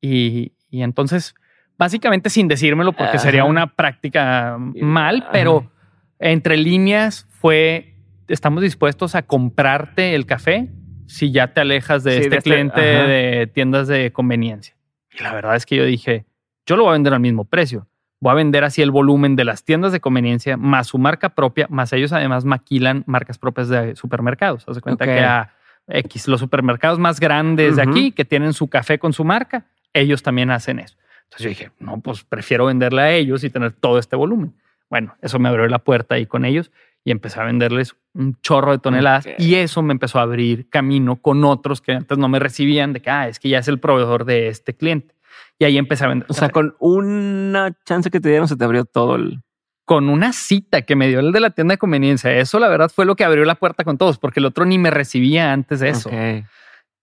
Y, 0.00 0.52
entonces, 0.70 1.34
básicamente 1.78 2.30
sin 2.30 2.48
decírmelo, 2.48 2.92
porque 2.92 3.18
sería 3.18 3.44
una 3.44 3.74
práctica 3.74 4.56
mal, 4.58 5.28
pero 5.32 5.70
entre 6.18 6.56
líneas 6.56 7.26
fue, 7.30 7.96
estamos 8.28 8.62
dispuestos 8.62 9.14
a 9.14 9.22
comprarte 9.22 10.14
el 10.14 10.26
café 10.26 10.70
si 11.06 11.32
ya 11.32 11.52
te 11.52 11.60
alejas 11.60 12.04
de 12.04 12.18
este, 12.18 12.36
este 12.36 12.42
cliente 12.42 12.80
de 12.80 13.46
tiendas 13.48 13.88
de 13.88 14.12
conveniencia. 14.12 14.76
Y 15.18 15.22
la 15.22 15.34
verdad 15.34 15.56
es 15.56 15.66
que 15.66 15.76
yo 15.76 15.84
dije, 15.84 16.26
yo 16.66 16.76
lo 16.76 16.84
voy 16.84 16.90
a 16.90 16.92
vender 16.92 17.12
al 17.12 17.20
mismo 17.20 17.44
precio. 17.44 17.88
Voy 18.20 18.32
a 18.32 18.34
vender 18.34 18.64
así 18.64 18.82
el 18.82 18.90
volumen 18.90 19.34
de 19.34 19.44
las 19.44 19.64
tiendas 19.64 19.92
de 19.92 20.00
conveniencia 20.00 20.56
más 20.56 20.88
su 20.88 20.98
marca 20.98 21.30
propia, 21.30 21.66
más 21.70 21.92
ellos 21.92 22.12
además 22.12 22.44
maquilan 22.44 23.02
marcas 23.06 23.38
propias 23.38 23.68
de 23.68 23.96
supermercados. 23.96 24.64
Haz 24.68 24.78
cuenta 24.80 25.06
que 25.06 25.20
a 25.20 25.54
X, 25.88 26.28
los 26.28 26.38
supermercados 26.38 26.98
más 26.98 27.18
grandes 27.18 27.76
de 27.76 27.82
aquí 27.82 28.12
que 28.12 28.24
tienen 28.24 28.52
su 28.52 28.68
café 28.68 28.98
con 28.98 29.12
su 29.12 29.24
marca, 29.24 29.66
ellos 29.92 30.22
también 30.22 30.50
hacen 30.50 30.78
eso. 30.78 30.96
Entonces 31.24 31.44
yo 31.44 31.48
dije, 31.48 31.70
no, 31.78 32.00
pues 32.00 32.24
prefiero 32.24 32.66
venderle 32.66 33.02
a 33.02 33.12
ellos 33.12 33.44
y 33.44 33.50
tener 33.50 33.72
todo 33.72 33.98
este 33.98 34.16
volumen. 34.16 34.54
Bueno, 34.88 35.16
eso 35.22 35.38
me 35.38 35.48
abrió 35.48 35.68
la 35.68 35.78
puerta 35.78 36.16
ahí 36.16 36.26
con 36.26 36.44
ellos 36.44 36.72
y 37.04 37.12
empecé 37.12 37.40
a 37.40 37.44
venderles 37.44 37.94
un 38.12 38.38
chorro 38.40 38.72
de 38.72 38.78
toneladas 38.78 39.28
y 39.38 39.54
eso 39.54 39.82
me 39.82 39.92
empezó 39.92 40.18
a 40.18 40.22
abrir 40.22 40.68
camino 40.68 41.16
con 41.16 41.44
otros 41.44 41.80
que 41.80 41.92
antes 41.92 42.18
no 42.18 42.28
me 42.28 42.40
recibían 42.40 42.92
de 42.92 43.00
que, 43.00 43.10
ah, 43.10 43.28
es 43.28 43.38
que 43.38 43.48
ya 43.48 43.58
es 43.58 43.68
el 43.68 43.78
proveedor 43.78 44.24
de 44.24 44.48
este 44.48 44.74
cliente. 44.74 45.14
Y 45.58 45.64
ahí 45.64 45.78
empecé 45.78 46.04
a 46.04 46.08
vender. 46.08 46.26
O 46.28 46.34
sea, 46.34 46.48
con 46.48 46.74
una 46.78 47.72
chance 47.84 48.10
que 48.10 48.18
te 48.18 48.30
dieron, 48.30 48.48
se 48.48 48.56
te 48.56 48.64
abrió 48.64 48.84
todo 48.84 49.16
el. 49.16 49.42
Con 49.84 50.08
una 50.08 50.32
cita 50.32 50.82
que 50.82 50.96
me 50.96 51.08
dio 51.08 51.20
el 51.20 51.32
de 51.32 51.40
la 51.40 51.50
tienda 51.50 51.74
de 51.74 51.78
conveniencia. 51.78 52.32
Eso, 52.32 52.58
la 52.58 52.68
verdad, 52.68 52.90
fue 52.94 53.04
lo 53.04 53.16
que 53.16 53.24
abrió 53.24 53.44
la 53.44 53.56
puerta 53.56 53.84
con 53.84 53.98
todos, 53.98 54.18
porque 54.18 54.40
el 54.40 54.46
otro 54.46 54.64
ni 54.64 54.78
me 54.78 54.90
recibía 54.90 55.52
antes 55.52 55.80
de 55.80 55.88
eso. 55.90 56.10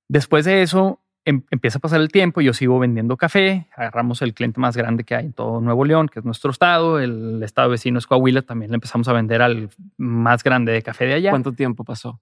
Después 0.07 0.45
de 0.45 0.61
eso, 0.61 1.01
em, 1.27 1.43
empieza 1.51 1.77
a 1.77 1.81
pasar 1.81 2.01
el 2.01 2.09
tiempo. 2.09 2.41
Yo 2.41 2.53
sigo 2.53 2.79
vendiendo 2.79 3.17
café. 3.17 3.67
Agarramos 3.75 4.21
el 4.21 4.33
cliente 4.33 4.59
más 4.59 4.77
grande 4.77 5.03
que 5.03 5.15
hay 5.15 5.25
en 5.25 5.33
todo 5.33 5.61
Nuevo 5.61 5.85
León, 5.85 6.07
que 6.07 6.19
es 6.19 6.25
nuestro 6.25 6.51
estado. 6.51 6.99
El 6.99 7.43
estado 7.43 7.69
vecino 7.69 7.99
es 7.99 8.07
Coahuila. 8.07 8.41
También 8.41 8.71
le 8.71 8.75
empezamos 8.75 9.07
a 9.07 9.13
vender 9.13 9.41
al 9.41 9.69
más 9.97 10.43
grande 10.43 10.71
de 10.71 10.81
café 10.81 11.05
de 11.05 11.15
allá. 11.15 11.29
¿Cuánto 11.31 11.51
tiempo 11.51 11.83
pasó? 11.83 12.21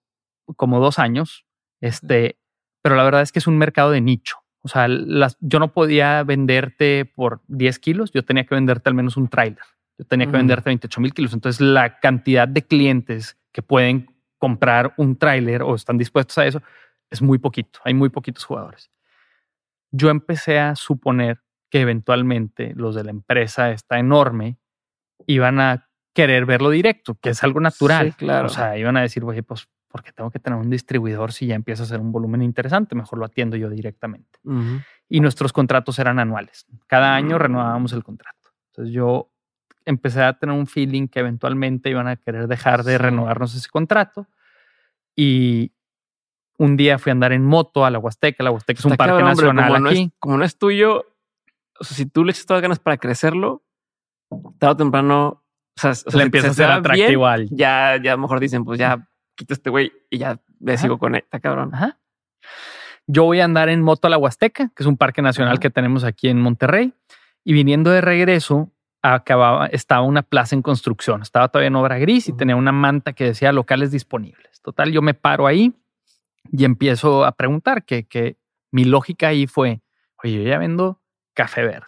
Como 0.56 0.80
dos 0.80 1.00
años. 1.00 1.46
Este, 1.82 2.40
pero 2.82 2.96
la 2.96 3.04
verdad 3.04 3.22
es 3.22 3.32
que 3.32 3.40
es 3.40 3.48
un 3.48 3.58
mercado 3.58 3.92
de 3.92 4.02
nicho. 4.02 4.38
O 4.62 4.68
sea, 4.68 4.88
las, 4.88 5.38
yo 5.42 5.60
no 5.60 5.74
podía 5.74 6.24
venderte 6.24 7.06
por 7.06 7.42
10 7.48 7.78
kilos, 7.78 8.12
yo 8.12 8.26
tenía 8.26 8.46
que 8.46 8.56
venderte 8.56 8.90
al 8.90 8.96
menos 8.96 9.16
un 9.16 9.28
trailer. 9.28 9.64
Yo 9.98 10.06
tenía 10.06 10.26
que 10.26 10.34
venderte 10.34 10.72
28 10.72 11.02
mil 11.02 11.14
kilos. 11.14 11.34
Entonces, 11.34 11.62
la 11.62 12.00
cantidad 12.00 12.48
de 12.48 12.64
clientes 12.64 13.38
que 13.52 13.62
pueden 13.62 14.08
comprar 14.40 14.94
un 14.98 15.16
trailer 15.16 15.62
o 15.62 15.76
están 15.76 15.98
dispuestos 15.98 16.38
a 16.40 16.46
eso 16.46 16.62
es 17.10 17.22
muy 17.22 17.38
poquito. 17.38 17.80
Hay 17.84 17.94
muy 17.94 18.10
poquitos 18.10 18.44
jugadores. 18.44 18.90
Yo 19.92 20.10
empecé 20.10 20.60
a 20.60 20.76
suponer 20.76 21.42
que 21.70 21.82
eventualmente 21.82 22.74
los 22.76 22.96
de 22.96 23.04
la 23.04 23.12
empresa 23.12 23.72
está 23.72 24.00
enorme 24.00 24.58
iban 25.28 25.60
a 25.60 25.88
querer 26.14 26.46
verlo 26.46 26.70
directo, 26.70 27.16
que 27.16 27.30
es 27.30 27.44
algo 27.44 27.60
natural. 27.60 28.16
claro. 28.16 28.48
O 28.48 28.50
sea, 28.50 28.78
iban 28.78 28.98
a 28.98 29.02
decir, 29.02 29.24
oye, 29.24 29.44
pues 29.44 29.68
porque 29.96 30.12
tengo 30.12 30.30
que 30.30 30.40
tener 30.40 30.60
un 30.60 30.70
distribuidor 30.70 31.32
si 31.32 31.48
ya 31.48 31.56
empieza 31.56 31.84
a 31.84 31.86
ser 31.86 32.02
un 32.02 32.12
volumen 32.12 32.42
interesante, 32.42 32.96
mejor 32.96 33.18
lo 33.18 33.24
atiendo 33.24 33.56
yo 33.56 33.70
directamente. 33.70 34.40
Y 35.08 35.22
nuestros 35.22 35.54
contratos 35.54 35.98
eran 36.00 36.20
anuales. 36.20 36.66
Cada 36.88 37.16
año 37.16 37.38
mm. 37.38 37.40
renovábamos 37.40 37.94
el 37.94 38.04
contrato. 38.04 38.50
Entonces 38.72 38.94
yo 38.94 39.32
empecé 39.86 40.22
a 40.24 40.34
tener 40.38 40.54
un 40.54 40.68
feeling 40.68 41.08
que 41.08 41.20
eventualmente 41.20 41.90
iban 41.90 42.10
a 42.10 42.18
querer 42.18 42.50
dejar 42.50 42.84
de 42.84 42.98
renovarnos 42.98 43.56
ese 43.56 43.70
contrato. 43.70 44.28
Y 45.16 45.72
un 46.58 46.78
día 46.78 46.98
fui 46.98 47.10
a 47.10 47.14
andar 47.14 47.34
en 47.34 47.44
moto 47.44 47.86
a 47.86 47.92
la 47.92 48.00
Huasteca. 48.00 48.44
La 48.44 48.52
Huasteca 48.52 48.80
es 48.80 48.86
un 48.86 48.96
parque 48.96 49.24
nacional 49.24 49.74
como 49.74 49.88
aquí. 49.88 50.00
No 50.00 50.06
es, 50.06 50.14
como 50.20 50.38
no 50.38 50.46
es 50.46 50.58
tuyo, 50.58 51.06
si 51.82 52.06
tú 52.06 52.24
le 52.24 52.32
echas 52.32 52.46
todas 52.46 52.60
las 52.60 52.64
ganas 52.64 52.80
para 52.80 52.98
crecerlo, 52.98 53.64
tarde 54.58 54.74
o 54.74 54.78
temprano, 54.78 55.44
o 55.78 55.80
sea, 55.80 55.94
le 56.14 56.24
empieza 56.24 56.50
a 56.50 56.54
ser 56.54 56.72
atractivo 56.72 57.28
al... 57.28 57.50
Ya, 57.50 58.00
ya 58.02 58.18
mejor 58.18 58.40
dicen, 58.40 58.64
pues 58.64 58.80
ya 58.80 59.08
quita 59.36 59.54
este 59.54 59.70
güey 59.70 59.92
y 60.10 60.18
ya 60.18 60.40
le 60.60 60.78
sigo 60.78 60.98
con 60.98 61.16
él. 61.16 61.24
Está 61.24 61.40
cabrón. 61.40 61.74
Ajá. 61.74 62.00
Yo 63.08 63.24
voy 63.24 63.40
a 63.40 63.46
andar 63.46 63.70
en 63.70 63.82
moto 63.82 64.08
a 64.08 64.10
la 64.10 64.18
Huasteca, 64.18 64.72
que 64.76 64.84
es 64.84 64.88
un 64.88 64.98
parque 64.98 65.22
nacional 65.22 65.60
que 65.60 65.70
tenemos 65.70 66.04
aquí 66.04 66.30
en 66.30 66.42
Monterrey. 66.42 66.94
Y 67.44 67.54
viniendo 67.54 67.92
de 67.92 68.02
regreso, 68.02 68.72
acababa, 69.04 69.68
estaba 69.68 70.02
una 70.02 70.24
plaza 70.24 70.56
en 70.56 70.64
construcción. 70.64 71.22
Estaba 71.22 71.50
todavía 71.50 71.68
en 71.68 71.76
obra 71.76 72.00
gris 72.00 72.30
y 72.30 72.34
tenía 72.34 72.56
una 72.56 72.72
manta 72.72 73.14
que 73.14 73.26
decía 73.26 73.52
locales 73.52 73.92
disponibles. 73.92 74.62
Total, 74.62 74.92
yo 74.92 75.04
me 75.04 75.14
paro 75.14 75.46
ahí 75.46 75.74
y 76.52 76.66
empiezo 76.66 77.26
a 77.26 77.32
preguntar 77.34 77.86
que, 77.86 78.08
que 78.08 78.38
mi 78.72 78.84
lógica 78.84 79.30
ahí 79.30 79.48
fue, 79.48 79.82
oye, 80.24 80.44
yo 80.44 80.50
ya 80.50 80.58
vendo 80.58 81.02
café 81.34 81.64
verde. 81.64 81.88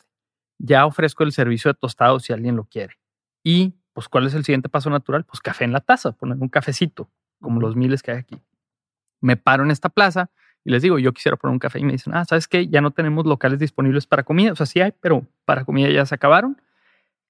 Ya 0.59 0.85
ofrezco 0.85 1.23
el 1.23 1.31
servicio 1.31 1.71
de 1.71 1.77
tostado 1.79 2.19
si 2.19 2.33
alguien 2.33 2.55
lo 2.55 2.65
quiere. 2.65 2.95
Y 3.43 3.75
pues, 3.93 4.07
¿cuál 4.09 4.27
es 4.27 4.33
el 4.33 4.43
siguiente 4.43 4.69
paso 4.69 4.89
natural? 4.89 5.23
Pues 5.23 5.39
café 5.41 5.63
en 5.63 5.71
la 5.71 5.79
taza, 5.79 6.11
poner 6.11 6.37
un 6.39 6.49
cafecito, 6.49 7.09
como 7.41 7.59
los 7.59 7.75
miles 7.75 8.03
que 8.03 8.11
hay 8.11 8.17
aquí. 8.17 8.41
Me 9.21 9.37
paro 9.37 9.63
en 9.63 9.71
esta 9.71 9.89
plaza 9.89 10.29
y 10.63 10.71
les 10.71 10.81
digo, 10.81 10.99
yo 10.99 11.13
quisiera 11.13 11.37
poner 11.37 11.53
un 11.53 11.59
café 11.59 11.79
y 11.79 11.83
me 11.83 11.93
dicen, 11.93 12.13
ah, 12.15 12.25
¿sabes 12.25 12.47
qué? 12.47 12.67
Ya 12.67 12.81
no 12.81 12.91
tenemos 12.91 13.25
locales 13.25 13.59
disponibles 13.59 14.05
para 14.05 14.23
comida. 14.23 14.51
O 14.51 14.55
sea, 14.55 14.65
sí 14.65 14.81
hay, 14.81 14.93
pero 14.99 15.25
para 15.45 15.65
comida 15.65 15.89
ya 15.89 16.05
se 16.05 16.13
acabaron. 16.13 16.61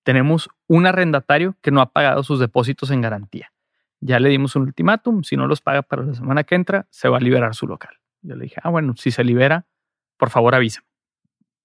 Tenemos 0.04 0.50
un 0.68 0.86
arrendatario 0.86 1.56
que 1.62 1.72
no 1.72 1.82
ha 1.82 1.92
pagado 1.92 2.24
sus 2.24 2.40
depósitos 2.40 2.92
en 2.92 3.02
garantía. 3.02 3.52
Ya 4.00 4.20
le 4.20 4.30
dimos 4.30 4.56
un 4.56 4.64
ultimátum, 4.64 5.24
si 5.24 5.38
no 5.38 5.48
los 5.48 5.62
paga 5.62 5.82
para 5.82 6.04
la 6.04 6.14
semana 6.14 6.44
que 6.44 6.56
entra, 6.56 6.88
se 6.90 7.10
va 7.10 7.18
a 7.18 7.20
liberar 7.22 7.56
su 7.56 7.68
local. 7.68 7.96
Yo 8.22 8.36
le 8.36 8.44
dije, 8.44 8.60
ah, 8.64 8.70
bueno, 8.70 8.96
si 8.96 9.12
se 9.12 9.24
libera, 9.24 9.66
por 10.18 10.30
favor 10.30 10.56
avísame. 10.56 10.88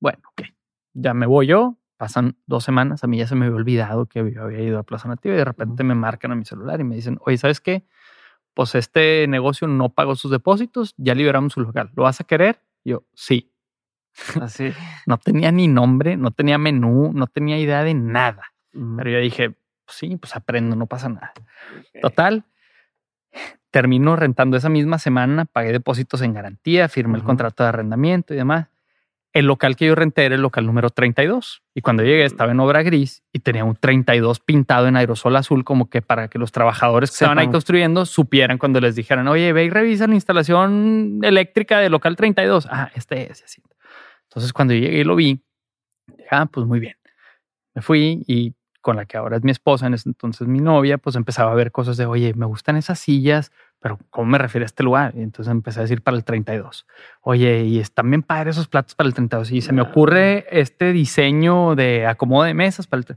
Bueno, 0.01 0.21
ok. 0.33 0.49
Ya 0.95 1.15
me 1.15 1.27
voy 1.27 1.47
yo, 1.47 1.79
pasan 1.97 2.37
dos 2.47 2.65
semanas, 2.65 3.05
a 3.05 3.07
mí 3.07 3.19
ya 3.19 3.27
se 3.27 3.35
me 3.35 3.47
había 3.47 3.57
olvidado 3.57 4.07
que 4.07 4.21
había 4.21 4.61
ido 4.61 4.79
a 4.79 4.83
Plaza 4.83 5.09
Nativa 5.09 5.35
y 5.35 5.39
de 5.39 5.45
repente 5.45 5.85
me 5.85 5.95
marcan 5.95 6.33
a 6.33 6.35
mi 6.35 6.45
celular 6.45 6.81
y 6.81 6.85
me 6.85 6.97
dicen, 6.97 7.19
oye, 7.23 7.39
¿sabes 7.39 7.61
qué? 7.61 7.85
pues 8.55 8.75
este 8.75 9.27
negocio 9.29 9.67
no 9.67 9.91
pagó 9.91 10.15
sus 10.15 10.31
depósitos, 10.31 10.95
ya 10.97 11.15
liberamos 11.15 11.55
su 11.55 11.61
local. 11.61 11.91
¿Lo 11.95 12.05
vas 12.05 12.21
a 12.21 12.25
querer? 12.25 12.61
Yo, 12.85 13.05
sí. 13.15 13.53
Así. 14.41 14.73
no 15.07 15.19
tenía 15.19 15.53
ni 15.53 15.69
nombre, 15.69 16.17
no 16.17 16.31
tenía 16.31 16.59
menú, 16.59 17.13
no 17.15 17.27
tenía 17.27 17.59
idea 17.59 17.83
de 17.83 17.95
nada. 17.95 18.53
Pero 18.73 19.11
yo 19.11 19.19
dije, 19.19 19.55
pues 19.93 19.99
sí, 19.99 20.17
pues 20.17 20.35
aprendo, 20.35 20.75
no 20.75 20.87
pasa 20.87 21.09
nada. 21.11 21.33
Total, 22.01 22.45
termino 23.71 24.17
rentando 24.17 24.57
esa 24.57 24.71
misma 24.71 24.99
semana, 24.99 25.45
pagué 25.45 25.73
depósitos 25.73 26.23
en 26.23 26.33
garantía, 26.33 26.89
firmé 26.89 27.19
el 27.19 27.25
contrato 27.25 27.63
de 27.63 27.69
arrendamiento 27.69 28.33
y 28.33 28.39
demás. 28.39 28.69
El 29.35 29.47
local 29.47 29.77
que 29.77 29.87
yo 29.87 29.95
renté 29.95 30.27
era 30.27 30.35
el 30.35 30.43
local 30.43 30.67
número 30.67 30.91
32. 30.91 31.63
Y 31.75 31.81
cuando 31.81 32.03
llegué 32.03 32.25
estaba 32.25 32.53
en 32.53 32.61
obra 32.61 32.83
gris 32.83 33.23
y 33.33 33.39
tenía 33.39 33.65
un 33.65 33.77
32 33.77 34.41
pintado 34.41 34.89
en 34.89 34.97
aerosol 34.97 35.37
azul, 35.37 35.65
como 35.65 35.89
que 35.89 36.03
para 36.03 36.29
que 36.29 36.39
los 36.39 36.53
trabajadores 36.53 37.11
que 37.11 37.15
estaban 37.15 37.39
ahí 37.39 37.49
construyendo 37.49 38.05
supieran 38.05 38.59
cuando 38.59 38.81
les 38.81 38.95
dijeran, 38.95 39.29
oye, 39.29 39.53
ve 39.55 39.65
y 39.65 39.71
revisa 39.71 40.07
la 40.07 40.15
instalación 40.15 41.21
eléctrica 41.23 41.79
del 41.79 41.93
local 41.93 42.17
32. 42.17 42.69
Ah, 42.71 42.91
este 42.95 43.31
es 43.31 43.43
así. 43.43 43.63
Entonces 44.29 44.53
cuando 44.53 44.75
llegué 44.75 44.99
y 44.99 45.05
lo 45.05 45.17
vi, 45.17 45.43
ah, 46.31 46.47
pues 46.47 46.67
muy 46.67 46.81
bien. 46.81 46.97
Me 47.75 47.81
fui 47.81 48.23
y 48.27 48.55
con 48.83 48.97
la 48.97 49.07
que 49.07 49.17
ahora 49.17 49.39
es 49.39 49.45
mi 49.45 49.51
esposa, 49.51 49.87
en 49.87 49.95
ese 49.95 50.09
entonces 50.09 50.47
mi 50.47 50.61
novia, 50.61 50.99
pues 50.99 51.17
empezaba 51.17 51.53
a 51.53 51.55
ver 51.55 51.73
cosas 51.73 51.97
de, 51.97 52.05
oye, 52.05 52.35
me 52.35 52.45
gustan 52.45 52.77
esas 52.77 52.99
sillas, 52.99 53.53
pero 53.81 53.99
¿cómo 54.11 54.27
me 54.27 54.39
refiero 54.39 54.65
a 54.65 54.67
este 54.67 54.83
lugar? 54.83 55.15
Y 55.17 55.23
entonces 55.23 55.51
empecé 55.51 55.81
a 55.81 55.83
decir 55.83 56.03
para 56.03 56.17
el 56.17 56.25
32. 56.25 56.87
Oye, 57.23 57.65
y 57.65 57.79
están 57.79 58.11
bien 58.11 58.23
padres 58.23 58.57
esos 58.57 58.69
platos 58.69 58.95
para 58.95 59.09
el 59.09 59.15
32. 59.15 59.51
Y 59.53 59.61
se 59.63 59.73
me 59.73 59.81
ocurre 59.81 60.47
este 60.51 60.93
diseño 60.93 61.75
de 61.75 62.07
acomodo 62.07 62.45
de 62.45 62.55
mesas 62.55 62.87
para 62.87 63.03
el... 63.09 63.17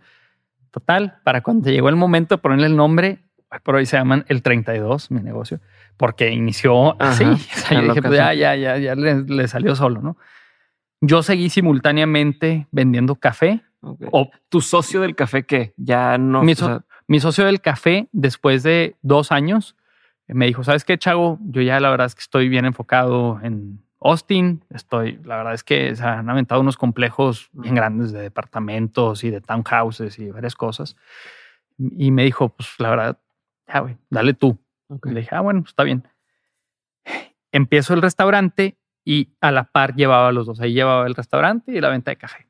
Total, 0.72 1.20
para 1.24 1.42
cuando 1.42 1.70
llegó 1.70 1.90
el 1.90 1.96
momento 1.96 2.36
de 2.36 2.42
ponerle 2.42 2.68
el 2.68 2.76
nombre, 2.76 3.20
por 3.64 3.76
hoy 3.76 3.86
se 3.86 3.98
llaman 3.98 4.26
el 4.28 4.42
32, 4.42 5.12
mi 5.12 5.22
negocio, 5.22 5.60
porque 5.98 6.32
inició 6.32 7.02
así. 7.02 7.24
yo 7.72 7.82
dije, 7.82 8.02
pues 8.02 8.18
ya, 8.18 8.34
ya, 8.34 8.56
ya, 8.56 8.78
ya 8.78 8.96
le, 8.96 9.48
salió 9.48 9.76
solo, 9.76 10.02
¿no? 10.02 10.18
Yo 11.02 11.24
seguí 11.24 11.50
simultáneamente 11.50 12.68
vendiendo 12.72 13.16
café. 13.16 13.62
¿O 13.82 14.30
tu 14.50 14.62
socio 14.62 15.02
del 15.02 15.16
café 15.16 15.46
qué? 15.46 15.74
Ya 15.78 16.18
no... 16.18 16.44
mi 17.08 17.20
socio 17.20 17.46
del 17.46 17.62
café, 17.62 18.08
después 18.12 18.64
de 18.64 18.96
dos 19.02 19.32
años, 19.32 19.76
me 20.28 20.48
dijo, 20.48 20.64
¿sabes 20.64 20.86
qué, 20.86 20.98
Chago? 20.98 21.38
Yo 21.42 21.62
ya 21.62 21.80
la 21.80 21.90
verdad 21.90 22.08
es 22.08 22.16
que 22.16 22.22
estoy 22.22 22.50
bien 22.50 22.66
enfocado 22.66 23.40
en 23.44 23.84
Austin. 24.02 24.64
Estoy, 24.70 25.20
la 25.24 25.38
verdad 25.38 25.54
es 25.54 25.64
que 25.64 25.96
se 25.96 26.04
han 26.04 26.30
aventado 26.30 26.62
unos 26.62 26.78
complejos 26.78 27.50
bien 27.54 27.76
grandes 27.76 28.12
de 28.12 28.22
departamentos 28.22 29.24
y 29.24 29.30
de 29.30 29.42
townhouses 29.42 30.18
y 30.20 30.32
varias 30.32 30.56
cosas. 30.56 30.96
Y 31.78 32.12
me 32.12 32.24
dijo, 32.24 32.50
pues 32.50 32.70
la 32.80 32.90
verdad, 32.90 33.20
ya, 33.68 33.80
güey, 33.80 33.98
dale 34.10 34.34
tú. 34.34 34.58
Le 35.04 35.22
dije, 35.22 35.36
ah, 35.36 35.42
bueno, 35.42 35.64
está 35.66 35.84
bien. 35.84 36.08
Empiezo 37.52 37.94
el 37.94 38.02
restaurante 38.02 38.78
y 39.04 39.30
a 39.42 39.52
la 39.52 39.66
par 39.66 39.96
llevaba 39.96 40.32
los 40.32 40.48
dos. 40.48 40.60
Ahí 40.60 40.74
llevaba 40.74 41.06
el 41.06 41.16
restaurante 41.16 41.72
y 41.72 41.82
la 41.82 41.90
venta 41.90 42.12
de 42.12 42.18
café. 42.18 42.45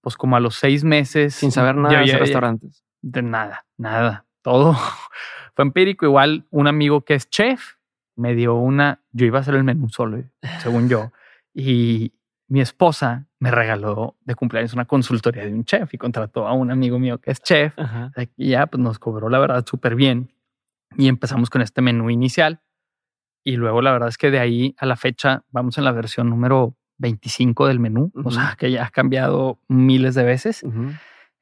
Pues 0.00 0.16
como 0.16 0.36
a 0.36 0.40
los 0.40 0.54
seis 0.54 0.84
meses. 0.84 1.34
Sin 1.34 1.52
saber 1.52 1.76
nada 1.76 2.02
de 2.02 2.18
restaurantes. 2.18 2.84
De 3.02 3.22
nada, 3.22 3.66
nada. 3.76 4.26
Todo 4.42 4.74
fue 5.54 5.64
empírico. 5.64 6.06
Igual 6.06 6.46
un 6.50 6.66
amigo 6.66 7.02
que 7.04 7.14
es 7.14 7.28
chef 7.28 7.78
me 8.18 8.34
dio 8.34 8.56
una, 8.56 9.00
yo 9.12 9.26
iba 9.26 9.38
a 9.38 9.42
hacer 9.42 9.54
el 9.54 9.62
menú 9.62 9.88
solo, 9.88 10.24
según 10.60 10.88
yo, 10.88 11.12
y 11.54 12.12
mi 12.48 12.60
esposa 12.60 13.28
me 13.38 13.50
regaló 13.50 14.16
de 14.24 14.34
cumpleaños 14.34 14.72
una 14.72 14.86
consultoría 14.86 15.44
de 15.44 15.52
un 15.52 15.64
chef 15.64 15.94
y 15.94 15.98
contrató 15.98 16.48
a 16.48 16.52
un 16.52 16.70
amigo 16.70 16.98
mío 16.98 17.18
que 17.18 17.30
es 17.30 17.40
chef. 17.40 17.76
Y 18.36 18.50
ya 18.50 18.66
pues 18.66 18.82
nos 18.82 18.98
cobró 18.98 19.28
la 19.28 19.38
verdad 19.38 19.64
súper 19.66 19.94
bien. 19.94 20.32
Y 20.96 21.08
empezamos 21.08 21.50
con 21.50 21.62
este 21.62 21.82
menú 21.82 22.10
inicial. 22.10 22.60
Y 23.44 23.56
luego 23.56 23.82
la 23.82 23.92
verdad 23.92 24.08
es 24.08 24.18
que 24.18 24.30
de 24.30 24.40
ahí 24.40 24.74
a 24.78 24.86
la 24.86 24.96
fecha 24.96 25.44
vamos 25.50 25.78
en 25.78 25.84
la 25.84 25.92
versión 25.92 26.28
número 26.30 26.74
25 26.98 27.66
del 27.66 27.80
menú, 27.80 28.12
o 28.24 28.30
sea 28.30 28.56
que 28.58 28.70
ya 28.70 28.84
ha 28.84 28.90
cambiado 28.90 29.58
miles 29.68 30.14
de 30.14 30.24
veces. 30.24 30.64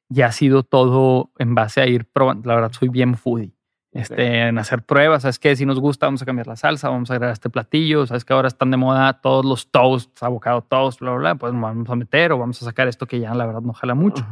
Ya 0.09 0.27
ha 0.27 0.33
sido 0.33 0.63
todo 0.63 1.33
en 1.39 1.55
base 1.55 1.81
a 1.81 1.87
ir 1.87 2.05
probando. 2.05 2.49
La 2.49 2.55
verdad, 2.55 2.73
soy 2.73 2.89
bien 2.89 3.17
foodie 3.17 3.53
este, 3.91 4.49
en 4.49 4.59
hacer 4.59 4.83
pruebas. 4.83 5.23
¿Sabes 5.23 5.39
qué? 5.39 5.57
Si 5.57 5.67
nos 5.67 5.81
gusta, 5.81 6.07
vamos 6.07 6.23
a 6.23 6.27
cambiar 6.27 6.47
la 6.47 6.57
salsa, 6.57 6.89
vamos 6.89 7.11
a 7.11 7.15
agregar 7.15 7.33
este 7.33 7.51
platillo. 7.51 8.07
¿Sabes 8.07 8.25
que 8.25 8.33
ahora 8.33 8.49
están 8.49 8.71
de 8.71 8.77
moda 8.77 9.21
todos 9.21 9.45
los 9.45 9.71
toasts, 9.71 10.23
abocado 10.23 10.63
toast, 10.63 11.01
bla, 11.01 11.11
bla, 11.13 11.19
bla? 11.19 11.35
Pues 11.37 11.53
vamos 11.53 11.89
a 11.91 11.97
meter 11.97 12.33
o 12.33 12.39
vamos 12.39 12.61
a 12.63 12.65
sacar 12.65 12.89
esto 12.89 13.07
que 13.07 13.19
ya 13.19 13.35
la 13.35 13.47
verdad 13.47 13.63
no 13.63 13.73
jala 13.73 13.95
mucho. 13.95 14.25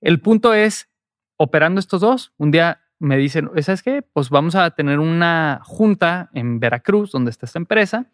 El 0.00 0.20
punto 0.20 0.54
es, 0.54 0.88
operando 1.36 1.78
estos 1.78 2.00
dos, 2.00 2.32
un 2.38 2.50
día 2.50 2.80
me 2.98 3.16
dicen, 3.16 3.50
¿sabes 3.62 3.82
qué? 3.82 4.02
Pues 4.02 4.30
vamos 4.30 4.54
a 4.54 4.70
tener 4.70 5.00
una 5.00 5.60
junta 5.64 6.30
en 6.34 6.60
Veracruz, 6.60 7.10
donde 7.10 7.32
está 7.32 7.46
esta 7.46 7.58
empresa, 7.58 8.06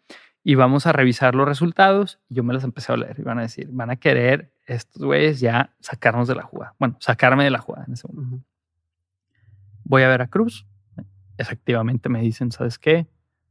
y 0.49 0.55
vamos 0.55 0.87
a 0.87 0.91
revisar 0.91 1.35
los 1.35 1.47
resultados. 1.47 2.17
Yo 2.27 2.43
me 2.43 2.55
las 2.55 2.63
empecé 2.63 2.91
a 2.91 2.97
leer 2.97 3.19
y 3.19 3.21
van 3.21 3.37
a 3.37 3.43
decir, 3.43 3.67
van 3.71 3.91
a 3.91 3.97
querer 3.97 4.51
estos 4.65 5.03
güeyes 5.03 5.39
ya 5.39 5.75
sacarnos 5.79 6.27
de 6.27 6.33
la 6.33 6.41
jugada. 6.41 6.73
Bueno, 6.79 6.97
sacarme 6.99 7.43
de 7.43 7.51
la 7.51 7.59
jugada 7.59 7.85
en 7.85 7.93
ese 7.93 8.07
momento 8.07 8.49
voy 9.83 10.01
a 10.01 10.07
Veracruz. 10.07 10.65
Efectivamente 11.37 12.09
me 12.09 12.21
dicen, 12.21 12.51
¿sabes 12.51 12.79
qué? 12.79 13.05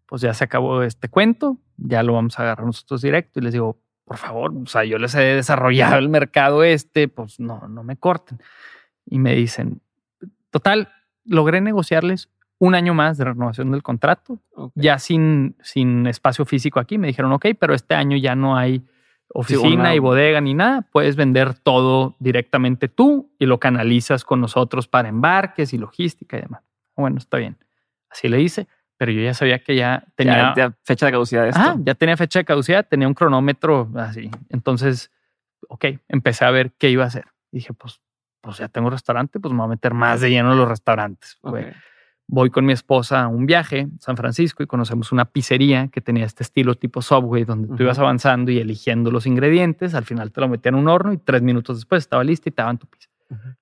Pues 0.07 0.23
ya 0.23 0.35
se 0.35 0.43
acabó 0.43 0.83
este 0.83 1.09
cuento, 1.09 1.59
ya 1.77 2.03
lo 2.03 2.15
vamos 2.15 2.37
a 2.39 2.43
agarrar 2.43 2.67
nosotros 2.67 3.01
directo 3.01 3.39
y 3.39 3.43
les 3.43 3.53
digo, 3.53 3.81
por 4.05 4.17
favor, 4.17 4.53
o 4.57 4.67
sea, 4.67 4.85
yo 4.85 4.99
les 4.99 5.15
he 5.15 5.21
desarrollado 5.21 5.99
el 5.99 6.09
mercado 6.09 6.65
este, 6.65 7.07
pues 7.07 7.39
no, 7.39 7.69
no 7.69 7.85
me 7.85 7.97
corten. 7.97 8.41
Y 9.07 9.21
me 9.21 9.37
dicen, 9.37 9.83
total, 10.51 10.89
logré 11.25 11.61
negociarles 11.61 12.29
un 12.59 12.75
año 12.75 12.95
más 12.95 13.19
de 13.19 13.25
renovación 13.25 13.71
del 13.71 13.83
contrato, 13.83 14.39
ya 14.75 14.99
sin, 14.99 15.57
sin 15.63 16.07
espacio 16.07 16.45
físico 16.45 16.81
aquí. 16.81 16.99
Me 16.99 17.07
dijeron, 17.07 17.33
ok, 17.33 17.47
pero 17.59 17.75
este 17.75 17.95
año 17.95 18.17
ya 18.17 18.35
no 18.35 18.57
hay 18.57 18.85
oficina 19.33 19.95
y 19.95 19.99
bodega 19.99 20.41
ni 20.41 20.55
nada, 20.55 20.87
puedes 20.91 21.15
vender 21.15 21.55
todo 21.55 22.17
directamente 22.19 22.89
tú 22.89 23.31
y 23.39 23.47
lo 23.47 23.61
canalizas 23.61 24.25
con 24.25 24.41
nosotros 24.41 24.89
para 24.89 25.09
embarques 25.09 25.73
y 25.73 25.79
logística 25.79 26.39
y 26.39 26.43
demás. 26.43 26.63
Bueno, 26.97 27.19
está 27.19 27.37
bien. 27.37 27.57
Así 28.11 28.29
le 28.29 28.41
hice, 28.41 28.67
pero 28.97 29.13
yo 29.13 29.21
ya 29.21 29.35
sabía 29.35 29.59
que 29.63 29.77
ya 29.77 30.05
tenía 30.17 30.55
fecha 30.83 31.07
de 31.07 31.13
caducidad. 31.13 31.51
Ah, 31.55 31.77
ya 31.79 31.95
tenía 31.95 32.17
fecha 32.17 32.39
de 32.39 32.45
caducidad, 32.45 32.87
tenía 32.89 33.07
un 33.07 33.15
cronómetro 33.15 33.91
así. 33.97 34.31
Entonces, 34.49 35.13
ok, 35.69 35.85
empecé 36.09 36.45
a 36.45 36.51
ver 36.51 36.73
qué 36.73 36.91
iba 36.91 37.05
a 37.05 37.09
hacer. 37.09 37.27
Dije, 37.53 37.75
pues, 37.75 38.01
pues 38.41 38.59
ya 38.59 38.69
tengo 38.69 38.89
restaurante, 38.91 39.39
pues 39.39 39.53
me 39.53 39.59
voy 39.59 39.67
a 39.67 39.71
meter 39.71 39.95
más 39.95 40.23
de 40.23 40.31
lleno 40.31 40.53
en 40.53 40.59
los 40.59 40.69
restaurantes 40.69 41.39
voy 42.29 42.51
con 42.51 42.67
mi 42.67 42.75
esposa 42.75 43.23
a 43.23 43.29
un 43.29 43.47
viaje 43.47 43.89
a 43.97 44.01
San 44.01 44.17
Francisco 44.17 44.63
y 44.63 44.67
conocemos 44.67 45.11
una 45.13 45.25
pizzería 45.25 45.89
que 45.89 46.03
tenía 46.03 46.27
este 46.27 46.43
estilo 46.43 46.75
tipo 46.75 47.01
Subway, 47.01 47.45
donde 47.45 47.75
tú 47.75 47.83
ibas 47.83 47.99
avanzando 47.99 48.51
y 48.51 48.59
eligiendo 48.59 49.11
los 49.11 49.27
ingredientes, 49.27 49.95
al 49.95 50.05
final 50.05 50.31
te 50.31 50.43
lo 50.43 50.49
metían 50.49 50.75
en 50.75 50.83
un 50.83 50.89
horno 50.89 51.13
y 51.13 51.19
tres 51.19 51.43
minutos 51.43 51.79
después 51.79 52.05
estaba 52.05 52.23
lista 52.23 52.51
y 52.51 52.53
te 52.53 52.63
daban 52.63 52.77
tu 52.77 52.87
pizza. 52.87 53.09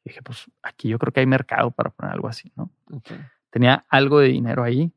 dije, 0.05 0.20
pues 0.22 0.51
aquí 0.62 0.88
yo 0.88 0.98
creo 0.98 1.12
que 1.12 1.20
hay 1.20 1.26
mercado 1.26 1.70
para 1.70 1.90
poner 1.90 2.12
algo 2.12 2.28
así, 2.28 2.52
¿no? 2.56 2.70
Tenía 3.51 3.86
algo 3.88 4.18
de 4.18 4.28
dinero 4.28 4.64
ahí 4.64 4.93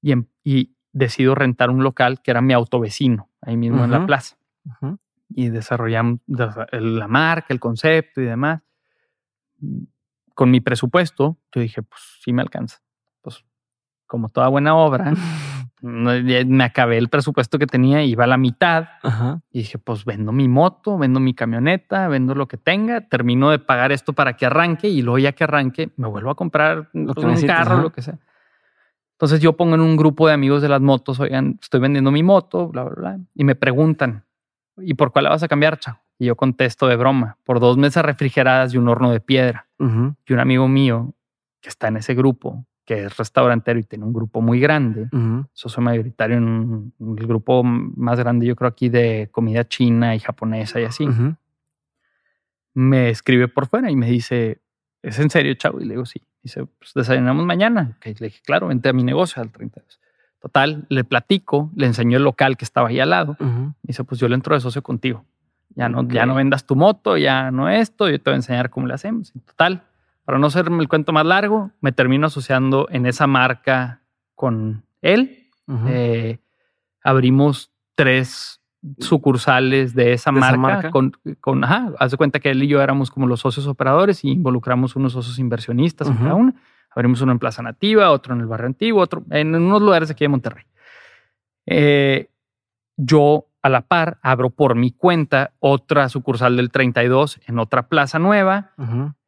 y, 0.00 0.74
decido 0.94 1.34
rentar 1.34 1.70
un 1.70 1.82
local 1.82 2.20
que 2.20 2.30
era 2.30 2.42
mi 2.42 2.52
autovecino, 2.52 3.30
ahí 3.40 3.56
mismo 3.56 3.84
en 3.84 3.90
la 3.90 4.04
plaza. 4.06 4.36
y 5.28 5.48
desarrollamos 5.48 6.20
la 6.26 7.08
marca, 7.08 7.46
el 7.50 7.60
concepto 7.60 8.20
y 8.20 8.24
demás. 8.24 8.62
Con 10.34 10.50
mi 10.50 10.60
presupuesto, 10.60 11.38
yo 11.54 11.60
dije, 11.60 11.82
pues 11.82 12.00
sí 12.22 12.32
me 12.32 12.42
alcanza. 12.42 12.82
Como 14.12 14.28
toda 14.28 14.48
buena 14.48 14.74
obra, 14.74 15.14
me 15.80 16.64
acabé 16.64 16.98
el 16.98 17.08
presupuesto 17.08 17.58
que 17.58 17.66
tenía, 17.66 18.04
iba 18.04 18.24
a 18.24 18.26
la 18.26 18.36
mitad. 18.36 18.88
Y 19.50 19.60
dije, 19.60 19.78
pues 19.78 20.04
vendo 20.04 20.32
mi 20.32 20.48
moto, 20.48 20.98
vendo 20.98 21.18
mi 21.18 21.32
camioneta, 21.32 22.08
vendo 22.08 22.34
lo 22.34 22.46
que 22.46 22.58
tenga, 22.58 23.00
termino 23.08 23.48
de 23.48 23.58
pagar 23.58 23.90
esto 23.90 24.12
para 24.12 24.34
que 24.34 24.44
arranque 24.44 24.86
y 24.86 25.00
luego 25.00 25.18
ya 25.18 25.32
que 25.32 25.44
arranque 25.44 25.92
me 25.96 26.08
vuelvo 26.08 26.28
a 26.28 26.34
comprar 26.34 26.90
un 26.92 27.06
carro, 27.46 27.80
lo 27.80 27.90
que 27.90 28.02
sea. 28.02 28.18
Entonces 29.12 29.40
yo 29.40 29.54
pongo 29.54 29.76
en 29.76 29.80
un 29.80 29.96
grupo 29.96 30.28
de 30.28 30.34
amigos 30.34 30.60
de 30.60 30.68
las 30.68 30.82
motos, 30.82 31.18
oigan, 31.18 31.58
estoy 31.62 31.80
vendiendo 31.80 32.10
mi 32.10 32.22
moto, 32.22 32.68
bla, 32.68 32.84
bla, 32.84 32.94
bla, 32.94 33.18
y 33.34 33.44
me 33.44 33.54
preguntan, 33.54 34.26
¿y 34.76 34.92
por 34.92 35.10
cuál 35.10 35.24
la 35.24 35.30
vas 35.30 35.42
a 35.42 35.48
cambiar, 35.48 35.78
chao? 35.78 35.98
Y 36.18 36.26
yo 36.26 36.36
contesto 36.36 36.86
de 36.86 36.96
broma, 36.96 37.38
por 37.44 37.60
dos 37.60 37.78
mesas 37.78 38.04
refrigeradas 38.04 38.74
y 38.74 38.76
un 38.76 38.88
horno 38.90 39.10
de 39.10 39.20
piedra. 39.20 39.68
Y 40.26 40.32
un 40.34 40.38
amigo 40.38 40.68
mío 40.68 41.14
que 41.62 41.70
está 41.70 41.88
en 41.88 41.96
ese 41.96 42.14
grupo, 42.14 42.66
que 42.84 43.04
es 43.04 43.16
restaurantero 43.16 43.78
y 43.78 43.84
tiene 43.84 44.04
un 44.04 44.12
grupo 44.12 44.40
muy 44.40 44.58
grande, 44.60 45.08
soy 45.52 45.84
mayoritario 45.84 46.36
en 46.38 46.92
el 46.98 47.26
grupo 47.26 47.62
más 47.62 48.18
grande, 48.18 48.46
yo 48.46 48.56
creo 48.56 48.68
aquí 48.68 48.88
de 48.88 49.28
comida 49.30 49.64
china 49.66 50.14
y 50.14 50.18
japonesa 50.18 50.80
y 50.80 50.84
así, 50.84 51.08
me 52.74 53.10
escribe 53.10 53.48
por 53.48 53.66
fuera 53.66 53.90
y 53.90 53.96
me 53.96 54.08
dice, 54.10 54.60
¿es 55.02 55.18
en 55.18 55.30
serio, 55.30 55.54
chavo? 55.54 55.80
Y 55.80 55.84
le 55.84 55.94
digo, 55.94 56.06
sí. 56.06 56.22
Dice, 56.42 56.64
pues 56.66 56.92
desayunamos 56.94 57.46
mañana. 57.46 57.96
le 58.04 58.12
dije, 58.14 58.40
claro, 58.44 58.68
vente 58.68 58.88
a 58.88 58.92
mi 58.92 59.04
negocio 59.04 59.40
al 59.40 59.50
32. 59.50 60.00
Total, 60.40 60.86
le 60.88 61.04
platico, 61.04 61.70
le 61.76 61.86
enseñó 61.86 62.16
el 62.16 62.24
local 62.24 62.56
que 62.56 62.64
estaba 62.64 62.88
ahí 62.88 62.98
al 62.98 63.10
lado. 63.10 63.36
Dice, 63.82 64.02
pues 64.02 64.20
yo 64.20 64.26
le 64.26 64.34
entro 64.34 64.54
de 64.54 64.60
socio 64.60 64.82
contigo. 64.82 65.24
Ya 65.74 65.88
no, 65.88 66.06
ya 66.08 66.26
no 66.26 66.34
vendas 66.34 66.66
tu 66.66 66.74
moto, 66.74 67.16
ya 67.16 67.50
no 67.50 67.68
esto, 67.68 68.10
yo 68.10 68.18
te 68.18 68.24
voy 68.30 68.34
a 68.34 68.36
enseñar 68.36 68.70
cómo 68.70 68.86
le 68.86 68.94
hacemos. 68.94 69.32
total, 69.46 69.84
para 70.24 70.38
no 70.38 70.46
hacerme 70.46 70.82
el 70.82 70.88
cuento 70.88 71.12
más 71.12 71.26
largo, 71.26 71.70
me 71.80 71.92
termino 71.92 72.26
asociando 72.26 72.86
en 72.90 73.06
esa 73.06 73.26
marca 73.26 74.02
con 74.34 74.84
él. 75.00 75.48
Eh, 75.88 76.38
abrimos 77.02 77.72
tres 77.94 78.60
sucursales 78.98 79.94
de 79.94 80.12
esa, 80.12 80.32
marca, 80.32 80.90
con, 80.90 81.12
con 81.40 81.64
ajá, 81.64 81.92
haz 81.98 82.10
de 82.10 82.16
cuenta 82.16 82.40
que 82.40 82.50
él 82.50 82.62
y 82.62 82.66
yo 82.68 82.82
éramos 82.82 83.10
como 83.10 83.26
los 83.26 83.40
socios 83.40 83.66
operadores 83.66 84.24
y 84.24 84.30
involucramos 84.30 84.96
unos 84.96 85.12
socios 85.12 85.38
inversionistas 85.38 86.08
en 86.08 86.16
cada 86.16 86.34
uno. 86.34 86.54
Abrimos 86.94 87.20
uno 87.22 87.32
en 87.32 87.38
Plaza 87.38 87.62
Nativa, 87.62 88.10
otro 88.10 88.34
en 88.34 88.40
el 88.40 88.46
Barrio 88.46 88.66
Antiguo, 88.66 89.00
otro 89.00 89.22
en 89.30 89.54
unos 89.54 89.80
lugares 89.80 90.10
aquí 90.10 90.24
de 90.24 90.28
Monterrey. 90.28 90.64
Eh, 91.66 92.28
yo 92.96 93.46
a 93.62 93.68
la 93.68 93.82
par 93.82 94.18
abro 94.22 94.50
por 94.50 94.74
mi 94.74 94.90
cuenta 94.90 95.52
otra 95.60 96.08
sucursal 96.08 96.56
del 96.56 96.70
32 96.70 97.40
en 97.46 97.58
otra 97.58 97.88
plaza 97.88 98.18
nueva 98.18 98.72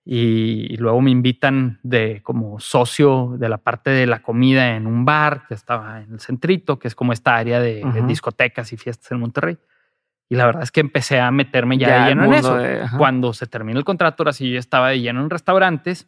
y, 0.06 0.76
luego 0.76 1.00
me 1.00 1.10
invitan 1.10 1.80
de 1.82 2.20
como 2.22 2.60
socio 2.60 3.36
de 3.38 3.48
la 3.48 3.56
parte 3.56 3.88
de 3.88 4.06
la 4.06 4.20
comida 4.20 4.76
en 4.76 4.86
un 4.86 5.06
bar 5.06 5.46
que 5.48 5.54
estaba 5.54 6.02
en 6.02 6.12
el 6.12 6.20
centrito, 6.20 6.78
que 6.78 6.88
es 6.88 6.94
como 6.94 7.14
esta 7.14 7.36
área 7.36 7.58
de, 7.58 7.82
discotecas 8.06 8.72
y 8.72 8.76
fiestas 8.76 9.10
en 9.12 9.20
Monterrey. 9.20 9.58
Y 10.28 10.36
la 10.36 10.46
verdad 10.46 10.62
es 10.62 10.70
que 10.70 10.80
empecé 10.80 11.20
a 11.20 11.30
meterme 11.30 11.78
ya, 11.78 12.04
de 12.04 12.10
lleno 12.10 12.24
en 12.24 12.34
eso. 12.34 12.58
Cuando 12.98 13.32
se 13.32 13.46
terminó 13.46 13.78
el 13.78 13.84
contrato, 13.84 14.22
ahora 14.22 14.34
sí 14.34 14.50
yo 14.50 14.58
estaba 14.58 14.90
de 14.90 15.00
lleno 15.00 15.22
en 15.22 15.30
restaurantes, 15.30 16.06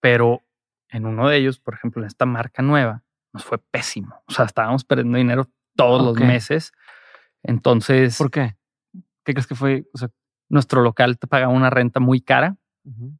pero 0.00 0.42
en 0.88 1.06
uno 1.06 1.28
de 1.28 1.38
ellos, 1.38 1.58
por 1.58 1.74
ejemplo, 1.74 2.02
en 2.02 2.06
esta 2.06 2.24
marca 2.24 2.62
nueva, 2.62 3.02
nos 3.32 3.44
fue 3.44 3.58
pésimo. 3.58 4.22
O 4.26 4.32
sea, 4.32 4.44
estábamos 4.44 4.84
perdiendo 4.84 5.18
dinero 5.18 5.48
todos 5.74 6.04
los 6.04 6.24
meses. 6.24 6.72
Entonces. 7.42 8.16
¿Por 8.16 8.30
qué? 8.30 8.56
¿Qué 9.24 9.34
crees 9.34 9.48
que 9.48 9.56
fue? 9.56 9.88
O 9.92 9.98
sea, 9.98 10.08
nuestro 10.48 10.82
local 10.82 11.18
te 11.18 11.26
pagaba 11.26 11.52
una 11.52 11.70
renta 11.70 11.98
muy 11.98 12.20
cara 12.20 12.56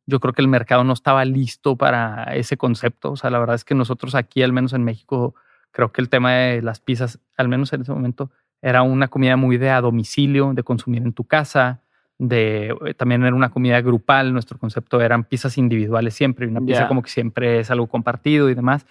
yo 0.07 0.21
creo 0.21 0.33
que 0.33 0.43
el 0.43 0.49
mercado 0.49 0.85
no 0.85 0.93
estaba 0.93 1.25
listo 1.25 1.77
para 1.77 2.35
ese 2.37 2.57
concepto. 2.57 3.13
O 3.13 3.17
sea, 3.17 3.31
la 3.31 3.39
verdad 3.39 3.57
es 3.57 3.65
que 3.65 3.75
nosotros 3.75 4.15
aquí, 4.15 4.43
al 4.43 4.53
menos 4.53 4.73
en 4.73 4.85
México, 4.85 5.35
creo 5.73 5.93
que 5.93 6.01
el 6.01 6.09
tema 6.09 6.33
de 6.33 6.63
las 6.63 6.81
pizzas, 6.81 7.19
al 7.37 7.49
menos 7.49 7.73
en 7.73 7.83
ese 7.83 7.93
momento, 7.93 8.31
era 8.63 8.83
una 8.83 9.09
comida 9.09 9.37
muy 9.37 9.59
de 9.59 9.71
a 9.71 9.81
domicilio, 9.81 10.53
de 10.55 10.63
consumir 10.63 11.03
en 11.03 11.13
tu 11.13 11.25
casa, 11.25 11.81
de 12.19 12.75
eh, 12.87 12.95
también 12.95 13.25
era 13.25 13.35
una 13.35 13.51
comida 13.51 13.81
grupal. 13.81 14.33
Nuestro 14.33 14.59
concepto 14.59 15.01
eran 15.01 15.25
pizzas 15.25 15.59
individuales 15.59 16.15
siempre, 16.15 16.47
y 16.47 16.49
una 16.49 16.61
pizza 16.61 16.89
como 16.89 17.03
que 17.03 17.11
siempre 17.11 17.61
es 17.61 17.71
algo 17.71 17.89
compartido 17.89 18.49
y 18.49 18.55
demás. 18.55 18.87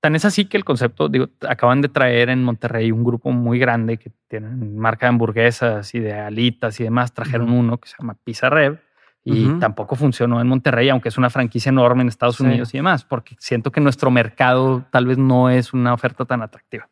Tan 0.00 0.14
es 0.14 0.24
así 0.24 0.44
que 0.44 0.56
el 0.56 0.64
concepto, 0.64 1.08
digo, 1.08 1.28
acaban 1.48 1.80
de 1.80 1.88
traer 1.88 2.28
en 2.28 2.44
Monterrey 2.44 2.92
un 2.92 3.02
grupo 3.02 3.32
muy 3.32 3.58
grande 3.58 3.96
que 3.96 4.12
tienen 4.28 4.78
marca 4.78 5.06
de 5.06 5.10
hamburguesas 5.10 5.92
y 5.94 5.98
de 5.98 6.12
alitas 6.12 6.78
y 6.78 6.84
demás. 6.84 7.12
Trajeron 7.12 7.50
uno 7.50 7.78
que 7.78 7.88
se 7.88 7.96
llama 7.98 8.16
Pizza 8.22 8.48
Rev 8.48 8.78
y 9.24 9.58
tampoco 9.58 9.94
funcionó 9.94 10.40
en 10.40 10.48
Monterrey, 10.48 10.88
aunque 10.88 11.10
es 11.10 11.18
una 11.18 11.28
franquicia 11.28 11.70
enorme 11.70 12.02
en 12.02 12.08
Estados 12.08 12.40
Unidos 12.40 12.72
y 12.72 12.78
demás, 12.78 13.04
porque 13.04 13.36
siento 13.38 13.70
que 13.70 13.80
nuestro 13.80 14.10
mercado 14.10 14.86
tal 14.90 15.06
vez 15.06 15.18
no 15.18 15.50
es 15.50 15.72
una 15.72 15.92
oferta 15.92 16.24
tan 16.24 16.40
atractiva. 16.40 16.88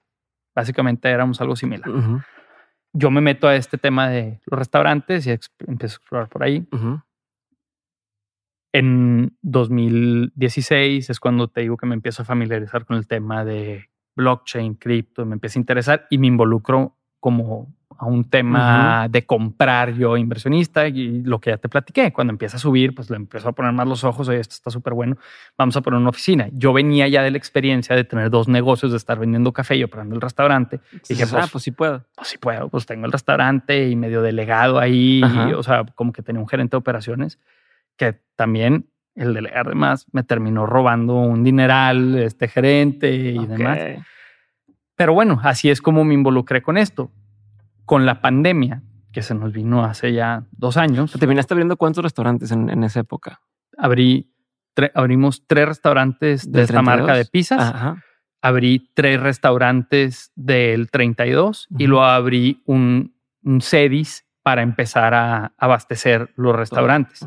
Básicamente 0.54 1.08
éramos 1.08 1.40
algo 1.40 1.56
similar. 1.56 1.90
Yo 2.92 3.10
me 3.10 3.20
meto 3.20 3.48
a 3.48 3.56
este 3.56 3.78
tema 3.78 4.08
de 4.08 4.40
los 4.46 4.58
restaurantes 4.58 5.26
y 5.26 5.30
empiezo 5.66 5.94
a 5.94 5.98
explorar 5.98 6.28
por 6.28 6.42
ahí. 6.42 6.66
En 8.72 9.36
2016 9.42 11.08
es 11.08 11.20
cuando 11.20 11.48
te 11.48 11.62
digo 11.62 11.76
que 11.76 11.86
me 11.86 11.94
empiezo 11.94 12.22
a 12.22 12.26
familiarizar 12.26 12.84
con 12.84 12.96
el 12.96 13.06
tema 13.06 13.44
de 13.44 13.88
blockchain, 14.14 14.74
cripto, 14.74 15.24
me 15.24 15.34
empieza 15.34 15.58
a 15.58 15.60
interesar 15.60 16.06
y 16.10 16.18
me 16.18 16.26
involucro 16.26 16.96
como 17.20 17.74
a 17.98 18.06
un 18.06 18.28
tema 18.28 19.09
de 19.09 19.24
comprar 19.24 19.94
yo 19.94 20.16
inversionista 20.16 20.86
y 20.89 21.23
lo 21.23 21.40
que 21.40 21.51
ya 21.51 21.56
te 21.56 21.68
platiqué, 21.68 22.12
cuando 22.12 22.32
empieza 22.32 22.56
a 22.56 22.60
subir, 22.60 22.94
pues 22.94 23.10
le 23.10 23.16
empiezo 23.16 23.48
a 23.48 23.52
poner 23.52 23.73
más 23.73 23.86
los 23.86 24.05
ojos, 24.05 24.28
oye, 24.28 24.40
esto 24.40 24.55
está 24.55 24.70
súper 24.70 24.94
bueno, 24.94 25.16
vamos 25.56 25.77
a 25.77 25.81
poner 25.81 26.01
una 26.01 26.10
oficina. 26.10 26.48
Yo 26.52 26.73
venía 26.73 27.09
ya 27.09 27.23
de 27.23 27.31
la 27.31 27.39
experiencia 27.39 27.97
de 27.97 28.05
tener 28.05 28.31
dos 28.31 28.48
negocios, 28.48 28.93
de 28.93 28.98
estar 28.98 29.18
vendiendo 29.18 29.52
café 29.52 29.77
y 29.77 29.85
operando 29.85 30.14
el 30.14 30.20
restaurante. 30.20 30.81
Y 30.93 31.14
dije, 31.14 31.27
pues, 31.27 31.44
ah, 31.44 31.48
pues 31.51 31.64
sí 31.64 31.70
puedo. 31.70 32.05
Pues 32.14 32.28
sí 32.28 32.39
puedo, 32.39 32.68
pues 32.68 32.86
tengo 32.86 33.06
el 33.06 33.12
restaurante 33.12 33.89
y 33.89 33.97
medio 33.97 34.23
delegado 34.23 34.78
ahí, 34.78 35.23
o 35.56 35.62
sea, 35.62 35.85
como 35.94 36.12
que 36.12 36.23
tenía 36.23 36.40
un 36.40 36.48
gerente 36.48 36.73
de 36.73 36.78
operaciones 36.78 37.39
que 37.97 38.20
también 38.36 38.89
el 39.14 39.32
delegar 39.32 39.68
de 39.68 39.74
más 39.74 40.06
me 40.12 40.23
terminó 40.23 40.66
robando 40.66 41.14
un 41.16 41.43
dineral, 41.43 42.18
este 42.18 42.48
gerente 42.48 43.10
y 43.14 43.47
demás. 43.47 43.78
Pero 44.94 45.12
bueno, 45.12 45.40
así 45.43 45.70
es 45.70 45.81
como 45.81 46.05
me 46.05 46.14
involucré 46.14 46.62
con 46.62 46.77
esto 46.78 47.10
con 47.86 48.04
la 48.04 48.20
pandemia, 48.20 48.82
que 49.12 49.22
se 49.22 49.34
nos 49.34 49.52
vino 49.52 49.84
hace 49.84 50.12
ya 50.12 50.44
dos 50.50 50.76
años. 50.76 51.12
¿Te 51.12 51.26
viniste 51.26 51.54
abriendo 51.54 51.76
cuántos 51.76 52.04
restaurantes 52.04 52.50
en, 52.50 52.84
esa 52.84 53.00
época? 53.00 53.40
Abrí, 53.78 54.34
abrimos 54.94 55.46
tres 55.46 55.66
restaurantes 55.66 56.50
de 56.50 56.62
esta 56.62 56.82
marca 56.82 57.14
de 57.14 57.24
pizzas. 57.24 57.96
Abrí 58.42 58.90
tres 58.94 59.20
restaurantes 59.20 60.32
del 60.34 60.90
32 60.90 61.68
y 61.78 61.86
luego 61.86 62.04
abrí 62.04 62.62
un, 62.66 63.16
un 63.42 63.60
CEDIS 63.62 64.26
para 64.42 64.62
empezar 64.62 65.14
a 65.14 65.54
abastecer 65.56 66.32
los 66.36 66.54
restaurantes. 66.54 67.26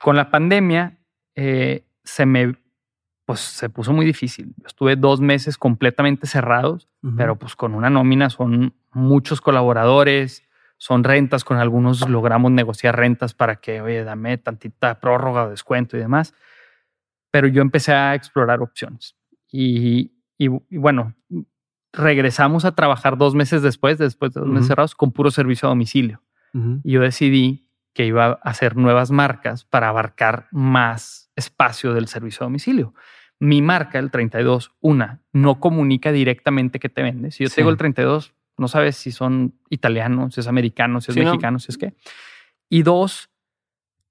Con 0.00 0.16
la 0.16 0.30
pandemia 0.30 0.98
eh, 1.36 1.86
se 2.02 2.26
me 2.26 2.56
pues 3.24 3.40
se 3.40 3.70
puso 3.70 3.92
muy 3.92 4.04
difícil. 4.04 4.54
estuve 4.66 4.96
dos 4.96 5.20
meses 5.20 5.56
completamente 5.56 6.26
cerrados, 6.26 6.88
pero 7.16 7.36
pues 7.36 7.56
con 7.56 7.74
una 7.74 7.88
nómina 7.88 8.28
son 8.28 8.74
muchos 8.94 9.40
colaboradores, 9.40 10.44
son 10.76 11.04
rentas, 11.04 11.44
con 11.44 11.58
algunos 11.58 12.08
logramos 12.08 12.50
negociar 12.50 12.96
rentas 12.96 13.32
para 13.34 13.56
que, 13.56 13.80
oye, 13.80 14.04
dame 14.04 14.38
tantita 14.38 15.00
prórroga 15.00 15.44
o 15.44 15.50
descuento 15.50 15.96
y 15.96 16.00
demás. 16.00 16.34
Pero 17.30 17.48
yo 17.48 17.62
empecé 17.62 17.92
a 17.92 18.14
explorar 18.14 18.60
opciones. 18.60 19.16
Y, 19.50 20.10
bueno, 20.70 21.14
regresamos 21.92 22.64
a 22.64 22.74
trabajar 22.74 23.16
dos 23.16 23.34
meses 23.34 23.62
después, 23.62 23.98
después 23.98 24.34
de 24.34 24.40
dos 24.40 24.50
meses 24.50 24.68
cerrados, 24.68 24.94
con 24.94 25.12
puro 25.12 25.30
servicio 25.30 25.68
a 25.68 25.70
domicilio. 25.70 26.22
Y 26.82 26.92
yo 26.92 27.00
decidí 27.00 27.68
que 27.94 28.06
iba 28.06 28.26
a 28.26 28.32
hacer 28.42 28.76
nuevas 28.76 29.10
marcas 29.10 29.64
para 29.64 29.88
abarcar 29.88 30.48
más 30.52 31.30
espacio 31.34 31.94
del 31.94 32.08
servicio 32.08 32.42
a 32.42 32.46
domicilio. 32.46 32.94
Mi 33.40 33.62
marca, 33.62 33.98
el 33.98 34.10
32, 34.10 34.72
una, 34.80 35.22
no 35.32 35.60
comunica 35.60 36.12
directamente 36.12 36.78
que 36.78 36.88
te 36.88 37.02
vende. 37.02 37.30
Si 37.30 37.44
yo 37.44 37.50
tengo 37.50 37.70
el 37.70 37.76
32, 37.76 38.34
no 38.56 38.68
sabes 38.68 38.96
si 38.96 39.12
son 39.12 39.54
italianos, 39.70 40.34
si 40.34 40.40
es 40.40 40.48
americano, 40.48 41.00
si 41.00 41.10
es 41.10 41.16
mexicano, 41.16 41.58
si 41.58 41.72
es 41.72 41.78
qué. 41.78 41.94
Y 42.68 42.82
dos, 42.82 43.30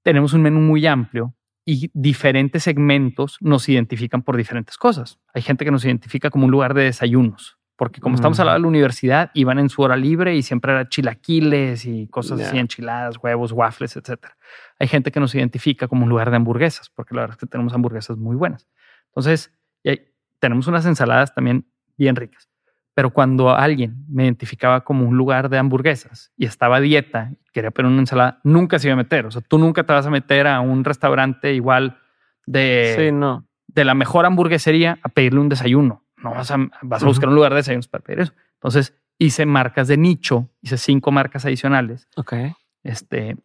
tenemos 0.02 0.32
un 0.32 0.42
menú 0.42 0.60
muy 0.60 0.86
amplio 0.86 1.34
y 1.64 1.90
diferentes 1.94 2.62
segmentos 2.62 3.38
nos 3.40 3.68
identifican 3.68 4.22
por 4.22 4.36
diferentes 4.36 4.76
cosas. 4.76 5.18
Hay 5.32 5.42
gente 5.42 5.64
que 5.64 5.70
nos 5.70 5.84
identifica 5.84 6.30
como 6.30 6.44
un 6.44 6.50
lugar 6.50 6.74
de 6.74 6.84
desayunos, 6.84 7.58
porque 7.76 8.00
como 8.00 8.14
estamos 8.14 8.38
al 8.38 8.46
lado 8.46 8.58
de 8.58 8.62
la 8.62 8.68
universidad, 8.68 9.30
iban 9.34 9.58
en 9.58 9.68
su 9.70 9.82
hora 9.82 9.96
libre 9.96 10.36
y 10.36 10.42
siempre 10.42 10.72
era 10.72 10.88
chilaquiles 10.88 11.86
y 11.86 12.06
cosas 12.08 12.40
así, 12.40 12.58
enchiladas, 12.58 13.16
huevos, 13.22 13.50
waffles, 13.52 13.96
etc. 13.96 14.26
Hay 14.78 14.88
gente 14.88 15.10
que 15.10 15.20
nos 15.20 15.34
identifica 15.34 15.88
como 15.88 16.04
un 16.04 16.10
lugar 16.10 16.30
de 16.30 16.36
hamburguesas, 16.36 16.90
porque 16.90 17.14
la 17.14 17.22
verdad 17.22 17.36
es 17.36 17.40
que 17.40 17.46
tenemos 17.46 17.72
hamburguesas 17.72 18.18
muy 18.18 18.36
buenas. 18.36 18.68
Entonces, 19.06 19.52
tenemos 20.38 20.66
unas 20.66 20.84
ensaladas 20.84 21.34
también 21.34 21.66
bien 21.96 22.14
ricas. 22.14 22.50
Pero 22.94 23.10
cuando 23.10 23.50
alguien 23.50 24.04
me 24.08 24.24
identificaba 24.24 24.82
como 24.82 25.06
un 25.06 25.16
lugar 25.16 25.48
de 25.48 25.58
hamburguesas 25.58 26.32
y 26.36 26.46
estaba 26.46 26.76
a 26.76 26.80
dieta, 26.80 27.32
quería 27.52 27.72
poner 27.72 27.90
una 27.90 28.00
ensalada, 28.00 28.40
nunca 28.44 28.78
se 28.78 28.86
iba 28.88 28.94
a 28.94 28.96
meter. 28.96 29.26
O 29.26 29.30
sea, 29.30 29.42
tú 29.42 29.58
nunca 29.58 29.84
te 29.84 29.92
vas 29.92 30.06
a 30.06 30.10
meter 30.10 30.46
a 30.46 30.60
un 30.60 30.84
restaurante 30.84 31.54
igual 31.54 31.98
de, 32.46 32.94
sí, 32.96 33.12
no. 33.12 33.46
de 33.66 33.84
la 33.84 33.94
mejor 33.94 34.26
hamburguesería 34.26 34.98
a 35.02 35.08
pedirle 35.08 35.40
un 35.40 35.48
desayuno. 35.48 36.04
No 36.16 36.30
vas 36.30 36.50
a, 36.50 36.56
vas 36.82 37.02
a 37.02 37.06
buscar 37.06 37.28
un 37.28 37.34
lugar 37.34 37.52
de 37.52 37.56
desayunos 37.56 37.88
para 37.88 38.04
pedir 38.04 38.20
eso. 38.20 38.32
Entonces 38.54 38.94
hice 39.18 39.44
marcas 39.44 39.88
de 39.88 39.96
nicho, 39.96 40.48
hice 40.62 40.78
cinco 40.78 41.10
marcas 41.10 41.44
adicionales. 41.44 42.08
Ok. 42.16 42.34
Este, 42.82 43.36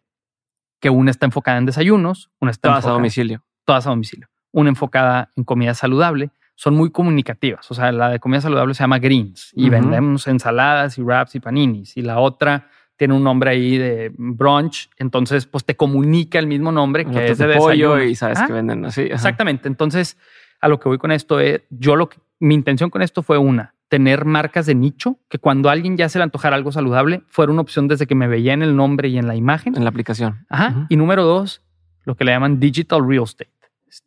que 0.80 0.90
una 0.90 1.10
está 1.10 1.26
enfocada 1.26 1.58
en 1.58 1.66
desayunos, 1.66 2.30
una 2.40 2.50
está 2.50 2.70
todas 2.70 2.86
a 2.86 2.90
domicilio. 2.90 3.44
Todas 3.64 3.86
a 3.86 3.90
domicilio. 3.90 4.28
Una 4.52 4.70
enfocada 4.70 5.30
en 5.36 5.44
comida 5.44 5.74
saludable. 5.74 6.30
Son 6.60 6.74
muy 6.74 6.90
comunicativas. 6.90 7.70
O 7.70 7.74
sea, 7.74 7.90
la 7.90 8.10
de 8.10 8.20
comida 8.20 8.42
saludable 8.42 8.74
se 8.74 8.82
llama 8.82 8.98
Greens 8.98 9.50
y 9.54 9.70
vendemos 9.70 10.26
ensaladas 10.26 10.98
y 10.98 11.02
wraps 11.02 11.34
y 11.34 11.40
paninis. 11.40 11.96
Y 11.96 12.02
la 12.02 12.18
otra 12.18 12.68
tiene 12.96 13.14
un 13.14 13.24
nombre 13.24 13.52
ahí 13.52 13.78
de 13.78 14.12
brunch. 14.14 14.90
Entonces, 14.98 15.46
pues 15.46 15.64
te 15.64 15.74
comunica 15.74 16.38
el 16.38 16.46
mismo 16.46 16.70
nombre 16.70 17.06
que 17.06 17.30
es 17.30 17.38
de, 17.38 17.56
pollo 17.56 18.02
y 18.02 18.14
sabes 18.14 18.42
que 18.42 18.52
venden 18.52 18.84
así. 18.84 19.00
Exactamente. 19.00 19.68
Entonces, 19.68 20.18
a 20.60 20.68
lo 20.68 20.78
que 20.78 20.90
voy 20.90 20.98
con 20.98 21.12
esto 21.12 21.40
es, 21.40 21.62
yo 21.70 21.96
lo 21.96 22.10
que, 22.10 22.18
mi 22.40 22.56
intención 22.56 22.90
con 22.90 23.00
esto 23.00 23.22
fue 23.22 23.38
una, 23.38 23.72
tener 23.88 24.26
marcas 24.26 24.66
de 24.66 24.74
nicho, 24.74 25.16
que 25.30 25.38
cuando 25.38 25.70
alguien 25.70 25.96
ya 25.96 26.10
se 26.10 26.18
le 26.18 26.24
antojara 26.24 26.56
algo 26.56 26.72
saludable, 26.72 27.22
fuera 27.28 27.50
una 27.50 27.62
opción 27.62 27.88
desde 27.88 28.06
que 28.06 28.14
me 28.14 28.28
veía 28.28 28.52
en 28.52 28.60
el 28.60 28.76
nombre 28.76 29.08
y 29.08 29.16
en 29.16 29.26
la 29.26 29.34
imagen. 29.34 29.76
En 29.76 29.84
la 29.84 29.88
aplicación. 29.88 30.44
Ajá. 30.50 30.84
Y 30.90 30.96
número 30.96 31.24
dos, 31.24 31.62
lo 32.04 32.16
que 32.16 32.24
le 32.24 32.32
llaman 32.32 32.60
digital 32.60 33.00
real 33.08 33.22
estate. 33.22 33.48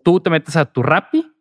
Tú 0.04 0.20
te 0.20 0.30
metes 0.30 0.56
a 0.56 0.66
tu 0.66 0.84
Rappi 0.84 1.33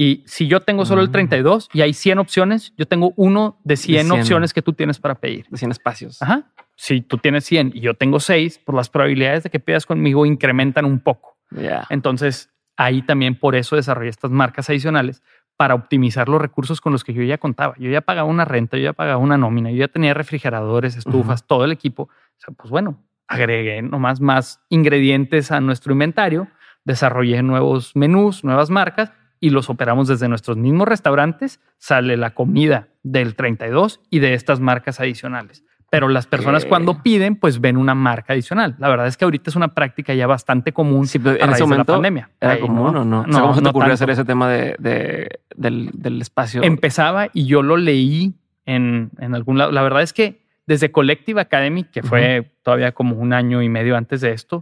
y 0.00 0.22
si 0.26 0.46
yo 0.46 0.60
tengo 0.60 0.86
solo 0.86 1.02
el 1.02 1.10
32 1.10 1.70
y 1.72 1.80
hay 1.80 1.92
100 1.92 2.20
opciones, 2.20 2.72
yo 2.78 2.86
tengo 2.86 3.12
uno 3.16 3.58
de 3.64 3.76
100, 3.76 4.12
opciones 4.12 4.54
que 4.54 4.62
tú 4.62 4.72
tienes 4.72 5.00
para 5.00 5.16
pedir. 5.16 5.46
De 5.50 5.58
100 5.58 5.72
espacios. 5.72 6.22
Ajá. 6.22 6.52
Si 6.76 7.00
tú 7.00 7.18
tienes 7.18 7.44
100 7.44 7.72
y 7.74 7.80
yo 7.80 7.94
tengo 7.94 8.20
6, 8.20 8.60
pues 8.64 8.76
las 8.76 8.88
probabilidades 8.88 9.42
de 9.42 9.50
que 9.50 9.58
pidas 9.58 9.86
conmigo 9.86 10.24
incrementan 10.24 10.84
un 10.84 11.00
poco. 11.00 11.36
Ya. 11.50 11.84
Entonces, 11.90 12.48
ahí 12.76 13.02
también 13.02 13.34
por 13.34 13.56
eso 13.56 13.74
desarrollé 13.74 14.10
estas 14.10 14.30
marcas 14.30 14.70
adicionales 14.70 15.20
para 15.56 15.74
optimizar 15.74 16.28
los 16.28 16.40
recursos 16.40 16.80
con 16.80 16.92
los 16.92 17.02
que 17.02 17.12
yo 17.12 17.24
ya 17.24 17.38
contaba. 17.38 17.74
Yo 17.76 17.90
ya 17.90 18.00
pagaba 18.00 18.28
una 18.28 18.44
renta, 18.44 18.76
yo 18.76 18.84
ya 18.84 18.92
pagaba 18.92 19.18
una 19.18 19.36
nómina, 19.36 19.72
yo 19.72 19.78
ya 19.78 19.88
tenía 19.88 20.14
refrigeradores, 20.14 20.94
estufas, 20.94 21.44
todo 21.44 21.64
el 21.64 21.72
equipo. 21.72 22.04
O 22.04 22.10
sea, 22.36 22.54
pues 22.56 22.70
bueno, 22.70 23.02
agregué 23.26 23.82
nomás 23.82 24.20
más 24.20 24.64
ingredientes 24.68 25.50
a 25.50 25.60
nuestro 25.60 25.92
inventario, 25.92 26.46
desarrollé 26.84 27.42
nuevos 27.42 27.96
menús, 27.96 28.44
nuevas 28.44 28.70
marcas 28.70 29.12
y 29.40 29.50
los 29.50 29.70
operamos 29.70 30.08
desde 30.08 30.28
nuestros 30.28 30.56
mismos 30.56 30.88
restaurantes. 30.88 31.60
Sale 31.78 32.16
la 32.16 32.34
comida 32.34 32.88
del 33.02 33.34
32 33.34 34.00
y 34.10 34.18
de 34.18 34.34
estas 34.34 34.60
marcas 34.60 35.00
adicionales 35.00 35.64
pero 35.90 36.08
las 36.08 36.26
personas 36.26 36.66
cuando 36.66 37.02
piden, 37.02 37.36
pues 37.36 37.60
ven 37.60 37.76
una 37.76 37.94
marca 37.94 38.34
adicional. 38.34 38.76
La 38.78 38.88
verdad 38.88 39.06
es 39.06 39.16
que 39.16 39.24
ahorita 39.24 39.48
es 39.50 39.56
una 39.56 39.68
práctica 39.68 40.12
ya 40.14 40.26
bastante 40.26 40.72
común 40.72 41.06
sí, 41.06 41.18
pero 41.18 41.42
en 41.42 41.50
ese 41.50 41.62
momento 41.62 41.92
la 41.92 41.96
pandemia. 41.96 42.30
¿Era 42.40 42.60
común 42.60 42.94
o 42.94 43.04
no? 43.04 43.24
¿Cómo 43.24 43.54
se 43.54 43.62
te 43.62 43.68
ocurrió 43.68 43.94
hacer 43.94 44.10
ese 44.10 44.24
tema 44.24 44.50
de, 44.50 45.40
del, 45.56 46.20
espacio? 46.20 46.62
Empezaba 46.62 47.28
y 47.32 47.46
yo 47.46 47.62
lo 47.62 47.76
leí 47.78 48.34
en, 48.66 49.10
en, 49.18 49.34
algún 49.34 49.56
lado. 49.56 49.72
La 49.72 49.82
verdad 49.82 50.02
es 50.02 50.12
que 50.12 50.42
desde 50.66 50.92
Collective 50.92 51.40
Academy, 51.40 51.84
que 51.84 52.02
fue 52.02 52.52
todavía 52.62 52.92
como 52.92 53.16
un 53.16 53.32
año 53.32 53.62
y 53.62 53.70
medio 53.70 53.96
antes 53.96 54.20
de 54.20 54.32
esto, 54.32 54.60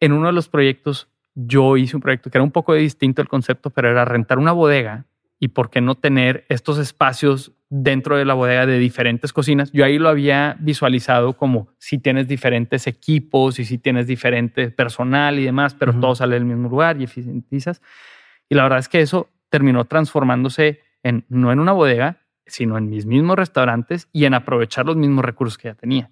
en 0.00 0.12
uno 0.12 0.28
de 0.28 0.32
los 0.32 0.48
proyectos 0.48 1.08
yo 1.34 1.76
hice 1.76 1.96
un 1.96 2.02
proyecto 2.02 2.30
que 2.30 2.38
era 2.38 2.44
un 2.44 2.50
poco 2.50 2.74
distinto 2.74 3.22
el 3.22 3.28
concepto, 3.28 3.70
pero 3.70 3.90
era 3.90 4.04
rentar 4.04 4.38
una 4.38 4.52
bodega 4.52 5.06
y 5.38 5.48
por 5.48 5.70
qué 5.70 5.80
no 5.80 5.96
tener 5.96 6.44
estos 6.48 6.78
espacios 6.78 7.52
dentro 7.68 8.16
de 8.16 8.24
la 8.24 8.34
bodega 8.34 8.66
de 8.66 8.78
diferentes 8.78 9.32
cocinas. 9.32 9.72
Yo 9.72 9.84
ahí 9.84 9.98
lo 9.98 10.08
había 10.08 10.56
visualizado 10.60 11.32
como 11.32 11.68
si 11.78 11.98
tienes 11.98 12.28
diferentes 12.28 12.86
equipos 12.86 13.58
y 13.58 13.64
si 13.64 13.78
tienes 13.78 14.06
diferente 14.06 14.70
personal 14.70 15.38
y 15.38 15.44
demás, 15.44 15.74
pero 15.74 15.98
todo 15.98 16.14
sale 16.14 16.34
del 16.34 16.44
mismo 16.44 16.68
lugar 16.68 17.00
y 17.00 17.04
eficientizas. 17.04 17.82
Y 18.48 18.54
la 18.54 18.64
verdad 18.64 18.78
es 18.78 18.88
que 18.88 19.00
eso 19.00 19.30
terminó 19.48 19.84
transformándose 19.86 20.80
en 21.02 21.24
no 21.28 21.50
en 21.50 21.58
una 21.58 21.72
bodega, 21.72 22.18
sino 22.46 22.78
en 22.78 22.88
mis 22.88 23.06
mismos 23.06 23.36
restaurantes 23.36 24.08
y 24.12 24.26
en 24.26 24.34
aprovechar 24.34 24.86
los 24.86 24.96
mismos 24.96 25.24
recursos 25.24 25.58
que 25.58 25.68
ya 25.68 25.74
tenía. 25.74 26.10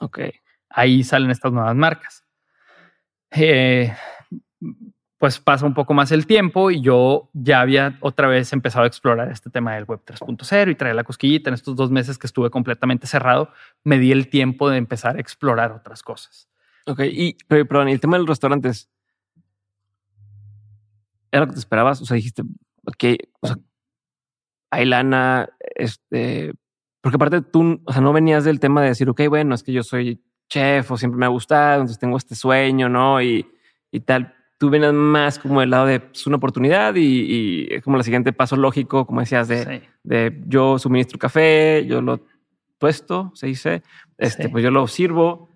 Ok. 0.00 0.20
Ahí 0.68 1.02
salen 1.02 1.30
estas 1.30 1.52
nuevas 1.52 1.74
marcas. 1.74 2.24
Eh, 3.32 3.92
pues 5.20 5.38
pasa 5.38 5.66
un 5.66 5.74
poco 5.74 5.92
más 5.92 6.12
el 6.12 6.26
tiempo 6.26 6.70
y 6.70 6.80
yo 6.80 7.28
ya 7.34 7.60
había 7.60 7.98
otra 8.00 8.26
vez 8.26 8.54
empezado 8.54 8.84
a 8.84 8.86
explorar 8.86 9.30
este 9.30 9.50
tema 9.50 9.74
del 9.74 9.84
web 9.84 10.00
3.0 10.02 10.70
y 10.70 10.74
traer 10.74 10.94
la 10.94 11.04
cosquillita. 11.04 11.50
En 11.50 11.54
estos 11.54 11.76
dos 11.76 11.90
meses 11.90 12.16
que 12.16 12.26
estuve 12.26 12.48
completamente 12.48 13.06
cerrado, 13.06 13.52
me 13.84 13.98
di 13.98 14.12
el 14.12 14.28
tiempo 14.28 14.70
de 14.70 14.78
empezar 14.78 15.18
a 15.18 15.20
explorar 15.20 15.72
otras 15.72 16.02
cosas. 16.02 16.48
Ok, 16.86 17.00
y 17.00 17.36
perdón, 17.46 17.88
el 17.88 18.00
tema 18.00 18.16
de 18.16 18.20
los 18.20 18.30
restaurantes, 18.30 18.88
¿era 21.30 21.42
lo 21.42 21.48
que 21.48 21.52
te 21.52 21.60
esperabas? 21.60 22.00
O 22.00 22.06
sea, 22.06 22.14
dijiste, 22.14 22.42
ok, 22.86 23.04
o 23.42 23.54
hay 24.70 24.86
lana, 24.86 25.50
este, 25.74 26.54
porque 27.02 27.16
aparte 27.16 27.42
tú, 27.42 27.82
o 27.84 27.92
sea, 27.92 28.00
no 28.00 28.14
venías 28.14 28.44
del 28.44 28.58
tema 28.58 28.80
de 28.80 28.88
decir, 28.88 29.10
ok, 29.10 29.20
bueno, 29.28 29.54
es 29.54 29.62
que 29.62 29.72
yo 29.74 29.82
soy 29.82 30.24
chef 30.48 30.90
o 30.90 30.96
siempre 30.96 31.18
me 31.18 31.26
ha 31.26 31.28
gustado, 31.28 31.82
entonces 31.82 31.98
tengo 31.98 32.16
este 32.16 32.34
sueño, 32.34 32.88
¿no? 32.88 33.20
Y, 33.20 33.46
y 33.90 34.00
tal 34.00 34.39
tú 34.60 34.68
vienes 34.68 34.92
más 34.92 35.38
como 35.38 35.60
del 35.60 35.70
lado 35.70 35.86
de 35.86 36.02
es 36.12 36.26
una 36.26 36.36
oportunidad 36.36 36.94
y, 36.94 37.66
es 37.70 37.82
como 37.82 37.96
el 37.96 38.04
siguiente 38.04 38.34
paso 38.34 38.56
lógico, 38.56 39.06
como 39.06 39.20
decías, 39.20 39.48
de, 39.48 39.88
de 40.02 40.38
yo 40.46 40.78
suministro 40.78 41.18
café, 41.18 41.86
yo 41.86 42.02
lo 42.02 42.20
puesto, 42.76 43.32
se 43.34 43.46
dice, 43.46 43.82
este, 44.18 44.50
pues 44.50 44.62
yo 44.62 44.70
lo 44.70 44.86
sirvo. 44.86 45.48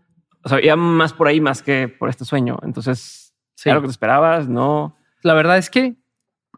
O 0.43 0.49
sea, 0.49 0.59
ya 0.63 0.75
más 0.77 1.13
por 1.13 1.29
ahí 1.29 1.39
más 1.39 1.63
que 1.63 1.87
por 1.87 2.09
este 2.09 2.25
sueño. 2.25 2.59
Entonces, 2.63 3.35
sí. 3.55 3.69
¿era 3.69 3.75
lo 3.75 3.83
que 3.83 3.89
te 3.89 3.93
esperabas? 3.93 4.49
No. 4.49 4.97
La 5.21 5.35
verdad 5.35 5.59
es 5.59 5.69
que, 5.69 5.97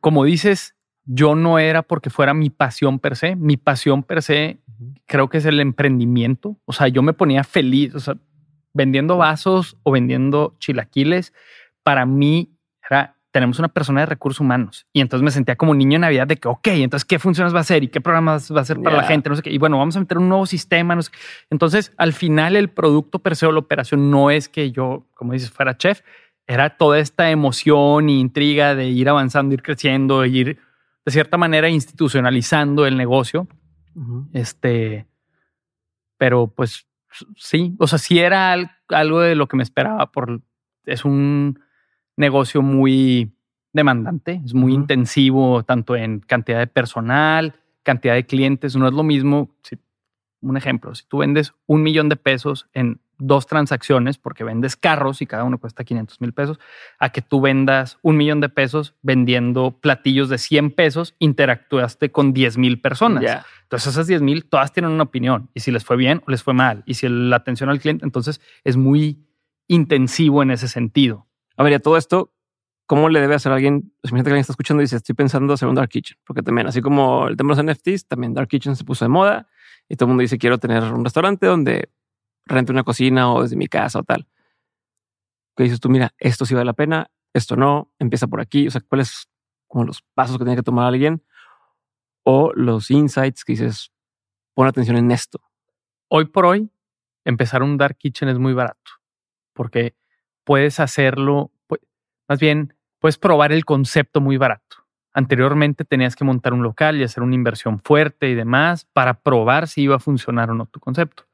como 0.01 0.23
dices, 0.23 0.77
yo 1.05 1.35
no 1.35 1.59
era 1.59 1.83
porque 1.83 2.11
fuera 2.11 2.33
mi 2.33 2.51
pasión 2.51 3.01
per 3.01 3.17
se. 3.17 3.35
Mi 3.35 3.57
pasión 3.57 4.05
per 4.05 4.23
se 4.23 4.61
creo 5.07 5.29
que 5.29 5.39
es 5.39 5.47
el 5.47 5.59
emprendimiento. 5.59 6.57
O 6.65 6.73
sea, 6.73 6.87
yo 6.87 7.03
me 7.03 7.13
ponía 7.13 7.43
feliz, 7.43 7.93
o 7.97 7.99
sea, 8.01 8.17
vendiendo 8.73 9.17
vasos 9.17 9.77
o 9.83 9.91
vendiendo 9.91 10.55
chilaquiles 10.61 11.33
para 11.87 12.05
mí 12.05 12.59
era, 12.91 13.15
tenemos 13.31 13.61
una 13.61 13.69
persona 13.69 14.01
de 14.01 14.07
recursos 14.07 14.41
humanos. 14.41 14.89
Y 14.93 15.01
entonces 15.01 15.23
me 15.23 15.31
sentía 15.31 15.55
como 15.55 15.73
niño 15.73 15.95
en 15.95 16.01
Navidad 16.01 16.27
de 16.27 16.37
que, 16.37 16.49
ok, 16.49 16.67
entonces, 16.67 17.05
¿qué 17.05 17.21
funciones 17.21 17.55
va 17.55 17.59
a 17.59 17.61
hacer? 17.61 17.85
¿Y 17.85 17.89
qué 17.89 18.01
programas 18.01 18.53
va 18.53 18.59
a 18.59 18.63
hacer 18.63 18.83
para 18.83 18.97
la 18.97 19.05
gente? 19.05 19.31
No 19.31 19.37
sé 19.37 19.43
qué. 19.43 19.53
Y 19.53 19.59
bueno, 19.59 19.79
vamos 19.79 19.97
a 19.97 20.01
meter 20.01 20.19
un 20.19 20.29
nuevo 20.29 20.47
sistema. 20.47 20.97
No 20.97 21.03
sé 21.03 21.13
Entonces, 21.49 21.93
al 21.97 22.13
final, 22.13 22.57
el 22.57 22.71
producto 22.71 23.21
per 23.21 23.37
se 23.37 23.47
o 23.47 23.53
la 23.53 23.61
operación 23.61 24.11
no 24.11 24.33
es 24.33 24.49
que 24.49 24.73
yo, 24.73 25.07
como 25.15 25.33
dices, 25.33 25.53
fuera 25.53 25.77
chef. 25.77 26.01
Era 26.49 26.77
toda 26.77 26.99
esta 26.99 27.31
emoción 27.31 28.09
e 28.09 28.15
intriga 28.15 28.75
de 28.75 28.89
ir 28.89 29.09
avanzando, 29.09 29.55
ir 29.55 29.63
creciendo, 29.63 30.25
ir 30.25 30.59
de 31.05 31.13
cierta 31.13 31.37
manera 31.37 31.69
institucionalizando 31.69 32.85
el 32.85 32.97
negocio. 32.97 33.47
Este, 34.33 35.07
pero 36.19 36.49
pues 36.49 36.89
sí, 37.37 37.77
o 37.79 37.87
sea, 37.87 38.01
sí 38.01 38.19
era 38.19 38.57
algo 38.89 39.21
de 39.21 39.37
lo 39.37 39.47
que 39.47 39.57
me 39.57 39.63
esperaba 39.63 40.11
por, 40.11 40.41
es 40.85 41.05
un, 41.05 41.61
negocio 42.17 42.63
muy 42.63 43.33
demandante, 43.73 44.41
es 44.45 44.55
muy 44.55 44.73
intensivo 44.73 45.63
tanto 45.63 45.97
en 45.97 46.21
cantidad 46.21 46.59
de 46.59 46.67
personal, 46.67 47.55
cantidad 47.83 48.15
de 48.15 48.27
clientes. 48.27 48.75
No 48.75 48.89
es 48.89 48.95
lo 48.95 49.03
mismo, 49.03 49.51
si, 49.63 49.79
un 50.41 50.57
ejemplo, 50.57 50.95
si 50.95 51.05
tú 51.07 51.19
vendes 51.19 51.53
un 51.67 51.83
millón 51.83 52.09
de 52.09 52.17
pesos 52.17 52.69
en 52.73 53.01
dos 53.19 53.47
transacciones 53.47 54.19
porque 54.19 54.45
vendes 54.45 54.77
carros 54.77 55.23
y 55.23 55.27
cada 55.27 55.45
uno 55.45 55.59
cuesta 55.59 55.85
500 55.85 56.21
mil 56.21 56.33
pesos, 56.33 56.59
a 56.99 57.11
que 57.11 57.23
tú 57.23 57.41
vendas 57.41 57.99
un 58.03 58.17
millón 58.17 58.41
de 58.41 58.49
pesos 58.49 58.95
vendiendo 59.03 59.79
platillos 59.81 60.29
de 60.29 60.39
100 60.39 60.73
pesos, 60.73 61.15
interactuaste 61.19 62.11
con 62.11 62.33
10 62.33 62.59
mil 62.59 62.81
personas. 62.81 63.45
Entonces 63.63 63.93
esas 63.93 64.07
10 64.07 64.23
mil 64.23 64.45
todas 64.45 64.73
tienen 64.73 64.93
una 64.93 65.05
opinión 65.05 65.51
y 65.55 65.61
si 65.61 65.71
les 65.71 65.85
fue 65.85 65.97
bien 65.97 66.23
o 66.27 66.31
les 66.31 66.43
fue 66.43 66.55
mal 66.55 66.83
y 66.87 66.95
si 66.95 67.09
la 67.09 67.37
atención 67.37 67.71
al 67.71 67.81
cliente, 67.81 68.05
entonces 68.05 68.41
es 68.65 68.77
muy 68.77 69.25
intensivo 69.69 70.43
en 70.43 70.51
ese 70.51 70.69
sentido. 70.69 71.27
A 71.57 71.63
ver, 71.63 71.73
y 71.73 71.75
a 71.77 71.81
todo 71.81 71.97
esto, 71.97 72.33
¿cómo 72.87 73.09
le 73.09 73.21
debe 73.21 73.35
hacer 73.35 73.53
a 73.53 73.55
alguien? 73.55 73.93
Pues 74.01 74.11
imagínate 74.11 74.29
que 74.29 74.33
alguien 74.33 74.41
está 74.41 74.53
escuchando 74.53 74.83
y 74.83 74.85
dice, 74.85 74.97
estoy 74.97 75.15
pensando 75.15 75.55
hacer 75.55 75.69
un 75.69 75.75
Dark 75.75 75.89
Kitchen, 75.89 76.19
porque 76.25 76.43
también, 76.43 76.67
así 76.67 76.83
como 76.83 77.29
el 77.29 77.37
tema 77.37 77.55
de 77.55 77.63
los 77.63 77.77
NFTs, 77.77 78.07
también 78.07 78.35
Dark 78.35 78.49
Kitchen 78.49 78.77
se 78.77 78.85
puso 78.85 79.05
de 79.05 79.09
moda 79.09 79.49
y 79.89 79.97
todo 79.97 80.07
el 80.07 80.09
mundo 80.09 80.23
dice, 80.23 80.39
quiero 80.39 80.59
tener 80.59 80.83
un 80.85 81.05
restaurante 81.05 81.47
donde 81.47 81.91
rente 82.45 82.73
una 82.73 82.85
cocina 82.85 83.33
o 83.33 83.43
desde 83.43 83.57
mi 83.57 83.67
casa 83.69 84.01
o 84.01 84.03
tal. 84.03 84.27
¿Qué 85.57 85.65
dices 85.65 85.81
tú? 85.81 85.89
Mira, 85.89 86.15
esto 86.19 86.45
sí 86.45 86.55
vale 86.55 86.67
la 86.67 86.75
pena, 86.75 87.11
esto 87.33 87.57
no, 87.57 87.93
empieza 87.99 88.27
por 88.27 88.41
aquí. 88.41 88.67
O 88.69 88.71
sea, 88.71 88.83
¿cuáles 88.83 89.29
como 89.67 89.85
los 89.85 90.03
pasos 90.15 90.39
que 90.39 90.45
tiene 90.45 90.57
que 90.57 90.63
tomar 90.63 90.87
alguien? 90.87 91.25
O 92.25 92.53
los 92.55 92.91
insights 92.91 93.45
que 93.45 93.55
dices, 93.55 93.93
pon 94.55 94.67
atención 94.67 94.97
en 94.97 95.11
esto. 95.11 95.41
Hoy 96.09 96.27
por 96.27 96.45
hoy, 96.47 96.71
empezar 97.25 97.63
un 97.63 97.79
Dark 97.79 97.97
Kitchen 97.97 98.29
es 98.29 98.39
muy 98.39 98.53
barato, 98.53 98.91
porque 99.55 99.97
puedes 100.47 100.79
hacerlo, 100.79 101.51
más 102.29 102.39
bien, 102.39 102.73
puedes 103.01 103.19
probar 103.19 103.53
el 103.53 103.65
concepto 103.65 104.21
muy 104.21 104.37
barato. 104.37 104.77
Anteriormente 105.13 105.85
tenías 105.85 106.15
que 106.15 106.25
montar 106.25 106.55
un 106.55 106.63
local 106.63 106.97
y 106.97 107.03
hacer 107.03 107.25
una 107.25 107.35
inversión 107.35 107.81
fuerte 107.81 108.31
y 108.31 108.35
demás 108.35 108.87
para 108.93 109.15
probar 109.21 109.67
si 109.67 109.83
iba 109.83 109.97
a 109.97 109.99
funcionar 109.99 110.51
o 110.51 110.55
no 110.55 110.67
tu 110.67 110.79
concepto. 110.79 111.25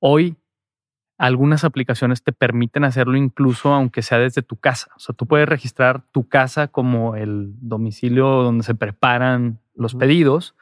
Hoy 0.00 0.36
algunas 1.16 1.64
aplicaciones 1.64 2.22
te 2.22 2.32
permiten 2.32 2.84
hacerlo 2.84 3.16
incluso 3.16 3.72
aunque 3.72 4.02
sea 4.02 4.18
desde 4.18 4.42
tu 4.42 4.56
casa. 4.56 4.90
O 4.96 5.00
sea, 5.00 5.14
tú 5.14 5.26
puedes 5.26 5.48
registrar 5.48 6.02
tu 6.10 6.28
casa 6.28 6.68
como 6.68 7.16
el 7.16 7.54
domicilio 7.60 8.26
donde 8.26 8.64
se 8.64 8.74
preparan 8.74 9.60
los 9.74 9.94
pedidos 9.94 10.56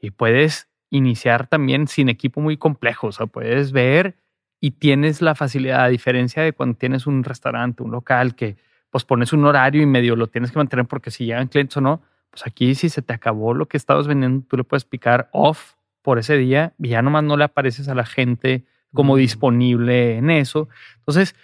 y 0.00 0.10
puedes 0.10 0.68
iniciar 0.90 1.46
también 1.46 1.86
sin 1.88 2.10
equipo 2.10 2.40
muy 2.42 2.58
complejo. 2.58 3.06
O 3.06 3.12
sea, 3.12 3.26
puedes 3.26 3.72
ver 3.72 4.16
y 4.60 4.72
tienes 4.72 5.22
la 5.22 5.34
facilidad, 5.34 5.84
a 5.84 5.88
diferencia 5.88 6.42
de 6.42 6.52
cuando 6.52 6.76
tienes 6.76 7.06
un 7.06 7.24
restaurante, 7.24 7.82
un 7.82 7.90
local 7.90 8.34
que 8.34 8.56
pues 8.90 9.04
pones 9.04 9.32
un 9.32 9.44
horario 9.44 9.82
y 9.82 9.86
medio 9.86 10.16
lo 10.16 10.26
tienes 10.26 10.50
que 10.50 10.58
mantener 10.58 10.86
porque 10.86 11.10
si 11.10 11.24
llegan 11.24 11.48
clientes 11.48 11.76
o 11.76 11.80
no, 11.80 12.02
pues 12.30 12.46
aquí 12.46 12.74
si 12.74 12.88
se 12.88 13.02
te 13.02 13.12
acabó 13.12 13.54
lo 13.54 13.66
que 13.66 13.76
estabas 13.76 14.06
vendiendo, 14.06 14.44
tú 14.48 14.56
le 14.56 14.64
puedes 14.64 14.84
picar 14.84 15.28
off 15.32 15.74
por 16.02 16.18
ese 16.18 16.36
día 16.36 16.74
y 16.78 16.90
ya 16.90 17.02
nomás 17.02 17.24
no 17.24 17.36
le 17.36 17.44
apareces 17.44 17.88
a 17.88 17.94
la 17.94 18.04
gente 18.04 18.64
como 18.92 19.14
mm. 19.14 19.18
disponible 19.18 20.16
en 20.16 20.30
eso. 20.30 20.68
Entonces, 20.98 21.34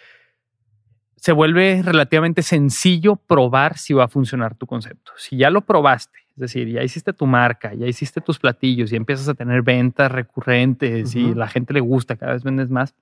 se 1.16 1.32
vuelve 1.32 1.82
relativamente 1.82 2.42
sencillo 2.42 3.16
probar 3.16 3.78
si 3.78 3.94
va 3.94 4.04
a 4.04 4.08
funcionar 4.08 4.54
tu 4.54 4.66
concepto. 4.66 5.12
Si 5.16 5.36
ya 5.36 5.50
lo 5.50 5.62
probaste, 5.62 6.18
es 6.28 6.36
decir, 6.36 6.68
ya 6.68 6.82
hiciste 6.82 7.12
tu 7.12 7.26
marca, 7.26 7.74
ya 7.74 7.86
hiciste 7.86 8.20
tus 8.20 8.38
platillos 8.38 8.92
y 8.92 8.96
empiezas 8.96 9.28
a 9.28 9.34
tener 9.34 9.62
ventas 9.62 10.12
recurrentes 10.12 11.14
y 11.14 11.34
la 11.34 11.48
gente 11.48 11.72
le 11.72 11.80
gusta, 11.80 12.16
cada 12.16 12.34
vez 12.34 12.44
vendes 12.44 12.70
más, 12.70 12.94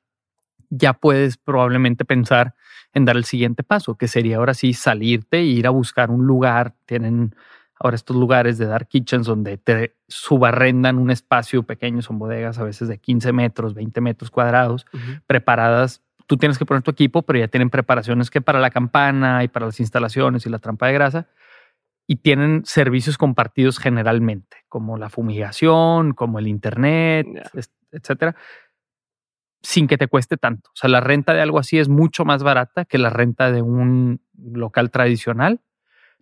ya 0.70 0.93
puedes 0.93 1.36
probablemente 1.36 2.05
pensar 2.05 2.55
en 2.95 3.05
dar 3.05 3.16
el 3.16 3.24
siguiente 3.24 3.62
paso, 3.62 3.97
que 3.97 4.09
sería 4.09 4.36
ahora 4.36 4.55
sí 4.55 4.73
salirte 4.73 5.39
e 5.39 5.45
ir 5.45 5.66
a 5.66 5.70
buscar 5.70 6.11
un 6.11 6.27
lugar. 6.27 6.74
Tienen 6.86 7.35
ahora 7.78 7.97
estos 7.97 8.16
lugares 8.16 8.57
de 8.57 8.66
dark 8.66 8.89
kitchens 8.89 9.27
donde 9.27 9.59
te 9.59 9.97
subarrendan 10.09 10.99
un 10.99 11.11
espacio 11.11 11.65
pequeño, 11.65 12.03
son 12.03 12.19
bodegas 12.19 12.59
a 12.59 12.65
veces 12.65 12.89
de 12.89 12.99
15 12.99 13.32
metros, 13.32 13.74
20 13.74 14.01
metros 14.01 14.31
cuadrados, 14.31 14.86
preparadas. 15.27 16.03
Tú 16.27 16.36
tienes 16.36 16.57
que 16.57 16.65
poner 16.65 16.82
tu 16.82 16.93
equipo, 16.93 17.23
pero 17.23 17.41
ya 17.41 17.49
tienen 17.49 17.69
preparaciones 17.69 18.31
que 18.31 18.41
para 18.41 18.61
la 18.61 18.70
campana 18.70 19.45
y 19.45 19.49
para 19.49 19.66
las 19.66 19.81
instalaciones 19.81 20.47
y 20.47 20.51
la 20.51 20.61
trampa 20.61 20.86
de 20.86 20.93
grasa. 20.95 21.27
Y 22.07 22.16
tienen 22.16 22.62
servicios 22.65 23.19
compartidos 23.19 23.78
generalmente, 23.78 24.59
como 24.69 24.99
la 24.99 25.09
fumigación, 25.09 26.12
como 26.12 26.39
el 26.39 26.47
internet, 26.47 27.27
etcétera 27.91 28.36
sin 29.65 29.89
que 29.89 29.97
te 29.97 30.09
cueste 30.09 30.36
tanto. 30.36 30.70
O 30.70 30.77
sea, 30.77 30.91
la 30.91 31.01
renta 31.01 31.32
de 31.32 31.41
algo 31.41 31.59
así 31.59 31.78
es 31.78 31.89
mucho 31.89 32.24
más 32.24 32.43
barata 32.43 32.85
que 32.85 32.99
la 32.99 33.09
renta 33.09 33.51
de 33.51 33.62
un 33.62 34.20
local 34.36 34.91
tradicional. 34.91 35.61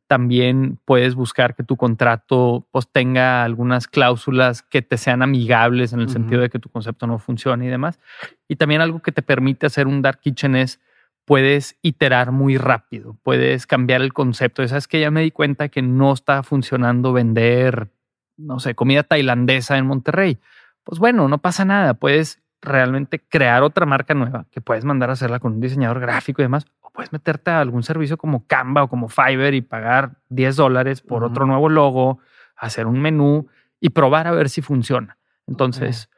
También 0.06 0.78
puedes 0.84 1.16
buscar 1.16 1.56
que 1.56 1.64
tu 1.64 1.76
contrato 1.76 2.68
pues, 2.70 2.88
tenga 2.90 3.42
algunas 3.42 3.88
cláusulas 3.88 4.62
que 4.62 4.80
te 4.80 4.96
sean 4.96 5.22
amigables 5.22 5.92
en 5.92 6.00
el 6.00 6.08
sentido 6.08 6.40
de 6.40 6.50
que 6.50 6.60
tu 6.60 6.68
concepto 6.68 7.06
no 7.06 7.18
funcione 7.18 7.66
y 7.66 7.68
demás. 7.68 7.98
Y 8.46 8.56
también 8.56 8.80
algo 8.80 9.00
que 9.00 9.10
te 9.10 9.22
permite 9.22 9.66
hacer 9.66 9.88
un 9.88 10.02
dark 10.02 10.20
kitchen 10.20 10.54
es 10.54 10.80
puedes 11.24 11.76
iterar 11.82 12.30
muy 12.30 12.58
rápido, 12.58 13.16
puedes 13.24 13.66
cambiar 13.66 14.02
el 14.02 14.12
concepto. 14.12 14.66
Sabes 14.68 14.86
que 14.86 15.00
ya 15.00 15.10
me 15.10 15.22
di 15.22 15.32
cuenta 15.32 15.68
que 15.68 15.82
no 15.82 16.12
está 16.12 16.42
funcionando 16.44 17.12
vender, 17.12 17.90
no 18.36 18.60
sé, 18.60 18.74
comida 18.76 19.02
tailandesa 19.02 19.78
en 19.78 19.86
Monterrey. 19.86 20.38
Pues 20.84 21.00
bueno, 21.00 21.28
no 21.28 21.38
pasa 21.38 21.64
nada, 21.64 21.94
puedes 21.94 22.42
realmente 22.62 23.18
crear 23.18 23.62
otra 23.64 23.84
marca 23.84 24.14
nueva 24.14 24.46
que 24.50 24.60
puedes 24.60 24.84
mandar 24.84 25.10
a 25.10 25.14
hacerla 25.14 25.40
con 25.40 25.54
un 25.54 25.60
diseñador 25.60 26.00
gráfico 26.00 26.40
y 26.40 26.44
demás, 26.44 26.64
o 26.80 26.90
puedes 26.90 27.12
meterte 27.12 27.50
a 27.50 27.60
algún 27.60 27.82
servicio 27.82 28.16
como 28.16 28.46
Canva 28.46 28.84
o 28.84 28.88
como 28.88 29.08
Fiverr 29.08 29.54
y 29.54 29.62
pagar 29.62 30.12
10 30.30 30.56
dólares 30.56 31.00
por 31.02 31.24
otro 31.24 31.44
nuevo 31.44 31.68
logo, 31.68 32.20
hacer 32.56 32.86
un 32.86 33.00
menú 33.00 33.48
y 33.80 33.90
probar 33.90 34.28
a 34.28 34.30
ver 34.30 34.48
si 34.48 34.62
funciona. 34.62 35.18
Entonces, 35.48 36.08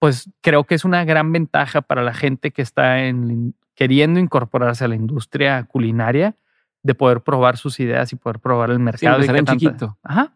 pues 0.00 0.28
creo 0.40 0.64
que 0.64 0.74
es 0.74 0.84
una 0.84 1.04
gran 1.04 1.30
ventaja 1.30 1.80
para 1.80 2.02
la 2.02 2.12
gente 2.12 2.50
que 2.50 2.62
está 2.62 3.04
en, 3.04 3.54
queriendo 3.74 4.18
incorporarse 4.18 4.84
a 4.84 4.88
la 4.88 4.96
industria 4.96 5.62
culinaria 5.64 6.34
de 6.82 6.96
poder 6.96 7.20
probar 7.20 7.56
sus 7.56 7.78
ideas 7.78 8.12
y 8.12 8.16
poder 8.16 8.40
probar 8.40 8.70
el 8.70 8.80
mercado. 8.80 9.22
Sí, 9.22 9.30
y 9.30 9.44
chiquito. 9.44 9.98
Ajá. 10.02 10.32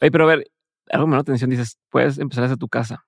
Oye, 0.00 0.10
pero 0.10 0.24
a 0.24 0.28
ver, 0.28 0.50
algo 0.90 1.06
me 1.06 1.18
atención, 1.18 1.50
dices, 1.50 1.78
puedes 1.90 2.18
empezar 2.18 2.44
desde 2.44 2.56
tu 2.56 2.68
casa 2.68 3.04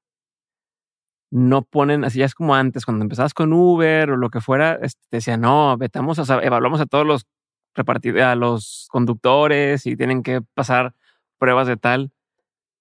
no 1.30 1.62
ponen, 1.62 2.04
así 2.04 2.20
ya 2.20 2.24
es 2.24 2.34
como 2.34 2.54
antes, 2.54 2.84
cuando 2.84 3.04
empezabas 3.04 3.34
con 3.34 3.52
Uber 3.52 4.10
o 4.10 4.16
lo 4.16 4.30
que 4.30 4.40
fuera, 4.40 4.78
este, 4.80 5.00
te 5.10 5.16
decían, 5.18 5.40
no, 5.40 5.76
vetamos, 5.76 6.18
o 6.18 6.40
evaluamos 6.40 6.80
a 6.80 6.86
todos 6.86 7.06
los 7.06 7.26
repartidos, 7.74 8.22
a 8.22 8.34
los 8.34 8.88
conductores 8.90 9.86
y 9.86 9.96
tienen 9.96 10.22
que 10.22 10.40
pasar 10.54 10.94
pruebas 11.38 11.66
de 11.66 11.76
tal. 11.76 12.12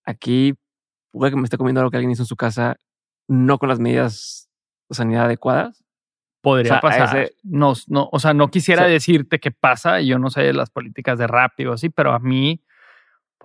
Aquí, 0.06 0.54
puede 1.12 1.32
que 1.32 1.38
me 1.38 1.44
esté 1.44 1.58
comiendo 1.58 1.82
algo 1.82 1.92
que 1.92 1.98
alguien 1.98 2.12
hizo 2.12 2.24
en 2.24 2.28
su 2.28 2.36
casa, 2.36 2.78
no 3.28 3.58
con 3.58 3.70
las 3.70 3.80
medidas 3.80 4.50
de 4.90 4.96
sanidad 4.96 5.26
adecuadas. 5.26 5.84
Podría 6.42 6.80
pasar. 6.80 7.32
no, 7.42 7.74
no, 7.88 8.08
o 8.12 8.20
sea, 8.20 8.36
no 8.36 8.52
quisiera 8.52 8.86
decirte 8.86 9.40
qué 9.40 9.50
pasa, 9.50 10.00
yo 10.02 10.20
no 10.20 10.30
sé 10.30 10.54
las 10.54 10.70
políticas 10.70 11.18
de 11.18 11.26
rápido 11.26 11.74
así, 11.74 11.90
pero 11.90 12.14
a 12.14 12.20
mí 12.20 12.62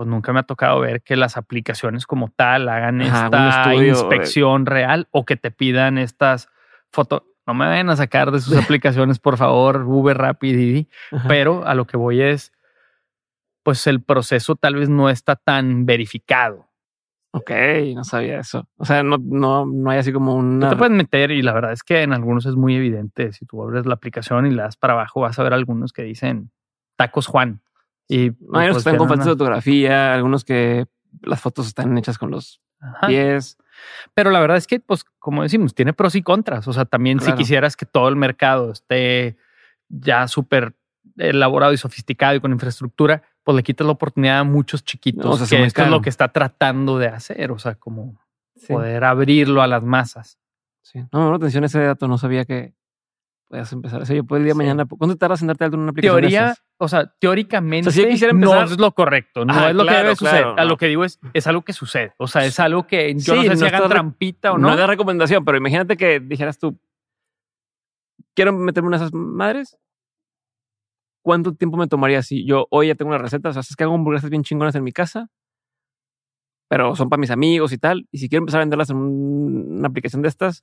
pues 0.01 0.09
nunca 0.09 0.33
me 0.33 0.41
ha 0.41 0.45
tocado 0.45 0.81
ver 0.81 1.03
que 1.03 1.15
las 1.15 1.37
aplicaciones 1.37 2.07
como 2.07 2.31
tal 2.31 2.71
hagan 2.71 3.03
esta 3.03 3.75
inspección 3.75 4.65
real 4.65 5.09
o 5.11 5.27
que 5.27 5.37
te 5.37 5.51
pidan 5.51 5.99
estas 5.99 6.49
fotos. 6.91 7.25
No 7.47 7.53
me 7.53 7.67
vayan 7.67 7.91
a 7.91 7.97
sacar 7.97 8.31
de 8.31 8.41
sus 8.41 8.57
aplicaciones, 8.65 9.19
por 9.19 9.37
favor, 9.37 9.85
Uber, 9.87 10.17
Rapid, 10.17 10.87
pero 11.29 11.67
a 11.67 11.75
lo 11.75 11.87
que 11.87 11.99
voy 11.99 12.23
es, 12.23 12.51
pues 13.63 13.87
el 13.87 14.03
proceso 14.03 14.57
tal 14.57 14.77
vez 14.77 14.89
no 14.89 15.11
está 15.11 15.37
tan 15.37 15.85
verificado. 15.85 16.71
Ok, 17.33 17.51
no 17.95 18.03
sabía 18.03 18.41
eso. 18.41 18.67
O 18.79 18.87
sea, 18.87 19.03
no, 19.03 19.19
no, 19.23 19.67
no 19.67 19.91
hay 19.91 19.99
así 19.99 20.15
como 20.15 20.35
una. 20.35 20.71
te 20.71 20.77
puedes 20.77 20.97
meter 20.97 21.31
y 21.31 21.43
la 21.43 21.53
verdad 21.53 21.73
es 21.73 21.83
que 21.83 22.01
en 22.01 22.15
algunos 22.15 22.47
es 22.47 22.57
muy 22.57 22.75
evidente. 22.75 23.35
Si 23.35 23.45
tú 23.45 23.63
abres 23.63 23.85
la 23.85 23.93
aplicación 23.93 24.47
y 24.47 24.51
le 24.51 24.63
das 24.63 24.79
para 24.79 24.95
abajo, 24.95 25.21
vas 25.21 25.39
a 25.39 25.43
ver 25.43 25.53
algunos 25.53 25.93
que 25.93 26.05
dicen 26.05 26.53
tacos 26.97 27.27
Juan. 27.27 27.61
Y 28.11 28.23
hay 28.53 28.65
unos 28.65 28.73
que 28.73 28.79
están 28.79 28.97
con 28.97 29.09
faltas 29.09 29.27
de 29.27 29.33
fotografía, 29.33 30.15
algunos 30.15 30.45
que 30.45 30.87
las 31.23 31.41
fotos 31.41 31.69
están 31.69 31.97
hechas 31.97 32.19
con 32.19 32.33
los 32.33 32.61
pies. 33.07 33.57
Pero 34.15 34.31
la 34.31 34.41
verdad 34.41 34.57
es 34.57 34.67
que, 34.67 34.81
pues, 34.81 35.05
como 35.21 35.45
decimos, 35.45 35.75
tiene 35.75 35.93
pros 35.93 36.17
y 36.17 36.23
contras. 36.23 36.67
O 36.67 36.73
sea, 36.73 36.87
también 36.87 37.21
si 37.21 37.33
quisieras 37.35 37.77
que 37.77 37.87
todo 37.87 38.09
el 38.09 38.17
mercado 38.17 38.73
esté 38.73 39.37
ya 39.89 40.27
súper 40.27 40.75
elaborado 41.19 41.73
y 41.73 41.77
sofisticado 41.77 42.35
y 42.35 42.41
con 42.41 42.51
infraestructura, 42.51 43.23
pues 43.45 43.55
le 43.55 43.63
quitas 43.63 43.87
la 43.87 43.93
oportunidad 43.93 44.41
a 44.41 44.45
muchos 44.45 44.85
chiquitos, 44.85 45.41
o 45.41 45.47
sea, 45.47 45.59
que 45.59 45.65
esto 45.65 45.83
es 45.83 45.89
lo 45.91 46.03
que 46.03 46.09
está 46.09 46.29
tratando 46.33 46.99
de 46.99 47.07
hacer. 47.07 47.53
O 47.53 47.61
sea, 47.61 47.77
como 47.77 48.21
poder 48.67 49.05
abrirlo 49.05 49.63
a 49.63 49.69
las 49.69 49.85
masas. 49.85 50.41
Sí. 50.83 50.99
No, 51.13 51.31
no, 51.31 51.37
atención 51.37 51.63
a 51.63 51.67
ese 51.67 51.79
dato. 51.79 52.09
No 52.09 52.19
sabía 52.19 52.45
que, 52.45 52.75
puedas 53.47 53.73
empezar. 53.73 54.03
O 54.03 54.05
sea, 54.05 54.17
yo 54.17 54.25
puedo 54.25 54.39
el 54.39 54.45
día 54.45 54.55
de 54.55 54.59
mañana. 54.59 54.85
¿Cuánto 54.85 55.17
tardas 55.17 55.43
en 55.43 55.47
darte 55.47 55.63
algo 55.63 55.77
en 55.77 55.83
una 55.83 55.91
aplicación? 55.91 56.21
Teoría, 56.21 56.57
o 56.83 56.89
sea, 56.89 57.15
teóricamente 57.19 57.91
no 58.33 58.63
es 58.63 58.79
lo 58.79 58.93
correcto, 58.93 59.45
no 59.45 59.69
es 59.69 59.75
lo 59.75 59.85
que 59.85 59.95
debe 59.95 60.17
suceder. 60.17 60.47
A 60.57 60.65
lo 60.65 60.79
que 60.79 60.87
digo 60.87 61.05
es, 61.05 61.21
es 61.35 61.47
algo 61.47 61.61
que 61.61 61.75
sucede. 61.75 62.15
O 62.17 62.27
sea, 62.27 62.47
es 62.47 62.59
algo 62.59 62.87
que 62.87 63.15
yo 63.17 63.37
no 63.37 63.43
sé 63.43 63.57
si 63.57 63.65
hagan 63.67 63.87
trampita 63.87 64.53
o 64.53 64.59
no. 64.59 64.75
No 64.75 64.81
es 64.81 64.87
recomendación, 64.87 65.45
pero 65.45 65.59
imagínate 65.59 65.99
que 65.99 66.21
dijeras 66.21 66.59
tú, 66.59 66.81
quiero 68.35 68.55
meterme 68.55 68.89
una 68.89 68.97
de 68.97 69.05
esas 69.05 69.13
madres. 69.13 69.77
¿Cuánto 71.23 71.55
tiempo 71.55 71.77
me 71.77 71.87
tomaría 71.87 72.23
si 72.23 72.47
yo 72.47 72.67
hoy 72.71 72.87
ya 72.87 72.95
tengo 72.95 73.11
una 73.11 73.19
receta? 73.19 73.51
O 73.51 73.53
sea, 73.53 73.61
es 73.61 73.77
que 73.77 73.85
hago 73.85 73.95
hamburguesas 73.95 74.31
bien 74.31 74.43
chingonas 74.43 74.75
en 74.75 74.83
mi 74.83 74.93
casa, 74.93 75.29
pero 76.67 76.97
son 76.97 77.11
para 77.11 77.21
mis 77.21 77.31
amigos 77.31 77.75
y 77.75 77.79
tal. 77.79 78.09
Y 78.11 78.19
si 78.19 78.31
quiero 78.31 78.41
empezar 78.41 78.61
a 78.61 78.65
venderlas 78.65 78.89
en 78.89 78.97
una 78.97 79.87
aplicación 79.87 80.23
de 80.23 80.29
estas, 80.29 80.63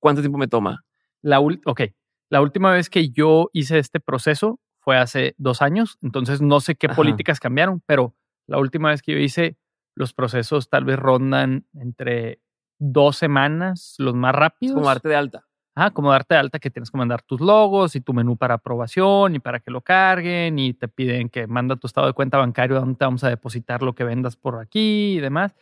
¿cuánto 0.00 0.22
tiempo 0.22 0.38
me 0.38 0.48
toma? 0.48 0.86
La, 1.20 1.38
ok, 1.38 1.82
la 2.30 2.40
última 2.40 2.72
vez 2.72 2.88
que 2.88 3.10
yo 3.10 3.50
hice 3.52 3.78
este 3.78 4.00
proceso 4.00 4.58
fue 4.88 4.96
hace 4.96 5.34
dos 5.36 5.60
años, 5.60 5.98
entonces 6.00 6.40
no 6.40 6.60
sé 6.60 6.74
qué 6.74 6.88
políticas 6.88 7.40
cambiaron, 7.40 7.82
pero 7.84 8.14
la 8.46 8.56
última 8.56 8.88
vez 8.88 9.02
que 9.02 9.12
yo 9.12 9.18
hice 9.18 9.58
los 9.94 10.14
procesos 10.14 10.70
tal 10.70 10.86
vez 10.86 10.98
rondan 10.98 11.66
entre 11.74 12.40
dos 12.78 13.18
semanas, 13.18 13.96
los 13.98 14.14
más 14.14 14.34
rápidos. 14.34 14.76
Como 14.76 14.86
darte 14.86 15.10
de 15.10 15.16
alta. 15.16 15.46
Ah, 15.74 15.90
como 15.90 16.10
darte 16.10 16.36
de 16.36 16.40
alta 16.40 16.58
que 16.58 16.70
tienes 16.70 16.90
que 16.90 16.96
mandar 16.96 17.20
tus 17.20 17.38
logos 17.38 17.96
y 17.96 18.00
tu 18.00 18.14
menú 18.14 18.38
para 18.38 18.54
aprobación 18.54 19.34
y 19.34 19.40
para 19.40 19.60
que 19.60 19.70
lo 19.70 19.82
carguen 19.82 20.58
y 20.58 20.72
te 20.72 20.88
piden 20.88 21.28
que 21.28 21.46
manda 21.46 21.76
tu 21.76 21.86
estado 21.86 22.06
de 22.06 22.14
cuenta 22.14 22.38
bancario 22.38 22.80
donde 22.80 22.96
te 22.96 23.04
vamos 23.04 23.22
a 23.24 23.28
depositar 23.28 23.82
lo 23.82 23.94
que 23.94 24.04
vendas 24.04 24.36
por 24.36 24.58
aquí 24.58 25.16
y 25.18 25.20
demás. 25.20 25.54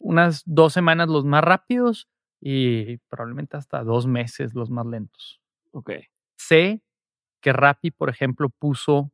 Unas 0.00 0.42
dos 0.46 0.72
semanas 0.72 1.08
los 1.08 1.24
más 1.24 1.44
rápidos 1.44 2.08
y 2.40 2.96
probablemente 3.08 3.56
hasta 3.56 3.84
dos 3.84 4.08
meses 4.08 4.52
los 4.52 4.68
más 4.68 4.86
lentos. 4.86 5.40
Ok. 5.70 5.92
Sé 6.34 6.82
que 7.42 7.52
Rappi, 7.52 7.90
por 7.90 8.08
ejemplo, 8.08 8.48
puso 8.48 9.12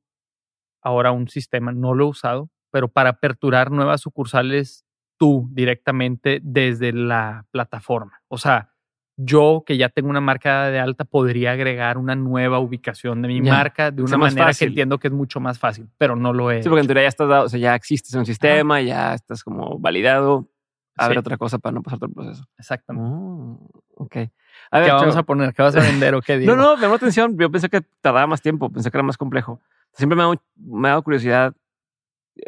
ahora 0.81 1.11
un 1.11 1.27
sistema, 1.29 1.73
no 1.73 1.95
lo 1.95 2.05
he 2.05 2.09
usado, 2.09 2.51
pero 2.71 2.89
para 2.89 3.11
aperturar 3.11 3.73
nuevas 3.73 4.03
sucursales 4.03 4.85
tú 5.17 5.49
directamente 5.51 6.39
desde 6.43 6.93
la 6.93 7.47
plataforma. 7.51 8.23
O 8.29 8.39
sea, 8.39 8.73
yo 9.17 9.65
que 9.67 9.77
ya 9.77 9.89
tengo 9.89 10.09
una 10.09 10.21
marca 10.21 10.67
de 10.67 10.79
alta 10.79 11.05
podría 11.05 11.53
agregar 11.53 11.99
una 11.99 12.15
nueva 12.15 12.61
ubicación 12.61 13.21
de 13.23 13.29
mi 13.29 13.43
marca 13.43 13.91
de 13.91 14.03
una 14.03 14.17
manera 14.17 14.53
que 14.55 14.67
entiendo 14.67 14.99
que 14.99 15.09
es 15.09 15.13
mucho 15.13 15.41
más 15.41 15.59
fácil, 15.59 15.89
pero 15.99 16.15
no 16.15 16.33
lo 16.33 16.53
es. 16.53 16.63
Sí, 16.63 16.69
porque 16.69 16.83
en 16.83 16.87
teoría 16.87 17.03
ya 17.03 17.09
estás 17.09 17.29
dado, 17.29 17.47
o 17.47 17.49
sea, 17.49 17.59
ya 17.59 17.75
existes 17.75 18.15
en 18.15 18.21
un 18.21 18.27
sistema, 18.27 18.81
ya 18.81 19.15
estás 19.15 19.43
como 19.43 19.79
validado. 19.79 20.49
A 21.01 21.09
ver 21.09 21.19
otra 21.19 21.37
cosa 21.37 21.59
para 21.59 21.75
no 21.75 21.83
pasar 21.83 22.01
todo 22.01 22.09
el 22.09 22.15
proceso. 22.15 22.45
Exactamente. 22.59 23.09
Oh, 23.09 23.71
ok. 23.95 24.17
A 24.71 24.81
ver, 24.81 24.89
¿Qué 24.89 24.95
vamos 24.95 25.17
a 25.17 25.23
poner? 25.23 25.55
¿Qué 25.55 25.63
vas 25.63 25.77
a 25.77 25.81
vender 25.81 26.15
o 26.15 26.23
qué 26.23 26.39
digo? 26.39 26.55
no, 26.55 26.63
no, 26.63 26.77
me 26.77 26.83
llamó 26.83 26.95
atención. 26.95 27.37
Yo 27.39 27.51
pensé 27.51 27.69
que 27.69 27.81
tardaba 28.01 28.27
más 28.27 28.43
tiempo, 28.43 28.71
pensé 28.71 28.91
que 28.91 28.97
era 28.97 29.03
más 29.03 29.17
complejo. 29.17 29.61
Siempre 29.93 30.17
me 30.17 30.23
ha, 30.23 30.33
me 30.57 30.89
ha 30.89 30.91
dado 30.93 31.03
curiosidad 31.03 31.55
eh, 32.37 32.43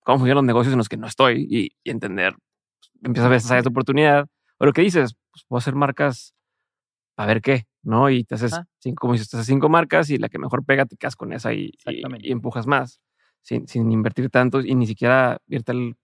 cómo 0.00 0.18
funcionan 0.18 0.42
los 0.42 0.46
negocios 0.46 0.72
en 0.72 0.78
los 0.78 0.88
que 0.88 0.96
no 0.96 1.06
estoy 1.06 1.46
y, 1.48 1.76
y 1.84 1.90
entender. 1.90 2.34
Empiezas 3.02 3.26
a 3.26 3.30
ver 3.30 3.38
esa 3.38 3.68
oportunidad. 3.68 4.26
O 4.58 4.66
lo 4.66 4.72
que 4.72 4.82
dices, 4.82 5.16
pues 5.30 5.44
puedo 5.48 5.58
hacer 5.58 5.74
marcas 5.74 6.34
a 7.16 7.26
ver 7.26 7.42
qué, 7.42 7.66
¿no? 7.82 8.10
Y 8.10 8.24
te 8.24 8.34
haces 8.34 8.58
cinco, 8.78 9.00
como 9.02 9.12
dices, 9.12 9.28
te 9.28 9.36
haces 9.36 9.46
cinco 9.46 9.68
marcas 9.68 10.10
y 10.10 10.18
la 10.18 10.28
que 10.28 10.38
mejor 10.38 10.64
pega 10.64 10.86
te 10.86 10.96
quedas 10.96 11.16
con 11.16 11.32
esa 11.32 11.52
y, 11.52 11.72
y, 11.86 12.32
empujas 12.32 12.66
más 12.66 13.00
sin, 13.42 13.68
sin, 13.68 13.90
invertir 13.92 14.30
tanto 14.30 14.60
y 14.60 14.74
ni 14.74 14.86
siquiera 14.86 15.38
irte 15.48 15.72
al, 15.72 15.96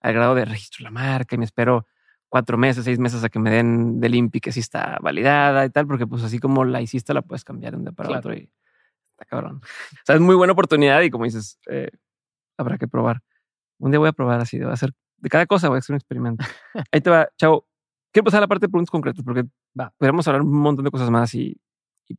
al, 0.00 0.12
grado 0.14 0.34
de 0.34 0.44
registro 0.44 0.82
la 0.84 0.90
marca 0.90 1.34
y 1.34 1.38
me 1.38 1.44
espero 1.44 1.86
cuatro 2.28 2.58
meses, 2.58 2.84
seis 2.84 2.98
meses 2.98 3.22
a 3.24 3.28
que 3.28 3.38
me 3.38 3.50
den 3.50 4.00
del 4.00 4.14
INPI 4.14 4.40
que 4.40 4.52
sí 4.52 4.60
está 4.60 4.98
validada 5.00 5.64
y 5.64 5.70
tal, 5.70 5.86
porque 5.86 6.06
pues 6.06 6.22
así 6.22 6.38
como 6.38 6.64
la 6.64 6.80
hiciste 6.80 7.14
la 7.14 7.22
puedes 7.22 7.44
cambiar 7.44 7.72
de 7.72 7.78
un 7.78 7.84
día 7.84 7.92
para 7.92 8.18
otro 8.18 8.34
y 8.34 8.50
está 9.12 9.24
cabrón. 9.24 9.60
O 9.92 10.04
sea, 10.04 10.16
es 10.16 10.20
muy 10.20 10.34
buena 10.34 10.52
oportunidad 10.52 11.00
y 11.02 11.10
como 11.10 11.24
dices, 11.24 11.58
eh, 11.68 11.90
habrá 12.58 12.78
que 12.78 12.88
probar. 12.88 13.20
Un 13.78 13.90
día 13.90 13.98
voy 13.98 14.08
a 14.08 14.12
probar 14.12 14.40
así, 14.40 14.58
voy 14.58 14.70
a 14.70 14.74
hacer 14.74 14.92
de 15.18 15.28
cada 15.28 15.46
cosa, 15.46 15.68
voy 15.68 15.76
a 15.76 15.78
hacer 15.78 15.94
un 15.94 15.96
experimento. 15.96 16.44
Ahí 16.92 17.00
te 17.00 17.10
va, 17.10 17.28
chao. 17.38 17.66
Quiero 18.12 18.24
pasar 18.24 18.38
a 18.38 18.40
la 18.42 18.46
parte 18.46 18.66
de 18.66 18.70
preguntas 18.70 18.90
concretas 18.90 19.24
porque 19.24 19.44
va, 19.78 19.92
podríamos 19.96 20.26
hablar 20.28 20.42
un 20.42 20.52
montón 20.52 20.84
de 20.84 20.90
cosas 20.90 21.10
más 21.10 21.34
y, 21.34 21.60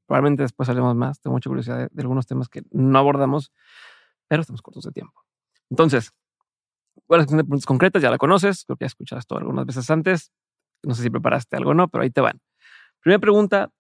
probablemente 0.08 0.44
después 0.44 0.68
hablemos 0.68 0.96
más. 0.96 1.22
Tengo 1.22 1.36
mucha 1.36 1.50
curiosidad 1.50 1.90
de, 1.90 2.02
algunos 2.02 2.26
temas 2.26 2.50
que 2.50 2.64
no 2.72 2.98
abordamos, 2.98 3.52
pero 4.28 4.42
estamos 4.42 4.62
cortos 4.62 4.84
de 4.84 4.92
tiempo. 4.92 5.22
Entonces, 5.70 6.12
bueno, 7.08 7.26
de 7.26 7.44
preguntas 7.44 7.66
concretas 7.66 8.02
ya 8.02 8.10
la 8.12 8.18
conoces, 8.18 8.66
creo 8.66 8.78
que 8.78 8.84
ya 8.84 8.88
escuchaste 8.88 9.20
esto 9.22 9.38
algunas 9.38 9.66
veces 9.66 9.90
antes. 9.90 10.32
No 10.84 10.96
sé 10.96 11.04
si 11.04 11.10
preparaste 11.10 11.58
algo 11.58 11.72
o 11.72 11.74
no, 11.74 11.88
pero 11.88 12.04
ahí 12.04 12.10
te 12.12 12.22
van. 12.22 12.40
Primera 13.02 13.20
pregunta, 13.20 13.72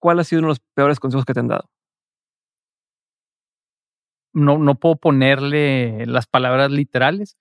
¿cuál 0.00 0.20
ha 0.20 0.24
sido 0.24 0.40
uno 0.40 0.48
de 0.48 0.52
los 0.52 0.60
peores 0.74 1.00
consejos 1.00 1.24
que 1.24 1.34
te 1.34 1.40
han 1.40 1.48
dado? 1.48 1.68
No, 4.34 4.58
no 4.58 4.76
puedo 4.76 4.96
ponerle 4.96 6.06
las 6.06 6.26
palabras 6.26 6.70
literales, 6.70 7.36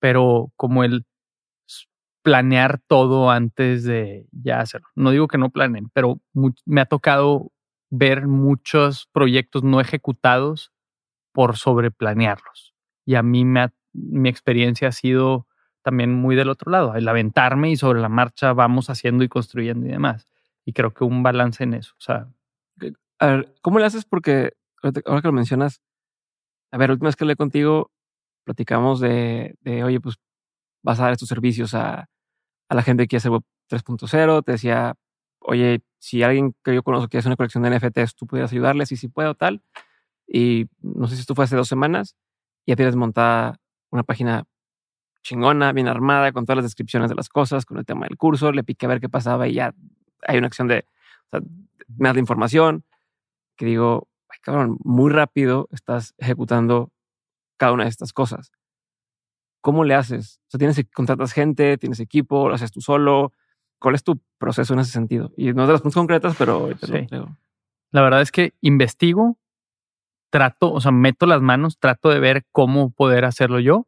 pero 0.00 0.52
como 0.56 0.84
el 0.84 1.04
planear 2.22 2.80
todo 2.86 3.30
antes 3.30 3.84
de 3.84 4.26
ya 4.32 4.60
hacerlo. 4.60 4.88
No 4.94 5.10
digo 5.10 5.28
que 5.28 5.38
no 5.38 5.50
planeen, 5.50 5.90
pero 5.92 6.20
me 6.66 6.80
ha 6.80 6.86
tocado 6.86 7.50
ver 7.90 8.26
muchos 8.26 9.08
proyectos 9.12 9.64
no 9.64 9.80
ejecutados 9.80 10.72
por 11.32 11.56
sobreplanearlos. 11.56 12.74
Y 13.06 13.14
a 13.14 13.22
mí 13.22 13.44
me 13.44 13.60
mi 13.92 14.28
experiencia 14.28 14.88
ha 14.88 14.92
sido 14.92 15.46
también 15.82 16.12
muy 16.14 16.36
del 16.36 16.50
otro 16.50 16.70
lado, 16.70 16.94
el 16.94 17.08
aventarme 17.08 17.70
y 17.70 17.76
sobre 17.76 18.00
la 18.00 18.08
marcha 18.08 18.52
vamos 18.52 18.90
haciendo 18.90 19.24
y 19.24 19.28
construyendo 19.28 19.86
y 19.86 19.90
demás. 19.90 20.28
Y 20.64 20.72
creo 20.72 20.92
que 20.92 21.04
un 21.04 21.22
balance 21.22 21.64
en 21.64 21.74
eso. 21.74 21.94
O 21.98 22.00
sea, 22.00 22.28
a 23.18 23.26
ver, 23.26 23.54
¿cómo 23.62 23.78
le 23.78 23.86
haces? 23.86 24.04
Porque 24.04 24.52
ahora 25.06 25.22
que 25.22 25.28
lo 25.28 25.32
mencionas, 25.32 25.82
a 26.70 26.78
ver, 26.78 26.90
última 26.90 27.08
vez 27.08 27.16
que 27.16 27.24
hablé 27.24 27.36
contigo, 27.36 27.90
platicamos 28.44 29.00
de, 29.00 29.56
de 29.60 29.84
oye, 29.84 30.00
pues 30.00 30.16
vas 30.82 31.00
a 31.00 31.04
dar 31.04 31.12
estos 31.12 31.28
servicios 31.28 31.74
a, 31.74 32.08
a 32.68 32.74
la 32.74 32.82
gente 32.82 33.06
que 33.06 33.16
hacer 33.16 33.30
Web 33.30 33.42
3.0. 33.68 34.44
Te 34.44 34.52
decía, 34.52 34.94
oye, 35.40 35.82
si 35.98 36.22
alguien 36.22 36.54
que 36.64 36.74
yo 36.74 36.82
conozco 36.82 37.08
quiere 37.08 37.20
hacer 37.20 37.30
una 37.30 37.36
colección 37.36 37.62
de 37.62 37.70
NFTs, 37.70 38.14
tú 38.16 38.26
pudieras 38.26 38.52
ayudarles 38.52 38.92
y 38.92 38.96
si 38.96 39.08
puedo, 39.08 39.34
tal. 39.34 39.62
Y 40.26 40.68
no 40.80 41.08
sé 41.08 41.16
si 41.16 41.22
esto 41.22 41.34
fue 41.34 41.44
hace 41.44 41.56
dos 41.56 41.68
semanas, 41.68 42.16
ya 42.66 42.76
tienes 42.76 42.96
montada 42.96 43.58
una 43.90 44.02
página 44.02 44.44
chingona, 45.22 45.72
bien 45.72 45.88
armada, 45.88 46.32
con 46.32 46.44
todas 46.44 46.56
las 46.56 46.64
descripciones 46.64 47.10
de 47.10 47.14
las 47.14 47.28
cosas, 47.28 47.66
con 47.66 47.78
el 47.78 47.84
tema 47.84 48.06
del 48.06 48.16
curso. 48.16 48.52
Le 48.52 48.64
piqué 48.64 48.86
a 48.86 48.88
ver 48.88 49.00
qué 49.00 49.08
pasaba 49.08 49.48
y 49.48 49.54
ya 49.54 49.74
hay 50.26 50.38
una 50.38 50.46
acción 50.46 50.68
de, 50.68 50.86
o 51.26 51.30
sea, 51.30 51.40
me 51.98 52.08
das 52.08 52.14
la 52.14 52.20
información 52.20 52.84
que 53.56 53.66
digo, 53.66 54.08
ay, 54.28 54.38
cabrón, 54.40 54.78
muy 54.84 55.10
rápido 55.10 55.68
estás 55.72 56.14
ejecutando 56.18 56.90
cada 57.58 57.72
una 57.72 57.84
de 57.84 57.90
estas 57.90 58.12
cosas. 58.12 58.52
¿cómo 59.60 59.84
le 59.84 59.94
haces? 59.94 60.40
O 60.48 60.50
sea, 60.50 60.58
tienes 60.58 60.80
contratas 60.94 61.32
gente, 61.32 61.78
tienes 61.78 62.00
equipo, 62.00 62.48
lo 62.48 62.54
haces 62.54 62.72
tú 62.72 62.80
solo. 62.80 63.32
¿Cuál 63.78 63.94
es 63.94 64.04
tu 64.04 64.20
proceso 64.38 64.74
en 64.74 64.80
ese 64.80 64.92
sentido? 64.92 65.32
Y 65.36 65.52
no 65.52 65.66
de 65.66 65.72
las 65.72 65.82
puntos 65.82 66.00
concretas, 66.00 66.34
pero 66.38 66.70
sí. 66.82 67.06
La 67.92 68.02
verdad 68.02 68.20
es 68.20 68.30
que 68.30 68.54
investigo, 68.60 69.38
trato, 70.30 70.72
o 70.72 70.80
sea, 70.80 70.92
meto 70.92 71.26
las 71.26 71.42
manos, 71.42 71.78
trato 71.78 72.08
de 72.08 72.20
ver 72.20 72.44
cómo 72.52 72.90
poder 72.90 73.24
hacerlo 73.24 73.60
yo. 73.60 73.86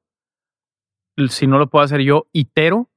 Si 1.29 1.47
no 1.47 1.59
lo 1.59 1.69
puedo 1.71 1.85
hacer 1.85 2.01
yo, 2.01 2.27
itero. 2.33 2.91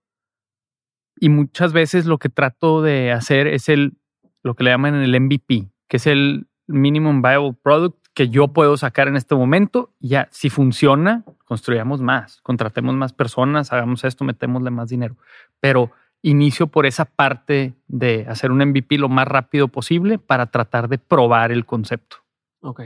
Y 1.17 1.29
muchas 1.29 1.71
veces 1.71 2.05
lo 2.05 2.17
que 2.17 2.29
trato 2.29 2.81
de 2.81 3.11
hacer 3.11 3.47
es 3.47 3.69
el, 3.69 3.97
lo 4.43 4.55
que 4.55 4.65
le 4.65 4.71
llaman 4.71 4.95
el 4.95 5.19
MVP, 5.19 5.69
que 5.87 5.97
es 5.97 6.07
el 6.07 6.47
Minimum 6.67 7.21
Viable 7.21 7.53
Product, 7.61 7.97
que 8.13 8.29
yo 8.29 8.49
puedo 8.49 8.75
sacar 8.77 9.07
en 9.07 9.15
este 9.15 9.35
momento. 9.35 9.93
Ya, 9.99 10.27
si 10.31 10.49
funciona, 10.49 11.23
construyamos 11.45 12.01
más, 12.01 12.41
contratemos 12.41 12.95
más 12.95 13.13
personas, 13.13 13.71
hagamos 13.71 14.03
esto, 14.03 14.23
metémosle 14.23 14.71
más 14.71 14.89
dinero. 14.89 15.17
Pero 15.59 15.91
inicio 16.21 16.67
por 16.67 16.85
esa 16.85 17.05
parte 17.05 17.75
de 17.87 18.25
hacer 18.27 18.51
un 18.51 18.57
MVP 18.57 18.97
lo 18.97 19.09
más 19.09 19.27
rápido 19.27 19.67
posible 19.67 20.17
para 20.17 20.47
tratar 20.47 20.89
de 20.89 20.97
probar 20.97 21.51
el 21.51 21.65
concepto. 21.65 22.17
Ok. 22.61 22.81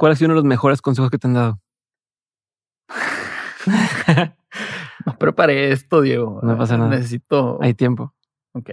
¿Cuál 0.00 0.12
ha 0.12 0.16
sido 0.16 0.28
uno 0.28 0.36
de 0.36 0.38
los 0.38 0.48
mejores 0.48 0.80
consejos 0.80 1.10
que 1.10 1.18
te 1.18 1.26
han 1.26 1.34
dado? 1.34 1.60
no 5.04 5.18
preparé 5.18 5.72
esto, 5.72 6.00
Diego. 6.00 6.40
No 6.42 6.56
pasa 6.56 6.78
nada. 6.78 6.88
Necesito. 6.88 7.58
Hay 7.60 7.74
tiempo. 7.74 8.14
Ok. 8.54 8.70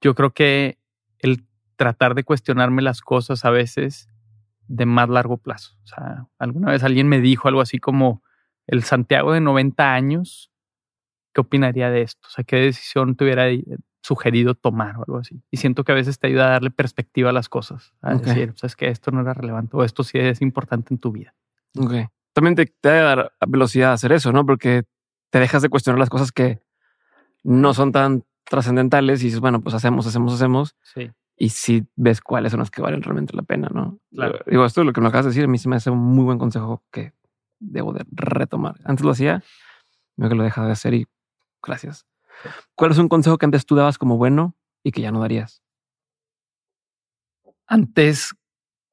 Yo 0.00 0.14
creo 0.14 0.32
que 0.32 0.78
el 1.18 1.46
tratar 1.76 2.14
de 2.14 2.24
cuestionarme 2.24 2.80
las 2.80 3.02
cosas 3.02 3.44
a 3.44 3.50
veces 3.50 4.08
de 4.66 4.86
más 4.86 5.10
largo 5.10 5.36
plazo. 5.36 5.76
O 5.84 5.86
sea, 5.88 6.26
alguna 6.38 6.72
vez 6.72 6.82
alguien 6.82 7.06
me 7.06 7.20
dijo 7.20 7.48
algo 7.48 7.60
así 7.60 7.78
como 7.78 8.22
el 8.66 8.82
Santiago 8.82 9.34
de 9.34 9.42
90 9.42 9.92
años, 9.92 10.50
¿qué 11.34 11.42
opinaría 11.42 11.90
de 11.90 12.00
esto? 12.00 12.26
O 12.28 12.30
sea, 12.30 12.44
¿qué 12.44 12.56
decisión 12.56 13.14
te 13.14 13.24
hubiera 13.24 13.44
sugerido 14.06 14.54
tomar 14.54 14.96
o 14.96 15.04
algo 15.06 15.18
así? 15.18 15.42
Y 15.50 15.56
siento 15.56 15.84
que 15.84 15.92
a 15.92 15.94
veces 15.94 16.18
te 16.18 16.26
ayuda 16.26 16.48
a 16.48 16.50
darle 16.50 16.70
perspectiva 16.70 17.30
a 17.30 17.32
las 17.32 17.48
cosas, 17.48 17.94
a 18.00 18.14
decir, 18.14 18.50
o 18.54 18.56
sea, 18.56 18.66
es 18.66 18.76
que 18.76 18.88
esto 18.88 19.10
no 19.10 19.20
era 19.20 19.34
relevante 19.34 19.76
o 19.76 19.84
esto 19.84 20.04
sí 20.04 20.18
es 20.18 20.40
importante 20.42 20.94
en 20.94 20.98
tu 20.98 21.12
vida. 21.12 21.34
Ok. 21.78 21.92
También 22.32 22.54
te, 22.54 22.66
te 22.66 22.88
da 22.88 23.02
dar 23.02 23.32
velocidad 23.46 23.90
a 23.90 23.94
hacer 23.94 24.12
eso, 24.12 24.32
¿no? 24.32 24.44
Porque 24.44 24.84
te 25.30 25.40
dejas 25.40 25.62
de 25.62 25.68
cuestionar 25.68 25.98
las 25.98 26.10
cosas 26.10 26.32
que 26.32 26.60
no 27.42 27.74
son 27.74 27.92
tan 27.92 28.24
trascendentales 28.44 29.22
y 29.22 29.26
dices, 29.26 29.40
bueno, 29.40 29.60
pues 29.60 29.74
hacemos, 29.74 30.06
hacemos, 30.06 30.34
hacemos. 30.34 30.76
Sí 30.82 31.10
y 31.36 31.50
si 31.50 31.86
ves 31.96 32.20
cuáles 32.20 32.50
son 32.52 32.60
las 32.60 32.70
que 32.70 32.80
valen 32.80 33.02
realmente 33.02 33.36
la 33.36 33.42
pena, 33.42 33.68
¿no? 33.72 33.98
Claro. 34.10 34.38
Digo, 34.46 34.64
esto 34.64 34.80
es 34.80 34.86
lo 34.86 34.92
que 34.92 35.00
me 35.02 35.08
acabas 35.08 35.26
de 35.26 35.30
decir, 35.30 35.44
a 35.44 35.48
mí 35.48 35.58
se 35.58 35.68
me 35.68 35.76
hace 35.76 35.90
un 35.90 35.98
muy 35.98 36.24
buen 36.24 36.38
consejo 36.38 36.82
que 36.90 37.12
debo 37.58 37.92
de 37.92 38.04
retomar. 38.10 38.76
Antes 38.84 39.04
lo 39.04 39.12
hacía, 39.12 39.42
veo 40.16 40.30
que 40.30 40.34
lo 40.34 40.42
he 40.42 40.46
dejado 40.46 40.66
de 40.66 40.72
hacer 40.72 40.94
y 40.94 41.06
gracias. 41.62 42.06
¿Cuál 42.74 42.90
es 42.90 42.98
un 42.98 43.08
consejo 43.08 43.38
que 43.38 43.46
antes 43.46 43.66
tú 43.66 43.74
dabas 43.76 43.98
como 43.98 44.16
bueno 44.16 44.54
y 44.82 44.92
que 44.92 45.02
ya 45.02 45.10
no 45.10 45.20
darías? 45.20 45.62
Antes, 47.66 48.34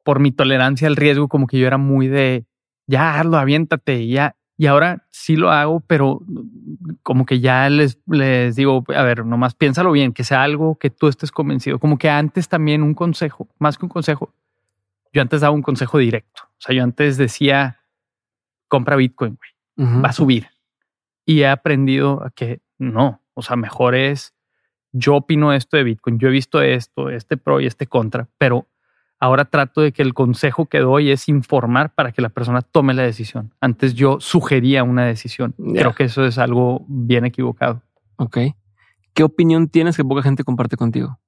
por 0.03 0.20
mi 0.20 0.32
tolerancia 0.32 0.88
al 0.88 0.95
riesgo, 0.95 1.28
como 1.28 1.48
que 1.48 1.60
yo 1.60 1.68
era 1.68 1.78
muy 1.78 2.07
de 2.07 2.45
ya 2.88 3.20
hazlo, 3.20 3.38
aviéntate, 3.38 4.07
ya. 4.07 4.36
Y 4.56 4.68
ahora 4.68 5.07
sí 5.10 5.36
lo 5.36 5.52
hago, 5.52 5.80
pero 5.82 6.22
como 7.02 7.26
que 7.26 7.40
ya 7.40 7.70
les, 7.70 7.99
les 8.06 8.56
digo, 8.56 8.84
a 8.95 9.03
ver, 9.03 9.26
nomás 9.26 9.56
piénsalo 9.56 9.91
bien, 9.91 10.14
que 10.14 10.24
sea 10.24 10.44
algo 10.44 10.76
que 10.76 10.90
tú 10.90 11.07
estés 11.07 11.32
convencido. 11.32 11.80
Como 11.80 11.98
que 11.98 12.10
antes 12.10 12.48
también 12.48 12.84
un 12.84 12.94
consejo, 12.94 13.48
más 13.57 13.78
que 13.78 13.86
un 13.86 13.90
consejo, 13.90 14.34
yo 15.11 15.22
antes 15.22 15.41
daba 15.41 15.56
un 15.56 15.64
consejo 15.64 15.98
directo. 15.98 16.44
O 16.44 16.61
sea, 16.61 16.76
yo 16.76 16.84
antes 16.84 17.18
decía, 17.18 17.80
compra 18.68 18.95
Bitcoin, 18.95 19.38
güey, 19.38 20.02
va 20.02 20.10
a 20.10 20.14
subir. 20.14 20.48
Y 21.26 21.41
he 21.41 21.48
aprendido 21.48 22.24
a 22.24 22.30
que 22.30 22.61
no, 22.78 23.22
o 23.34 23.41
sea, 23.41 23.55
mejor 23.55 23.95
es, 23.95 24.34
yo 24.91 25.15
opino 25.15 25.53
esto 25.53 25.77
de 25.77 25.84
Bitcoin, 25.84 26.19
yo 26.19 26.27
he 26.27 26.31
visto 26.31 26.61
esto, 26.61 27.10
este 27.10 27.38
pro 27.38 27.60
y 27.60 27.65
este 27.65 27.88
contra, 27.88 28.30
pero 28.38 28.68
Ahora 29.23 29.45
trato 29.45 29.80
de 29.80 29.93
que 29.93 30.01
el 30.01 30.14
consejo 30.14 30.65
que 30.65 30.80
doy 30.80 31.10
es 31.10 31.30
informar 31.30 31.95
para 31.95 32.11
que 32.11 32.22
la 32.22 32.27
persona 32.27 32.61
tome 32.61 32.93
la 32.93 33.03
decisión. 33.03 33.53
Antes 33.61 33.93
yo 33.93 34.19
sugería 34.19 34.84
una 34.84 35.05
decisión. 35.05 35.55
Creo 35.57 35.95
que 35.95 36.03
eso 36.03 36.26
es 36.26 36.38
algo 36.38 36.84
bien 36.89 37.23
equivocado. 37.23 37.81
Ok. 38.18 38.38
¿Qué 39.14 39.23
opinión 39.23 39.69
tienes 39.69 39.95
que 39.95 40.03
poca 40.03 40.23
gente 40.23 40.43
comparte 40.43 40.76
contigo? 40.76 41.22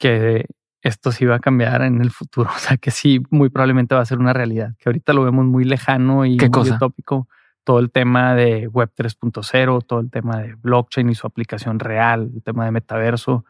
Que 0.00 0.46
esto 0.82 1.12
sí 1.12 1.24
va 1.24 1.36
a 1.36 1.40
cambiar 1.40 1.82
en 1.82 2.00
el 2.00 2.10
futuro. 2.10 2.50
O 2.54 2.58
sea, 2.58 2.76
que 2.76 2.90
sí, 2.90 3.20
muy 3.30 3.50
probablemente 3.50 3.94
va 3.94 4.00
a 4.00 4.06
ser 4.06 4.18
una 4.18 4.32
realidad. 4.32 4.74
Que 4.78 4.88
ahorita 4.88 5.12
lo 5.12 5.24
vemos 5.24 5.44
muy 5.44 5.64
lejano 5.64 6.24
y 6.24 6.36
¿Qué 6.36 6.48
muy 6.48 6.70
utópico 6.70 7.28
todo 7.64 7.80
el 7.80 7.90
tema 7.90 8.34
de 8.34 8.66
Web 8.66 8.92
3.0, 8.96 9.84
todo 9.86 10.00
el 10.00 10.10
tema 10.10 10.38
de 10.38 10.54
blockchain 10.54 11.10
y 11.10 11.14
su 11.14 11.26
aplicación 11.26 11.78
real, 11.78 12.30
el 12.34 12.42
tema 12.42 12.64
de 12.64 12.70
metaverso. 12.70 13.32
O 13.32 13.44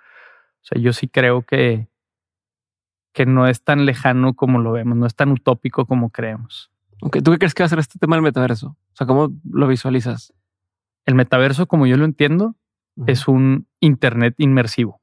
sea, 0.62 0.80
yo 0.80 0.92
sí 0.92 1.06
creo 1.06 1.42
que, 1.42 1.86
que 3.12 3.26
no 3.26 3.46
es 3.46 3.62
tan 3.62 3.86
lejano 3.86 4.34
como 4.34 4.58
lo 4.58 4.72
vemos, 4.72 4.98
no 4.98 5.06
es 5.06 5.14
tan 5.14 5.30
utópico 5.30 5.86
como 5.86 6.10
creemos. 6.10 6.72
Okay. 7.00 7.22
¿Tú 7.22 7.30
qué 7.30 7.38
crees 7.38 7.54
que 7.54 7.62
va 7.62 7.66
a 7.66 7.70
ser 7.70 7.78
este 7.78 8.00
tema 8.00 8.16
del 8.16 8.24
metaverso? 8.24 8.70
O 8.70 8.96
sea, 8.96 9.06
¿cómo 9.06 9.32
lo 9.48 9.68
visualizas? 9.68 10.34
El 11.06 11.14
metaverso, 11.14 11.68
como 11.68 11.86
yo 11.86 11.96
lo 11.96 12.04
entiendo, 12.04 12.56
es 13.06 13.28
un 13.28 13.68
Internet 13.78 14.34
inmersivo 14.38 15.00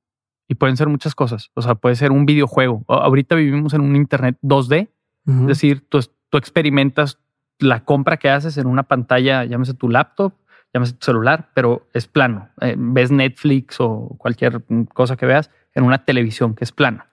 y 0.48 0.56
pueden 0.56 0.78
ser 0.78 0.88
muchas 0.88 1.16
cosas. 1.16 1.52
O 1.54 1.62
sea, 1.62 1.76
puede 1.76 1.96
ser 1.96 2.12
un 2.12 2.26
videojuego. 2.26 2.84
Ahorita 2.88 3.36
vivimos 3.36 3.74
en 3.74 3.82
un 3.82 3.96
Internet 3.96 4.38
2D, 4.42 4.90
es 5.28 5.48
decir, 5.48 5.88
tú, 5.90 6.00
tú, 6.30 6.38
experimentas 6.38 7.18
la 7.58 7.84
compra 7.84 8.18
que 8.18 8.30
haces 8.30 8.58
en 8.58 8.68
una 8.68 8.84
pantalla, 8.84 9.44
llámese 9.44 9.74
tu 9.74 9.90
laptop, 9.90 10.34
llámese 10.72 10.94
tu 10.94 11.06
celular, 11.06 11.50
pero 11.56 11.88
es 11.94 12.06
plano. 12.06 12.50
Eh, 12.62 12.76
ves 12.78 13.10
Netflix 13.10 13.78
o 13.80 14.16
cualquier 14.20 14.64
cosa 14.94 15.16
que 15.16 15.26
veas 15.26 15.50
en 15.74 15.84
una 15.84 16.06
televisión 16.06 16.54
que 16.54 16.64
es 16.64 16.72
plana 16.72 17.10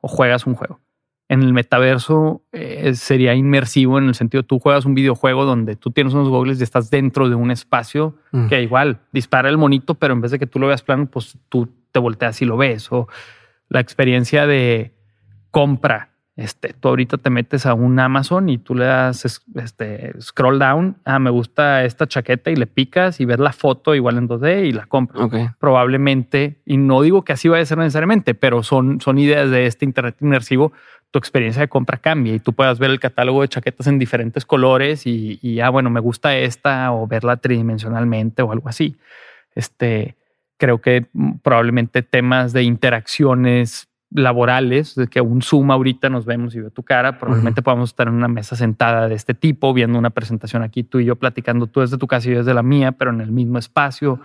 o 0.00 0.08
juegas 0.08 0.46
un 0.46 0.54
juego. 0.54 0.80
En 1.28 1.42
el 1.42 1.52
metaverso 1.52 2.42
eh, 2.52 2.94
sería 2.94 3.34
inmersivo 3.34 3.96
en 3.96 4.08
el 4.08 4.14
sentido 4.14 4.42
tú 4.42 4.58
juegas 4.58 4.84
un 4.84 4.94
videojuego 4.94 5.44
donde 5.44 5.76
tú 5.76 5.90
tienes 5.90 6.12
unos 6.12 6.28
goggles 6.28 6.60
y 6.60 6.62
estás 6.62 6.90
dentro 6.90 7.28
de 7.28 7.36
un 7.36 7.50
espacio 7.50 8.16
mm. 8.32 8.48
que 8.48 8.60
igual 8.60 9.00
dispara 9.12 9.48
el 9.48 9.56
monito, 9.56 9.94
pero 9.94 10.12
en 10.12 10.20
vez 10.20 10.32
de 10.32 10.38
que 10.38 10.46
tú 10.46 10.58
lo 10.58 10.66
veas 10.66 10.82
plano, 10.82 11.06
pues 11.06 11.38
tú 11.48 11.68
te 11.92 12.00
volteas 12.00 12.42
y 12.42 12.44
lo 12.44 12.56
ves. 12.56 12.90
O 12.90 13.08
la 13.68 13.80
experiencia 13.80 14.46
de 14.46 14.94
compra. 15.50 16.08
Este, 16.34 16.72
tú 16.72 16.88
ahorita 16.88 17.18
te 17.18 17.28
metes 17.28 17.66
a 17.66 17.74
un 17.74 18.00
Amazon 18.00 18.48
y 18.48 18.56
tú 18.56 18.74
le 18.74 18.86
das 18.86 19.42
este, 19.54 20.18
scroll 20.20 20.58
down. 20.58 20.96
Ah, 21.04 21.18
me 21.18 21.28
gusta 21.28 21.84
esta 21.84 22.06
chaqueta 22.06 22.50
y 22.50 22.56
le 22.56 22.66
picas 22.66 23.20
y 23.20 23.26
ves 23.26 23.38
la 23.38 23.52
foto 23.52 23.94
igual 23.94 24.16
en 24.16 24.28
2D 24.28 24.66
y 24.66 24.72
la 24.72 24.86
compras. 24.86 25.28
Probablemente, 25.58 26.62
y 26.64 26.78
no 26.78 27.02
digo 27.02 27.22
que 27.22 27.34
así 27.34 27.48
vaya 27.48 27.62
a 27.62 27.66
ser 27.66 27.78
necesariamente, 27.78 28.34
pero 28.34 28.62
son, 28.62 29.00
son 29.02 29.18
ideas 29.18 29.50
de 29.50 29.66
este 29.66 29.84
Internet 29.84 30.16
inmersivo 30.20 30.72
tu 31.12 31.18
experiencia 31.18 31.60
de 31.60 31.68
compra 31.68 31.98
cambia 31.98 32.34
y 32.34 32.40
tú 32.40 32.54
puedas 32.54 32.78
ver 32.78 32.90
el 32.90 32.98
catálogo 32.98 33.42
de 33.42 33.48
chaquetas 33.48 33.86
en 33.86 33.98
diferentes 33.98 34.46
colores 34.46 35.06
y, 35.06 35.38
y 35.42 35.60
ah, 35.60 35.68
bueno, 35.68 35.90
me 35.90 36.00
gusta 36.00 36.34
esta 36.38 36.90
o 36.90 37.06
verla 37.06 37.36
tridimensionalmente 37.36 38.40
o 38.40 38.50
algo 38.50 38.70
así. 38.70 38.96
Este, 39.54 40.16
creo 40.62 40.80
que 40.80 41.08
probablemente 41.42 42.04
temas 42.04 42.52
de 42.52 42.62
interacciones 42.62 43.88
laborales, 44.12 44.94
de 44.94 45.08
que 45.08 45.20
un 45.20 45.42
Zoom 45.42 45.72
ahorita 45.72 46.08
nos 46.08 46.24
vemos 46.24 46.54
y 46.54 46.60
veo 46.60 46.70
tu 46.70 46.84
cara, 46.84 47.18
probablemente 47.18 47.62
podamos 47.62 47.90
estar 47.90 48.06
en 48.06 48.14
una 48.14 48.28
mesa 48.28 48.54
sentada 48.54 49.08
de 49.08 49.16
este 49.16 49.34
tipo, 49.34 49.74
viendo 49.74 49.98
una 49.98 50.10
presentación 50.10 50.62
aquí, 50.62 50.84
tú 50.84 51.00
y 51.00 51.04
yo 51.04 51.16
platicando, 51.16 51.66
tú 51.66 51.80
desde 51.80 51.98
tu 51.98 52.06
casa 52.06 52.28
y 52.28 52.34
yo 52.34 52.38
desde 52.38 52.54
la 52.54 52.62
mía, 52.62 52.92
pero 52.92 53.10
en 53.10 53.20
el 53.20 53.32
mismo 53.32 53.58
espacio. 53.58 54.20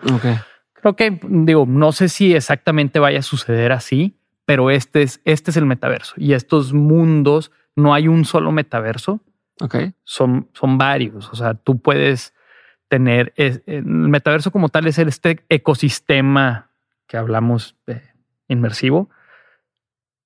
Creo 0.73 0.95
que, 0.95 1.19
digo, 1.27 1.65
no 1.67 1.91
sé 1.91 2.07
si 2.07 2.35
exactamente 2.35 2.99
vaya 2.99 3.17
a 3.17 3.23
suceder 3.23 3.71
así, 3.71 4.19
pero 4.45 4.69
este 4.69 5.01
es, 5.01 5.21
este 5.25 5.49
es 5.49 5.57
el 5.57 5.65
metaverso 5.65 6.13
y 6.17 6.33
estos 6.33 6.71
mundos, 6.71 7.51
no 7.75 7.95
hay 7.95 8.07
un 8.07 8.25
solo 8.25 8.51
metaverso. 8.51 9.21
Okay. 9.59 9.93
Son, 10.03 10.49
son 10.53 10.77
varios. 10.77 11.31
O 11.31 11.35
sea, 11.35 11.55
tú 11.55 11.79
puedes 11.79 12.35
tener 12.87 13.33
el 13.35 13.83
metaverso 13.85 14.51
como 14.51 14.69
tal 14.69 14.87
es 14.87 14.97
este 14.97 15.43
ecosistema 15.49 16.71
que 17.07 17.17
hablamos 17.17 17.75
de 17.85 18.01
inmersivo. 18.47 19.09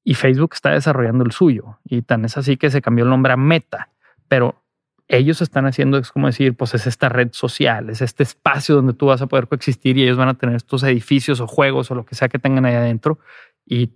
Y 0.04 0.16
Facebook 0.16 0.52
está 0.54 0.72
desarrollando 0.72 1.24
el 1.24 1.32
suyo. 1.32 1.80
Y 1.86 2.02
tan 2.02 2.26
es 2.26 2.38
así 2.38 2.58
que 2.58 2.72
se 2.72 2.82
cambió 2.82 3.04
el 3.04 3.10
nombre 3.10 3.34
a 3.34 3.38
Meta, 3.38 3.90
pero 4.28 4.64
ellos 5.08 5.42
están 5.42 5.66
haciendo 5.66 5.98
es 5.98 6.12
como 6.12 6.28
decir, 6.28 6.56
pues 6.56 6.74
es 6.74 6.88
esta 6.88 7.10
red 7.10 7.30
social, 7.34 7.90
es 7.90 8.02
este 8.02 8.24
espacio 8.24 8.76
donde 8.76 8.94
tú 8.94 9.08
vas 9.08 9.22
a 9.22 9.28
poder 9.28 9.48
coexistir 9.48 9.98
y 9.98 10.04
ellos 10.04 10.18
van 10.18 10.30
a 10.30 10.36
tener 10.36 10.56
estos 10.56 10.84
edificios 10.84 11.42
o 11.42 11.48
juegos 11.48 11.92
o 11.92 11.96
lo 11.96 12.06
que 12.06 12.16
sea 12.16 12.30
que 12.30 12.40
tengan 12.40 12.66
ahí 12.66 12.76
adentro. 12.76 13.20
Y 13.66 13.92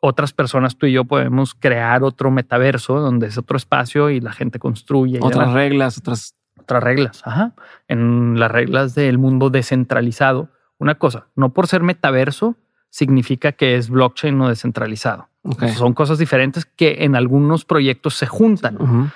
otras 0.00 0.32
personas, 0.32 0.76
tú 0.76 0.86
y 0.86 0.92
yo, 0.92 1.04
podemos 1.04 1.54
crear 1.54 2.02
otro 2.04 2.30
metaverso 2.30 3.00
donde 3.00 3.28
es 3.28 3.38
otro 3.38 3.56
espacio 3.56 4.10
y 4.10 4.20
la 4.20 4.32
gente 4.32 4.58
construye. 4.58 5.18
Otras 5.20 5.52
reglas, 5.52 5.98
otras... 5.98 6.34
Otras 6.70 6.84
reglas, 6.84 7.22
ajá. 7.24 7.52
En 7.88 8.38
las 8.38 8.50
reglas 8.50 8.94
del 8.94 9.18
mundo 9.18 9.50
descentralizado. 9.50 10.48
Una 10.78 10.94
cosa, 10.94 11.26
no 11.34 11.52
por 11.52 11.66
ser 11.66 11.82
metaverso 11.82 12.56
significa 12.88 13.52
que 13.52 13.76
es 13.76 13.90
blockchain 13.90 14.40
o 14.40 14.48
descentralizado. 14.48 15.28
Son 15.74 15.94
cosas 15.94 16.18
diferentes 16.18 16.64
que 16.64 17.04
en 17.04 17.16
algunos 17.16 17.64
proyectos 17.64 18.14
se 18.14 18.26
juntan, 18.26 19.12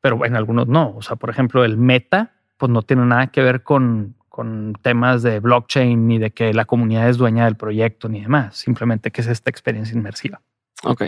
pero 0.00 0.24
en 0.24 0.36
algunos 0.36 0.68
no. 0.68 0.94
O 0.96 1.02
sea, 1.02 1.16
por 1.16 1.30
ejemplo, 1.30 1.64
el 1.64 1.76
meta, 1.76 2.32
pues 2.56 2.70
no 2.70 2.82
tiene 2.82 3.06
nada 3.06 3.28
que 3.28 3.42
ver 3.42 3.62
con 3.62 4.16
con 4.36 4.74
temas 4.82 5.22
de 5.22 5.40
blockchain 5.40 6.06
ni 6.06 6.18
de 6.18 6.30
que 6.30 6.52
la 6.52 6.66
comunidad 6.66 7.08
es 7.08 7.16
dueña 7.16 7.46
del 7.46 7.56
proyecto 7.56 8.10
ni 8.10 8.20
demás. 8.20 8.54
Simplemente 8.54 9.10
que 9.10 9.22
es 9.22 9.28
esta 9.28 9.48
experiencia 9.48 9.96
inmersiva. 9.96 10.42
Ok. 10.84 11.04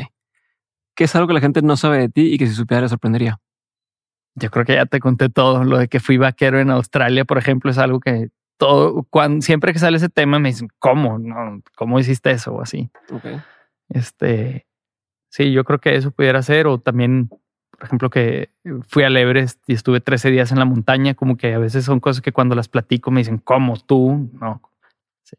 ¿Qué 0.94 1.04
es 1.04 1.14
algo 1.14 1.28
que 1.28 1.34
la 1.34 1.42
gente 1.42 1.60
no 1.60 1.76
sabe 1.76 1.98
de 1.98 2.08
ti 2.08 2.32
y 2.32 2.38
que 2.38 2.46
si 2.46 2.54
supiera 2.54 2.80
le 2.80 2.88
sorprendería? 2.88 3.38
Yo 4.38 4.50
creo 4.50 4.64
que 4.64 4.74
ya 4.74 4.86
te 4.86 5.00
conté 5.00 5.28
todo. 5.28 5.64
Lo 5.64 5.78
de 5.78 5.88
que 5.88 6.00
fui 6.00 6.16
vaquero 6.16 6.58
en 6.60 6.70
Australia, 6.70 7.24
por 7.24 7.38
ejemplo, 7.38 7.70
es 7.70 7.78
algo 7.78 8.00
que 8.00 8.28
todo, 8.56 9.04
cuando, 9.10 9.42
siempre 9.42 9.72
que 9.72 9.78
sale 9.78 9.96
ese 9.96 10.08
tema 10.08 10.38
me 10.38 10.48
dicen, 10.48 10.68
¿cómo? 10.78 11.18
No, 11.18 11.62
¿Cómo 11.76 11.98
hiciste 12.00 12.30
eso? 12.30 12.54
O 12.54 12.62
así. 12.62 12.90
Ok. 13.12 13.24
Este, 13.88 14.66
sí, 15.30 15.52
yo 15.52 15.64
creo 15.64 15.78
que 15.78 15.94
eso 15.94 16.10
pudiera 16.10 16.42
ser. 16.42 16.66
O 16.66 16.78
también 16.78 17.30
por 17.78 17.86
ejemplo, 17.86 18.10
que 18.10 18.50
fui 18.88 19.04
al 19.04 19.16
Everest 19.16 19.62
y 19.68 19.72
estuve 19.72 20.00
13 20.00 20.32
días 20.32 20.50
en 20.50 20.58
la 20.58 20.64
montaña, 20.64 21.14
como 21.14 21.36
que 21.36 21.54
a 21.54 21.58
veces 21.58 21.84
son 21.84 22.00
cosas 22.00 22.20
que 22.20 22.32
cuando 22.32 22.56
las 22.56 22.66
platico 22.66 23.12
me 23.12 23.20
dicen, 23.20 23.38
¿cómo 23.38 23.76
tú? 23.78 24.28
No. 24.32 24.60
Sí. 25.22 25.36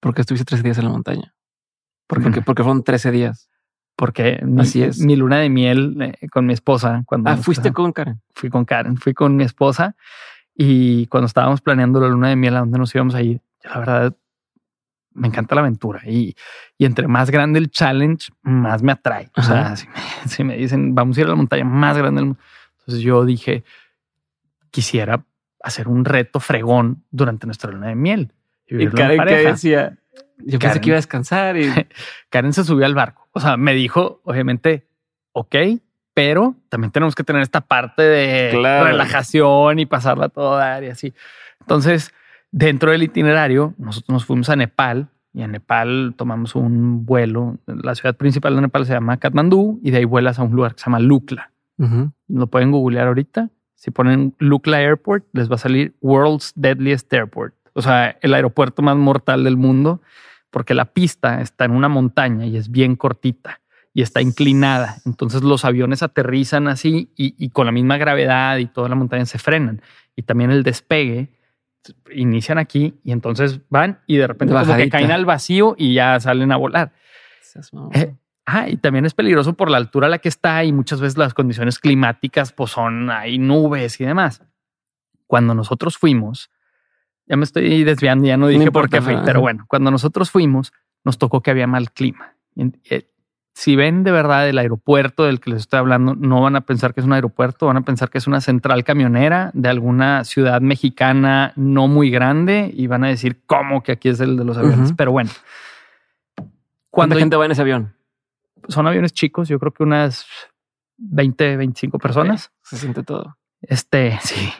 ¿Por 0.00 0.14
qué 0.14 0.22
estuviste 0.22 0.46
13 0.46 0.62
días 0.62 0.78
en 0.78 0.84
la 0.84 0.90
montaña? 0.90 1.34
¿Por 2.06 2.32
qué? 2.32 2.40
Porque 2.46 2.62
fueron 2.62 2.82
13 2.82 3.10
días. 3.10 3.50
Porque 3.96 4.40
mi, 4.44 4.62
Así 4.62 4.82
es. 4.82 4.98
mi 4.98 5.16
luna 5.16 5.38
de 5.38 5.48
miel 5.48 5.96
eh, 6.00 6.28
con 6.28 6.46
mi 6.46 6.52
esposa. 6.52 7.02
Cuando 7.06 7.30
ah, 7.30 7.36
fuiste 7.36 7.72
con 7.72 7.92
Karen. 7.92 8.20
Fui 8.34 8.50
con 8.50 8.64
Karen, 8.64 8.96
fui 8.96 9.14
con 9.14 9.36
mi 9.36 9.44
esposa 9.44 9.94
y 10.54 11.06
cuando 11.06 11.26
estábamos 11.26 11.60
planeando 11.60 12.00
la 12.00 12.08
luna 12.08 12.28
de 12.28 12.36
miel 12.36 12.56
a 12.56 12.60
dónde 12.60 12.78
nos 12.78 12.94
íbamos 12.94 13.14
a 13.14 13.22
ir, 13.22 13.40
la 13.62 13.78
verdad 13.78 14.16
me 15.14 15.28
encanta 15.28 15.54
la 15.54 15.60
aventura 15.60 16.00
y, 16.06 16.34
y, 16.78 16.86
entre 16.86 17.06
más 17.06 17.30
grande 17.30 17.58
el 17.58 17.70
challenge, 17.70 18.30
más 18.42 18.82
me 18.82 18.92
atrae. 18.92 19.30
O 19.36 19.42
sea, 19.42 19.74
si 20.26 20.42
me, 20.42 20.56
dicen 20.56 20.94
vamos 20.94 21.16
a 21.16 21.20
ir 21.20 21.26
a 21.26 21.30
la 21.30 21.36
montaña 21.36 21.64
más 21.64 21.96
grande 21.96 22.20
del 22.20 22.26
mundo, 22.28 22.40
entonces 22.80 23.02
yo 23.02 23.24
dije 23.24 23.64
quisiera 24.70 25.24
hacer 25.62 25.86
un 25.86 26.04
reto 26.04 26.40
fregón 26.40 27.04
durante 27.10 27.46
nuestra 27.46 27.70
luna 27.70 27.88
de 27.88 27.94
miel. 27.94 28.32
Y, 28.66 28.88
Karen 28.88 29.24
que 29.26 29.36
decía, 29.36 29.98
yo 30.44 30.58
pensé 30.58 30.80
que 30.80 30.90
iba 30.90 30.96
a 30.96 30.98
descansar 30.98 31.56
y 31.56 31.70
Karen 32.30 32.52
se 32.52 32.64
subió 32.64 32.86
al 32.86 32.94
barco. 32.94 33.28
O 33.32 33.40
sea, 33.40 33.56
me 33.56 33.74
dijo, 33.74 34.20
obviamente, 34.24 34.86
ok, 35.32 35.56
pero 36.14 36.56
también 36.68 36.90
tenemos 36.90 37.14
que 37.14 37.24
tener 37.24 37.42
esta 37.42 37.62
parte 37.62 38.02
de 38.02 38.50
relajación 38.52 39.78
y 39.78 39.86
pasarla 39.86 40.28
toda 40.28 40.82
y 40.82 40.88
así. 40.88 41.14
Entonces, 41.60 42.12
Dentro 42.52 42.90
del 42.90 43.02
itinerario, 43.02 43.74
nosotros 43.78 44.10
nos 44.10 44.26
fuimos 44.26 44.50
a 44.50 44.56
Nepal 44.56 45.08
y 45.32 45.40
en 45.40 45.52
Nepal 45.52 46.12
tomamos 46.18 46.54
un 46.54 47.06
vuelo. 47.06 47.56
La 47.66 47.94
ciudad 47.94 48.14
principal 48.14 48.54
de 48.54 48.60
Nepal 48.60 48.84
se 48.84 48.92
llama 48.92 49.16
Kathmandú 49.16 49.80
y 49.82 49.90
de 49.90 49.96
ahí 49.96 50.04
vuelas 50.04 50.38
a 50.38 50.42
un 50.42 50.52
lugar 50.54 50.74
que 50.74 50.80
se 50.80 50.84
llama 50.84 51.00
Lukla. 51.00 51.50
Lo 52.28 52.46
pueden 52.46 52.70
googlear 52.70 53.08
ahorita. 53.08 53.48
Si 53.74 53.90
ponen 53.90 54.36
Lukla 54.38 54.76
Airport, 54.76 55.24
les 55.32 55.50
va 55.50 55.54
a 55.54 55.58
salir 55.58 55.96
World's 56.02 56.52
Deadliest 56.54 57.12
Airport. 57.12 57.54
O 57.72 57.80
sea, 57.80 58.18
el 58.20 58.34
aeropuerto 58.34 58.82
más 58.82 58.96
mortal 58.96 59.42
del 59.42 59.56
mundo, 59.56 60.02
porque 60.52 60.74
la 60.74 60.84
pista 60.84 61.40
está 61.40 61.64
en 61.64 61.72
una 61.72 61.88
montaña 61.88 62.46
y 62.46 62.56
es 62.56 62.70
bien 62.70 62.94
cortita 62.94 63.60
y 63.92 64.02
está 64.02 64.22
inclinada. 64.22 64.98
Entonces 65.04 65.42
los 65.42 65.64
aviones 65.64 66.04
aterrizan 66.04 66.68
así 66.68 67.10
y, 67.16 67.34
y 67.44 67.50
con 67.50 67.66
la 67.66 67.72
misma 67.72 67.96
gravedad 67.96 68.58
y 68.58 68.66
toda 68.66 68.88
la 68.88 68.94
montaña 68.94 69.26
se 69.26 69.38
frenan. 69.38 69.82
Y 70.14 70.22
también 70.22 70.50
el 70.52 70.62
despegue 70.62 71.30
inician 72.14 72.58
aquí 72.58 72.94
y 73.02 73.12
entonces 73.12 73.60
van 73.68 74.00
y 74.06 74.16
de 74.16 74.26
repente 74.26 74.54
como 74.54 74.76
que 74.76 74.88
caen 74.88 75.10
al 75.10 75.24
vacío 75.24 75.74
y 75.76 75.94
ya 75.94 76.20
salen 76.20 76.52
a 76.52 76.56
volar. 76.56 76.92
Eh, 77.92 78.14
ah, 78.46 78.68
y 78.68 78.76
también 78.76 79.04
es 79.04 79.14
peligroso 79.14 79.54
por 79.54 79.70
la 79.70 79.78
altura 79.78 80.06
a 80.06 80.10
la 80.10 80.18
que 80.18 80.28
está 80.28 80.64
y 80.64 80.72
muchas 80.72 81.00
veces 81.00 81.18
las 81.18 81.34
condiciones 81.34 81.78
climáticas 81.78 82.52
pues 82.52 82.70
son, 82.70 83.10
hay 83.10 83.38
nubes 83.38 84.00
y 84.00 84.04
demás. 84.04 84.42
Cuando 85.26 85.54
nosotros 85.54 85.96
fuimos, 85.96 86.50
ya 87.32 87.36
me 87.38 87.44
estoy 87.44 87.82
desviando, 87.82 88.26
ya 88.26 88.36
no 88.36 88.46
dije 88.46 88.70
por 88.70 88.90
qué 88.90 89.00
fui, 89.00 89.16
pero 89.24 89.40
bueno, 89.40 89.64
cuando 89.66 89.90
nosotros 89.90 90.30
fuimos, 90.30 90.70
nos 91.02 91.16
tocó 91.16 91.40
que 91.40 91.50
había 91.50 91.66
mal 91.66 91.90
clima. 91.90 92.34
Eh, 92.90 93.08
si 93.54 93.74
ven 93.74 94.04
de 94.04 94.12
verdad 94.12 94.46
el 94.50 94.58
aeropuerto 94.58 95.24
del 95.24 95.40
que 95.40 95.48
les 95.48 95.60
estoy 95.60 95.78
hablando, 95.78 96.14
no 96.14 96.42
van 96.42 96.56
a 96.56 96.60
pensar 96.60 96.92
que 96.92 97.00
es 97.00 97.06
un 97.06 97.14
aeropuerto, 97.14 97.68
van 97.68 97.78
a 97.78 97.80
pensar 97.80 98.10
que 98.10 98.18
es 98.18 98.26
una 98.26 98.42
central 98.42 98.84
camionera 98.84 99.50
de 99.54 99.70
alguna 99.70 100.24
ciudad 100.24 100.60
mexicana 100.60 101.54
no 101.56 101.88
muy 101.88 102.10
grande 102.10 102.70
y 102.74 102.86
van 102.86 103.02
a 103.02 103.08
decir, 103.08 103.40
¿cómo 103.46 103.82
que 103.82 103.92
aquí 103.92 104.10
es 104.10 104.20
el 104.20 104.36
de 104.36 104.44
los 104.44 104.58
aviones? 104.58 104.92
Pero 104.94 105.12
bueno. 105.12 105.30
¿Cuánta 106.90 107.16
gente 107.16 107.36
va 107.36 107.46
en 107.46 107.52
ese 107.52 107.62
avión? 107.62 107.94
Son 108.68 108.86
aviones 108.86 109.14
chicos, 109.14 109.48
yo 109.48 109.58
creo 109.58 109.72
que 109.72 109.84
unas 109.84 110.26
20, 110.98 111.56
25 111.56 111.98
personas. 111.98 112.52
Se 112.60 112.76
siente 112.76 113.02
todo. 113.02 113.38
Este, 113.62 114.18
sí. 114.20 114.52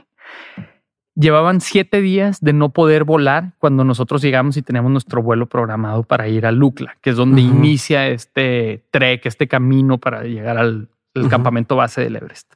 Llevaban 1.15 1.61
siete 1.61 2.01
días 2.01 2.41
de 2.41 2.53
no 2.53 2.71
poder 2.71 3.05
volar 3.05 3.53
cuando 3.59 3.85
nosotros 3.85 4.23
llegamos 4.23 4.57
y 4.57 4.63
teníamos 4.63 4.93
nuestro 4.93 5.23
vuelo 5.23 5.47
programado 5.47 6.03
para 6.05 6.29
ir 6.29 6.47
a 6.47 6.53
Lukla, 6.53 6.97
que 7.01 7.11
es 7.11 7.17
donde 7.17 7.43
inicia 7.43 8.09
este 8.09 8.85
trek, 8.91 9.27
este 9.27 9.49
camino 9.49 9.99
para 9.99 10.25
llegar 10.25 10.59
al, 10.59 10.89
campamento 11.29 11.77
base 11.77 12.01
del 12.01 12.17
Everest. 12.17 12.55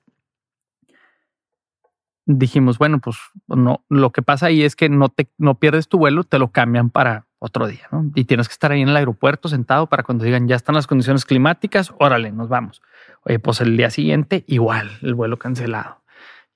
Dijimos, 2.25 2.79
bueno, 2.79 2.99
pues 2.99 3.19
no, 3.47 3.85
lo 3.89 4.11
que 4.11 4.23
pasa 4.23 4.47
ahí 4.47 4.63
es 4.63 4.75
que 4.75 4.89
no 4.89 5.11
te 5.11 5.29
no 5.39 5.61
pierdes 5.61 5.89
tu 5.89 5.99
vuelo, 5.99 6.25
te 6.25 6.39
lo 6.39 6.49
cambian 6.49 6.91
para 6.91 7.27
otro 7.39 7.69
día, 7.69 7.87
¿no? 7.93 8.11
Y 8.15 8.25
tienes 8.25 8.49
que 8.49 8.53
estar 8.53 8.73
ahí 8.73 8.81
en 8.81 8.89
el 8.89 8.97
aeropuerto 8.97 9.49
sentado 9.49 9.87
para 9.89 10.03
cuando 10.03 10.25
digan 10.25 10.49
ya 10.49 10.57
están 10.57 10.75
las 10.75 10.89
condiciones 10.89 11.25
climáticas, 11.25 11.93
órale, 11.99 12.33
nos 12.33 12.49
vamos. 12.49 12.83
Oye, 13.25 13.39
pues 13.39 13.61
el 13.61 13.77
día 13.77 13.91
siguiente 13.91 14.43
igual, 14.49 14.91
el 15.03 15.15
vuelo 15.15 15.37
cancelado 15.37 16.01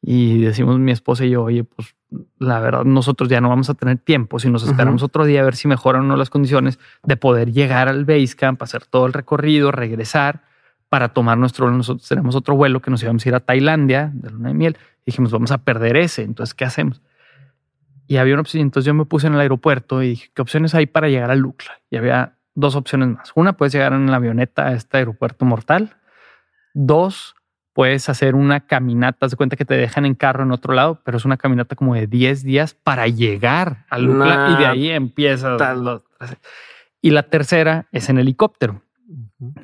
y 0.03 0.41
decimos 0.41 0.79
mi 0.79 0.93
esposa 0.93 1.25
y 1.25 1.31
yo, 1.31 1.43
oye, 1.43 1.65
pues 1.65 1.95
la 2.39 2.59
verdad 2.61 2.85
nosotros 2.85 3.29
ya 3.29 3.41
no 3.41 3.49
vamos 3.49 3.71
a 3.71 3.75
tener 3.75 3.99
tiempo 3.99 4.39
si 4.39 4.51
nos 4.51 4.67
esperamos 4.67 5.03
otro 5.03 5.25
día 5.25 5.43
a 5.43 5.45
ver 5.45 5.57
si 5.57 5.69
mejoran 5.69 6.03
o 6.03 6.07
no 6.07 6.17
las 6.17 6.31
condiciones 6.31 6.79
de 7.05 7.17
poder 7.17 7.53
llegar 7.53 7.89
al 7.89 8.05
base 8.05 8.35
camp, 8.37 8.63
hacer 8.63 8.87
todo 8.87 9.07
el 9.07 9.13
recorrido, 9.13 9.71
regresar 9.73 10.43
para 10.91 11.11
tomar 11.11 11.39
nuestro 11.39 11.67
vuelo. 11.67 11.79
Nosotros 11.79 12.07
tenemos 12.07 12.35
otro 12.35 12.57
vuelo 12.57 12.81
que 12.81 12.91
nos 12.91 13.03
íbamos 13.03 13.25
a 13.25 13.29
ir 13.29 13.35
a 13.35 13.41
Tailandia 13.41 14.11
de 14.13 14.31
luna 14.31 14.49
de 14.49 14.55
miel. 14.55 14.79
dijimos, 15.07 15.31
vamos 15.31 15.53
a 15.53 15.59
perder 15.59 15.97
ese. 15.97 16.23
Entonces, 16.23 16.53
¿qué 16.53 16.65
hacemos? 16.65 17.01
Y 18.07 18.17
había 18.17 18.35
una 18.35 18.43
opción. 18.43 18.63
Entonces 18.63 18.87
yo 18.87 18.93
me 18.93 19.05
puse 19.05 19.29
en 19.29 19.35
el 19.35 19.41
aeropuerto 19.41 20.03
y 20.03 20.11
dije, 20.11 20.31
¿qué 20.35 20.43
opciones 20.43 20.75
hay 20.75 20.87
para 20.87 21.09
llegar 21.09 21.31
a 21.31 21.37
Lukla? 21.37 21.81
Y 21.91 21.97
había 21.97 22.35
dos 22.55 22.75
opciones 22.75 23.09
más. 23.09 23.33
Una, 23.37 23.53
puedes 23.57 23.73
llegar 23.73 23.93
en 23.93 24.11
la 24.11 24.17
avioneta 24.17 24.67
a 24.67 24.73
este 24.73 24.99
aeropuerto 24.99 25.45
mortal. 25.45 25.97
Dos, 26.75 27.37
puedes 27.73 28.09
hacer 28.09 28.35
una 28.35 28.61
caminata, 28.61 29.29
de 29.29 29.37
cuenta 29.37 29.57
que 29.57 29.65
te 29.65 29.77
dejan 29.77 30.07
en 30.07 30.15
carro 30.15 30.43
en 30.43 30.53
otro 30.53 30.75
lado, 30.75 31.01
pero 31.05 31.17
es 31.17 31.25
una 31.25 31.37
caminata 31.37 31.77
como 31.77 31.95
de 31.95 32.07
10 32.07 32.43
días 32.43 32.75
para 32.75 33.07
llegar 33.07 33.87
a 33.89 33.99
Lucla 33.99 34.51
y 34.51 34.61
de 34.61 34.67
ahí 34.67 34.91
empieza. 34.91 35.57
Y 37.01 37.11
la 37.11 37.23
tercera 37.25 37.87
es 37.93 38.09
en 38.09 38.19
helicóptero. 38.19 38.83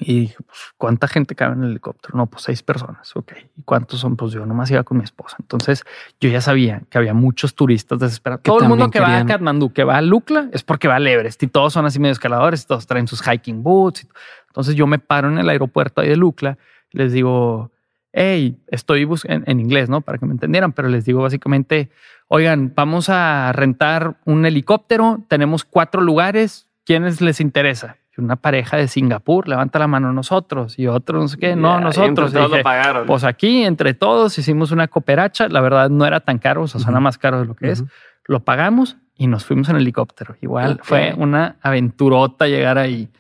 Y 0.01 0.21
dije, 0.21 0.37
pues, 0.39 0.59
¿cuánta 0.77 1.07
gente 1.07 1.37
cabe 1.37 1.55
en 1.55 1.63
el 1.63 1.71
helicóptero? 1.71 2.17
No, 2.17 2.27
pues 2.27 2.43
seis 2.43 2.63
personas. 2.63 3.15
Ok. 3.15 3.33
¿Y 3.57 3.63
cuántos 3.63 4.01
son? 4.01 4.17
Pues 4.17 4.33
yo 4.33 4.45
nomás 4.45 4.71
iba 4.71 4.83
con 4.83 4.99
mi 4.99 5.05
esposa. 5.05 5.37
Entonces 5.39 5.85
yo 6.19 6.29
ya 6.29 6.41
sabía 6.41 6.83
que 6.91 6.99
había 6.99 7.15
muchos 7.15 7.55
turistas 7.55 8.01
desesperados. 8.01 8.43
Todo 8.43 8.61
el 8.61 8.69
mundo 8.69 8.91
que 8.91 8.99
va 8.99 9.19
a 9.19 9.27
Kathmandú, 9.27 9.73
que 9.73 9.85
va 9.85 9.99
a 9.99 10.03
Lukla, 10.03 10.49
es 10.53 10.65
porque 10.65 10.89
va 10.89 10.97
al 10.97 11.07
Everest 11.07 11.43
y 11.43 11.47
todos 11.47 11.75
son 11.75 11.87
así 11.87 12.01
medio 12.01 12.13
escaladores, 12.13 12.67
todos 12.67 12.87
traen 12.87 13.07
sus 13.07 13.23
hiking 13.23 13.63
boots. 13.63 14.09
Entonces 14.49 14.75
yo 14.75 14.87
me 14.87 14.99
paro 14.99 15.29
en 15.29 15.39
el 15.39 15.49
aeropuerto 15.49 16.01
ahí 16.01 16.09
de 16.09 16.17
Lukla 16.17 16.59
les 16.97 17.13
digo, 17.13 17.71
hey, 18.17 18.57
estoy 18.69 19.05
buscando 19.05 19.45
en, 19.47 19.61
inglés, 19.61 19.91
¿no? 19.91 20.01
Para 20.01 20.17
que 20.17 20.25
me 20.25 20.33
entendieran, 20.33 20.73
pero 20.73 20.89
les 20.89 21.05
digo 21.05 21.21
básicamente, 21.21 21.91
oigan, 22.29 22.73
vamos 22.75 23.11
a 23.11 23.53
rentar 23.53 24.17
un 24.25 24.47
helicóptero, 24.47 25.21
tenemos 25.29 25.65
cuatro 25.65 26.01
lugares, 26.01 26.67
¿quiénes 26.85 27.21
les 27.21 27.41
interesa? 27.41 27.99
Una 28.17 28.37
pareja 28.37 28.79
de 28.79 28.89
Singapur 28.89 29.47
levanta 29.47 29.79
la 29.79 29.87
mano 29.87 30.11
nosotros 30.11 30.79
y 30.79 30.87
otro 30.87 31.19
no 31.19 31.29
sé 31.29 31.37
qué, 31.37 31.55
no, 31.55 31.79
nosotros. 31.79 32.33
Dije, 32.33 32.63
pagaron. 32.63 33.07
Pues 33.07 33.25
aquí 33.25 33.63
entre 33.63 33.93
todos 33.93 34.39
hicimos 34.39 34.71
una 34.71 34.89
cooperacha, 34.89 35.51
la 35.51 35.61
verdad 35.61 35.91
no 35.91 36.07
era 36.07 36.21
tan 36.21 36.39
caro, 36.39 36.63
o 36.63 36.67
sea, 36.67 36.81
suena 36.81 36.99
más 36.99 37.19
caro 37.19 37.41
de 37.41 37.45
lo 37.45 37.55
que 37.55 37.73
es. 37.73 37.85
Lo 38.25 38.43
pagamos 38.43 38.97
y 39.15 39.27
nos 39.27 39.45
fuimos 39.45 39.69
en 39.69 39.77
helicóptero. 39.77 40.35
Igual 40.41 40.81
fue 40.83 41.13
una 41.19 41.57
aventurota 41.61 42.47
llegar 42.47 42.79
ahí. 42.79 43.11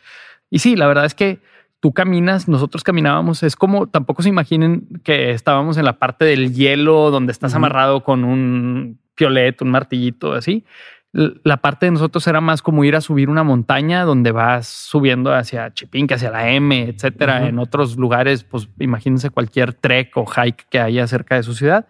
Y 0.48 0.60
sí, 0.60 0.77
la 0.77 0.86
verdad 0.86 1.05
es 1.05 1.14
que 1.14 1.40
tú 1.81 1.93
caminas, 1.93 2.48
nosotros 2.48 2.82
caminábamos, 2.82 3.43
es 3.43 3.57
como, 3.57 3.86
tampoco 3.86 4.23
se 4.23 4.28
imaginen 4.28 4.89
que 5.05 5.31
estábamos 5.31 5.77
en 5.77 5.85
la 5.85 5.98
parte 5.98 6.24
del 6.24 6.55
hielo 6.55 7.11
donde 7.11 7.32
estás 7.32 7.55
amarrado 7.55 8.03
con 8.03 8.24
un 8.24 8.98
piolet, 9.15 9.61
un 9.62 9.70
martillito, 9.70 10.32
así. 10.32 10.65
La 11.12 11.57
parte 11.59 11.86
de 11.86 11.93
nosotros 11.93 12.27
era 12.27 12.43
más 12.43 12.61
como 12.61 12.85
ir 12.85 12.94
a 12.94 13.01
subir 13.01 13.31
una 13.31 13.43
montaña 13.43 14.03
donde 14.05 14.32
vas 14.32 14.66
subiendo 14.66 15.32
hacia 15.32 15.73
Chipinque, 15.73 16.15
hacia 16.15 16.31
la 16.31 16.51
M, 16.51 16.89
etcétera. 16.89 17.48
En 17.48 17.59
otros 17.59 17.97
lugares, 17.97 18.44
pues 18.44 18.69
imagínense 18.78 19.31
cualquier 19.31 19.73
trek 19.73 20.15
o 20.16 20.27
hike 20.27 20.66
que 20.69 20.78
haya 20.78 21.07
cerca 21.07 21.36
de 21.36 21.43
su 21.43 21.55
ciudad, 21.55 21.86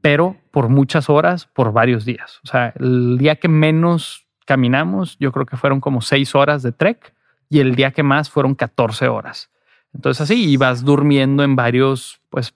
pero 0.00 0.36
por 0.52 0.68
muchas 0.68 1.10
horas, 1.10 1.46
por 1.46 1.72
varios 1.72 2.04
días. 2.04 2.38
O 2.44 2.46
sea, 2.46 2.72
el 2.78 3.18
día 3.18 3.36
que 3.36 3.48
menos 3.48 4.26
caminamos, 4.46 5.16
yo 5.18 5.32
creo 5.32 5.46
que 5.46 5.56
fueron 5.56 5.80
como 5.80 6.00
seis 6.00 6.36
horas 6.36 6.62
de 6.62 6.70
trek 6.70 7.12
y 7.50 7.58
el 7.58 7.74
día 7.74 7.90
que 7.90 8.02
más 8.02 8.30
fueron 8.30 8.54
14 8.54 9.08
horas. 9.08 9.50
Entonces 9.92 10.22
así 10.22 10.48
ibas 10.48 10.84
durmiendo 10.84 11.42
en 11.42 11.56
varios, 11.56 12.22
pues 12.30 12.54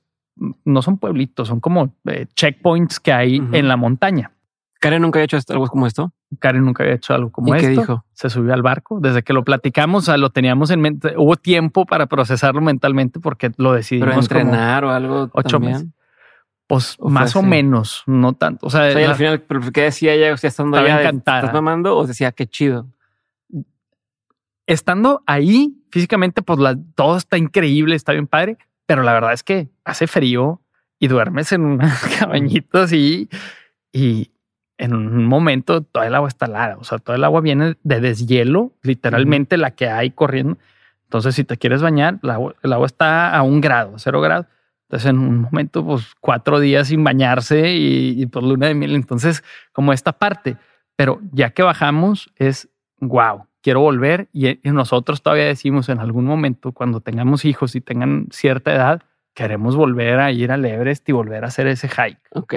no 0.65 0.83
son 0.83 0.99
pueblitos, 0.99 1.49
son 1.49 1.61
como 1.61 1.95
eh, 2.07 2.27
checkpoints 2.35 3.01
que 3.01 3.13
hay 3.13 3.43
en 3.53 3.69
la 3.69 3.77
montaña. 3.77 4.31
Karen 4.81 5.03
nunca 5.03 5.19
había 5.19 5.25
hecho 5.25 5.39
algo 5.49 5.67
como 5.67 5.87
esto. 5.87 6.13
Karen 6.39 6.65
nunca 6.65 6.85
había 6.85 6.95
hecho 6.95 7.15
algo 7.15 7.33
como 7.33 7.55
esto. 7.55 7.67
¿Qué 7.67 7.73
dijo? 7.73 8.05
Se 8.13 8.29
subió 8.29 8.53
al 8.53 8.63
barco. 8.63 9.01
Desde 9.01 9.23
que 9.23 9.33
lo 9.33 9.43
platicamos, 9.43 10.07
lo 10.09 10.31
teníamos 10.31 10.71
en 10.71 10.81
mente. 10.81 11.15
Hubo 11.17 11.37
tiempo 11.37 11.87
para 11.87 12.07
procesarlo 12.07 12.61
mentalmente 12.61 13.19
porque 13.19 13.51
lo 13.57 13.73
decidimos. 13.73 14.29
Pero 14.29 14.41
entrenar 14.41 14.85
o 14.85 14.91
algo. 14.91 15.31
Ocho 15.33 15.59
meses. 15.59 15.87
Pues 16.67 16.97
más 17.01 17.35
o 17.35 17.43
menos, 17.43 18.03
no 18.07 18.35
tanto. 18.35 18.67
O 18.67 18.71
sea, 18.71 18.85
al 18.85 19.15
final, 19.15 19.45
¿qué 19.73 19.83
decía 19.83 20.13
ella? 20.13 20.33
O 20.33 20.37
sea, 20.37 20.49
estando 20.49 20.77
allá, 20.77 21.09
¿estás 21.09 21.53
mamando? 21.53 21.97
O 21.97 22.07
decía, 22.07 22.33
qué 22.33 22.47
chido 22.47 22.87
estando 24.67 25.23
ahí 25.27 25.75
físicamente, 25.91 26.43
pues 26.43 26.59
todo 26.95 27.17
está 27.17 27.39
increíble, 27.39 27.95
está 27.95 28.13
bien 28.13 28.27
padre, 28.27 28.59
pero 28.87 29.03
la 29.03 29.13
verdad 29.13 29.33
es 29.33 29.43
que 29.43 29.69
hace 29.85 30.07
frío 30.07 30.61
y 30.99 31.09
duermes 31.09 31.53
en 31.53 31.65
una 31.65 31.95
cabañita 32.19 32.85
así 32.85 33.29
y 33.93 34.31
en 34.79 34.95
un 34.95 35.27
momento 35.27 35.83
toda 35.83 36.07
el 36.07 36.15
agua 36.15 36.29
está 36.29 36.47
helada. 36.47 36.77
O 36.79 36.85
sea, 36.85 36.99
todo 36.99 37.15
el 37.15 37.25
agua 37.25 37.41
viene 37.41 37.77
de 37.83 38.01
deshielo, 38.01 38.73
literalmente 38.83 39.57
la 39.57 39.71
que 39.71 39.89
hay 39.89 40.11
corriendo. 40.11 40.59
Entonces, 41.05 41.35
si 41.37 41.45
te 41.45 41.57
quieres 41.57 41.81
bañar, 41.81 42.19
el 42.23 42.73
agua, 42.73 42.87
está 42.87 43.37
a 43.37 43.43
un 43.43 43.61
grado, 43.61 43.95
cero 43.99 44.21
grado. 44.21 44.47
Entonces, 44.89 45.11
en 45.11 45.19
un 45.19 45.43
momento, 45.43 45.85
pues 45.85 46.15
cuatro 46.21 46.59
días 46.59 46.89
sin 46.89 47.05
bañarse 47.05 47.73
y, 47.73 48.21
y 48.21 48.27
por 48.27 48.43
luna 48.43 48.67
de 48.67 48.75
miel. 48.75 48.97
Entonces, 48.97 49.45
como 49.73 49.93
esta 49.93 50.13
parte, 50.13 50.57
pero 50.97 51.21
ya 51.33 51.51
que 51.51 51.63
bajamos, 51.63 52.33
es 52.37 52.69
wow 52.99 53.47
quiero 53.65 53.81
volver 53.81 54.29
y, 54.31 54.61
nosotros 54.65 55.23
todavía 55.23 55.47
decimos 55.47 55.89
en 55.89 55.99
algún 55.99 56.27
momento 56.27 56.73
cuando 56.73 57.01
tengamos 57.01 57.47
hijos 57.47 57.75
y 57.75 57.81
tengan 57.81 58.29
cierta 58.31 58.75
edad, 58.75 59.03
queremos 59.33 59.75
volver 59.75 60.21
a 60.21 60.31
ir 60.31 60.53
al 60.53 60.67
Everest 60.67 61.09
y 61.09 61.13
volver 61.13 61.45
a 61.45 61.47
hacer 61.47 61.67
ese 61.67 61.89
hike. 61.89 62.21
Ok, 62.33 62.55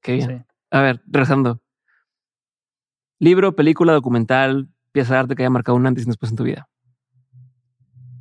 qué 0.00 0.12
bien. 0.12 0.46
A 0.70 0.80
ver, 0.80 1.02
rezando. 1.06 1.60
Libro, 3.20 3.54
película, 3.54 3.92
documental, 3.92 4.70
pieza 4.92 5.12
de 5.12 5.20
arte 5.20 5.36
que 5.36 5.42
haya 5.42 5.50
marcado 5.50 5.76
un 5.76 5.86
antes 5.86 6.04
y 6.04 6.06
después 6.06 6.32
en 6.32 6.36
tu 6.36 6.44
vida. 6.44 6.70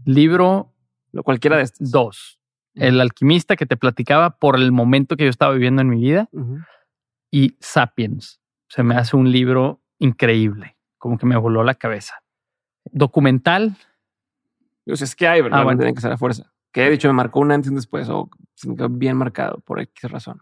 Libro. 0.06 0.74
Lo 1.14 1.24
cualquiera 1.24 1.56
de 1.56 1.64
estos. 1.64 1.90
Dos. 1.90 2.42
El 2.74 3.00
alquimista 3.00 3.56
que 3.56 3.66
te 3.66 3.78
platicaba 3.78 4.40
por 4.40 4.58
el 4.58 4.74
momento 4.74 5.16
que 5.16 5.24
yo 5.24 5.30
estaba 5.30 5.54
viviendo 5.54 5.82
en 5.82 5.90
mi 5.90 6.02
vida. 6.02 6.30
Y 7.32 7.56
Sapiens. 7.62 8.42
Se 8.68 8.84
me 8.84 8.96
hace 8.96 9.16
un 9.16 9.32
libro 9.32 9.82
increíble 10.00 10.76
como 11.04 11.18
que 11.18 11.26
me 11.26 11.36
voló 11.36 11.66
la 11.66 11.76
cabeza. 11.76 12.24
Documental. 12.86 13.76
Pues 14.86 15.02
es 15.02 15.18
que 15.18 15.28
hay, 15.28 15.42
¿verdad? 15.42 15.60
Ah, 15.60 15.64
bueno. 15.66 15.80
Tiene 15.80 15.94
que 15.94 16.00
ser 16.00 16.12
la 16.12 16.18
fuerza. 16.18 16.54
Que 16.72 16.88
he 16.88 16.90
dicho, 16.90 17.10
me 17.10 17.14
marcó 17.14 17.42
un 17.42 17.52
antes 17.52 17.68
y 17.68 17.72
un 17.72 17.76
después, 17.76 18.08
o 18.08 18.30
se 18.54 18.70
me 18.70 18.78
quedó 18.78 18.88
bien 18.88 19.18
marcado 19.18 19.60
por 19.60 19.82
X 19.82 20.10
razón. 20.10 20.42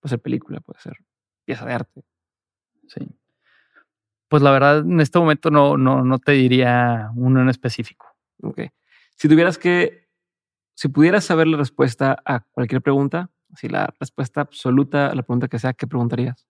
Puede 0.00 0.10
ser 0.10 0.20
película, 0.20 0.58
puede 0.58 0.80
ser 0.80 0.96
pieza 1.44 1.64
de 1.66 1.72
arte. 1.72 2.04
Sí. 2.88 3.16
Pues 4.26 4.42
la 4.42 4.50
verdad, 4.50 4.80
en 4.80 5.00
este 5.00 5.20
momento 5.20 5.52
no, 5.52 5.76
no, 5.76 6.02
no 6.02 6.18
te 6.18 6.32
diría 6.32 7.12
uno 7.14 7.40
en 7.40 7.48
específico. 7.48 8.08
Ok. 8.42 8.62
Si 9.14 9.28
tuvieras 9.28 9.56
que, 9.56 10.08
si 10.74 10.88
pudieras 10.88 11.22
saber 11.22 11.46
la 11.46 11.58
respuesta 11.58 12.20
a 12.24 12.40
cualquier 12.40 12.82
pregunta, 12.82 13.30
si 13.54 13.68
la 13.68 13.94
respuesta 14.00 14.40
absoluta 14.40 15.06
a 15.06 15.14
la 15.14 15.22
pregunta 15.22 15.46
que 15.46 15.60
sea, 15.60 15.74
¿qué 15.74 15.86
preguntarías? 15.86 16.48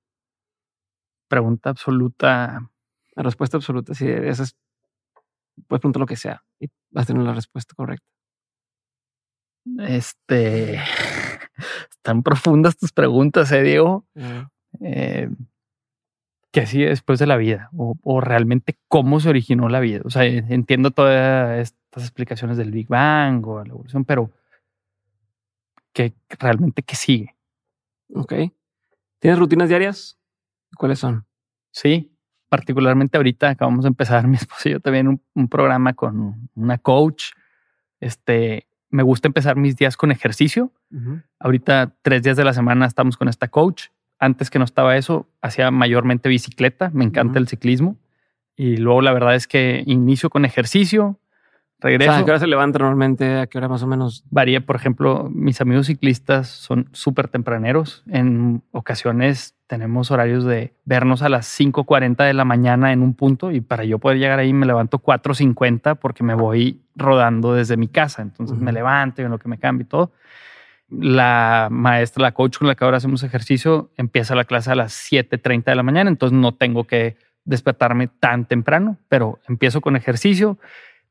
Pregunta 1.29 1.69
absoluta. 1.69 2.72
La 3.15 3.23
respuesta 3.23 3.57
absoluta, 3.57 3.95
sí, 3.95 4.09
esa 4.09 4.45
es, 4.45 4.57
puedes 5.67 5.81
preguntar 5.81 6.01
lo 6.01 6.07
que 6.07 6.17
sea 6.17 6.43
y 6.59 6.69
vas 6.91 7.05
a 7.05 7.07
tener 7.09 7.23
la 7.23 7.35
respuesta 7.35 7.75
correcta. 7.75 8.07
Este, 9.79 10.77
están 11.91 12.23
profundas 12.23 12.77
tus 12.77 12.93
preguntas, 12.93 13.53
¿eh, 13.53 13.63
Diego? 13.63 14.07
Eh, 14.81 15.29
¿Qué 16.53 16.67
sigue 16.67 16.89
después 16.89 17.19
de 17.19 17.27
la 17.27 17.37
vida? 17.37 17.71
O, 17.77 18.21
realmente 18.21 18.77
cómo 18.89 19.21
se 19.21 19.31
originó 19.31 19.71
la 19.71 19.81
vida. 19.81 20.03
O 20.05 20.11
sea, 20.11 20.25
entiendo 20.25 20.91
todas 20.91 21.59
estas 21.59 22.03
explicaciones 22.03 22.59
del 22.59 22.71
Big 22.71 22.89
Bang 22.89 23.47
o 23.47 23.65
la 23.65 23.71
evolución, 23.71 24.05
pero 24.05 24.31
¿qué, 25.95 26.13
realmente 26.39 26.83
qué 26.83 26.95
sigue? 26.95 27.37
Ok. 28.15 28.35
¿Tienes 29.19 29.39
rutinas 29.39 29.71
diarias? 29.71 30.19
¿Cuáles 30.77 30.99
son? 30.99 31.25
Sí, 31.71 32.12
particularmente 32.53 33.17
ahorita 33.17 33.49
acabamos 33.49 33.85
de 33.85 33.89
empezar 33.89 34.29
mi 34.29 34.37
esposo 34.37 34.69
y 34.69 34.73
yo 34.73 34.81
también 34.81 35.09
un, 35.35 35.49
programa 35.49 35.95
con 35.95 36.51
una 36.55 36.77
coach. 36.77 37.33
Este, 37.99 38.67
me 38.91 39.03
gusta 39.03 39.27
empezar 39.27 39.57
mis 39.57 39.75
días 39.75 39.97
con 39.97 40.13
ejercicio. 40.13 40.71
Ahorita 41.39 41.95
tres 42.03 42.23
días 42.23 42.37
de 42.37 42.45
la 42.45 42.53
semana 42.53 42.85
estamos 42.85 43.17
con 43.17 43.29
esta 43.29 43.49
coach. 43.49 43.85
antes 44.19 44.51
que 44.51 44.59
no 44.59 44.67
estaba 44.67 44.99
eso, 44.99 45.27
hacía 45.41 45.71
mayormente 45.71 46.29
bicicleta, 46.29 46.91
me 46.93 47.05
encanta 47.05 47.39
el 47.39 47.49
ciclismo. 47.49 47.97
Y 48.55 48.77
luego 48.77 49.01
la 49.01 49.15
verdad 49.15 49.35
es 49.35 49.47
que 49.47 49.83
inicio 49.87 50.29
con 50.29 50.45
ejercicio, 50.45 51.19
regreso. 51.83 52.13
¿A 52.13 52.25
qué 52.25 52.31
hora 52.31 52.41
se 52.41 52.47
levanta 52.47 52.79
normalmente? 52.79 53.39
¿A 53.39 53.47
qué 53.47 53.59
hora 53.59 53.69
más 53.69 53.83
o 53.83 53.87
menos? 53.87 54.25
Varía, 54.31 54.65
por 54.65 54.77
ejemplo, 54.77 55.29
mis 55.31 55.61
amigos 55.61 55.87
ciclistas 55.87 56.49
son 56.49 56.89
súper 56.93 57.29
tempraneros. 57.29 58.03
En 58.09 58.63
ocasiones 58.71 59.55
tenemos 59.67 60.11
horarios 60.11 60.45
de 60.45 60.75
vernos 60.85 61.23
a 61.23 61.29
las 61.29 61.49
5.40 61.59 62.25
de 62.25 62.35
la 62.35 62.45
mañana 62.45 62.93
en 62.93 63.03
un 63.03 63.15
punto 63.15 63.51
y 63.51 63.61
para 63.61 63.85
yo 63.85 63.99
poder 63.99 64.19
llegar 64.19 64.39
ahí 64.39 64.53
me 64.53 64.67
levanto 64.67 64.99
4.50 64.99 65.97
porque 65.97 66.23
me 66.23 66.35
voy 66.35 66.83
rodando 66.95 67.55
desde 67.55 67.77
mi 67.77 67.89
casa. 67.89 68.23
Entonces 68.23 68.59
me 68.59 68.73
levanto 68.73 69.23
y 69.23 69.25
en 69.25 69.31
lo 69.31 69.39
que 69.39 69.49
me 69.49 69.59
cambio 69.59 69.85
y 69.85 69.89
todo. 69.89 70.13
La 70.91 71.69
maestra, 71.71 72.23
la 72.23 72.33
coach 72.33 72.59
con 72.59 72.69
la 72.69 72.75
que 72.75 72.85
ahora 72.85 72.99
hacemos 72.99 73.23
ejercicio, 73.23 73.91
empieza 73.97 74.35
la 74.35 74.45
clase 74.45 74.71
a 74.71 74.75
las 74.75 74.93
7.30 75.11 75.65
de 75.65 75.75
la 75.75 75.83
mañana, 75.83 76.11
entonces 76.11 76.39
no 76.39 76.53
tengo 76.53 76.85
que 76.85 77.17
despertarme 77.45 78.09
tan 78.09 78.45
temprano, 78.45 78.99
pero 79.09 79.41
empiezo 79.49 79.81
con 79.81 79.97
ejercicio. 79.97 80.59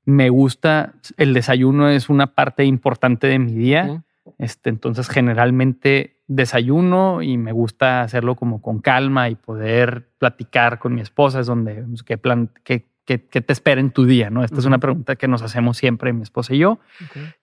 Me 0.05 0.29
gusta, 0.29 0.93
el 1.17 1.33
desayuno 1.33 1.89
es 1.89 2.09
una 2.09 2.27
parte 2.27 2.65
importante 2.65 3.27
de 3.27 3.39
mi 3.39 3.53
día. 3.53 4.03
Este, 4.37 4.69
entonces, 4.69 5.09
generalmente 5.09 6.17
desayuno 6.27 7.21
y 7.21 7.37
me 7.37 7.51
gusta 7.51 8.01
hacerlo 8.01 8.35
como 8.35 8.61
con 8.61 8.79
calma 8.79 9.29
y 9.29 9.35
poder 9.35 10.09
platicar 10.17 10.79
con 10.79 10.95
mi 10.95 11.01
esposa. 11.01 11.41
Es 11.41 11.47
donde 11.47 11.83
pues, 11.83 12.03
qué 12.03 12.17
plan, 12.17 12.49
qué, 12.63 12.87
qué, 13.05 13.17
te 13.19 13.53
espera 13.53 13.81
en 13.81 13.91
tu 13.91 14.05
día, 14.05 14.29
¿no? 14.29 14.43
Esta 14.43 14.59
es 14.59 14.65
una 14.65 14.79
pregunta 14.79 15.15
que 15.15 15.27
nos 15.27 15.41
hacemos 15.41 15.77
siempre 15.77 16.13
mi 16.13 16.23
esposa 16.23 16.55
y 16.55 16.59
yo. 16.59 16.79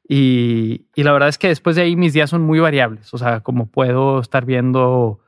Y, 0.08 0.86
y 0.94 1.02
la 1.02 1.12
verdad 1.12 1.28
es 1.28 1.38
que 1.38 1.48
después 1.48 1.76
de 1.76 1.82
ahí 1.82 1.96
mis 1.96 2.12
días 2.12 2.30
son 2.30 2.42
muy 2.42 2.58
variables. 2.58 3.12
O 3.14 3.18
sea, 3.18 3.40
como 3.40 3.66
puedo 3.66 4.20
estar 4.20 4.44
viendo 4.44 5.20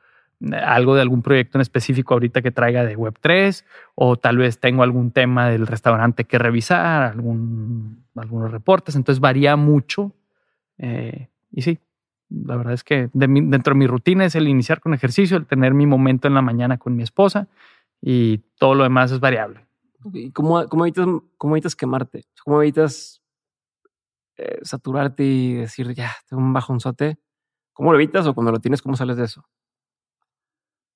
algo 0.62 0.94
de 0.94 1.02
algún 1.02 1.22
proyecto 1.22 1.58
en 1.58 1.62
específico 1.62 2.14
ahorita 2.14 2.42
que 2.42 2.50
traiga 2.50 2.84
de 2.84 2.96
Web3 2.96 3.64
o 3.94 4.16
tal 4.16 4.38
vez 4.38 4.58
tengo 4.58 4.82
algún 4.82 5.10
tema 5.10 5.48
del 5.48 5.66
restaurante 5.66 6.24
que 6.24 6.38
revisar, 6.38 7.02
algún, 7.02 8.04
algunos 8.16 8.50
reportes, 8.50 8.96
entonces 8.96 9.20
varía 9.20 9.56
mucho. 9.56 10.12
Eh, 10.78 11.28
y 11.52 11.62
sí, 11.62 11.78
la 12.30 12.56
verdad 12.56 12.72
es 12.72 12.84
que 12.84 13.10
dentro 13.12 13.74
de 13.74 13.78
mi 13.78 13.86
rutina 13.86 14.24
es 14.24 14.34
el 14.34 14.48
iniciar 14.48 14.80
con 14.80 14.94
ejercicio, 14.94 15.36
el 15.36 15.46
tener 15.46 15.74
mi 15.74 15.86
momento 15.86 16.28
en 16.28 16.34
la 16.34 16.42
mañana 16.42 16.78
con 16.78 16.96
mi 16.96 17.02
esposa 17.02 17.48
y 18.00 18.38
todo 18.58 18.74
lo 18.74 18.84
demás 18.84 19.12
es 19.12 19.20
variable. 19.20 19.66
¿Cómo, 20.32 20.66
cómo, 20.68 20.86
evitas, 20.86 21.06
cómo 21.36 21.56
evitas 21.56 21.76
quemarte? 21.76 22.24
¿Cómo 22.42 22.62
evitas 22.62 23.22
eh, 24.38 24.58
saturarte 24.62 25.22
y 25.22 25.54
decir, 25.54 25.92
ya, 25.92 26.12
tengo 26.26 26.42
un 26.42 26.54
bajonzote? 26.54 27.18
¿Cómo 27.74 27.92
lo 27.92 27.98
evitas 27.98 28.26
o 28.26 28.34
cuando 28.34 28.52
lo 28.52 28.60
tienes, 28.60 28.80
cómo 28.80 28.96
sales 28.96 29.18
de 29.18 29.24
eso? 29.24 29.44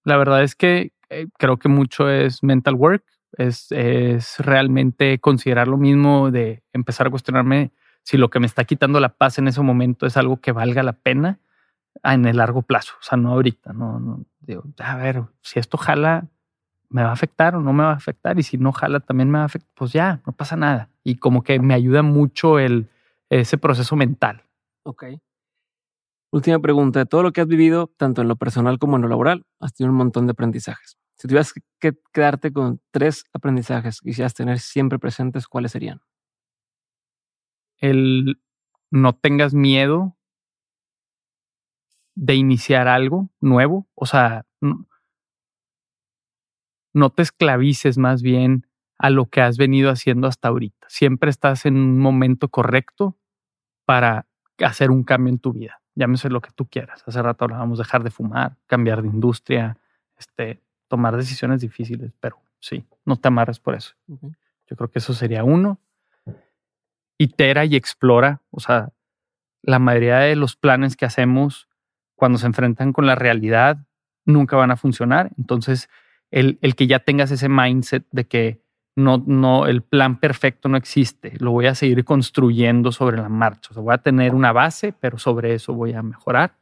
La 0.05 0.16
verdad 0.16 0.43
es 0.43 0.55
que 0.55 0.93
eh, 1.10 1.26
creo 1.39 1.59
que 1.59 1.68
mucho 1.68 2.09
es 2.09 2.43
mental 2.43 2.74
work, 2.74 3.05
es, 3.36 3.72
es 3.72 4.39
realmente 4.39 5.18
considerar 5.18 5.68
lo 5.68 5.76
mismo 5.76 6.31
de 6.31 6.62
empezar 6.72 7.06
a 7.09 7.10
cuestionarme 7.10 7.72
si 8.02 8.16
lo 8.16 8.31
que 8.31 8.39
me 8.39 8.47
está 8.47 8.64
quitando 8.64 9.01
la 9.01 9.09
paz 9.09 9.39
en 9.39 9.48
ese 9.48 9.62
momento 9.62 10.06
es 10.06 10.16
algo 10.16 10.36
que 10.36 10.52
valga 10.52 10.82
la 10.82 10.93
pena 10.93 11.40
en 12.02 12.26
el 12.26 12.36
largo 12.36 12.62
plazo, 12.62 12.94
o 13.01 13.02
sea, 13.02 13.16
no 13.16 13.31
ahorita, 13.31 13.72
no, 13.72 13.98
no 13.98 14.24
digo, 14.40 14.64
a 14.78 14.97
ver, 14.97 15.22
si 15.40 15.59
esto 15.59 15.78
jala, 15.78 16.26
me 16.90 17.02
va 17.02 17.10
a 17.10 17.12
afectar 17.12 17.56
o 17.56 17.60
no 17.60 17.72
me 17.72 17.82
va 17.85 17.90
a 17.90 17.97
afectar, 17.97 18.39
y 18.39 18.43
si 18.43 18.59
no 18.59 18.72
jala, 18.72 19.01
también 19.01 19.31
me 19.31 19.39
va 19.39 19.44
a 19.44 19.47
afectar, 19.47 19.70
pues 19.74 19.93
ya, 19.93 20.20
no 20.26 20.32
pasa 20.32 20.56
nada. 20.56 20.90
Y 21.02 21.16
como 21.16 21.43
que 21.43 21.59
me 21.59 21.74
ayuda 21.74 22.02
mucho 22.02 22.59
el, 22.59 22.89
ese 23.31 23.59
proceso 23.59 23.97
mental. 23.97 24.43
Ok. 24.85 25.05
Última 26.35 26.59
pregunta. 26.59 26.98
De 26.98 27.06
todo 27.06 27.23
lo 27.23 27.32
que 27.32 27.43
has 27.43 27.47
vivido, 27.47 27.93
tanto 27.97 28.20
en 28.20 28.27
lo 28.27 28.35
personal 28.35 28.81
como 28.81 28.97
en 28.97 29.02
lo 29.02 29.09
laboral, 29.09 29.47
has 29.61 29.73
tenido 29.73 29.93
un 29.93 29.98
montón 29.98 30.27
de 30.27 30.32
aprendizajes. 30.32 30.98
Si 31.16 31.28
tuvieras 31.28 31.55
que 31.78 31.93
quedarte 32.12 32.52
con 32.52 32.81
tres 32.90 33.24
aprendizajes 33.32 34.01
que 34.01 34.11
quisieras 34.11 34.35
tener 34.35 34.59
siempre 34.59 34.98
presentes, 34.98 35.47
¿cuáles 35.47 35.70
serían? 35.70 36.01
El 37.78 38.40
no 38.90 39.12
tengas 39.12 39.55
miedo 39.55 40.16
de 42.16 42.35
iniciar 42.35 42.89
algo 42.89 43.31
nuevo. 43.40 43.86
O 43.94 44.05
sea, 44.05 44.44
no 46.93 47.10
te 47.10 47.23
esclavices 47.23 47.97
más 47.97 48.23
bien 48.23 48.67
a 48.99 49.08
lo 49.10 49.26
que 49.26 49.41
has 49.41 49.57
venido 49.57 49.89
haciendo 49.89 50.26
hasta 50.26 50.49
ahorita. 50.49 50.89
Siempre 50.89 51.31
estás 51.31 51.65
en 51.65 51.76
un 51.76 52.00
momento 52.00 52.49
correcto 52.49 53.17
para 53.84 54.26
hacer 54.58 54.91
un 54.91 55.05
cambio 55.05 55.33
en 55.33 55.39
tu 55.39 55.52
vida 55.52 55.81
llámese 55.94 56.31
lo 56.31 56.40
que 56.40 56.50
tú 56.50 56.66
quieras. 56.66 57.02
Hace 57.06 57.23
rato 57.23 57.44
hablábamos 57.44 57.78
dejar 57.78 58.02
de 58.02 58.10
fumar, 58.10 58.56
cambiar 58.66 59.02
de 59.02 59.08
industria, 59.08 59.78
este, 60.18 60.60
tomar 60.89 61.16
decisiones 61.16 61.60
difíciles, 61.60 62.12
pero 62.20 62.39
sí, 62.60 62.84
no 63.05 63.16
te 63.16 63.28
amarres 63.28 63.58
por 63.58 63.74
eso. 63.74 63.94
Yo 64.08 64.76
creo 64.76 64.90
que 64.90 64.98
eso 64.98 65.14
sería 65.14 65.44
uno. 65.44 65.78
Itera 67.18 67.64
y 67.64 67.76
explora, 67.76 68.40
o 68.50 68.60
sea, 68.60 68.90
la 69.62 69.78
mayoría 69.78 70.18
de 70.18 70.36
los 70.36 70.56
planes 70.56 70.97
que 70.97 71.06
hacemos 71.06 71.68
cuando 72.16 72.39
se 72.39 72.47
enfrentan 72.47 72.92
con 72.92 73.06
la 73.06 73.14
realidad 73.14 73.78
nunca 74.24 74.56
van 74.56 74.70
a 74.70 74.76
funcionar. 74.76 75.31
Entonces, 75.39 75.89
el, 76.31 76.58
el 76.60 76.74
que 76.74 76.86
ya 76.86 76.98
tengas 76.98 77.31
ese 77.31 77.48
mindset 77.48 78.05
de 78.10 78.26
que 78.26 78.64
no, 78.97 79.18
no, 79.26 79.66
el 79.66 79.82
plan 79.82 80.20
perfecto 80.20 80.68
no 80.68 80.76
existe. 80.76 81.34
Lo 81.39 81.50
voy 81.50 81.66
a 81.66 81.74
seguir 81.74 82.05
construyendo 82.05 82.92
sobre 82.92 83.16
la 83.16 83.28
marcha. 83.28 83.70
O 83.70 83.74
sea, 83.74 83.82
voy 83.82 83.94
a 83.94 83.98
tener 83.98 84.34
una 84.34 84.52
base, 84.52 84.92
pero 84.92 85.18
sobre 85.18 85.55
eso 85.55 85.74
voy 85.74 85.92
a 85.92 86.02
mejorar. 86.02 86.56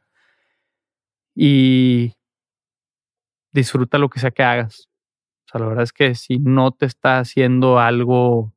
Y 1.35 2.13
disfruta 3.51 3.97
lo 3.97 4.09
que 4.09 4.19
sea 4.19 4.31
que 4.31 4.43
hagas. 4.43 4.89
O 5.45 5.51
sea, 5.51 5.61
la 5.61 5.67
verdad 5.67 5.83
es 5.83 5.93
que 5.93 6.15
si 6.15 6.39
no 6.39 6.71
te 6.71 6.85
está 6.87 7.19
haciendo 7.19 7.79
algo, 7.79 8.53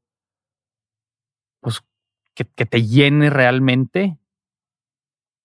pues 1.60 1.82
que, 2.34 2.44
que 2.46 2.64
te 2.64 2.82
llene 2.82 3.28
realmente, 3.28 4.18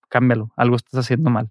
cámbialo. 0.08 0.52
Algo 0.56 0.76
estás 0.76 1.00
haciendo 1.00 1.30
mal. 1.30 1.50